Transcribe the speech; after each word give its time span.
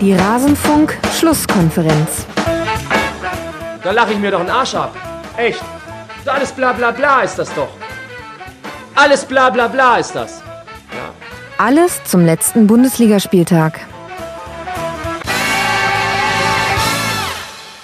Die 0.00 0.14
Rasenfunk-Schlusskonferenz. 0.14 2.24
Da 3.82 3.90
lache 3.90 4.12
ich 4.12 4.18
mir 4.18 4.30
doch 4.30 4.38
einen 4.38 4.50
Arsch 4.50 4.76
ab. 4.76 4.94
Echt. 5.36 5.60
Alles 6.24 6.52
bla 6.52 6.72
bla 6.72 6.92
bla 6.92 7.22
ist 7.22 7.36
das 7.36 7.52
doch. 7.54 7.70
Alles 8.94 9.24
bla 9.24 9.50
bla 9.50 9.66
bla 9.66 9.96
ist 9.96 10.14
das. 10.14 10.40
Ja. 10.92 11.64
Alles 11.64 12.00
zum 12.04 12.24
letzten 12.24 12.68
Bundesligaspieltag. 12.68 13.80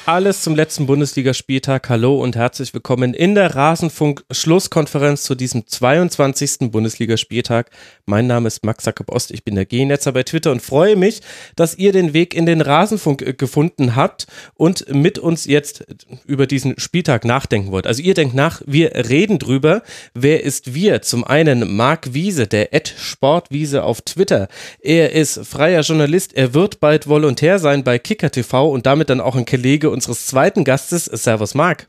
Alles 0.06 0.42
zum 0.42 0.54
letzten 0.54 0.84
Bundesligaspieltag. 0.84 1.88
Hallo 1.88 2.22
und 2.22 2.36
herzlich 2.36 2.74
willkommen 2.74 3.14
in 3.14 3.34
der 3.34 3.54
Rasenfunk-Schlusskonferenz 3.54 5.22
zu 5.22 5.34
diesem 5.34 5.66
22. 5.66 6.70
Bundesligaspieltag. 6.70 7.70
Mein 8.04 8.26
Name 8.26 8.48
ist 8.48 8.66
Max 8.66 8.84
Jakob 8.84 9.10
Ost, 9.10 9.30
ich 9.30 9.44
bin 9.44 9.54
der 9.54 9.64
G-Netzer 9.64 10.12
bei 10.12 10.22
Twitter 10.22 10.52
und 10.52 10.60
freue 10.60 10.96
mich, 10.96 11.22
dass 11.56 11.78
ihr 11.78 11.92
den 11.92 12.12
Weg 12.12 12.34
in 12.34 12.44
den 12.44 12.60
Rasenfunk 12.60 13.22
äh, 13.22 13.32
gefunden 13.32 13.96
habt 13.96 14.26
und 14.56 14.92
mit 14.94 15.18
uns 15.18 15.46
jetzt 15.46 15.86
über 16.26 16.46
diesen 16.46 16.78
Spieltag 16.78 17.24
nachdenken 17.24 17.70
wollt. 17.72 17.86
Also 17.86 18.02
ihr 18.02 18.12
denkt 18.12 18.34
nach, 18.34 18.60
wir 18.66 18.92
reden 19.08 19.38
drüber. 19.38 19.82
Wer 20.12 20.44
ist 20.44 20.74
wir? 20.74 21.00
Zum 21.00 21.24
einen 21.24 21.76
Marc 21.76 22.12
Wiese, 22.12 22.46
der 22.46 22.74
Ed 22.74 22.94
Sportwiese 22.98 23.84
auf 23.84 24.02
Twitter. 24.02 24.48
Er 24.80 25.12
ist 25.12 25.46
freier 25.46 25.80
Journalist, 25.80 26.34
er 26.34 26.52
wird 26.52 26.78
bald 26.80 27.08
Volontär 27.08 27.58
sein 27.58 27.84
bei 27.84 27.98
Kicker 27.98 28.30
TV 28.30 28.70
und 28.70 28.84
damit 28.84 29.08
dann 29.08 29.22
auch 29.22 29.34
ein 29.34 29.46
Kollege 29.46 29.93
unseres 29.94 30.26
zweiten 30.26 30.64
Gastes. 30.64 31.06
Servus, 31.06 31.54
Marc. 31.54 31.88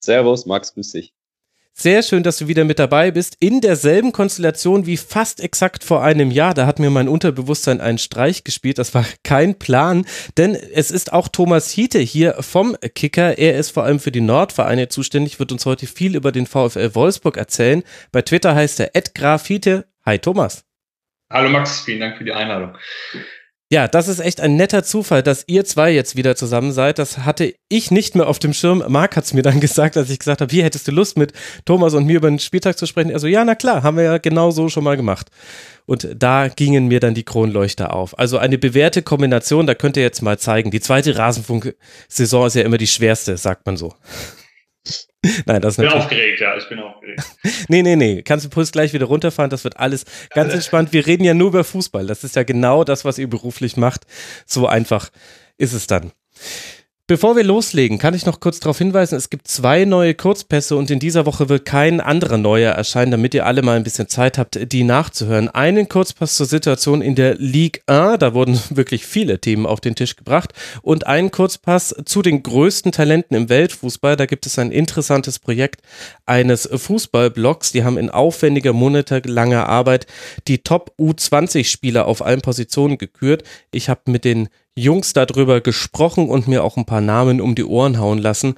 Servus, 0.00 0.46
Max, 0.46 0.72
grüß 0.74 0.92
dich. 0.92 1.12
Sehr 1.72 2.02
schön, 2.02 2.22
dass 2.22 2.36
du 2.36 2.46
wieder 2.46 2.64
mit 2.64 2.78
dabei 2.78 3.10
bist. 3.10 3.36
In 3.40 3.62
derselben 3.62 4.12
Konstellation 4.12 4.84
wie 4.84 4.98
fast 4.98 5.40
exakt 5.40 5.82
vor 5.82 6.02
einem 6.02 6.30
Jahr. 6.30 6.52
Da 6.52 6.66
hat 6.66 6.78
mir 6.78 6.90
mein 6.90 7.08
Unterbewusstsein 7.08 7.80
einen 7.80 7.96
Streich 7.96 8.44
gespielt. 8.44 8.78
Das 8.78 8.92
war 8.92 9.06
kein 9.24 9.58
Plan, 9.58 10.04
denn 10.36 10.54
es 10.54 10.90
ist 10.90 11.12
auch 11.12 11.28
Thomas 11.28 11.70
Hiete 11.70 11.98
hier 11.98 12.36
vom 12.40 12.76
Kicker. 12.94 13.38
Er 13.38 13.56
ist 13.56 13.70
vor 13.70 13.84
allem 13.84 13.98
für 13.98 14.12
die 14.12 14.20
Nordvereine 14.20 14.88
zuständig, 14.88 15.38
wird 15.38 15.52
uns 15.52 15.64
heute 15.64 15.86
viel 15.86 16.16
über 16.16 16.32
den 16.32 16.46
VfL 16.46 16.94
Wolfsburg 16.94 17.38
erzählen. 17.38 17.82
Bei 18.12 18.20
Twitter 18.20 18.54
heißt 18.54 18.80
er 18.80 18.94
Ed 18.94 19.14
Graf 19.14 19.46
Hiete. 19.46 19.86
Hi 20.04 20.18
Thomas. 20.18 20.64
Hallo 21.30 21.48
Max, 21.48 21.80
vielen 21.80 22.00
Dank 22.00 22.18
für 22.18 22.24
die 22.24 22.32
Einladung. 22.32 22.76
Ja, 23.72 23.86
das 23.86 24.08
ist 24.08 24.18
echt 24.18 24.40
ein 24.40 24.56
netter 24.56 24.82
Zufall, 24.82 25.22
dass 25.22 25.44
ihr 25.46 25.64
zwei 25.64 25.92
jetzt 25.92 26.16
wieder 26.16 26.34
zusammen 26.34 26.72
seid. 26.72 26.98
Das 26.98 27.18
hatte 27.18 27.54
ich 27.68 27.92
nicht 27.92 28.16
mehr 28.16 28.26
auf 28.26 28.40
dem 28.40 28.52
Schirm. 28.52 28.82
Marc 28.88 29.14
hat 29.14 29.26
es 29.26 29.32
mir 29.32 29.42
dann 29.42 29.60
gesagt, 29.60 29.96
als 29.96 30.10
ich 30.10 30.18
gesagt 30.18 30.40
habe, 30.40 30.50
wie 30.50 30.64
hättest 30.64 30.88
du 30.88 30.92
Lust 30.92 31.16
mit 31.16 31.32
Thomas 31.64 31.94
und 31.94 32.04
mir 32.04 32.16
über 32.16 32.28
den 32.28 32.40
Spieltag 32.40 32.76
zu 32.76 32.86
sprechen? 32.86 33.10
Er 33.10 33.20
so, 33.20 33.28
ja, 33.28 33.44
na 33.44 33.54
klar, 33.54 33.84
haben 33.84 33.96
wir 33.96 34.02
ja 34.02 34.18
genau 34.18 34.50
so 34.50 34.68
schon 34.68 34.82
mal 34.82 34.96
gemacht. 34.96 35.28
Und 35.86 36.08
da 36.16 36.48
gingen 36.48 36.88
mir 36.88 36.98
dann 36.98 37.14
die 37.14 37.22
Kronleuchter 37.22 37.94
auf. 37.94 38.18
Also 38.18 38.38
eine 38.38 38.58
bewährte 38.58 39.02
Kombination, 39.02 39.68
da 39.68 39.76
könnt 39.76 39.96
ihr 39.96 40.02
jetzt 40.02 40.20
mal 40.20 40.36
zeigen. 40.36 40.72
Die 40.72 40.80
zweite 40.80 41.16
Rasenfunk-Saison 41.16 42.46
ist 42.48 42.56
ja 42.56 42.62
immer 42.62 42.78
die 42.78 42.88
schwerste, 42.88 43.36
sagt 43.36 43.66
man 43.66 43.76
so. 43.76 43.94
Nein, 45.46 45.60
das 45.60 45.76
ist 45.76 45.84
Ich 45.84 45.90
bin 45.90 46.00
aufgeregt, 46.00 46.40
ja, 46.40 46.56
ich 46.56 46.68
bin 46.68 46.78
aufgeregt. 46.78 47.22
nee, 47.68 47.82
nee, 47.82 47.96
nee. 47.96 48.22
Kannst 48.22 48.46
du 48.46 48.50
Puls 48.50 48.72
gleich 48.72 48.92
wieder 48.92 49.06
runterfahren? 49.06 49.50
Das 49.50 49.64
wird 49.64 49.76
alles 49.78 50.04
ganz 50.30 50.54
entspannt. 50.54 50.92
Wir 50.92 51.06
reden 51.06 51.24
ja 51.24 51.34
nur 51.34 51.48
über 51.48 51.64
Fußball. 51.64 52.06
Das 52.06 52.24
ist 52.24 52.36
ja 52.36 52.42
genau 52.42 52.84
das, 52.84 53.04
was 53.04 53.18
ihr 53.18 53.28
beruflich 53.28 53.76
macht. 53.76 54.06
So 54.46 54.66
einfach 54.66 55.10
ist 55.58 55.74
es 55.74 55.86
dann. 55.86 56.12
Bevor 57.10 57.34
wir 57.34 57.42
loslegen, 57.42 57.98
kann 57.98 58.14
ich 58.14 58.24
noch 58.24 58.38
kurz 58.38 58.60
darauf 58.60 58.78
hinweisen, 58.78 59.16
es 59.16 59.30
gibt 59.30 59.48
zwei 59.48 59.84
neue 59.84 60.14
Kurzpässe 60.14 60.76
und 60.76 60.92
in 60.92 61.00
dieser 61.00 61.26
Woche 61.26 61.48
wird 61.48 61.64
kein 61.64 62.00
anderer 62.00 62.38
neuer 62.38 62.70
erscheinen, 62.70 63.10
damit 63.10 63.34
ihr 63.34 63.46
alle 63.46 63.62
mal 63.62 63.76
ein 63.76 63.82
bisschen 63.82 64.08
Zeit 64.08 64.38
habt, 64.38 64.70
die 64.70 64.84
nachzuhören. 64.84 65.48
Einen 65.48 65.88
Kurzpass 65.88 66.36
zur 66.36 66.46
Situation 66.46 67.02
in 67.02 67.16
der 67.16 67.34
Ligue 67.34 67.82
1, 67.86 68.20
da 68.20 68.32
wurden 68.32 68.60
wirklich 68.70 69.06
viele 69.06 69.40
Themen 69.40 69.66
auf 69.66 69.80
den 69.80 69.96
Tisch 69.96 70.14
gebracht 70.14 70.52
und 70.82 71.08
einen 71.08 71.32
Kurzpass 71.32 71.92
zu 72.04 72.22
den 72.22 72.44
größten 72.44 72.92
Talenten 72.92 73.34
im 73.34 73.48
Weltfußball. 73.48 74.14
Da 74.14 74.26
gibt 74.26 74.46
es 74.46 74.56
ein 74.60 74.70
interessantes 74.70 75.40
Projekt 75.40 75.82
eines 76.26 76.68
Fußballblocks, 76.72 77.72
die 77.72 77.82
haben 77.82 77.98
in 77.98 78.10
aufwendiger, 78.10 78.72
monatelanger 78.72 79.68
Arbeit 79.68 80.06
die 80.46 80.58
Top 80.58 80.94
U20-Spieler 80.96 82.06
auf 82.06 82.24
allen 82.24 82.42
Positionen 82.42 82.98
gekürt. 82.98 83.42
Ich 83.72 83.88
habe 83.88 84.02
mit 84.12 84.24
den 84.24 84.48
Jungs 84.80 85.12
darüber 85.12 85.60
gesprochen 85.60 86.28
und 86.28 86.48
mir 86.48 86.64
auch 86.64 86.76
ein 86.76 86.86
paar 86.86 87.00
Namen 87.00 87.40
um 87.40 87.54
die 87.54 87.64
Ohren 87.64 87.98
hauen 87.98 88.18
lassen. 88.18 88.54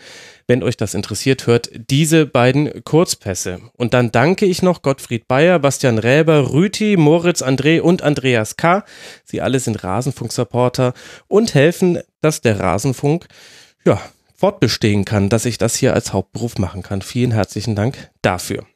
Wenn 0.47 0.63
euch 0.63 0.77
das 0.77 0.95
interessiert, 0.95 1.47
hört 1.47 1.71
diese 1.91 2.27
beiden 2.27 2.85
Kurzpässe. 2.85 3.61
Und 3.77 3.95
dann 3.95 4.13
danke 4.13 4.47
ich 4.47 4.63
noch 4.63 4.83
Gottfried 4.83 5.29
Bayer, 5.29 5.59
Bastian 5.59 5.99
Räber, 5.99 6.53
Rüti, 6.53 6.97
Moritz 6.97 7.43
André 7.43 7.81
und 7.81 8.03
Andreas 8.03 8.57
K. 8.57 8.85
Sie 9.25 9.41
alle 9.41 9.61
sind 9.61 9.83
Rasenfunk-Supporter 9.83 10.95
und 11.29 11.55
helfen, 11.55 11.99
dass 12.21 12.41
der 12.41 12.61
Rasenfunk, 12.61 13.27
ja, 13.85 14.01
fortbestehen 14.35 15.05
kann, 15.05 15.29
dass 15.29 15.45
ich 15.45 15.57
das 15.57 15.77
hier 15.77 15.95
als 15.95 16.13
Hauptberuf 16.13 16.59
machen 16.59 16.83
kann. 16.83 17.01
Vielen 17.01 17.31
herzlichen 17.31 17.77
Dank 17.77 18.11
dafür. 18.23 18.67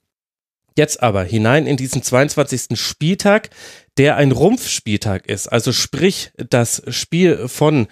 Jetzt 0.77 1.03
aber 1.03 1.25
hinein 1.25 1.67
in 1.67 1.77
diesen 1.77 2.03
22. 2.03 2.79
Spieltag, 2.79 3.51
der 3.97 4.17
ein 4.17 4.33
Rumpfspieltag 4.33 5.27
ist. 5.27 5.49
Also 5.49 5.73
sprich, 5.73 6.33
das 6.37 6.83
Spiel 6.89 7.49
von 7.49 7.87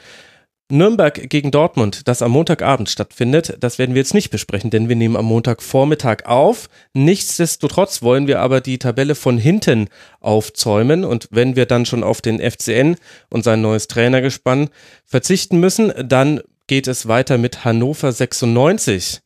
Nürnberg 0.71 1.28
gegen 1.28 1.50
Dortmund, 1.50 2.09
das 2.09 2.22
am 2.22 2.33
Montagabend 2.33 2.89
stattfindet, 2.89 3.56
das 3.61 3.78
werden 3.78 3.95
wir 3.95 4.00
jetzt 4.00 4.15
nicht 4.15 4.31
besprechen, 4.31 4.71
denn 4.71 4.89
wir 4.89 4.97
nehmen 4.97 5.17
am 5.17 5.27
Montagvormittag 5.27 6.25
auf. 6.25 6.69
Nichtsdestotrotz 6.95 8.03
wollen 8.03 8.27
wir 8.27 8.41
aber 8.41 8.61
die 8.61 8.78
Tabelle 8.78 9.15
von 9.15 9.39
hinten 9.39 9.89
aufzäumen 10.21 11.05
und 11.05 11.28
wenn 11.31 11.55
wir 11.55 11.66
dann 11.66 11.87
schon 11.87 12.03
auf 12.03 12.22
den 12.22 12.39
FCN 12.39 12.97
und 13.31 13.45
sein 13.45 13.61
neues 13.61 13.89
Trainergespann 13.89 14.71
verzichten 15.05 15.61
müssen, 15.61 15.93
dann 16.03 16.41
geht 16.66 16.89
es 16.89 17.09
weiter 17.09 17.37
mit 17.37 17.65
Hannover 17.65 18.11
96. 18.11 19.21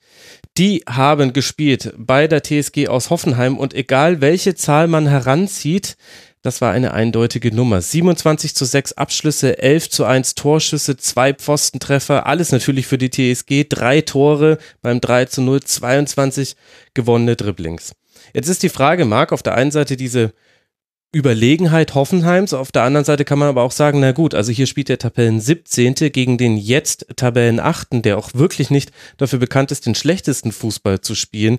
Die 0.58 0.82
haben 0.88 1.32
gespielt 1.32 1.94
bei 1.96 2.26
der 2.26 2.42
TSG 2.42 2.88
aus 2.88 3.10
Hoffenheim 3.10 3.56
und 3.56 3.74
egal 3.74 4.20
welche 4.20 4.56
Zahl 4.56 4.88
man 4.88 5.06
heranzieht, 5.06 5.96
das 6.42 6.60
war 6.60 6.72
eine 6.72 6.92
eindeutige 6.92 7.54
Nummer. 7.54 7.80
27 7.80 8.56
zu 8.56 8.64
6 8.64 8.94
Abschlüsse, 8.94 9.62
11 9.62 9.90
zu 9.90 10.04
1 10.04 10.34
Torschüsse, 10.34 10.96
zwei 10.96 11.32
Pfostentreffer, 11.32 12.26
alles 12.26 12.50
natürlich 12.50 12.88
für 12.88 12.98
die 12.98 13.10
TSG, 13.10 13.66
drei 13.68 14.00
Tore 14.00 14.58
beim 14.82 15.00
3 15.00 15.26
zu 15.26 15.42
0, 15.42 15.62
22 15.62 16.56
gewonnene 16.92 17.36
Dribblings. 17.36 17.92
Jetzt 18.34 18.48
ist 18.48 18.64
die 18.64 18.68
Frage, 18.68 19.04
Marc, 19.04 19.32
auf 19.32 19.44
der 19.44 19.54
einen 19.54 19.70
Seite 19.70 19.96
diese 19.96 20.32
Überlegenheit 21.14 21.94
Hoffenheims. 21.94 22.52
Auf 22.52 22.70
der 22.70 22.82
anderen 22.82 23.04
Seite 23.04 23.24
kann 23.24 23.38
man 23.38 23.48
aber 23.48 23.62
auch 23.62 23.72
sagen, 23.72 24.00
na 24.00 24.12
gut, 24.12 24.34
also 24.34 24.52
hier 24.52 24.66
spielt 24.66 24.90
der 24.90 24.98
Tabellen 24.98 25.40
17. 25.40 25.94
gegen 26.12 26.36
den 26.36 26.58
jetzt 26.58 27.06
Tabellen 27.16 27.60
8., 27.60 28.04
der 28.04 28.18
auch 28.18 28.34
wirklich 28.34 28.70
nicht 28.70 28.92
dafür 29.16 29.38
bekannt 29.38 29.72
ist, 29.72 29.86
den 29.86 29.94
schlechtesten 29.94 30.52
Fußball 30.52 31.00
zu 31.00 31.14
spielen. 31.14 31.58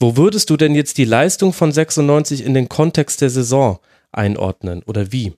Wo 0.00 0.16
würdest 0.16 0.50
du 0.50 0.56
denn 0.56 0.74
jetzt 0.74 0.98
die 0.98 1.04
Leistung 1.04 1.52
von 1.52 1.70
96 1.70 2.44
in 2.44 2.54
den 2.54 2.68
Kontext 2.68 3.20
der 3.20 3.30
Saison 3.30 3.78
einordnen 4.10 4.82
oder 4.84 5.12
wie? 5.12 5.32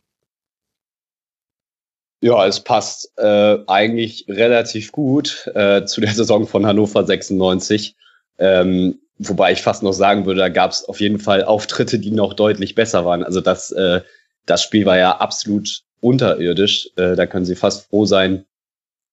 Ja, 2.23 2.47
es 2.47 2.61
passt 2.61 3.13
äh, 3.17 3.59
eigentlich 3.67 4.27
relativ 4.29 4.93
gut 4.93 5.51
äh, 5.55 5.85
zu 5.85 6.01
der 6.01 6.13
Saison 6.13 6.47
von 6.47 6.67
Hannover 6.67 7.05
96. 7.05 7.95
Ähm, 8.39 9.01
Wobei 9.23 9.53
ich 9.53 9.61
fast 9.61 9.83
noch 9.83 9.93
sagen 9.93 10.25
würde, 10.25 10.41
da 10.41 10.49
gab 10.49 10.71
es 10.71 10.89
auf 10.89 10.99
jeden 10.99 11.19
Fall 11.19 11.45
Auftritte, 11.45 11.99
die 11.99 12.11
noch 12.11 12.33
deutlich 12.33 12.75
besser 12.75 13.05
waren. 13.05 13.23
Also 13.23 13.43
das, 13.43 13.71
äh, 13.71 14.01
das 14.47 14.63
Spiel 14.63 14.87
war 14.87 14.97
ja 14.97 15.19
absolut 15.19 15.83
unterirdisch. 16.01 16.89
Äh, 16.97 17.17
da 17.17 17.27
können 17.27 17.45
sie 17.45 17.55
fast 17.55 17.89
froh 17.89 18.07
sein, 18.07 18.47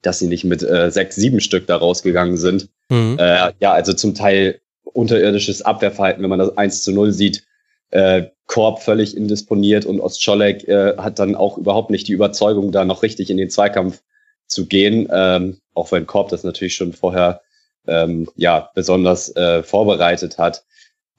dass 0.01 0.19
sie 0.19 0.27
nicht 0.27 0.45
mit 0.45 0.63
äh, 0.63 0.89
sechs, 0.91 1.17
sieben 1.17 1.41
Stück 1.41 1.67
da 1.67 1.75
rausgegangen 1.75 2.37
sind. 2.37 2.69
Mhm. 2.87 3.17
Äh, 3.19 3.51
ja, 3.59 3.73
also 3.73 3.91
zum 3.91 4.15
Teil 4.15 4.61
unterirdisches 4.85 5.61
Abwehrverhalten, 5.61 6.23
wenn 6.23 6.29
man 6.29 6.39
das 6.39 6.57
1 6.57 6.83
zu 6.83 6.93
0 6.93 7.11
sieht. 7.11 7.43
Äh, 7.89 8.27
Korb 8.45 8.81
völlig 8.81 9.17
indisponiert 9.17 9.85
und 9.85 9.99
Ostscholek 9.99 10.69
äh, 10.69 10.95
hat 10.95 11.19
dann 11.19 11.35
auch 11.35 11.57
überhaupt 11.57 11.89
nicht 11.89 12.07
die 12.07 12.13
Überzeugung, 12.13 12.71
da 12.71 12.85
noch 12.85 13.03
richtig 13.03 13.29
in 13.29 13.35
den 13.35 13.49
Zweikampf 13.49 14.01
zu 14.47 14.67
gehen. 14.67 15.09
Ähm, 15.11 15.57
auch 15.73 15.91
wenn 15.91 16.07
Korb 16.07 16.29
das 16.29 16.45
natürlich 16.45 16.75
schon 16.75 16.93
vorher 16.93 17.41
ähm, 17.87 18.29
ja 18.35 18.69
besonders 18.75 19.35
äh, 19.35 19.63
vorbereitet 19.63 20.37
hat. 20.37 20.63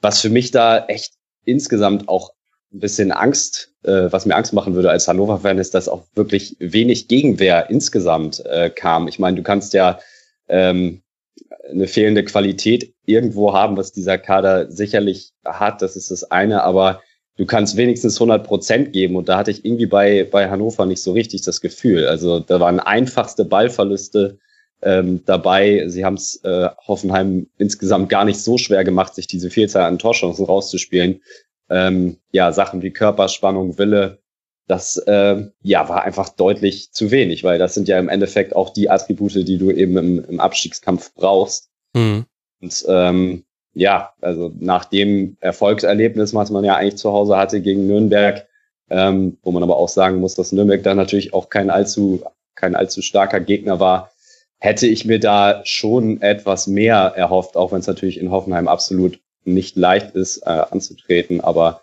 Was 0.00 0.20
für 0.20 0.30
mich 0.30 0.50
da 0.50 0.86
echt 0.86 1.14
insgesamt 1.44 2.08
auch 2.08 2.32
ein 2.72 2.80
bisschen 2.80 3.12
Angst, 3.12 3.72
äh, 3.82 4.10
was 4.10 4.26
mir 4.26 4.36
Angst 4.36 4.52
machen 4.52 4.74
würde 4.74 4.90
als 4.90 5.08
Hannover-Fan, 5.08 5.58
ist, 5.58 5.74
dass 5.74 5.88
auch 5.88 6.04
wirklich 6.14 6.56
wenig 6.58 7.08
Gegenwehr 7.08 7.70
insgesamt 7.70 8.44
äh, 8.44 8.70
kam. 8.70 9.08
Ich 9.08 9.18
meine, 9.18 9.36
du 9.36 9.42
kannst 9.42 9.72
ja 9.72 9.98
ähm, 10.48 11.02
eine 11.70 11.86
fehlende 11.86 12.24
Qualität 12.24 12.94
irgendwo 13.06 13.52
haben, 13.52 13.76
was 13.76 13.92
dieser 13.92 14.18
Kader 14.18 14.70
sicherlich 14.70 15.32
hat. 15.44 15.82
Das 15.82 15.96
ist 15.96 16.10
das 16.10 16.30
eine, 16.30 16.62
aber 16.62 17.02
du 17.36 17.46
kannst 17.46 17.76
wenigstens 17.76 18.16
100 18.16 18.46
Prozent 18.46 18.92
geben. 18.92 19.16
Und 19.16 19.28
da 19.28 19.38
hatte 19.38 19.50
ich 19.50 19.64
irgendwie 19.64 19.86
bei, 19.86 20.24
bei 20.30 20.50
Hannover 20.50 20.86
nicht 20.86 21.02
so 21.02 21.12
richtig 21.12 21.42
das 21.42 21.60
Gefühl. 21.60 22.06
Also 22.06 22.40
da 22.40 22.60
waren 22.60 22.80
einfachste 22.80 23.44
Ballverluste 23.44 24.38
ähm, 24.82 25.22
dabei. 25.24 25.88
Sie 25.88 26.04
haben 26.04 26.14
es 26.14 26.42
äh, 26.44 26.68
Hoffenheim 26.86 27.48
insgesamt 27.58 28.08
gar 28.08 28.24
nicht 28.24 28.40
so 28.40 28.58
schwer 28.58 28.84
gemacht, 28.84 29.14
sich 29.14 29.26
diese 29.26 29.50
Vielzahl 29.50 29.84
an 29.84 29.98
Torchancen 29.98 30.44
rauszuspielen. 30.44 31.22
Ähm, 31.70 32.16
ja, 32.30 32.52
Sachen 32.52 32.82
wie 32.82 32.90
Körperspannung, 32.90 33.78
Wille, 33.78 34.18
das 34.66 34.98
äh, 34.98 35.44
ja 35.62 35.88
war 35.88 36.02
einfach 36.02 36.28
deutlich 36.28 36.92
zu 36.92 37.10
wenig, 37.10 37.42
weil 37.42 37.58
das 37.58 37.74
sind 37.74 37.88
ja 37.88 37.98
im 37.98 38.08
Endeffekt 38.08 38.54
auch 38.54 38.70
die 38.70 38.90
Attribute, 38.90 39.34
die 39.34 39.58
du 39.58 39.70
eben 39.70 39.96
im, 39.96 40.24
im 40.24 40.40
Abstiegskampf 40.40 41.12
brauchst. 41.14 41.70
Mhm. 41.94 42.26
Und 42.60 42.84
ähm, 42.88 43.44
ja, 43.74 44.12
also 44.20 44.52
nach 44.58 44.84
dem 44.84 45.36
Erfolgserlebnis, 45.40 46.34
was 46.34 46.50
man 46.50 46.64
ja 46.64 46.76
eigentlich 46.76 46.96
zu 46.96 47.12
Hause 47.12 47.36
hatte 47.36 47.60
gegen 47.60 47.86
Nürnberg, 47.86 48.46
ähm, 48.90 49.38
wo 49.42 49.52
man 49.52 49.62
aber 49.62 49.76
auch 49.76 49.88
sagen 49.88 50.18
muss, 50.18 50.34
dass 50.34 50.52
Nürnberg 50.52 50.82
da 50.82 50.94
natürlich 50.94 51.34
auch 51.34 51.48
kein 51.48 51.70
allzu, 51.70 52.22
kein 52.54 52.74
allzu 52.74 53.02
starker 53.02 53.40
Gegner 53.40 53.80
war, 53.80 54.10
hätte 54.58 54.86
ich 54.86 55.04
mir 55.04 55.20
da 55.20 55.62
schon 55.64 56.20
etwas 56.20 56.66
mehr 56.66 57.12
erhofft, 57.16 57.56
auch 57.56 57.72
wenn 57.72 57.80
es 57.80 57.86
natürlich 57.86 58.18
in 58.18 58.30
Hoffenheim 58.30 58.68
absolut 58.68 59.20
nicht 59.44 59.76
leicht 59.76 60.14
ist 60.14 60.38
äh, 60.38 60.50
anzutreten. 60.70 61.40
Aber 61.40 61.82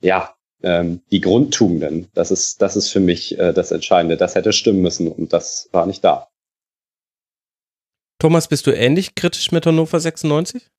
ja, 0.00 0.34
ähm, 0.62 1.02
die 1.10 1.20
Grundtugenden, 1.20 2.08
das 2.14 2.30
ist, 2.30 2.62
das 2.62 2.76
ist 2.76 2.90
für 2.90 3.00
mich 3.00 3.38
äh, 3.38 3.52
das 3.52 3.70
Entscheidende. 3.70 4.16
Das 4.16 4.34
hätte 4.34 4.52
stimmen 4.52 4.80
müssen 4.80 5.08
und 5.08 5.32
das 5.32 5.68
war 5.72 5.86
nicht 5.86 6.02
da. 6.04 6.28
Thomas, 8.18 8.48
bist 8.48 8.66
du 8.66 8.70
ähnlich 8.70 9.14
kritisch 9.14 9.52
mit 9.52 9.66
Hannover 9.66 10.00
96? 10.00 10.70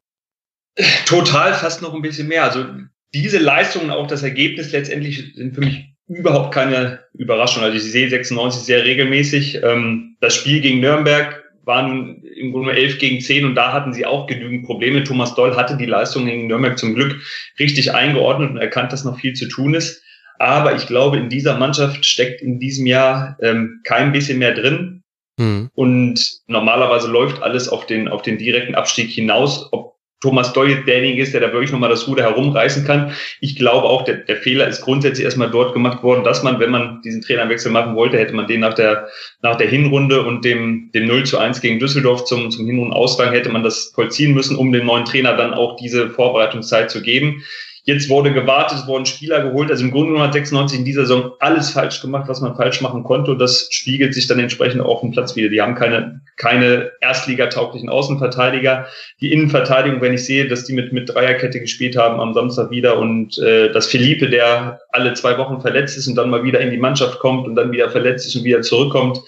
Total, 1.05 1.53
fast 1.53 1.81
noch 1.81 1.93
ein 1.93 2.01
bisschen 2.01 2.27
mehr. 2.27 2.43
Also 2.43 2.65
diese 3.13 3.37
Leistungen, 3.37 3.91
auch 3.91 4.07
das 4.07 4.23
Ergebnis 4.23 4.71
letztendlich 4.71 5.35
sind 5.35 5.53
für 5.53 5.61
mich 5.61 5.94
überhaupt 6.07 6.53
keine 6.53 6.99
Überraschung. 7.13 7.63
Also 7.63 7.77
ich 7.77 7.83
sehe 7.83 8.09
96 8.09 8.63
sehr 8.63 8.83
regelmäßig. 8.83 9.61
Ähm, 9.63 10.17
das 10.21 10.35
Spiel 10.35 10.61
gegen 10.61 10.79
Nürnberg 10.79 11.43
war 11.63 11.87
nun 11.87 12.23
im 12.23 12.51
Grunde 12.51 12.73
11 12.73 12.99
gegen 12.99 13.21
10 13.21 13.45
und 13.45 13.55
da 13.55 13.73
hatten 13.73 13.93
sie 13.93 14.05
auch 14.05 14.27
genügend 14.27 14.65
Probleme. 14.65 15.03
Thomas 15.03 15.33
Doll 15.33 15.55
hatte 15.55 15.77
die 15.77 15.85
Leistung 15.85 16.25
gegen 16.25 16.47
Nürnberg 16.47 16.77
zum 16.77 16.93
Glück 16.93 17.19
richtig 17.59 17.93
eingeordnet 17.93 18.51
und 18.51 18.57
erkannt, 18.57 18.93
dass 18.93 19.03
noch 19.03 19.19
viel 19.19 19.33
zu 19.33 19.47
tun 19.47 19.73
ist. 19.73 20.03
Aber 20.37 20.75
ich 20.75 20.85
glaube, 20.85 21.17
in 21.17 21.29
dieser 21.29 21.57
Mannschaft 21.57 22.05
steckt 22.05 22.41
in 22.41 22.59
diesem 22.59 22.85
Jahr 22.85 23.37
ähm, 23.41 23.81
kein 23.83 24.11
bisschen 24.11 24.37
mehr 24.37 24.53
drin. 24.53 25.01
Hm. 25.39 25.69
Und 25.73 26.39
normalerweise 26.47 27.07
läuft 27.07 27.41
alles 27.41 27.67
auf 27.67 27.85
den, 27.85 28.07
auf 28.07 28.21
den 28.21 28.37
direkten 28.37 28.75
Abstieg 28.75 29.09
hinaus. 29.09 29.69
Ob 29.71 29.94
Thomas 30.25 30.53
Doyle 30.53 30.83
derjenige 30.87 31.21
ist, 31.21 31.35
der 31.35 31.41
da 31.41 31.53
wirklich 31.53 31.71
nochmal 31.71 31.91
das 31.91 32.07
Ruder 32.07 32.23
herumreißen 32.23 32.83
kann. 32.83 33.11
Ich 33.41 33.55
glaube 33.55 33.87
auch, 33.87 34.03
der, 34.05 34.15
der 34.15 34.37
Fehler 34.37 34.67
ist 34.67 34.81
grundsätzlich 34.81 35.23
erstmal 35.23 35.51
dort 35.51 35.73
gemacht 35.73 36.01
worden, 36.01 36.23
dass 36.23 36.41
man, 36.41 36.59
wenn 36.59 36.71
man 36.71 37.03
diesen 37.03 37.21
Trainerwechsel 37.21 37.71
machen 37.71 37.95
wollte, 37.95 38.17
hätte 38.17 38.33
man 38.33 38.47
den 38.47 38.61
nach 38.61 38.73
der, 38.73 39.07
nach 39.43 39.55
der 39.55 39.67
Hinrunde 39.67 40.23
und 40.23 40.43
dem, 40.43 40.89
dem 40.95 41.05
0 41.05 41.25
zu 41.25 41.37
1 41.37 41.61
gegen 41.61 41.77
Düsseldorf 41.79 42.25
zum, 42.25 42.49
zum 42.49 42.65
Hinrundenausgang 42.65 43.33
hätte 43.33 43.49
man 43.49 43.61
das 43.61 43.91
vollziehen 43.93 44.33
müssen, 44.33 44.57
um 44.57 44.71
dem 44.71 44.87
neuen 44.87 45.05
Trainer 45.05 45.37
dann 45.37 45.53
auch 45.53 45.75
diese 45.75 46.09
Vorbereitungszeit 46.09 46.89
zu 46.89 47.03
geben. 47.03 47.43
Jetzt 47.87 48.09
wurde 48.09 48.33
gewartet, 48.33 48.79
es 48.79 48.87
wurden 48.87 49.05
Spieler 49.05 49.43
geholt. 49.43 49.69
Also 49.69 49.83
im 49.83 49.91
Grunde 49.91 50.07
genommen 50.07 50.25
hat 50.25 50.33
96 50.33 50.79
in 50.79 50.85
dieser 50.85 51.05
Saison 51.05 51.33
alles 51.39 51.69
falsch 51.69 52.01
gemacht, 52.01 52.27
was 52.27 52.41
man 52.41 52.55
falsch 52.55 52.81
machen 52.81 53.03
konnte. 53.03 53.29
Und 53.29 53.39
das 53.39 53.67
spiegelt 53.69 54.15
sich 54.15 54.25
dann 54.25 54.39
entsprechend 54.39 54.81
auf 54.81 55.01
dem 55.01 55.11
Platz 55.11 55.35
wieder. 55.35 55.49
Die 55.49 55.61
haben 55.61 55.75
keine, 55.75 56.21
keine 56.35 56.91
erstligatauglichen 57.01 57.89
Außenverteidiger. 57.89 58.87
Die 59.21 59.31
Innenverteidigung, 59.31 60.01
wenn 60.01 60.13
ich 60.15 60.25
sehe, 60.25 60.47
dass 60.47 60.63
die 60.63 60.73
mit, 60.73 60.93
mit 60.93 61.13
Dreierkette 61.13 61.59
gespielt 61.59 61.95
haben 61.95 62.19
am 62.19 62.33
Samstag 62.33 62.71
wieder 62.71 62.97
und 62.97 63.37
äh, 63.37 63.71
dass 63.71 63.85
Felipe, 63.85 64.29
der 64.29 64.79
alle 64.95 65.13
zwei 65.13 65.37
Wochen 65.37 65.61
verletzt 65.61 65.97
ist 65.97 66.07
und 66.07 66.15
dann 66.15 66.29
mal 66.29 66.43
wieder 66.43 66.59
in 66.59 66.71
die 66.71 66.77
Mannschaft 66.77 67.19
kommt 67.19 67.45
und 67.47 67.55
dann 67.55 67.71
wieder 67.71 67.89
verletzt 67.89 68.25
ist 68.25 68.35
und 68.35 68.43
wieder 68.43 68.61
zurückkommt, 68.61 69.19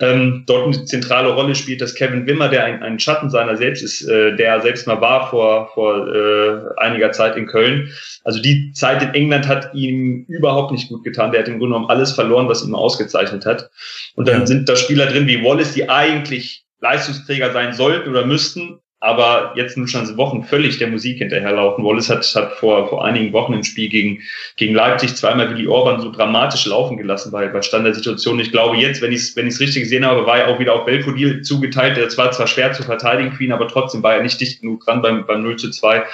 ähm, 0.00 0.44
dort 0.46 0.66
eine 0.66 0.84
zentrale 0.84 1.32
Rolle 1.32 1.54
spielt, 1.54 1.80
dass 1.80 1.94
Kevin 1.94 2.26
Wimmer, 2.26 2.48
der 2.48 2.64
ein, 2.64 2.82
ein 2.82 2.98
Schatten 2.98 3.30
seiner 3.30 3.56
selbst 3.56 3.82
ist, 3.82 4.02
äh, 4.02 4.36
der 4.36 4.60
selbst 4.60 4.86
mal 4.86 5.00
war 5.00 5.30
vor, 5.30 5.70
vor 5.72 6.08
äh, 6.08 6.60
einiger 6.76 7.12
Zeit 7.12 7.36
in 7.36 7.46
Köln. 7.46 7.90
Also 8.24 8.40
die 8.40 8.72
Zeit 8.72 9.02
in 9.02 9.14
England 9.14 9.46
hat 9.48 9.72
ihm 9.74 10.24
überhaupt 10.28 10.72
nicht 10.72 10.88
gut 10.88 11.04
getan. 11.04 11.30
Der 11.30 11.40
hat 11.40 11.48
im 11.48 11.58
Grunde 11.58 11.74
genommen 11.74 11.90
alles 11.90 12.12
verloren, 12.12 12.48
was 12.48 12.64
ihn 12.64 12.74
ausgezeichnet 12.74 13.46
hat. 13.46 13.70
Und 14.16 14.28
dann 14.28 14.40
ja. 14.40 14.46
sind 14.46 14.68
da 14.68 14.76
Spieler 14.76 15.06
drin 15.06 15.26
wie 15.26 15.42
Wallace, 15.44 15.72
die 15.72 15.88
eigentlich 15.88 16.64
Leistungsträger 16.80 17.52
sein 17.52 17.72
sollten 17.72 18.10
oder 18.10 18.26
müssten, 18.26 18.80
aber 19.04 19.52
jetzt 19.54 19.76
nun 19.76 19.86
schon 19.86 20.16
Wochen 20.16 20.44
völlig 20.44 20.78
der 20.78 20.88
Musik 20.88 21.18
hinterherlaufen. 21.18 21.84
Wallace 21.84 22.08
hat, 22.08 22.24
hat 22.34 22.54
vor, 22.54 22.88
vor 22.88 23.04
einigen 23.04 23.34
Wochen 23.34 23.52
im 23.52 23.62
Spiel 23.62 23.90
gegen, 23.90 24.22
gegen 24.56 24.74
Leipzig 24.74 25.14
zweimal 25.14 25.50
Willi 25.50 25.66
Orban 25.66 26.00
so 26.00 26.10
dramatisch 26.10 26.64
laufen 26.64 26.96
gelassen 26.96 27.30
bei, 27.30 27.46
bei 27.48 27.60
Standardsituationen. 27.60 28.40
Ich 28.40 28.50
glaube 28.50 28.78
jetzt, 28.78 29.02
wenn 29.02 29.12
ich 29.12 29.20
es 29.20 29.36
wenn 29.36 29.46
ich's 29.46 29.60
richtig 29.60 29.82
gesehen 29.82 30.06
habe, 30.06 30.24
war 30.24 30.38
er 30.38 30.48
auch 30.48 30.58
wieder 30.58 30.72
auf 30.72 30.86
Belfodil 30.86 31.42
zugeteilt. 31.42 31.98
Der 31.98 32.04
war 32.16 32.32
zwar 32.32 32.46
schwer 32.46 32.72
zu 32.72 32.82
verteidigen 32.82 33.32
für 33.32 33.44
ihn, 33.44 33.52
aber 33.52 33.68
trotzdem 33.68 34.02
war 34.02 34.14
er 34.14 34.22
nicht 34.22 34.40
dicht 34.40 34.62
genug 34.62 34.84
dran 34.86 35.02
beim, 35.02 35.26
beim 35.26 35.42
0 35.42 35.56
zu 35.56 35.70
2. 35.70 36.04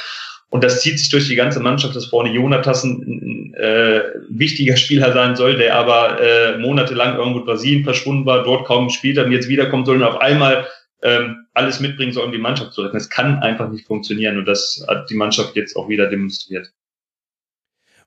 Und 0.49 0.65
das 0.65 0.83
zieht 0.83 0.99
sich 0.99 1.11
durch 1.11 1.29
die 1.29 1.37
ganze 1.37 1.61
Mannschaft, 1.61 1.95
dass 1.95 2.07
vorne 2.07 2.33
Jonatas 2.33 2.83
ein, 2.83 3.55
ein 3.55 3.55
äh, 3.55 4.03
wichtiger 4.31 4.77
Spieler 4.77 5.13
sein 5.13 5.37
soll, 5.37 5.57
der 5.57 5.77
aber 5.77 6.21
äh, 6.21 6.59
monatelang 6.59 7.17
irgendwo 7.17 7.39
in 7.39 7.45
Brasilien 7.45 7.85
verschwunden 7.85 8.27
war, 8.27 8.43
dort 8.43 8.67
kaum 8.67 8.89
gespielt 8.89 9.17
hat 9.17 9.27
und 9.27 9.33
jetzt 9.33 9.49
wiederkommen 9.49 9.87
soll 9.87 9.97
und 9.97 10.03
auf 10.03 10.21
einmal 10.21 10.67
ähm, 11.03 11.40
alles 11.61 11.81
mitbringen 11.81 12.13
soll, 12.13 12.25
um 12.25 12.33
die 12.33 12.39
Mannschaft 12.39 12.73
zu 12.73 12.83
retten. 12.83 12.97
Es 12.97 13.11
kann 13.11 13.39
einfach 13.41 13.69
nicht 13.71 13.87
funktionieren 13.87 14.39
und 14.39 14.47
das 14.47 14.85
hat 14.89 15.11
die 15.11 15.15
Mannschaft 15.15 15.57
jetzt 15.57 15.77
auch 15.77 15.89
wieder 15.89 16.09
demonstriert. 16.09 16.73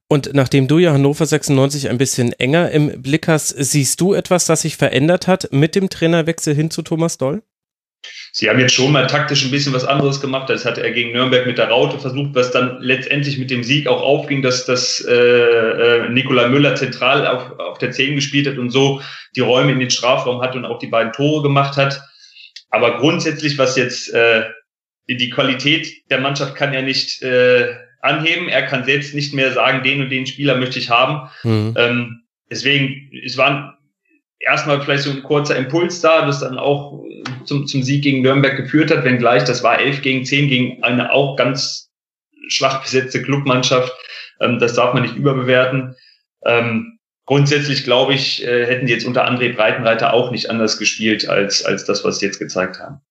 Und 0.10 0.34
nachdem 0.34 0.68
du 0.68 0.78
ja 0.78 0.94
Hannover 0.94 1.26
96 1.26 1.90
ein 1.90 1.98
bisschen 1.98 2.34
enger 2.34 2.70
im 2.72 3.02
Blick 3.02 3.28
hast, 3.28 3.50
siehst 3.50 4.00
du 4.02 4.14
etwas, 4.14 4.46
das 4.46 4.62
sich 4.62 4.78
verändert 4.78 5.28
hat 5.28 5.52
mit 5.52 5.76
dem 5.76 5.90
Trainerwechsel 5.90 6.54
hin 6.54 6.70
zu 6.70 6.82
Thomas 6.82 7.18
Doll? 7.18 7.42
Sie 8.32 8.50
haben 8.50 8.60
jetzt 8.60 8.74
schon 8.74 8.92
mal 8.92 9.08
taktisch 9.08 9.46
ein 9.46 9.52
bisschen 9.52 9.74
was 9.74 9.86
anderes 9.86 10.20
gemacht. 10.20 10.50
Das 10.50 10.66
hat 10.66 10.78
er 10.78 10.92
gegen 10.92 11.14
Nürnberg 11.14 11.46
mit 11.46 11.58
der 11.58 11.70
Raute 11.70 12.00
versucht, 12.00 12.36
was 12.36 12.52
dann 12.52 12.82
letztendlich 12.82 13.38
mit 13.38 13.50
dem 13.50 13.64
Sieg 13.64 13.88
auch 13.88 14.02
aufging, 14.02 14.42
dass, 14.42 14.66
dass 14.66 15.00
äh, 15.08 15.14
äh, 15.14 16.10
Nikola 16.10 16.48
Müller 16.50 16.76
zentral 16.76 17.26
auf, 17.26 17.60
auf 17.60 17.78
der 17.78 17.92
10 17.92 18.16
gespielt 18.16 18.48
hat 18.48 18.58
und 18.58 18.72
so 18.72 19.02
die 19.36 19.42
Räume 19.42 19.72
in 19.72 19.80
den 19.80 19.90
Strafraum 19.90 20.42
hat 20.42 20.56
und 20.56 20.66
auch 20.66 20.80
die 20.80 20.88
beiden 20.88 21.14
Tore 21.14 21.44
gemacht 21.44 21.78
hat. 21.78 22.02
Aber 22.74 22.98
grundsätzlich, 22.98 23.60
was 23.60 23.78
jetzt 23.78 24.12
äh, 24.16 24.46
die 25.08 25.30
Qualität 25.30 26.10
der 26.10 26.20
Mannschaft 26.20 26.56
kann 26.56 26.74
er 26.74 26.82
nicht 26.82 27.22
äh, 27.22 27.76
anheben. 28.02 28.50
Er 28.50 28.64
kann 28.64 28.84
selbst 28.84 29.14
nicht 29.14 29.32
mehr 29.32 29.52
sagen, 29.52 29.84
den 29.84 30.02
und 30.02 30.10
den 30.10 30.26
Spieler 30.26 30.58
möchte 30.58 30.80
ich 30.80 30.90
haben. 30.90 31.30
Mhm. 31.44 31.76
Ähm, 31.78 32.24
deswegen, 32.50 33.12
es 33.24 33.38
war 33.38 33.78
erstmal 34.40 34.82
vielleicht 34.82 35.04
so 35.04 35.12
ein 35.12 35.22
kurzer 35.22 35.56
Impuls 35.56 36.02
da, 36.02 36.26
das 36.26 36.40
dann 36.40 36.58
auch 36.58 37.04
zum, 37.46 37.68
zum 37.68 37.84
Sieg 37.84 38.02
gegen 38.02 38.24
Nürnberg 38.24 38.58
geführt 38.58 38.90
hat, 38.90 39.04
wenngleich 39.04 39.44
das 39.44 39.62
war 39.62 39.80
11 39.80 40.02
gegen 40.02 40.26
10 40.26 40.50
gegen 40.50 40.84
eine 40.84 41.12
auch 41.12 41.36
ganz 41.36 41.92
schwach 42.48 42.82
besetzte 42.82 43.22
Clubmannschaft. 43.22 43.94
Ähm, 44.42 44.58
das 44.58 44.74
darf 44.74 44.96
man 44.96 45.04
nicht 45.04 45.16
überbewerten. 45.16 45.96
Ähm, 46.44 46.93
grundsätzlich 47.26 47.84
glaube 47.84 48.14
ich, 48.14 48.46
äh, 48.46 48.66
hätten 48.66 48.88
die 48.88 48.94
jetzt 48.94 49.06
unter 49.06 49.28
André 49.28 49.56
Breitenreiter 49.56 50.14
auch 50.14 50.32
nicht 50.32 50.50
anders 50.50 50.78
gespielt 50.78 51.28
als, 51.28 51.64
als 51.64 51.86
das, 51.86 52.04
was 52.04 52.20
sie 52.20 52.26
jetzt 52.26 52.40
gezeigt 52.40 52.80
haben. 52.80 53.02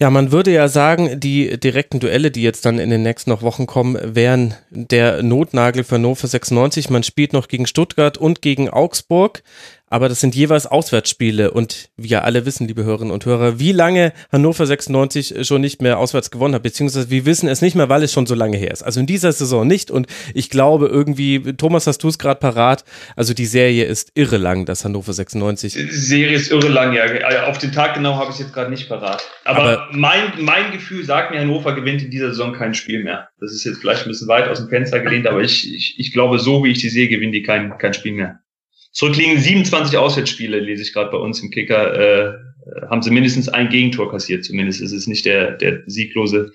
Ja, 0.00 0.10
man 0.10 0.32
würde 0.32 0.52
ja 0.52 0.68
sagen, 0.68 1.20
die 1.20 1.58
direkten 1.58 2.00
Duelle, 2.00 2.30
die 2.30 2.42
jetzt 2.42 2.64
dann 2.64 2.78
in 2.78 2.90
den 2.90 3.02
nächsten 3.02 3.30
noch 3.30 3.42
Wochen 3.42 3.66
kommen, 3.66 3.98
wären 4.02 4.54
der 4.70 5.22
Notnagel 5.22 5.84
für 5.84 5.96
Hannover 5.96 6.26
96. 6.26 6.90
Man 6.90 7.02
spielt 7.02 7.32
noch 7.32 7.48
gegen 7.48 7.66
Stuttgart 7.66 8.16
und 8.16 8.40
gegen 8.40 8.70
Augsburg 8.70 9.42
aber 9.90 10.08
das 10.08 10.20
sind 10.20 10.34
jeweils 10.34 10.66
Auswärtsspiele 10.66 11.50
und 11.50 11.90
wir 11.96 12.24
alle 12.24 12.46
wissen, 12.46 12.66
liebe 12.66 12.84
Hörerinnen 12.84 13.12
und 13.12 13.24
Hörer, 13.26 13.58
wie 13.58 13.72
lange 13.72 14.12
Hannover 14.30 14.66
96 14.66 15.46
schon 15.46 15.60
nicht 15.60 15.82
mehr 15.82 15.98
auswärts 15.98 16.30
gewonnen 16.30 16.54
hat, 16.54 16.62
beziehungsweise 16.62 17.10
wir 17.10 17.26
wissen 17.26 17.48
es 17.48 17.62
nicht 17.62 17.74
mehr, 17.74 17.88
weil 17.88 18.02
es 18.02 18.12
schon 18.12 18.26
so 18.26 18.34
lange 18.34 18.56
her 18.56 18.70
ist. 18.70 18.82
Also 18.82 19.00
in 19.00 19.06
dieser 19.06 19.32
Saison 19.32 19.66
nicht 19.66 19.90
und 19.90 20.06
ich 20.34 20.50
glaube 20.50 20.86
irgendwie, 20.86 21.54
Thomas, 21.54 21.86
hast 21.86 22.02
du 22.02 22.08
es 22.08 22.18
gerade 22.18 22.40
parat, 22.40 22.84
also 23.16 23.34
die 23.34 23.46
Serie 23.46 23.84
ist 23.84 24.12
irre 24.14 24.36
lang, 24.36 24.64
das 24.64 24.84
Hannover 24.84 25.12
96. 25.12 25.74
Die 25.74 25.86
Serie 25.88 26.36
ist 26.36 26.50
irre 26.50 26.68
lang, 26.68 26.92
ja. 26.92 27.46
Auf 27.46 27.58
den 27.58 27.72
Tag 27.72 27.94
genau 27.94 28.14
habe 28.16 28.26
ich 28.26 28.36
es 28.36 28.40
jetzt 28.40 28.52
gerade 28.52 28.70
nicht 28.70 28.88
parat. 28.88 29.22
Aber, 29.44 29.60
aber, 29.60 29.88
mein, 29.92 30.32
mein 30.40 30.72
Gefühl 30.72 31.04
sagt 31.04 31.30
mir, 31.30 31.40
Hannover 31.40 31.74
gewinnt 31.74 32.02
in 32.02 32.10
dieser 32.10 32.28
Saison 32.28 32.52
kein 32.52 32.74
Spiel 32.74 33.02
mehr. 33.02 33.28
Das 33.40 33.52
ist 33.52 33.64
jetzt 33.64 33.78
vielleicht 33.78 34.02
ein 34.02 34.08
bisschen 34.08 34.28
weit 34.28 34.48
aus 34.48 34.58
dem 34.58 34.68
Fenster 34.68 35.00
gelehnt, 35.00 35.26
aber 35.26 35.40
ich, 35.40 35.72
ich, 35.74 35.94
ich 35.98 36.12
glaube, 36.12 36.38
so 36.38 36.64
wie 36.64 36.70
ich 36.70 36.78
die 36.78 36.88
sehe, 36.88 37.08
gewinnen 37.08 37.32
die 37.32 37.42
kein, 37.42 37.76
kein 37.78 37.94
Spiel 37.94 38.12
mehr. 38.12 38.40
Zurückliegen 38.92 39.38
27 39.38 39.96
Auswärtsspiele, 39.96 40.58
lese 40.58 40.82
ich 40.82 40.92
gerade 40.92 41.10
bei 41.10 41.18
uns 41.18 41.40
im 41.40 41.50
Kicker, 41.50 41.94
äh, 41.94 42.32
haben 42.90 43.02
sie 43.02 43.10
mindestens 43.10 43.48
ein 43.48 43.68
Gegentor 43.68 44.10
kassiert. 44.10 44.44
Zumindest 44.44 44.80
ist 44.80 44.92
es 44.92 45.06
nicht 45.06 45.24
der, 45.24 45.52
der 45.52 45.82
sieglose 45.86 46.52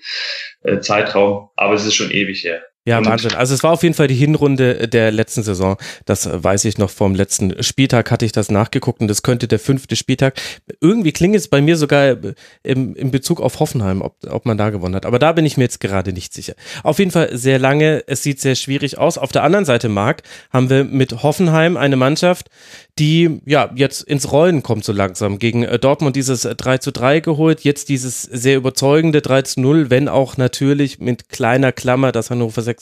äh, 0.62 0.80
Zeitraum, 0.80 1.48
aber 1.56 1.74
es 1.74 1.84
ist 1.84 1.94
schon 1.94 2.10
ewig 2.10 2.44
her. 2.44 2.62
Ja, 2.86 3.02
Wahnsinn. 3.02 3.32
Also 3.32 3.54
es 3.54 3.62
war 3.62 3.72
auf 3.72 3.82
jeden 3.82 3.94
Fall 3.94 4.08
die 4.08 4.14
Hinrunde 4.14 4.86
der 4.88 5.10
letzten 5.10 5.42
Saison. 5.42 5.78
Das 6.04 6.28
weiß 6.30 6.66
ich 6.66 6.76
noch 6.76 6.90
vom 6.90 7.14
letzten 7.14 7.62
Spieltag, 7.62 8.10
hatte 8.10 8.26
ich 8.26 8.32
das 8.32 8.50
nachgeguckt 8.50 9.00
und 9.00 9.08
das 9.08 9.22
könnte 9.22 9.48
der 9.48 9.58
fünfte 9.58 9.96
Spieltag. 9.96 10.34
Irgendwie 10.82 11.12
klingt 11.12 11.34
es 11.34 11.48
bei 11.48 11.62
mir 11.62 11.78
sogar 11.78 12.18
im, 12.62 12.94
im 12.94 13.10
Bezug 13.10 13.40
auf 13.40 13.58
Hoffenheim, 13.58 14.02
ob, 14.02 14.16
ob 14.28 14.44
man 14.44 14.58
da 14.58 14.68
gewonnen 14.68 14.94
hat. 14.94 15.06
Aber 15.06 15.18
da 15.18 15.32
bin 15.32 15.46
ich 15.46 15.56
mir 15.56 15.64
jetzt 15.64 15.80
gerade 15.80 16.12
nicht 16.12 16.34
sicher. 16.34 16.52
Auf 16.82 16.98
jeden 16.98 17.10
Fall 17.10 17.34
sehr 17.34 17.58
lange. 17.58 18.04
Es 18.06 18.22
sieht 18.22 18.38
sehr 18.38 18.54
schwierig 18.54 18.98
aus. 18.98 19.16
Auf 19.16 19.32
der 19.32 19.44
anderen 19.44 19.64
Seite, 19.64 19.88
Marc, 19.88 20.22
haben 20.50 20.68
wir 20.68 20.84
mit 20.84 21.22
Hoffenheim 21.22 21.78
eine 21.78 21.96
Mannschaft, 21.96 22.50
die 22.98 23.40
ja 23.46 23.70
jetzt 23.74 24.02
ins 24.02 24.30
Rollen 24.30 24.62
kommt 24.62 24.84
so 24.84 24.92
langsam. 24.92 25.38
Gegen 25.38 25.62
äh, 25.62 25.78
Dortmund 25.78 26.16
dieses 26.16 26.42
3 26.42 26.78
zu 26.78 26.92
3 26.92 27.20
geholt, 27.20 27.62
jetzt 27.62 27.88
dieses 27.88 28.22
sehr 28.22 28.58
überzeugende 28.58 29.22
3 29.22 29.42
zu 29.42 29.60
0, 29.62 29.88
wenn 29.88 30.08
auch 30.08 30.36
natürlich 30.36 30.98
mit 30.98 31.30
kleiner 31.30 31.72
Klammer, 31.72 32.12
dass 32.12 32.28
Hannover 32.28 32.60
96 32.60 32.73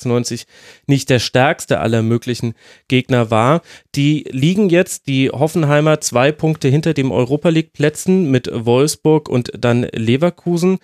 nicht 0.87 1.11
der 1.11 1.19
stärkste 1.19 1.81
aller 1.81 2.03
möglichen 2.03 2.55
Gegner 2.89 3.31
war. 3.31 3.63
Die 3.95 4.25
liegen 4.31 4.71
jetzt, 4.71 5.07
die 5.07 5.31
Hoffenheimer, 5.31 6.01
zwei 6.01 6.33
Punkte 6.33 6.69
hinter 6.69 6.95
dem 6.95 7.13
Europa 7.13 7.49
League 7.49 7.73
Plätzen 7.73 8.31
mit 8.31 8.51
Wolfsburg 8.53 9.29
und 9.29 9.53
dann 9.59 9.83
Leverkusen. 9.93 10.79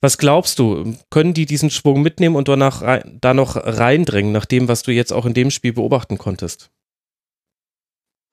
Was 0.00 0.18
glaubst 0.18 0.58
du, 0.58 0.96
können 1.10 1.34
die 1.34 1.46
diesen 1.46 1.70
Schwung 1.70 2.02
mitnehmen 2.02 2.36
und 2.36 2.48
danach 2.48 3.02
da 3.20 3.34
noch 3.34 3.56
reindrängen, 3.56 4.32
nach 4.32 4.46
dem, 4.46 4.68
was 4.68 4.82
du 4.82 4.92
jetzt 4.92 5.12
auch 5.12 5.26
in 5.26 5.34
dem 5.34 5.50
Spiel 5.50 5.72
beobachten 5.72 6.18
konntest? 6.18 6.70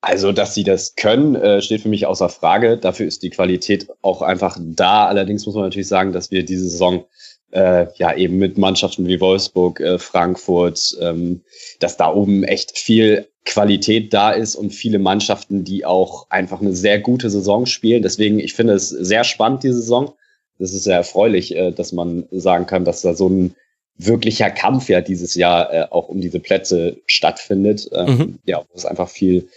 Also, 0.02 0.32
dass 0.32 0.54
sie 0.54 0.64
das 0.64 0.94
können, 0.94 1.34
äh, 1.34 1.60
steht 1.60 1.82
für 1.82 1.88
mich 1.90 2.06
außer 2.06 2.30
Frage. 2.30 2.78
Dafür 2.78 3.06
ist 3.06 3.22
die 3.22 3.28
Qualität 3.28 3.88
auch 4.00 4.22
einfach 4.22 4.56
da. 4.58 5.06
Allerdings 5.06 5.44
muss 5.44 5.54
man 5.54 5.64
natürlich 5.64 5.88
sagen, 5.88 6.12
dass 6.12 6.30
wir 6.30 6.44
diese 6.44 6.68
Saison 6.68 7.04
äh, 7.52 7.86
ja 7.96 8.14
eben 8.14 8.38
mit 8.38 8.58
Mannschaften 8.58 9.06
wie 9.06 9.20
Wolfsburg, 9.20 9.80
äh, 9.80 9.98
Frankfurt, 9.98 10.96
ähm, 11.00 11.42
dass 11.78 11.96
da 11.96 12.12
oben 12.12 12.44
echt 12.44 12.78
viel 12.78 13.28
Qualität 13.44 14.12
da 14.12 14.30
ist 14.30 14.54
und 14.54 14.70
viele 14.70 14.98
Mannschaften, 14.98 15.64
die 15.64 15.84
auch 15.84 16.26
einfach 16.30 16.60
eine 16.60 16.74
sehr 16.74 17.00
gute 17.00 17.30
Saison 17.30 17.66
spielen. 17.66 18.02
Deswegen, 18.02 18.38
ich 18.38 18.54
finde 18.54 18.74
es 18.74 18.88
sehr 18.88 19.24
spannend, 19.24 19.62
diese 19.62 19.80
Saison. 19.80 20.12
Das 20.58 20.72
ist 20.72 20.84
sehr 20.84 20.96
erfreulich, 20.96 21.56
äh, 21.56 21.72
dass 21.72 21.92
man 21.92 22.26
sagen 22.30 22.66
kann, 22.66 22.84
dass 22.84 23.02
da 23.02 23.14
so 23.14 23.28
ein 23.28 23.54
wirklicher 23.96 24.50
Kampf 24.50 24.88
ja 24.88 25.00
dieses 25.00 25.34
Jahr 25.34 25.72
äh, 25.72 25.86
auch 25.90 26.08
um 26.08 26.20
diese 26.20 26.40
Plätze 26.40 26.98
stattfindet. 27.06 27.88
Ähm, 27.92 28.06
mhm. 28.06 28.38
Ja, 28.44 28.58
wo 28.58 28.74
es 28.74 28.84
einfach 28.84 29.08
viel 29.08 29.48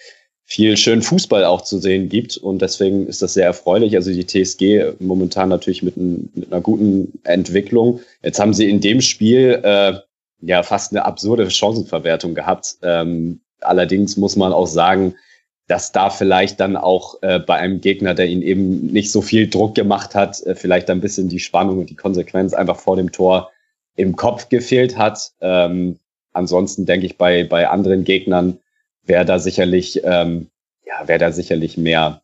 viel 0.53 0.77
schönen 0.77 1.01
Fußball 1.01 1.45
auch 1.45 1.63
zu 1.63 1.79
sehen 1.79 2.09
gibt. 2.09 2.37
Und 2.37 2.61
deswegen 2.61 3.07
ist 3.07 3.23
das 3.23 3.33
sehr 3.33 3.47
erfreulich. 3.47 3.95
Also 3.95 4.11
die 4.11 4.27
TSG 4.27 4.93
momentan 4.99 5.49
natürlich 5.49 5.81
mit, 5.81 5.97
ein, 5.97 6.29
mit 6.35 6.51
einer 6.51 6.61
guten 6.61 7.11
Entwicklung. 7.23 8.01
Jetzt 8.21 8.39
haben 8.39 8.53
sie 8.53 8.69
in 8.69 8.79
dem 8.79 9.01
Spiel 9.01 9.59
äh, 9.63 9.93
ja 10.41 10.61
fast 10.61 10.91
eine 10.91 11.05
absurde 11.05 11.49
Chancenverwertung 11.49 12.35
gehabt. 12.35 12.75
Ähm, 12.83 13.39
allerdings 13.61 14.15
muss 14.15 14.35
man 14.35 14.53
auch 14.53 14.67
sagen, 14.67 15.15
dass 15.65 15.91
da 15.91 16.11
vielleicht 16.11 16.59
dann 16.59 16.77
auch 16.77 17.15
äh, 17.23 17.39
bei 17.39 17.55
einem 17.55 17.81
Gegner, 17.81 18.13
der 18.13 18.27
ihn 18.27 18.43
eben 18.43 18.91
nicht 18.91 19.11
so 19.11 19.23
viel 19.23 19.49
Druck 19.49 19.73
gemacht 19.73 20.13
hat, 20.13 20.39
äh, 20.45 20.53
vielleicht 20.53 20.87
ein 20.91 21.01
bisschen 21.01 21.29
die 21.29 21.39
Spannung 21.39 21.79
und 21.79 21.89
die 21.89 21.95
Konsequenz 21.95 22.53
einfach 22.53 22.77
vor 22.77 22.95
dem 22.95 23.11
Tor 23.11 23.49
im 23.95 24.15
Kopf 24.15 24.49
gefehlt 24.49 24.99
hat. 24.99 25.31
Ähm, 25.41 25.97
ansonsten 26.31 26.85
denke 26.85 27.07
ich 27.07 27.17
bei, 27.17 27.43
bei 27.43 27.67
anderen 27.67 28.03
Gegnern, 28.03 28.59
wäre 29.05 29.25
da 29.25 29.39
sicherlich, 29.39 30.01
ähm, 30.03 30.49
ja, 30.85 31.07
wäre 31.07 31.19
da 31.19 31.31
sicherlich 31.31 31.77
mehr, 31.77 32.21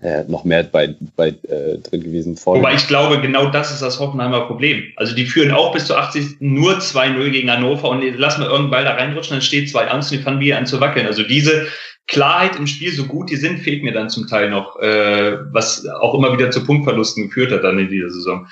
äh, 0.00 0.24
noch 0.24 0.44
mehr 0.44 0.64
bei, 0.64 0.94
bei 1.16 1.28
äh, 1.28 1.78
drin 1.78 2.02
gewesen. 2.02 2.36
Voll. 2.36 2.58
Wobei 2.58 2.74
ich 2.74 2.86
glaube, 2.86 3.20
genau 3.20 3.46
das 3.46 3.72
ist 3.72 3.82
das 3.82 4.00
Hoffenheimer 4.00 4.46
Problem. 4.46 4.84
Also 4.96 5.14
die 5.14 5.26
führen 5.26 5.50
auch 5.52 5.72
bis 5.72 5.86
zu 5.86 5.96
80 5.96 6.40
nur 6.40 6.78
2-0 6.78 7.30
gegen 7.30 7.50
Hannover 7.50 7.90
und 7.90 8.02
lassen 8.18 8.40
wir 8.40 8.46
irgendeinen 8.46 8.70
Ball 8.70 8.84
da 8.84 8.94
reinrutschen, 8.94 9.36
dann 9.36 9.42
steht 9.42 9.68
2-1 9.68 9.94
und 9.94 10.10
die 10.10 10.18
fangen 10.18 10.40
wieder 10.40 10.58
an 10.58 10.66
zu 10.66 10.80
wackeln. 10.80 11.06
Also 11.06 11.22
diese 11.22 11.66
Klarheit 12.06 12.56
im 12.56 12.66
Spiel, 12.66 12.92
so 12.92 13.06
gut 13.06 13.30
die 13.30 13.36
sind, 13.36 13.60
fehlt 13.60 13.82
mir 13.82 13.92
dann 13.92 14.10
zum 14.10 14.26
Teil 14.26 14.50
noch, 14.50 14.78
äh, 14.78 15.38
was 15.52 15.86
auch 15.86 16.14
immer 16.14 16.36
wieder 16.36 16.50
zu 16.50 16.64
Punktverlusten 16.64 17.28
geführt 17.28 17.52
hat 17.52 17.64
dann 17.64 17.78
in 17.78 17.88
dieser 17.88 18.10
Saison. 18.10 18.46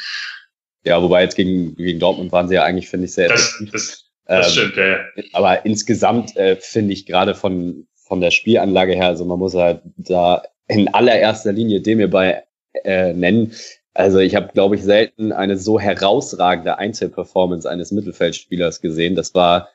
Ja, 0.85 1.01
wobei 1.03 1.23
jetzt 1.23 1.37
gegen, 1.37 1.77
gegen 1.77 2.01
Dortmund 2.01 2.33
waren 2.33 2.49
sie 2.49 2.55
ja 2.55 2.65
eigentlich, 2.65 2.89
finde 2.89 3.07
ich, 3.07 3.13
sehr 3.13 3.29
das, 3.29 3.63
das, 3.71 4.02
das 4.39 4.57
ähm, 4.57 4.71
stimmt, 4.71 4.77
ja. 4.77 4.99
Aber 5.33 5.65
insgesamt 5.65 6.37
äh, 6.37 6.57
finde 6.57 6.93
ich 6.93 7.07
gerade 7.07 7.35
von, 7.35 7.87
von 7.95 8.21
der 8.21 8.31
Spielanlage 8.31 8.95
her, 8.95 9.07
also 9.07 9.25
man 9.25 9.39
muss 9.39 9.55
halt 9.55 9.83
da 9.97 10.43
in 10.69 10.89
allererster 10.89 11.53
Linie 11.53 11.81
dem 11.81 11.99
hierbei 11.99 12.45
äh, 12.85 13.13
nennen. 13.13 13.53
Also 13.95 14.19
ich 14.19 14.35
habe, 14.35 14.53
glaube 14.53 14.77
ich, 14.77 14.83
selten 14.83 15.33
eine 15.33 15.59
so 15.59 15.79
herausragende 15.79 16.79
Einzelperformance 16.79 17.69
eines 17.69 17.93
Mittelfeldspielers 17.93 18.81
gesehen. 18.81 19.15
Das 19.15 19.35
war 19.35 19.69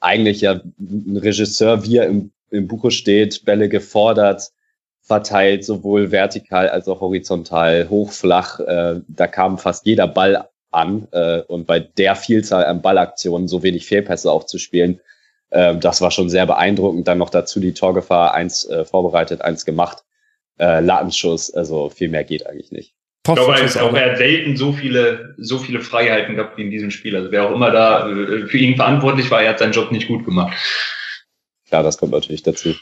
eigentlich 0.00 0.42
ja 0.42 0.60
ein 0.78 1.16
Regisseur, 1.16 1.84
wie 1.84 1.96
er 1.96 2.06
im, 2.06 2.32
im 2.50 2.68
Buche 2.68 2.90
steht, 2.90 3.44
Bälle 3.46 3.70
gefordert, 3.70 4.50
verteilt, 5.00 5.64
sowohl 5.64 6.10
vertikal 6.10 6.68
als 6.68 6.86
auch 6.86 7.00
horizontal, 7.00 7.88
hoch, 7.88 8.12
flach. 8.12 8.60
Äh, 8.60 9.00
da 9.08 9.26
kam 9.26 9.58
fast 9.58 9.86
jeder 9.86 10.06
Ball 10.06 10.48
an 10.72 11.08
äh, 11.12 11.40
und 11.42 11.66
bei 11.66 11.80
der 11.80 12.16
Vielzahl 12.16 12.64
an 12.64 12.82
Ballaktionen 12.82 13.48
so 13.48 13.62
wenig 13.62 13.86
Fehlpässe 13.86 14.30
auch 14.30 14.44
zu 14.44 14.58
spielen, 14.58 15.00
äh, 15.50 15.76
das 15.76 16.00
war 16.00 16.10
schon 16.10 16.30
sehr 16.30 16.46
beeindruckend. 16.46 17.06
Dann 17.06 17.18
noch 17.18 17.30
dazu 17.30 17.60
die 17.60 17.74
Torgefahr, 17.74 18.34
eins 18.34 18.68
äh, 18.68 18.84
vorbereitet, 18.84 19.42
eins 19.42 19.64
gemacht, 19.64 20.04
äh, 20.58 20.80
Latenschuss, 20.80 21.52
also 21.54 21.90
viel 21.90 22.08
mehr 22.08 22.24
geht 22.24 22.46
eigentlich 22.46 22.72
nicht. 22.72 22.94
Ich 23.24 23.34
glaube, 23.34 23.54
er, 23.54 23.84
auch, 23.84 23.94
er 23.94 24.10
hat 24.10 24.18
selten 24.18 24.56
so 24.56 24.72
viele, 24.72 25.36
so 25.38 25.58
viele 25.58 25.80
Freiheiten 25.80 26.34
gehabt 26.34 26.58
wie 26.58 26.62
in 26.62 26.70
diesem 26.72 26.90
Spiel. 26.90 27.14
Also 27.14 27.30
wer 27.30 27.46
auch 27.46 27.54
immer 27.54 27.70
da 27.70 28.08
äh, 28.08 28.46
für 28.46 28.58
ihn 28.58 28.74
verantwortlich 28.74 29.30
war, 29.30 29.42
er 29.42 29.50
hat 29.50 29.60
seinen 29.60 29.72
Job 29.72 29.92
nicht 29.92 30.08
gut 30.08 30.24
gemacht. 30.24 30.56
Klar, 31.68 31.84
das 31.84 31.98
kommt 31.98 32.12
natürlich 32.12 32.42
dazu. 32.42 32.74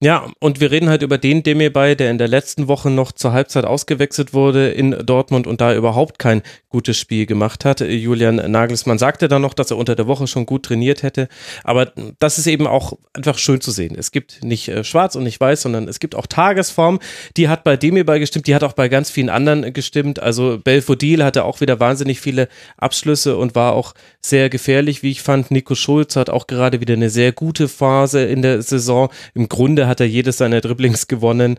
Ja, 0.00 0.30
und 0.38 0.60
wir 0.60 0.70
reden 0.70 0.88
halt 0.88 1.02
über 1.02 1.18
den 1.18 1.42
Demirbay, 1.42 1.96
der 1.96 2.12
in 2.12 2.18
der 2.18 2.28
letzten 2.28 2.68
Woche 2.68 2.88
noch 2.88 3.10
zur 3.10 3.32
Halbzeit 3.32 3.64
ausgewechselt 3.64 4.32
wurde 4.32 4.68
in 4.70 4.92
Dortmund 5.04 5.48
und 5.48 5.60
da 5.60 5.74
überhaupt 5.74 6.20
kein 6.20 6.42
gutes 6.68 6.96
Spiel 6.96 7.26
gemacht 7.26 7.64
hat. 7.64 7.80
Julian 7.80 8.36
Nagelsmann 8.36 8.98
sagte 8.98 9.26
dann 9.26 9.42
noch, 9.42 9.54
dass 9.54 9.72
er 9.72 9.76
unter 9.76 9.96
der 9.96 10.06
Woche 10.06 10.28
schon 10.28 10.46
gut 10.46 10.66
trainiert 10.66 11.02
hätte. 11.02 11.26
Aber 11.64 11.92
das 12.20 12.38
ist 12.38 12.46
eben 12.46 12.68
auch 12.68 12.92
einfach 13.12 13.38
schön 13.38 13.60
zu 13.60 13.72
sehen. 13.72 13.96
Es 13.98 14.12
gibt 14.12 14.44
nicht 14.44 14.68
äh, 14.68 14.84
schwarz 14.84 15.16
und 15.16 15.24
nicht 15.24 15.40
weiß, 15.40 15.62
sondern 15.62 15.88
es 15.88 15.98
gibt 15.98 16.14
auch 16.14 16.28
Tagesform. 16.28 17.00
Die 17.36 17.48
hat 17.48 17.64
bei 17.64 17.76
Demirbay 17.76 18.20
gestimmt, 18.20 18.46
die 18.46 18.54
hat 18.54 18.62
auch 18.62 18.74
bei 18.74 18.88
ganz 18.88 19.10
vielen 19.10 19.30
anderen 19.30 19.72
gestimmt. 19.72 20.20
Also 20.20 20.60
Belfodil 20.62 21.24
hatte 21.24 21.42
auch 21.42 21.60
wieder 21.60 21.80
wahnsinnig 21.80 22.20
viele 22.20 22.46
Abschlüsse 22.76 23.36
und 23.36 23.56
war 23.56 23.72
auch 23.72 23.94
sehr 24.28 24.50
gefährlich, 24.50 25.02
wie 25.02 25.10
ich 25.10 25.22
fand. 25.22 25.50
Nico 25.50 25.74
Schulz 25.74 26.16
hat 26.16 26.30
auch 26.30 26.46
gerade 26.46 26.80
wieder 26.80 26.94
eine 26.94 27.10
sehr 27.10 27.32
gute 27.32 27.68
Phase 27.68 28.24
in 28.24 28.42
der 28.42 28.62
Saison. 28.62 29.10
Im 29.34 29.48
Grunde 29.48 29.86
hat 29.86 30.00
er 30.00 30.06
jedes 30.06 30.38
seiner 30.38 30.60
Dribblings 30.60 31.08
gewonnen 31.08 31.58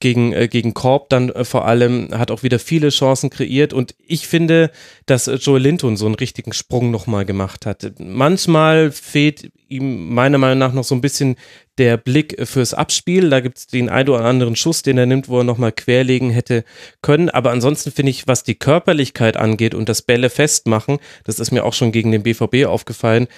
gegen, 0.00 0.32
äh, 0.32 0.48
gegen 0.48 0.74
Korb 0.74 1.10
dann 1.10 1.28
äh, 1.28 1.44
vor 1.44 1.66
allem, 1.66 2.08
hat 2.12 2.30
auch 2.30 2.42
wieder 2.42 2.58
viele 2.58 2.88
Chancen 2.88 3.30
kreiert 3.30 3.72
und 3.72 3.94
ich 4.06 4.26
finde, 4.26 4.70
dass 5.06 5.30
Joel 5.40 5.62
Linton 5.62 5.96
so 5.96 6.06
einen 6.06 6.14
richtigen 6.14 6.52
Sprung 6.52 6.90
nochmal 6.90 7.26
gemacht 7.26 7.66
hat. 7.66 7.92
Manchmal 7.98 8.90
fehlt 8.90 9.52
ihm 9.70 10.12
meiner 10.12 10.38
Meinung 10.38 10.58
nach 10.58 10.72
noch 10.72 10.84
so 10.84 10.94
ein 10.94 11.00
bisschen 11.00 11.36
der 11.78 11.96
Blick 11.96 12.36
fürs 12.46 12.74
Abspiel. 12.74 13.30
Da 13.30 13.40
gibt 13.40 13.58
es 13.58 13.66
den 13.66 13.88
einen 13.88 14.08
oder 14.08 14.24
anderen 14.24 14.56
Schuss, 14.56 14.82
den 14.82 14.98
er 14.98 15.06
nimmt, 15.06 15.28
wo 15.28 15.38
er 15.38 15.44
nochmal 15.44 15.72
querlegen 15.72 16.30
hätte 16.30 16.64
können. 17.02 17.30
Aber 17.30 17.50
ansonsten 17.52 17.92
finde 17.92 18.10
ich, 18.10 18.26
was 18.26 18.44
die 18.44 18.56
Körperlichkeit 18.56 19.36
angeht 19.36 19.74
und 19.74 19.88
das 19.88 20.02
Bälle 20.02 20.28
festmachen, 20.28 20.98
das 21.24 21.38
ist 21.38 21.52
mir 21.52 21.64
auch 21.64 21.74
schon 21.74 21.92
gegen 21.92 22.12
den 22.12 22.22
BVB 22.22 22.66
aufgefallen, 22.66 23.28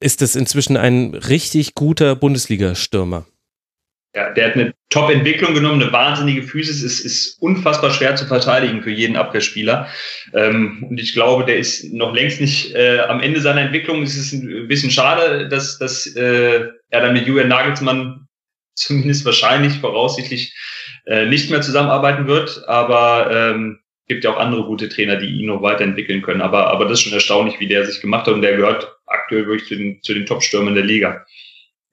ist 0.00 0.20
es 0.20 0.36
inzwischen 0.36 0.76
ein 0.76 1.14
richtig 1.14 1.74
guter 1.74 2.16
Bundesliga-Stürmer. 2.16 3.24
Ja, 4.16 4.30
der 4.30 4.46
hat 4.46 4.54
eine 4.54 4.72
Top-Entwicklung 4.88 5.52
genommen, 5.52 5.82
eine 5.82 5.92
wahnsinnige 5.92 6.42
Physis, 6.42 6.82
ist, 6.82 7.00
ist 7.00 7.36
unfassbar 7.42 7.90
schwer 7.90 8.16
zu 8.16 8.24
verteidigen 8.24 8.82
für 8.82 8.90
jeden 8.90 9.14
Abwehrspieler. 9.14 9.88
Ähm, 10.32 10.86
und 10.88 10.98
ich 10.98 11.12
glaube, 11.12 11.44
der 11.44 11.58
ist 11.58 11.92
noch 11.92 12.14
längst 12.14 12.40
nicht 12.40 12.74
äh, 12.74 13.00
am 13.00 13.20
Ende 13.20 13.42
seiner 13.42 13.60
Entwicklung. 13.60 14.02
Es 14.02 14.16
ist 14.16 14.32
ein 14.32 14.68
bisschen 14.68 14.90
schade, 14.90 15.50
dass, 15.50 15.76
dass 15.78 16.06
äh, 16.16 16.60
er 16.88 17.00
dann 17.02 17.12
mit 17.12 17.26
Julian 17.26 17.48
Nagelsmann 17.48 18.26
zumindest 18.74 19.26
wahrscheinlich 19.26 19.74
voraussichtlich 19.74 20.54
äh, 21.04 21.26
nicht 21.26 21.50
mehr 21.50 21.60
zusammenarbeiten 21.60 22.26
wird. 22.26 22.66
Aber 22.68 23.30
ähm, 23.30 23.80
gibt 24.08 24.24
ja 24.24 24.30
auch 24.30 24.38
andere 24.38 24.64
gute 24.64 24.88
Trainer, 24.88 25.16
die 25.16 25.26
ihn 25.26 25.46
noch 25.48 25.60
weiterentwickeln 25.60 26.22
können. 26.22 26.40
Aber, 26.40 26.68
aber 26.68 26.86
das 26.86 27.00
ist 27.00 27.02
schon 27.02 27.12
erstaunlich, 27.12 27.60
wie 27.60 27.68
der 27.68 27.84
sich 27.84 28.00
gemacht 28.00 28.26
hat. 28.26 28.32
Und 28.32 28.40
der 28.40 28.56
gehört 28.56 28.96
aktuell 29.04 29.46
wirklich 29.46 29.68
zu 29.68 29.74
den, 29.76 30.02
zu 30.02 30.14
den 30.14 30.24
Top-Stürmern 30.24 30.74
der 30.74 30.84
Liga 30.84 31.26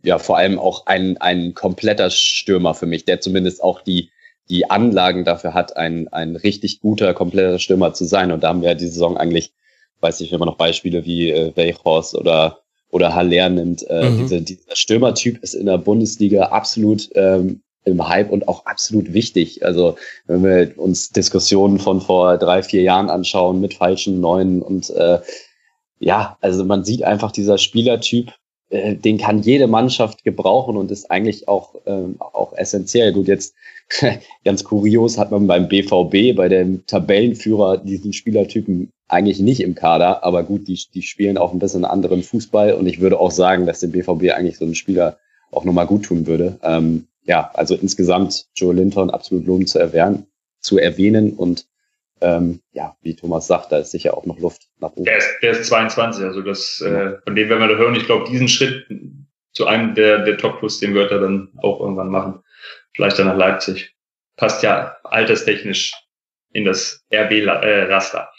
ja 0.03 0.19
vor 0.19 0.37
allem 0.37 0.59
auch 0.59 0.85
ein, 0.85 1.17
ein 1.17 1.53
kompletter 1.53 2.09
Stürmer 2.09 2.73
für 2.73 2.85
mich, 2.85 3.05
der 3.05 3.21
zumindest 3.21 3.63
auch 3.63 3.81
die, 3.81 4.11
die 4.49 4.69
Anlagen 4.69 5.23
dafür 5.23 5.53
hat, 5.53 5.77
ein, 5.77 6.07
ein 6.09 6.35
richtig 6.35 6.81
guter, 6.81 7.13
kompletter 7.13 7.57
Stürmer 7.57 7.93
zu 7.93 8.05
sein. 8.05 8.31
Und 8.31 8.43
da 8.43 8.49
haben 8.49 8.61
wir 8.61 8.69
ja 8.69 8.75
die 8.75 8.87
Saison 8.87 9.17
eigentlich, 9.17 9.53
weiß 10.01 10.21
ich, 10.21 10.31
wenn 10.31 10.39
man 10.39 10.49
noch 10.49 10.57
Beispiele 10.57 11.05
wie 11.05 11.31
äh, 11.31 11.55
Weichhorst 11.55 12.15
oder, 12.15 12.59
oder 12.91 13.15
Haller 13.15 13.49
nimmt, 13.49 13.89
äh, 13.89 14.09
mhm. 14.09 14.17
diese, 14.19 14.41
dieser 14.41 14.75
Stürmertyp 14.75 15.41
ist 15.41 15.55
in 15.55 15.65
der 15.65 15.77
Bundesliga 15.77 16.47
absolut 16.47 17.09
ähm, 17.15 17.61
im 17.85 18.07
Hype 18.07 18.29
und 18.29 18.47
auch 18.47 18.65
absolut 18.65 19.13
wichtig. 19.13 19.65
Also 19.65 19.95
wenn 20.25 20.43
wir 20.43 20.73
uns 20.77 21.09
Diskussionen 21.09 21.79
von 21.79 22.01
vor 22.01 22.37
drei, 22.37 22.63
vier 22.63 22.81
Jahren 22.81 23.09
anschauen 23.09 23.61
mit 23.61 23.73
falschen 23.73 24.19
Neuen 24.21 24.61
und 24.61 24.89
äh, 24.91 25.19
ja, 25.99 26.37
also 26.41 26.65
man 26.65 26.83
sieht 26.83 27.03
einfach 27.03 27.31
dieser 27.31 27.57
Spielertyp, 27.57 28.33
äh, 28.73 28.95
den 28.95 29.19
kann 29.19 29.43
jede 29.43 29.67
Mannschaft 29.67 30.23
gebrauchen 30.23 30.77
und 30.77 30.89
ist 30.89 31.11
eigentlich 31.11 31.47
auch, 31.47 31.75
ähm, 31.85 32.15
auch 32.19 32.53
essentiell. 32.53 33.13
Gut, 33.13 33.27
jetzt 33.27 33.53
ganz 34.45 34.63
kurios 34.63 35.19
hat 35.19 35.29
man 35.29 35.45
beim 35.45 35.67
BVB, 35.67 36.35
bei 36.35 36.49
dem 36.49 36.83
Tabellenführer, 36.87 37.77
diesen 37.77 38.13
Spielertypen 38.13 38.91
eigentlich 39.07 39.39
nicht 39.39 39.61
im 39.61 39.75
Kader, 39.75 40.23
aber 40.23 40.43
gut, 40.43 40.67
die, 40.67 40.79
die 40.91 41.03
spielen 41.03 41.37
auch 41.37 41.53
ein 41.53 41.59
bisschen 41.59 41.85
anderen 41.85 42.23
Fußball 42.23 42.73
und 42.73 42.87
ich 42.87 42.99
würde 42.99 43.19
auch 43.19 43.29
sagen, 43.29 43.67
dass 43.67 43.79
dem 43.79 43.91
BVB 43.91 44.31
eigentlich 44.33 44.57
so 44.57 44.65
ein 44.65 44.73
Spieler 44.73 45.17
auch 45.51 45.65
nochmal 45.65 45.85
gut 45.85 46.05
tun 46.05 46.25
würde. 46.25 46.57
Ähm, 46.63 47.05
ja, 47.25 47.51
also 47.53 47.75
insgesamt 47.75 48.47
Joe 48.55 48.73
Linton 48.73 49.11
absolut 49.11 49.45
lobend 49.45 49.69
zu 49.69 49.77
erwähnen, 49.77 50.25
zu 50.61 50.79
erwähnen 50.79 51.33
und 51.33 51.67
ähm, 52.23 52.61
ja, 52.71 52.95
wie 53.01 53.15
Thomas 53.15 53.47
sagt, 53.47 53.71
da 53.71 53.77
ist 53.77 53.91
sicher 53.91 54.17
auch 54.17 54.25
noch 54.25 54.39
Luft 54.39 54.63
nach 54.79 54.91
oben. 54.91 55.03
Der 55.03 55.17
ist, 55.17 55.29
der 55.41 55.51
ist 55.51 55.67
22, 55.67 56.23
also 56.23 56.41
das, 56.41 56.81
äh, 56.81 56.89
genau. 56.89 57.17
von 57.23 57.35
dem 57.35 57.49
werden 57.49 57.59
wir 57.59 57.67
da 57.67 57.75
hören. 57.75 57.95
Ich 57.95 58.05
glaube, 58.05 58.29
diesen 58.29 58.47
Schritt 58.47 58.87
zu 59.51 59.67
einem 59.67 59.93
der, 59.93 60.19
der 60.19 60.37
Top-Plus, 60.37 60.79
den 60.79 60.93
wird 60.93 61.11
er 61.11 61.19
dann 61.19 61.49
auch 61.61 61.79
irgendwann 61.79 62.09
machen. 62.09 62.39
Vielleicht 62.95 63.19
dann 63.19 63.27
nach 63.27 63.37
Leipzig. 63.37 63.93
Passt 64.37 64.63
ja 64.63 64.97
alterstechnisch 65.03 65.93
in 66.53 66.65
das 66.65 67.05
RB-Raster. 67.13 68.29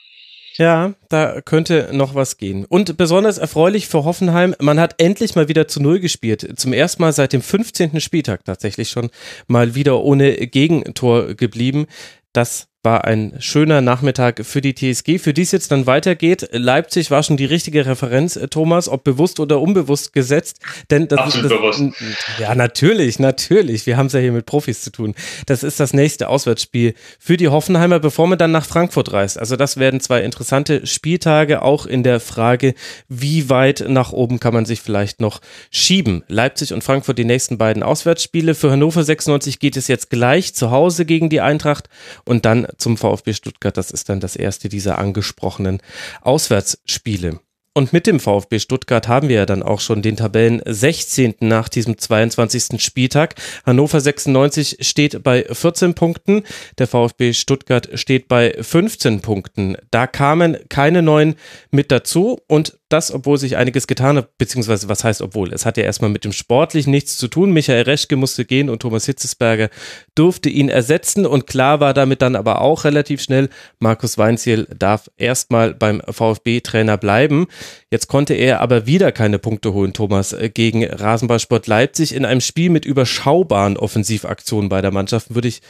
Ja, 0.56 0.94
da 1.08 1.40
könnte 1.40 1.90
noch 1.92 2.14
was 2.14 2.36
gehen. 2.36 2.64
Und 2.64 2.96
besonders 2.96 3.38
erfreulich 3.38 3.88
für 3.88 4.04
Hoffenheim, 4.04 4.54
man 4.60 4.78
hat 4.78 4.94
endlich 4.98 5.34
mal 5.34 5.48
wieder 5.48 5.66
zu 5.66 5.82
Null 5.82 5.98
gespielt. 5.98 6.58
Zum 6.58 6.72
ersten 6.72 7.02
Mal 7.02 7.12
seit 7.12 7.32
dem 7.32 7.42
15. 7.42 8.00
Spieltag 8.00 8.44
tatsächlich 8.44 8.88
schon 8.88 9.10
mal 9.48 9.74
wieder 9.74 10.00
ohne 10.00 10.32
Gegentor 10.46 11.34
geblieben. 11.34 11.86
Das 12.32 12.68
war 12.84 13.04
ein 13.04 13.34
schöner 13.38 13.80
Nachmittag 13.80 14.44
für 14.44 14.60
die 14.60 14.74
TSG, 14.74 15.18
für 15.18 15.32
die 15.32 15.42
es 15.42 15.52
jetzt 15.52 15.72
dann 15.72 15.86
weitergeht. 15.86 16.48
Leipzig 16.52 17.10
war 17.10 17.22
schon 17.22 17.36
die 17.36 17.46
richtige 17.46 17.86
Referenz, 17.86 18.36
äh, 18.36 18.48
Thomas, 18.48 18.88
ob 18.88 19.04
bewusst 19.04 19.40
oder 19.40 19.60
unbewusst 19.60 20.12
gesetzt. 20.12 20.60
Denn 20.90 21.08
das 21.08 21.18
Absolut 21.18 21.44
ist 21.44 21.50
das, 21.50 21.78
bewusst. 21.78 22.02
Ja, 22.38 22.54
natürlich, 22.54 23.18
natürlich. 23.18 23.86
Wir 23.86 23.96
haben 23.96 24.06
es 24.06 24.12
ja 24.12 24.20
hier 24.20 24.32
mit 24.32 24.44
Profis 24.44 24.82
zu 24.82 24.92
tun. 24.92 25.14
Das 25.46 25.62
ist 25.62 25.80
das 25.80 25.94
nächste 25.94 26.28
Auswärtsspiel 26.28 26.94
für 27.18 27.36
die 27.38 27.48
Hoffenheimer, 27.48 28.00
bevor 28.00 28.26
man 28.26 28.38
dann 28.38 28.52
nach 28.52 28.66
Frankfurt 28.66 29.12
reist. 29.12 29.38
Also 29.38 29.56
das 29.56 29.78
werden 29.78 30.00
zwei 30.00 30.22
interessante 30.22 30.86
Spieltage, 30.86 31.62
auch 31.62 31.86
in 31.86 32.02
der 32.02 32.20
Frage, 32.20 32.74
wie 33.08 33.48
weit 33.48 33.84
nach 33.88 34.12
oben 34.12 34.40
kann 34.40 34.52
man 34.52 34.66
sich 34.66 34.82
vielleicht 34.82 35.20
noch 35.20 35.40
schieben. 35.70 36.22
Leipzig 36.28 36.74
und 36.74 36.84
Frankfurt 36.84 37.18
die 37.18 37.24
nächsten 37.24 37.56
beiden 37.56 37.82
Auswärtsspiele. 37.82 38.54
Für 38.54 38.70
Hannover 38.70 39.02
96 39.02 39.58
geht 39.58 39.78
es 39.78 39.88
jetzt 39.88 40.10
gleich 40.10 40.54
zu 40.54 40.70
Hause 40.70 41.06
gegen 41.06 41.30
die 41.30 41.40
Eintracht 41.40 41.88
und 42.24 42.44
dann 42.44 42.66
zum 42.78 42.96
VfB 42.96 43.32
Stuttgart. 43.32 43.76
Das 43.76 43.90
ist 43.90 44.08
dann 44.08 44.20
das 44.20 44.36
erste 44.36 44.68
dieser 44.68 44.98
angesprochenen 44.98 45.78
Auswärtsspiele. 46.22 47.40
Und 47.76 47.92
mit 47.92 48.06
dem 48.06 48.20
VfB 48.20 48.60
Stuttgart 48.60 49.08
haben 49.08 49.28
wir 49.28 49.34
ja 49.34 49.46
dann 49.46 49.64
auch 49.64 49.80
schon 49.80 50.00
den 50.00 50.16
Tabellen 50.16 50.62
16. 50.64 51.34
nach 51.40 51.68
diesem 51.68 51.98
22. 51.98 52.80
Spieltag. 52.80 53.34
Hannover 53.66 54.00
96 54.00 54.76
steht 54.80 55.24
bei 55.24 55.44
14 55.50 55.94
Punkten, 55.94 56.44
der 56.78 56.86
VfB 56.86 57.32
Stuttgart 57.32 57.88
steht 57.94 58.28
bei 58.28 58.54
15 58.60 59.22
Punkten. 59.22 59.76
Da 59.90 60.06
kamen 60.06 60.56
keine 60.68 61.02
neuen 61.02 61.34
mit 61.72 61.90
dazu 61.90 62.38
und 62.46 62.78
das, 62.94 63.12
obwohl 63.12 63.38
sich 63.38 63.56
einiges 63.56 63.88
getan 63.88 64.16
hat, 64.16 64.38
beziehungsweise 64.38 64.88
was 64.88 65.02
heißt 65.02 65.20
obwohl? 65.20 65.52
Es 65.52 65.66
hat 65.66 65.76
ja 65.76 65.82
erstmal 65.82 66.10
mit 66.10 66.24
dem 66.24 66.32
Sportlichen 66.32 66.92
nichts 66.92 67.18
zu 67.18 67.26
tun. 67.26 67.50
Michael 67.52 67.82
Reschke 67.82 68.14
musste 68.14 68.44
gehen 68.44 68.70
und 68.70 68.82
Thomas 68.82 69.06
Hitzesberger 69.06 69.68
durfte 70.14 70.48
ihn 70.48 70.68
ersetzen 70.68 71.26
und 71.26 71.48
klar 71.48 71.80
war 71.80 71.92
damit 71.92 72.22
dann 72.22 72.36
aber 72.36 72.60
auch 72.60 72.84
relativ 72.84 73.20
schnell, 73.20 73.48
Markus 73.80 74.16
Weinziel 74.16 74.68
darf 74.78 75.10
erstmal 75.16 75.74
beim 75.74 76.00
VfB-Trainer 76.08 76.96
bleiben. 76.96 77.48
Jetzt 77.90 78.06
konnte 78.06 78.34
er 78.34 78.60
aber 78.60 78.86
wieder 78.86 79.10
keine 79.10 79.40
Punkte 79.40 79.72
holen, 79.72 79.92
Thomas, 79.92 80.32
äh, 80.32 80.48
gegen 80.48 80.84
Rasenballsport 80.84 81.66
Leipzig 81.66 82.14
in 82.14 82.24
einem 82.24 82.40
Spiel 82.40 82.70
mit 82.70 82.84
überschaubaren 82.84 83.76
Offensivaktionen 83.76 84.68
bei 84.68 84.80
der 84.80 84.92
Mannschaft, 84.92 85.34
würde 85.34 85.48
ich 85.48 85.62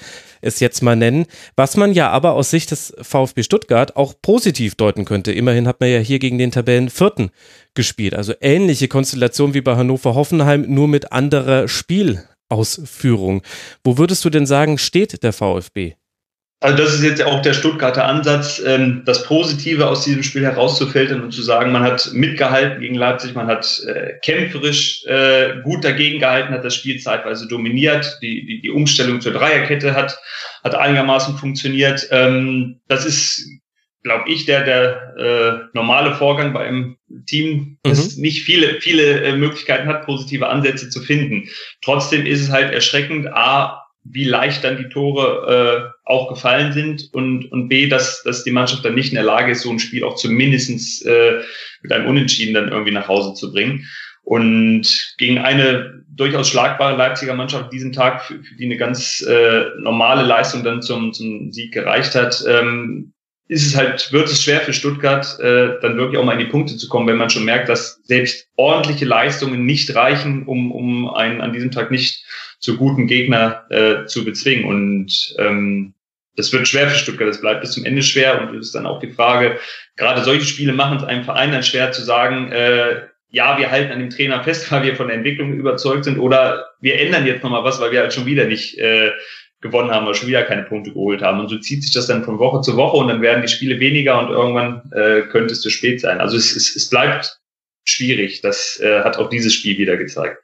es 0.44 0.60
jetzt 0.60 0.82
mal 0.82 0.96
nennen, 0.96 1.26
was 1.56 1.76
man 1.76 1.92
ja 1.92 2.10
aber 2.10 2.32
aus 2.34 2.50
Sicht 2.50 2.70
des 2.70 2.94
VfB 3.00 3.42
Stuttgart 3.42 3.96
auch 3.96 4.14
positiv 4.20 4.74
deuten 4.74 5.04
könnte. 5.04 5.32
Immerhin 5.32 5.66
hat 5.66 5.80
man 5.80 5.90
ja 5.90 5.98
hier 5.98 6.18
gegen 6.18 6.38
den 6.38 6.50
Tabellen 6.50 6.90
Vierten 6.90 7.30
gespielt. 7.74 8.14
Also 8.14 8.34
ähnliche 8.40 8.88
Konstellation 8.88 9.54
wie 9.54 9.60
bei 9.60 9.76
Hannover 9.76 10.14
Hoffenheim, 10.14 10.62
nur 10.68 10.88
mit 10.88 11.12
anderer 11.12 11.68
Spielausführung. 11.68 13.42
Wo 13.82 13.98
würdest 13.98 14.24
du 14.24 14.30
denn 14.30 14.46
sagen, 14.46 14.78
steht 14.78 15.22
der 15.22 15.32
VfB? 15.32 15.94
Also 16.64 16.82
das 16.82 16.94
ist 16.94 17.02
jetzt 17.02 17.22
auch 17.22 17.42
der 17.42 17.52
Stuttgarter 17.52 18.06
Ansatz, 18.06 18.58
ähm, 18.64 19.02
das 19.04 19.24
Positive 19.24 19.86
aus 19.86 20.02
diesem 20.02 20.22
Spiel 20.22 20.44
herauszufiltern 20.44 21.20
und 21.20 21.30
zu 21.30 21.42
sagen, 21.42 21.72
man 21.72 21.82
hat 21.82 22.10
mitgehalten 22.14 22.80
gegen 22.80 22.94
Leipzig, 22.94 23.34
man 23.34 23.48
hat 23.48 23.82
äh, 23.86 24.14
kämpferisch 24.22 25.04
äh, 25.04 25.60
gut 25.62 25.84
dagegen 25.84 26.20
gehalten, 26.20 26.54
hat 26.54 26.64
das 26.64 26.74
Spiel 26.74 26.98
zeitweise 26.98 27.46
dominiert, 27.48 28.18
die, 28.22 28.46
die, 28.46 28.62
die 28.62 28.70
Umstellung 28.70 29.20
zur 29.20 29.34
Dreierkette 29.34 29.94
hat, 29.94 30.18
hat 30.62 30.74
einigermaßen 30.74 31.36
funktioniert. 31.36 32.08
Ähm, 32.10 32.80
das 32.88 33.04
ist, 33.04 33.46
glaube 34.02 34.30
ich, 34.30 34.46
der, 34.46 34.64
der 34.64 35.14
äh, 35.18 35.76
normale 35.76 36.14
Vorgang 36.14 36.54
bei 36.54 36.66
einem 36.66 36.96
Team, 37.26 37.76
das 37.82 38.16
mhm. 38.16 38.22
nicht 38.22 38.42
viele, 38.42 38.80
viele 38.80 39.22
äh, 39.22 39.36
Möglichkeiten 39.36 39.86
hat, 39.86 40.06
positive 40.06 40.48
Ansätze 40.48 40.88
zu 40.88 41.02
finden. 41.02 41.46
Trotzdem 41.82 42.24
ist 42.24 42.40
es 42.40 42.50
halt 42.50 42.72
erschreckend, 42.72 43.26
A, 43.26 43.83
wie 44.04 44.24
leicht 44.24 44.62
dann 44.62 44.76
die 44.76 44.88
Tore 44.88 45.94
äh, 45.96 46.00
auch 46.04 46.28
gefallen 46.28 46.72
sind 46.72 47.08
und, 47.12 47.50
und 47.50 47.68
B, 47.68 47.88
dass, 47.88 48.22
dass 48.22 48.44
die 48.44 48.50
Mannschaft 48.50 48.84
dann 48.84 48.94
nicht 48.94 49.08
in 49.08 49.14
der 49.14 49.24
Lage 49.24 49.52
ist, 49.52 49.62
so 49.62 49.70
ein 49.70 49.78
Spiel 49.78 50.04
auch 50.04 50.16
zumindestens 50.16 51.02
äh, 51.02 51.40
mit 51.82 51.90
einem 51.90 52.06
Unentschieden 52.06 52.54
dann 52.54 52.68
irgendwie 52.68 52.92
nach 52.92 53.08
Hause 53.08 53.34
zu 53.34 53.52
bringen. 53.52 53.88
Und 54.22 55.14
gegen 55.18 55.38
eine 55.38 56.04
durchaus 56.08 56.48
schlagbare 56.48 56.96
Leipziger 56.96 57.34
Mannschaft 57.34 57.72
diesen 57.72 57.92
Tag, 57.92 58.24
für, 58.24 58.42
für 58.42 58.54
die 58.54 58.64
eine 58.64 58.76
ganz 58.76 59.22
äh, 59.22 59.64
normale 59.78 60.22
Leistung 60.22 60.64
dann 60.64 60.82
zum, 60.82 61.12
zum 61.12 61.50
Sieg 61.52 61.72
gereicht 61.72 62.14
hat, 62.14 62.44
ähm, 62.46 63.12
ist 63.48 63.66
es 63.66 63.76
halt, 63.76 64.10
wird 64.12 64.28
es 64.28 64.42
schwer 64.42 64.60
für 64.60 64.72
Stuttgart, 64.72 65.38
äh, 65.40 65.78
dann 65.82 65.98
wirklich 65.98 66.18
auch 66.18 66.24
mal 66.24 66.32
in 66.32 66.38
die 66.38 66.50
Punkte 66.50 66.76
zu 66.76 66.88
kommen, 66.88 67.06
wenn 67.06 67.18
man 67.18 67.28
schon 67.28 67.44
merkt, 67.44 67.68
dass 67.68 68.00
selbst 68.04 68.48
ordentliche 68.56 69.04
Leistungen 69.04 69.66
nicht 69.66 69.94
reichen, 69.94 70.46
um, 70.46 70.72
um 70.72 71.10
einen 71.10 71.42
an 71.42 71.52
diesem 71.52 71.70
Tag 71.70 71.90
nicht 71.90 72.24
zu 72.64 72.78
guten 72.78 73.06
Gegner 73.06 73.66
äh, 73.68 74.06
zu 74.06 74.24
bezwingen. 74.24 74.64
Und 74.64 75.36
ähm, 75.38 75.92
das 76.34 76.50
wird 76.52 76.66
schwer 76.66 76.88
für 76.88 76.96
Stuttgart. 76.96 77.28
Das 77.28 77.40
bleibt 77.40 77.60
bis 77.60 77.72
zum 77.72 77.84
Ende 77.84 78.02
schwer. 78.02 78.40
Und 78.40 78.56
es 78.56 78.68
ist 78.68 78.74
dann 78.74 78.86
auch 78.86 79.00
die 79.00 79.12
Frage, 79.12 79.58
gerade 79.96 80.24
solche 80.24 80.46
Spiele 80.46 80.72
machen 80.72 80.96
es 80.96 81.04
einem 81.04 81.24
Verein 81.24 81.52
dann 81.52 81.62
schwer 81.62 81.92
zu 81.92 82.02
sagen, 82.02 82.50
äh, 82.50 83.02
ja, 83.28 83.58
wir 83.58 83.70
halten 83.70 83.92
an 83.92 83.98
dem 83.98 84.10
Trainer 84.10 84.42
fest, 84.42 84.70
weil 84.72 84.82
wir 84.82 84.96
von 84.96 85.08
der 85.08 85.16
Entwicklung 85.16 85.52
überzeugt 85.52 86.04
sind, 86.04 86.18
oder 86.18 86.70
wir 86.80 86.98
ändern 86.98 87.26
jetzt 87.26 87.42
nochmal 87.42 87.64
was, 87.64 87.80
weil 87.80 87.92
wir 87.92 88.00
halt 88.00 88.14
schon 88.14 88.26
wieder 88.26 88.46
nicht 88.46 88.78
äh, 88.78 89.10
gewonnen 89.60 89.90
haben 89.90 90.06
oder 90.06 90.14
schon 90.14 90.28
wieder 90.28 90.42
keine 90.42 90.62
Punkte 90.62 90.92
geholt 90.92 91.20
haben. 91.20 91.40
Und 91.40 91.48
so 91.48 91.58
zieht 91.58 91.82
sich 91.82 91.92
das 91.92 92.06
dann 92.06 92.24
von 92.24 92.38
Woche 92.38 92.62
zu 92.62 92.76
Woche 92.78 92.96
und 92.96 93.08
dann 93.08 93.20
werden 93.20 93.42
die 93.42 93.48
Spiele 93.48 93.78
weniger 93.78 94.18
und 94.18 94.30
irgendwann 94.30 94.90
äh, 94.92 95.22
könnte 95.28 95.52
es 95.52 95.60
zu 95.60 95.68
spät 95.68 96.00
sein. 96.00 96.20
Also 96.20 96.38
es, 96.38 96.56
es, 96.56 96.74
es 96.74 96.88
bleibt 96.88 97.38
schwierig. 97.84 98.40
Das 98.40 98.80
äh, 98.82 99.00
hat 99.00 99.16
auch 99.16 99.28
dieses 99.28 99.54
Spiel 99.54 99.78
wieder 99.78 99.96
gezeigt. 99.96 100.38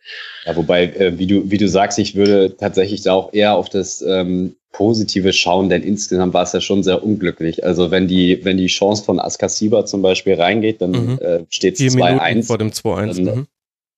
Ja, 0.44 0.57
wobei, 0.57 0.85
äh, 0.85 1.18
wie, 1.18 1.26
du, 1.26 1.50
wie 1.50 1.59
du 1.59 1.68
sagst, 1.68 1.98
ich 1.98 2.14
würde 2.14 2.57
tatsächlich 2.57 3.03
da 3.03 3.12
auch 3.12 3.33
eher 3.33 3.55
auf 3.55 3.68
das 3.68 4.03
ähm, 4.03 4.57
Positive 4.72 5.33
schauen, 5.33 5.68
denn 5.68 5.83
insgesamt 5.83 6.33
war 6.33 6.44
es 6.44 6.53
ja 6.53 6.61
schon 6.61 6.83
sehr 6.83 7.03
unglücklich. 7.03 7.64
Also 7.64 7.90
wenn 7.90 8.07
die, 8.07 8.44
wenn 8.44 8.57
die 8.57 8.68
Chance 8.68 9.05
von 9.05 9.18
Askasiba 9.18 9.85
zum 9.85 10.03
Beispiel 10.03 10.35
reingeht, 10.35 10.81
dann 10.81 10.90
mhm. 10.92 11.18
äh, 11.20 11.40
steht 11.50 11.81
es 11.81 11.94
2-1. 11.96 12.46
vor 12.46 12.59
dem 12.59 12.70
2-1. 12.70 13.20
Mhm. 13.20 13.46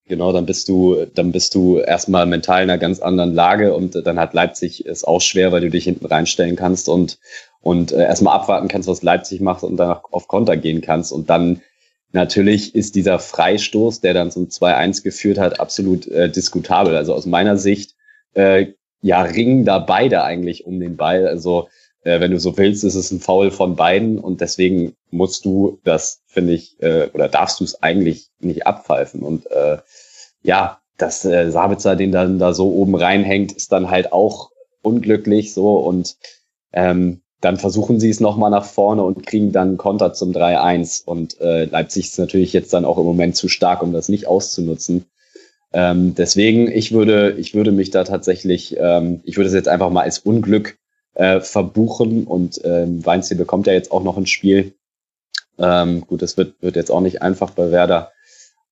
Genau, 0.07 0.33
dann 0.33 0.47
bist 0.47 0.69
du, 0.69 1.07
dann 1.15 1.31
bist 1.31 1.55
du 1.55 1.79
erstmal 1.79 2.27
mental 2.27 2.65
in 2.65 2.71
einer 2.71 2.79
ganz 2.79 3.01
anderen 3.01 3.35
Lage 3.35 3.75
und 3.75 3.95
dann 3.95 4.19
hat 4.19 4.35
Leipzig 4.35 4.85
es 4.85 5.05
auch 5.05 5.21
schwer, 5.21 5.53
weil 5.53 5.61
du 5.61 5.71
dich 5.71 5.85
hinten 5.85 6.07
reinstellen 6.07 6.57
kannst 6.57 6.89
und, 6.89 7.19
und 7.61 7.93
äh, 7.93 8.03
erstmal 8.03 8.35
abwarten 8.35 8.69
kannst, 8.69 8.89
was 8.89 9.03
Leipzig 9.03 9.41
macht 9.41 9.63
und 9.63 9.77
dann 9.77 9.99
auf 10.11 10.27
Konter 10.27 10.57
gehen 10.57 10.81
kannst 10.81 11.13
und 11.13 11.31
dann 11.31 11.63
Natürlich 12.13 12.75
ist 12.75 12.95
dieser 12.95 13.19
Freistoß, 13.19 14.01
der 14.01 14.15
dann 14.15 14.31
zum 14.31 14.49
2-1 14.49 15.03
geführt 15.03 15.39
hat, 15.39 15.61
absolut 15.61 16.07
äh, 16.09 16.31
diskutabel. 16.31 16.95
Also 16.95 17.15
aus 17.15 17.27
meiner 17.27 17.57
Sicht, 17.57 17.95
äh, 18.35 18.67
ja, 19.01 19.23
ringen 19.23 19.65
da 19.65 19.79
beide 19.79 20.23
eigentlich 20.23 20.67
um 20.67 20.79
den 20.79 20.97
Ball. 20.97 21.27
Also 21.27 21.69
äh, 22.05 22.21
wenn 22.21 22.31
du 22.31 22.39
so 22.39 22.57
willst, 22.57 22.85
ist 22.85 22.95
es 22.95 23.11
ein 23.11 23.21
Foul 23.21 23.51
von 23.51 23.77
beiden 23.77 24.19
und 24.19 24.41
deswegen 24.41 24.95
musst 25.11 25.45
du 25.45 25.81
das, 25.85 26.23
finde 26.27 26.53
ich, 26.53 26.81
äh, 26.83 27.09
oder 27.13 27.29
darfst 27.29 27.61
du 27.61 27.65
es 27.65 27.83
eigentlich 27.83 28.29
nicht 28.41 28.67
abpfeifen. 28.67 29.23
Und 29.23 29.51
äh, 29.51 29.79
ja, 30.43 30.81
dass 30.99 31.25
äh, 31.25 31.51
Sabitzer 31.51 31.97
den 31.97 32.13
dann 32.13 32.39
da 32.39 32.53
so 32.53 32.71
oben 32.73 32.95
reinhängt, 32.95 33.53
ist 33.53 33.73
dann 33.73 33.91
halt 33.91 34.13
auch 34.13 34.51
unglücklich 34.83 35.55
so 35.55 35.77
und 35.77 36.17
ähm, 36.73 37.23
dann 37.43 37.57
versuchen 37.59 37.99
sie 37.99 38.09
es 38.09 38.21
nochmal 38.21 38.51
nach 38.51 38.65
vorne 38.65 39.03
und 39.03 39.27
kriegen 39.27 39.51
dann 39.51 39.77
Konter 39.77 40.13
zum 40.15 40.31
3-1. 40.31 41.05
Und 41.05 41.41
äh, 41.41 41.65
Leipzig 41.65 42.07
ist 42.07 42.19
natürlich 42.19 42.53
jetzt 42.53 42.73
dann 42.73 42.85
auch 42.85 42.99
im 42.99 43.05
Moment 43.05 43.35
zu 43.35 43.49
stark, 43.49 43.83
um 43.83 43.93
das 43.93 44.09
nicht 44.09 44.29
auszunutzen. 44.29 45.07
Ähm, 45.73 46.15
deswegen, 46.15 46.71
ich 46.71 46.93
würde, 46.93 47.33
ich 47.33 47.53
würde 47.53 47.73
mich 47.73 47.91
da 47.91 48.05
tatsächlich, 48.05 48.77
ähm, 48.79 49.23
ich 49.25 49.37
würde 49.37 49.49
es 49.49 49.55
jetzt 49.55 49.69
einfach 49.69 49.91
mal 49.91 50.03
als 50.03 50.21
Unglück 50.21 50.79
äh, 51.15 51.41
verbuchen 51.41 52.29
und 52.29 52.61
ähm, 52.65 53.05
Weinziel 53.05 53.37
bekommt 53.37 53.67
ja 53.67 53.73
jetzt 53.73 53.91
auch 53.91 54.05
noch 54.05 54.17
ein 54.17 54.27
Spiel. 54.27 54.75
Ähm, 55.59 56.03
gut, 56.07 56.23
das 56.23 56.37
wird, 56.37 56.55
wird 56.63 56.77
jetzt 56.77 56.93
auch 56.93 57.01
nicht 57.01 57.23
einfach 57.23 57.51
bei 57.51 57.73
Werder. 57.73 58.13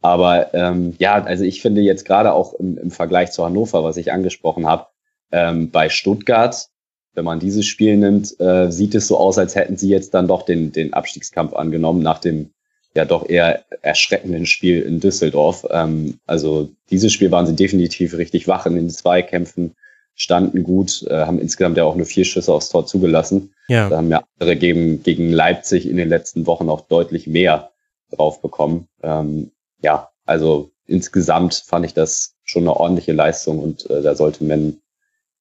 Aber 0.00 0.54
ähm, 0.54 0.94
ja, 1.00 1.20
also 1.20 1.42
ich 1.42 1.61
finde 1.61 1.80
jetzt 1.80 2.04
gerade 2.04 2.33
auch 2.33 2.54
im, 2.54 2.78
im 2.78 2.92
Vergleich 2.92 3.33
zu 3.33 3.44
Hannover, 3.44 3.83
was 3.83 3.96
ich 3.96 4.12
angesprochen 4.12 4.66
habe, 4.68 4.87
ähm, 5.33 5.72
bei 5.72 5.88
Stuttgart 5.88 6.69
wenn 7.14 7.25
man 7.25 7.40
dieses 7.40 7.66
Spiel 7.66 7.96
nimmt, 7.96 8.38
äh, 8.40 8.70
sieht 8.70 8.94
es 8.94 9.09
so 9.09 9.18
aus, 9.18 9.38
als 9.38 9.55
hätten 9.55 9.77
sie 9.77 9.88
jetzt 9.88 10.14
dann 10.14 10.29
doch 10.29 10.42
den, 10.42 10.73
den 10.73 10.92
Abstiegskampf 10.92 11.55
angenommen 11.55 12.03
nach 12.03 12.18
dem 12.18 12.51
ja 12.94 13.05
doch 13.05 13.29
eher 13.29 13.64
erschreckenden 13.83 14.46
Spiel 14.46 14.83
in 14.83 15.01
Düsseldorf. 15.01 15.66
Ähm, 15.70 16.18
also 16.27 16.70
dieses 16.90 17.12
Spiel 17.12 17.31
waren 17.31 17.46
sie 17.46 17.55
definitiv 17.55 18.16
richtig 18.16 18.49
wach 18.49 18.66
in 18.66 18.75
den 18.75 18.90
Zweikämpfen, 18.90 19.77
standen 20.14 20.64
gut, 20.64 21.05
äh, 21.09 21.25
haben 21.25 21.38
insgesamt 21.38 21.77
ja 21.77 21.85
auch 21.85 21.94
nur 21.94 22.07
vier 22.07 22.25
Schüsse 22.25 22.53
aufs 22.53 22.68
Tor 22.68 22.87
zugelassen. 22.87 23.55
Ja. 23.68 23.88
Da 23.88 23.99
haben 23.99 24.11
ja 24.11 24.25
andere 24.38 24.57
gegen, 24.57 25.03
gegen 25.03 25.31
Leipzig 25.31 25.88
in 25.88 25.96
den 25.96 26.09
letzten 26.09 26.46
Wochen 26.46 26.68
auch 26.68 26.83
deutlich 26.83 27.27
mehr 27.27 27.70
drauf 28.11 28.42
bekommen. 28.42 28.88
Ähm, 29.03 29.53
ja, 29.83 30.11
also 30.27 30.70
insgesamt 30.87 31.62
fand 31.66 31.87
ich 31.87 31.94
das 31.94 32.35
schon 32.44 32.64
eine 32.64 32.75
ordentliche 32.75 33.12
Leistung 33.12 33.61
und 33.61 33.88
äh, 33.88 34.03
da 34.03 34.16
sollte 34.16 34.42
man 34.44 34.81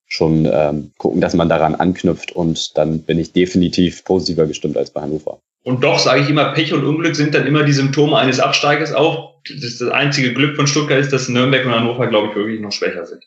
schon 0.09 0.49
ähm, 0.51 0.91
gucken, 0.97 1.21
dass 1.21 1.35
man 1.35 1.47
daran 1.47 1.75
anknüpft 1.75 2.31
und 2.31 2.77
dann 2.77 3.03
bin 3.03 3.19
ich 3.19 3.31
definitiv 3.31 4.03
positiver 4.03 4.47
gestimmt 4.47 4.75
als 4.75 4.89
bei 4.89 5.01
Hannover. 5.01 5.39
Und 5.63 5.83
doch 5.83 5.99
sage 5.99 6.21
ich 6.21 6.29
immer, 6.29 6.53
Pech 6.53 6.73
und 6.73 6.83
Unglück 6.83 7.15
sind 7.15 7.35
dann 7.35 7.45
immer 7.45 7.63
die 7.63 7.73
Symptome 7.73 8.17
eines 8.17 8.39
Absteigers 8.39 8.91
auch. 8.91 9.35
Das, 9.47 9.77
das 9.77 9.89
einzige 9.89 10.33
Glück 10.33 10.55
von 10.55 10.67
Stuttgart 10.67 10.99
ist, 10.99 11.13
dass 11.13 11.29
Nürnberg 11.29 11.65
und 11.65 11.73
Hannover, 11.73 12.07
glaube 12.07 12.29
ich, 12.29 12.35
wirklich 12.35 12.59
noch 12.59 12.71
schwächer 12.71 13.05
sind. 13.05 13.23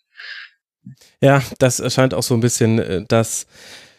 Ja, 1.21 1.41
das 1.59 1.79
erscheint 1.79 2.15
auch 2.15 2.23
so 2.25 2.35
ein 2.35 2.41
bisschen 2.41 2.81
äh, 2.81 3.05
das, 3.07 3.47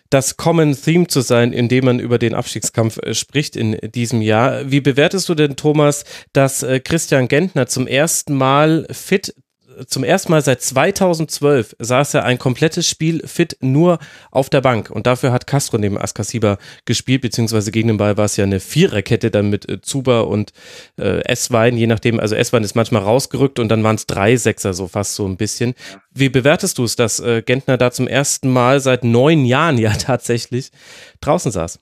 das 0.09 0.35
Common 0.35 0.75
Theme 0.75 1.07
zu 1.07 1.21
sein, 1.21 1.53
in 1.53 1.69
dem 1.69 1.85
man 1.85 1.99
über 1.99 2.17
den 2.17 2.33
Abstiegskampf 2.33 2.97
äh, 2.97 3.13
spricht 3.13 3.55
in 3.55 3.77
diesem 3.93 4.21
Jahr. 4.21 4.69
Wie 4.69 4.81
bewertest 4.81 5.29
du 5.29 5.35
denn, 5.35 5.55
Thomas, 5.55 6.03
dass 6.33 6.63
äh, 6.63 6.81
Christian 6.81 7.29
Gentner 7.29 7.67
zum 7.67 7.87
ersten 7.87 8.35
Mal 8.35 8.85
fit 8.91 9.33
zum 9.87 10.03
ersten 10.03 10.31
Mal 10.31 10.41
seit 10.41 10.61
2012 10.61 11.75
saß 11.79 12.15
er 12.15 12.25
ein 12.25 12.39
komplettes 12.39 12.87
Spiel 12.87 13.25
fit 13.27 13.57
nur 13.61 13.99
auf 14.31 14.49
der 14.49 14.61
Bank 14.61 14.89
und 14.89 15.07
dafür 15.07 15.31
hat 15.31 15.47
Castro 15.47 15.77
neben 15.77 15.97
Askasiba 15.97 16.57
gespielt, 16.85 17.21
beziehungsweise 17.21 17.71
gegen 17.71 17.89
den 17.89 17.97
Ball 17.97 18.17
war 18.17 18.25
es 18.25 18.37
ja 18.37 18.43
eine 18.43 18.59
Viererkette 18.59 19.31
dann 19.31 19.49
mit 19.49 19.69
äh, 19.69 19.81
Zuba 19.81 20.21
und 20.21 20.51
äh, 20.97 21.23
Esswein, 21.25 21.77
je 21.77 21.87
nachdem, 21.87 22.19
also 22.19 22.35
Esswein 22.35 22.63
ist 22.63 22.75
manchmal 22.75 23.03
rausgerückt 23.03 23.59
und 23.59 23.69
dann 23.69 23.83
waren 23.83 23.95
es 23.95 24.05
drei 24.05 24.35
Sechser, 24.35 24.73
so 24.73 24.87
fast 24.87 25.15
so 25.15 25.25
ein 25.25 25.37
bisschen. 25.37 25.73
Wie 26.11 26.29
bewertest 26.29 26.77
du 26.77 26.83
es, 26.83 26.95
dass 26.95 27.19
äh, 27.19 27.41
Gentner 27.41 27.77
da 27.77 27.91
zum 27.91 28.07
ersten 28.07 28.49
Mal 28.51 28.79
seit 28.79 29.03
neun 29.03 29.45
Jahren 29.45 29.77
ja 29.77 29.91
tatsächlich 29.97 30.71
draußen 31.21 31.51
saß? 31.51 31.79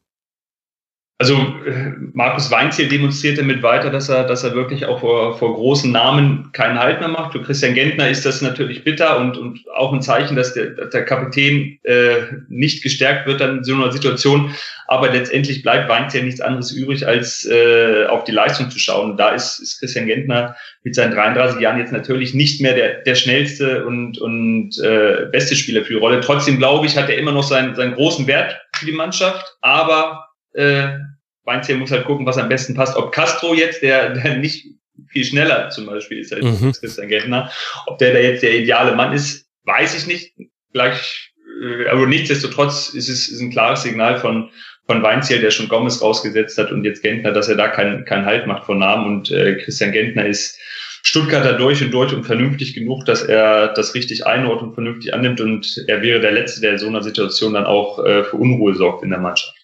Also 1.21 1.35
äh, 1.35 1.91
Markus 2.13 2.49
Weinziel 2.49 2.87
demonstriert 2.89 3.37
damit 3.37 3.61
weiter, 3.61 3.91
dass 3.91 4.09
er, 4.09 4.23
dass 4.23 4.43
er 4.43 4.55
wirklich 4.55 4.87
auch 4.87 5.01
vor, 5.01 5.37
vor 5.37 5.53
großen 5.53 5.91
Namen 5.91 6.49
keinen 6.51 6.79
Halt 6.79 6.99
mehr 6.99 7.09
macht. 7.09 7.33
Für 7.33 7.43
Christian 7.43 7.75
Gentner 7.75 8.09
ist 8.09 8.25
das 8.25 8.41
natürlich 8.41 8.83
bitter 8.83 9.19
und, 9.19 9.37
und 9.37 9.59
auch 9.75 9.93
ein 9.93 10.01
Zeichen, 10.01 10.35
dass 10.35 10.55
der, 10.55 10.71
dass 10.71 10.89
der 10.89 11.05
Kapitän 11.05 11.77
äh, 11.83 12.21
nicht 12.49 12.81
gestärkt 12.81 13.27
wird 13.27 13.39
dann 13.39 13.59
in 13.59 13.63
so 13.63 13.75
einer 13.75 13.91
Situation. 13.91 14.51
Aber 14.87 15.11
letztendlich 15.11 15.61
bleibt 15.61 15.89
Weinziel 15.89 16.23
nichts 16.23 16.41
anderes 16.41 16.71
übrig, 16.71 17.05
als 17.05 17.45
äh, 17.45 18.07
auf 18.07 18.23
die 18.23 18.31
Leistung 18.31 18.71
zu 18.71 18.79
schauen. 18.79 19.15
Da 19.15 19.29
ist, 19.29 19.59
ist 19.59 19.79
Christian 19.79 20.07
Gentner 20.07 20.55
mit 20.83 20.95
seinen 20.95 21.13
33 21.13 21.61
Jahren 21.61 21.77
jetzt 21.77 21.93
natürlich 21.93 22.33
nicht 22.33 22.61
mehr 22.61 22.73
der, 22.73 23.03
der 23.03 23.13
schnellste 23.13 23.85
und, 23.85 24.17
und 24.17 24.79
äh, 24.79 25.27
beste 25.31 25.55
Spieler 25.55 25.83
für 25.83 25.93
die 25.93 25.99
Rolle. 25.99 26.19
Trotzdem 26.21 26.57
glaube 26.57 26.87
ich, 26.87 26.97
hat 26.97 27.09
er 27.09 27.19
immer 27.19 27.31
noch 27.31 27.43
seinen, 27.43 27.75
seinen 27.75 27.93
großen 27.93 28.25
Wert 28.25 28.59
für 28.75 28.87
die 28.87 28.91
Mannschaft. 28.91 29.45
Aber 29.61 30.29
äh, 30.53 30.87
Weinziel 31.43 31.77
muss 31.77 31.91
halt 31.91 32.05
gucken, 32.05 32.25
was 32.25 32.37
am 32.37 32.49
besten 32.49 32.75
passt. 32.75 32.95
Ob 32.95 33.11
Castro 33.11 33.53
jetzt, 33.53 33.81
der, 33.81 34.13
der 34.13 34.37
nicht 34.37 34.65
viel 35.07 35.25
schneller 35.25 35.69
zum 35.69 35.85
Beispiel 35.85 36.19
ist 36.19 36.33
als 36.33 36.61
mhm. 36.61 36.71
Christian 36.73 37.07
Gentner, 37.07 37.51
ob 37.87 37.97
der 37.97 38.13
da 38.13 38.19
jetzt 38.19 38.43
der 38.43 38.55
ideale 38.55 38.95
Mann 38.95 39.13
ist, 39.13 39.47
weiß 39.65 39.97
ich 39.97 40.07
nicht. 40.07 40.33
Gleich, 40.73 41.33
äh, 41.63 41.87
aber 41.89 42.07
nichtsdestotrotz 42.07 42.89
ist 42.89 43.09
es 43.09 43.27
ist 43.27 43.41
ein 43.41 43.51
klares 43.51 43.83
Signal 43.83 44.19
von 44.19 44.49
von 44.87 45.03
Weinziel, 45.03 45.39
der 45.39 45.51
schon 45.51 45.69
Gomez 45.69 46.01
rausgesetzt 46.01 46.57
hat 46.57 46.71
und 46.71 46.83
jetzt 46.83 47.01
Gentner, 47.01 47.31
dass 47.31 47.47
er 47.47 47.55
da 47.55 47.67
keinen 47.67 48.05
keinen 48.05 48.25
Halt 48.25 48.47
macht 48.47 48.65
von 48.65 48.79
Namen 48.79 49.05
und 49.05 49.31
äh, 49.31 49.55
Christian 49.57 49.91
Gentner 49.91 50.25
ist 50.25 50.59
Stuttgarter 51.03 51.53
durch 51.53 51.83
und 51.83 51.91
durch 51.91 52.13
und 52.13 52.25
vernünftig 52.25 52.73
genug, 52.73 53.05
dass 53.05 53.23
er 53.23 53.69
das 53.69 53.95
richtig 53.95 54.27
einordnet 54.27 54.69
und 54.69 54.73
vernünftig 54.75 55.13
annimmt 55.13 55.41
und 55.41 55.83
er 55.87 56.01
wäre 56.01 56.19
der 56.19 56.31
Letzte, 56.31 56.61
der 56.61 56.73
in 56.73 56.77
so 56.77 56.87
einer 56.87 57.01
Situation 57.01 57.53
dann 57.53 57.65
auch 57.65 58.03
äh, 58.05 58.23
für 58.23 58.37
Unruhe 58.37 58.75
sorgt 58.75 59.03
in 59.03 59.09
der 59.09 59.19
Mannschaft. 59.19 59.60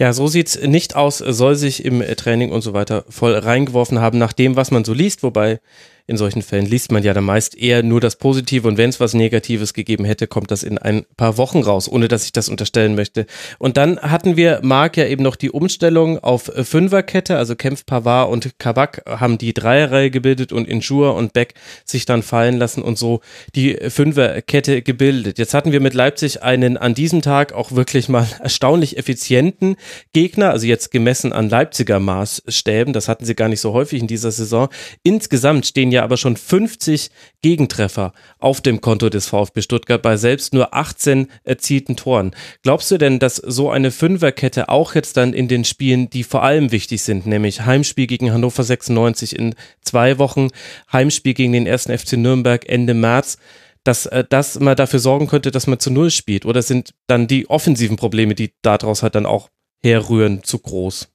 Ja, 0.00 0.14
so 0.14 0.28
sieht's 0.28 0.58
nicht 0.58 0.96
aus, 0.96 1.18
soll 1.18 1.56
sich 1.56 1.84
im 1.84 2.00
Training 2.00 2.52
und 2.52 2.62
so 2.62 2.72
weiter 2.72 3.04
voll 3.10 3.34
reingeworfen 3.34 4.00
haben, 4.00 4.16
nach 4.16 4.32
dem, 4.32 4.56
was 4.56 4.70
man 4.70 4.82
so 4.82 4.94
liest, 4.94 5.22
wobei 5.22 5.60
in 6.06 6.16
solchen 6.16 6.42
Fällen 6.42 6.66
liest 6.66 6.92
man 6.92 7.02
ja 7.02 7.14
dann 7.14 7.24
meist 7.24 7.56
eher 7.56 7.82
nur 7.82 8.00
das 8.00 8.16
Positive 8.16 8.66
und 8.66 8.78
wenn 8.78 8.90
es 8.90 9.00
was 9.00 9.14
Negatives 9.14 9.74
gegeben 9.74 10.04
hätte, 10.04 10.26
kommt 10.26 10.50
das 10.50 10.62
in 10.62 10.78
ein 10.78 11.04
paar 11.16 11.36
Wochen 11.36 11.62
raus, 11.62 11.88
ohne 11.88 12.08
dass 12.08 12.24
ich 12.24 12.32
das 12.32 12.48
unterstellen 12.48 12.94
möchte. 12.94 13.26
Und 13.58 13.76
dann 13.76 13.98
hatten 14.00 14.36
wir, 14.36 14.60
Marc, 14.62 14.96
ja 14.96 15.06
eben 15.06 15.22
noch 15.22 15.36
die 15.36 15.50
Umstellung 15.50 16.18
auf 16.18 16.50
Fünferkette, 16.54 17.36
also 17.36 17.56
Kempf, 17.56 17.86
Pavard 17.86 18.30
und 18.30 18.58
Kabak 18.58 19.02
haben 19.06 19.38
die 19.38 19.54
Dreierreihe 19.54 20.10
gebildet 20.10 20.52
und 20.52 20.68
Injur 20.68 21.14
und 21.14 21.32
Beck 21.32 21.54
sich 21.84 22.06
dann 22.06 22.22
fallen 22.22 22.56
lassen 22.56 22.82
und 22.82 22.98
so 22.98 23.20
die 23.54 23.76
Fünferkette 23.88 24.82
gebildet. 24.82 25.38
Jetzt 25.38 25.54
hatten 25.54 25.72
wir 25.72 25.80
mit 25.80 25.94
Leipzig 25.94 26.42
einen 26.42 26.76
an 26.76 26.94
diesem 26.94 27.22
Tag 27.22 27.52
auch 27.52 27.72
wirklich 27.72 28.08
mal 28.08 28.26
erstaunlich 28.40 28.96
effizienten 28.96 29.76
Gegner, 30.12 30.50
also 30.50 30.66
jetzt 30.66 30.90
gemessen 30.90 31.32
an 31.32 31.48
Leipziger 31.48 32.00
Maßstäben, 32.00 32.92
das 32.92 33.08
hatten 33.08 33.24
sie 33.24 33.34
gar 33.34 33.48
nicht 33.48 33.60
so 33.60 33.72
häufig 33.72 34.00
in 34.00 34.06
dieser 34.06 34.30
Saison. 34.30 34.68
Insgesamt 35.02 35.66
stehen 35.66 35.89
ja 35.90 36.02
aber 36.02 36.16
schon 36.16 36.36
50 36.36 37.10
Gegentreffer 37.42 38.12
auf 38.38 38.60
dem 38.60 38.80
Konto 38.80 39.08
des 39.08 39.26
VfB 39.26 39.62
Stuttgart 39.62 40.02
bei 40.02 40.16
selbst 40.16 40.54
nur 40.54 40.74
18 40.74 41.28
erzielten 41.44 41.96
Toren. 41.96 42.32
Glaubst 42.62 42.90
du 42.90 42.98
denn, 42.98 43.18
dass 43.18 43.36
so 43.36 43.70
eine 43.70 43.90
Fünferkette 43.90 44.68
auch 44.68 44.94
jetzt 44.94 45.16
dann 45.16 45.32
in 45.32 45.48
den 45.48 45.64
Spielen, 45.64 46.10
die 46.10 46.24
vor 46.24 46.42
allem 46.42 46.72
wichtig 46.72 47.02
sind, 47.02 47.26
nämlich 47.26 47.64
Heimspiel 47.64 48.06
gegen 48.06 48.32
Hannover 48.32 48.62
96 48.62 49.36
in 49.36 49.54
zwei 49.82 50.18
Wochen, 50.18 50.48
Heimspiel 50.92 51.34
gegen 51.34 51.52
den 51.52 51.66
ersten 51.66 51.96
FC 51.96 52.14
Nürnberg 52.14 52.68
Ende 52.68 52.94
März, 52.94 53.38
dass 53.84 54.06
äh, 54.06 54.24
das 54.28 54.60
mal 54.60 54.74
dafür 54.74 54.98
sorgen 54.98 55.26
könnte, 55.26 55.50
dass 55.50 55.66
man 55.66 55.78
zu 55.78 55.90
Null 55.90 56.10
spielt? 56.10 56.44
Oder 56.44 56.62
sind 56.62 56.94
dann 57.06 57.26
die 57.26 57.48
offensiven 57.48 57.96
Probleme, 57.96 58.34
die 58.34 58.52
daraus 58.62 59.02
halt 59.02 59.14
dann 59.14 59.26
auch 59.26 59.48
herrühren, 59.82 60.42
zu 60.42 60.58
groß? 60.58 61.09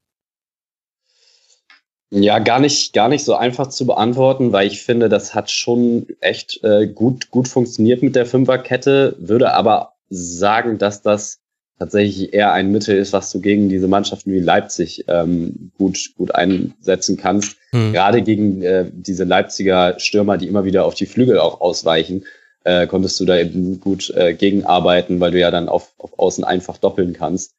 Ja, 2.17 2.39
gar 2.39 2.62
nicht, 2.62 2.93
gar 2.93 3.10
nicht 3.10 3.25
so 3.25 3.36
einfach 3.36 3.67
zu 3.67 3.86
beantworten, 3.86 4.54
weil 4.54 4.67
ich 4.67 4.82
finde, 4.82 5.10
das 5.10 5.36
hat 5.36 5.51
schon 5.51 6.08
echt 6.21 6.63
äh, 6.63 6.88
gut, 6.88 7.30
gut 7.30 7.49
funktioniert 7.49 8.04
mit 8.04 8.15
der 8.15 8.25
Fünferkette, 8.25 9.17
würde 9.19 9.54
aber 9.54 9.95
sagen, 10.10 10.78
dass 10.78 11.01
das 11.01 11.39
tatsächlich 11.78 12.34
eher 12.34 12.54
ein 12.54 12.71
Mittel 12.71 12.95
ist, 12.97 13.12
was 13.12 13.32
du 13.34 13.41
gegen 13.41 13.67
diese 13.67 13.89
Mannschaften 13.89 14.32
wie 14.32 14.39
Leipzig 14.39 15.04
ähm, 15.10 15.71
gut, 15.78 16.12
gut 16.15 16.34
einsetzen 16.34 17.17
kannst. 17.17 17.58
Hm. 17.71 17.91
Gerade 17.91 18.21
gegen 18.21 18.62
äh, 18.62 18.89
diese 18.93 19.25
Leipziger 19.25 19.99
Stürmer, 19.99 20.38
die 20.38 20.47
immer 20.47 20.63
wieder 20.63 20.86
auf 20.86 20.95
die 20.95 21.08
Flügel 21.08 21.38
auch 21.38 21.60
ausweichen, 21.60 22.23
äh, 22.63 22.88
konntest 22.88 23.19
du 23.19 23.25
da 23.25 23.38
eben 23.38 23.82
gut 23.82 24.10
äh, 24.12 24.34
gegenarbeiten, 24.34 25.19
weil 25.19 25.32
du 25.32 25.39
ja 25.39 25.51
dann 25.51 25.67
auf, 25.67 25.91
auf 25.97 26.17
Außen 26.17 26.45
einfach 26.45 26.78
doppeln 26.78 27.12
kannst. 27.12 27.56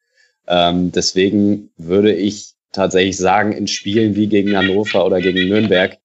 Ähm, 0.47 0.91
deswegen 0.91 1.69
würde 1.77 2.11
ich 2.11 2.56
tatsächlich 2.77 3.17
sagen, 3.17 3.51
in 3.51 3.67
Spielen 3.67 4.15
wie 4.15 4.27
gegen 4.27 4.55
Hannover 4.55 5.05
oder 5.05 5.19
gegen 5.19 5.49
Nürnberg 5.49 5.97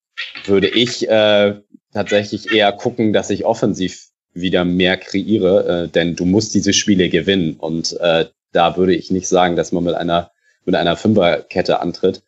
würde 0.45 0.67
ich 0.67 1.07
äh, 1.09 1.55
tatsächlich 1.93 2.51
eher 2.51 2.71
gucken, 2.71 3.13
dass 3.13 3.29
ich 3.29 3.45
offensiv 3.45 4.07
wieder 4.33 4.65
mehr 4.65 4.97
kreiere, 4.97 5.85
äh, 5.85 5.87
denn 5.87 6.15
du 6.15 6.25
musst 6.25 6.53
diese 6.53 6.73
Spiele 6.73 7.09
gewinnen. 7.09 7.55
Und 7.57 7.97
äh, 7.99 8.25
da 8.51 8.77
würde 8.77 8.93
ich 8.93 9.11
nicht 9.11 9.27
sagen, 9.27 9.55
dass 9.55 9.71
man 9.71 9.83
mit 9.83 9.95
einer 9.95 10.31
mit 10.65 10.75
einer 10.75 10.95
Fünferkette 10.95 11.79
antritt. 11.81 12.23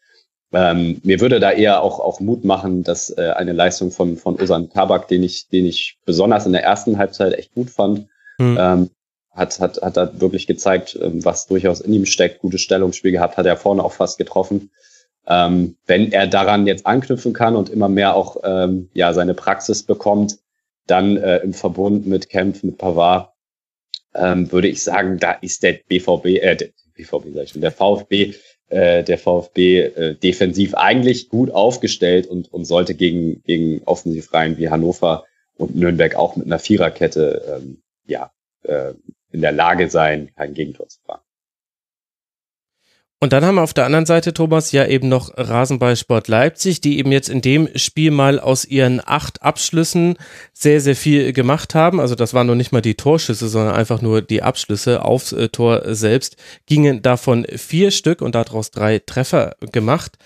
Ähm, 0.53 1.01
mir 1.03 1.19
würde 1.19 1.39
da 1.39 1.51
eher 1.51 1.81
auch, 1.81 1.99
auch 1.99 2.19
Mut 2.19 2.45
machen, 2.45 2.83
dass 2.83 3.09
äh, 3.09 3.33
eine 3.35 3.53
Leistung 3.53 3.91
von, 3.91 4.17
von 4.17 4.39
Usan 4.39 4.69
Kabak, 4.69 5.07
den 5.07 5.23
ich, 5.23 5.49
den 5.49 5.65
ich 5.65 5.97
besonders 6.05 6.45
in 6.45 6.53
der 6.53 6.63
ersten 6.63 6.97
Halbzeit 6.97 7.33
echt 7.33 7.53
gut 7.53 7.69
fand, 7.69 8.07
hm. 8.37 8.57
ähm, 8.59 8.89
hat, 9.35 9.59
hat, 9.59 9.81
hat 9.81 9.97
da 9.97 10.19
wirklich 10.19 10.47
gezeigt, 10.47 10.97
ähm, 11.01 11.23
was 11.23 11.47
durchaus 11.47 11.81
in 11.81 11.93
ihm 11.93 12.05
steckt. 12.05 12.39
Gutes 12.39 12.61
Stellungsspiel 12.61 13.11
gehabt, 13.11 13.37
hat 13.37 13.45
er 13.45 13.57
vorne 13.57 13.83
auch 13.83 13.93
fast 13.93 14.17
getroffen. 14.17 14.71
Ähm, 15.27 15.75
wenn 15.85 16.11
er 16.11 16.27
daran 16.27 16.67
jetzt 16.67 16.85
anknüpfen 16.85 17.33
kann 17.33 17.55
und 17.55 17.69
immer 17.69 17.89
mehr 17.89 18.15
auch 18.15 18.37
ähm, 18.43 18.89
ja 18.93 19.13
seine 19.13 19.33
Praxis 19.33 19.83
bekommt, 19.83 20.37
dann 20.87 21.17
äh, 21.17 21.37
im 21.37 21.53
Verbund 21.53 22.05
mit 22.05 22.29
Kempf, 22.29 22.63
mit 22.63 22.77
Pavard, 22.77 23.31
ähm, 24.13 24.51
würde 24.51 24.67
ich 24.67 24.83
sagen, 24.83 25.17
da 25.19 25.31
ist 25.31 25.63
der 25.63 25.79
BVB, 25.87 26.25
äh, 26.25 26.55
der 26.55 26.69
BVB 26.93 27.33
sag 27.33 27.43
ich 27.43 27.49
schon, 27.49 27.61
der 27.61 27.71
VfB, 27.71 28.35
äh, 28.69 29.03
der 29.03 29.17
VfB 29.17 29.79
äh, 29.81 30.15
defensiv 30.15 30.75
eigentlich 30.75 31.29
gut 31.29 31.51
aufgestellt 31.51 32.27
und, 32.27 32.53
und 32.53 32.65
sollte 32.65 32.93
gegen, 32.93 33.41
gegen 33.43 33.81
Offensivreihen 33.85 34.57
wie 34.57 34.69
Hannover 34.69 35.25
und 35.57 35.75
Nürnberg 35.75 36.15
auch 36.15 36.35
mit 36.35 36.45
einer 36.45 36.59
Viererkette 36.59 37.59
ähm, 37.61 37.81
ja, 38.05 38.31
äh, 38.63 38.93
in 39.35 39.41
der 39.41 39.51
Lage 39.51 39.89
sein, 39.89 40.31
kein 40.35 40.53
Gegentor 40.53 40.87
zu 40.87 40.99
fahren. 41.05 41.21
Und 43.21 43.31
dann 43.33 43.45
haben 43.45 43.55
wir 43.55 43.63
auf 43.63 43.73
der 43.73 43.85
anderen 43.85 44.05
Seite, 44.05 44.33
Thomas, 44.33 44.71
ja 44.71 44.85
eben 44.85 45.07
noch 45.07 45.31
Rasenballsport 45.35 46.27
Leipzig, 46.27 46.81
die 46.81 46.99
eben 46.99 47.11
jetzt 47.11 47.29
in 47.29 47.41
dem 47.41 47.69
Spiel 47.75 48.11
mal 48.11 48.39
aus 48.39 48.65
ihren 48.65 49.01
acht 49.03 49.41
Abschlüssen 49.41 50.17
sehr, 50.53 50.81
sehr 50.81 50.97
viel 50.97 51.31
gemacht 51.31 51.73
haben. 51.75 51.99
Also 51.99 52.13
das 52.13 52.33
waren 52.33 52.45
noch 52.45 52.55
nicht 52.55 52.73
mal 52.73 52.81
die 52.81 52.95
Torschüsse, 52.95 53.47
sondern 53.47 53.73
einfach 53.73 54.01
nur 54.01 54.21
die 54.21 54.43
Abschlüsse 54.43 55.03
aufs 55.03 55.31
äh, 55.31 55.47
Tor 55.49 55.95
selbst. 55.95 56.35
Gingen 56.67 57.01
davon 57.01 57.47
vier 57.55 57.91
Stück 57.91 58.21
und 58.21 58.35
daraus 58.35 58.69
drei 58.69 58.99
Treffer 58.99 59.55
gemacht. 59.71 60.17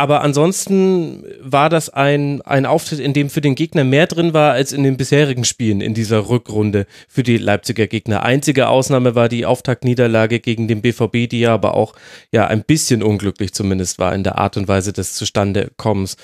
Aber 0.00 0.22
ansonsten 0.22 1.24
war 1.42 1.68
das 1.68 1.90
ein, 1.90 2.40
ein 2.40 2.64
Auftritt, 2.64 3.00
in 3.00 3.12
dem 3.12 3.28
für 3.28 3.42
den 3.42 3.54
Gegner 3.54 3.84
mehr 3.84 4.06
drin 4.06 4.32
war 4.32 4.54
als 4.54 4.72
in 4.72 4.82
den 4.82 4.96
bisherigen 4.96 5.44
Spielen 5.44 5.82
in 5.82 5.92
dieser 5.92 6.30
Rückrunde 6.30 6.86
für 7.06 7.22
die 7.22 7.36
Leipziger 7.36 7.86
Gegner. 7.86 8.22
Einzige 8.22 8.68
Ausnahme 8.68 9.14
war 9.14 9.28
die 9.28 9.44
Auftaktniederlage 9.44 10.40
gegen 10.40 10.68
den 10.68 10.80
BVB, 10.80 11.28
die 11.28 11.40
ja 11.40 11.52
aber 11.52 11.74
auch 11.74 11.94
ja 12.32 12.46
ein 12.46 12.64
bisschen 12.64 13.02
unglücklich 13.02 13.52
zumindest 13.52 13.98
war 13.98 14.14
in 14.14 14.24
der 14.24 14.38
Art 14.38 14.56
und 14.56 14.68
Weise 14.68 14.94
des 14.94 15.12
Zustandekommens. 15.12 16.16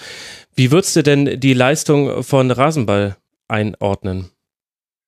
Wie 0.55 0.71
würdest 0.71 0.97
du 0.97 1.03
denn 1.03 1.39
die 1.39 1.53
Leistung 1.53 2.23
von 2.23 2.51
Rasenball 2.51 3.19
einordnen? 3.47 4.31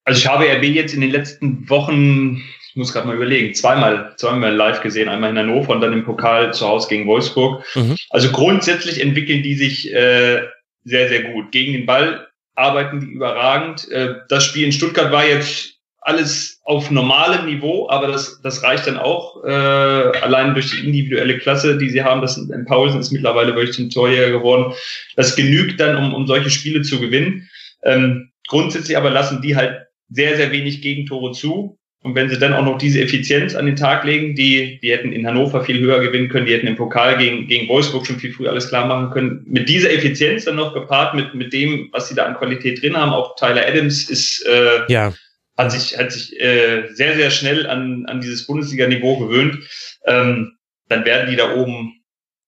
Also 0.05 0.19
ich 0.19 0.27
habe 0.27 0.45
RB 0.45 0.65
jetzt 0.65 0.93
in 0.93 1.01
den 1.01 1.11
letzten 1.11 1.71
Wochen 1.71 2.43
muss 2.79 2.93
gerade 2.93 3.07
mal 3.07 3.17
überlegen, 3.17 3.55
zweimal, 3.55 4.14
zweimal 4.17 4.55
live 4.55 4.81
gesehen, 4.81 5.09
einmal 5.09 5.31
in 5.31 5.38
Hannover 5.38 5.73
und 5.73 5.81
dann 5.81 5.93
im 5.93 6.05
Pokal 6.05 6.55
zu 6.55 6.67
Hause 6.67 6.88
gegen 6.88 7.07
Wolfsburg. 7.07 7.64
Mhm. 7.75 7.97
Also 8.11 8.31
grundsätzlich 8.31 9.01
entwickeln 9.01 9.43
die 9.43 9.55
sich 9.55 9.93
äh, 9.93 10.43
sehr, 10.85 11.09
sehr 11.09 11.25
gut. 11.33 11.53
Gegen 11.53 11.73
den 11.73 11.87
Ball 11.87 12.29
arbeiten 12.55 13.01
die 13.01 13.07
überragend. 13.07 13.91
Äh, 13.91 14.14
das 14.29 14.45
Spiel 14.45 14.64
in 14.64 14.73
Stuttgart 14.73 15.12
war 15.12 15.27
jetzt 15.27 15.75
alles 16.01 16.61
auf 16.64 16.91
normalem 16.91 17.47
Niveau, 17.47 17.88
aber 17.91 18.07
das, 18.07 18.41
das 18.43 18.62
reicht 18.62 18.87
dann 18.87 18.97
auch, 18.97 19.45
äh, 19.45 19.49
allein 19.49 20.55
durch 20.55 20.71
die 20.71 20.87
individuelle 20.87 21.38
Klasse, 21.38 21.77
die 21.77 21.91
sie 21.91 22.03
haben. 22.03 22.23
Das 22.23 22.41
Paulsen 22.67 23.01
ist 23.01 23.11
mittlerweile 23.11 23.55
wirklich 23.55 23.77
zum 23.77 23.91
Torjäger 23.91 24.31
geworden. 24.31 24.73
Das 25.17 25.37
genügt 25.37 25.81
dann, 25.81 25.97
um, 25.97 26.14
um 26.14 26.27
solche 26.27 26.51
Spiele 26.51 26.83
zu 26.83 26.99
gewinnen. 26.99 27.49
Ähm, 27.83 28.31
grundsätzlich 28.49 28.97
aber 28.97 29.11
lassen 29.11 29.43
die 29.43 29.55
halt 29.55 29.87
sehr, 30.09 30.37
sehr 30.37 30.51
wenig 30.51 30.81
Gegentore 30.81 31.33
zu. 31.33 31.78
Und 32.03 32.15
wenn 32.15 32.29
sie 32.29 32.39
dann 32.39 32.53
auch 32.53 32.65
noch 32.65 32.79
diese 32.79 33.01
Effizienz 33.01 33.57
an 33.57 33.67
den 33.67 33.75
Tag 33.75 34.05
legen, 34.05 34.37
die, 34.37 34.79
die 34.81 34.93
hätten 34.93 35.13
in 35.13 35.27
Hannover 35.27 35.65
viel 35.65 35.81
höher 35.81 36.01
gewinnen 36.01 36.29
können, 36.29 36.47
die 36.47 36.53
hätten 36.53 36.69
im 36.69 36.77
Pokal 36.77 37.19
gegen, 37.19 37.49
gegen 37.49 37.69
Wolfsburg 37.69 38.07
schon 38.07 38.21
viel 38.21 38.33
früher 38.33 38.51
alles 38.51 38.69
klar 38.69 38.87
machen 38.87 39.11
können. 39.11 39.45
Mit 39.47 39.69
dieser 39.69 39.93
Effizienz 39.93 40.45
dann 40.45 40.57
noch 40.57 40.75
gepaart 40.75 41.15
mit, 41.15 41.35
mit 41.35 41.53
dem, 41.53 41.89
was 41.93 42.09
sie 42.09 42.15
da 42.15 42.25
an 42.27 42.37
Qualität 42.37 42.81
drin 42.81 42.97
haben. 42.97 43.13
Auch 43.13 43.35
Tyler 43.35 43.67
Adams 43.67 44.09
ist, 44.09 44.47
äh, 44.47 44.83
ja. 44.89 45.13
hat 45.57 45.73
sich, 45.73 45.99
hat 45.99 46.13
sich 46.13 46.39
äh, 46.41 46.87
sehr, 46.93 47.17
sehr 47.17 47.31
schnell 47.31 47.67
an, 47.67 48.07
an 48.07 48.21
dieses 48.21 48.47
Bundesliga-Niveau 48.47 49.19
gewöhnt. 49.19 49.59
Ähm, 50.07 50.53
dann 50.89 51.05
werden 51.05 51.29
die 51.29 51.37
da 51.37 51.57
oben 51.57 52.01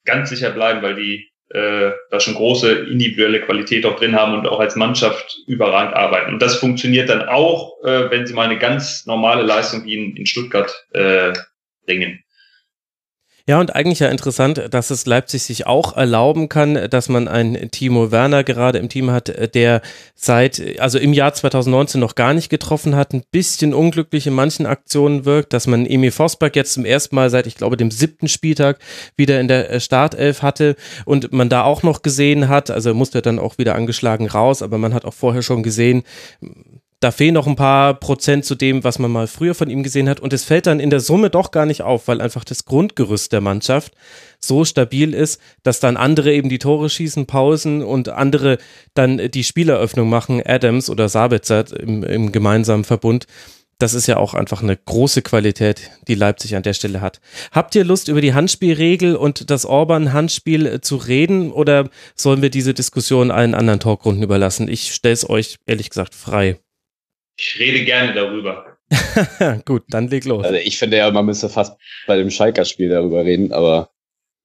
ganz 0.05 0.31
sicher 0.31 0.51
bleiben, 0.51 0.81
weil 0.83 0.95
die 0.95 1.30
äh, 1.51 1.91
da 2.11 2.21
schon 2.21 2.35
große 2.35 2.71
individuelle 2.71 3.41
Qualität 3.41 3.85
auch 3.85 3.97
drin 3.97 4.15
haben 4.15 4.35
und 4.35 4.47
auch 4.47 4.61
als 4.61 4.77
Mannschaft 4.77 5.39
überragend 5.47 5.95
arbeiten. 5.95 6.33
Und 6.33 6.43
das 6.43 6.57
funktioniert 6.57 7.09
dann 7.09 7.29
auch, 7.29 7.83
äh, 7.83 8.11
wenn 8.11 8.27
sie 8.27 8.35
mal 8.35 8.47
eine 8.47 8.59
ganz 8.59 9.07
normale 9.07 9.43
Leistung 9.43 9.85
wie 9.85 9.95
in, 9.95 10.17
in 10.17 10.27
Stuttgart 10.27 10.73
äh, 10.93 11.33
bringen. 11.87 12.23
Ja, 13.51 13.59
und 13.59 13.75
eigentlich 13.75 13.99
ja 13.99 14.07
interessant, 14.07 14.63
dass 14.71 14.91
es 14.91 15.07
Leipzig 15.07 15.43
sich 15.43 15.67
auch 15.67 15.97
erlauben 15.97 16.49
kann, 16.49 16.89
dass 16.89 17.09
man 17.09 17.27
einen 17.27 17.73
Timo 17.73 18.13
Werner 18.13 18.45
gerade 18.45 18.79
im 18.79 18.89
Team 18.89 19.11
hat, 19.11 19.57
der 19.57 19.83
seit, 20.15 20.79
also 20.79 21.01
im 21.01 21.13
Jahr 21.13 21.35
2019 21.35 22.01
noch 22.01 22.15
gar 22.15 22.33
nicht 22.33 22.49
getroffen 22.49 22.95
hat, 22.95 23.13
ein 23.13 23.25
bisschen 23.33 23.75
unglücklich 23.75 24.29
in 24.29 24.35
manchen 24.35 24.67
Aktionen 24.67 25.25
wirkt, 25.25 25.53
dass 25.53 25.67
man 25.67 25.85
Emil 25.85 26.13
Forsberg 26.13 26.55
jetzt 26.55 26.75
zum 26.75 26.85
ersten 26.85 27.17
Mal 27.17 27.29
seit, 27.29 27.49
ich 27.49 27.57
glaube, 27.57 27.77
dem 27.77 27.91
siebten 27.91 28.29
Spieltag 28.29 28.79
wieder 29.17 29.41
in 29.41 29.49
der 29.49 29.81
Startelf 29.81 30.43
hatte 30.43 30.77
und 31.05 31.33
man 31.33 31.49
da 31.49 31.65
auch 31.65 31.83
noch 31.83 32.03
gesehen 32.03 32.49
hat, 32.49 32.71
also 32.71 32.95
musste 32.95 33.21
dann 33.21 33.41
auch 33.41 33.59
wieder 33.59 33.75
angeschlagen 33.75 34.29
raus, 34.29 34.63
aber 34.63 34.79
man 34.79 34.95
hat 34.95 35.05
auch 35.05 35.15
vorher 35.15 35.43
schon 35.43 35.65
gesehen, 35.65 36.05
da 37.01 37.11
fehlen 37.11 37.33
noch 37.33 37.47
ein 37.47 37.57
paar 37.57 37.95
Prozent 37.95 38.45
zu 38.45 38.55
dem, 38.55 38.85
was 38.85 38.99
man 38.99 39.11
mal 39.11 39.27
früher 39.27 39.55
von 39.55 39.71
ihm 39.71 39.83
gesehen 39.83 40.09
hat. 40.09 40.21
Und 40.21 40.35
es 40.35 40.45
fällt 40.45 40.67
dann 40.67 40.81
in 40.81 40.91
der 40.91 41.01
Summe 41.01 41.31
doch 41.31 41.51
gar 41.51 41.65
nicht 41.65 41.81
auf, 41.81 42.09
weil 42.09 42.21
einfach 42.21 42.45
das 42.45 42.67
Grundgerüst 42.67 43.33
der 43.33 43.41
Mannschaft 43.41 43.95
so 44.39 44.67
stabil 44.67 45.15
ist, 45.15 45.41
dass 45.63 45.81
dann 45.81 45.97
andere 45.97 46.33
eben 46.33 46.51
die 46.51 46.59
Tore 46.59 46.91
schießen, 46.91 47.25
Pausen 47.25 47.83
und 47.83 48.11
andere 48.11 48.59
dann 48.93 49.31
die 49.31 49.45
Spieleröffnung 49.45 50.11
machen, 50.11 50.43
Adams 50.45 50.91
oder 50.91 51.09
Sabitzer 51.09 51.65
im, 51.81 52.05
im 52.05 52.33
gemeinsamen 52.33 52.85
Verbund. 52.85 53.27
Das 53.79 53.95
ist 53.95 54.07
ja 54.07 54.19
auch 54.19 54.35
einfach 54.35 54.63
eine 54.63 54.77
große 54.77 55.23
Qualität, 55.23 55.91
die 56.07 56.15
Leipzig 56.15 56.55
an 56.55 56.63
der 56.63 56.75
Stelle 56.75 57.01
hat. 57.01 57.23
Habt 57.51 57.75
ihr 57.75 57.85
Lust, 57.85 58.09
über 58.09 58.21
die 58.21 58.35
Handspielregel 58.35 59.17
und 59.17 59.49
das 59.49 59.65
Orban-Handspiel 59.65 60.83
zu 60.83 60.97
reden 60.97 61.51
oder 61.51 61.89
sollen 62.15 62.43
wir 62.43 62.51
diese 62.51 62.75
Diskussion 62.75 63.31
allen 63.31 63.55
anderen 63.55 63.81
Talkrunden 63.81 64.23
überlassen? 64.23 64.69
Ich 64.69 64.93
stelle 64.93 65.15
es 65.15 65.29
euch 65.31 65.57
ehrlich 65.65 65.89
gesagt 65.89 66.15
frei. 66.15 66.59
Ich 67.43 67.59
rede 67.59 67.85
gerne 67.85 68.13
darüber. 68.13 68.77
gut, 69.65 69.85
dann 69.89 70.09
leg 70.09 70.27
los. 70.27 70.45
Also 70.45 70.59
ich 70.59 70.79
finde 70.79 70.99
ja, 70.99 71.11
man 71.11 71.25
müsste 71.25 71.49
fast 71.49 71.81
bei 72.07 72.19
dem 72.19 72.31
Schalker-Spiel 72.31 72.91
darüber 72.91 73.25
reden, 73.25 73.51
aber 73.53 73.91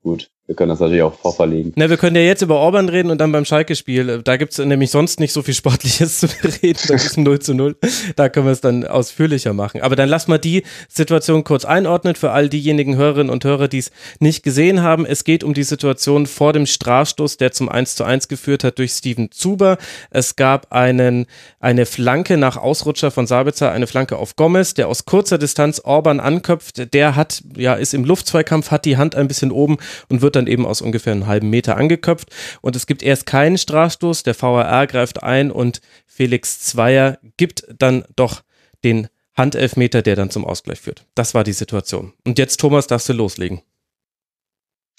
gut. 0.01 0.31
Wir 0.47 0.55
können 0.55 0.69
das 0.69 0.79
natürlich 0.79 1.01
auch 1.01 1.15
vorverlegen. 1.15 1.73
Na, 1.75 1.89
wir 1.89 1.97
können 1.97 2.15
ja 2.15 2.21
jetzt 2.21 2.43
über 2.43 2.57
Orban 2.57 2.87
reden 2.87 3.09
und 3.09 3.19
dann 3.19 3.31
beim 3.31 3.45
Schalke-Spiel. 3.45 4.21
Da 4.23 4.37
gibt's 4.37 4.59
nämlich 4.59 4.91
sonst 4.91 5.19
nicht 5.19 5.33
so 5.33 5.41
viel 5.41 5.55
Sportliches 5.55 6.19
zu 6.19 6.27
reden. 6.43 6.79
Da 6.87 6.93
ist 6.93 7.17
ein 7.17 7.23
0 7.23 7.39
zu 7.39 7.55
0. 7.55 7.75
Da 8.15 8.29
können 8.29 8.45
wir 8.45 8.51
es 8.51 8.61
dann 8.61 8.85
ausführlicher 8.85 9.53
machen. 9.53 9.81
Aber 9.81 9.95
dann 9.95 10.07
lass 10.07 10.27
mal 10.27 10.37
die 10.37 10.61
Situation 10.87 11.43
kurz 11.43 11.65
einordnen 11.65 12.13
für 12.13 12.29
all 12.29 12.47
diejenigen 12.47 12.95
Hörerinnen 12.95 13.31
und 13.31 13.43
Hörer, 13.43 13.67
die 13.67 13.79
es 13.79 13.89
nicht 14.19 14.43
gesehen 14.43 14.83
haben. 14.83 15.07
Es 15.07 15.23
geht 15.23 15.43
um 15.43 15.55
die 15.55 15.63
Situation 15.63 16.27
vor 16.27 16.53
dem 16.53 16.67
Strafstoß, 16.67 17.37
der 17.37 17.51
zum 17.51 17.67
1 17.67 17.95
zu 17.95 18.03
1 18.03 18.27
geführt 18.27 18.63
hat 18.63 18.77
durch 18.77 18.91
Steven 18.91 19.31
Zuber. 19.31 19.79
Es 20.11 20.35
gab 20.35 20.71
einen, 20.71 21.25
eine 21.59 21.87
Flanke 21.87 22.37
nach 22.37 22.57
Ausrutscher 22.57 23.09
von 23.09 23.25
Sabitzer, 23.25 23.71
eine 23.71 23.87
Flanke 23.87 24.17
auf 24.17 24.35
Gomez, 24.35 24.75
der 24.75 24.89
aus 24.89 25.05
kurzer 25.05 25.39
Distanz 25.39 25.81
Orban 25.83 26.19
anköpft. 26.19 26.93
Der 26.93 27.15
hat, 27.15 27.41
ja, 27.57 27.73
ist 27.73 27.95
im 27.95 28.05
Luftzweikampf, 28.05 28.69
hat 28.69 28.85
die 28.85 28.97
Hand 28.97 29.15
ein 29.15 29.27
bisschen 29.27 29.51
oben 29.51 29.77
und 30.07 30.21
wird 30.21 30.34
dann 30.35 30.47
eben 30.47 30.65
aus 30.65 30.81
ungefähr 30.81 31.13
einem 31.13 31.27
halben 31.27 31.49
Meter 31.49 31.77
angeköpft. 31.77 32.29
Und 32.61 32.75
es 32.75 32.87
gibt 32.87 33.03
erst 33.03 33.25
keinen 33.25 33.57
Strafstoß. 33.57 34.23
Der 34.23 34.39
VAR 34.39 34.87
greift 34.87 35.23
ein 35.23 35.51
und 35.51 35.81
Felix 36.05 36.59
Zweier 36.59 37.17
gibt 37.37 37.65
dann 37.77 38.05
doch 38.15 38.43
den 38.83 39.07
Handelfmeter, 39.35 40.01
der 40.01 40.15
dann 40.15 40.29
zum 40.29 40.45
Ausgleich 40.45 40.79
führt. 40.79 41.05
Das 41.15 41.33
war 41.33 41.43
die 41.43 41.53
Situation. 41.53 42.13
Und 42.25 42.39
jetzt, 42.39 42.59
Thomas, 42.59 42.87
darfst 42.87 43.09
du 43.09 43.13
loslegen. 43.13 43.61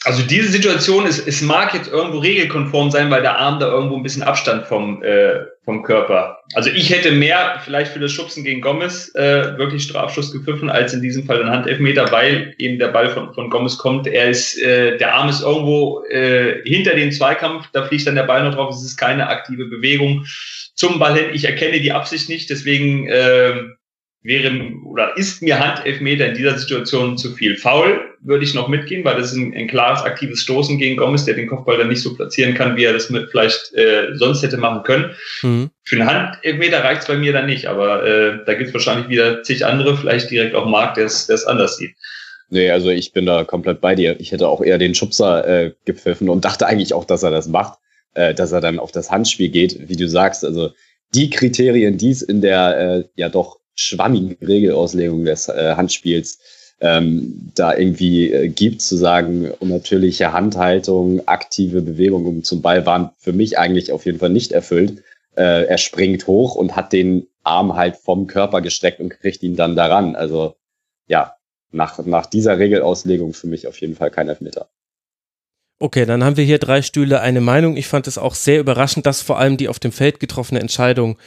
Also 0.06 0.22
diese 0.22 0.46
Situation, 0.46 1.04
es, 1.04 1.18
es 1.18 1.42
mag 1.42 1.74
jetzt 1.74 1.90
irgendwo 1.90 2.18
regelkonform 2.18 2.92
sein, 2.92 3.10
weil 3.10 3.22
der 3.22 3.38
Arm 3.38 3.58
da 3.58 3.66
irgendwo 3.66 3.96
ein 3.96 4.04
bisschen 4.04 4.22
Abstand 4.22 4.64
vom, 4.64 5.02
äh, 5.02 5.40
vom 5.64 5.82
Körper. 5.82 6.38
Also 6.54 6.70
ich 6.70 6.90
hätte 6.90 7.10
mehr 7.10 7.60
vielleicht 7.64 7.90
für 7.90 7.98
das 7.98 8.12
Schubsen 8.12 8.44
gegen 8.44 8.60
Gomez 8.60 9.12
äh, 9.16 9.58
wirklich 9.58 9.82
Strafschuss 9.82 10.30
gepfiffen, 10.30 10.70
als 10.70 10.94
in 10.94 11.02
diesem 11.02 11.26
Fall 11.26 11.42
ein 11.42 11.50
Handelfmeter, 11.50 12.12
weil 12.12 12.54
eben 12.58 12.78
der 12.78 12.86
Ball 12.88 13.08
von, 13.08 13.34
von 13.34 13.50
Gomez 13.50 13.78
kommt. 13.78 14.06
Er 14.06 14.30
ist, 14.30 14.56
äh, 14.62 14.96
der 14.96 15.12
Arm 15.12 15.28
ist 15.28 15.42
irgendwo 15.42 16.04
äh, 16.04 16.62
hinter 16.62 16.94
dem 16.94 17.10
Zweikampf, 17.10 17.66
da 17.72 17.84
fliegt 17.84 18.06
dann 18.06 18.14
der 18.14 18.22
Ball 18.22 18.44
noch 18.44 18.54
drauf, 18.54 18.72
es 18.72 18.84
ist 18.84 18.96
keine 18.96 19.28
aktive 19.28 19.64
Bewegung 19.64 20.24
zum 20.76 21.00
Ball 21.00 21.16
hin. 21.16 21.30
Ich 21.32 21.46
erkenne 21.46 21.80
die 21.80 21.90
Absicht 21.90 22.28
nicht, 22.28 22.48
deswegen 22.48 23.08
äh, 23.08 23.54
wäre 24.26 24.52
oder 24.84 25.16
ist 25.16 25.42
mir 25.42 25.58
Handelfmeter 25.58 26.26
in 26.26 26.34
dieser 26.34 26.58
Situation 26.58 27.16
zu 27.16 27.32
viel. 27.32 27.56
Foul 27.56 28.00
würde 28.20 28.44
ich 28.44 28.54
noch 28.54 28.68
mitgehen, 28.68 29.04
weil 29.04 29.16
das 29.16 29.32
ist 29.32 29.36
ein, 29.36 29.54
ein, 29.54 29.68
klares 29.68 30.02
aktives 30.02 30.40
Stoßen 30.40 30.78
gegen 30.78 30.96
Gomez, 30.96 31.24
der 31.24 31.34
den 31.34 31.46
Kopfball 31.46 31.78
dann 31.78 31.88
nicht 31.88 32.02
so 32.02 32.14
platzieren 32.14 32.54
kann, 32.54 32.76
wie 32.76 32.84
er 32.84 32.92
das 32.92 33.10
mit 33.10 33.30
vielleicht 33.30 33.72
äh, 33.74 34.14
sonst 34.14 34.42
hätte 34.42 34.56
machen 34.56 34.82
können. 34.82 35.14
Mhm. 35.42 35.70
Für 35.84 35.96
einen 35.96 36.06
Handelfmeter 36.06 36.82
reicht 36.82 37.02
es 37.02 37.08
bei 37.08 37.16
mir 37.16 37.32
dann 37.32 37.46
nicht, 37.46 37.66
aber 37.66 38.04
äh, 38.04 38.38
da 38.44 38.54
gibt 38.54 38.68
es 38.68 38.74
wahrscheinlich 38.74 39.08
wieder 39.08 39.42
zig 39.42 39.64
andere, 39.64 39.96
vielleicht 39.96 40.30
direkt 40.30 40.54
auch 40.54 40.66
Marc, 40.66 40.94
der 40.94 41.06
es 41.06 41.44
anders 41.46 41.76
sieht. 41.76 41.94
Nee, 42.48 42.70
also 42.70 42.90
ich 42.90 43.12
bin 43.12 43.26
da 43.26 43.44
komplett 43.44 43.80
bei 43.80 43.94
dir. 43.94 44.18
Ich 44.20 44.32
hätte 44.32 44.48
auch 44.48 44.62
eher 44.62 44.78
den 44.78 44.94
Schubser 44.94 45.46
äh, 45.46 45.72
gepfiffen 45.84 46.28
und 46.28 46.44
dachte 46.44 46.66
eigentlich 46.66 46.94
auch, 46.94 47.04
dass 47.04 47.22
er 47.22 47.30
das 47.30 47.48
macht, 47.48 47.78
äh, 48.14 48.34
dass 48.34 48.52
er 48.52 48.60
dann 48.60 48.78
auf 48.78 48.92
das 48.92 49.10
Handspiel 49.10 49.48
geht, 49.48 49.88
wie 49.88 49.96
du 49.96 50.08
sagst. 50.08 50.44
Also 50.44 50.70
die 51.14 51.30
Kriterien, 51.30 51.98
die 51.98 52.10
es 52.10 52.22
in 52.22 52.40
der 52.40 52.78
äh, 52.78 53.04
ja 53.16 53.28
doch 53.28 53.58
schwammigen 53.76 54.36
Regelauslegung 54.40 55.24
des 55.24 55.48
äh, 55.48 55.74
Handspiels 55.76 56.38
ähm, 56.80 57.52
da 57.54 57.76
irgendwie 57.76 58.32
äh, 58.32 58.48
gibt, 58.48 58.82
zu 58.82 58.96
sagen, 58.96 59.50
unnatürliche 59.60 60.32
Handhaltung, 60.32 61.26
aktive 61.26 61.80
Bewegungen 61.82 62.42
zum 62.42 62.60
Ball 62.60 62.84
waren 62.84 63.10
für 63.16 63.32
mich 63.32 63.58
eigentlich 63.58 63.92
auf 63.92 64.04
jeden 64.04 64.18
Fall 64.18 64.30
nicht 64.30 64.52
erfüllt. 64.52 65.02
Äh, 65.36 65.66
er 65.66 65.78
springt 65.78 66.26
hoch 66.26 66.54
und 66.54 66.76
hat 66.76 66.92
den 66.92 67.28
Arm 67.44 67.76
halt 67.76 67.96
vom 67.96 68.26
Körper 68.26 68.60
gestreckt 68.60 69.00
und 69.00 69.10
kriegt 69.10 69.42
ihn 69.42 69.56
dann 69.56 69.76
daran. 69.76 70.16
Also 70.16 70.56
ja, 71.06 71.36
nach, 71.70 72.04
nach 72.04 72.26
dieser 72.26 72.58
Regelauslegung 72.58 73.32
für 73.32 73.46
mich 73.46 73.66
auf 73.66 73.80
jeden 73.80 73.94
Fall 73.94 74.10
kein 74.10 74.28
Elfmeter. 74.28 74.68
Okay, 75.78 76.06
dann 76.06 76.24
haben 76.24 76.38
wir 76.38 76.44
hier 76.44 76.58
drei 76.58 76.80
Stühle 76.80 77.20
eine 77.20 77.42
Meinung. 77.42 77.76
Ich 77.76 77.86
fand 77.86 78.06
es 78.06 78.16
auch 78.16 78.34
sehr 78.34 78.60
überraschend, 78.60 79.04
dass 79.04 79.20
vor 79.20 79.38
allem 79.38 79.58
die 79.58 79.68
auf 79.68 79.78
dem 79.78 79.92
Feld 79.92 80.20
getroffene 80.20 80.60
Entscheidung 80.60 81.18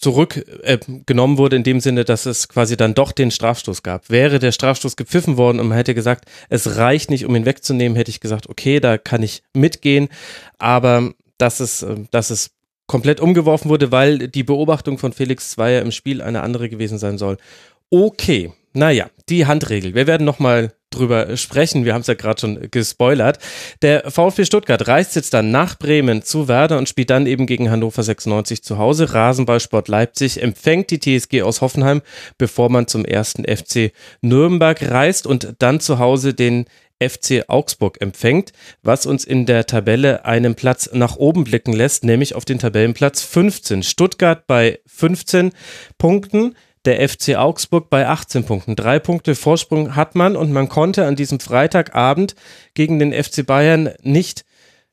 zurückgenommen 0.00 1.34
äh, 1.34 1.38
wurde, 1.38 1.56
in 1.56 1.62
dem 1.62 1.80
Sinne, 1.80 2.04
dass 2.04 2.24
es 2.24 2.48
quasi 2.48 2.76
dann 2.76 2.94
doch 2.94 3.12
den 3.12 3.30
Strafstoß 3.30 3.82
gab. 3.82 4.08
Wäre 4.08 4.38
der 4.38 4.52
Strafstoß 4.52 4.96
gepfiffen 4.96 5.36
worden 5.36 5.60
und 5.60 5.68
man 5.68 5.76
hätte 5.76 5.94
gesagt, 5.94 6.24
es 6.48 6.76
reicht 6.76 7.10
nicht, 7.10 7.26
um 7.26 7.36
ihn 7.36 7.44
wegzunehmen, 7.44 7.96
hätte 7.96 8.10
ich 8.10 8.20
gesagt, 8.20 8.48
okay, 8.48 8.80
da 8.80 8.96
kann 8.96 9.22
ich 9.22 9.42
mitgehen. 9.52 10.08
Aber 10.58 11.12
dass 11.36 11.60
es, 11.60 11.82
äh, 11.82 11.96
dass 12.10 12.30
es 12.30 12.52
komplett 12.86 13.20
umgeworfen 13.20 13.68
wurde, 13.68 13.92
weil 13.92 14.28
die 14.28 14.42
Beobachtung 14.42 14.98
von 14.98 15.12
Felix 15.12 15.50
Zweier 15.50 15.82
im 15.82 15.92
Spiel 15.92 16.22
eine 16.22 16.42
andere 16.42 16.68
gewesen 16.68 16.98
sein 16.98 17.18
soll. 17.18 17.36
Okay, 17.90 18.52
Naja, 18.72 19.10
die 19.28 19.46
Handregel. 19.46 19.94
Wir 19.94 20.06
werden 20.06 20.24
nochmal 20.24 20.72
drüber 20.90 21.36
sprechen. 21.36 21.84
Wir 21.84 21.94
haben 21.94 22.02
es 22.02 22.06
ja 22.06 22.14
gerade 22.14 22.40
schon 22.40 22.70
gespoilert. 22.70 23.38
Der 23.82 24.10
VfB 24.10 24.44
Stuttgart 24.44 24.86
reist 24.86 25.16
jetzt 25.16 25.34
dann 25.34 25.50
nach 25.50 25.78
Bremen 25.78 26.22
zu 26.22 26.46
Werder 26.46 26.78
und 26.78 26.88
spielt 26.88 27.10
dann 27.10 27.26
eben 27.26 27.46
gegen 27.46 27.70
Hannover 27.70 28.02
96 28.02 28.62
zu 28.62 28.78
Hause. 28.78 29.12
Rasenballsport 29.12 29.88
Leipzig 29.88 30.42
empfängt 30.42 30.90
die 30.90 31.00
TSG 31.00 31.42
aus 31.42 31.60
Hoffenheim, 31.60 32.02
bevor 32.38 32.70
man 32.70 32.86
zum 32.86 33.04
ersten 33.04 33.44
FC 33.44 33.92
Nürnberg 34.20 34.88
reist 34.88 35.26
und 35.26 35.54
dann 35.58 35.80
zu 35.80 35.98
Hause 35.98 36.34
den 36.34 36.66
FC 37.02 37.44
Augsburg 37.48 38.00
empfängt, 38.00 38.52
was 38.82 39.06
uns 39.06 39.24
in 39.24 39.46
der 39.46 39.66
Tabelle 39.66 40.24
einen 40.26 40.54
Platz 40.54 40.90
nach 40.92 41.16
oben 41.16 41.44
blicken 41.44 41.72
lässt, 41.72 42.04
nämlich 42.04 42.34
auf 42.34 42.44
den 42.44 42.58
Tabellenplatz 42.58 43.22
15. 43.22 43.82
Stuttgart 43.82 44.46
bei 44.46 44.80
15 44.86 45.52
Punkten 45.96 46.54
der 46.84 47.06
FC 47.08 47.36
Augsburg 47.36 47.90
bei 47.90 48.06
18 48.06 48.44
Punkten. 48.44 48.76
Drei 48.76 48.98
Punkte 48.98 49.34
Vorsprung 49.34 49.96
hat 49.96 50.14
man 50.14 50.36
und 50.36 50.52
man 50.52 50.68
konnte 50.68 51.06
an 51.06 51.16
diesem 51.16 51.40
Freitagabend 51.40 52.34
gegen 52.74 52.98
den 52.98 53.12
FC 53.12 53.44
Bayern 53.44 53.90
nicht 54.02 54.44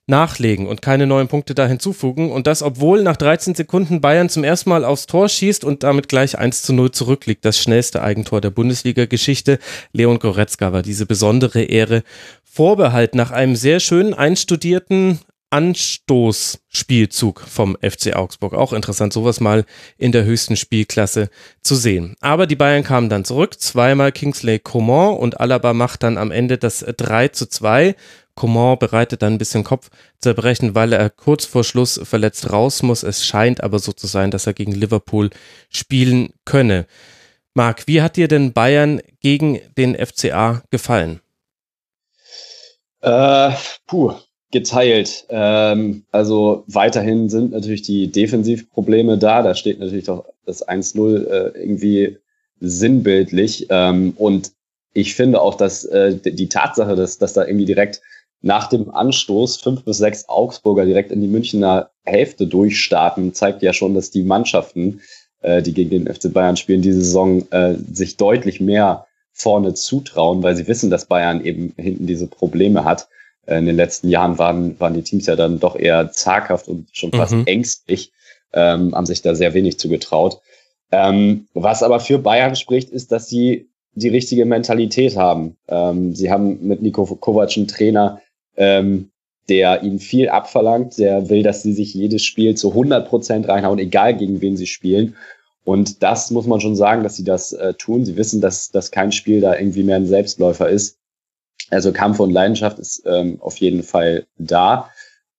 nachlegen 0.08 0.68
und 0.68 0.82
keine 0.82 1.06
neuen 1.06 1.28
Punkte 1.28 1.54
da 1.54 1.68
hinzufügen. 1.68 2.32
Und 2.32 2.48
das, 2.48 2.64
obwohl 2.64 3.04
nach 3.04 3.18
13 3.18 3.56
Sekunden 3.56 4.00
Bayern 4.02 4.30
zum 4.30 4.44
ersten 4.44 4.70
Mal 4.70 4.86
aufs 4.86 5.06
Tor 5.06 5.28
schießt 5.28 5.66
und 5.66 5.84
damit 5.84 6.08
gleich 6.08 6.38
1 6.38 6.62
zu 6.62 6.74
0 6.74 6.92
zurückliegt. 6.92 7.44
Das 7.44 7.60
schnellste 7.60 8.02
Eigentor 8.02 8.40
der 8.40 8.50
Bundesliga-Geschichte. 8.50 9.60
Leon 9.92 10.20
Goretzka 10.20 10.72
war 10.72 10.82
diese 10.82 11.06
besondere 11.06 11.64
Ehre 11.64 12.04
vorbehalten 12.44 13.18
nach 13.18 13.32
einem 13.32 13.56
sehr 13.56 13.80
schönen 13.80 14.14
einstudierten 14.14 15.20
Anstoßspielzug 15.50 17.42
vom 17.42 17.78
FC 17.82 18.16
Augsburg. 18.16 18.54
Auch 18.54 18.74
interessant, 18.74 19.14
sowas 19.14 19.40
mal 19.40 19.66
in 19.98 20.12
der 20.12 20.26
höchsten 20.26 20.58
Spielklasse 20.58 21.30
zu 21.62 21.76
sehen. 21.76 22.16
Aber 22.20 22.48
die 22.48 22.56
Bayern 22.56 22.84
kamen 22.84 23.10
dann 23.10 23.26
zurück. 23.26 23.60
Zweimal 23.60 24.12
Kingsley 24.12 24.60
Coman 24.60 25.16
und 25.16 25.40
Alaba 25.40 25.74
macht 25.74 26.04
dann 26.04 26.18
am 26.18 26.32
Ende 26.32 26.58
das 26.58 26.80
3 26.80 27.30
zu 27.30 27.48
2. 27.48 27.96
Coman 28.36 28.78
bereitet 28.78 29.22
dann 29.22 29.34
ein 29.34 29.38
bisschen 29.38 29.64
Kopfzerbrechen, 29.64 30.76
weil 30.76 30.94
er 30.94 31.10
kurz 31.10 31.46
vor 31.46 31.64
Schluss 31.64 32.00
verletzt 32.04 32.52
raus 32.52 32.84
muss. 32.84 33.04
Es 33.04 33.26
scheint 33.26 33.64
aber 33.64 33.80
so 33.80 33.94
zu 33.94 34.08
sein, 34.08 34.32
dass 34.32 34.48
er 34.48 34.54
gegen 34.54 34.74
Liverpool 34.74 35.30
spielen 35.70 36.34
könne. 36.46 36.86
Marc, 37.54 37.88
wie 37.88 38.02
hat 38.02 38.16
dir 38.16 38.28
denn 38.28 38.54
Bayern 38.54 39.02
gegen 39.20 39.60
den 39.78 39.96
FCA 39.96 40.62
gefallen? 40.70 41.22
Äh, 43.02 43.52
puh, 43.88 44.14
geteilt. 44.58 45.26
Ähm, 45.30 46.04
also 46.12 46.64
weiterhin 46.66 47.30
sind 47.30 47.52
natürlich 47.52 47.84
die 47.84 48.12
Defensivprobleme 48.12 49.20
da. 49.20 49.44
Da 49.44 49.54
steht 49.54 49.80
natürlich 49.80 50.06
doch 50.06 50.26
das 50.48 50.68
1-0 50.68 51.28
äh, 51.28 51.60
irgendwie 51.60 52.18
sinnbildlich. 52.60 53.68
Ähm, 53.70 54.14
und 54.18 54.54
ich 54.94 55.14
finde 55.14 55.42
auch, 55.42 55.54
dass 55.54 55.86
äh, 55.86 56.16
die 56.16 56.50
Tatsache, 56.50 56.96
dass, 56.96 57.20
dass 57.20 57.34
da 57.34 57.46
irgendwie 57.46 57.66
direkt 57.66 58.02
nach 58.42 58.68
dem 58.68 58.90
Anstoß 58.90 59.58
fünf 59.58 59.84
bis 59.84 59.98
sechs 59.98 60.28
Augsburger 60.28 60.86
direkt 60.86 61.12
in 61.12 61.22
die 61.22 61.28
Münchner 61.28 61.92
Hälfte 62.04 62.48
durchstarten, 62.48 63.36
zeigt 63.36 63.62
ja 63.62 63.74
schon, 63.74 63.94
dass 63.94 64.10
die 64.10 64.24
Mannschaften, 64.24 65.02
äh, 65.42 65.62
die 65.62 65.74
gegen 65.74 65.92
den 65.92 66.12
FC 66.12 66.34
Bayern 66.34 66.58
spielen, 66.58 66.82
diese 66.82 67.02
Saison 67.04 67.44
äh, 67.52 67.76
sich 67.94 68.18
deutlich 68.18 68.60
mehr 68.60 69.06
vorne 69.34 69.76
zutrauen, 69.76 70.42
weil 70.42 70.56
sie 70.56 70.68
wissen, 70.68 70.90
dass 70.90 71.06
Bayern 71.06 71.46
eben 71.46 71.76
hinten 71.78 72.08
diese 72.08 72.26
Probleme 72.26 72.86
hat 72.86 73.08
in 73.48 73.66
den 73.66 73.76
letzten 73.76 74.10
Jahren 74.10 74.38
waren, 74.38 74.80
waren 74.80 74.94
die 74.94 75.04
Teams 75.04 75.26
ja 75.26 75.36
dann 75.36 75.60
doch 75.60 75.76
eher 75.76 76.12
zaghaft 76.12 76.68
und 76.68 76.88
schon 76.92 77.12
fast 77.12 77.34
mhm. 77.34 77.46
ängstlich, 77.46 78.12
ähm, 78.54 78.94
haben 78.94 79.06
sich 79.06 79.22
da 79.22 79.36
sehr 79.36 79.54
wenig 79.54 79.80
zugetraut. 79.80 80.42
Ähm, 80.92 81.48
was 81.54 81.84
aber 81.84 82.00
für 82.00 82.20
Bayern 82.20 82.56
spricht, 82.56 82.90
ist, 82.90 83.12
dass 83.12 83.28
sie 83.30 83.70
die 83.94 84.10
richtige 84.10 84.46
Mentalität 84.46 85.18
haben. 85.18 85.58
Ähm, 85.68 86.14
sie 86.14 86.30
haben 86.32 86.66
mit 86.66 86.82
Nico 86.82 87.04
Kovac 87.06 87.58
einen 87.58 87.68
Trainer, 87.68 88.22
ähm, 88.56 89.10
der 89.50 89.84
ihnen 89.84 90.00
viel 90.00 90.30
abverlangt, 90.30 90.98
der 90.98 91.30
will, 91.30 91.42
dass 91.42 91.64
sie 91.64 91.74
sich 91.74 91.94
jedes 91.94 92.24
Spiel 92.24 92.56
zu 92.56 92.70
100 92.70 93.08
Prozent 93.08 93.48
reinhauen, 93.48 93.80
egal 93.80 94.16
gegen 94.16 94.42
wen 94.42 94.58
sie 94.58 94.68
spielen. 94.68 95.16
Und 95.64 96.04
das 96.04 96.32
muss 96.32 96.48
man 96.48 96.62
schon 96.62 96.76
sagen, 96.76 97.04
dass 97.04 97.16
sie 97.16 97.24
das 97.24 97.54
äh, 97.54 97.74
tun. 97.74 98.06
Sie 98.06 98.16
wissen, 98.18 98.40
dass, 98.40 98.72
dass 98.72 98.92
kein 98.92 99.12
Spiel 99.12 99.42
da 99.42 99.58
irgendwie 99.58 99.84
mehr 99.84 99.98
ein 99.98 100.06
Selbstläufer 100.06 100.70
ist. 100.70 100.98
Also 101.70 101.92
Kampf 101.92 102.20
und 102.20 102.32
Leidenschaft 102.32 102.80
ist 102.80 103.04
ähm, 103.06 103.38
auf 103.42 103.58
jeden 103.58 103.84
Fall 103.84 104.26
da. 104.38 104.90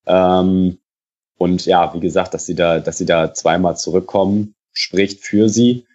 Ähm, 0.06 0.78
und 1.38 1.64
ja, 1.66 1.94
wie 1.94 2.00
gesagt, 2.00 2.34
dass 2.34 2.46
sie 2.46 2.54
da, 2.54 2.80
dass 2.80 2.98
sie 2.98 3.06
da 3.06 3.32
zweimal 3.32 3.76
zurückkommen, 3.76 4.54
spricht 4.72 5.20
für 5.20 5.48
sie. 5.48 5.86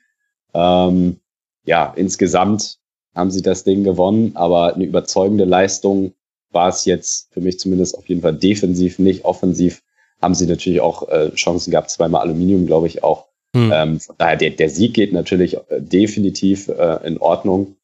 Ähm, 0.53 1.19
ja, 1.65 1.93
insgesamt 1.95 2.79
haben 3.13 3.31
sie 3.31 3.41
das 3.41 3.63
Ding 3.63 3.83
gewonnen, 3.83 4.31
aber 4.35 4.73
eine 4.73 4.85
überzeugende 4.85 5.45
Leistung 5.45 6.13
war 6.51 6.69
es 6.69 6.85
jetzt 6.85 7.33
für 7.33 7.41
mich 7.41 7.59
zumindest 7.59 7.97
auf 7.97 8.07
jeden 8.07 8.21
Fall 8.21 8.35
defensiv, 8.35 8.99
nicht 8.99 9.25
offensiv. 9.25 9.83
Haben 10.21 10.35
sie 10.35 10.45
natürlich 10.45 10.81
auch 10.81 11.09
äh, 11.09 11.31
Chancen 11.35 11.71
gehabt, 11.71 11.89
zweimal 11.89 12.21
Aluminium, 12.21 12.65
glaube 12.65 12.87
ich 12.87 13.03
auch. 13.03 13.27
Hm. 13.55 13.71
Ähm, 13.73 13.99
von 13.99 14.15
daher, 14.17 14.37
der, 14.37 14.51
der 14.51 14.69
Sieg 14.69 14.93
geht 14.93 15.13
natürlich 15.13 15.57
äh, 15.69 15.81
definitiv 15.81 16.69
äh, 16.69 17.05
in 17.05 17.17
Ordnung. 17.19 17.75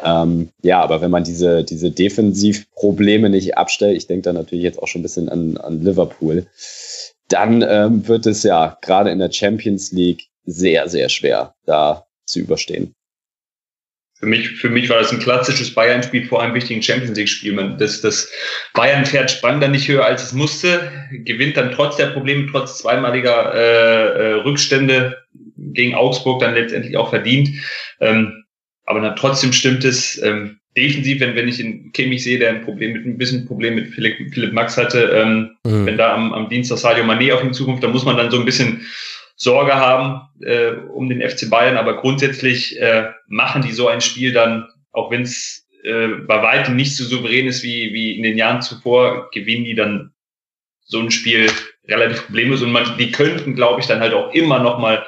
Ähm, 0.00 0.50
ja, 0.62 0.80
aber 0.80 1.00
wenn 1.00 1.10
man 1.10 1.24
diese, 1.24 1.64
diese 1.64 1.90
Defensivprobleme 1.90 3.30
nicht 3.30 3.58
abstellt, 3.58 3.96
ich 3.96 4.06
denke 4.06 4.22
da 4.22 4.32
natürlich 4.32 4.64
jetzt 4.64 4.80
auch 4.80 4.86
schon 4.86 5.00
ein 5.00 5.02
bisschen 5.02 5.28
an, 5.28 5.56
an 5.56 5.82
Liverpool, 5.82 6.46
dann 7.28 7.62
ähm, 7.68 8.06
wird 8.06 8.26
es 8.26 8.42
ja 8.42 8.78
gerade 8.80 9.10
in 9.10 9.18
der 9.18 9.32
Champions 9.32 9.92
League 9.92 10.28
sehr, 10.44 10.88
sehr 10.88 11.08
schwer, 11.08 11.54
da 11.66 12.06
zu 12.26 12.38
überstehen. 12.38 12.94
Für 14.18 14.26
mich, 14.26 14.48
für 14.48 14.68
mich 14.68 14.88
war 14.88 14.98
das 14.98 15.12
ein 15.12 15.20
klassisches 15.20 15.72
Bayern-Spiel 15.72 16.26
vor 16.26 16.42
einem 16.42 16.54
wichtigen 16.54 16.82
Champions 16.82 17.16
League-Spiel. 17.16 17.76
Das, 17.78 18.00
das 18.00 18.28
Bayern 18.74 19.04
fährt 19.04 19.30
sprang 19.30 19.60
dann 19.60 19.70
nicht 19.70 19.86
höher, 19.86 20.04
als 20.04 20.24
es 20.24 20.32
musste, 20.32 20.90
gewinnt 21.12 21.56
dann 21.56 21.70
trotz 21.70 21.96
der 21.96 22.08
Probleme, 22.08 22.48
trotz 22.50 22.78
zweimaliger 22.78 23.54
äh, 23.54 24.08
äh, 24.08 24.32
Rückstände 24.42 25.18
gegen 25.56 25.94
Augsburg 25.94 26.40
dann 26.40 26.54
letztendlich 26.54 26.96
auch 26.96 27.10
verdient. 27.10 27.48
Ähm, 28.00 28.44
aber 28.88 29.02
dann 29.02 29.16
trotzdem 29.16 29.52
stimmt 29.52 29.84
es 29.84 30.20
ähm, 30.22 30.60
defensiv, 30.74 31.20
wenn, 31.20 31.36
wenn 31.36 31.46
ich 31.46 31.58
den 31.58 31.92
Kimmich 31.92 32.24
sehe, 32.24 32.38
der 32.38 32.48
ein 32.48 32.64
Problem 32.64 32.94
mit 32.94 33.04
ein 33.04 33.18
bisschen 33.18 33.46
Problem 33.46 33.74
mit 33.74 33.88
Philipp, 33.88 34.32
Philipp 34.32 34.54
Max 34.54 34.78
hatte, 34.78 35.10
ähm, 35.14 35.50
mhm. 35.64 35.84
wenn 35.84 35.98
da 35.98 36.14
am, 36.14 36.32
am 36.32 36.48
Dienstag 36.48 36.78
Sadio 36.78 37.04
Mané 37.04 37.34
auf 37.34 37.44
ihn 37.44 37.52
zukommt, 37.52 37.84
dann 37.84 37.92
muss 37.92 38.06
man 38.06 38.16
dann 38.16 38.30
so 38.30 38.38
ein 38.38 38.46
bisschen 38.46 38.86
Sorge 39.36 39.74
haben 39.74 40.22
äh, 40.40 40.70
um 40.94 41.10
den 41.10 41.20
FC 41.20 41.50
Bayern. 41.50 41.76
Aber 41.76 42.00
grundsätzlich 42.00 42.80
äh, 42.80 43.10
machen 43.26 43.60
die 43.60 43.72
so 43.72 43.88
ein 43.88 44.00
Spiel 44.00 44.32
dann, 44.32 44.66
auch 44.92 45.10
wenn 45.10 45.20
es 45.22 45.68
äh, 45.84 46.08
bei 46.26 46.42
weitem 46.42 46.74
nicht 46.74 46.96
so 46.96 47.04
souverän 47.04 47.46
ist 47.46 47.62
wie, 47.62 47.92
wie 47.92 48.16
in 48.16 48.22
den 48.22 48.38
Jahren 48.38 48.62
zuvor, 48.62 49.28
gewinnen 49.32 49.66
die 49.66 49.74
dann 49.74 50.12
so 50.80 50.98
ein 50.98 51.10
Spiel 51.10 51.50
relativ 51.86 52.24
problemlos 52.24 52.62
und 52.62 52.72
man, 52.72 52.96
die 52.96 53.12
könnten, 53.12 53.54
glaube 53.54 53.82
ich, 53.82 53.86
dann 53.86 54.00
halt 54.00 54.14
auch 54.14 54.32
immer 54.32 54.60
noch 54.60 54.78
mal 54.78 55.04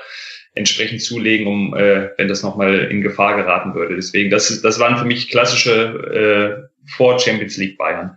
entsprechend 0.54 1.02
zulegen, 1.02 1.46
um 1.46 1.74
äh, 1.74 2.10
wenn 2.16 2.28
das 2.28 2.42
nochmal 2.42 2.78
in 2.90 3.02
Gefahr 3.02 3.36
geraten 3.36 3.74
würde. 3.74 3.96
Deswegen, 3.96 4.30
das, 4.30 4.60
das 4.62 4.78
waren 4.78 4.96
für 4.96 5.04
mich 5.04 5.30
klassische 5.30 6.68
äh, 6.68 6.90
vor 6.96 7.18
Champions 7.18 7.56
League 7.56 7.78
Bayern. 7.78 8.16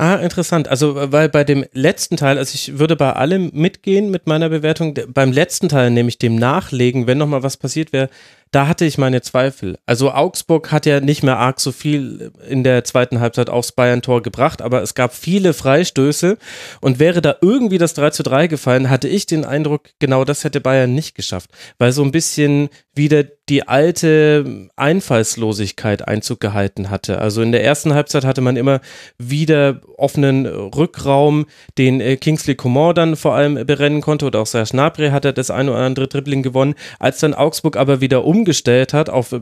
Ah, 0.00 0.14
interessant. 0.14 0.66
Also, 0.68 1.12
weil 1.12 1.28
bei 1.28 1.44
dem 1.44 1.66
letzten 1.72 2.16
Teil, 2.16 2.38
also 2.38 2.54
ich 2.54 2.78
würde 2.78 2.96
bei 2.96 3.12
allem 3.12 3.50
mitgehen 3.52 4.10
mit 4.10 4.26
meiner 4.26 4.48
Bewertung. 4.48 4.94
Beim 5.08 5.30
letzten 5.30 5.68
Teil, 5.68 5.90
nämlich 5.90 6.16
dem 6.16 6.36
Nachlegen, 6.36 7.06
wenn 7.06 7.18
nochmal 7.18 7.42
was 7.42 7.58
passiert 7.58 7.92
wäre, 7.92 8.08
da 8.50 8.66
hatte 8.66 8.84
ich 8.84 8.98
meine 8.98 9.22
Zweifel. 9.22 9.78
Also 9.86 10.12
Augsburg 10.12 10.72
hat 10.72 10.84
ja 10.84 11.00
nicht 11.00 11.22
mehr 11.22 11.38
arg 11.38 11.60
so 11.60 11.70
viel 11.70 12.32
in 12.48 12.64
der 12.64 12.84
zweiten 12.84 13.20
Halbzeit 13.20 13.48
aufs 13.48 13.72
Bayern-Tor 13.72 14.22
gebracht, 14.22 14.60
aber 14.60 14.82
es 14.82 14.94
gab 14.94 15.14
viele 15.14 15.54
Freistöße 15.54 16.36
und 16.80 16.98
wäre 16.98 17.22
da 17.22 17.36
irgendwie 17.40 17.78
das 17.78 17.94
3 17.94 18.10
zu 18.10 18.22
3 18.22 18.48
gefallen, 18.48 18.90
hatte 18.90 19.08
ich 19.08 19.26
den 19.26 19.44
Eindruck, 19.44 19.90
genau 20.00 20.24
das 20.24 20.42
hätte 20.42 20.60
Bayern 20.60 20.94
nicht 20.94 21.14
geschafft, 21.14 21.50
weil 21.78 21.92
so 21.92 22.02
ein 22.02 22.10
bisschen 22.10 22.70
wieder 22.94 23.24
die 23.48 23.66
alte 23.66 24.68
Einfallslosigkeit 24.76 26.06
Einzug 26.06 26.40
gehalten 26.40 26.88
hatte. 26.88 27.18
Also 27.18 27.42
in 27.42 27.50
der 27.50 27.64
ersten 27.64 27.94
Halbzeit 27.94 28.24
hatte 28.24 28.40
man 28.40 28.56
immer 28.56 28.80
wieder 29.18 29.80
offenen 29.96 30.46
Rückraum, 30.46 31.46
den 31.76 32.00
äh, 32.00 32.16
Kingsley 32.16 32.54
Coman 32.54 32.94
dann 32.94 33.16
vor 33.16 33.34
allem 33.34 33.66
berennen 33.66 34.02
konnte 34.02 34.26
oder 34.26 34.40
auch 34.40 34.46
Serge 34.46 34.70
Gnabry 34.70 35.10
hat 35.10 35.24
er 35.24 35.32
das 35.32 35.50
eine 35.50 35.72
oder 35.72 35.80
andere 35.80 36.06
Dribbling 36.06 36.42
gewonnen. 36.42 36.74
Als 37.00 37.18
dann 37.18 37.34
Augsburg 37.34 37.76
aber 37.76 38.00
wieder 38.00 38.24
um 38.24 38.39
umgestellt 38.40 38.94
hat 38.94 39.10
auf 39.10 39.34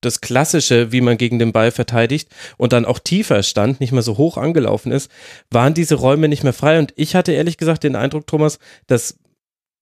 das 0.00 0.20
Klassische, 0.20 0.92
wie 0.92 1.00
man 1.00 1.16
gegen 1.16 1.38
den 1.38 1.52
Ball 1.52 1.70
verteidigt 1.70 2.28
und 2.56 2.72
dann 2.72 2.84
auch 2.84 2.98
tiefer 2.98 3.42
stand, 3.42 3.80
nicht 3.80 3.92
mehr 3.92 4.02
so 4.02 4.16
hoch 4.16 4.36
angelaufen 4.36 4.92
ist, 4.92 5.10
waren 5.50 5.74
diese 5.74 5.96
Räume 5.96 6.28
nicht 6.28 6.44
mehr 6.44 6.52
frei. 6.52 6.78
Und 6.78 6.92
ich 6.96 7.14
hatte 7.16 7.32
ehrlich 7.32 7.56
gesagt 7.56 7.82
den 7.82 7.96
Eindruck, 7.96 8.26
Thomas, 8.26 8.58
dass 8.86 9.18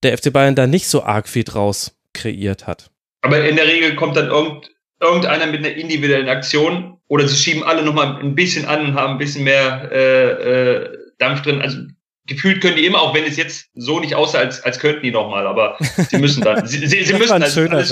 der 0.01 0.17
FC 0.17 0.33
Bayern 0.33 0.55
da 0.55 0.67
nicht 0.67 0.87
so 0.87 1.03
arg 1.03 1.29
viel 1.29 1.43
draus 1.43 1.95
kreiert 2.13 2.67
hat. 2.67 2.89
Aber 3.21 3.47
in 3.47 3.55
der 3.55 3.67
Regel 3.67 3.95
kommt 3.95 4.17
dann 4.17 4.27
irgend, 4.27 4.71
irgendeiner 4.99 5.45
mit 5.45 5.59
einer 5.59 5.75
individuellen 5.75 6.29
Aktion 6.29 6.97
oder 7.07 7.27
sie 7.27 7.37
schieben 7.37 7.63
alle 7.63 7.83
nochmal 7.83 8.17
ein 8.21 8.35
bisschen 8.35 8.65
an 8.65 8.85
und 8.85 8.93
haben 8.95 9.13
ein 9.13 9.17
bisschen 9.19 9.43
mehr 9.43 9.89
äh, 9.91 10.29
äh, 10.29 10.97
Dampf 11.19 11.43
drin. 11.43 11.61
Also 11.61 11.77
gefühlt 12.25 12.61
können 12.61 12.77
die 12.77 12.85
immer, 12.85 13.01
auch 13.01 13.13
wenn 13.13 13.25
es 13.25 13.35
jetzt 13.35 13.69
so 13.75 13.99
nicht 13.99 14.15
aussah, 14.15 14.39
als, 14.39 14.63
als 14.63 14.79
könnten 14.79 15.03
die 15.03 15.11
nochmal, 15.11 15.45
aber 15.45 15.77
sie 16.09 16.17
müssen 16.17 16.41
dann. 16.41 16.65
Sie, 16.65 16.85
sie, 16.85 17.03
sie 17.03 17.13
müssen, 17.17 17.39
das, 17.41 17.57
ist 17.57 17.71
alles, 17.71 17.89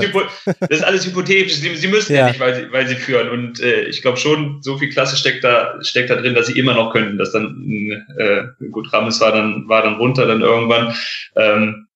das 0.59 0.69
ist 0.69 0.83
alles 0.83 1.05
hypothetisch, 1.05 1.55
sie, 1.55 1.75
sie 1.75 1.87
müssen 1.87 2.13
ja. 2.13 2.19
ja, 2.19 2.27
nicht, 2.29 2.39
weil 2.39 2.55
sie, 2.55 2.71
weil 2.71 2.87
sie 2.87 2.95
führen. 2.95 3.29
Und 3.29 3.59
äh, 3.59 3.83
ich 3.83 4.01
glaube 4.01 4.17
schon, 4.17 4.61
so 4.61 4.77
viel 4.77 4.89
Klasse 4.89 5.17
steckt 5.17 5.43
da, 5.43 5.77
steckt 5.81 6.09
da 6.09 6.15
drin, 6.15 6.33
dass 6.33 6.47
sie 6.47 6.57
immer 6.57 6.73
noch 6.73 6.91
könnten. 6.93 7.17
Dass 7.17 7.31
dann, 7.31 8.05
äh, 8.17 8.43
gut, 8.71 8.91
Rames 8.93 9.19
war 9.19 9.33
dann, 9.33 9.67
war 9.67 9.83
dann 9.83 9.95
runter 9.95 10.25
dann 10.25 10.41
irgendwann. 10.41 10.95
Ähm, 11.35 11.87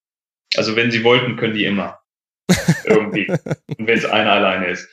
also 0.57 0.75
wenn 0.75 0.91
sie 0.91 1.03
wollten, 1.03 1.38
können 1.38 1.55
die 1.55 1.65
immer. 1.65 1.99
Irgendwie. 2.86 3.27
Und 3.29 3.88
wenn 3.88 3.97
es 3.97 4.05
einer 4.05 4.33
alleine 4.33 4.67
ist. 4.67 4.89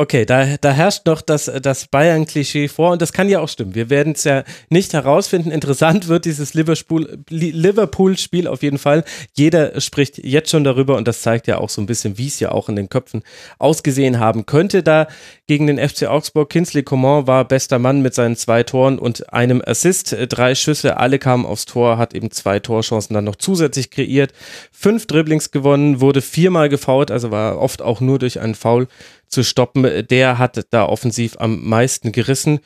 Okay, 0.00 0.24
da, 0.24 0.56
da 0.58 0.72
herrscht 0.72 1.04
noch 1.04 1.20
das, 1.20 1.52
das 1.60 1.86
Bayern-Klischee 1.88 2.68
vor 2.68 2.92
und 2.92 3.02
das 3.02 3.12
kann 3.12 3.28
ja 3.28 3.40
auch 3.40 3.50
stimmen. 3.50 3.74
Wir 3.74 3.90
werden 3.90 4.14
es 4.14 4.24
ja 4.24 4.44
nicht 4.70 4.94
herausfinden. 4.94 5.50
Interessant 5.50 6.08
wird 6.08 6.24
dieses 6.24 6.54
Liverpool-Spiel 6.54 8.46
auf 8.48 8.62
jeden 8.62 8.78
Fall. 8.78 9.04
Jeder 9.34 9.78
spricht 9.78 10.16
jetzt 10.16 10.48
schon 10.48 10.64
darüber 10.64 10.96
und 10.96 11.06
das 11.06 11.20
zeigt 11.20 11.48
ja 11.48 11.58
auch 11.58 11.68
so 11.68 11.82
ein 11.82 11.86
bisschen, 11.86 12.16
wie 12.16 12.28
es 12.28 12.40
ja 12.40 12.50
auch 12.50 12.70
in 12.70 12.76
den 12.76 12.88
Köpfen 12.88 13.22
ausgesehen 13.58 14.18
haben 14.18 14.46
könnte. 14.46 14.82
Da 14.82 15.06
gegen 15.46 15.66
den 15.66 15.76
FC 15.76 16.06
Augsburg, 16.06 16.48
Kinsley 16.48 16.82
Coman 16.82 17.26
war 17.26 17.44
bester 17.44 17.78
Mann 17.78 18.00
mit 18.00 18.14
seinen 18.14 18.36
zwei 18.36 18.62
Toren 18.62 18.98
und 18.98 19.30
einem 19.34 19.60
Assist. 19.62 20.16
Drei 20.30 20.54
Schüsse, 20.54 20.96
alle 20.96 21.18
kamen 21.18 21.44
aufs 21.44 21.66
Tor, 21.66 21.98
hat 21.98 22.14
eben 22.14 22.30
zwei 22.30 22.58
Torchancen 22.58 23.12
dann 23.12 23.24
noch 23.24 23.36
zusätzlich 23.36 23.90
kreiert. 23.90 24.32
Fünf 24.72 25.06
Dribblings 25.06 25.50
gewonnen, 25.50 26.00
wurde 26.00 26.22
viermal 26.22 26.70
gefault, 26.70 27.10
also 27.10 27.30
war 27.30 27.58
oft 27.58 27.82
auch 27.82 28.00
nur 28.00 28.18
durch 28.18 28.40
einen 28.40 28.54
Foul 28.54 28.88
zu 29.30 29.42
stoppen. 29.42 30.06
Der 30.08 30.38
hat 30.38 30.66
da 30.70 30.84
offensiv 30.84 31.36
am 31.38 31.66
meisten 31.66 32.12
gerissen. 32.12 32.60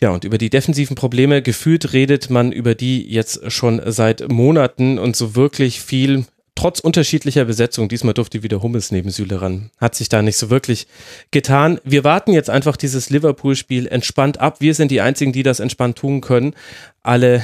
Ja, 0.00 0.10
und 0.10 0.24
über 0.24 0.38
die 0.38 0.50
defensiven 0.50 0.96
Probleme 0.96 1.42
gefühlt 1.42 1.92
redet 1.92 2.30
man 2.30 2.52
über 2.52 2.74
die 2.74 3.06
jetzt 3.06 3.52
schon 3.52 3.82
seit 3.84 4.30
Monaten 4.32 4.98
und 4.98 5.14
so 5.14 5.36
wirklich 5.36 5.82
viel, 5.82 6.24
trotz 6.54 6.80
unterschiedlicher 6.80 7.44
Besetzung, 7.44 7.90
diesmal 7.90 8.14
durfte 8.14 8.42
wieder 8.42 8.62
Hummels 8.62 8.92
neben 8.92 9.10
Süle 9.10 9.42
ran, 9.42 9.70
hat 9.78 9.94
sich 9.94 10.08
da 10.08 10.22
nicht 10.22 10.38
so 10.38 10.48
wirklich 10.48 10.86
getan. 11.30 11.80
Wir 11.84 12.02
warten 12.02 12.32
jetzt 12.32 12.48
einfach 12.48 12.78
dieses 12.78 13.10
Liverpool-Spiel 13.10 13.86
entspannt 13.88 14.40
ab. 14.40 14.60
Wir 14.60 14.74
sind 14.74 14.90
die 14.90 15.02
Einzigen, 15.02 15.32
die 15.32 15.42
das 15.42 15.60
entspannt 15.60 15.98
tun 15.98 16.22
können. 16.22 16.54
Alle 17.02 17.42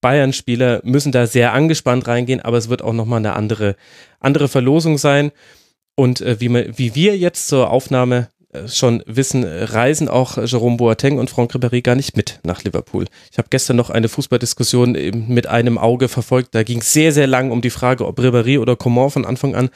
Bayern-Spieler 0.00 0.80
müssen 0.82 1.12
da 1.12 1.26
sehr 1.26 1.52
angespannt 1.52 2.06
reingehen, 2.08 2.40
aber 2.40 2.58
es 2.58 2.68
wird 2.68 2.82
auch 2.82 2.92
nochmal 2.92 3.18
eine 3.18 3.34
andere, 3.34 3.76
andere 4.18 4.48
Verlosung 4.48 4.98
sein. 4.98 5.30
Und 5.96 6.20
äh, 6.20 6.40
wie, 6.40 6.48
wir, 6.50 6.78
wie 6.78 6.94
wir 6.94 7.16
jetzt 7.16 7.48
zur 7.48 7.70
Aufnahme 7.70 8.28
äh, 8.52 8.68
schon 8.68 9.02
wissen, 9.06 9.44
reisen 9.44 10.08
auch 10.08 10.36
Jerome 10.36 10.76
Boateng 10.76 11.18
und 11.18 11.30
Franck 11.30 11.54
Ribéry 11.54 11.82
gar 11.82 11.96
nicht 11.96 12.16
mit 12.16 12.38
nach 12.44 12.62
Liverpool. 12.62 13.06
Ich 13.32 13.38
habe 13.38 13.48
gestern 13.50 13.76
noch 13.76 13.90
eine 13.90 14.08
Fußballdiskussion 14.08 14.92
mit 15.26 15.46
einem 15.46 15.78
Auge 15.78 16.08
verfolgt. 16.08 16.54
Da 16.54 16.62
ging 16.62 16.78
es 16.78 16.92
sehr, 16.92 17.12
sehr 17.12 17.26
lang 17.26 17.50
um 17.50 17.62
die 17.62 17.70
Frage, 17.70 18.06
ob 18.06 18.20
Ribéry 18.20 18.60
oder 18.60 18.76
Coman 18.76 19.10
von 19.10 19.24
Anfang 19.24 19.54
an 19.54 19.70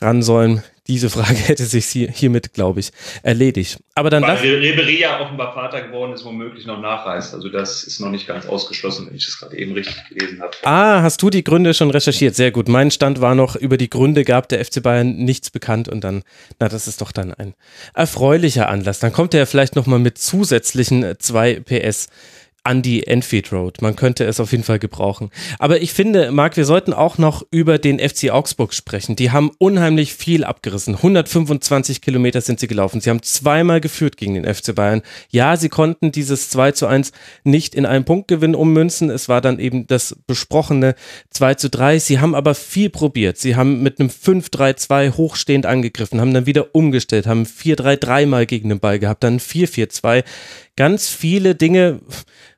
ran 0.00 0.22
sollen. 0.22 0.62
Diese 0.88 1.10
Frage 1.10 1.34
hätte 1.46 1.64
sich 1.64 1.86
hiermit, 1.86 2.52
glaube 2.52 2.80
ich, 2.80 2.90
erledigt. 3.22 3.78
Aber 3.94 4.10
dann 4.10 4.22
Weil 4.22 4.36
Ribery 4.36 5.00
ja 5.00 5.20
offenbar 5.20 5.54
Vater 5.54 5.82
geworden 5.82 6.12
ist, 6.12 6.24
womöglich 6.24 6.66
noch 6.66 6.80
nachreist. 6.80 7.34
Also 7.34 7.48
das 7.48 7.84
ist 7.84 8.00
noch 8.00 8.10
nicht 8.10 8.26
ganz 8.26 8.46
ausgeschlossen, 8.46 9.06
wenn 9.06 9.16
ich 9.16 9.26
das 9.26 9.38
gerade 9.38 9.56
eben 9.56 9.72
richtig 9.72 9.96
gelesen 10.08 10.40
habe. 10.40 10.52
Ah, 10.64 11.02
hast 11.02 11.22
du 11.22 11.30
die 11.30 11.44
Gründe 11.44 11.74
schon 11.74 11.90
recherchiert? 11.90 12.34
Sehr 12.34 12.50
gut. 12.50 12.68
Mein 12.68 12.90
Stand 12.90 13.20
war 13.20 13.34
noch, 13.34 13.56
über 13.56 13.76
die 13.76 13.90
Gründe 13.90 14.24
gab 14.24 14.48
der 14.48 14.64
FC 14.64 14.82
Bayern 14.82 15.16
nichts 15.16 15.50
bekannt 15.50 15.88
und 15.88 16.02
dann, 16.04 16.22
na, 16.58 16.68
das 16.68 16.86
ist 16.86 17.00
doch 17.00 17.12
dann 17.12 17.32
ein 17.32 17.54
erfreulicher 17.94 18.68
Anlass. 18.68 18.98
Dann 18.98 19.12
kommt 19.12 19.34
er 19.34 19.46
vielleicht 19.46 19.76
nochmal 19.76 19.98
mit 19.98 20.18
zusätzlichen 20.18 21.14
zwei 21.18 21.60
PS 21.60 22.08
an 22.66 22.82
die 22.82 23.06
Enfield 23.06 23.52
Road. 23.52 23.80
Man 23.80 23.94
könnte 23.94 24.24
es 24.24 24.40
auf 24.40 24.50
jeden 24.50 24.64
Fall 24.64 24.80
gebrauchen. 24.80 25.30
Aber 25.60 25.80
ich 25.80 25.92
finde, 25.92 26.32
Marc, 26.32 26.56
wir 26.56 26.64
sollten 26.64 26.92
auch 26.92 27.16
noch 27.16 27.46
über 27.52 27.78
den 27.78 28.00
FC 28.00 28.30
Augsburg 28.30 28.74
sprechen. 28.74 29.14
Die 29.14 29.30
haben 29.30 29.52
unheimlich 29.58 30.14
viel 30.14 30.42
abgerissen. 30.42 30.96
125 30.96 32.00
Kilometer 32.00 32.40
sind 32.40 32.58
sie 32.58 32.66
gelaufen. 32.66 33.00
Sie 33.00 33.08
haben 33.08 33.22
zweimal 33.22 33.80
geführt 33.80 34.16
gegen 34.16 34.34
den 34.34 34.52
FC 34.52 34.74
Bayern. 34.74 35.02
Ja, 35.30 35.56
sie 35.56 35.68
konnten 35.68 36.10
dieses 36.10 36.50
2 36.50 36.72
zu 36.72 36.88
1 36.88 37.12
nicht 37.44 37.76
in 37.76 37.86
einem 37.86 38.04
Punktgewinn 38.04 38.56
ummünzen. 38.56 39.10
Es 39.10 39.28
war 39.28 39.40
dann 39.40 39.60
eben 39.60 39.86
das 39.86 40.16
besprochene 40.26 40.96
2 41.30 41.54
zu 41.54 41.70
3. 41.70 42.00
Sie 42.00 42.18
haben 42.18 42.34
aber 42.34 42.56
viel 42.56 42.90
probiert. 42.90 43.38
Sie 43.38 43.54
haben 43.54 43.84
mit 43.84 44.00
einem 44.00 44.10
5-3-2 44.10 45.16
hochstehend 45.16 45.66
angegriffen, 45.66 46.20
haben 46.20 46.34
dann 46.34 46.46
wieder 46.46 46.74
umgestellt, 46.74 47.28
haben 47.28 47.44
4-3-3 47.44 48.26
mal 48.26 48.44
gegen 48.44 48.70
den 48.70 48.80
Ball 48.80 48.98
gehabt, 48.98 49.22
dann 49.22 49.38
4-4-2. 49.38 50.24
Ganz 50.76 51.08
viele 51.08 51.54
Dinge 51.54 52.00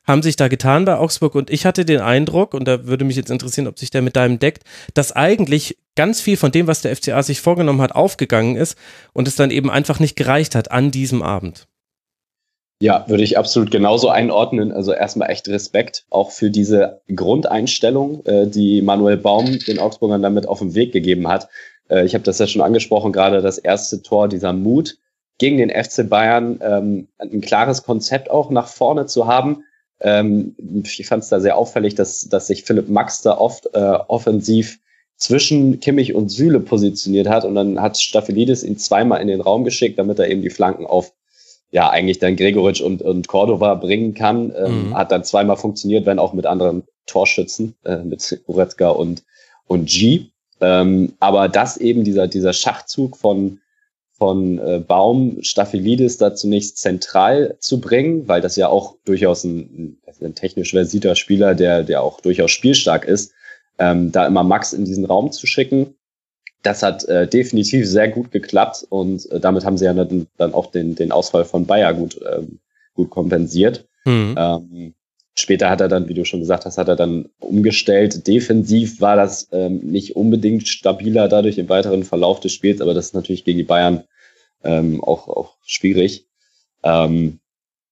haben 0.05 0.23
sich 0.23 0.37
da 0.37 0.49
getan 0.49 0.85
bei 0.85 0.97
Augsburg 0.97 1.35
und 1.35 1.51
ich 1.51 1.67
hatte 1.67 1.85
den 1.85 2.01
Eindruck, 2.01 2.55
und 2.55 2.67
da 2.67 2.87
würde 2.87 3.05
mich 3.05 3.17
jetzt 3.17 3.31
interessieren, 3.31 3.69
ob 3.69 3.79
sich 3.79 3.91
der 3.91 4.03
mit 4.03 4.17
deinem 4.17 4.39
deckt, 4.39 4.65
dass 4.95 5.13
eigentlich 5.13 5.77
ganz 5.95 6.21
viel 6.21 6.37
von 6.37 6.51
dem, 6.51 6.67
was 6.67 6.81
der 6.81 6.97
FCA 6.97 7.23
sich 7.23 7.41
vorgenommen 7.41 7.83
hat, 7.83 7.95
aufgegangen 7.95 8.57
ist 8.57 8.77
und 9.13 9.29
es 9.29 9.37
dann 9.37 9.51
eben 9.51 9.71
einfach 9.71 10.01
nicht 10.01 10.17
gereicht 10.17 10.55
hat 10.55 10.71
an 10.71 10.91
diesem 10.91 11.23
Abend. 11.23 11.69
Ja, 12.81 13.05
würde 13.09 13.25
ich 13.25 13.37
absolut 13.37 13.73
genauso 13.73 14.09
einordnen. 14.09 14.71
Also 14.71 14.93
erstmal 14.93 15.31
echt 15.31 15.49
Respekt 15.49 16.05
auch 16.11 16.31
für 16.31 16.51
diese 16.51 17.01
Grundeinstellung, 17.15 18.25
äh, 18.25 18.47
die 18.47 18.83
Manuel 18.83 19.17
Baum 19.17 19.59
den 19.59 19.81
Augsburgern 19.81 20.23
damit 20.23 20.47
auf 20.47 20.61
den 20.61 20.75
Weg 20.75 20.93
gegeben 20.93 21.27
hat. 21.27 21.49
Äh, 21.91 22.05
ich 22.05 22.15
habe 22.15 22.23
das 22.23 22.39
ja 22.39 22.47
schon 22.47 22.63
angesprochen, 22.63 23.13
gerade 23.13 23.43
das 23.43 23.59
erste 23.59 24.03
Tor, 24.03 24.29
dieser 24.29 24.53
Mut 24.53 24.97
gegen 25.39 25.59
den 25.59 25.71
FC 25.71 26.09
Bayern, 26.09 26.61
ähm, 26.63 27.09
ein 27.19 27.41
klares 27.41 27.83
Konzept 27.85 28.31
auch 28.31 28.51
nach 28.51 28.69
vorne 28.69 29.07
zu 29.07 29.27
haben 29.27 29.65
ähm, 30.01 30.55
ich 30.85 31.07
fand 31.07 31.23
es 31.23 31.29
da 31.29 31.41
sehr 31.41 31.57
auffällig, 31.57 31.95
dass, 31.95 32.29
dass 32.29 32.47
sich 32.47 32.65
Philipp 32.65 32.89
Max 32.89 33.23
da 33.23 33.37
oft 33.37 33.69
äh, 33.75 33.99
offensiv 34.09 34.79
zwischen 35.17 35.81
Kimmich 35.81 36.15
und 36.15 36.29
Süle 36.29 36.61
positioniert 36.61 37.29
hat 37.29 37.45
und 37.45 37.57
dann 37.57 37.81
hat 37.81 37.99
Staphelidis 37.99 38.63
ihn 38.63 38.79
zweimal 38.79 39.21
in 39.21 39.27
den 39.27 39.41
Raum 39.41 39.65
geschickt, 39.65 39.99
damit 39.99 40.19
er 40.21 40.29
eben 40.29 40.43
die 40.43 40.51
Flanken 40.51 40.87
auf 40.87 41.13
ja 41.71 41.91
eigentlich 41.91 42.19
dann 42.19 42.37
Gregoritsch 42.37 42.81
und, 42.81 43.03
und 43.03 43.29
Cordova 43.29 43.75
bringen 43.75 44.15
kann. 44.15 44.53
Ähm, 44.57 44.89
mhm. 44.89 44.97
Hat 44.97 45.11
dann 45.13 45.25
zweimal 45.25 45.57
funktioniert, 45.57 46.07
wenn 46.07 46.19
auch 46.19 46.33
mit 46.33 46.47
anderen 46.47 46.85
Torschützen, 47.07 47.75
äh, 47.85 47.99
mit 47.99 48.41
Goretzka 48.47 48.89
und, 48.91 49.25
und 49.67 49.87
G. 49.87 50.27
Ähm, 50.61 51.15
aber 51.19 51.49
das 51.49 51.77
eben, 51.77 52.05
dieser, 52.05 52.29
dieser 52.29 52.53
Schachzug 52.53 53.17
von 53.17 53.61
von 54.19 54.59
äh, 54.59 54.81
Baum 54.81 55.39
Staphylides 55.43 56.19
da 56.19 56.35
zunächst 56.35 56.79
zentral 56.79 57.57
zu 57.61 57.81
bringen, 57.81 58.27
weil 58.27 58.41
das 58.41 58.57
ja 58.57 58.69
auch 58.69 58.97
durchaus 59.05 59.45
ein, 59.45 59.99
ein 60.21 60.35
technisch 60.35 60.73
versierter 60.73 61.15
Spieler, 61.15 61.55
der, 61.55 61.85
der 61.85 62.03
auch 62.03 62.21
durchaus 62.21 62.51
spielstark 62.51 63.05
ist, 63.05 63.33
ähm, 63.79 64.11
da 64.11 64.27
immer 64.27 64.43
Max 64.43 64.73
in 64.73 64.85
diesen 64.85 65.05
Raum 65.05 65.31
zu 65.31 65.47
schicken. 65.47 65.95
Das 66.65 66.83
hat 66.83 67.05
äh, 67.05 67.29
definitiv 67.29 67.87
sehr 67.87 68.09
gut 68.09 68.33
geklappt 68.33 68.85
und 68.89 69.31
äh, 69.31 69.39
damit 69.39 69.65
haben 69.65 69.79
sie 69.79 69.85
ja 69.85 69.95
dann, 69.95 70.27
dann 70.37 70.53
auch 70.53 70.67
den, 70.73 70.97
den 70.97 71.13
Ausfall 71.13 71.45
von 71.45 71.65
Bayer 71.67 71.95
gut, 71.95 72.21
ähm, 72.29 72.59
gut 72.95 73.11
kompensiert. 73.11 73.87
Mhm. 74.05 74.35
Ähm, 74.37 74.95
später 75.41 75.71
hat 75.71 75.81
er 75.81 75.89
dann, 75.89 76.09
wie 76.09 76.15
du 76.15 76.25
schon 76.25 76.41
gesagt 76.41 76.65
hast, 76.65 76.79
hat 76.79 76.89
er 76.89 76.97
dann 76.97 77.29
umgestellt. 77.39 78.27
Defensiv 78.27 79.01
war 79.01 79.17
das 79.17 79.49
ähm, 79.53 79.79
nicht 79.79 80.17
unbedingt 80.17 80.69
stabiler 80.69 81.29
dadurch 81.29 81.59
im 81.59 81.69
weiteren 81.69 82.05
Verlauf 82.05 82.41
des 82.41 82.53
Spiels, 82.53 82.81
aber 82.81 82.95
das 82.95 83.07
ist 83.07 83.15
natürlich 83.15 83.45
gegen 83.45 83.59
die 83.59 83.65
Bayern 83.65 84.05
ähm, 84.65 85.03
auch, 85.03 85.29
auch 85.29 85.55
schwierig. 85.65 86.27
Ähm, 86.83 87.41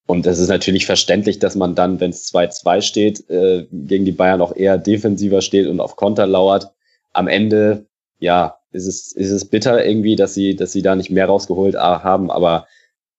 und 0.06 0.26
es 0.26 0.38
ist 0.38 0.48
natürlich 0.48 0.86
verständlich, 0.86 1.38
dass 1.38 1.56
man 1.56 1.74
dann, 1.74 2.00
wenn 2.00 2.10
es 2.10 2.32
2-2 2.32 2.82
steht, 2.82 3.28
äh, 3.28 3.66
gegen 3.72 4.04
die 4.04 4.12
Bayern 4.12 4.40
auch 4.40 4.54
eher 4.54 4.78
defensiver 4.78 5.42
steht 5.42 5.66
und 5.66 5.80
auf 5.80 5.96
Konter 5.96 6.26
lauert. 6.26 6.70
Am 7.12 7.26
Ende, 7.26 7.86
ja, 8.18 8.58
ist 8.72 8.86
es, 8.86 9.12
ist 9.12 9.30
es 9.30 9.44
bitter 9.44 9.84
irgendwie, 9.84 10.16
dass 10.16 10.34
sie, 10.34 10.54
dass 10.54 10.72
sie 10.72 10.82
da 10.82 10.94
nicht 10.94 11.10
mehr 11.10 11.26
rausgeholt 11.26 11.74
äh, 11.74 11.78
haben, 11.78 12.30
aber 12.30 12.66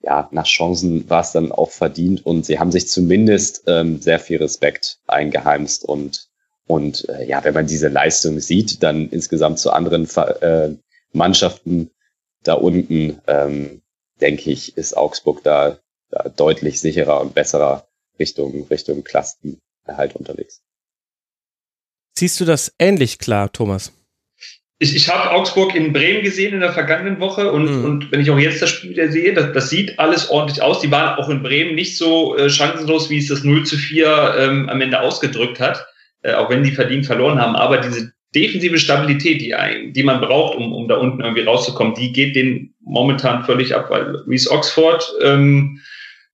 ja, 0.01 0.27
nach 0.31 0.45
Chancen 0.45 1.09
war 1.09 1.21
es 1.21 1.31
dann 1.31 1.51
auch 1.51 1.71
verdient 1.71 2.25
und 2.25 2.45
sie 2.45 2.59
haben 2.59 2.71
sich 2.71 2.87
zumindest 2.87 3.63
ähm, 3.67 3.99
sehr 3.99 4.19
viel 4.19 4.37
Respekt 4.37 4.99
eingeheimst 5.07 5.83
und 5.83 6.27
und 6.67 7.07
äh, 7.07 7.25
ja, 7.25 7.43
wenn 7.45 7.53
man 7.53 7.65
diese 7.65 7.87
Leistung 7.87 8.41
sieht, 8.41 8.83
dann 8.83 9.09
insgesamt 9.09 9.57
zu 9.57 9.71
anderen 9.71 10.05
äh, 10.41 10.75
Mannschaften 11.13 11.91
da 12.43 12.53
unten, 12.53 13.21
ähm, 13.27 13.81
denke 14.19 14.51
ich, 14.51 14.77
ist 14.77 14.95
Augsburg 14.95 15.43
da, 15.43 15.79
da 16.09 16.29
deutlich 16.29 16.81
sicherer 16.81 17.21
und 17.21 17.33
besserer 17.33 17.87
Richtung, 18.19 18.67
Richtung 18.67 19.03
Klassenerhalt 19.03 20.15
unterwegs. 20.15 20.61
Siehst 22.17 22.39
du 22.39 22.45
das 22.45 22.73
ähnlich 22.79 23.19
klar, 23.19 23.51
Thomas? 23.51 23.93
Ich, 24.79 24.95
ich 24.95 25.09
habe 25.09 25.31
Augsburg 25.31 25.73
in 25.73 25.91
Bremen 25.91 26.21
gesehen 26.21 26.53
in 26.53 26.59
der 26.59 26.71
vergangenen 26.71 27.19
Woche 27.19 27.51
und, 27.51 27.65
mhm. 27.65 27.85
und 27.85 28.11
wenn 28.11 28.21
ich 28.21 28.29
auch 28.29 28.37
jetzt 28.37 28.61
das 28.61 28.69
Spiel 28.69 28.91
wieder 28.91 29.11
sehe, 29.11 29.33
das, 29.33 29.51
das 29.53 29.69
sieht 29.69 29.97
alles 29.97 30.29
ordentlich 30.29 30.61
aus. 30.61 30.81
Die 30.81 30.91
waren 30.91 31.17
auch 31.17 31.29
in 31.29 31.41
Bremen 31.41 31.73
nicht 31.75 31.97
so 31.97 32.37
äh, 32.37 32.49
chancenlos, 32.49 33.09
wie 33.09 33.17
es 33.17 33.27
das 33.27 33.43
0 33.43 33.65
zu 33.65 33.75
4 33.77 34.35
ähm, 34.37 34.69
am 34.69 34.79
Ende 34.81 35.01
ausgedrückt 35.01 35.59
hat, 35.59 35.85
äh, 36.21 36.33
auch 36.33 36.49
wenn 36.49 36.63
die 36.63 36.71
verdient 36.71 37.07
verloren 37.07 37.41
haben. 37.41 37.55
Aber 37.55 37.77
diese 37.77 38.11
defensive 38.35 38.77
Stabilität, 38.77 39.41
die, 39.41 39.55
ein, 39.55 39.93
die 39.93 40.03
man 40.03 40.21
braucht, 40.21 40.55
um, 40.57 40.71
um 40.73 40.87
da 40.87 40.97
unten 40.97 41.21
irgendwie 41.21 41.43
rauszukommen, 41.43 41.95
die 41.95 42.11
geht 42.11 42.35
den 42.35 42.75
momentan 42.81 43.43
völlig 43.45 43.73
ab, 43.73 43.89
weil 43.89 44.15
Reese 44.27 44.51
Oxford 44.51 45.11
ähm, 45.23 45.79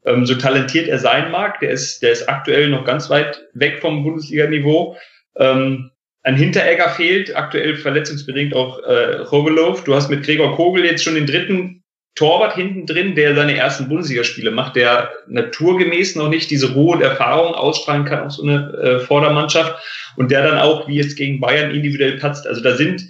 Ähm, 0.06 0.26
so 0.26 0.36
talentiert 0.36 0.88
er 0.88 1.00
sein 1.00 1.32
mag, 1.32 1.60
der 1.60 1.72
ist, 1.72 2.02
der 2.02 2.12
ist 2.12 2.28
aktuell 2.28 2.70
noch 2.70 2.84
ganz 2.84 3.10
weit 3.10 3.42
weg 3.54 3.80
vom 3.80 4.04
Bundesliga-Niveau. 4.04 4.98
Ähm, 5.38 5.92
ein 6.24 6.38
Hinteregger 6.38 6.90
fehlt, 6.90 7.36
aktuell 7.36 7.76
verletzungsbedingt 7.76 8.56
auch 8.56 8.80
äh, 8.80 9.18
Rogelov. 9.18 9.84
Du 9.84 9.94
hast 9.94 10.10
mit 10.10 10.24
Gregor 10.24 10.56
Kogel 10.56 10.86
jetzt 10.86 11.04
schon 11.04 11.16
den 11.16 11.28
dritten 11.28 11.84
Torwart 12.16 12.56
hinten 12.56 12.86
drin, 12.86 13.16
der 13.16 13.36
seine 13.36 13.58
ersten 13.58 13.90
Bundesligaspiele 13.90 14.52
macht, 14.52 14.76
der 14.76 15.12
naturgemäß 15.28 16.16
noch 16.16 16.30
nicht 16.30 16.50
diese 16.50 16.74
Ruhe 16.74 16.96
und 16.96 17.02
Erfahrung 17.02 17.56
ausstrahlen 17.56 18.06
kann 18.06 18.26
auf 18.26 18.32
so 18.32 18.44
eine 18.44 18.72
äh, 18.74 19.00
Vordermannschaft 19.00 19.76
und 20.16 20.32
der 20.32 20.44
dann 20.44 20.60
auch, 20.60 20.88
wie 20.88 20.96
jetzt 20.96 21.18
gegen 21.18 21.40
Bayern, 21.40 21.72
individuell 21.72 22.18
patzt. 22.20 22.48
Also 22.48 22.62
da 22.62 22.76
sind, 22.76 23.04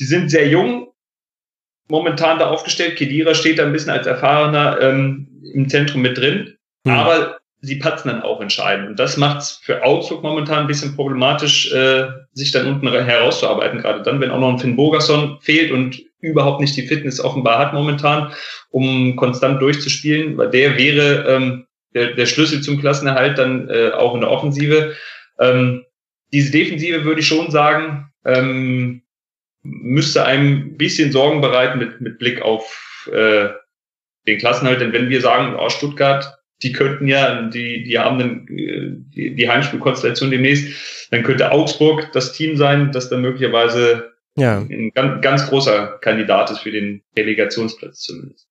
die 0.00 0.04
sind 0.04 0.30
sehr 0.30 0.48
jung, 0.48 0.88
momentan 1.88 2.38
da 2.38 2.48
aufgestellt. 2.48 2.96
Kedira 2.96 3.34
steht 3.34 3.58
da 3.58 3.64
ein 3.64 3.72
bisschen 3.72 3.92
als 3.92 4.06
Erfahrener 4.06 4.80
ähm, 4.80 5.28
im 5.52 5.68
Zentrum 5.68 6.02
mit 6.02 6.18
drin, 6.18 6.56
hm. 6.86 6.94
aber 6.94 7.38
sie 7.60 7.76
patzen 7.76 8.10
dann 8.10 8.22
auch 8.22 8.40
entscheidend. 8.40 8.88
Und 8.88 8.98
das 8.98 9.16
macht 9.16 9.38
es 9.38 9.60
für 9.62 9.82
Augsburg 9.82 10.22
momentan 10.22 10.60
ein 10.60 10.66
bisschen 10.66 10.94
problematisch, 10.94 11.72
äh, 11.72 12.06
sich 12.32 12.52
dann 12.52 12.66
unten 12.66 12.88
herauszuarbeiten, 12.88 13.80
gerade 13.80 14.02
dann, 14.02 14.20
wenn 14.20 14.30
auch 14.30 14.40
noch 14.40 14.50
ein 14.50 14.58
Finn 14.58 14.76
Bogerson 14.76 15.38
fehlt 15.40 15.70
und 15.70 16.00
überhaupt 16.20 16.60
nicht 16.60 16.76
die 16.76 16.86
Fitness 16.86 17.20
offenbar 17.20 17.58
hat 17.58 17.72
momentan, 17.72 18.32
um 18.70 19.16
konstant 19.16 19.60
durchzuspielen, 19.60 20.36
weil 20.36 20.50
der 20.50 20.76
wäre 20.76 21.24
ähm, 21.28 21.66
der, 21.94 22.14
der 22.14 22.26
Schlüssel 22.26 22.60
zum 22.60 22.80
Klassenerhalt 22.80 23.38
dann 23.38 23.68
äh, 23.70 23.90
auch 23.90 24.14
in 24.14 24.20
der 24.20 24.30
Offensive. 24.30 24.94
Ähm, 25.38 25.84
diese 26.32 26.52
Defensive 26.52 27.04
würde 27.04 27.20
ich 27.20 27.26
schon 27.26 27.50
sagen, 27.50 28.10
ähm, 28.24 29.02
müsste 29.62 30.24
einem 30.24 30.52
ein 30.52 30.76
bisschen 30.76 31.12
Sorgen 31.12 31.40
bereiten 31.40 31.78
mit, 31.78 32.00
mit 32.00 32.18
Blick 32.18 32.42
auf 32.42 33.08
äh, 33.12 33.48
den 34.26 34.38
Klassenhalt. 34.38 34.80
Denn 34.80 34.92
wenn 34.92 35.08
wir 35.08 35.20
sagen, 35.20 35.56
oh, 35.58 35.70
Stuttgart, 35.70 36.35
die 36.62 36.72
könnten 36.72 37.06
ja, 37.06 37.42
die, 37.42 37.84
die 37.84 37.98
haben 37.98 38.18
dann 38.18 38.46
die, 38.46 39.34
die 39.34 39.48
Heimspielkonstellation 39.48 40.30
demnächst, 40.30 41.08
dann 41.10 41.22
könnte 41.22 41.52
Augsburg 41.52 42.10
das 42.12 42.32
Team 42.32 42.56
sein, 42.56 42.92
das 42.92 43.10
dann 43.10 43.20
möglicherweise 43.20 44.12
ja. 44.36 44.58
ein 44.58 44.90
ganz, 44.94 45.22
ganz 45.22 45.46
großer 45.48 45.98
Kandidat 46.00 46.50
ist 46.50 46.60
für 46.60 46.70
den 46.70 47.02
Relegationsplatz 47.16 48.00
zumindest. 48.00 48.45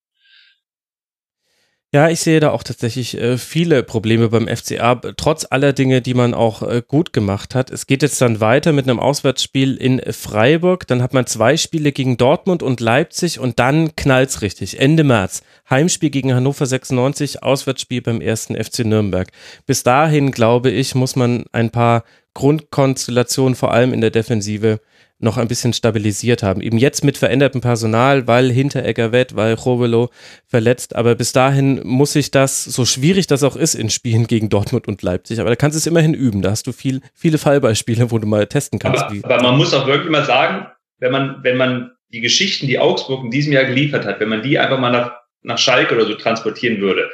Ja, 1.95 2.09
ich 2.09 2.19
sehe 2.19 2.41
da 2.41 2.51
auch 2.51 2.63
tatsächlich 2.63 3.17
äh, 3.17 3.37
viele 3.37 3.81
Probleme 3.81 4.27
beim 4.27 4.49
FCA, 4.49 4.95
trotz 5.15 5.47
aller 5.49 5.71
Dinge, 5.71 6.01
die 6.01 6.13
man 6.13 6.33
auch 6.33 6.61
äh, 6.61 6.81
gut 6.85 7.13
gemacht 7.13 7.55
hat. 7.55 7.71
Es 7.71 7.87
geht 7.87 8.01
jetzt 8.01 8.19
dann 8.19 8.41
weiter 8.41 8.73
mit 8.73 8.83
einem 8.83 8.99
Auswärtsspiel 8.99 9.77
in 9.77 10.01
Freiburg. 10.11 10.87
Dann 10.87 11.01
hat 11.01 11.13
man 11.13 11.25
zwei 11.25 11.55
Spiele 11.55 11.93
gegen 11.93 12.17
Dortmund 12.17 12.63
und 12.63 12.81
Leipzig 12.81 13.39
und 13.39 13.59
dann 13.59 13.95
knallt's 13.95 14.41
richtig. 14.41 14.77
Ende 14.77 15.05
März. 15.05 15.41
Heimspiel 15.69 16.09
gegen 16.09 16.35
Hannover 16.35 16.65
96, 16.65 17.43
Auswärtsspiel 17.43 18.01
beim 18.01 18.19
ersten 18.19 18.61
FC 18.61 18.79
Nürnberg. 18.79 19.29
Bis 19.65 19.83
dahin, 19.83 20.31
glaube 20.31 20.71
ich, 20.71 20.95
muss 20.95 21.15
man 21.15 21.45
ein 21.53 21.69
paar 21.69 22.03
Grundkonstellationen, 22.33 23.55
vor 23.55 23.71
allem 23.71 23.93
in 23.93 24.01
der 24.01 24.11
Defensive, 24.11 24.81
noch 25.20 25.38
ein 25.38 25.47
bisschen 25.47 25.74
stabilisiert 25.74 26.43
haben. 26.43 26.61
Eben 26.61 26.78
jetzt 26.78 27.03
mit 27.03 27.18
verändertem 27.18 27.61
Personal, 27.61 28.28
weil 28.28 28.51
Hinteregger 28.51 29.11
wett, 29.11 29.36
weil 29.36 29.53
Rovelo 29.53 30.09
verletzt. 30.45 30.95
Aber 30.95 31.16
bis 31.16 31.32
dahin 31.32 31.82
muss 31.84 32.16
ich 32.16 32.32
das, 32.32 32.63
so 32.63 32.86
schwierig 32.86 33.28
das 33.28 33.43
auch 33.43 33.55
ist 33.55 33.76
in 33.76 33.89
Spielen 33.89 34.28
gegen 34.28 34.49
Dortmund 34.49 34.88
und 34.88 35.01
Leipzig, 35.01 35.39
aber 35.39 35.49
da 35.49 35.55
kannst 35.55 35.76
du 35.76 35.80
es 35.80 35.88
immerhin 35.88 36.13
üben. 36.13 36.41
Da 36.41 36.51
hast 36.51 36.68
du 36.68 36.72
viel, 36.72 37.01
viele 37.13 37.38
Fallbeispiele, 37.38 38.11
wo 38.11 38.20
du 38.20 38.28
mal 38.28 38.47
testen 38.47 38.80
kannst. 38.80 39.03
Aber, 39.03 39.16
aber 39.24 39.43
man 39.43 39.57
muss 39.57 39.74
auch 39.74 39.88
wirklich 39.88 40.11
mal 40.11 40.26
sagen, 40.26 40.68
wenn 40.99 41.11
man, 41.11 41.39
wenn 41.43 41.57
man 41.57 41.91
die 42.09 42.22
Geschichten, 42.22 42.68
die 42.68 42.80
Augsburg 42.80 43.24
in 43.24 43.32
diesem 43.32 43.53
Jahr 43.53 43.66
geliefert 43.66 44.05
hat, 44.05 44.20
wenn 44.20 44.30
man 44.30 44.41
die 44.41 44.59
einfach 44.59 44.80
mal 44.80 44.91
nach, 44.91 45.13
nach 45.43 45.57
Schalke 45.57 45.95
oder 45.95 46.05
so 46.05 46.16
transportieren 46.16 46.80
würde, 46.82 47.09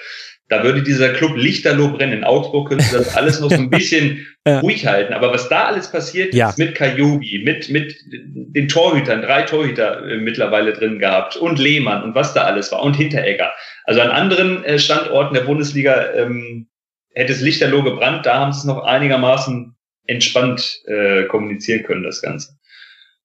da 0.51 0.65
würde 0.65 0.83
dieser 0.83 1.13
Club 1.13 1.37
lichterloh 1.37 1.93
brennen. 1.93 2.11
In 2.11 2.23
Augsburg 2.25 2.67
könnte 2.67 2.83
das 2.91 3.15
alles 3.15 3.39
noch 3.39 3.49
so 3.49 3.55
ein 3.55 3.69
bisschen 3.69 4.27
ja. 4.45 4.59
ruhig 4.59 4.85
halten. 4.85 5.13
Aber 5.13 5.31
was 5.31 5.47
da 5.47 5.63
alles 5.63 5.89
passiert 5.89 6.33
ja. 6.33 6.49
ist 6.49 6.57
mit 6.57 6.75
Kajubi, 6.75 7.41
mit, 7.45 7.69
mit 7.69 7.95
den 8.11 8.67
Torhütern, 8.67 9.21
drei 9.21 9.43
Torhüter 9.43 10.05
äh, 10.05 10.17
mittlerweile 10.17 10.73
drin 10.73 10.99
gehabt 10.99 11.37
und 11.37 11.57
Lehmann 11.57 12.03
und 12.03 12.15
was 12.15 12.33
da 12.33 12.41
alles 12.41 12.69
war 12.73 12.83
und 12.83 12.97
Hinteregger. 12.97 13.53
Also 13.85 14.01
an 14.01 14.09
anderen 14.09 14.65
äh, 14.65 14.77
Standorten 14.77 15.35
der 15.35 15.43
Bundesliga 15.43 16.11
ähm, 16.15 16.67
hätte 17.13 17.31
es 17.31 17.39
lichterloh 17.39 17.83
gebrannt. 17.83 18.25
Da 18.25 18.37
haben 18.37 18.51
sie 18.51 18.59
es 18.59 18.65
noch 18.65 18.83
einigermaßen 18.83 19.73
entspannt 20.05 20.81
äh, 20.85 21.27
kommunizieren 21.27 21.83
können, 21.83 22.03
das 22.03 22.21
Ganze. 22.21 22.57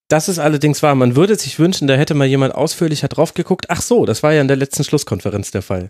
Das 0.07 0.29
ist 0.29 0.39
allerdings 0.39 0.81
wahr. 0.85 0.95
Man 0.95 1.17
würde 1.17 1.35
sich 1.35 1.59
wünschen, 1.59 1.89
da 1.89 1.95
hätte 1.95 2.15
mal 2.15 2.29
jemand 2.29 2.55
ausführlicher 2.55 3.09
drauf 3.09 3.35
geguckt. 3.35 3.67
Ach 3.69 3.83
so, 3.83 4.07
das 4.07 4.23
war 4.23 4.33
ja 4.33 4.41
in 4.41 4.47
der 4.47 4.57
letzten 4.57 4.85
Schlusskonferenz 4.85 5.51
der 5.51 5.63
Fall. 5.63 5.89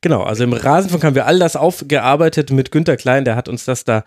Genau, 0.00 0.22
also 0.22 0.44
im 0.44 0.52
Rasenfunk 0.52 1.04
haben 1.04 1.14
wir 1.14 1.26
all 1.26 1.38
das 1.38 1.56
aufgearbeitet 1.56 2.50
mit 2.50 2.70
Günter 2.70 2.96
Klein, 2.96 3.24
der 3.24 3.36
hat 3.36 3.48
uns 3.48 3.64
das 3.64 3.84
da 3.84 4.04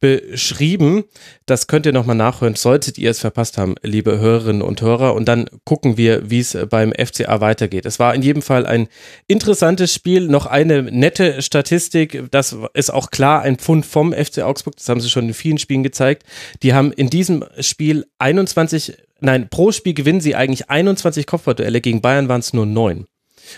beschrieben. 0.00 1.04
Das 1.46 1.66
könnt 1.66 1.86
ihr 1.86 1.92
nochmal 1.92 2.16
nachhören, 2.16 2.54
solltet 2.54 2.98
ihr 2.98 3.10
es 3.10 3.20
verpasst 3.20 3.58
haben, 3.58 3.74
liebe 3.82 4.18
Hörerinnen 4.18 4.62
und 4.62 4.80
Hörer. 4.82 5.14
Und 5.14 5.26
dann 5.26 5.48
gucken 5.64 5.96
wir, 5.96 6.30
wie 6.30 6.40
es 6.40 6.56
beim 6.70 6.92
FCA 6.92 7.40
weitergeht. 7.40 7.86
Es 7.86 7.98
war 7.98 8.14
in 8.14 8.22
jedem 8.22 8.42
Fall 8.42 8.66
ein 8.66 8.88
interessantes 9.26 9.92
Spiel, 9.92 10.28
noch 10.28 10.46
eine 10.46 10.82
nette 10.82 11.42
Statistik. 11.42 12.24
Das 12.30 12.56
ist 12.74 12.92
auch 12.92 13.10
klar 13.10 13.42
ein 13.42 13.56
Pfund 13.56 13.86
vom 13.86 14.12
FC 14.12 14.38
Augsburg, 14.38 14.76
das 14.76 14.88
haben 14.88 15.00
sie 15.00 15.10
schon 15.10 15.28
in 15.28 15.34
vielen 15.34 15.58
Spielen 15.58 15.82
gezeigt. 15.82 16.24
Die 16.62 16.74
haben 16.74 16.92
in 16.92 17.10
diesem 17.10 17.44
Spiel 17.60 18.06
21, 18.18 18.96
nein, 19.20 19.48
pro 19.48 19.72
Spiel 19.72 19.94
gewinnen 19.94 20.20
sie 20.20 20.34
eigentlich 20.34 20.70
21 20.70 21.26
Kopfballduelle, 21.26 21.80
gegen 21.80 22.00
Bayern 22.00 22.28
waren 22.28 22.40
es 22.40 22.52
nur 22.52 22.66
neun. 22.66 23.06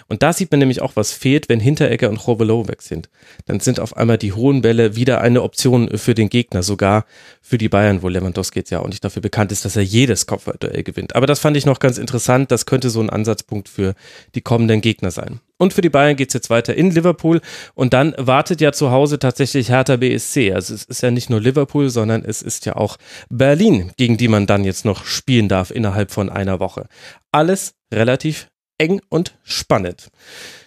Und 0.08 0.22
da 0.22 0.32
sieht 0.32 0.50
man 0.50 0.60
nämlich 0.60 0.82
auch, 0.82 0.96
was 0.96 1.12
fehlt, 1.12 1.48
wenn 1.48 1.60
Hinteregger 1.60 2.08
und 2.08 2.26
Robelow 2.26 2.68
weg 2.68 2.82
sind. 2.82 3.08
Dann 3.46 3.60
sind 3.60 3.80
auf 3.80 3.96
einmal 3.96 4.18
die 4.18 4.32
hohen 4.32 4.62
Bälle 4.62 4.96
wieder 4.96 5.20
eine 5.20 5.42
Option 5.42 5.96
für 5.96 6.14
den 6.14 6.28
Gegner, 6.28 6.62
sogar 6.62 7.04
für 7.40 7.58
die 7.58 7.68
Bayern, 7.68 8.02
wo 8.02 8.08
Lewandowski 8.08 8.60
jetzt 8.60 8.70
ja 8.70 8.80
auch 8.80 8.88
nicht 8.88 9.04
dafür 9.04 9.22
bekannt 9.22 9.52
ist, 9.52 9.64
dass 9.64 9.76
er 9.76 9.82
jedes 9.82 10.26
Kopfballduell 10.26 10.82
gewinnt. 10.82 11.14
Aber 11.14 11.26
das 11.26 11.38
fand 11.38 11.56
ich 11.56 11.66
noch 11.66 11.78
ganz 11.78 11.98
interessant. 11.98 12.50
Das 12.50 12.66
könnte 12.66 12.90
so 12.90 13.00
ein 13.00 13.10
Ansatzpunkt 13.10 13.68
für 13.68 13.94
die 14.34 14.40
kommenden 14.40 14.80
Gegner 14.80 15.10
sein. 15.10 15.40
Und 15.58 15.72
für 15.72 15.80
die 15.80 15.88
Bayern 15.88 16.16
geht 16.16 16.28
es 16.28 16.34
jetzt 16.34 16.50
weiter 16.50 16.74
in 16.74 16.90
Liverpool 16.90 17.40
und 17.74 17.94
dann 17.94 18.14
wartet 18.18 18.60
ja 18.60 18.72
zu 18.72 18.90
Hause 18.90 19.18
tatsächlich 19.18 19.70
Hertha 19.70 19.96
BSC. 19.96 20.52
Also 20.52 20.74
es 20.74 20.84
ist 20.84 21.02
ja 21.02 21.10
nicht 21.10 21.30
nur 21.30 21.40
Liverpool, 21.40 21.88
sondern 21.88 22.24
es 22.24 22.42
ist 22.42 22.66
ja 22.66 22.76
auch 22.76 22.98
Berlin, 23.30 23.92
gegen 23.96 24.18
die 24.18 24.28
man 24.28 24.46
dann 24.46 24.64
jetzt 24.64 24.84
noch 24.84 25.06
spielen 25.06 25.48
darf 25.48 25.70
innerhalb 25.70 26.10
von 26.10 26.28
einer 26.28 26.60
Woche. 26.60 26.88
Alles 27.32 27.74
relativ 27.92 28.48
eng 28.78 29.00
und 29.08 29.34
spannend. 29.44 30.08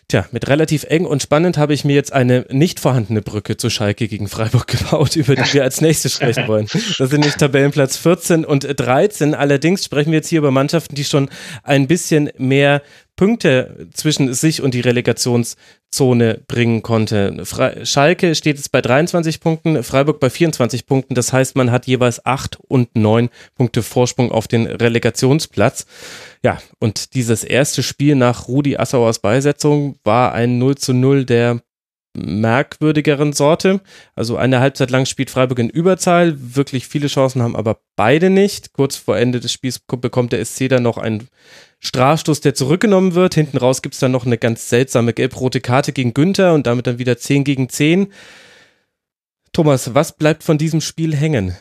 Tja, 0.08 0.26
mit 0.32 0.48
relativ 0.48 0.86
eng 0.86 1.06
und 1.06 1.22
spannend 1.22 1.60
habe 1.60 1.76
ich 1.76 1.86
mir 1.86 1.94
jetzt 1.94 2.14
eine 2.14 2.44
nicht 2.50 2.80
vorhandene 2.80 3.22
Brücke 3.22 3.58
zu 3.58 3.70
Schalke 3.70 4.08
gegen 4.08 4.28
Freiburg 4.28 4.66
gebaut, 4.68 5.16
über 5.16 5.36
die 5.36 5.54
wir 5.54 5.64
als 5.64 5.82
nächstes 5.82 6.16
sprechen 6.16 6.48
wollen. 6.48 6.68
Das 6.98 7.12
sind 7.12 7.24
nicht 7.24 7.38
Tabellenplatz 7.38 7.98
14 7.98 8.44
und 8.44 8.66
13. 8.68 9.36
Allerdings 9.36 9.86
sprechen 9.86 10.12
wir 10.12 10.18
jetzt 10.18 10.30
hier 10.30 10.40
über 10.40 10.50
Mannschaften, 10.50 10.96
die 10.96 11.04
schon 11.04 11.30
ein 11.64 11.88
bisschen 11.88 12.32
mehr 12.40 12.82
Punkte 13.20 13.90
zwischen 13.92 14.34
sich 14.34 14.62
und 14.62 14.74
die 14.74 14.80
Relegationszone 14.80 16.40
bringen 16.48 16.82
konnte. 16.82 17.44
Fre 17.44 17.86
Schalke 17.86 18.34
steht 18.34 18.56
jetzt 18.56 18.72
bei 18.72 18.80
23 18.80 19.42
Punkten, 19.42 19.84
Freiburg 19.84 20.22
bei 20.22 20.30
24 20.30 20.86
Punkten. 20.86 21.16
Das 21.16 21.34
heißt, 21.34 21.58
man 21.58 21.70
hat 21.70 21.86
jeweils 21.86 22.26
8 22.26 22.58
und 22.70 22.96
9 22.96 23.28
Punkte 23.56 23.84
Vorsprung 23.84 24.32
auf 24.32 24.48
den 24.48 24.68
Relegationsplatz. 24.68 25.86
Ja, 26.46 26.60
und 26.80 27.14
dieses 27.14 27.44
erste 27.44 27.84
Spiel 27.84 28.16
nach 28.16 28.48
Rudi 28.48 28.78
Assauers 28.78 29.20
Beisetzung 29.20 30.00
war 30.06 30.32
ein 30.32 30.58
0 30.58 30.76
zu 30.78 30.94
0 30.94 31.26
der 31.26 31.60
merkwürdigeren 32.16 33.34
Sorte. 33.34 33.82
Also 34.16 34.38
eine 34.38 34.62
Halbzeit 34.62 34.92
lang 34.92 35.06
spielt 35.06 35.30
Freiburg 35.30 35.60
in 35.60 35.70
Überzahl, 35.70 36.36
wirklich 36.56 36.88
viele 36.88 37.08
Chancen 37.08 37.42
haben 37.42 37.58
aber 37.58 37.82
beide 37.98 38.30
nicht. 38.30 38.72
Kurz 38.72 38.96
vor 38.96 39.18
Ende 39.18 39.42
des 39.42 39.52
Spiels 39.52 39.80
bekommt 39.80 40.32
der 40.32 40.46
SC 40.46 40.70
dann 40.70 40.84
noch 40.84 40.98
einen 40.98 41.28
Strafstoß, 41.80 42.42
der 42.42 42.54
zurückgenommen 42.54 43.16
wird. 43.16 43.36
Hinten 43.36 43.58
raus 43.58 43.82
gibt 43.82 43.96
es 43.96 44.00
dann 44.00 44.12
noch 44.12 44.26
eine 44.26 44.38
ganz 44.38 44.70
seltsame 44.70 45.14
gelb-rote 45.14 45.62
Karte 45.62 45.94
gegen 45.94 46.14
Günther 46.14 46.54
und 46.54 46.68
damit 46.68 46.88
dann 46.88 47.00
wieder 47.00 47.18
10 47.18 47.44
gegen 47.44 47.70
10. 47.70 48.12
Thomas, 49.54 49.94
was 49.96 50.16
bleibt 50.16 50.44
von 50.44 50.58
diesem 50.58 50.82
Spiel 50.82 51.16
hängen? 51.16 51.58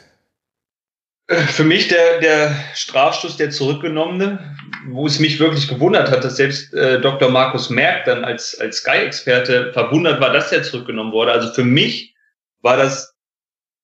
Für 1.31 1.65
mich 1.65 1.89
der, 1.89 2.21
der 2.21 2.57
Strafstoß, 2.75 3.37
der 3.37 3.51
zurückgenommene, 3.51 4.57
wo 4.89 5.07
es 5.07 5.21
mich 5.21 5.39
wirklich 5.39 5.69
gewundert 5.69 6.11
hat, 6.11 6.25
dass 6.25 6.37
selbst 6.37 6.73
äh, 6.73 7.03
Dr. 7.03 7.31
Markus 7.31 7.69
Merck 7.69 8.07
dann 8.07 8.25
als, 8.25 8.59
als 8.59 8.79
Sky-Experte 8.79 9.73
verwundert 9.75 10.23
war, 10.23 10.33
dass 10.33 10.49
der 10.49 10.63
zurückgenommen 10.63 11.13
wurde. 11.13 11.33
Also 11.33 11.53
für 11.53 11.65
mich 11.65 12.15
war 12.63 12.79
das 12.79 13.15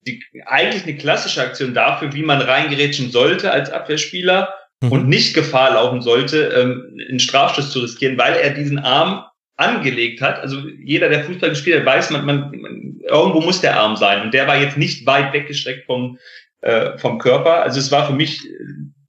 die, 0.06 0.22
eigentlich 0.46 0.84
eine 0.84 0.96
klassische 0.96 1.42
Aktion 1.42 1.74
dafür, 1.74 2.14
wie 2.14 2.22
man 2.22 2.40
reingerätschen 2.40 3.10
sollte 3.10 3.50
als 3.50 3.70
Abwehrspieler 3.70 4.54
mhm. 4.86 4.92
und 4.92 5.08
nicht 5.08 5.34
Gefahr 5.34 5.74
laufen 5.74 6.02
sollte, 6.02 6.52
ähm, 6.56 6.96
einen 7.08 7.20
Strafstoß 7.20 7.70
zu 7.70 7.80
riskieren, 7.80 8.18
weil 8.18 8.34
er 8.34 8.50
diesen 8.50 8.78
Arm 8.78 9.24
angelegt 9.56 10.20
hat. 10.20 10.40
Also 10.40 10.58
jeder, 10.82 11.08
der 11.08 11.24
Fußball 11.24 11.50
gespielt 11.50 11.78
hat, 11.78 11.86
weiß, 11.86 12.10
man, 12.10 12.24
man, 12.24 12.50
man 12.60 13.00
irgendwo 13.08 13.40
muss 13.40 13.60
der 13.60 13.78
Arm 13.78 13.96
sein. 13.96 14.22
Und 14.22 14.34
der 14.34 14.46
war 14.46 14.58
jetzt 14.58 14.76
nicht 14.76 15.06
weit 15.06 15.32
weggestreckt 15.32 15.86
vom, 15.86 16.18
äh, 16.62 16.98
vom 16.98 17.18
Körper. 17.18 17.62
Also 17.62 17.78
es 17.78 17.92
war 17.92 18.06
für 18.06 18.14
mich 18.14 18.40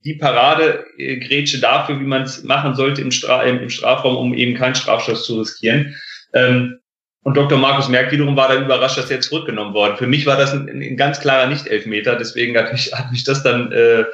die 0.04 0.14
Paradegrätsche 0.14 1.60
dafür, 1.60 1.98
wie 1.98 2.04
man 2.04 2.22
es 2.22 2.44
machen 2.44 2.76
sollte 2.76 3.02
im, 3.02 3.10
Stra 3.10 3.42
im, 3.42 3.60
im, 3.60 3.70
Strafraum, 3.70 4.16
um 4.16 4.34
eben 4.34 4.54
keinen 4.54 4.76
Strafstoß 4.76 5.26
zu 5.26 5.40
riskieren. 5.40 5.96
Ähm, 6.32 6.78
Und 7.26 7.36
Dr. 7.36 7.58
Markus 7.58 7.88
Merck 7.88 8.12
wiederum 8.12 8.36
war 8.36 8.46
dann 8.46 8.66
überrascht, 8.66 8.98
dass 8.98 9.10
er 9.10 9.16
jetzt 9.16 9.30
zurückgenommen 9.30 9.74
worden. 9.74 9.96
Für 9.96 10.06
mich 10.06 10.26
war 10.26 10.36
das 10.36 10.52
ein, 10.52 10.68
ein 10.68 10.96
ganz 10.96 11.18
klarer 11.18 11.48
Nicht-Elfmeter, 11.48 12.14
deswegen 12.14 12.56
hat 12.56 12.70
mich, 12.70 12.92
hat 12.94 13.10
mich 13.10 13.24
das 13.24 13.42
dann 13.42 13.72
äh, 13.72 14.04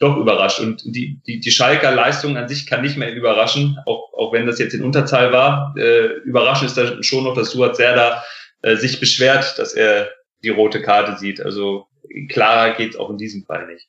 doch 0.00 0.16
überrascht. 0.16 0.58
Und 0.58 0.82
die, 0.84 1.20
die, 1.28 1.38
die 1.38 1.50
Schalker 1.52 1.92
Leistung 1.92 2.36
an 2.36 2.48
sich 2.48 2.66
kann 2.66 2.82
nicht 2.82 2.96
mehr 2.96 3.14
überraschen, 3.14 3.78
auch, 3.86 4.12
auch 4.14 4.32
wenn 4.32 4.46
das 4.46 4.58
jetzt 4.58 4.74
in 4.74 4.82
Unterzahl 4.82 5.32
war. 5.32 5.76
Äh, 5.78 6.06
überraschend 6.24 6.70
ist 6.70 6.76
da 6.76 7.00
schon 7.04 7.22
noch, 7.22 7.36
dass 7.36 7.52
Suat 7.52 7.76
Serda 7.76 8.24
äh, 8.62 8.74
sich 8.74 8.98
beschwert, 8.98 9.60
dass 9.60 9.72
er 9.72 10.10
die 10.42 10.48
rote 10.48 10.82
Karte 10.82 11.16
sieht. 11.18 11.40
Also 11.40 11.86
klarer 12.28 12.74
geht's 12.74 12.96
auch 12.96 13.10
in 13.10 13.16
diesem 13.16 13.44
Fall 13.44 13.68
nicht. 13.68 13.86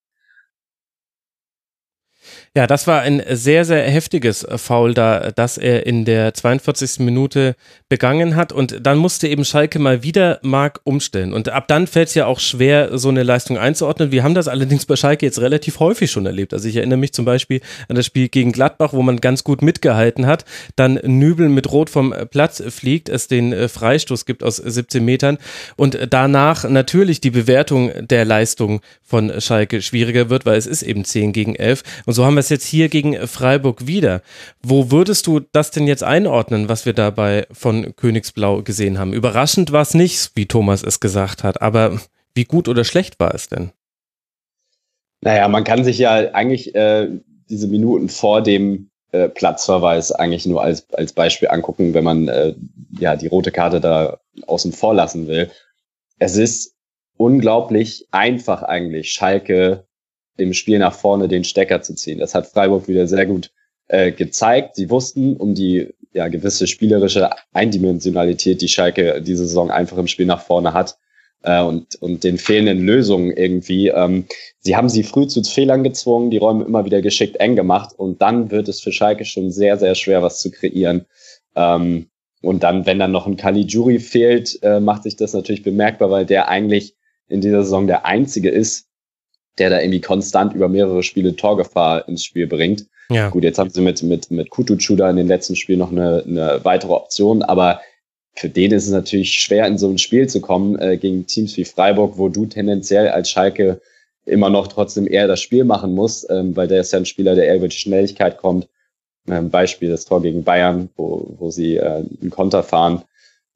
Ja, 2.56 2.66
das 2.66 2.88
war 2.88 3.02
ein 3.02 3.22
sehr, 3.30 3.66
sehr 3.66 3.84
heftiges 3.84 4.46
Foul 4.56 4.94
da, 4.94 5.32
das 5.32 5.58
er 5.58 5.86
in 5.86 6.06
der 6.06 6.34
42. 6.34 7.00
Minute 7.00 7.56
begangen 7.90 8.36
hat. 8.36 8.52
Und 8.52 8.80
dann 8.86 8.98
musste 8.98 9.28
eben 9.28 9.46
Schalke 9.46 9.80
mal 9.80 10.04
wieder 10.04 10.40
Mark 10.42 10.82
umstellen. 10.84 11.34
Und 11.34 11.50
ab 11.50 11.68
dann 11.68 11.88
fällt 11.88 12.10
es 12.10 12.16
ja 12.16 12.26
auch 12.26 12.40
schwer, 12.40 12.98
so 12.98 13.10
eine 13.10 13.24
Leistung 13.24 13.58
einzuordnen. 13.58 14.12
Wir 14.12 14.24
haben 14.24 14.34
das 14.34 14.48
allerdings 14.48 14.86
bei 14.86 14.96
Schalke 14.96 15.26
jetzt 15.26 15.40
relativ 15.40 15.80
häufig 15.80 16.10
schon 16.10 16.26
erlebt. 16.26 16.54
Also 16.54 16.68
ich 16.68 16.76
erinnere 16.78 16.98
mich 16.98 17.14
zum 17.14 17.26
Beispiel 17.26 17.62
an 17.90 17.96
das 17.96 18.06
Spiel 18.06 18.28
gegen 18.30 18.52
Gladbach, 18.52 18.94
wo 18.94 19.02
man 19.02 19.22
ganz 19.22 19.44
gut 19.44 19.62
mitgehalten 19.62 20.26
hat. 20.26 20.46
Dann 20.76 20.96
Nübel 21.04 21.50
mit 21.50 21.72
Rot 21.72 21.90
vom 21.90 22.14
Platz 22.32 22.64
fliegt, 22.70 23.10
es 23.10 23.28
den 23.28 23.54
äh, 23.54 23.68
Freistoß 23.68 24.26
gibt 24.26 24.44
aus 24.44 24.58
17 24.58 25.04
Metern. 25.04 25.38
Und 25.76 25.98
danach 26.10 26.68
natürlich 26.68 27.22
die 27.22 27.32
Bewertung 27.32 27.92
der 28.08 28.26
Leistung 28.26 28.82
von 29.04 29.40
Schalke 29.40 29.82
schwieriger 29.82 30.30
wird, 30.30 30.46
weil 30.46 30.58
es 30.58 30.66
ist 30.66 30.82
eben 30.82 31.06
10 31.06 31.34
gegen 31.34 31.56
11. 31.56 31.84
Und 32.06 32.14
so 32.14 32.26
haben 32.26 32.36
wir 32.36 32.47
jetzt 32.50 32.66
hier 32.66 32.90
gegen 32.90 33.28
Freiburg 33.28 33.88
wieder. 33.88 34.22
Wo 34.62 34.92
würdest 34.92 35.28
du 35.28 35.40
das 35.40 35.72
denn 35.72 35.88
jetzt 35.88 36.04
einordnen, 36.04 36.70
was 36.70 36.86
wir 36.86 36.94
dabei 36.94 37.48
von 37.52 37.96
Königsblau 37.96 38.64
gesehen 38.64 39.00
haben? 39.00 39.14
Überraschend 39.14 39.72
war 39.72 39.82
es 39.82 39.94
nicht, 39.94 40.32
wie 40.36 40.46
Thomas 40.46 40.84
es 40.84 41.00
gesagt 41.00 41.44
hat, 41.44 41.62
aber 41.62 42.00
wie 42.34 42.46
gut 42.46 42.68
oder 42.68 42.84
schlecht 42.84 43.20
war 43.20 43.34
es 43.34 43.50
denn? 43.50 43.72
Naja, 45.22 45.48
man 45.48 45.64
kann 45.64 45.84
sich 45.84 45.98
ja 45.98 46.14
eigentlich 46.34 46.76
äh, 46.76 47.10
diese 47.50 47.68
Minuten 47.68 48.10
vor 48.10 48.42
dem 48.42 48.90
äh, 49.12 49.30
Platzverweis 49.30 50.12
eigentlich 50.12 50.46
nur 50.46 50.62
als, 50.62 50.88
als 50.94 51.14
Beispiel 51.14 51.50
angucken, 51.50 51.94
wenn 51.94 52.04
man 52.04 52.28
äh, 52.28 52.54
ja 53.00 53.16
die 53.16 53.28
rote 53.28 53.52
Karte 53.52 53.82
da 53.82 54.20
außen 54.46 54.74
vor 54.74 54.94
lassen 54.94 55.28
will. 55.28 55.50
Es 56.20 56.36
ist 56.36 56.76
unglaublich 57.18 58.08
einfach 58.12 58.64
eigentlich, 58.64 59.12
Schalke 59.12 59.88
im 60.38 60.54
Spiel 60.54 60.80
nach 60.80 60.94
vorne 60.94 61.28
den 61.28 61.44
Stecker 61.44 61.82
zu 61.82 61.96
ziehen. 61.96 62.20
Das 62.20 62.36
hat 62.36 62.48
Freiburg 62.48 62.88
wieder 62.88 63.08
sehr 63.08 63.26
gut 63.26 63.52
äh, 63.88 64.12
gezeigt. 64.12 64.76
Sie 64.76 64.90
wussten 64.90 65.36
um 65.36 65.56
die 65.56 65.90
ja, 66.14 66.28
gewisse 66.28 66.68
spielerische 66.68 67.30
Eindimensionalität, 67.54 68.62
die 68.62 68.68
Schalke 68.68 69.22
diese 69.22 69.46
Saison 69.46 69.72
einfach 69.72 69.98
im 69.98 70.08
Spiel 70.08 70.26
nach 70.26 70.42
vorne 70.42 70.74
hat 70.74 70.98
äh, 71.44 71.62
und, 71.62 71.96
und 72.02 72.24
den 72.24 72.38
fehlenden 72.38 72.86
Lösungen 72.86 73.32
irgendwie. 73.32 73.90
Ähm, 73.90 74.26
sie 74.60 74.76
haben 74.76 74.90
sie 74.90 75.04
früh 75.04 75.28
zu 75.28 75.44
Fehlern 75.44 75.84
gezwungen, 75.84 76.32
die 76.32 76.38
Räume 76.38 76.66
immer 76.66 76.86
wieder 76.86 77.02
geschickt 77.02 77.38
eng 77.38 77.56
gemacht 77.56 77.94
und 77.98 78.22
dann 78.22 78.52
wird 78.52 78.68
es 78.68 78.82
für 78.82 78.92
Schalke 78.92 79.26
schon 79.26 79.52
sehr, 79.52 79.78
sehr 79.78 79.96
schwer, 79.96 80.24
was 80.24 80.40
zu 80.40 80.52
kreieren. 80.52 81.06
Ähm, 81.56 82.08
und 82.42 82.64
dann, 82.64 82.86
wenn 82.86 83.00
dann 83.00 83.12
noch 83.12 83.28
ein 83.28 83.38
Caligiuri 83.38 84.00
fehlt, 84.00 84.60
äh, 84.62 84.80
macht 84.80 85.04
sich 85.04 85.16
das 85.16 85.34
natürlich 85.34 85.64
bemerkbar, 85.64 86.12
weil 86.12 86.26
der 86.26 86.50
eigentlich 86.50 86.96
in 87.28 87.42
dieser 87.42 87.64
Saison 87.64 87.88
der 87.88 88.06
einzige 88.06 88.50
ist, 88.50 88.87
der 89.58 89.70
da 89.70 89.80
irgendwie 89.80 90.02
konstant 90.02 90.54
über 90.54 90.70
mehrere 90.70 91.04
Spiele 91.04 91.36
Torgefahr 91.36 92.08
ins 92.08 92.24
Spiel 92.24 92.48
bringt. 92.48 92.86
Ja. 93.10 93.30
Gut, 93.30 93.44
jetzt 93.44 93.58
haben 93.58 93.70
sie 93.70 93.82
mit, 93.82 94.04
mit, 94.04 94.32
mit 94.32 94.50
Kutucuda 94.50 95.10
in 95.10 95.16
den 95.16 95.28
letzten 95.28 95.56
Spielen 95.56 95.80
noch 95.80 95.92
eine, 95.92 96.24
eine 96.28 96.60
weitere 96.64 96.94
Option, 96.94 97.42
aber 97.42 97.82
für 98.36 98.50
den 98.50 98.72
ist 98.72 98.86
es 98.86 98.92
natürlich 98.92 99.32
schwer, 99.32 99.66
in 99.66 99.78
so 99.78 99.90
ein 99.90 99.98
Spiel 99.98 100.28
zu 100.28 100.42
kommen 100.42 100.78
äh, 100.78 100.98
gegen 100.98 101.26
Teams 101.26 101.58
wie 101.58 101.66
Freiburg, 101.66 102.18
wo 102.18 102.30
du 102.30 102.46
tendenziell 102.46 103.08
als 103.08 103.32
Schalke 103.32 103.82
immer 104.26 104.50
noch 104.50 104.68
trotzdem 104.68 105.08
eher 105.08 105.28
das 105.28 105.42
Spiel 105.42 105.64
machen 105.64 105.96
musst, 105.96 106.30
ähm, 106.30 106.56
weil 106.56 106.68
der 106.68 106.82
ist 106.82 106.92
ja 106.92 107.00
ein 107.00 107.06
Spieler, 107.06 107.34
der 107.34 107.48
eher 107.48 107.56
über 107.56 107.70
die 107.70 107.78
Schnelligkeit 107.78 108.38
kommt. 108.38 108.68
Ähm, 109.28 109.50
Beispiel 109.50 109.90
das 109.90 110.06
Tor 110.06 110.22
gegen 110.22 110.44
Bayern, 110.44 110.90
wo, 110.96 111.36
wo 111.40 111.50
sie 111.50 111.78
äh, 111.78 112.04
einen 112.22 112.30
Konter 112.30 112.62
fahren. 112.62 113.04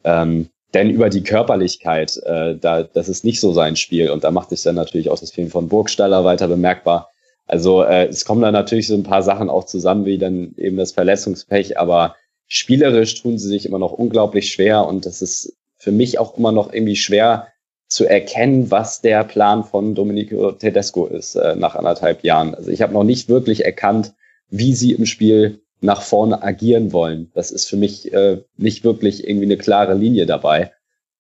Ähm, 0.04 0.50
denn 0.74 0.90
über 0.90 1.10
die 1.10 1.24
Körperlichkeit, 1.24 2.18
äh, 2.26 2.56
da, 2.56 2.84
das 2.84 3.10
ist 3.10 3.26
nicht 3.26 3.40
so 3.40 3.52
sein 3.52 3.76
Spiel. 3.76 4.10
Und 4.10 4.24
da 4.24 4.32
macht 4.32 4.50
sich 4.50 4.64
dann 4.64 4.76
natürlich 4.76 5.10
auch 5.10 5.20
das 5.20 5.32
Film 5.32 5.50
von 5.50 5.68
Burgstaller 5.68 6.24
weiter 6.24 6.48
bemerkbar. 6.48 7.10
Also 7.46 7.84
äh, 7.84 8.08
es 8.08 8.24
kommen 8.24 8.42
dann 8.42 8.54
natürlich 8.54 8.88
so 8.88 8.94
ein 8.94 9.04
paar 9.04 9.24
Sachen 9.24 9.50
auch 9.50 9.66
zusammen, 9.66 10.06
wie 10.06 10.18
dann 10.18 10.54
eben 10.58 10.78
das 10.78 10.94
Verletzungspech, 10.94 11.78
aber 11.78 12.16
spielerisch 12.48 13.22
tun 13.22 13.38
sie 13.38 13.50
sich 13.50 13.66
immer 13.66 13.80
noch 13.80 13.92
unglaublich 13.92 14.52
schwer 14.52 14.86
und 14.86 15.06
das 15.06 15.22
ist 15.22 15.58
für 15.78 15.92
mich 15.92 16.20
auch 16.20 16.38
immer 16.38 16.52
noch 16.52 16.72
irgendwie 16.72 16.96
schwer 16.96 17.48
zu 17.88 18.06
erkennen, 18.06 18.72
was 18.72 19.02
der 19.02 19.26
Plan 19.26 19.66
von 19.66 19.96
Domenico 19.96 20.54
Tedesco 20.54 21.08
ist 21.08 21.36
äh, 21.36 21.56
nach 21.56 21.76
anderthalb 21.76 22.24
Jahren. 22.24 22.56
Also 22.56 22.72
ich 22.72 22.82
habe 22.82 22.94
noch 22.94 23.04
nicht 23.04 23.28
wirklich 23.28 23.66
erkannt, 23.66 24.14
wie 24.50 24.74
sie 24.74 24.94
im 24.94 25.06
Spiel 25.06 25.62
nach 25.82 26.02
vorne 26.02 26.44
agieren 26.44 26.94
wollen. 26.94 27.32
Das 27.34 27.52
ist 27.52 27.68
für 27.68 27.76
mich 27.76 28.14
äh, 28.14 28.44
nicht 28.58 28.84
wirklich 28.84 29.28
irgendwie 29.28 29.46
eine 29.46 29.58
klare 29.58 29.96
Linie 29.96 30.26
dabei. 30.26 30.72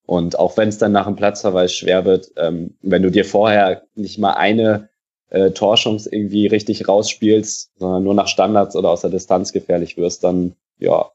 Und 0.05 0.37
auch 0.37 0.55
wenn 0.57 0.69
es 0.69 0.77
dann 0.77 0.91
nach 0.91 1.07
dem 1.07 1.15
Platzverweis 1.15 1.73
schwer 1.73 2.05
wird, 2.05 2.31
ähm, 2.37 2.77
wenn 2.81 3.01
du 3.01 3.09
dir 3.09 3.25
vorher 3.25 3.83
nicht 3.95 4.19
mal 4.19 4.33
eine 4.33 4.89
äh, 5.29 5.51
Torchance 5.51 6.09
irgendwie 6.11 6.47
richtig 6.47 6.87
rausspielst, 6.87 7.71
sondern 7.77 8.03
nur 8.03 8.13
nach 8.13 8.27
Standards 8.27 8.75
oder 8.75 8.89
aus 8.89 9.01
der 9.01 9.09
Distanz 9.09 9.51
gefährlich 9.51 9.97
wirst, 9.97 10.23
dann 10.23 10.55
ja, 10.77 11.11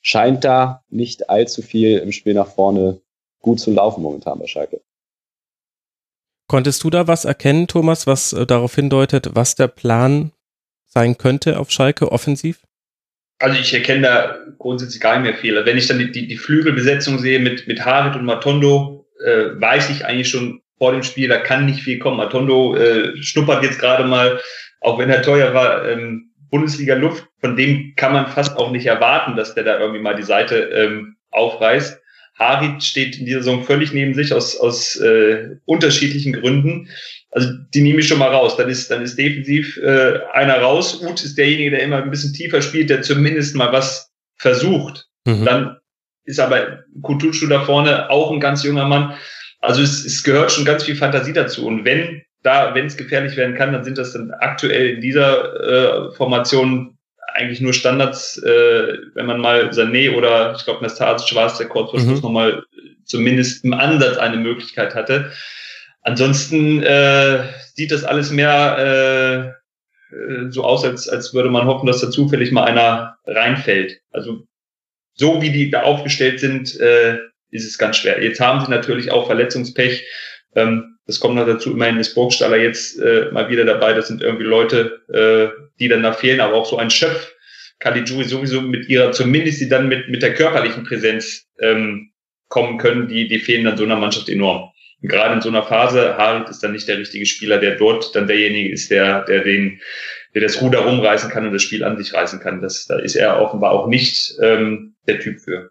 scheint 0.00 0.44
da 0.44 0.82
nicht 0.88 1.28
allzu 1.28 1.62
viel 1.62 1.98
im 1.98 2.12
Spiel 2.12 2.34
nach 2.34 2.48
vorne 2.48 3.00
gut 3.40 3.60
zu 3.60 3.70
laufen 3.70 4.02
momentan 4.02 4.38
bei 4.38 4.46
Schalke. 4.46 4.80
Konntest 6.46 6.82
du 6.84 6.90
da 6.90 7.06
was 7.06 7.26
erkennen, 7.26 7.66
Thomas, 7.66 8.06
was 8.06 8.32
äh, 8.32 8.46
darauf 8.46 8.74
hindeutet, 8.74 9.30
was 9.34 9.54
der 9.54 9.68
Plan 9.68 10.32
sein 10.86 11.18
könnte 11.18 11.58
auf 11.58 11.70
Schalke 11.70 12.10
offensiv? 12.10 12.67
Also 13.38 13.58
ich 13.58 13.72
erkenne 13.72 14.02
da 14.02 14.38
grundsätzlich 14.58 15.00
gar 15.00 15.18
nicht 15.18 15.30
mehr 15.30 15.38
viel. 15.38 15.64
Wenn 15.64 15.78
ich 15.78 15.86
dann 15.86 15.98
die, 15.98 16.10
die, 16.10 16.26
die 16.26 16.36
Flügelbesetzung 16.36 17.18
sehe 17.18 17.38
mit, 17.38 17.68
mit 17.68 17.84
Harit 17.84 18.16
und 18.16 18.24
Matondo, 18.24 19.06
äh, 19.24 19.60
weiß 19.60 19.90
ich 19.90 20.04
eigentlich 20.04 20.28
schon 20.28 20.60
vor 20.78 20.92
dem 20.92 21.02
Spiel, 21.02 21.28
da 21.28 21.38
kann 21.38 21.66
nicht 21.66 21.82
viel 21.82 21.98
kommen. 21.98 22.16
Matondo 22.16 22.76
äh, 22.76 23.16
schnuppert 23.22 23.62
jetzt 23.62 23.78
gerade 23.78 24.04
mal, 24.04 24.40
auch 24.80 24.98
wenn 24.98 25.10
er 25.10 25.22
teuer 25.22 25.54
war, 25.54 25.88
ähm, 25.88 26.30
Bundesliga 26.50 26.94
Luft, 26.94 27.26
von 27.40 27.56
dem 27.56 27.94
kann 27.96 28.12
man 28.12 28.26
fast 28.28 28.56
auch 28.56 28.70
nicht 28.70 28.86
erwarten, 28.86 29.36
dass 29.36 29.54
der 29.54 29.64
da 29.64 29.78
irgendwie 29.78 30.00
mal 30.00 30.16
die 30.16 30.22
Seite 30.22 30.56
ähm, 30.56 31.16
aufreißt. 31.30 32.00
Harit 32.38 32.82
steht 32.82 33.18
in 33.18 33.26
dieser 33.26 33.40
Saison 33.40 33.64
völlig 33.64 33.92
neben 33.92 34.14
sich 34.14 34.32
aus, 34.32 34.58
aus 34.58 34.96
äh, 34.96 35.56
unterschiedlichen 35.64 36.32
Gründen. 36.32 36.88
Also 37.30 37.50
die 37.74 37.82
nehme 37.82 38.00
ich 38.00 38.08
schon 38.08 38.18
mal 38.18 38.30
raus. 38.30 38.56
Dann 38.56 38.68
ist, 38.68 38.90
dann 38.90 39.02
ist 39.02 39.18
defensiv 39.18 39.76
äh, 39.78 40.20
einer 40.32 40.60
raus. 40.60 41.02
Uth 41.02 41.24
ist 41.24 41.36
derjenige, 41.36 41.72
der 41.72 41.82
immer 41.82 42.02
ein 42.02 42.10
bisschen 42.10 42.32
tiefer 42.32 42.62
spielt, 42.62 42.90
der 42.90 43.02
zumindest 43.02 43.56
mal 43.56 43.72
was 43.72 44.12
versucht. 44.36 45.06
Mhm. 45.24 45.44
Dann 45.44 45.76
ist 46.24 46.40
aber 46.40 46.84
Kutucu 47.02 47.46
da 47.46 47.64
vorne 47.64 48.10
auch 48.10 48.30
ein 48.30 48.40
ganz 48.40 48.62
junger 48.62 48.86
Mann. 48.86 49.14
Also 49.60 49.82
es, 49.82 50.04
es 50.04 50.22
gehört 50.22 50.52
schon 50.52 50.64
ganz 50.64 50.84
viel 50.84 50.94
Fantasie 50.94 51.32
dazu. 51.32 51.66
Und 51.66 51.84
wenn 51.84 52.22
da, 52.42 52.74
wenn 52.74 52.86
es 52.86 52.96
gefährlich 52.96 53.36
werden 53.36 53.56
kann, 53.56 53.72
dann 53.72 53.84
sind 53.84 53.98
das 53.98 54.12
dann 54.12 54.30
aktuell 54.30 54.90
in 54.90 55.00
dieser 55.00 56.10
äh, 56.10 56.14
Formation 56.14 56.97
eigentlich 57.34 57.60
nur 57.60 57.72
Standards, 57.72 58.38
äh, 58.38 58.98
wenn 59.14 59.26
man 59.26 59.40
mal 59.40 59.70
Sané 59.70 60.14
oder 60.14 60.54
ich 60.56 60.64
glaube 60.64 60.82
Nastasic 60.82 61.34
war 61.34 61.46
es, 61.46 61.58
der 61.58 61.68
kurz 61.68 61.90
vor 61.90 62.00
Schluss 62.00 62.18
mhm. 62.18 62.22
nochmal 62.22 62.64
zumindest 63.04 63.64
im 63.64 63.74
Ansatz 63.74 64.18
eine 64.18 64.36
Möglichkeit 64.36 64.94
hatte. 64.94 65.32
Ansonsten 66.02 66.82
äh, 66.82 67.44
sieht 67.74 67.90
das 67.90 68.04
alles 68.04 68.30
mehr 68.30 69.54
äh, 70.10 70.14
äh, 70.14 70.50
so 70.50 70.64
aus, 70.64 70.84
als, 70.84 71.08
als 71.08 71.34
würde 71.34 71.50
man 71.50 71.66
hoffen, 71.66 71.86
dass 71.86 72.00
da 72.00 72.10
zufällig 72.10 72.52
mal 72.52 72.64
einer 72.64 73.16
reinfällt. 73.26 74.00
Also 74.10 74.44
so 75.14 75.42
wie 75.42 75.50
die 75.50 75.70
da 75.70 75.82
aufgestellt 75.82 76.40
sind, 76.40 76.78
äh, 76.80 77.18
ist 77.50 77.66
es 77.66 77.78
ganz 77.78 77.96
schwer. 77.96 78.22
Jetzt 78.22 78.40
haben 78.40 78.64
sie 78.64 78.70
natürlich 78.70 79.10
auch 79.10 79.26
Verletzungspech. 79.26 80.06
Ähm, 80.54 80.98
das 81.06 81.20
kommt 81.20 81.36
noch 81.36 81.46
dazu. 81.46 81.72
Immerhin 81.72 81.98
ist 81.98 82.14
Burgstaller 82.14 82.58
jetzt 82.58 82.98
äh, 83.00 83.30
mal 83.32 83.48
wieder 83.48 83.64
dabei. 83.64 83.94
Das 83.94 84.08
sind 84.08 84.22
irgendwie 84.22 84.44
Leute, 84.44 85.00
äh, 85.12 85.67
die 85.78 85.88
dann 85.88 86.02
da 86.02 86.12
fehlen, 86.12 86.40
aber 86.40 86.54
auch 86.54 86.66
so 86.66 86.78
ein 86.78 86.90
Schöpf. 86.90 87.34
Caligiuri 87.78 88.24
sowieso 88.24 88.60
mit 88.60 88.88
ihrer, 88.88 89.12
zumindest 89.12 89.60
die 89.60 89.68
dann 89.68 89.88
mit, 89.88 90.08
mit 90.08 90.22
der 90.22 90.34
körperlichen 90.34 90.82
Präsenz 90.82 91.46
ähm, 91.60 92.10
kommen 92.48 92.78
können, 92.78 93.06
die, 93.06 93.28
die 93.28 93.38
fehlen 93.38 93.64
dann 93.64 93.76
so 93.76 93.84
einer 93.84 93.96
Mannschaft 93.96 94.28
enorm 94.28 94.72
gerade 95.02 95.34
in 95.34 95.40
so 95.40 95.48
einer 95.48 95.62
Phase, 95.62 96.16
Harit 96.16 96.48
ist 96.48 96.62
dann 96.62 96.72
nicht 96.72 96.88
der 96.88 96.98
richtige 96.98 97.26
Spieler, 97.26 97.58
der 97.58 97.76
dort 97.76 98.14
dann 98.14 98.26
derjenige 98.26 98.72
ist, 98.72 98.90
der, 98.90 99.24
der 99.24 99.44
den, 99.44 99.80
der 100.34 100.42
das 100.42 100.60
Ruder 100.60 100.80
rumreißen 100.80 101.30
kann 101.30 101.46
und 101.46 101.52
das 101.52 101.62
Spiel 101.62 101.84
an 101.84 101.96
sich 101.96 102.14
reißen 102.14 102.40
kann. 102.40 102.60
Das, 102.60 102.86
da 102.86 102.98
ist 102.98 103.14
er 103.14 103.40
offenbar 103.40 103.72
auch 103.72 103.86
nicht 103.86 104.34
ähm, 104.42 104.94
der 105.06 105.20
Typ 105.20 105.40
für. 105.40 105.70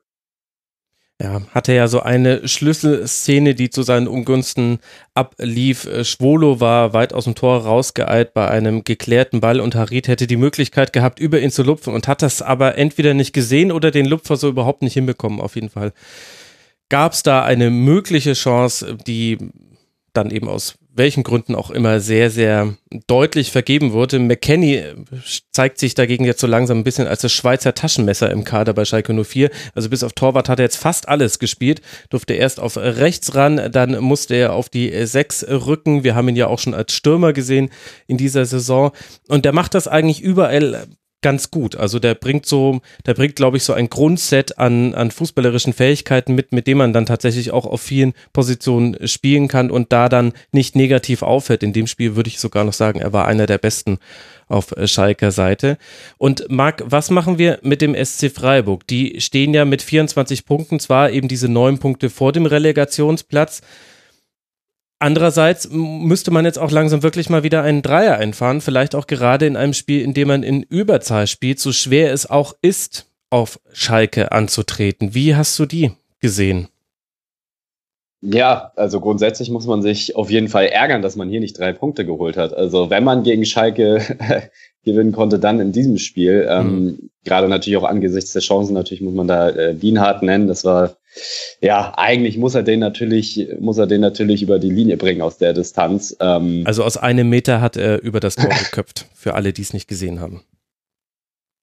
Ja, 1.19 1.41
hatte 1.49 1.73
ja 1.73 1.87
so 1.87 2.01
eine 2.01 2.47
Schlüsselszene, 2.47 3.55
die 3.55 3.71
zu 3.71 3.81
seinen 3.81 4.07
Ungunsten 4.07 4.77
ablief. 5.15 5.89
Schwolo 6.03 6.59
war 6.59 6.93
weit 6.93 7.11
aus 7.11 7.23
dem 7.23 7.33
Tor 7.33 7.63
rausgeeilt 7.63 8.35
bei 8.35 8.47
einem 8.47 8.83
geklärten 8.83 9.41
Ball 9.41 9.59
und 9.59 9.73
Harit 9.73 10.07
hätte 10.07 10.27
die 10.27 10.37
Möglichkeit 10.37 10.93
gehabt, 10.93 11.19
über 11.19 11.39
ihn 11.39 11.49
zu 11.49 11.63
lupfen 11.63 11.93
und 11.95 12.07
hat 12.07 12.21
das 12.21 12.43
aber 12.43 12.77
entweder 12.77 13.15
nicht 13.15 13.33
gesehen 13.33 13.71
oder 13.71 13.89
den 13.89 14.05
Lupfer 14.05 14.37
so 14.37 14.47
überhaupt 14.47 14.83
nicht 14.83 14.93
hinbekommen, 14.93 15.41
auf 15.41 15.55
jeden 15.55 15.69
Fall 15.69 15.91
gab 16.89 17.13
es 17.13 17.23
da 17.23 17.43
eine 17.43 17.69
mögliche 17.69 18.33
Chance, 18.33 18.97
die 19.05 19.37
dann 20.17 20.31
eben 20.31 20.49
aus 20.49 20.75
welchen 20.97 21.23
Gründen 21.23 21.55
auch 21.55 21.69
immer 21.69 21.99
sehr, 21.99 22.29
sehr 22.29 22.73
deutlich 23.05 23.51
vergeben 23.51 23.93
wurde. 23.93 24.19
McKenny 24.19 24.83
zeigt 25.51 25.77
sich 25.77 25.93
dagegen 25.93 26.25
jetzt 26.25 26.41
so 26.41 26.47
langsam 26.47 26.79
ein 26.79 26.83
bisschen 26.83 27.07
als 27.07 27.21
das 27.21 27.31
Schweizer 27.31 27.75
Taschenmesser 27.75 28.31
im 28.31 28.43
Kader 28.43 28.73
bei 28.73 28.83
Schalke 28.83 29.13
04. 29.13 29.51
Also 29.75 29.89
bis 29.89 30.03
auf 30.03 30.13
Torwart 30.13 30.49
hat 30.49 30.59
er 30.59 30.65
jetzt 30.65 30.77
fast 30.77 31.07
alles 31.07 31.39
gespielt, 31.39 31.81
durfte 32.09 32.33
erst 32.33 32.59
auf 32.59 32.77
rechts 32.77 33.35
ran, 33.35 33.71
dann 33.71 33.99
musste 33.99 34.35
er 34.35 34.53
auf 34.53 34.69
die 34.69 35.05
sechs 35.05 35.45
rücken. 35.47 36.03
Wir 36.03 36.15
haben 36.15 36.29
ihn 36.29 36.35
ja 36.35 36.47
auch 36.47 36.59
schon 36.59 36.73
als 36.73 36.93
Stürmer 36.93 37.31
gesehen 37.31 37.69
in 38.07 38.17
dieser 38.17 38.45
Saison 38.45 38.91
und 39.27 39.45
der 39.45 39.53
macht 39.53 39.75
das 39.75 39.87
eigentlich 39.87 40.21
überall 40.21 40.87
ganz 41.21 41.51
gut. 41.51 41.75
Also 41.75 41.99
der 41.99 42.13
bringt 42.15 42.45
so, 42.45 42.81
der 43.05 43.13
bringt, 43.13 43.35
glaube 43.35 43.57
ich, 43.57 43.63
so 43.63 43.73
ein 43.73 43.89
Grundset 43.89 44.57
an, 44.57 44.93
an 44.93 45.11
fußballerischen 45.11 45.73
Fähigkeiten 45.73 46.35
mit, 46.35 46.51
mit 46.51 46.67
dem 46.67 46.77
man 46.77 46.93
dann 46.93 47.05
tatsächlich 47.05 47.51
auch 47.51 47.65
auf 47.65 47.81
vielen 47.81 48.13
Positionen 48.33 48.95
spielen 49.07 49.47
kann 49.47 49.71
und 49.71 49.91
da 49.91 50.09
dann 50.09 50.33
nicht 50.51 50.75
negativ 50.75 51.23
auffällt. 51.23 51.63
In 51.63 51.73
dem 51.73 51.87
Spiel 51.87 52.15
würde 52.15 52.29
ich 52.29 52.39
sogar 52.39 52.63
noch 52.63 52.73
sagen, 52.73 52.99
er 52.99 53.13
war 53.13 53.27
einer 53.27 53.47
der 53.47 53.57
besten 53.57 53.97
auf 54.47 54.73
Schalker 54.85 55.31
Seite. 55.31 55.77
Und 56.17 56.45
Marc, 56.49 56.83
was 56.85 57.09
machen 57.09 57.37
wir 57.37 57.59
mit 57.63 57.81
dem 57.81 57.95
SC 57.95 58.31
Freiburg? 58.31 58.87
Die 58.87 59.19
stehen 59.19 59.53
ja 59.53 59.65
mit 59.65 59.81
24 59.81 60.45
Punkten, 60.45 60.79
zwar 60.79 61.11
eben 61.11 61.27
diese 61.27 61.49
neun 61.49 61.79
Punkte 61.79 62.09
vor 62.09 62.31
dem 62.31 62.45
Relegationsplatz, 62.45 63.61
Andererseits 64.99 65.69
müsste 65.69 66.31
man 66.31 66.45
jetzt 66.45 66.57
auch 66.57 66.71
langsam 66.71 67.03
wirklich 67.03 67.29
mal 67.29 67.43
wieder 67.43 67.61
einen 67.61 67.83
Dreier 67.83 68.17
einfahren, 68.17 68.61
vielleicht 68.61 68.95
auch 68.95 69.05
gerade 69.05 69.45
in 69.45 69.55
einem 69.55 69.73
Spiel, 69.73 70.01
in 70.01 70.15
dem 70.15 70.27
man 70.27 70.41
in 70.41 70.63
Überzahl 70.63 71.27
spielt, 71.27 71.59
so 71.59 71.71
schwer 71.71 72.11
es 72.11 72.27
auch 72.27 72.55
ist, 72.61 73.05
auf 73.29 73.59
Schalke 73.71 74.31
anzutreten. 74.31 75.13
Wie 75.13 75.35
hast 75.35 75.59
du 75.59 75.65
die 75.65 75.91
gesehen? 76.19 76.67
Ja, 78.21 78.71
also 78.75 78.99
grundsätzlich 78.99 79.51
muss 79.51 79.67
man 79.67 79.83
sich 79.83 80.15
auf 80.15 80.31
jeden 80.31 80.47
Fall 80.47 80.65
ärgern, 80.65 81.03
dass 81.03 81.15
man 81.15 81.29
hier 81.29 81.39
nicht 81.39 81.59
drei 81.59 81.71
Punkte 81.71 82.03
geholt 82.03 82.35
hat. 82.35 82.51
Also 82.53 82.89
wenn 82.89 83.03
man 83.03 83.21
gegen 83.21 83.45
Schalke 83.45 84.01
gewinnen 84.83 85.11
konnte, 85.11 85.37
dann 85.37 85.59
in 85.59 85.71
diesem 85.71 85.99
Spiel. 85.99 86.47
Ähm, 86.49 86.67
mhm. 86.67 86.87
Ähm, 86.87 87.09
Gerade 87.23 87.47
natürlich 87.47 87.77
auch 87.77 87.83
angesichts 87.83 88.33
der 88.33 88.41
Chancen, 88.41 88.73
natürlich 88.73 89.01
muss 89.01 89.13
man 89.13 89.27
da 89.27 89.49
äh, 89.49 89.75
Dienhardt 89.75 90.23
nennen. 90.23 90.47
Das 90.47 90.65
war 90.65 90.95
ja, 91.61 91.93
eigentlich 91.97 92.37
muss 92.37 92.55
er 92.55 92.63
den 92.63 92.79
natürlich, 92.79 93.47
muss 93.59 93.77
er 93.77 93.87
den 93.87 94.01
natürlich 94.01 94.41
über 94.41 94.59
die 94.59 94.69
Linie 94.69 94.97
bringen 94.97 95.21
aus 95.21 95.37
der 95.37 95.53
Distanz. 95.53 96.15
Ähm 96.19 96.63
also 96.65 96.83
aus 96.83 96.97
einem 96.97 97.29
Meter 97.29 97.61
hat 97.61 97.77
er 97.77 98.01
über 98.01 98.19
das 98.19 98.35
Tor 98.35 98.49
geköpft, 98.59 99.05
für 99.13 99.33
alle, 99.33 99.53
die 99.53 99.61
es 99.61 99.73
nicht 99.73 99.87
gesehen 99.87 100.19
haben. 100.19 100.43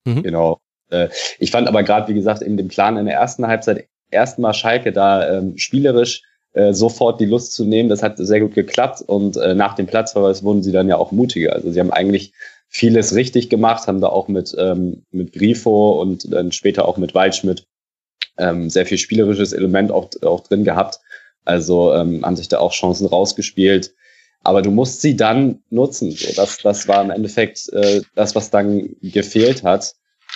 Mhm. 0.04 0.22
Genau. 0.22 0.60
Äh, 0.90 1.08
ich 1.38 1.50
fand 1.50 1.68
aber 1.68 1.82
gerade, 1.82 2.08
wie 2.08 2.14
gesagt, 2.14 2.42
in 2.42 2.56
dem 2.56 2.68
Plan 2.68 2.96
in 2.96 3.06
der 3.06 3.14
ersten 3.14 3.46
Halbzeit 3.46 3.86
erstmal 4.10 4.54
Schalke 4.54 4.92
da 4.92 5.38
ähm, 5.38 5.56
spielerisch 5.56 6.22
äh, 6.52 6.72
sofort 6.72 7.20
die 7.20 7.26
Lust 7.26 7.52
zu 7.52 7.64
nehmen. 7.64 7.88
Das 7.88 8.02
hat 8.02 8.16
sehr 8.18 8.40
gut 8.40 8.54
geklappt 8.54 9.02
und 9.02 9.36
äh, 9.36 9.54
nach 9.54 9.74
dem 9.74 9.86
Platzverweis 9.86 10.42
wurden 10.42 10.62
sie 10.62 10.72
dann 10.72 10.88
ja 10.88 10.96
auch 10.96 11.10
mutiger. 11.10 11.52
Also 11.52 11.70
sie 11.70 11.80
haben 11.80 11.90
eigentlich 11.90 12.32
vieles 12.68 13.14
richtig 13.14 13.50
gemacht, 13.50 13.86
haben 13.86 14.00
da 14.00 14.08
auch 14.08 14.28
mit, 14.28 14.54
ähm, 14.58 15.04
mit 15.10 15.32
Grifo 15.32 16.00
und 16.00 16.32
dann 16.32 16.52
später 16.52 16.86
auch 16.86 16.96
mit 16.96 17.14
Waldschmidt 17.14 17.66
ähm, 18.38 18.70
sehr 18.70 18.86
viel 18.86 18.98
spielerisches 18.98 19.52
Element 19.52 19.92
auch, 19.92 20.10
auch 20.22 20.42
drin 20.42 20.64
gehabt. 20.64 21.00
Also 21.44 21.92
ähm, 21.92 22.24
haben 22.24 22.36
sich 22.36 22.48
da 22.48 22.58
auch 22.58 22.72
Chancen 22.72 23.06
rausgespielt. 23.06 23.94
Aber 24.42 24.60
du 24.62 24.70
musst 24.70 25.00
sie 25.00 25.16
dann 25.16 25.62
nutzen. 25.70 26.10
So, 26.10 26.32
das, 26.34 26.58
das 26.58 26.86
war 26.86 27.02
im 27.02 27.10
Endeffekt 27.10 27.68
äh, 27.72 28.02
das, 28.14 28.34
was 28.34 28.50
dann 28.50 28.94
gefehlt 29.00 29.62
hat. 29.62 29.94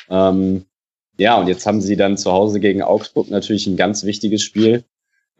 Ähm, 0.08 0.64
ja, 1.18 1.38
und 1.38 1.48
jetzt 1.48 1.66
haben 1.66 1.80
sie 1.80 1.96
dann 1.96 2.16
zu 2.16 2.32
Hause 2.32 2.60
gegen 2.60 2.82
Augsburg 2.82 3.30
natürlich 3.30 3.66
ein 3.66 3.76
ganz 3.76 4.04
wichtiges 4.04 4.42
Spiel. 4.42 4.84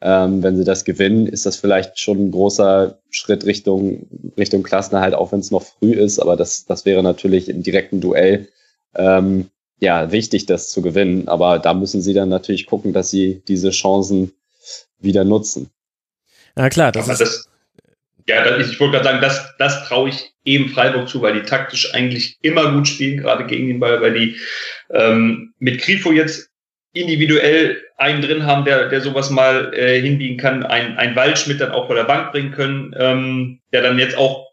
Ähm, 0.01 0.43
wenn 0.43 0.57
sie 0.57 0.65
das 0.65 0.85
gewinnen, 0.85 1.27
ist 1.27 1.47
das 1.47 1.57
vielleicht 1.57 1.99
schon 1.99 2.27
ein 2.27 2.31
großer 2.31 3.01
Schritt 3.11 3.47
Richtung, 3.47 4.07
Richtung 4.37 4.63
Klassenerhalt, 4.63 5.15
auch 5.15 5.33
wenn 5.33 5.41
es 5.41 5.51
noch 5.51 5.63
früh 5.63 5.93
ist. 5.93 6.19
Aber 6.19 6.37
das, 6.37 6.67
das 6.67 6.85
wäre 6.85 7.03
natürlich 7.03 7.49
im 7.49 7.63
direkten 7.63 8.01
Duell 8.01 8.49
ähm, 8.95 9.51
ja, 9.81 10.11
wichtig, 10.13 10.47
das 10.47 10.71
zu 10.71 10.83
gewinnen. 10.83 11.29
Aber 11.29 11.59
da 11.59 11.75
müssen 11.75 12.03
sie 12.03 12.15
dann 12.15 12.29
natürlich 12.29 12.67
gucken, 12.67 12.93
dass 12.93 13.11
sie 13.11 13.43
diese 13.47 13.71
Chancen 13.71 14.33
wieder 14.99 15.25
nutzen. 15.25 15.71
Ja, 16.57 16.69
klar, 16.69 16.93
das 16.93 17.09
ist. 17.09 17.21
Das, 17.21 17.49
ja, 18.27 18.45
das, 18.45 18.71
ich 18.71 18.79
wollte 18.81 18.93
gerade 18.93 19.05
sagen, 19.05 19.21
das, 19.23 19.55
das 19.59 19.85
traue 19.87 20.11
ich 20.11 20.33
eben 20.45 20.69
Freiburg 20.69 21.09
zu, 21.09 21.23
weil 21.23 21.35
die 21.35 21.47
taktisch 21.47 21.95
eigentlich 21.95 22.37
immer 22.43 22.73
gut 22.73 22.89
spielen, 22.89 23.19
gerade 23.19 23.47
gegen 23.47 23.69
den 23.69 23.81
Ball, 23.81 24.01
weil 24.03 24.15
die 24.15 24.37
ähm, 24.91 25.55
mit 25.59 25.81
Grifo 25.81 26.13
jetzt 26.13 26.51
individuell 26.93 27.83
einen 27.97 28.23
drin 28.23 28.45
haben, 28.45 28.65
der, 28.65 28.89
der 28.89 29.01
sowas 29.01 29.31
mal 29.31 29.73
äh, 29.75 30.01
hinbiegen 30.01 30.37
kann, 30.37 30.65
ein, 30.65 30.97
ein 30.97 31.17
Waldschmidt 31.17 31.61
dann 31.61 31.73
auch 31.73 31.87
vor 31.87 31.97
der 31.97 32.05
Bank 32.05 32.33
bringen 32.33 32.51
können, 32.51 32.95
ähm, 32.99 33.61
der 33.73 33.83
dann 33.83 33.99
jetzt 33.99 34.17
auch 34.17 34.48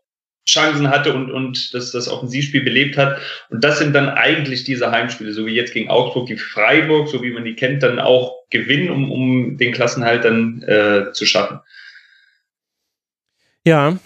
Chancen 0.47 0.89
hatte 0.89 1.13
und, 1.13 1.31
und 1.31 1.73
das, 1.73 1.91
das 1.91 2.07
Offensivspiel 2.07 2.61
belebt 2.61 2.97
hat. 2.97 3.17
Und 3.49 3.63
das 3.63 3.79
sind 3.79 3.93
dann 3.93 4.09
eigentlich 4.09 4.63
diese 4.63 4.91
Heimspiele, 4.91 5.33
so 5.33 5.45
wie 5.45 5.55
jetzt 5.55 5.73
gegen 5.73 5.89
Augsburg, 5.89 6.27
die 6.27 6.37
Freiburg, 6.37 7.07
so 7.07 7.23
wie 7.23 7.31
man 7.31 7.45
die 7.45 7.55
kennt, 7.55 7.81
dann 7.83 7.99
auch 7.99 8.35
gewinnen, 8.49 8.89
um, 8.89 9.11
um 9.11 9.57
den 9.57 9.71
Klassenhalt 9.73 10.23
dann 10.23 10.61
äh, 10.63 11.11
zu 11.13 11.25
schaffen. 11.25 11.59
Ja, 13.65 13.97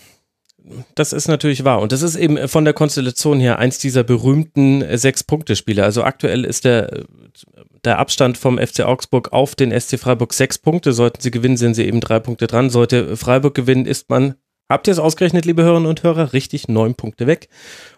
das 0.96 1.14
ist 1.14 1.28
natürlich 1.28 1.64
wahr. 1.64 1.82
Und 1.82 1.92
das 1.92 2.02
ist 2.02 2.16
eben 2.16 2.48
von 2.48 2.64
der 2.64 2.74
Konstellation 2.74 3.40
her 3.40 3.60
eins 3.60 3.80
dieser 3.80 4.04
berühmten 4.04 4.84
Sechs-Punkte-Spiele. 4.98 5.84
Also 5.84 6.04
aktuell 6.04 6.46
ist 6.46 6.64
der, 6.64 7.06
der 7.84 8.00
Abstand 8.00 8.38
vom 8.38 8.58
FC 8.58 8.82
Augsburg 8.82 9.34
auf 9.34 9.56
den 9.56 9.78
SC 9.78 10.00
Freiburg 10.00 10.34
sechs 10.34 10.58
Punkte. 10.58 10.94
Sollten 10.94 11.22
sie 11.22 11.32
gewinnen, 11.32 11.58
sind 11.58 11.74
sie 11.74 11.86
eben 11.86 12.00
drei 12.00 12.20
Punkte 12.20 12.48
dran. 12.48 12.70
Sollte 12.70 13.18
Freiburg 13.18 13.56
gewinnen, 13.56 13.86
ist 13.86 14.10
man 14.10 14.36
Habt 14.72 14.88
ihr 14.88 14.92
es 14.92 15.00
ausgerechnet, 15.00 15.46
liebe 15.46 15.64
Hörerinnen 15.64 15.90
und 15.90 16.04
Hörer? 16.04 16.32
Richtig, 16.32 16.68
neun 16.68 16.94
Punkte 16.94 17.26
weg. 17.26 17.50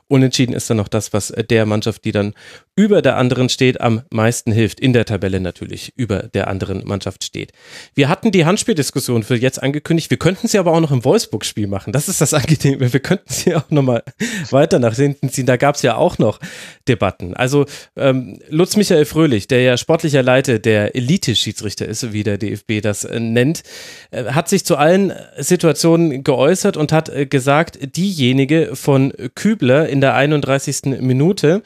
Unentschieden 0.07 0.53
ist 0.53 0.69
dann 0.69 0.77
noch 0.77 0.87
das, 0.87 1.11
was 1.11 1.33
der 1.49 1.65
Mannschaft, 1.65 2.05
die 2.05 2.13
dann 2.13 2.33
über 2.75 3.01
der 3.01 3.17
anderen 3.17 3.49
steht, 3.49 3.81
am 3.81 4.01
meisten 4.11 4.51
hilft. 4.51 4.79
In 4.79 4.93
der 4.93 5.05
Tabelle 5.05 5.41
natürlich 5.41 5.93
über 5.97 6.23
der 6.23 6.47
anderen 6.47 6.85
Mannschaft 6.85 7.23
steht. 7.23 7.51
Wir 7.95 8.07
hatten 8.07 8.31
die 8.31 8.45
Handspieldiskussion 8.45 9.23
für 9.23 9.35
jetzt 9.35 9.61
angekündigt. 9.61 10.09
Wir 10.09 10.17
könnten 10.17 10.47
sie 10.47 10.57
aber 10.57 10.71
auch 10.71 10.79
noch 10.79 10.91
im 10.91 11.03
Wolfsburg-Spiel 11.03 11.67
machen. 11.67 11.91
Das 11.91 12.07
ist 12.07 12.21
das 12.21 12.33
Angenehme. 12.33 12.91
Wir 12.93 13.01
könnten 13.01 13.31
sie 13.31 13.55
auch 13.55 13.69
nochmal 13.69 14.03
weiter 14.51 14.79
nach 14.79 14.95
hinten 14.95 15.29
ziehen. 15.29 15.45
Da 15.45 15.57
gab 15.57 15.75
es 15.75 15.81
ja 15.81 15.95
auch 15.95 16.17
noch 16.17 16.39
Debatten. 16.87 17.33
Also 17.33 17.65
ähm, 17.97 18.39
Lutz 18.49 18.77
Michael 18.77 19.05
Fröhlich, 19.05 19.47
der 19.47 19.61
ja 19.61 19.77
sportlicher 19.77 20.23
Leiter 20.23 20.57
der 20.57 20.95
Elite-Schiedsrichter 20.95 21.85
ist, 21.85 22.13
wie 22.13 22.23
der 22.23 22.37
DFB 22.37 22.81
das 22.81 23.03
äh, 23.03 23.19
nennt, 23.19 23.63
äh, 24.11 24.25
hat 24.25 24.47
sich 24.47 24.65
zu 24.65 24.77
allen 24.77 25.13
Situationen 25.37 26.23
geäußert 26.23 26.77
und 26.77 26.93
hat 26.93 27.09
äh, 27.09 27.25
gesagt, 27.25 27.97
diejenige 27.97 28.75
von 28.75 29.11
Kübler 29.35 29.89
in 29.89 29.99
der 29.99 30.15
31. 30.15 30.99
Minute, 31.01 31.63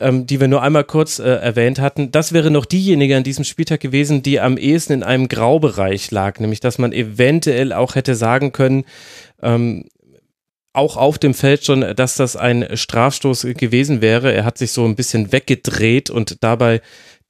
ähm, 0.00 0.26
die 0.26 0.40
wir 0.40 0.48
nur 0.48 0.62
einmal 0.62 0.84
kurz 0.84 1.18
äh, 1.18 1.28
erwähnt 1.28 1.80
hatten, 1.80 2.10
das 2.10 2.32
wäre 2.32 2.50
noch 2.50 2.64
diejenige 2.64 3.16
an 3.16 3.22
diesem 3.22 3.44
Spieltag 3.44 3.80
gewesen, 3.80 4.22
die 4.22 4.40
am 4.40 4.56
ehesten 4.56 4.94
in 4.94 5.02
einem 5.02 5.28
Graubereich 5.28 6.10
lag, 6.10 6.40
nämlich 6.40 6.60
dass 6.60 6.78
man 6.78 6.92
eventuell 6.92 7.72
auch 7.72 7.94
hätte 7.94 8.14
sagen 8.14 8.52
können, 8.52 8.84
ähm, 9.42 9.84
auch 10.72 10.96
auf 10.96 11.18
dem 11.18 11.34
Feld 11.34 11.64
schon, 11.64 11.80
dass 11.96 12.16
das 12.16 12.36
ein 12.36 12.66
Strafstoß 12.72 13.42
gewesen 13.56 14.00
wäre. 14.00 14.32
Er 14.32 14.44
hat 14.44 14.58
sich 14.58 14.72
so 14.72 14.84
ein 14.84 14.96
bisschen 14.96 15.32
weggedreht 15.32 16.10
und 16.10 16.42
dabei 16.42 16.80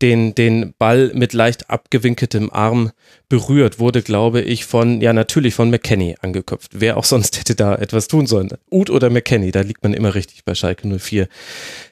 den, 0.03 0.35
den 0.35 0.75
Ball 0.79 1.11
mit 1.15 1.33
leicht 1.33 1.69
abgewinkeltem 1.71 2.51
Arm 2.51 2.91
berührt, 3.29 3.79
wurde, 3.79 4.03
glaube 4.03 4.41
ich, 4.41 4.65
von, 4.65 5.01
ja, 5.01 5.13
natürlich 5.13 5.55
von 5.55 5.71
McKenny 5.71 6.17
angeköpft. 6.21 6.73
Wer 6.75 6.97
auch 6.97 7.05
sonst 7.05 7.39
hätte 7.39 7.55
da 7.55 7.75
etwas 7.75 8.09
tun 8.09 8.27
sollen. 8.27 8.51
Uth 8.71 8.91
oder 8.91 9.11
McKenny, 9.11 9.51
da 9.51 9.61
liegt 9.61 9.83
man 9.83 9.93
immer 9.93 10.15
richtig 10.15 10.45
bei 10.45 10.55
Schalke 10.55 10.89
04. 10.89 11.29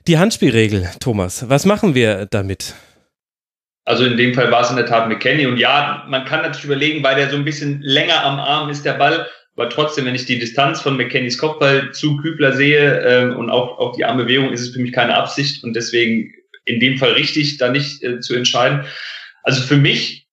Die 0.07 0.19
Handspielregel, 0.19 0.89
Thomas, 1.01 1.49
was 1.49 1.67
machen 1.67 1.95
wir 1.95 2.27
damit? 2.27 2.75
Also 3.85 4.05
in 4.05 4.19
dem 4.19 4.35
Fall 4.35 4.51
war 4.51 4.63
es 4.63 4.71
in 4.71 4.77
der 4.77 4.87
Tat 4.87 5.09
McKenny. 5.09 5.47
Und 5.47 5.57
ja, 5.57 6.05
man 6.09 6.25
kann 6.25 6.43
natürlich 6.43 6.67
überlegen, 6.67 7.03
weil 7.03 7.17
der 7.17 7.31
so 7.31 7.37
ein 7.37 7.45
bisschen 7.45 7.81
länger 7.81 8.23
am 8.23 8.39
Arm 8.39 8.69
ist, 8.69 8.85
der 8.85 8.95
Ball. 8.95 9.27
Aber 9.59 9.71
trotzdem, 9.71 10.05
wenn 10.05 10.15
ich 10.15 10.25
die 10.25 10.39
Distanz 10.39 10.81
von 10.81 10.97
McKennys 10.97 11.37
Kopfball 11.37 11.91
zu 11.91 12.17
Kübler 12.19 12.53
sehe 12.53 13.01
ähm, 13.01 13.37
und 13.37 13.51
auch, 13.51 13.79
auch 13.79 13.97
die 13.97 14.05
Armbewegung, 14.05 14.53
ist 14.53 14.61
es 14.61 14.71
für 14.73 14.79
mich 14.79 14.93
keine 14.93 15.17
Absicht. 15.17 15.65
Und 15.65 15.75
deswegen 15.75 16.33
in 16.65 16.79
dem 16.79 16.97
Fall 16.97 17.13
richtig, 17.15 17.59
da 17.59 17.69
nicht 17.69 18.01
äh, 18.05 18.21
zu 18.21 18.37
entscheiden. 18.37 18.85
Also 19.43 19.61
für 19.63 19.77
mich 19.77 20.29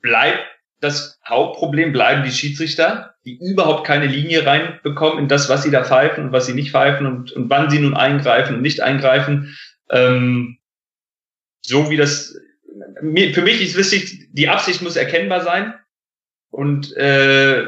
bleibt 0.00 0.44
das 0.80 1.20
Hauptproblem, 1.24 1.92
bleiben 1.92 2.24
die 2.24 2.32
Schiedsrichter, 2.32 3.14
die 3.24 3.38
überhaupt 3.38 3.86
keine 3.86 4.06
Linie 4.06 4.44
reinbekommen 4.44 5.20
in 5.20 5.28
das, 5.28 5.48
was 5.48 5.62
sie 5.62 5.70
da 5.70 5.84
pfeifen 5.84 6.24
und 6.24 6.32
was 6.32 6.46
sie 6.46 6.54
nicht 6.54 6.72
pfeifen 6.72 7.06
und, 7.06 7.30
und 7.30 7.48
wann 7.50 7.70
sie 7.70 7.78
nun 7.78 7.94
eingreifen 7.94 8.56
und 8.56 8.62
nicht 8.62 8.80
eingreifen. 8.80 9.56
Ähm, 9.88 10.58
so 11.62 11.90
wie 11.90 11.96
das, 11.96 12.34
für 13.00 13.42
mich 13.42 13.62
ist 13.62 13.76
wichtig, 13.76 14.30
die 14.32 14.48
Absicht 14.48 14.82
muss 14.82 14.96
erkennbar 14.96 15.42
sein. 15.42 15.74
Und 16.50 16.96
äh, 16.96 17.66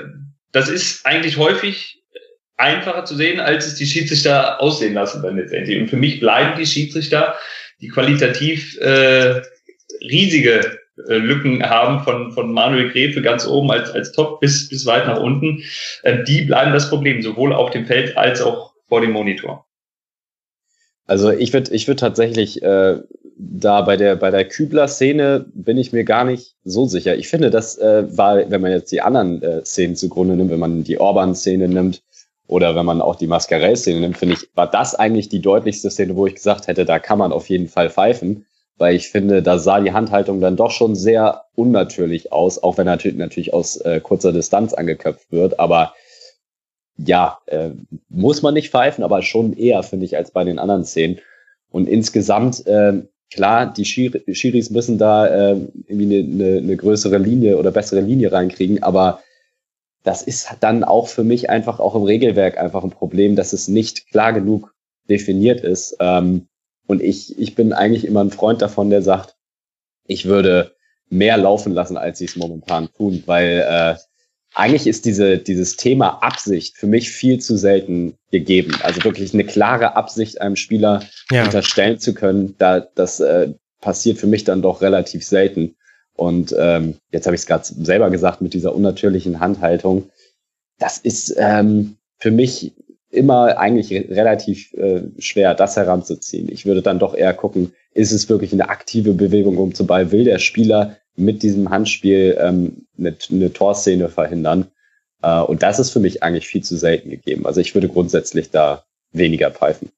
das 0.53 0.69
ist 0.69 1.07
eigentlich 1.07 1.37
häufig 1.37 2.03
einfacher 2.57 3.05
zu 3.05 3.17
sehen, 3.17 3.41
als 3.41 3.67
es 3.67 3.77
die 3.77 3.87
Schiedsrichter 3.87 4.61
aussehen 4.61 4.95
lassen 4.95 5.23
dann 5.23 5.37
letztendlich. 5.37 5.81
Und 5.81 5.89
für 5.89 5.97
mich 5.97 6.21
bleiben 6.21 6.59
die 6.59 6.67
Schiedsrichter 6.67 7.37
die 7.81 7.89
qualitativ 7.89 8.79
äh, 8.79 9.41
riesige 10.03 10.79
äh, 11.09 11.17
Lücken 11.17 11.63
haben 11.63 12.05
von, 12.05 12.33
von 12.33 12.53
Manuel 12.53 12.91
Gräfe 12.91 13.23
ganz 13.23 13.47
oben 13.47 13.71
als, 13.71 13.91
als 13.91 14.13
Top 14.13 14.41
bis, 14.41 14.69
bis 14.69 14.87
weit 14.87 15.07
nach 15.07 15.21
unten, 15.21 15.63
äh, 16.03 16.23
die 16.25 16.43
bleiben 16.43 16.73
das 16.73 16.91
Problem, 16.91 17.23
sowohl 17.23 17.53
auf 17.53 17.71
dem 17.71 17.87
Feld 17.87 18.17
als 18.17 18.43
auch 18.43 18.75
vor 18.87 19.01
dem 19.01 19.13
Monitor. 19.13 19.67
Also 21.07 21.31
ich 21.31 21.53
würde 21.53 21.75
ich 21.75 21.89
würd 21.89 21.99
tatsächlich 21.99 22.63
äh, 22.63 22.99
da 23.43 23.81
bei 23.81 23.97
der 23.97 24.17
bei 24.17 24.31
der 24.31 24.45
Kübler-Szene 24.45 25.47
bin 25.55 25.79
ich 25.79 25.93
mir 25.93 26.05
gar 26.05 26.25
nicht 26.25 26.57
so 26.65 26.87
sicher. 26.87 27.17
Ich 27.17 27.29
finde, 27.29 27.51
das 27.51 27.79
äh, 27.79 28.05
war, 28.17 28.51
wenn 28.51 28.61
man 28.61 28.71
jetzt 28.71 28.93
die 28.93 29.01
anderen 29.01 29.43
äh, 29.43 29.65
Szenen 29.65 29.97
zugrunde 29.97 30.37
nimmt, 30.37 30.51
wenn 30.51 30.59
man 30.59 30.85
die 30.85 31.01
Orban-Szene 31.01 31.69
nimmt 31.69 32.03
oder 32.47 32.75
wenn 32.77 32.85
man 32.85 33.01
auch 33.01 33.17
die 33.17 33.27
Mascarell-Szene 33.27 34.01
nimmt, 34.01 34.19
finde 34.19 34.35
ich, 34.35 34.51
war 34.55 34.71
das 34.71 34.95
eigentlich 34.95 35.29
die 35.29 35.41
deutlichste 35.41 35.91
Szene, 35.91 36.17
wo 36.17 36.27
ich 36.27 36.35
gesagt 36.35 36.67
hätte, 36.67 36.85
da 36.85 36.99
kann 36.99 37.19
man 37.19 37.33
auf 37.33 37.49
jeden 37.49 37.69
Fall 37.69 37.89
pfeifen, 37.89 38.45
weil 38.77 38.95
ich 38.95 39.09
finde, 39.09 39.43
da 39.43 39.59
sah 39.59 39.81
die 39.81 39.93
Handhaltung 39.93 40.41
dann 40.41 40.57
doch 40.57 40.71
schon 40.71 40.95
sehr 40.95 41.45
unnatürlich 41.55 42.33
aus, 42.33 42.63
auch 42.63 42.77
wenn 42.77 42.87
natürlich 42.87 43.17
natürlich 43.17 43.55
aus 43.55 43.77
äh, 43.79 44.01
kurzer 44.01 44.33
Distanz 44.33 44.75
angeköpft 44.75 45.33
wird, 45.33 45.59
aber 45.59 45.95
ja, 46.99 47.39
äh, 47.47 47.71
muss 48.11 48.43
man 48.43 48.53
nicht 48.53 48.71
pfeifen, 48.71 49.03
aber 49.03 49.23
schon 49.23 49.55
eher, 49.55 49.83
finde 49.83 50.05
ich, 50.05 50.19
als 50.19 50.33
bei 50.33 50.45
den 50.45 50.59
anderen 50.59 50.85
Szenen. 50.85 51.19
Und 51.71 51.89
insgesamt, 51.89 52.67
äh, 52.67 53.03
klar, 53.31 53.73
die 53.73 53.85
Schiri 53.85 54.23
Schiris 54.35 54.71
müssen 54.71 54.99
da 54.99 55.27
äh, 55.27 55.57
irgendwie 55.87 56.23
eine, 56.23 56.45
eine, 56.45 56.59
eine 56.59 56.77
größere 56.77 57.19
Linie 57.19 57.59
oder 57.59 57.71
bessere 57.71 58.01
Linie 58.01 58.33
reinkriegen, 58.33 58.83
aber 58.83 59.23
das 60.03 60.23
ist 60.23 60.49
dann 60.61 60.85
auch 60.85 61.09
für 61.09 61.25
mich 61.25 61.51
einfach 61.51 61.79
auch 61.79 61.95
im 61.95 62.03
Regelwerk 62.03 62.59
einfach 62.59 62.83
ein 62.85 62.91
Problem, 62.91 63.37
dass 63.37 63.53
es 63.53 63.69
nicht 63.69 64.09
klar 64.11 64.33
genug 64.33 64.75
definiert 65.09 65.61
ist. 65.61 65.97
Ähm, 66.01 66.49
und 66.87 67.03
ich, 67.03 67.39
ich 67.39 67.55
bin 67.55 67.73
eigentlich 67.73 68.05
immer 68.05 68.25
ein 68.25 68.31
Freund 68.31 68.63
davon, 68.63 68.91
der 68.91 69.03
sagt, 69.03 69.37
ich 70.07 70.25
würde 70.25 70.75
mehr 71.09 71.37
laufen 71.37 71.73
lassen, 71.73 71.97
als 71.97 72.19
sie 72.19 72.25
es 72.25 72.37
momentan 72.37 72.89
tun, 72.95 73.23
weil 73.27 73.65
äh, 73.69 73.97
eigentlich 74.55 74.87
ist 74.87 75.05
diese, 75.05 75.39
dieses 75.39 75.77
Thema 75.77 76.23
Absicht 76.23 76.77
für 76.77 76.87
mich 76.87 77.11
viel 77.11 77.39
zu 77.41 77.57
selten 77.57 78.15
gegeben. 78.31 78.77
Also 78.83 79.05
wirklich 79.05 79.33
eine 79.33 79.45
klare 79.45 79.97
Absicht 79.97 80.41
einem 80.41 80.57
Spieler 80.57 81.05
ja. 81.31 81.45
unterstellen 81.45 81.99
zu 81.99 82.15
können, 82.15 82.57
da, 82.59 82.81
das 82.81 83.21
äh, 83.21 83.53
passiert 83.81 84.19
für 84.19 84.27
mich 84.27 84.45
dann 84.45 84.63
doch 84.63 84.83
relativ 84.83 85.25
selten. 85.25 85.77
Und 86.15 86.55
ähm, 86.59 86.97
jetzt 87.13 87.27
habe 87.27 87.35
ich 87.35 87.43
es 87.43 87.47
gerade 87.47 87.65
selber 87.65 88.11
gesagt 88.11 88.41
mit 88.41 88.53
dieser 88.53 88.75
unnatürlichen 88.75 89.41
Handhaltung. 89.41 90.11
Das 90.79 90.99
ist 90.99 91.35
ähm, 91.39 91.97
für 92.19 92.31
mich 92.31 92.73
immer 93.11 93.59
eigentlich 93.59 93.91
relativ 93.93 94.73
äh, 94.75 95.03
schwer, 95.19 95.55
das 95.55 95.77
heranzuziehen. 95.77 96.51
Ich 96.51 96.67
würde 96.67 96.83
dann 96.83 96.99
doch 96.99 97.15
eher 97.15 97.35
gucken, 97.35 97.73
ist 97.93 98.13
es 98.13 98.29
wirklich 98.29 98.53
eine 98.53 98.69
aktive 98.69 99.15
Bewegung 99.15 99.59
um 99.59 99.75
zu 99.75 99.87
Ball? 99.87 100.13
Will 100.13 100.25
der 100.25 100.39
Spieler 100.39 100.97
mit 101.17 101.43
diesem 101.43 101.71
Handspiel 101.71 102.39
ähm, 102.41 102.87
eine, 102.99 103.17
eine 103.31 103.53
Torszene 103.53 104.09
verhindern. 104.09 104.71
Äh, 105.23 105.41
und 105.41 105.63
das 105.63 105.79
ist 105.79 105.91
für 105.91 106.01
mich 106.01 106.23
eigentlich 106.23 106.47
viel 106.47 106.63
zu 106.63 106.77
selten 106.77 107.11
gegeben. 107.11 107.47
Also 107.47 107.61
ich 107.61 107.75
würde 107.75 107.89
grundsätzlich 107.89 108.51
da 108.51 108.85
weniger 109.13 109.51
pfeifen. 109.51 109.91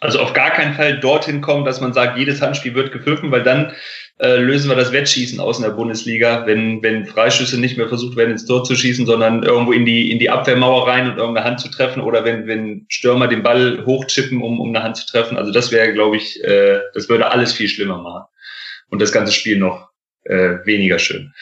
Also 0.00 0.20
auf 0.20 0.32
gar 0.32 0.50
keinen 0.50 0.74
Fall 0.74 1.00
dorthin 1.00 1.40
kommen, 1.40 1.64
dass 1.64 1.80
man 1.80 1.92
sagt, 1.92 2.18
jedes 2.18 2.40
Handspiel 2.40 2.74
wird 2.74 2.92
gepfiffen, 2.92 3.32
weil 3.32 3.42
dann 3.42 3.72
äh, 4.20 4.36
lösen 4.36 4.68
wir 4.68 4.76
das 4.76 4.92
Wettschießen 4.92 5.40
aus 5.40 5.58
in 5.58 5.64
der 5.64 5.72
Bundesliga, 5.72 6.46
wenn, 6.46 6.82
wenn 6.84 7.04
Freischüsse 7.04 7.58
nicht 7.58 7.76
mehr 7.76 7.88
versucht 7.88 8.16
werden, 8.16 8.30
ins 8.30 8.46
Tor 8.46 8.62
zu 8.62 8.76
schießen, 8.76 9.06
sondern 9.06 9.42
irgendwo 9.42 9.72
in 9.72 9.84
die, 9.84 10.12
in 10.12 10.20
die 10.20 10.30
Abwehrmauer 10.30 10.86
rein 10.86 11.10
und 11.10 11.18
irgendeine 11.18 11.44
Hand 11.44 11.60
zu 11.60 11.68
treffen 11.68 12.00
oder 12.00 12.24
wenn, 12.24 12.46
wenn 12.46 12.86
Stürmer 12.88 13.26
den 13.26 13.42
Ball 13.42 13.84
hochchippen, 13.86 14.40
um, 14.40 14.60
um 14.60 14.68
eine 14.68 14.84
Hand 14.84 14.98
zu 14.98 15.06
treffen. 15.06 15.36
Also 15.36 15.50
das 15.50 15.72
wäre, 15.72 15.92
glaube 15.92 16.16
ich, 16.16 16.44
äh, 16.44 16.78
das 16.94 17.08
würde 17.08 17.32
alles 17.32 17.52
viel 17.52 17.68
schlimmer 17.68 17.98
machen 17.98 18.24
und 18.90 19.02
das 19.02 19.10
ganze 19.10 19.32
Spiel 19.32 19.58
noch 19.58 19.88
äh, 20.28 20.64
weniger 20.64 20.98
schön. 20.98 21.34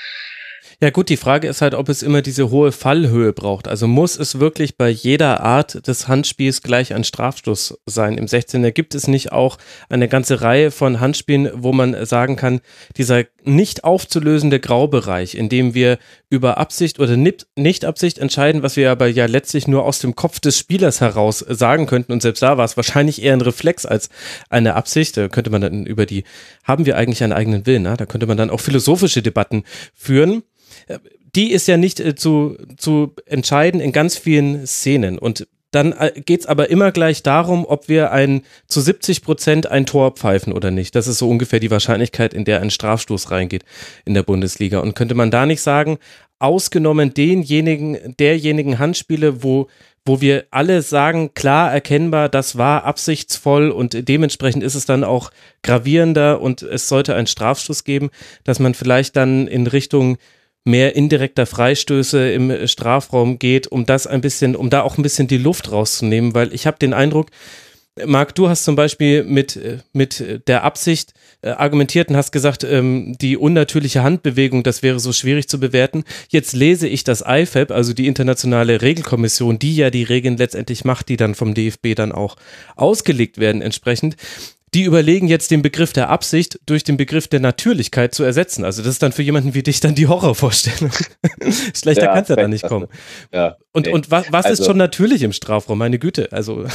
Ja 0.79 0.91
gut, 0.91 1.09
die 1.09 1.17
Frage 1.17 1.49
ist 1.49 1.63
halt, 1.63 1.75
ob 1.75 1.89
es 1.89 2.03
immer 2.03 2.21
diese 2.21 2.51
hohe 2.51 2.71
Fallhöhe 2.71 3.33
braucht. 3.33 3.67
Also 3.67 3.89
muss 3.89 4.19
es 4.19 4.41
wirklich 4.41 4.77
bei 4.77 4.91
jeder 4.91 5.41
Art 5.41 5.89
des 5.89 6.07
Handspiels 6.07 6.61
gleich 6.61 6.93
ein 6.93 7.03
Strafstoß 7.03 7.79
sein. 7.87 8.19
Im 8.19 8.27
16er 8.27 8.73
gibt 8.73 8.95
es 8.95 9.09
nicht 9.09 9.33
auch 9.33 9.57
eine 9.89 10.07
ganze 10.07 10.43
Reihe 10.43 10.71
von 10.71 11.01
Handspielen, 11.01 11.51
wo 11.55 11.73
man 11.73 12.05
sagen 12.05 12.37
kann, 12.37 12.61
dieser 12.99 13.25
nicht 13.43 13.85
aufzulösende 13.85 14.61
Graubereich, 14.61 15.35
in 15.35 15.49
dem 15.49 15.73
wir 15.73 15.99
über 16.29 16.59
Absicht 16.59 17.01
oder 17.01 17.17
Nicht-Absicht 17.17 18.19
entscheiden, 18.19 18.63
was 18.63 18.77
wir 18.77 18.91
aber 18.91 19.07
ja 19.07 19.25
letztlich 19.25 19.67
nur 19.67 19.83
aus 19.85 20.01
dem 20.01 20.15
Kopf 20.15 20.41
des 20.41 20.59
Spielers 20.59 21.01
heraus 21.01 21.39
sagen 21.39 21.87
könnten. 21.87 22.13
Und 22.13 22.21
selbst 22.21 22.43
da 22.43 22.59
war 22.59 22.67
es 22.67 22.77
wahrscheinlich 22.77 23.23
eher 23.23 23.33
ein 23.33 23.41
Reflex 23.41 23.87
als 23.87 24.11
eine 24.51 24.75
Absicht. 24.75 25.17
Da 25.17 25.29
könnte 25.29 25.49
man 25.49 25.63
dann 25.63 25.87
über 25.87 26.05
die, 26.05 26.25
haben 26.65 26.85
wir 26.85 26.99
eigentlich 26.99 27.23
einen 27.23 27.33
eigenen 27.33 27.65
Willen? 27.65 27.85
Na? 27.85 27.97
Da 27.97 28.05
könnte 28.05 28.27
man 28.27 28.37
dann 28.37 28.51
auch 28.51 28.61
philosophische 28.61 29.23
Debatten 29.23 29.65
führen 29.95 30.43
die 31.35 31.53
ist 31.53 31.69
ja 31.69 31.77
nicht 31.77 32.01
äh, 32.01 32.15
zu, 32.15 32.57
zu 32.77 33.15
entscheiden 33.27 33.81
in 33.81 33.93
ganz 33.93 34.17
vielen 34.17 34.67
Szenen. 34.67 35.19
Und 35.19 35.47
dann 35.71 35.93
äh, 35.93 36.13
geht 36.25 36.41
es 36.41 36.47
aber 36.47 36.71
immer 36.71 36.93
gleich 36.93 37.23
darum, 37.23 37.67
ob 37.67 37.89
wir 37.89 38.13
ein 38.13 38.43
zu 38.67 38.81
70 38.81 39.23
Prozent 39.23 39.71
ein 39.71 39.87
Tor 39.87 40.13
pfeifen 40.13 40.53
oder 40.53 40.71
nicht. 40.71 40.95
Das 40.95 41.07
ist 41.07 41.19
so 41.19 41.29
ungefähr 41.29 41.61
die 41.61 41.71
Wahrscheinlichkeit, 41.71 42.33
in 42.33 42.45
der 42.45 42.61
ein 42.61 42.71
Strafstoß 42.71 43.31
reingeht 43.31 43.65
in 44.05 44.15
der 44.15 44.23
Bundesliga. 44.23 44.79
Und 44.79 44.95
könnte 44.95 45.15
man 45.15 45.31
da 45.31 45.45
nicht 45.45 45.61
sagen, 45.61 45.99
ausgenommen 46.39 47.15
denjenigen, 47.15 48.15
derjenigen 48.19 48.79
Handspiele, 48.79 49.43
wo 49.43 49.69
wo 50.09 50.21
wir 50.21 50.47
alle 50.53 50.83
sagen, 50.83 51.35
klar 51.35 51.73
erkennbar, 51.73 52.29
das 52.29 52.57
war 52.57 52.85
absichtsvoll 52.85 53.71
und 53.71 54.09
dementsprechend 54.09 54.63
ist 54.63 54.77
es 54.77 54.87
dann 54.87 55.03
auch 55.03 55.33
gravierender 55.65 56.41
und 56.41 56.63
es 56.63 56.89
sollte 56.89 57.17
einen 57.17 57.27
Strafstoß 57.27 57.83
geben, 57.83 58.11
dass 58.45 58.61
man 58.61 58.75
vielleicht 58.75 59.17
dann 59.17 59.49
in 59.49 59.67
Richtung 59.67 60.17
mehr 60.67 60.97
indirekter 60.97 61.47
Freistöße 61.47 62.33
im 62.33 62.67
Strafraum 62.67 63.39
geht, 63.39 63.69
um 63.69 63.87
das 63.87 64.07
ein 64.07 64.21
bisschen, 64.21 64.57
um 64.57 64.69
da 64.69 64.83
auch 64.83 64.99
ein 64.99 65.03
bisschen 65.03 65.29
die 65.29 65.39
Luft 65.39 65.71
rauszunehmen, 65.71 66.35
weil 66.35 66.53
ich 66.53 66.67
habe 66.67 66.79
den 66.79 66.93
Eindruck, 66.93 67.29
Marc, 68.05 68.35
du 68.35 68.51
hast 68.51 68.65
zum 68.65 68.77
Beispiel 68.77 69.25
mit, 69.25 69.59
mit 69.95 70.43
der 70.49 70.65
Absicht 70.65 71.15
äh, 71.41 71.49
argumentiert 71.49 72.11
und 72.11 72.17
hast 72.17 72.31
gesagt, 72.31 72.63
ähm, 72.63 73.17
die 73.19 73.39
unnatürliche 73.39 74.03
Handbewegung, 74.03 74.63
das 74.63 74.83
wäre 74.83 75.01
so 75.01 75.15
schwierig 75.15 75.49
zu 75.49 75.59
bewerten. 75.59 76.05
Jetzt 76.29 76.53
lese 76.53 76.89
ich 76.89 77.05
das 77.05 77.25
IFAB, 77.27 77.71
also 77.71 77.95
die 77.95 78.07
internationale 78.07 78.83
Regelkommission, 78.83 79.59
die 79.59 79.77
ja 79.77 79.89
die 79.89 80.03
Regeln 80.03 80.37
letztendlich 80.37 80.85
macht, 80.85 81.09
die 81.09 81.17
dann 81.17 81.35
vom 81.35 81.55
DFB 81.55 81.95
dann 81.95 82.13
auch 82.13 82.37
ausgelegt 82.77 83.39
werden 83.39 83.63
entsprechend 83.63 84.17
die 84.75 84.83
überlegen 84.83 85.29
jetzt 85.29 85.51
den 85.51 85.63
Begriff 85.63 85.93
der 85.93 86.11
Absicht 86.11 86.59
durch 86.67 86.85
den 86.85 86.97
Begriff 86.97 87.29
der 87.29 87.41
Natürlichkeit 87.41 88.15
zu 88.15 88.25
ersetzen. 88.25 88.65
Also 88.65 88.83
das 88.83 88.93
ist 88.93 89.03
dann 89.03 89.13
für 89.13 89.23
jemanden 89.23 89.55
wie 89.55 89.63
dich 89.63 89.81
dann 89.81 89.95
die 89.95 90.07
Horrorvorstellung. 90.07 90.93
Schlechter 91.75 92.05
ja, 92.05 92.13
kann 92.13 92.23
es 92.23 92.29
ja 92.29 92.37
dann 92.37 92.51
nicht 92.51 92.67
kommen. 92.67 92.89
Ja, 93.33 93.57
und, 93.73 93.87
nee. 93.87 93.93
und 93.93 94.11
was, 94.11 94.33
was 94.33 94.45
also, 94.45 94.63
ist 94.63 94.67
schon 94.67 94.77
natürlich 94.77 95.23
im 95.23 95.33
Strafraum? 95.33 95.79
Meine 95.79 95.99
Güte, 95.99 96.33
also. 96.33 96.65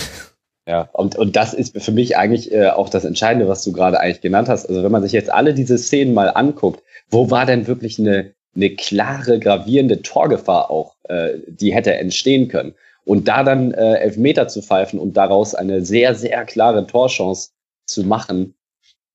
Ja, 0.68 0.90
und, 0.94 1.18
und 1.18 1.36
das 1.36 1.56
ist 1.56 1.82
für 1.82 1.92
mich 1.92 2.18
eigentlich 2.18 2.52
äh, 2.54 2.70
auch 2.70 2.88
das 2.88 3.04
Entscheidende, 3.04 3.48
was 3.48 3.64
du 3.64 3.72
gerade 3.72 4.00
eigentlich 4.00 4.22
genannt 4.22 4.48
hast. 4.48 4.68
Also 4.68 4.84
wenn 4.84 4.92
man 4.92 5.02
sich 5.02 5.12
jetzt 5.12 5.32
alle 5.32 5.56
diese 5.56 5.80
Szenen 5.80 6.14
mal 6.14 6.28
anguckt, 6.28 6.84
wo 7.10 7.32
war 7.32 7.48
denn 7.48 7.66
wirklich 7.66 7.98
eine, 7.98 8.36
eine 8.56 8.70
klare, 8.76 9.40
gravierende 9.40 10.04
Torgefahr 10.04 10.70
auch, 10.70 10.96
äh, 11.10 11.32
die 11.48 11.74
hätte 11.74 11.96
entstehen 11.96 12.48
können? 12.48 12.76
Und 13.06 13.28
da 13.28 13.44
dann 13.44 13.74
äh, 13.74 13.96
Elfmeter 13.96 14.48
zu 14.48 14.62
pfeifen 14.62 15.00
und 15.00 15.18
daraus 15.18 15.56
eine 15.56 15.84
sehr, 15.84 16.14
sehr 16.14 16.46
klare 16.46 16.86
Torchance 16.86 17.50
zu 17.92 18.04
machen. 18.04 18.56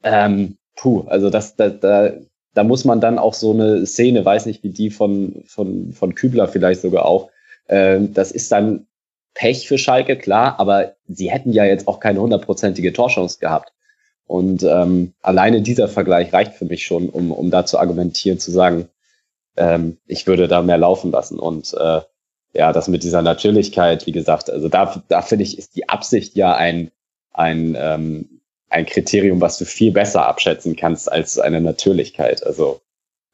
Ähm, 0.03 0.57
puh, 0.77 1.05
also 1.09 1.31
das, 1.31 1.57
da, 1.57 1.71
da, 1.71 2.13
da 2.55 2.65
muss 2.65 2.85
man 2.85 3.01
dann 3.01 3.19
auch 3.19 3.35
so 3.35 3.53
eine 3.53 3.87
Szene, 3.87 4.25
weiß 4.25 4.47
nicht 4.47 4.63
wie 4.63 4.71
die 4.71 4.91
von, 4.91 5.43
von, 5.47 5.93
von 5.93 6.15
Kübler 6.15 6.49
vielleicht 6.49 6.81
sogar 6.81 7.07
auch, 7.07 7.31
ähm, 7.69 8.15
das 8.15 8.31
ist 8.31 8.53
dann 8.53 8.87
Pech 9.35 9.69
für 9.69 9.79
Schalke, 9.79 10.17
klar, 10.17 10.59
aber 10.59 10.95
sie 11.09 11.31
hätten 11.31 11.53
ja 11.53 11.65
jetzt 11.65 11.89
auch 11.89 12.01
keine 12.01 12.21
hundertprozentige 12.21 12.93
Torchance 12.93 13.39
gehabt. 13.39 13.73
Und 14.27 14.63
ähm, 14.65 15.13
alleine 15.23 15.61
dieser 15.61 15.89
Vergleich 15.89 16.33
reicht 16.33 16.55
für 16.55 16.65
mich 16.65 16.85
schon, 16.85 17.09
um, 17.09 17.31
um 17.31 17.51
da 17.51 17.65
zu 17.65 17.79
argumentieren, 17.79 18.39
zu 18.39 18.51
sagen, 18.51 18.89
ähm, 19.57 19.99
ich 20.07 20.27
würde 20.27 20.49
da 20.49 20.63
mehr 20.63 20.79
laufen 20.79 21.13
lassen. 21.13 21.39
Und 21.39 21.75
äh, 21.75 22.01
ja, 22.55 22.73
das 22.73 22.89
mit 22.89 23.03
dieser 23.03 23.23
Natürlichkeit, 23.23 24.07
wie 24.07 24.13
gesagt, 24.13 24.51
also 24.51 24.69
da, 24.69 25.03
da 25.09 25.23
finde 25.23 25.45
ich, 25.45 25.59
ist 25.59 25.77
die 25.77 25.89
Absicht 25.89 26.35
ja 26.35 26.55
ein, 26.55 26.91
ein 27.33 27.77
ähm, 27.79 28.36
ein 28.77 28.87
Kriterium, 28.87 29.41
was 29.41 29.59
du 29.59 29.65
viel 29.65 29.91
besser 29.91 30.27
abschätzen 30.27 30.77
kannst 30.77 31.11
als 31.11 31.39
eine 31.39 31.61
Natürlichkeit. 31.61 32.47
Also 32.47 32.81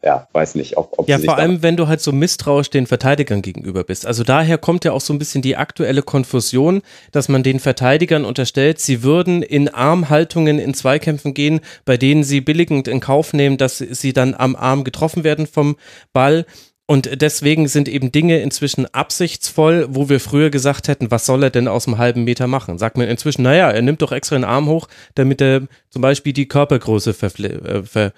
ja, 0.05 0.27
weiß 0.33 0.57
nicht, 0.57 0.77
ob, 0.77 0.99
ob 0.99 1.09
Ja, 1.09 1.19
vor 1.19 1.39
allem, 1.39 1.63
wenn 1.63 1.77
du 1.77 1.87
halt 1.87 2.01
so 2.01 2.11
misstrauisch 2.11 2.71
den 2.71 2.89
Verteidigern 2.89 3.41
gegenüber 3.41 3.85
bist. 3.85 4.05
Also 4.05 4.25
daher 4.25 4.59
kommt 4.59 4.85
ja 4.85 4.91
auch 4.93 5.01
so 5.01 5.13
ein 5.13 5.19
bisschen 5.19 5.43
die 5.43 5.57
aktuelle 5.57 6.03
Konfusion, 6.03 6.83
dass 7.13 7.29
man 7.29 7.45
den 7.45 7.61
Verteidigern 7.61 8.25
unterstellt, 8.25 8.81
sie 8.81 9.05
würden 9.05 9.43
in 9.43 9.69
Armhaltungen 9.69 10.59
in 10.59 10.75
Zweikämpfen 10.75 11.35
gehen, 11.35 11.61
bei 11.85 11.97
denen 11.97 12.25
sie 12.25 12.41
billigend 12.41 12.89
in 12.89 12.99
Kauf 12.99 13.33
nehmen, 13.33 13.59
dass 13.59 13.79
sie 13.79 14.13
dann 14.13 14.35
am 14.35 14.57
Arm 14.57 14.83
getroffen 14.83 15.23
werden 15.23 15.47
vom 15.47 15.77
Ball. 16.13 16.47
Und 16.93 17.23
deswegen 17.23 17.69
sind 17.69 17.89
eben 17.89 18.13
Dinge 18.13 18.41
inzwischen 18.41 18.85
absichtsvoll, 18.85 19.87
wo 19.89 20.11
wir 20.11 20.21
früher 20.21 20.51
gesagt 20.51 20.89
hätten, 20.89 21.11
was 21.11 21.25
soll 21.25 21.43
er 21.43 21.49
denn 21.49 21.67
aus 21.67 21.89
einem 21.89 21.97
halben 21.97 22.25
Meter 22.25 22.49
machen? 22.49 22.77
Sagt 22.77 22.99
man 22.99 23.09
inzwischen, 23.09 23.41
naja, 23.45 23.71
er 23.71 23.81
nimmt 23.81 24.03
doch 24.03 24.13
extra 24.13 24.37
den 24.37 24.45
Arm 24.45 24.67
hoch, 24.67 24.89
damit 25.15 25.41
er 25.41 25.63
zum 25.89 26.03
Beispiel 26.03 26.35
die 26.35 26.49
Körpergröße 26.49 27.13
äh, 27.13 27.83
ver 27.83 28.13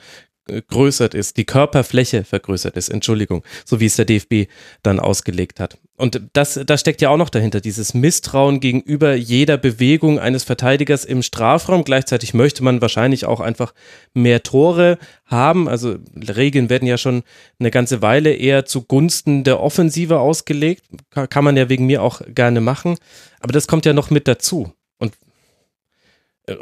vergrößert 0.46 1.14
ist, 1.14 1.36
die 1.36 1.44
Körperfläche 1.44 2.24
vergrößert 2.24 2.76
ist, 2.76 2.88
Entschuldigung, 2.88 3.42
so 3.64 3.80
wie 3.80 3.86
es 3.86 3.96
der 3.96 4.04
DFB 4.04 4.50
dann 4.82 5.00
ausgelegt 5.00 5.60
hat. 5.60 5.78
Und 5.96 6.20
das, 6.32 6.60
das 6.66 6.80
steckt 6.80 7.00
ja 7.02 7.10
auch 7.10 7.16
noch 7.16 7.30
dahinter, 7.30 7.60
dieses 7.60 7.94
Misstrauen 7.94 8.58
gegenüber 8.58 9.14
jeder 9.14 9.56
Bewegung 9.56 10.18
eines 10.18 10.42
Verteidigers 10.42 11.04
im 11.04 11.22
Strafraum. 11.22 11.84
Gleichzeitig 11.84 12.34
möchte 12.34 12.64
man 12.64 12.82
wahrscheinlich 12.82 13.26
auch 13.26 13.40
einfach 13.40 13.74
mehr 14.12 14.42
Tore 14.42 14.98
haben. 15.24 15.68
Also 15.68 15.96
Regeln 16.16 16.68
werden 16.68 16.88
ja 16.88 16.98
schon 16.98 17.22
eine 17.60 17.70
ganze 17.70 18.02
Weile 18.02 18.34
eher 18.34 18.66
zugunsten 18.66 19.44
der 19.44 19.60
Offensive 19.60 20.18
ausgelegt. 20.18 20.82
Kann 21.10 21.44
man 21.44 21.56
ja 21.56 21.68
wegen 21.68 21.86
mir 21.86 22.02
auch 22.02 22.22
gerne 22.26 22.60
machen. 22.60 22.96
Aber 23.38 23.52
das 23.52 23.68
kommt 23.68 23.86
ja 23.86 23.92
noch 23.92 24.10
mit 24.10 24.26
dazu. 24.26 24.72
Und 24.98 25.14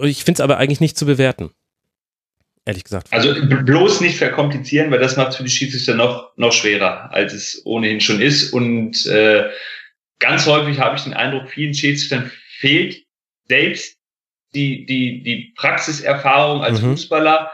ich 0.02 0.24
finde 0.24 0.36
es 0.36 0.40
aber 0.40 0.58
eigentlich 0.58 0.80
nicht 0.80 0.98
zu 0.98 1.06
bewerten 1.06 1.50
ehrlich 2.64 2.84
gesagt. 2.84 3.08
Also 3.10 3.34
bloß 3.46 4.00
nicht 4.00 4.16
verkomplizieren, 4.16 4.90
weil 4.90 4.98
das 4.98 5.16
macht 5.16 5.30
es 5.30 5.36
für 5.36 5.44
die 5.44 5.50
Schiedsrichter 5.50 5.94
noch, 5.94 6.36
noch 6.36 6.52
schwerer, 6.52 7.12
als 7.12 7.32
es 7.32 7.62
ohnehin 7.64 8.00
schon 8.00 8.20
ist. 8.20 8.52
Und 8.52 9.06
äh, 9.06 9.50
ganz 10.18 10.46
häufig 10.46 10.78
habe 10.78 10.96
ich 10.96 11.04
den 11.04 11.14
Eindruck, 11.14 11.48
vielen 11.48 11.74
Schiedsrichtern 11.74 12.30
fehlt 12.58 13.02
selbst 13.48 13.96
die, 14.54 14.86
die, 14.86 15.22
die 15.22 15.52
Praxiserfahrung 15.56 16.62
als 16.62 16.80
mhm. 16.80 16.90
Fußballer, 16.90 17.50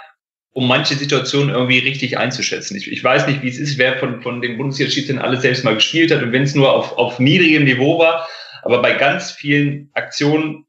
um 0.52 0.66
manche 0.66 0.94
Situationen 0.94 1.54
irgendwie 1.54 1.78
richtig 1.78 2.18
einzuschätzen. 2.18 2.76
Ich, 2.76 2.90
ich 2.90 3.02
weiß 3.02 3.26
nicht, 3.26 3.42
wie 3.42 3.48
es 3.48 3.58
ist, 3.58 3.78
wer 3.78 3.98
von, 3.98 4.22
von 4.22 4.42
den 4.42 4.58
Bundesliga-Schiedsrichtern 4.58 5.24
alles 5.24 5.42
selbst 5.42 5.64
mal 5.64 5.74
gespielt 5.74 6.10
hat 6.10 6.22
und 6.22 6.32
wenn 6.32 6.42
es 6.42 6.54
nur 6.54 6.72
auf, 6.72 6.92
auf 6.98 7.18
niedrigem 7.18 7.64
Niveau 7.64 7.98
war, 7.98 8.28
aber 8.62 8.82
bei 8.82 8.92
ganz 8.94 9.30
vielen 9.30 9.90
Aktionen, 9.94 10.66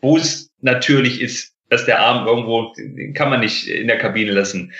wo 0.00 0.16
es 0.16 0.50
natürlich 0.60 1.20
ist, 1.20 1.54
dass 1.70 1.86
der 1.86 2.00
Arm 2.00 2.26
irgendwo, 2.26 2.74
den 2.76 3.14
kann 3.14 3.30
man 3.30 3.40
nicht 3.40 3.66
in 3.66 3.86
der 3.86 3.98
Kabine 3.98 4.32
lassen. 4.32 4.72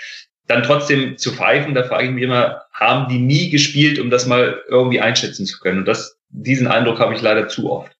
Dann 0.47 0.63
trotzdem 0.63 1.17
zu 1.17 1.31
pfeifen, 1.31 1.73
da 1.73 1.83
frage 1.83 2.05
ich 2.05 2.11
mich 2.11 2.23
immer, 2.23 2.63
haben 2.73 3.09
die 3.09 3.19
nie 3.19 3.49
gespielt, 3.49 3.99
um 3.99 4.09
das 4.09 4.27
mal 4.27 4.61
irgendwie 4.67 5.01
einschätzen 5.01 5.45
zu 5.45 5.59
können? 5.59 5.79
Und 5.79 5.87
das, 5.87 6.19
diesen 6.29 6.67
Eindruck 6.67 6.99
habe 6.99 7.15
ich 7.15 7.21
leider 7.21 7.47
zu 7.47 7.71
oft. 7.71 7.91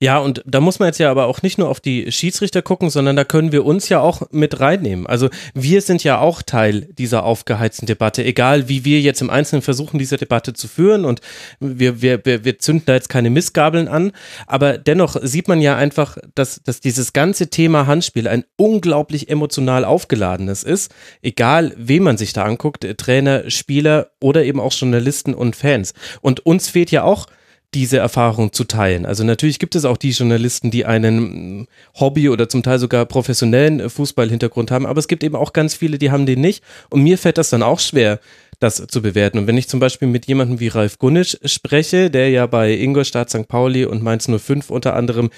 Ja, 0.00 0.18
und 0.18 0.44
da 0.46 0.60
muss 0.60 0.78
man 0.78 0.86
jetzt 0.86 0.98
ja 0.98 1.10
aber 1.10 1.26
auch 1.26 1.42
nicht 1.42 1.58
nur 1.58 1.68
auf 1.68 1.80
die 1.80 2.12
Schiedsrichter 2.12 2.62
gucken, 2.62 2.88
sondern 2.88 3.16
da 3.16 3.24
können 3.24 3.50
wir 3.50 3.64
uns 3.64 3.88
ja 3.88 3.98
auch 3.98 4.22
mit 4.30 4.60
reinnehmen. 4.60 5.08
Also 5.08 5.28
wir 5.54 5.82
sind 5.82 6.04
ja 6.04 6.20
auch 6.20 6.40
Teil 6.40 6.82
dieser 6.96 7.24
aufgeheizten 7.24 7.86
Debatte, 7.86 8.24
egal 8.24 8.68
wie 8.68 8.84
wir 8.84 9.00
jetzt 9.00 9.20
im 9.22 9.28
Einzelnen 9.28 9.60
versuchen, 9.60 9.98
diese 9.98 10.16
Debatte 10.16 10.52
zu 10.52 10.68
führen 10.68 11.04
und 11.04 11.20
wir, 11.58 12.00
wir, 12.00 12.24
wir, 12.24 12.44
wir 12.44 12.60
zünden 12.60 12.86
da 12.86 12.94
jetzt 12.94 13.08
keine 13.08 13.28
Missgabeln 13.30 13.88
an, 13.88 14.12
aber 14.46 14.78
dennoch 14.78 15.16
sieht 15.20 15.48
man 15.48 15.60
ja 15.60 15.76
einfach, 15.76 16.16
dass, 16.36 16.62
dass 16.62 16.78
dieses 16.78 17.12
ganze 17.12 17.50
Thema 17.50 17.88
Handspiel 17.88 18.28
ein 18.28 18.44
unglaublich 18.56 19.28
emotional 19.28 19.84
aufgeladenes 19.84 20.62
ist, 20.62 20.94
egal 21.22 21.74
wem 21.76 22.04
man 22.04 22.18
sich 22.18 22.32
da 22.32 22.44
anguckt, 22.44 22.86
Trainer, 22.98 23.50
Spieler 23.50 24.10
oder 24.20 24.44
eben 24.44 24.60
auch 24.60 24.72
Journalisten 24.72 25.34
und 25.34 25.56
Fans. 25.56 25.92
Und 26.20 26.46
uns 26.46 26.68
fehlt 26.68 26.92
ja 26.92 27.02
auch 27.02 27.26
diese 27.74 27.98
Erfahrung 27.98 28.52
zu 28.52 28.64
teilen. 28.64 29.04
Also 29.04 29.24
natürlich 29.24 29.58
gibt 29.58 29.74
es 29.74 29.84
auch 29.84 29.98
die 29.98 30.10
Journalisten, 30.10 30.70
die 30.70 30.86
einen 30.86 31.66
Hobby 31.98 32.30
oder 32.30 32.48
zum 32.48 32.62
Teil 32.62 32.78
sogar 32.78 33.04
professionellen 33.04 33.90
Fußballhintergrund 33.90 34.70
haben, 34.70 34.86
aber 34.86 34.98
es 34.98 35.08
gibt 35.08 35.22
eben 35.22 35.36
auch 35.36 35.52
ganz 35.52 35.74
viele, 35.74 35.98
die 35.98 36.10
haben 36.10 36.24
den 36.24 36.40
nicht. 36.40 36.64
Und 36.88 37.02
mir 37.02 37.18
fällt 37.18 37.36
das 37.36 37.50
dann 37.50 37.62
auch 37.62 37.78
schwer, 37.78 38.20
das 38.58 38.86
zu 38.86 39.02
bewerten. 39.02 39.38
Und 39.38 39.46
wenn 39.46 39.58
ich 39.58 39.68
zum 39.68 39.80
Beispiel 39.80 40.08
mit 40.08 40.26
jemandem 40.26 40.60
wie 40.60 40.68
Ralf 40.68 40.98
Gunnisch 40.98 41.36
spreche, 41.44 42.10
der 42.10 42.30
ja 42.30 42.46
bei 42.46 42.72
Ingolstadt, 42.72 43.30
St. 43.30 43.48
Pauli 43.48 43.84
und 43.84 44.02
Mainz 44.02 44.28
05 44.28 44.70
unter 44.70 44.96
anderem 44.96 45.30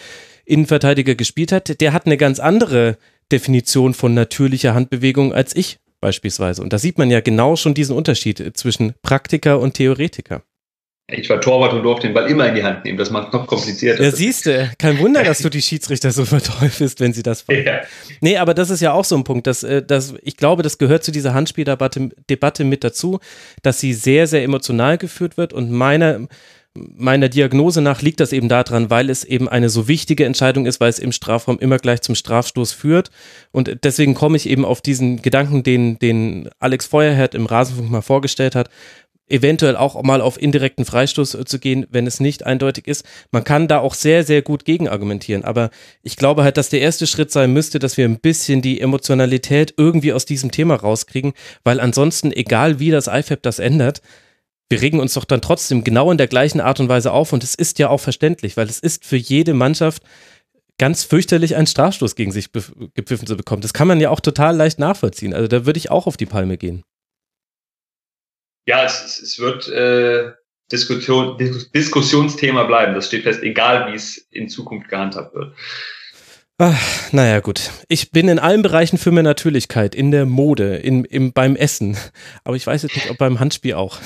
Innenverteidiger 0.45 1.16
gespielt 1.16 1.53
hat, 1.53 1.81
der 1.81 1.93
hat 1.93 2.07
eine 2.07 2.16
ganz 2.16 2.39
andere 2.39 2.97
Definition 3.33 3.93
von 3.95 4.14
natürlicher 4.14 4.74
Handbewegung 4.74 5.33
als 5.35 5.55
ich 5.55 5.78
beispielsweise. 6.01 6.62
Und 6.62 6.72
da 6.72 6.78
sieht 6.78 6.99
man 6.99 7.11
ja 7.11 7.20
genau 7.20 7.57
schon 7.57 7.74
diesen 7.74 7.97
Unterschied 7.97 8.57
zwischen 8.57 8.95
Praktiker 9.03 9.61
und 9.61 9.74
Theoretiker. 9.74 10.43
Ich 11.12 11.28
war 11.28 11.40
Torwart 11.40 11.72
und 11.72 11.82
durfte 11.82 12.06
den 12.06 12.14
Ball 12.14 12.30
immer 12.30 12.48
in 12.48 12.54
die 12.54 12.62
Hand 12.62 12.84
nehmen. 12.84 12.98
Das 12.98 13.11
macht 13.11 13.32
noch 13.32 13.46
komplizierter. 13.46 14.02
Ja, 14.02 14.11
siehst 14.11 14.46
du. 14.46 14.70
Kein 14.78 14.98
Wunder, 14.98 15.22
dass 15.24 15.38
du 15.38 15.48
die 15.48 15.62
Schiedsrichter 15.62 16.11
so 16.11 16.24
verteufelst, 16.26 17.00
wenn 17.00 17.12
sie 17.12 17.22
das 17.22 17.42
fahren. 17.42 17.64
Ja. 17.64 17.80
Nee, 18.20 18.36
aber 18.36 18.54
das 18.54 18.70
ist 18.70 18.80
ja 18.80 18.92
auch 18.92 19.04
so 19.04 19.16
ein 19.16 19.24
Punkt, 19.24 19.46
dass, 19.46 19.62
äh, 19.62 19.82
dass 19.82 20.14
ich 20.22 20.36
glaube, 20.36 20.62
das 20.62 20.78
gehört 20.78 21.04
zu 21.04 21.12
dieser 21.12 21.34
Handspieldebatte 21.34 22.11
Debatte 22.28 22.64
mit 22.64 22.84
dazu, 22.84 23.20
dass 23.62 23.80
sie 23.80 23.92
sehr, 23.92 24.26
sehr 24.26 24.42
emotional 24.42 24.98
geführt 24.98 25.36
wird 25.36 25.52
und 25.52 25.70
meiner 25.70 26.28
meiner 26.74 27.28
Diagnose 27.28 27.80
nach 27.82 28.00
liegt 28.00 28.20
das 28.20 28.32
eben 28.32 28.48
daran, 28.48 28.90
weil 28.90 29.11
es 29.11 29.24
eben 29.24 29.48
eine 29.48 29.68
so 29.68 29.88
wichtige 29.88 30.24
Entscheidung 30.24 30.66
ist, 30.66 30.80
weil 30.80 30.88
es 30.88 31.00
im 31.00 31.11
Strafraum 31.11 31.58
immer 31.58 31.78
gleich 31.78 32.00
zum 32.02 32.14
Strafstoß 32.14 32.72
führt. 32.72 33.11
Und 33.50 33.78
deswegen 33.82 34.14
komme 34.14 34.36
ich 34.36 34.48
eben 34.48 34.64
auf 34.64 34.80
diesen 34.80 35.20
Gedanken, 35.20 35.64
den, 35.64 35.98
den 35.98 36.48
Alex 36.61 36.86
Feuerherd 36.86 37.34
im 37.34 37.46
Rasenfunk 37.46 37.90
mal 37.90 38.02
vorgestellt 38.02 38.54
hat, 38.54 38.70
eventuell 39.31 39.76
auch 39.76 40.03
mal 40.03 40.20
auf 40.20 40.41
indirekten 40.41 40.85
Freistoß 40.85 41.35
äh, 41.35 41.45
zu 41.45 41.59
gehen, 41.59 41.87
wenn 41.91 42.07
es 42.07 42.20
nicht 42.20 42.45
eindeutig 42.45 42.87
ist. 42.87 43.05
Man 43.31 43.45
kann 43.45 43.68
da 43.68 43.78
auch 43.78 43.95
sehr, 43.95 44.24
sehr 44.24 44.43
gut 44.43 44.64
gegenargumentieren. 44.64 45.45
Aber 45.45 45.70
ich 46.03 46.16
glaube 46.16 46.45
halt, 46.45 46.57
dass 46.57 46.68
der 46.68 46.81
erste 46.81 47.07
Schritt 47.07 47.31
sein 47.31 47.53
müsste, 47.53 47.78
dass 47.78 47.97
wir 47.97 48.05
ein 48.05 48.20
bisschen 48.20 48.62
die 48.62 48.81
Emotionalität 48.81 49.74
irgendwie 49.76 50.12
aus 50.12 50.26
diesem 50.26 50.51
Thema 50.51 50.74
rauskriegen, 50.74 51.33
weil 51.64 51.81
ansonsten, 51.81 52.33
egal 52.33 52.78
wie 52.78 52.91
das 52.91 53.07
IFAB 53.07 53.43
das 53.43 53.59
ändert, 53.59 54.03
wir 54.68 54.83
regen 54.83 55.01
uns 55.01 55.14
doch 55.14 55.24
dann 55.24 55.41
trotzdem 55.41 55.83
genau 55.83 56.12
in 56.12 56.18
der 56.18 56.28
gleichen 56.28 56.61
Art 56.61 56.78
und 56.78 56.89
Weise 56.89 57.12
auf 57.12 57.33
und 57.33 57.43
es 57.43 57.57
ist 57.57 57.81
ja 57.81 57.89
auch 57.89 57.99
verständlich, 57.99 58.57
weil 58.57 58.68
es 58.68 58.78
ist 58.78 59.05
für 59.05 59.16
jede 59.16 59.53
Mannschaft 59.53 60.03
ganz 60.78 61.03
fürchterlich 61.03 61.57
einen 61.57 61.66
Strafstoß 61.66 62.14
gegen 62.14 62.31
sich 62.31 62.51
gepfiffen 62.95 63.26
zu 63.26 63.37
bekommen. 63.37 63.62
Das 63.62 63.74
kann 63.74 63.89
man 63.89 64.01
ja 64.01 64.11
auch 64.11 64.20
total 64.20 64.57
leicht 64.57 64.78
nachvollziehen. 64.78 65.35
Also 65.35 65.49
da 65.49 65.66
würde 65.66 65.78
ich 65.78 65.91
auch 65.91 66.07
auf 66.07 66.16
die 66.16 66.26
Palme 66.26 66.57
gehen 66.57 66.85
ja, 68.70 68.84
es, 68.84 69.20
es 69.20 69.40
wird 69.40 69.68
äh, 69.68 70.30
Diskussion, 70.70 71.36
Diskussionsthema 71.74 72.62
bleiben. 72.64 72.94
Das 72.94 73.08
steht 73.08 73.24
fest, 73.24 73.42
egal 73.42 73.90
wie 73.90 73.96
es 73.96 74.16
in 74.30 74.48
Zukunft 74.48 74.88
gehandhabt 74.88 75.34
wird. 75.34 75.52
Ach, 76.58 77.10
naja, 77.10 77.40
gut. 77.40 77.70
Ich 77.88 78.12
bin 78.12 78.28
in 78.28 78.38
allen 78.38 78.62
Bereichen 78.62 78.96
für 78.96 79.10
mehr 79.10 79.24
Natürlichkeit, 79.24 79.94
in 79.94 80.12
der 80.12 80.24
Mode, 80.24 80.76
in, 80.76 81.04
im, 81.04 81.32
beim 81.32 81.56
Essen. 81.56 81.96
Aber 82.44 82.54
ich 82.54 82.64
weiß 82.64 82.82
jetzt 82.82 82.94
nicht, 82.94 83.10
ob 83.10 83.18
beim 83.18 83.40
Handspiel 83.40 83.74
auch. 83.74 83.98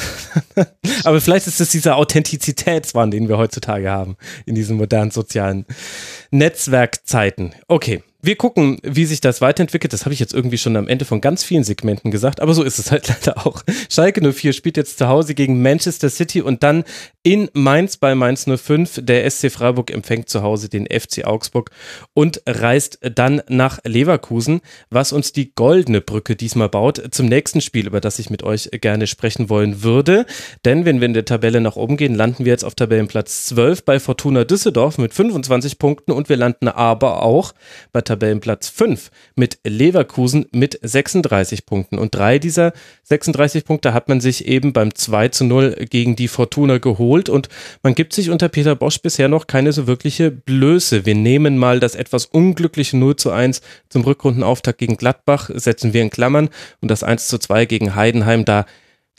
Aber 1.05 1.21
vielleicht 1.21 1.47
ist 1.47 1.61
es 1.61 1.71
dieser 1.71 1.97
Authentizitätswahn, 1.97 3.11
den 3.11 3.29
wir 3.29 3.37
heutzutage 3.37 3.91
haben 3.91 4.17
in 4.47 4.55
diesen 4.55 4.79
modernen 4.79 5.11
sozialen 5.11 5.67
Netzwerkzeiten. 6.31 7.55
Okay, 7.67 8.03
wir 8.25 8.37
gucken, 8.37 8.79
wie 8.83 9.05
sich 9.05 9.21
das 9.21 9.41
weiterentwickelt. 9.41 9.93
Das 9.93 10.05
habe 10.05 10.15
ich 10.15 10.21
jetzt 10.21 10.33
irgendwie 10.33 10.59
schon 10.59 10.77
am 10.77 10.89
Ende 10.89 11.05
von 11.05 11.21
ganz 11.21 11.45
vielen 11.45 11.65
Segmenten 11.65 12.11
gesagt, 12.11 12.41
aber 12.41 12.55
so 12.55 12.63
ist 12.63 12.79
es 12.79 12.91
halt 12.91 13.09
leider 13.27 13.47
auch. 13.47 13.63
Schalke 13.91 14.21
04 14.33 14.53
spielt 14.53 14.77
jetzt 14.77 14.99
zu 14.99 15.09
Hause 15.09 15.35
gegen 15.35 15.61
Manchester 15.61 16.09
City 16.09 16.41
und 16.41 16.63
dann 16.63 16.85
in 17.23 17.51
Mainz 17.53 17.97
bei 17.97 18.15
Mainz 18.15 18.47
05. 18.47 19.01
Der 19.03 19.29
SC 19.31 19.51
Freiburg 19.51 19.91
empfängt 19.91 20.29
zu 20.29 20.43
Hause 20.43 20.69
den 20.69 20.87
FC 20.87 21.25
Augsburg 21.25 21.71
und 22.15 22.43
reist 22.47 22.99
dann 23.03 23.43
nach 23.49 23.79
Leverkusen, 23.85 24.61
was 24.91 25.13
uns 25.13 25.33
die 25.33 25.55
goldene 25.55 26.01
Brücke 26.01 26.37
diesmal 26.37 26.69
baut 26.69 27.03
zum 27.11 27.27
nächsten 27.27 27.61
Spiel, 27.61 27.87
über 27.87 28.01
das 28.01 28.19
ich 28.19 28.31
mit 28.31 28.43
euch 28.43 28.71
gerne 28.81 29.07
sprechen 29.07 29.49
wollen 29.49 29.83
würde. 29.83 30.27
Denn 30.65 30.85
wenn 30.85 31.01
wir 31.01 31.07
in 31.07 31.15
der 31.15 31.25
Tabelle 31.25 31.61
nach 31.61 31.77
oben 31.77 31.97
gehen, 31.97 32.15
landen 32.15 32.45
wir 32.45 32.53
jetzt 32.53 32.65
auf 32.65 32.75
Tabellenplatz 32.75 33.47
12 33.47 33.85
bei 33.85 34.01
Fortuna 34.01 34.45
Düsseldorf 34.45 34.99
mit 34.99 35.15
25 35.15 35.79
Punkten 35.79 36.13
und 36.13 36.29
wir 36.29 36.37
landen 36.37 36.69
aber 36.69 37.23
auch 37.23 37.53
bei 37.93 38.01
Tabellenplatz 38.01 38.14
Tabellenplatz 38.15 38.69
5 38.69 39.11
mit 39.35 39.59
Leverkusen 39.65 40.47
mit 40.53 40.79
36 40.81 41.67
Punkten. 41.67 41.99
Und 41.99 42.15
drei 42.15 42.39
dieser 42.39 42.73
36 43.03 43.65
Punkte 43.65 43.93
hat 43.93 44.09
man 44.09 44.21
sich 44.21 44.47
eben 44.47 44.73
beim 44.73 44.95
2 44.95 45.29
zu 45.29 45.45
0 45.45 45.87
gegen 45.91 46.17
die 46.17 46.29
Fortuna 46.29 46.79
geholt 46.79 47.29
und 47.29 47.49
man 47.83 47.95
gibt 47.95 48.13
sich 48.13 48.31
unter 48.31 48.49
Peter 48.49 48.77
Bosch 48.77 48.99
bisher 49.01 49.29
noch 49.29 49.47
keine 49.47 49.73
so 49.73 49.87
wirkliche 49.87 50.31
Blöße. 50.31 51.05
Wir 51.05 51.15
nehmen 51.15 51.59
mal 51.59 51.81
das 51.81 51.97
etwas 51.97 52.27
unglückliche 52.27 52.97
0 52.97 53.17
zu 53.17 53.31
1 53.31 53.61
zum 53.89 54.03
Rückrundenauftakt 54.03 54.79
gegen 54.79 54.97
Gladbach, 54.97 55.51
setzen 55.53 55.93
wir 55.93 56.03
in 56.03 56.11
Klammern 56.11 56.51
und 56.81 56.91
das 56.91 57.03
1 57.03 57.29
zu 57.29 57.39
2 57.39 57.67
gegen 57.67 57.95
Heidenheim, 57.97 58.45
da 58.45 58.65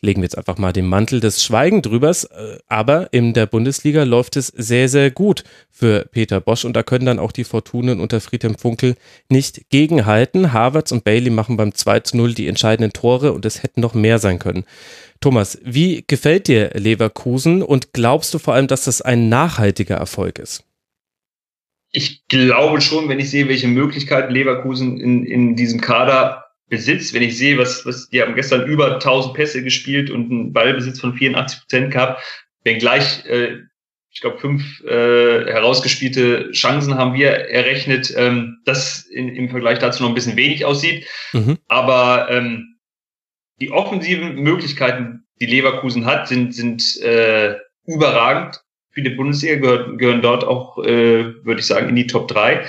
legen 0.02 0.22
wir 0.22 0.26
jetzt 0.26 0.38
einfach 0.38 0.58
mal 0.58 0.74
den 0.74 0.88
Mantel 0.88 1.20
des 1.20 1.44
Schweigen 1.44 1.82
drübers. 1.82 2.26
Äh, 2.26 2.58
aber 2.68 3.12
in 3.14 3.34
der 3.34 3.46
Bundesliga 3.46 4.04
läuft 4.04 4.36
es 4.36 4.48
sehr, 4.48 4.90
sehr 4.90 5.12
gut 5.12 5.44
für 5.70 6.06
Peter 6.12 6.40
Bosch 6.40 6.66
und 6.66 6.74
da 6.74 6.84
können 6.84 7.06
dann 7.06 7.20
auch 7.20 7.32
die 7.32 7.44
Fortunen 7.44 8.00
unter 8.00 8.22
Friedhelm 8.22 8.56
Funkel 8.56 8.96
nicht 9.30 9.70
gegenhalten. 9.70 10.54
Havertz 10.54 10.92
und 10.92 11.04
Bailey 11.04 11.30
machen 11.30 11.58
beim 11.58 11.74
2 11.74 12.02
zu 12.02 12.18
0 12.18 12.34
die 12.34 12.48
entscheidenden 12.48 12.94
Tore 12.94 13.34
und 13.34 13.46
es 13.46 13.64
hätten 13.64 13.82
noch 13.82 13.94
mehr 13.94 14.20
sein 14.20 14.40
können. 14.40 14.66
Thomas, 15.22 15.60
wie 15.64 16.04
gefällt 16.08 16.48
dir 16.48 16.72
Leverkusen 16.74 17.64
und 17.64 17.94
glaubst 17.94 18.34
du 18.34 18.40
vor 18.40 18.54
allem, 18.54 18.68
dass 18.68 18.84
das 18.84 19.02
ein 19.02 19.30
nachhaltiger 19.30 19.96
Erfolg 19.96 20.40
ist? 20.40 20.64
Ich 21.92 22.28
glaube 22.28 22.82
schon, 22.82 23.08
wenn 23.08 23.20
ich 23.20 23.30
sehe, 23.30 23.48
welche 23.48 23.70
Möglichkeiten 23.70 24.34
Leverkusen 24.34 25.00
in, 25.00 25.26
in 25.26 25.56
diesem 25.56 25.80
Kader 25.80 26.45
Besitz, 26.68 27.14
wenn 27.14 27.22
ich 27.22 27.38
sehe, 27.38 27.58
was, 27.58 27.86
was 27.86 28.10
die 28.10 28.22
haben 28.22 28.36
gestern 28.36 28.66
über 28.66 28.96
1000 28.96 29.36
Pässe 29.36 29.64
gespielt 29.64 30.10
und 30.10 30.32
einen 30.32 30.54
Ballbesitz 30.54 31.00
von 31.00 31.14
84 31.14 31.60
Prozent 31.60 31.92
gehabt, 31.92 32.24
wenngleich 32.64 33.26
äh, 33.26 33.60
ich 34.16 34.22
glaube, 34.22 34.40
fünf 34.40 34.82
äh, 34.86 35.46
herausgespielte 35.46 36.52
Chancen 36.52 36.96
haben 36.96 37.16
wir 37.16 37.32
errechnet, 37.32 38.14
ähm, 38.16 38.62
das 38.64 39.02
in, 39.02 39.36
im 39.36 39.50
Vergleich 39.50 39.80
dazu 39.80 40.04
noch 40.04 40.10
ein 40.10 40.16
bisschen 40.16 40.38
wenig 40.38 40.64
aussieht. 40.64 41.06
Mhm. 41.34 41.58
Aber 41.68 42.30
ähm, 42.32 42.78
die 43.60 43.72
offensiven 43.72 44.36
Möglichkeiten, 44.36 45.26
die 45.42 45.48
Leverkusen 45.48 46.06
hat, 46.06 46.30
sind, 46.30 46.56
sind 46.56 46.98
äh, 47.02 47.58
überragend. 47.86 48.62
Für 48.92 49.02
die 49.02 49.10
Bundesliga 49.10 49.56
gehört, 49.56 50.00
gehören 50.00 50.22
dort 50.22 50.46
auch, 50.46 50.82
äh, 50.82 51.44
würde 51.44 51.60
ich 51.60 51.68
sagen, 51.68 51.90
in 51.90 51.98
die 51.98 52.08
Top 52.08 52.30
3 52.30 52.66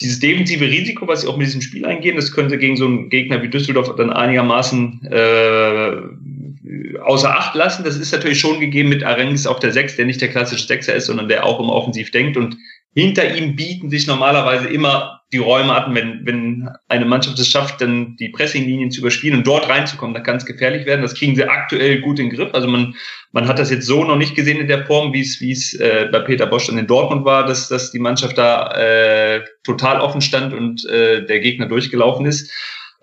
dieses 0.00 0.20
defensive 0.20 0.64
Risiko, 0.64 1.08
was 1.08 1.22
sie 1.22 1.28
auch 1.28 1.36
mit 1.36 1.46
diesem 1.48 1.60
Spiel 1.60 1.84
eingehen, 1.84 2.16
das 2.16 2.32
könnte 2.32 2.56
gegen 2.58 2.76
so 2.76 2.86
einen 2.86 3.08
Gegner 3.08 3.42
wie 3.42 3.48
Düsseldorf 3.48 3.94
dann 3.96 4.12
einigermaßen 4.12 5.04
äh, 5.10 7.00
außer 7.00 7.30
Acht 7.30 7.54
lassen. 7.54 7.84
Das 7.84 7.96
ist 7.96 8.12
natürlich 8.12 8.38
schon 8.38 8.60
gegeben 8.60 8.90
mit 8.90 9.02
Arengis 9.02 9.46
auf 9.46 9.58
der 9.58 9.72
Sechs, 9.72 9.96
der 9.96 10.06
nicht 10.06 10.20
der 10.20 10.28
klassische 10.28 10.66
Sechser 10.66 10.94
ist, 10.94 11.06
sondern 11.06 11.28
der 11.28 11.44
auch 11.44 11.58
im 11.58 11.68
Offensiv 11.68 12.12
denkt. 12.12 12.36
Und 12.36 12.56
hinter 12.94 13.36
ihm 13.36 13.56
bieten 13.56 13.90
sich 13.90 14.06
normalerweise 14.06 14.68
immer 14.68 15.18
die 15.32 15.38
Räume 15.38 15.74
an, 15.74 15.94
wenn, 15.94 16.24
wenn 16.24 16.70
eine 16.88 17.04
Mannschaft 17.04 17.38
es 17.38 17.48
schafft, 17.48 17.82
dann 17.82 18.16
die 18.16 18.30
Pressinglinien 18.30 18.90
zu 18.90 19.00
überspielen 19.00 19.38
und 19.38 19.46
dort 19.46 19.68
reinzukommen, 19.68 20.14
dann 20.14 20.22
kann 20.22 20.36
es 20.36 20.46
gefährlich 20.46 20.86
werden. 20.86 21.02
Das 21.02 21.14
kriegen 21.14 21.36
sie 21.36 21.44
aktuell 21.44 22.00
gut 22.00 22.18
in 22.18 22.30
den 22.30 22.36
Griff. 22.36 22.54
Also 22.54 22.66
man, 22.66 22.94
man 23.32 23.46
hat 23.46 23.58
das 23.58 23.70
jetzt 23.70 23.86
so 23.86 24.04
noch 24.04 24.16
nicht 24.16 24.34
gesehen 24.34 24.58
in 24.58 24.68
der 24.68 24.86
Form, 24.86 25.12
wie 25.12 25.20
es, 25.20 25.40
wie 25.40 25.52
es 25.52 25.74
äh, 25.74 26.08
bei 26.10 26.20
Peter 26.20 26.46
Bosch 26.46 26.66
dann 26.66 26.78
in 26.78 26.86
Dortmund 26.86 27.26
war, 27.26 27.44
dass, 27.44 27.68
dass 27.68 27.90
die 27.90 27.98
Mannschaft 27.98 28.38
da 28.38 28.72
äh, 28.72 29.44
total 29.64 30.00
offen 30.00 30.22
stand 30.22 30.54
und 30.54 30.86
äh, 30.86 31.26
der 31.26 31.40
Gegner 31.40 31.66
durchgelaufen 31.66 32.24
ist. 32.24 32.50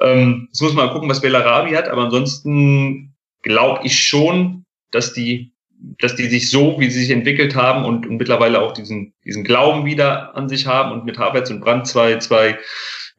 Ähm, 0.02 0.48
jetzt 0.48 0.62
muss 0.62 0.74
man 0.74 0.88
mal 0.88 0.94
gucken, 0.94 1.10
was 1.10 1.22
Bellarabi 1.22 1.76
hat, 1.76 1.90
aber 1.90 2.06
ansonsten 2.06 3.16
glaube 3.44 3.82
ich 3.86 4.00
schon, 4.00 4.66
dass 4.92 5.14
die, 5.14 5.54
dass 6.00 6.16
die 6.16 6.28
sich 6.28 6.50
so, 6.50 6.80
wie 6.80 6.90
sie 6.90 7.02
sich 7.02 7.12
entwickelt 7.12 7.56
haben 7.56 7.86
und, 7.86 8.08
und 8.08 8.18
mittlerweile 8.18 8.62
auch 8.62 8.72
diesen, 8.72 9.14
diesen 9.24 9.44
Glauben 9.44 9.86
wieder 9.86 10.36
an 10.36 10.50
sich 10.50 10.68
haben 10.68 10.92
und 10.92 11.06
mit 11.06 11.18
Havertz 11.18 11.50
und 11.50 11.62
Brandt 11.62 11.88
zwei, 11.88 12.18
zwei 12.18 12.58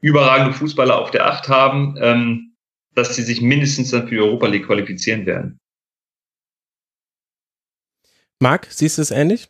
überragende 0.00 0.52
Fußballer 0.52 0.98
auf 0.98 1.10
der 1.10 1.26
Acht 1.26 1.48
haben, 1.48 1.96
ähm, 2.00 2.52
dass 2.94 3.14
sie 3.14 3.22
sich 3.22 3.40
mindestens 3.40 3.90
dann 3.90 4.08
für 4.08 4.14
die 4.14 4.20
Europa 4.20 4.46
League 4.46 4.66
qualifizieren 4.66 5.26
werden. 5.26 5.60
Marc, 8.40 8.66
siehst 8.70 8.98
du 8.98 9.02
es 9.02 9.10
ähnlich? 9.10 9.48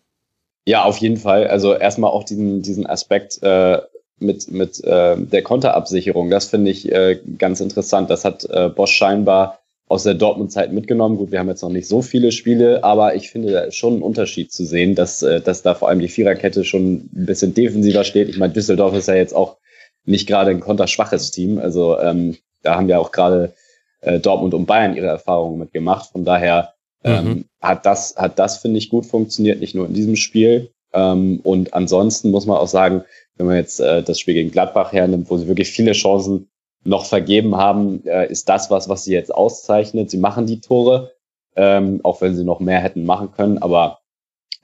Ja, 0.66 0.84
auf 0.84 0.98
jeden 0.98 1.16
Fall. 1.16 1.46
Also 1.48 1.74
erstmal 1.74 2.10
auch 2.10 2.24
diesen, 2.24 2.62
diesen 2.62 2.86
Aspekt 2.86 3.42
äh, 3.42 3.80
mit, 4.18 4.50
mit 4.50 4.82
äh, 4.84 5.16
der 5.16 5.42
Konterabsicherung, 5.42 6.30
das 6.30 6.48
finde 6.48 6.70
ich 6.70 6.90
äh, 6.90 7.20
ganz 7.38 7.60
interessant. 7.60 8.10
Das 8.10 8.24
hat 8.24 8.44
äh, 8.44 8.68
Bosch 8.68 8.92
scheinbar 8.92 9.60
aus 9.89 10.03
der 10.03 10.14
Dortmund-Zeit 10.14 10.72
mitgenommen. 10.72 11.16
Gut, 11.16 11.30
wir 11.30 11.39
haben 11.39 11.49
jetzt 11.49 11.62
noch 11.62 11.70
nicht 11.70 11.87
so 11.87 12.03
viele 12.03 12.32
Spiele, 12.32 12.82
aber 12.82 13.14
ich 13.14 13.30
finde 13.30 13.53
da 13.53 13.61
ist 13.61 13.76
schon 13.76 13.99
ein 13.99 14.03
Unterschied 14.03 14.53
zu 14.53 14.64
sehen, 14.64 14.95
dass, 14.95 15.22
äh, 15.22 15.41
dass 15.41 15.62
da 15.62 15.74
vor 15.74 15.89
allem 15.89 16.01
die 16.01 16.09
Viererkette 16.09 16.64
schon 16.64 17.09
ein 17.14 17.26
bisschen 17.26 17.55
defensiver 17.55 18.05
steht. 18.05 18.28
Ich 18.28 18.39
meine, 18.39 18.53
Düsseldorf 18.53 18.95
ist 18.95 19.09
ja 19.09 19.14
jetzt 19.14 19.34
auch 19.34 19.59
nicht 20.05 20.26
gerade 20.26 20.51
ein 20.51 20.61
konterschwaches 20.61 21.30
Team. 21.30 21.59
Also 21.59 21.99
ähm, 21.99 22.37
da 22.62 22.76
haben 22.76 22.89
ja 22.89 22.99
auch 22.99 23.12
gerade 23.12 23.55
äh, 24.01 24.18
Dortmund 24.18 24.55
und 24.55 24.66
Bayern 24.66 24.97
ihre 24.97 25.07
Erfahrungen 25.07 25.59
mitgemacht. 25.59 26.11
Von 26.11 26.24
daher 26.24 26.74
ähm, 27.05 27.24
mhm. 27.24 27.45
hat 27.61 27.87
das, 27.87 28.16
hat 28.16 28.39
das, 28.39 28.59
finde 28.59 28.78
ich, 28.78 28.89
gut 28.89 29.07
funktioniert, 29.07 29.61
nicht 29.61 29.74
nur 29.74 29.87
in 29.87 29.95
diesem 29.95 30.16
Spiel. 30.16 30.70
Ähm, 30.93 31.41
und 31.45 31.74
ansonsten 31.74 32.30
muss 32.30 32.47
man 32.47 32.57
auch 32.57 32.68
sagen, 32.68 33.05
wenn 33.37 33.47
man 33.47 33.57
jetzt 33.57 33.80
äh, 33.80 34.03
das 34.03 34.18
Spiel 34.18 34.34
gegen 34.34 34.51
Gladbach 34.51 34.93
hernimmt, 34.93 35.30
wo 35.30 35.37
sie 35.37 35.47
wirklich 35.47 35.70
viele 35.70 35.93
Chancen 35.93 36.49
noch 36.87 37.07
vergeben 37.07 37.57
haben, 37.57 38.05
äh, 38.07 38.30
ist 38.30 38.49
das 38.49 38.70
was, 38.70 38.89
was 38.89 39.05
sie 39.05 39.12
jetzt 39.12 39.34
auszeichnet. 39.34 40.11
Sie 40.11 40.18
machen 40.18 40.47
die 40.47 40.61
Tore, 40.61 41.12
ähm, 41.57 42.01
auch 42.05 42.20
wenn 42.20 42.37
sie 42.37 42.45
noch 42.45 42.61
mehr 42.61 42.80
hätten 42.80 43.05
machen 43.05 43.32
können, 43.32 43.59
aber 43.59 44.01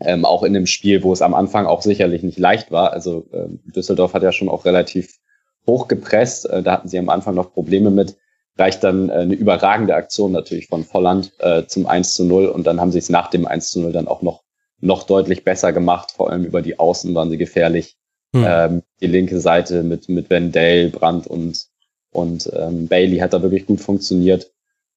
ähm, 0.01 0.25
auch 0.25 0.43
in 0.43 0.53
dem 0.53 0.67
Spiel, 0.67 1.03
wo 1.03 1.13
es 1.13 1.23
am 1.23 1.35
Anfang 1.35 1.67
auch 1.67 1.83
sicherlich 1.83 2.23
nicht 2.23 2.39
leicht 2.39 2.71
war. 2.71 2.93
Also 2.93 3.27
ähm, 3.33 3.61
Düsseldorf 3.65 4.15
hat 4.15 4.23
ja 4.23 4.33
schon 4.33 4.49
auch 4.49 4.65
relativ 4.65 5.19
hoch 5.67 5.89
gepresst. 5.89 6.49
Äh, 6.49 6.63
da 6.63 6.73
hatten 6.73 6.89
sie 6.89 6.99
am 6.99 7.09
Anfang 7.09 7.35
noch 7.35 7.53
Probleme 7.53 7.91
mit. 7.91 8.17
Reicht 8.57 8.85
dann 8.85 9.09
äh, 9.09 9.15
eine 9.15 9.35
überragende 9.35 9.95
Aktion 9.95 10.33
natürlich 10.33 10.69
von 10.69 10.85
Volland 10.85 11.33
äh, 11.39 11.67
zum 11.67 11.87
1 11.87 12.15
zu 12.15 12.25
0 12.25 12.47
und 12.47 12.67
dann 12.67 12.81
haben 12.81 12.93
sie 12.93 12.99
es 12.99 13.11
nach 13.11 13.31
dem 13.31 13.47
1 13.47 13.71
zu 13.71 13.81
0 13.81 13.93
dann 13.93 14.09
auch 14.09 14.23
noch, 14.23 14.43
noch 14.81 15.05
deutlich 15.05 15.45
besser 15.45 15.73
gemacht. 15.73 16.13
Vor 16.13 16.31
allem 16.31 16.45
über 16.45 16.63
die 16.63 16.79
Außen 16.79 17.15
waren 17.15 17.31
sie 17.31 17.39
gefährlich. 17.39 17.97
Hm. 18.35 18.45
Ähm, 18.47 18.83
die 19.01 19.07
linke 19.07 19.41
Seite 19.41 19.83
mit, 19.83 20.09
mit 20.09 20.31
Wendell, 20.31 20.91
Brandt 20.91 21.27
und 21.27 21.67
und 22.13 22.51
ähm, 22.55 22.87
Bailey 22.89 23.19
hat 23.19 23.33
da 23.33 23.43
wirklich 23.43 23.67
gut 23.67 23.81
funktioniert. 23.81 24.51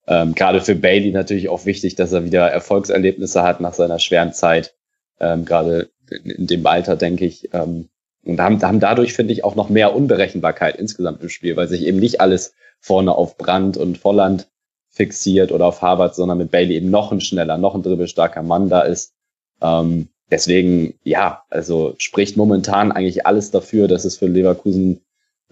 Ähm, 0.07 0.35
Gerade 0.35 0.61
für 0.61 0.75
Bailey 0.75 1.11
natürlich 1.11 1.49
auch 1.49 1.65
wichtig, 1.65 1.95
dass 1.95 2.11
er 2.11 2.25
wieder 2.25 2.47
Erfolgserlebnisse 2.47 3.41
hat 3.41 3.61
nach 3.61 3.73
seiner 3.73 3.99
schweren 3.99 4.33
Zeit. 4.33 4.75
Ähm, 5.19 5.45
Gerade 5.45 5.89
in 6.23 6.45
dem 6.45 6.65
Alter, 6.67 6.95
denke 6.95 7.25
ich. 7.25 7.49
Ähm, 7.53 7.89
und 8.23 8.39
haben, 8.39 8.61
haben 8.61 8.79
dadurch, 8.79 9.13
finde 9.13 9.33
ich, 9.33 9.43
auch 9.43 9.55
noch 9.55 9.69
mehr 9.69 9.95
Unberechenbarkeit 9.95 10.75
insgesamt 10.75 11.21
im 11.21 11.29
Spiel, 11.29 11.55
weil 11.55 11.67
sich 11.67 11.85
eben 11.85 11.99
nicht 11.99 12.21
alles 12.21 12.53
vorne 12.79 13.13
auf 13.15 13.37
Brand 13.37 13.77
und 13.77 13.97
Volland 13.97 14.47
fixiert 14.89 15.51
oder 15.51 15.65
auf 15.65 15.81
Harvard, 15.81 16.15
sondern 16.15 16.37
mit 16.37 16.51
Bailey 16.51 16.75
eben 16.75 16.89
noch 16.89 17.11
ein 17.11 17.21
schneller, 17.21 17.57
noch 17.57 17.75
ein 17.75 17.83
dribbelstarker 17.83 18.43
Mann 18.43 18.69
da 18.69 18.81
ist. 18.81 19.13
Ähm, 19.61 20.09
deswegen, 20.31 20.95
ja, 21.03 21.43
also 21.49 21.95
spricht 21.97 22.37
momentan 22.37 22.91
eigentlich 22.91 23.25
alles 23.25 23.51
dafür, 23.51 23.87
dass 23.87 24.05
es 24.05 24.17
für 24.17 24.27
Leverkusen 24.27 25.01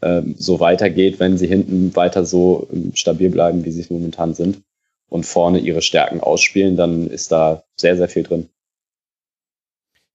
ähm, 0.03 0.35
so 0.37 0.59
weitergeht, 0.59 1.19
wenn 1.19 1.37
sie 1.37 1.47
hinten 1.47 1.95
weiter 1.95 2.25
so 2.25 2.67
ähm, 2.71 2.91
stabil 2.95 3.29
bleiben, 3.29 3.65
wie 3.65 3.71
sie 3.71 3.81
es 3.81 3.89
momentan 3.89 4.33
sind 4.33 4.61
und 5.09 5.25
vorne 5.25 5.59
ihre 5.59 5.81
Stärken 5.81 6.19
ausspielen, 6.19 6.75
dann 6.75 7.07
ist 7.07 7.31
da 7.31 7.63
sehr, 7.77 7.97
sehr 7.97 8.09
viel 8.09 8.23
drin. 8.23 8.49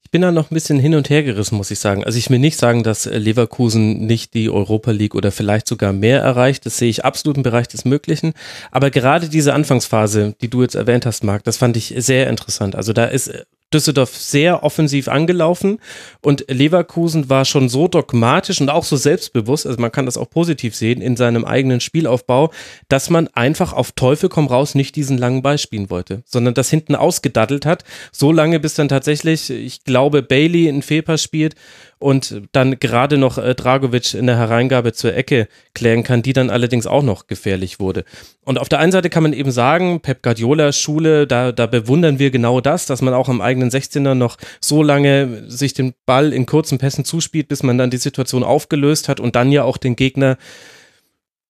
Ich 0.08 0.10
bin 0.10 0.22
da 0.22 0.32
noch 0.32 0.50
ein 0.50 0.54
bisschen 0.54 0.80
hin 0.80 0.94
und 0.94 1.10
her 1.10 1.22
gerissen, 1.22 1.56
muss 1.56 1.70
ich 1.70 1.80
sagen. 1.80 2.02
Also 2.02 2.18
ich 2.18 2.30
will 2.30 2.38
nicht 2.38 2.56
sagen, 2.56 2.82
dass 2.82 3.04
äh, 3.04 3.18
Leverkusen 3.18 4.06
nicht 4.06 4.32
die 4.32 4.48
Europa 4.48 4.90
League 4.90 5.14
oder 5.14 5.30
vielleicht 5.30 5.68
sogar 5.68 5.92
mehr 5.92 6.20
erreicht. 6.20 6.64
Das 6.64 6.78
sehe 6.78 6.88
ich 6.88 7.04
absolut 7.04 7.36
im 7.36 7.42
Bereich 7.42 7.68
des 7.68 7.84
Möglichen. 7.84 8.32
Aber 8.70 8.90
gerade 8.90 9.28
diese 9.28 9.52
Anfangsphase, 9.52 10.34
die 10.40 10.48
du 10.48 10.62
jetzt 10.62 10.76
erwähnt 10.76 11.04
hast, 11.04 11.24
Marc, 11.24 11.44
das 11.44 11.58
fand 11.58 11.76
ich 11.76 11.92
sehr 11.98 12.30
interessant. 12.30 12.74
Also 12.74 12.94
da 12.94 13.04
ist 13.04 13.28
äh, 13.28 13.44
Düsseldorf 13.72 14.16
sehr 14.16 14.64
offensiv 14.64 15.08
angelaufen 15.08 15.78
und 16.22 16.46
Leverkusen 16.48 17.28
war 17.28 17.44
schon 17.44 17.68
so 17.68 17.86
dogmatisch 17.88 18.60
und 18.60 18.70
auch 18.70 18.84
so 18.84 18.96
selbstbewusst, 18.96 19.66
also 19.66 19.78
man 19.80 19.92
kann 19.92 20.06
das 20.06 20.16
auch 20.16 20.30
positiv 20.30 20.74
sehen 20.74 21.02
in 21.02 21.16
seinem 21.16 21.44
eigenen 21.44 21.80
Spielaufbau, 21.80 22.50
dass 22.88 23.10
man 23.10 23.28
einfach 23.28 23.72
auf 23.72 23.92
Teufel 23.92 24.28
komm 24.28 24.46
raus 24.46 24.74
nicht 24.74 24.96
diesen 24.96 25.18
langen 25.18 25.42
Ball 25.42 25.58
spielen 25.58 25.90
wollte, 25.90 26.22
sondern 26.24 26.54
das 26.54 26.70
hinten 26.70 26.94
ausgedaddelt 26.94 27.66
hat, 27.66 27.84
so 28.10 28.32
lange 28.32 28.58
bis 28.58 28.74
dann 28.74 28.88
tatsächlich, 28.88 29.50
ich 29.50 29.84
glaube, 29.84 30.22
Bailey 30.22 30.68
einen 30.68 30.82
Fehlpass 30.82 31.22
spielt 31.22 31.54
und 31.98 32.42
dann 32.52 32.78
gerade 32.78 33.18
noch 33.18 33.38
äh, 33.38 33.54
Dragovic 33.54 34.14
in 34.14 34.26
der 34.26 34.36
Hereingabe 34.36 34.92
zur 34.92 35.14
Ecke 35.14 35.48
klären 35.74 36.04
kann, 36.04 36.22
die 36.22 36.32
dann 36.32 36.50
allerdings 36.50 36.86
auch 36.86 37.02
noch 37.02 37.26
gefährlich 37.26 37.80
wurde. 37.80 38.04
Und 38.44 38.58
auf 38.58 38.68
der 38.68 38.78
einen 38.78 38.92
Seite 38.92 39.10
kann 39.10 39.22
man 39.22 39.32
eben 39.32 39.50
sagen, 39.50 40.00
Pep 40.00 40.22
Guardiola 40.22 40.72
Schule, 40.72 41.26
da, 41.26 41.52
da 41.52 41.66
bewundern 41.66 42.18
wir 42.18 42.30
genau 42.30 42.60
das, 42.60 42.86
dass 42.86 43.02
man 43.02 43.14
auch 43.14 43.28
am 43.28 43.40
eigenen 43.40 43.70
16er 43.70 44.14
noch 44.14 44.36
so 44.60 44.82
lange 44.82 45.44
sich 45.50 45.74
den 45.74 45.94
Ball 46.06 46.32
in 46.32 46.46
kurzen 46.46 46.78
Pässen 46.78 47.04
zuspielt, 47.04 47.48
bis 47.48 47.62
man 47.62 47.78
dann 47.78 47.90
die 47.90 47.96
Situation 47.96 48.44
aufgelöst 48.44 49.08
hat 49.08 49.20
und 49.20 49.34
dann 49.34 49.50
ja 49.50 49.64
auch 49.64 49.76
den 49.76 49.96
Gegner 49.96 50.38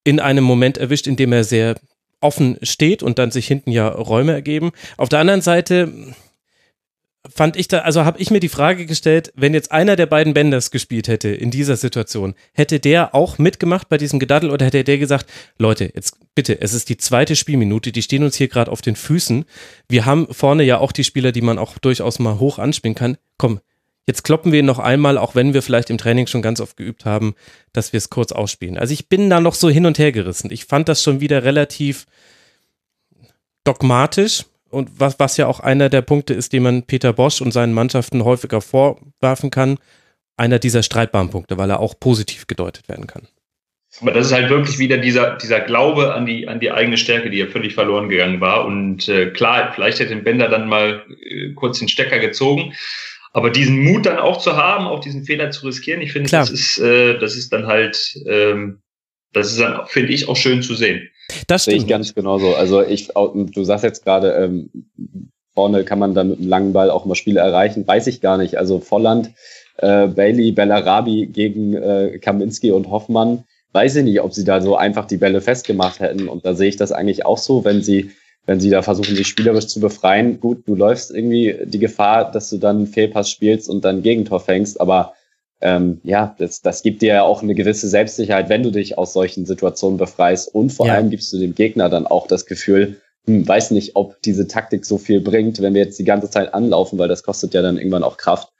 in 0.04 0.20
einem 0.20 0.44
Moment 0.44 0.78
erwischt, 0.78 1.06
in 1.06 1.16
dem 1.16 1.32
er 1.32 1.44
sehr 1.44 1.74
offen 2.20 2.58
steht 2.62 3.02
und 3.02 3.18
dann 3.18 3.30
sich 3.30 3.46
hinten 3.46 3.70
ja 3.70 3.88
Räume 3.88 4.32
ergeben. 4.32 4.72
Auf 4.96 5.08
der 5.08 5.20
anderen 5.20 5.42
Seite 5.42 5.92
fand 7.32 7.56
ich 7.56 7.68
da, 7.68 7.80
also 7.80 8.04
habe 8.04 8.20
ich 8.20 8.30
mir 8.30 8.40
die 8.40 8.48
Frage 8.48 8.86
gestellt, 8.86 9.32
wenn 9.36 9.54
jetzt 9.54 9.72
einer 9.72 9.96
der 9.96 10.06
beiden 10.06 10.34
Benders 10.34 10.70
gespielt 10.70 11.08
hätte 11.08 11.28
in 11.28 11.50
dieser 11.50 11.76
Situation, 11.76 12.34
hätte 12.52 12.80
der 12.80 13.14
auch 13.14 13.38
mitgemacht 13.38 13.88
bei 13.88 13.98
diesem 13.98 14.18
Gedaddel 14.18 14.50
oder 14.50 14.66
hätte 14.66 14.84
der 14.84 14.98
gesagt, 14.98 15.26
Leute, 15.58 15.90
jetzt 15.94 16.18
bitte, 16.34 16.60
es 16.60 16.74
ist 16.74 16.88
die 16.88 16.96
zweite 16.96 17.36
Spielminute, 17.36 17.92
die 17.92 18.02
stehen 18.02 18.24
uns 18.24 18.36
hier 18.36 18.48
gerade 18.48 18.70
auf 18.70 18.80
den 18.80 18.96
Füßen. 18.96 19.44
Wir 19.88 20.04
haben 20.06 20.26
vorne 20.30 20.62
ja 20.62 20.78
auch 20.78 20.92
die 20.92 21.04
Spieler, 21.04 21.32
die 21.32 21.42
man 21.42 21.58
auch 21.58 21.78
durchaus 21.78 22.18
mal 22.18 22.38
hoch 22.38 22.58
anspielen 22.58 22.94
kann. 22.94 23.18
Komm, 23.36 23.60
jetzt 24.06 24.24
kloppen 24.24 24.52
wir 24.52 24.60
ihn 24.60 24.66
noch 24.66 24.78
einmal, 24.78 25.18
auch 25.18 25.34
wenn 25.34 25.54
wir 25.54 25.62
vielleicht 25.62 25.90
im 25.90 25.98
Training 25.98 26.26
schon 26.26 26.42
ganz 26.42 26.60
oft 26.60 26.76
geübt 26.76 27.04
haben, 27.04 27.34
dass 27.72 27.92
wir 27.92 27.98
es 27.98 28.10
kurz 28.10 28.32
ausspielen. 28.32 28.78
Also 28.78 28.92
ich 28.94 29.08
bin 29.08 29.30
da 29.30 29.40
noch 29.40 29.54
so 29.54 29.68
hin 29.68 29.86
und 29.86 29.98
her 29.98 30.12
gerissen. 30.12 30.50
Ich 30.50 30.64
fand 30.64 30.88
das 30.88 31.02
schon 31.02 31.20
wieder 31.20 31.44
relativ 31.44 32.06
dogmatisch 33.64 34.44
und 34.70 34.90
was, 34.98 35.18
was 35.18 35.36
ja 35.36 35.46
auch 35.46 35.60
einer 35.60 35.88
der 35.88 36.02
Punkte 36.02 36.34
ist, 36.34 36.52
den 36.52 36.62
man 36.62 36.82
Peter 36.82 37.12
Bosch 37.12 37.40
und 37.40 37.52
seinen 37.52 37.72
Mannschaften 37.72 38.24
häufiger 38.24 38.60
vorwerfen 38.60 39.50
kann, 39.50 39.78
einer 40.36 40.58
dieser 40.58 40.82
streitbaren 40.82 41.30
Punkte, 41.30 41.58
weil 41.58 41.70
er 41.70 41.80
auch 41.80 41.98
positiv 41.98 42.46
gedeutet 42.46 42.88
werden 42.88 43.06
kann. 43.06 43.28
Aber 44.00 44.12
das 44.12 44.26
ist 44.26 44.32
halt 44.32 44.50
wirklich 44.50 44.78
wieder 44.78 44.98
dieser, 44.98 45.36
dieser 45.36 45.60
Glaube 45.60 46.14
an 46.14 46.26
die, 46.26 46.46
an 46.46 46.60
die 46.60 46.70
eigene 46.70 46.98
Stärke, 46.98 47.30
die 47.30 47.38
ja 47.38 47.46
völlig 47.46 47.74
verloren 47.74 48.08
gegangen 48.08 48.40
war. 48.40 48.66
Und 48.66 49.08
äh, 49.08 49.30
klar, 49.30 49.72
vielleicht 49.74 49.98
hätte 49.98 50.10
den 50.14 50.24
Bender 50.24 50.48
dann 50.48 50.68
mal 50.68 51.04
äh, 51.22 51.52
kurz 51.54 51.78
den 51.78 51.88
Stecker 51.88 52.18
gezogen. 52.18 52.74
Aber 53.32 53.50
diesen 53.50 53.82
Mut 53.82 54.06
dann 54.06 54.18
auch 54.18 54.38
zu 54.38 54.56
haben, 54.56 54.86
auch 54.86 55.00
diesen 55.00 55.24
Fehler 55.24 55.50
zu 55.50 55.66
riskieren, 55.66 56.00
ich 56.00 56.12
finde, 56.12 56.30
das 56.30 56.50
ist, 56.50 56.78
äh, 56.78 57.18
das 57.18 57.36
ist 57.36 57.52
dann 57.52 57.66
halt, 57.66 58.14
ähm, 58.26 58.80
das 59.32 59.52
ist 59.52 59.60
dann, 59.60 59.86
finde 59.86 60.12
ich, 60.12 60.28
auch 60.28 60.36
schön 60.36 60.62
zu 60.62 60.74
sehen. 60.74 61.08
Das 61.46 61.64
sehe 61.64 61.76
ich 61.76 61.86
ganz 61.86 62.14
genauso. 62.14 62.54
Also 62.54 62.82
ich, 62.82 63.08
du 63.08 63.64
sagst 63.64 63.84
jetzt 63.84 64.04
gerade, 64.04 64.32
ähm, 64.32 64.70
vorne 65.54 65.84
kann 65.84 65.98
man 65.98 66.14
dann 66.14 66.30
mit 66.30 66.38
einem 66.38 66.48
langen 66.48 66.72
Ball 66.72 66.90
auch 66.90 67.04
mal 67.04 67.14
Spiele 67.14 67.40
erreichen, 67.40 67.86
weiß 67.86 68.06
ich 68.06 68.20
gar 68.20 68.38
nicht. 68.38 68.56
Also 68.56 68.80
Volland, 68.80 69.32
äh, 69.78 70.06
Bailey, 70.06 70.52
Bellarabi 70.52 71.26
gegen 71.26 71.74
äh, 71.74 72.18
Kaminski 72.20 72.70
und 72.70 72.90
Hoffmann, 72.90 73.44
weiß 73.72 73.96
ich 73.96 74.04
nicht, 74.04 74.20
ob 74.20 74.32
sie 74.32 74.44
da 74.44 74.60
so 74.60 74.76
einfach 74.76 75.06
die 75.06 75.16
Bälle 75.16 75.40
festgemacht 75.40 76.00
hätten. 76.00 76.28
Und 76.28 76.46
da 76.46 76.54
sehe 76.54 76.68
ich 76.68 76.76
das 76.76 76.92
eigentlich 76.92 77.26
auch 77.26 77.38
so, 77.38 77.64
wenn 77.64 77.82
sie, 77.82 78.10
wenn 78.46 78.60
sie 78.60 78.70
da 78.70 78.82
versuchen, 78.82 79.16
sich 79.16 79.26
spielerisch 79.26 79.66
zu 79.66 79.80
befreien. 79.80 80.40
Gut, 80.40 80.66
du 80.66 80.74
läufst 80.74 81.10
irgendwie 81.10 81.56
die 81.64 81.78
Gefahr, 81.78 82.30
dass 82.30 82.50
du 82.50 82.58
dann 82.58 82.76
einen 82.76 82.86
Fehlpass 82.86 83.30
spielst 83.30 83.68
und 83.68 83.84
dann 83.84 84.02
Gegentor 84.02 84.40
fängst, 84.40 84.80
aber 84.80 85.14
ähm, 85.60 86.00
ja, 86.04 86.34
das, 86.38 86.62
das 86.62 86.82
gibt 86.82 87.02
dir 87.02 87.14
ja 87.14 87.22
auch 87.22 87.42
eine 87.42 87.54
gewisse 87.54 87.88
Selbstsicherheit, 87.88 88.48
wenn 88.48 88.62
du 88.62 88.70
dich 88.70 88.96
aus 88.96 89.12
solchen 89.12 89.44
Situationen 89.44 89.98
befreist. 89.98 90.54
Und 90.54 90.70
vor 90.70 90.86
ja. 90.86 90.94
allem 90.94 91.10
gibst 91.10 91.32
du 91.32 91.38
dem 91.38 91.54
Gegner 91.54 91.88
dann 91.88 92.06
auch 92.06 92.26
das 92.26 92.46
Gefühl, 92.46 93.00
hm, 93.26 93.46
weiß 93.46 93.72
nicht, 93.72 93.96
ob 93.96 94.20
diese 94.22 94.46
Taktik 94.46 94.84
so 94.84 94.98
viel 94.98 95.20
bringt, 95.20 95.60
wenn 95.60 95.74
wir 95.74 95.82
jetzt 95.82 95.98
die 95.98 96.04
ganze 96.04 96.30
Zeit 96.30 96.54
anlaufen, 96.54 96.98
weil 96.98 97.08
das 97.08 97.22
kostet 97.22 97.54
ja 97.54 97.62
dann 97.62 97.76
irgendwann 97.76 98.04
auch 98.04 98.16
Kraft. 98.16 98.52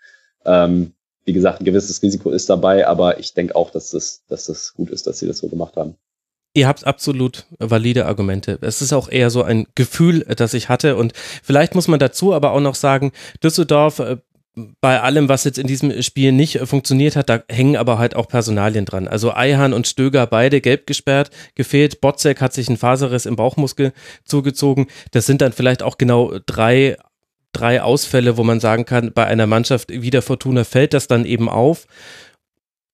Ähm, 0.44 0.92
wie 1.24 1.32
gesagt, 1.32 1.60
ein 1.60 1.64
gewisses 1.64 2.02
Risiko 2.02 2.30
ist 2.30 2.48
dabei, 2.48 2.86
aber 2.86 3.18
ich 3.18 3.34
denke 3.34 3.54
auch, 3.54 3.70
dass 3.70 3.90
das, 3.90 4.24
dass 4.28 4.46
das 4.46 4.74
gut 4.74 4.90
ist, 4.90 5.06
dass 5.06 5.18
sie 5.18 5.26
das 5.26 5.38
so 5.38 5.48
gemacht 5.48 5.76
haben. 5.76 5.96
Ihr 6.54 6.66
habt 6.66 6.86
absolut 6.86 7.44
valide 7.58 8.06
Argumente. 8.06 8.58
Es 8.62 8.80
ist 8.80 8.92
auch 8.92 9.08
eher 9.08 9.30
so 9.30 9.42
ein 9.42 9.66
Gefühl, 9.74 10.24
das 10.24 10.54
ich 10.54 10.68
hatte. 10.68 10.96
Und 10.96 11.12
vielleicht 11.42 11.74
muss 11.74 11.86
man 11.86 12.00
dazu 12.00 12.32
aber 12.32 12.52
auch 12.52 12.60
noch 12.60 12.74
sagen, 12.74 13.12
Düsseldorf 13.44 13.98
äh, 13.98 14.16
bei 14.80 15.00
allem, 15.00 15.28
was 15.28 15.44
jetzt 15.44 15.58
in 15.58 15.66
diesem 15.66 16.02
Spiel 16.02 16.32
nicht 16.32 16.56
äh, 16.56 16.66
funktioniert 16.66 17.16
hat, 17.16 17.28
da 17.28 17.42
hängen 17.50 17.76
aber 17.76 17.98
halt 17.98 18.14
auch 18.16 18.28
Personalien 18.28 18.84
dran. 18.84 19.08
Also 19.08 19.34
Eihan 19.34 19.72
und 19.72 19.86
Stöger 19.86 20.26
beide 20.26 20.60
gelb 20.60 20.86
gesperrt, 20.86 21.30
gefehlt. 21.54 22.00
Botzek 22.00 22.40
hat 22.40 22.52
sich 22.52 22.68
einen 22.68 22.76
Faserriss 22.76 23.26
im 23.26 23.36
Bauchmuskel 23.36 23.92
zugezogen. 24.24 24.86
Das 25.12 25.26
sind 25.26 25.40
dann 25.40 25.52
vielleicht 25.52 25.82
auch 25.82 25.98
genau 25.98 26.38
drei, 26.46 26.96
drei 27.52 27.82
Ausfälle, 27.82 28.36
wo 28.36 28.44
man 28.44 28.60
sagen 28.60 28.84
kann, 28.84 29.12
bei 29.12 29.26
einer 29.26 29.46
Mannschaft 29.46 29.90
wie 29.90 30.10
der 30.10 30.22
Fortuna 30.22 30.64
fällt 30.64 30.94
das 30.94 31.06
dann 31.06 31.24
eben 31.24 31.48
auf. 31.48 31.86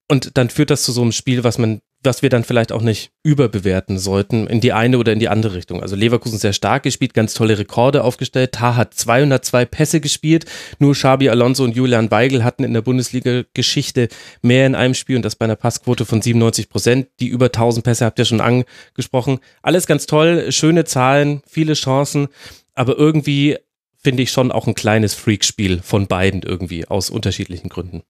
Und 0.09 0.37
dann 0.37 0.51
führt 0.51 0.71
das 0.71 0.83
zu 0.85 0.93
so 0.93 1.03
einem 1.03 1.13
Spiel, 1.13 1.45
was 1.45 1.59
man 1.59 1.81
was 2.05 2.23
wir 2.23 2.31
dann 2.31 2.45
vielleicht 2.45 2.73
auch 2.73 2.83
nicht 2.83 3.11
überbewerten 3.23 3.99
sollten 3.99 4.47
in 4.47 4.61
die 4.61 4.73
eine 4.73 4.99
oder 4.99 5.13
in 5.13 5.19
die 5.19 5.29
andere 5.29 5.55
Richtung. 5.55 5.83
Also 5.83 5.97
Leverkusen 5.97 6.39
sehr 6.39 6.53
stark 6.53 6.83
gespielt, 6.83 7.15
ganz 7.15 7.35
tolle 7.35 7.59
Rekorde 7.59 8.05
aufgestellt. 8.05 8.53
Tar 8.53 8.77
hat 8.77 8.95
202 8.95 9.65
Pässe 9.65 10.01
gespielt. 10.01 10.47
Nur 10.79 10.95
Xabi 10.95 11.29
Alonso 11.29 11.65
und 11.65 11.77
Julian 11.77 12.11
Weigel 12.11 12.45
hatten 12.45 12.65
in 12.65 12.73
der 12.73 12.83
Bundesliga-Geschichte 12.83 14.09
mehr 14.43 14.67
in 14.67 14.75
einem 14.75 14.95
Spiel 14.95 15.17
und 15.17 15.25
das 15.25 15.37
bei 15.37 15.45
einer 15.45 15.57
Passquote 15.57 16.05
von 16.05 16.23
97 16.23 16.69
Prozent. 16.69 17.09
Die 17.21 17.29
über 17.29 17.47
1000 17.47 17.85
Pässe 17.85 18.05
habt 18.05 18.19
ihr 18.19 18.25
schon 18.25 18.41
angesprochen. 18.41 19.41
Alles 19.63 19.87
ganz 19.87 20.07
toll, 20.07 20.53
schöne 20.53 20.85
Zahlen, 20.85 21.43
viele 21.47 21.75
Chancen, 21.75 22.29
aber 22.75 22.99
irgendwie 22.99 23.57
finde 23.97 24.23
ich 24.23 24.31
schon 24.31 24.53
auch 24.53 24.67
ein 24.67 24.75
kleines 24.75 25.15
Freakspiel 25.15 25.81
von 25.83 26.07
beiden 26.07 26.43
irgendwie 26.43 26.87
aus 26.87 27.11
unterschiedlichen 27.11 27.71
Gründen. 27.71 28.03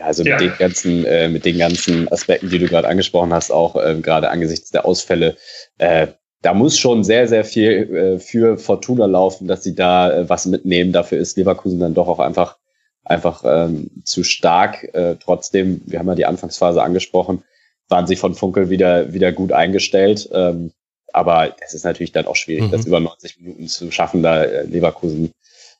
Ja, 0.00 0.06
also 0.06 0.24
ja. 0.24 0.32
mit 0.32 0.40
den 0.40 0.58
ganzen, 0.58 1.04
äh, 1.04 1.28
mit 1.28 1.44
den 1.44 1.58
ganzen 1.58 2.10
Aspekten, 2.10 2.48
die 2.48 2.58
du 2.58 2.66
gerade 2.66 2.88
angesprochen 2.88 3.32
hast, 3.32 3.50
auch 3.50 3.76
äh, 3.76 3.96
gerade 4.00 4.30
angesichts 4.30 4.70
der 4.70 4.86
Ausfälle, 4.86 5.36
äh, 5.78 6.08
da 6.42 6.54
muss 6.54 6.78
schon 6.78 7.04
sehr, 7.04 7.28
sehr 7.28 7.44
viel 7.44 7.94
äh, 7.94 8.18
für 8.18 8.56
Fortuna 8.56 9.04
laufen, 9.04 9.46
dass 9.46 9.62
sie 9.62 9.74
da 9.74 10.10
äh, 10.10 10.28
was 10.28 10.46
mitnehmen. 10.46 10.92
Dafür 10.92 11.18
ist 11.18 11.36
Leverkusen 11.36 11.78
dann 11.80 11.92
doch 11.92 12.08
auch 12.08 12.18
einfach, 12.18 12.56
einfach 13.04 13.42
ähm, 13.44 13.90
zu 14.04 14.24
stark. 14.24 14.84
Äh, 14.94 15.16
trotzdem, 15.22 15.82
wir 15.84 15.98
haben 15.98 16.08
ja 16.08 16.14
die 16.14 16.26
Anfangsphase 16.26 16.82
angesprochen, 16.82 17.44
waren 17.88 18.06
sie 18.06 18.16
von 18.16 18.34
Funkel 18.34 18.70
wieder, 18.70 19.12
wieder 19.12 19.32
gut 19.32 19.52
eingestellt. 19.52 20.30
Ähm, 20.32 20.72
aber 21.12 21.56
es 21.60 21.74
ist 21.74 21.84
natürlich 21.84 22.12
dann 22.12 22.26
auch 22.26 22.36
schwierig, 22.36 22.64
mhm. 22.64 22.70
das 22.70 22.86
über 22.86 23.00
90 23.00 23.40
Minuten 23.40 23.68
zu 23.68 23.90
schaffen, 23.90 24.22
da 24.22 24.42
äh, 24.44 24.64
Leverkusen 24.64 25.32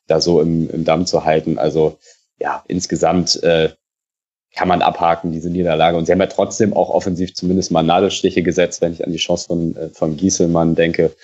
da 0.05 0.21
so 0.21 0.41
im, 0.41 0.69
im 0.69 0.83
Damm 0.83 1.07
zu 1.07 1.25
halten. 1.25 1.57
Also 1.57 1.97
ja, 2.37 2.63
insgesamt 2.67 3.41
äh, 3.43 3.69
kann 4.55 4.67
man 4.67 4.81
abhaken, 4.81 5.31
diese 5.31 5.49
Niederlage. 5.49 5.97
Und 5.97 6.05
sie 6.05 6.11
haben 6.11 6.19
ja 6.19 6.27
trotzdem 6.27 6.73
auch 6.73 6.89
offensiv 6.89 7.33
zumindest 7.33 7.71
mal 7.71 7.83
Nadelstiche 7.83 8.43
gesetzt, 8.43 8.81
wenn 8.81 8.93
ich 8.93 9.05
an 9.05 9.11
die 9.11 9.17
Chance 9.17 9.47
von, 9.47 9.75
äh, 9.75 9.89
von 9.89 10.17
Gieselmann 10.17 10.75
denke. 10.75 11.15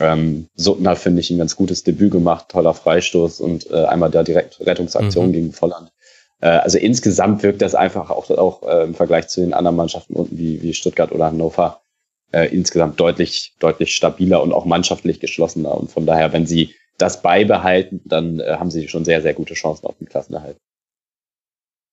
Ähm, 0.00 0.48
Suttner 0.56 0.96
finde 0.96 1.20
ich 1.20 1.30
ein 1.30 1.38
ganz 1.38 1.54
gutes 1.54 1.84
Debüt 1.84 2.10
gemacht, 2.10 2.48
toller 2.48 2.74
Freistoß 2.74 3.40
und 3.40 3.70
äh, 3.70 3.84
einmal 3.84 4.10
da 4.10 4.24
direkt 4.24 4.60
Rettungsaktion 4.60 5.28
mhm. 5.28 5.32
gegen 5.32 5.52
Volland. 5.52 5.92
Äh, 6.40 6.48
also 6.48 6.78
insgesamt 6.78 7.42
wirkt 7.44 7.62
das 7.62 7.76
einfach 7.76 8.10
auch, 8.10 8.28
auch 8.30 8.62
äh, 8.64 8.84
im 8.84 8.94
Vergleich 8.94 9.28
zu 9.28 9.40
den 9.40 9.54
anderen 9.54 9.76
Mannschaften 9.76 10.14
unten 10.14 10.36
wie, 10.36 10.62
wie 10.62 10.74
Stuttgart 10.74 11.12
oder 11.12 11.26
Hannover 11.26 11.80
äh, 12.32 12.52
insgesamt 12.54 12.98
deutlich, 12.98 13.54
deutlich 13.60 13.94
stabiler 13.94 14.42
und 14.42 14.52
auch 14.52 14.64
mannschaftlich 14.64 15.20
geschlossener. 15.20 15.76
Und 15.76 15.92
von 15.92 16.06
daher, 16.06 16.32
wenn 16.32 16.46
sie 16.46 16.74
das 16.98 17.22
beibehalten, 17.22 18.00
dann 18.04 18.40
äh, 18.40 18.56
haben 18.58 18.70
sie 18.70 18.88
schon 18.88 19.04
sehr, 19.04 19.22
sehr 19.22 19.34
gute 19.34 19.54
Chancen 19.54 19.86
auf 19.86 19.96
den 19.98 20.08
Klassenerhalt. 20.08 20.56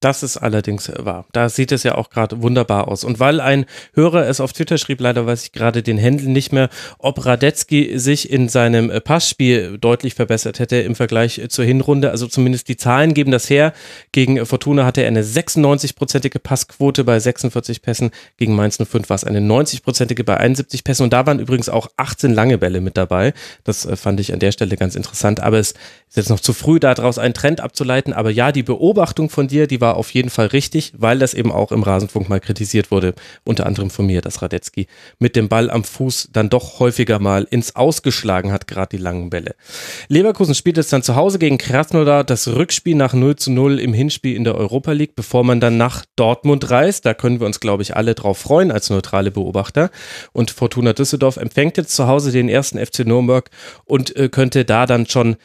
Das 0.01 0.23
ist 0.23 0.37
allerdings 0.37 0.91
wahr. 0.97 1.25
Da 1.31 1.47
sieht 1.47 1.71
es 1.71 1.83
ja 1.83 1.93
auch 1.93 2.09
gerade 2.09 2.41
wunderbar 2.41 2.87
aus. 2.87 3.03
Und 3.03 3.19
weil 3.19 3.39
ein 3.39 3.67
Hörer 3.93 4.27
es 4.27 4.41
auf 4.41 4.51
Twitter 4.51 4.79
schrieb, 4.79 4.99
leider 4.99 5.27
weiß 5.27 5.43
ich 5.43 5.51
gerade 5.51 5.83
den 5.83 5.99
Händel 5.99 6.27
nicht 6.27 6.51
mehr, 6.51 6.69
ob 6.97 7.23
Radetzky 7.23 7.99
sich 7.99 8.31
in 8.31 8.49
seinem 8.49 8.89
äh, 8.89 8.99
Passspiel 8.99 9.77
deutlich 9.77 10.15
verbessert 10.15 10.57
hätte 10.57 10.77
im 10.77 10.95
Vergleich 10.95 11.39
zur 11.49 11.65
Hinrunde. 11.65 12.09
Also 12.09 12.25
zumindest 12.25 12.67
die 12.67 12.77
Zahlen 12.77 13.13
geben 13.13 13.29
das 13.29 13.47
her. 13.47 13.73
Gegen 14.11 14.43
Fortuna 14.43 14.85
hatte 14.85 15.01
er 15.01 15.07
eine 15.07 15.21
96-prozentige 15.21 16.39
Passquote 16.39 17.03
bei 17.03 17.19
46 17.19 17.83
Pässen. 17.83 18.09
Gegen 18.37 18.55
Mainz 18.55 18.77
05 18.77 19.07
war 19.07 19.15
es 19.15 19.23
eine 19.23 19.39
90-prozentige 19.39 20.23
bei 20.23 20.37
71 20.37 20.83
Pässen. 20.83 21.03
Und 21.03 21.13
da 21.13 21.27
waren 21.27 21.37
übrigens 21.37 21.69
auch 21.69 21.89
18 21.97 22.33
lange 22.33 22.57
Bälle 22.57 22.81
mit 22.81 22.97
dabei. 22.97 23.35
Das 23.63 23.85
äh, 23.85 23.95
fand 23.95 24.19
ich 24.19 24.33
an 24.33 24.39
der 24.39 24.51
Stelle 24.51 24.77
ganz 24.77 24.95
interessant. 24.95 25.41
Aber 25.41 25.59
es 25.59 25.73
ist 26.09 26.17
jetzt 26.17 26.29
noch 26.31 26.39
zu 26.39 26.53
früh, 26.53 26.79
daraus 26.79 27.19
einen 27.19 27.35
Trend 27.35 27.61
abzuleiten. 27.61 28.13
Aber 28.13 28.31
ja, 28.31 28.51
die 28.51 28.63
Beobachtung 28.63 29.29
von 29.29 29.47
dir, 29.47 29.67
die 29.67 29.79
war 29.79 29.90
war 29.91 29.97
auf 29.97 30.11
jeden 30.11 30.29
Fall 30.29 30.47
richtig, 30.47 30.93
weil 30.97 31.19
das 31.19 31.33
eben 31.33 31.51
auch 31.51 31.73
im 31.73 31.83
Rasenfunk 31.83 32.29
mal 32.29 32.39
kritisiert 32.39 32.91
wurde, 32.91 33.13
unter 33.43 33.65
anderem 33.65 33.89
von 33.89 34.05
mir, 34.05 34.21
dass 34.21 34.41
Radetzky 34.41 34.87
mit 35.19 35.35
dem 35.35 35.49
Ball 35.49 35.69
am 35.69 35.83
Fuß 35.83 36.29
dann 36.31 36.49
doch 36.49 36.79
häufiger 36.79 37.19
mal 37.19 37.45
ins 37.49 37.75
Ausgeschlagen 37.75 38.53
hat, 38.53 38.69
gerade 38.69 38.95
die 38.95 39.03
langen 39.03 39.29
Bälle. 39.29 39.55
Leverkusen 40.07 40.55
spielt 40.55 40.77
jetzt 40.77 40.93
dann 40.93 41.03
zu 41.03 41.17
Hause 41.17 41.39
gegen 41.39 41.57
Krasnodar 41.57 42.23
das 42.23 42.47
Rückspiel 42.47 42.95
nach 42.95 43.13
0 43.13 43.35
zu 43.35 43.51
0 43.51 43.79
im 43.81 43.93
Hinspiel 43.93 44.37
in 44.37 44.45
der 44.45 44.55
Europa 44.55 44.93
League, 44.93 45.15
bevor 45.15 45.43
man 45.43 45.59
dann 45.59 45.75
nach 45.75 46.05
Dortmund 46.15 46.69
reist. 46.69 47.05
Da 47.05 47.13
können 47.13 47.41
wir 47.41 47.47
uns, 47.47 47.59
glaube 47.59 47.83
ich, 47.83 47.97
alle 47.97 48.15
drauf 48.15 48.37
freuen 48.37 48.71
als 48.71 48.89
neutrale 48.89 49.31
Beobachter. 49.31 49.89
Und 50.31 50.51
Fortuna 50.51 50.93
Düsseldorf 50.93 51.35
empfängt 51.35 51.75
jetzt 51.75 51.93
zu 51.93 52.07
Hause 52.07 52.31
den 52.31 52.47
ersten 52.47 52.79
FC 52.79 52.99
Nürnberg 52.99 53.49
und 53.83 54.15
äh, 54.15 54.29
könnte 54.29 54.63
da 54.63 54.85
dann 54.85 55.05
schon 55.05 55.35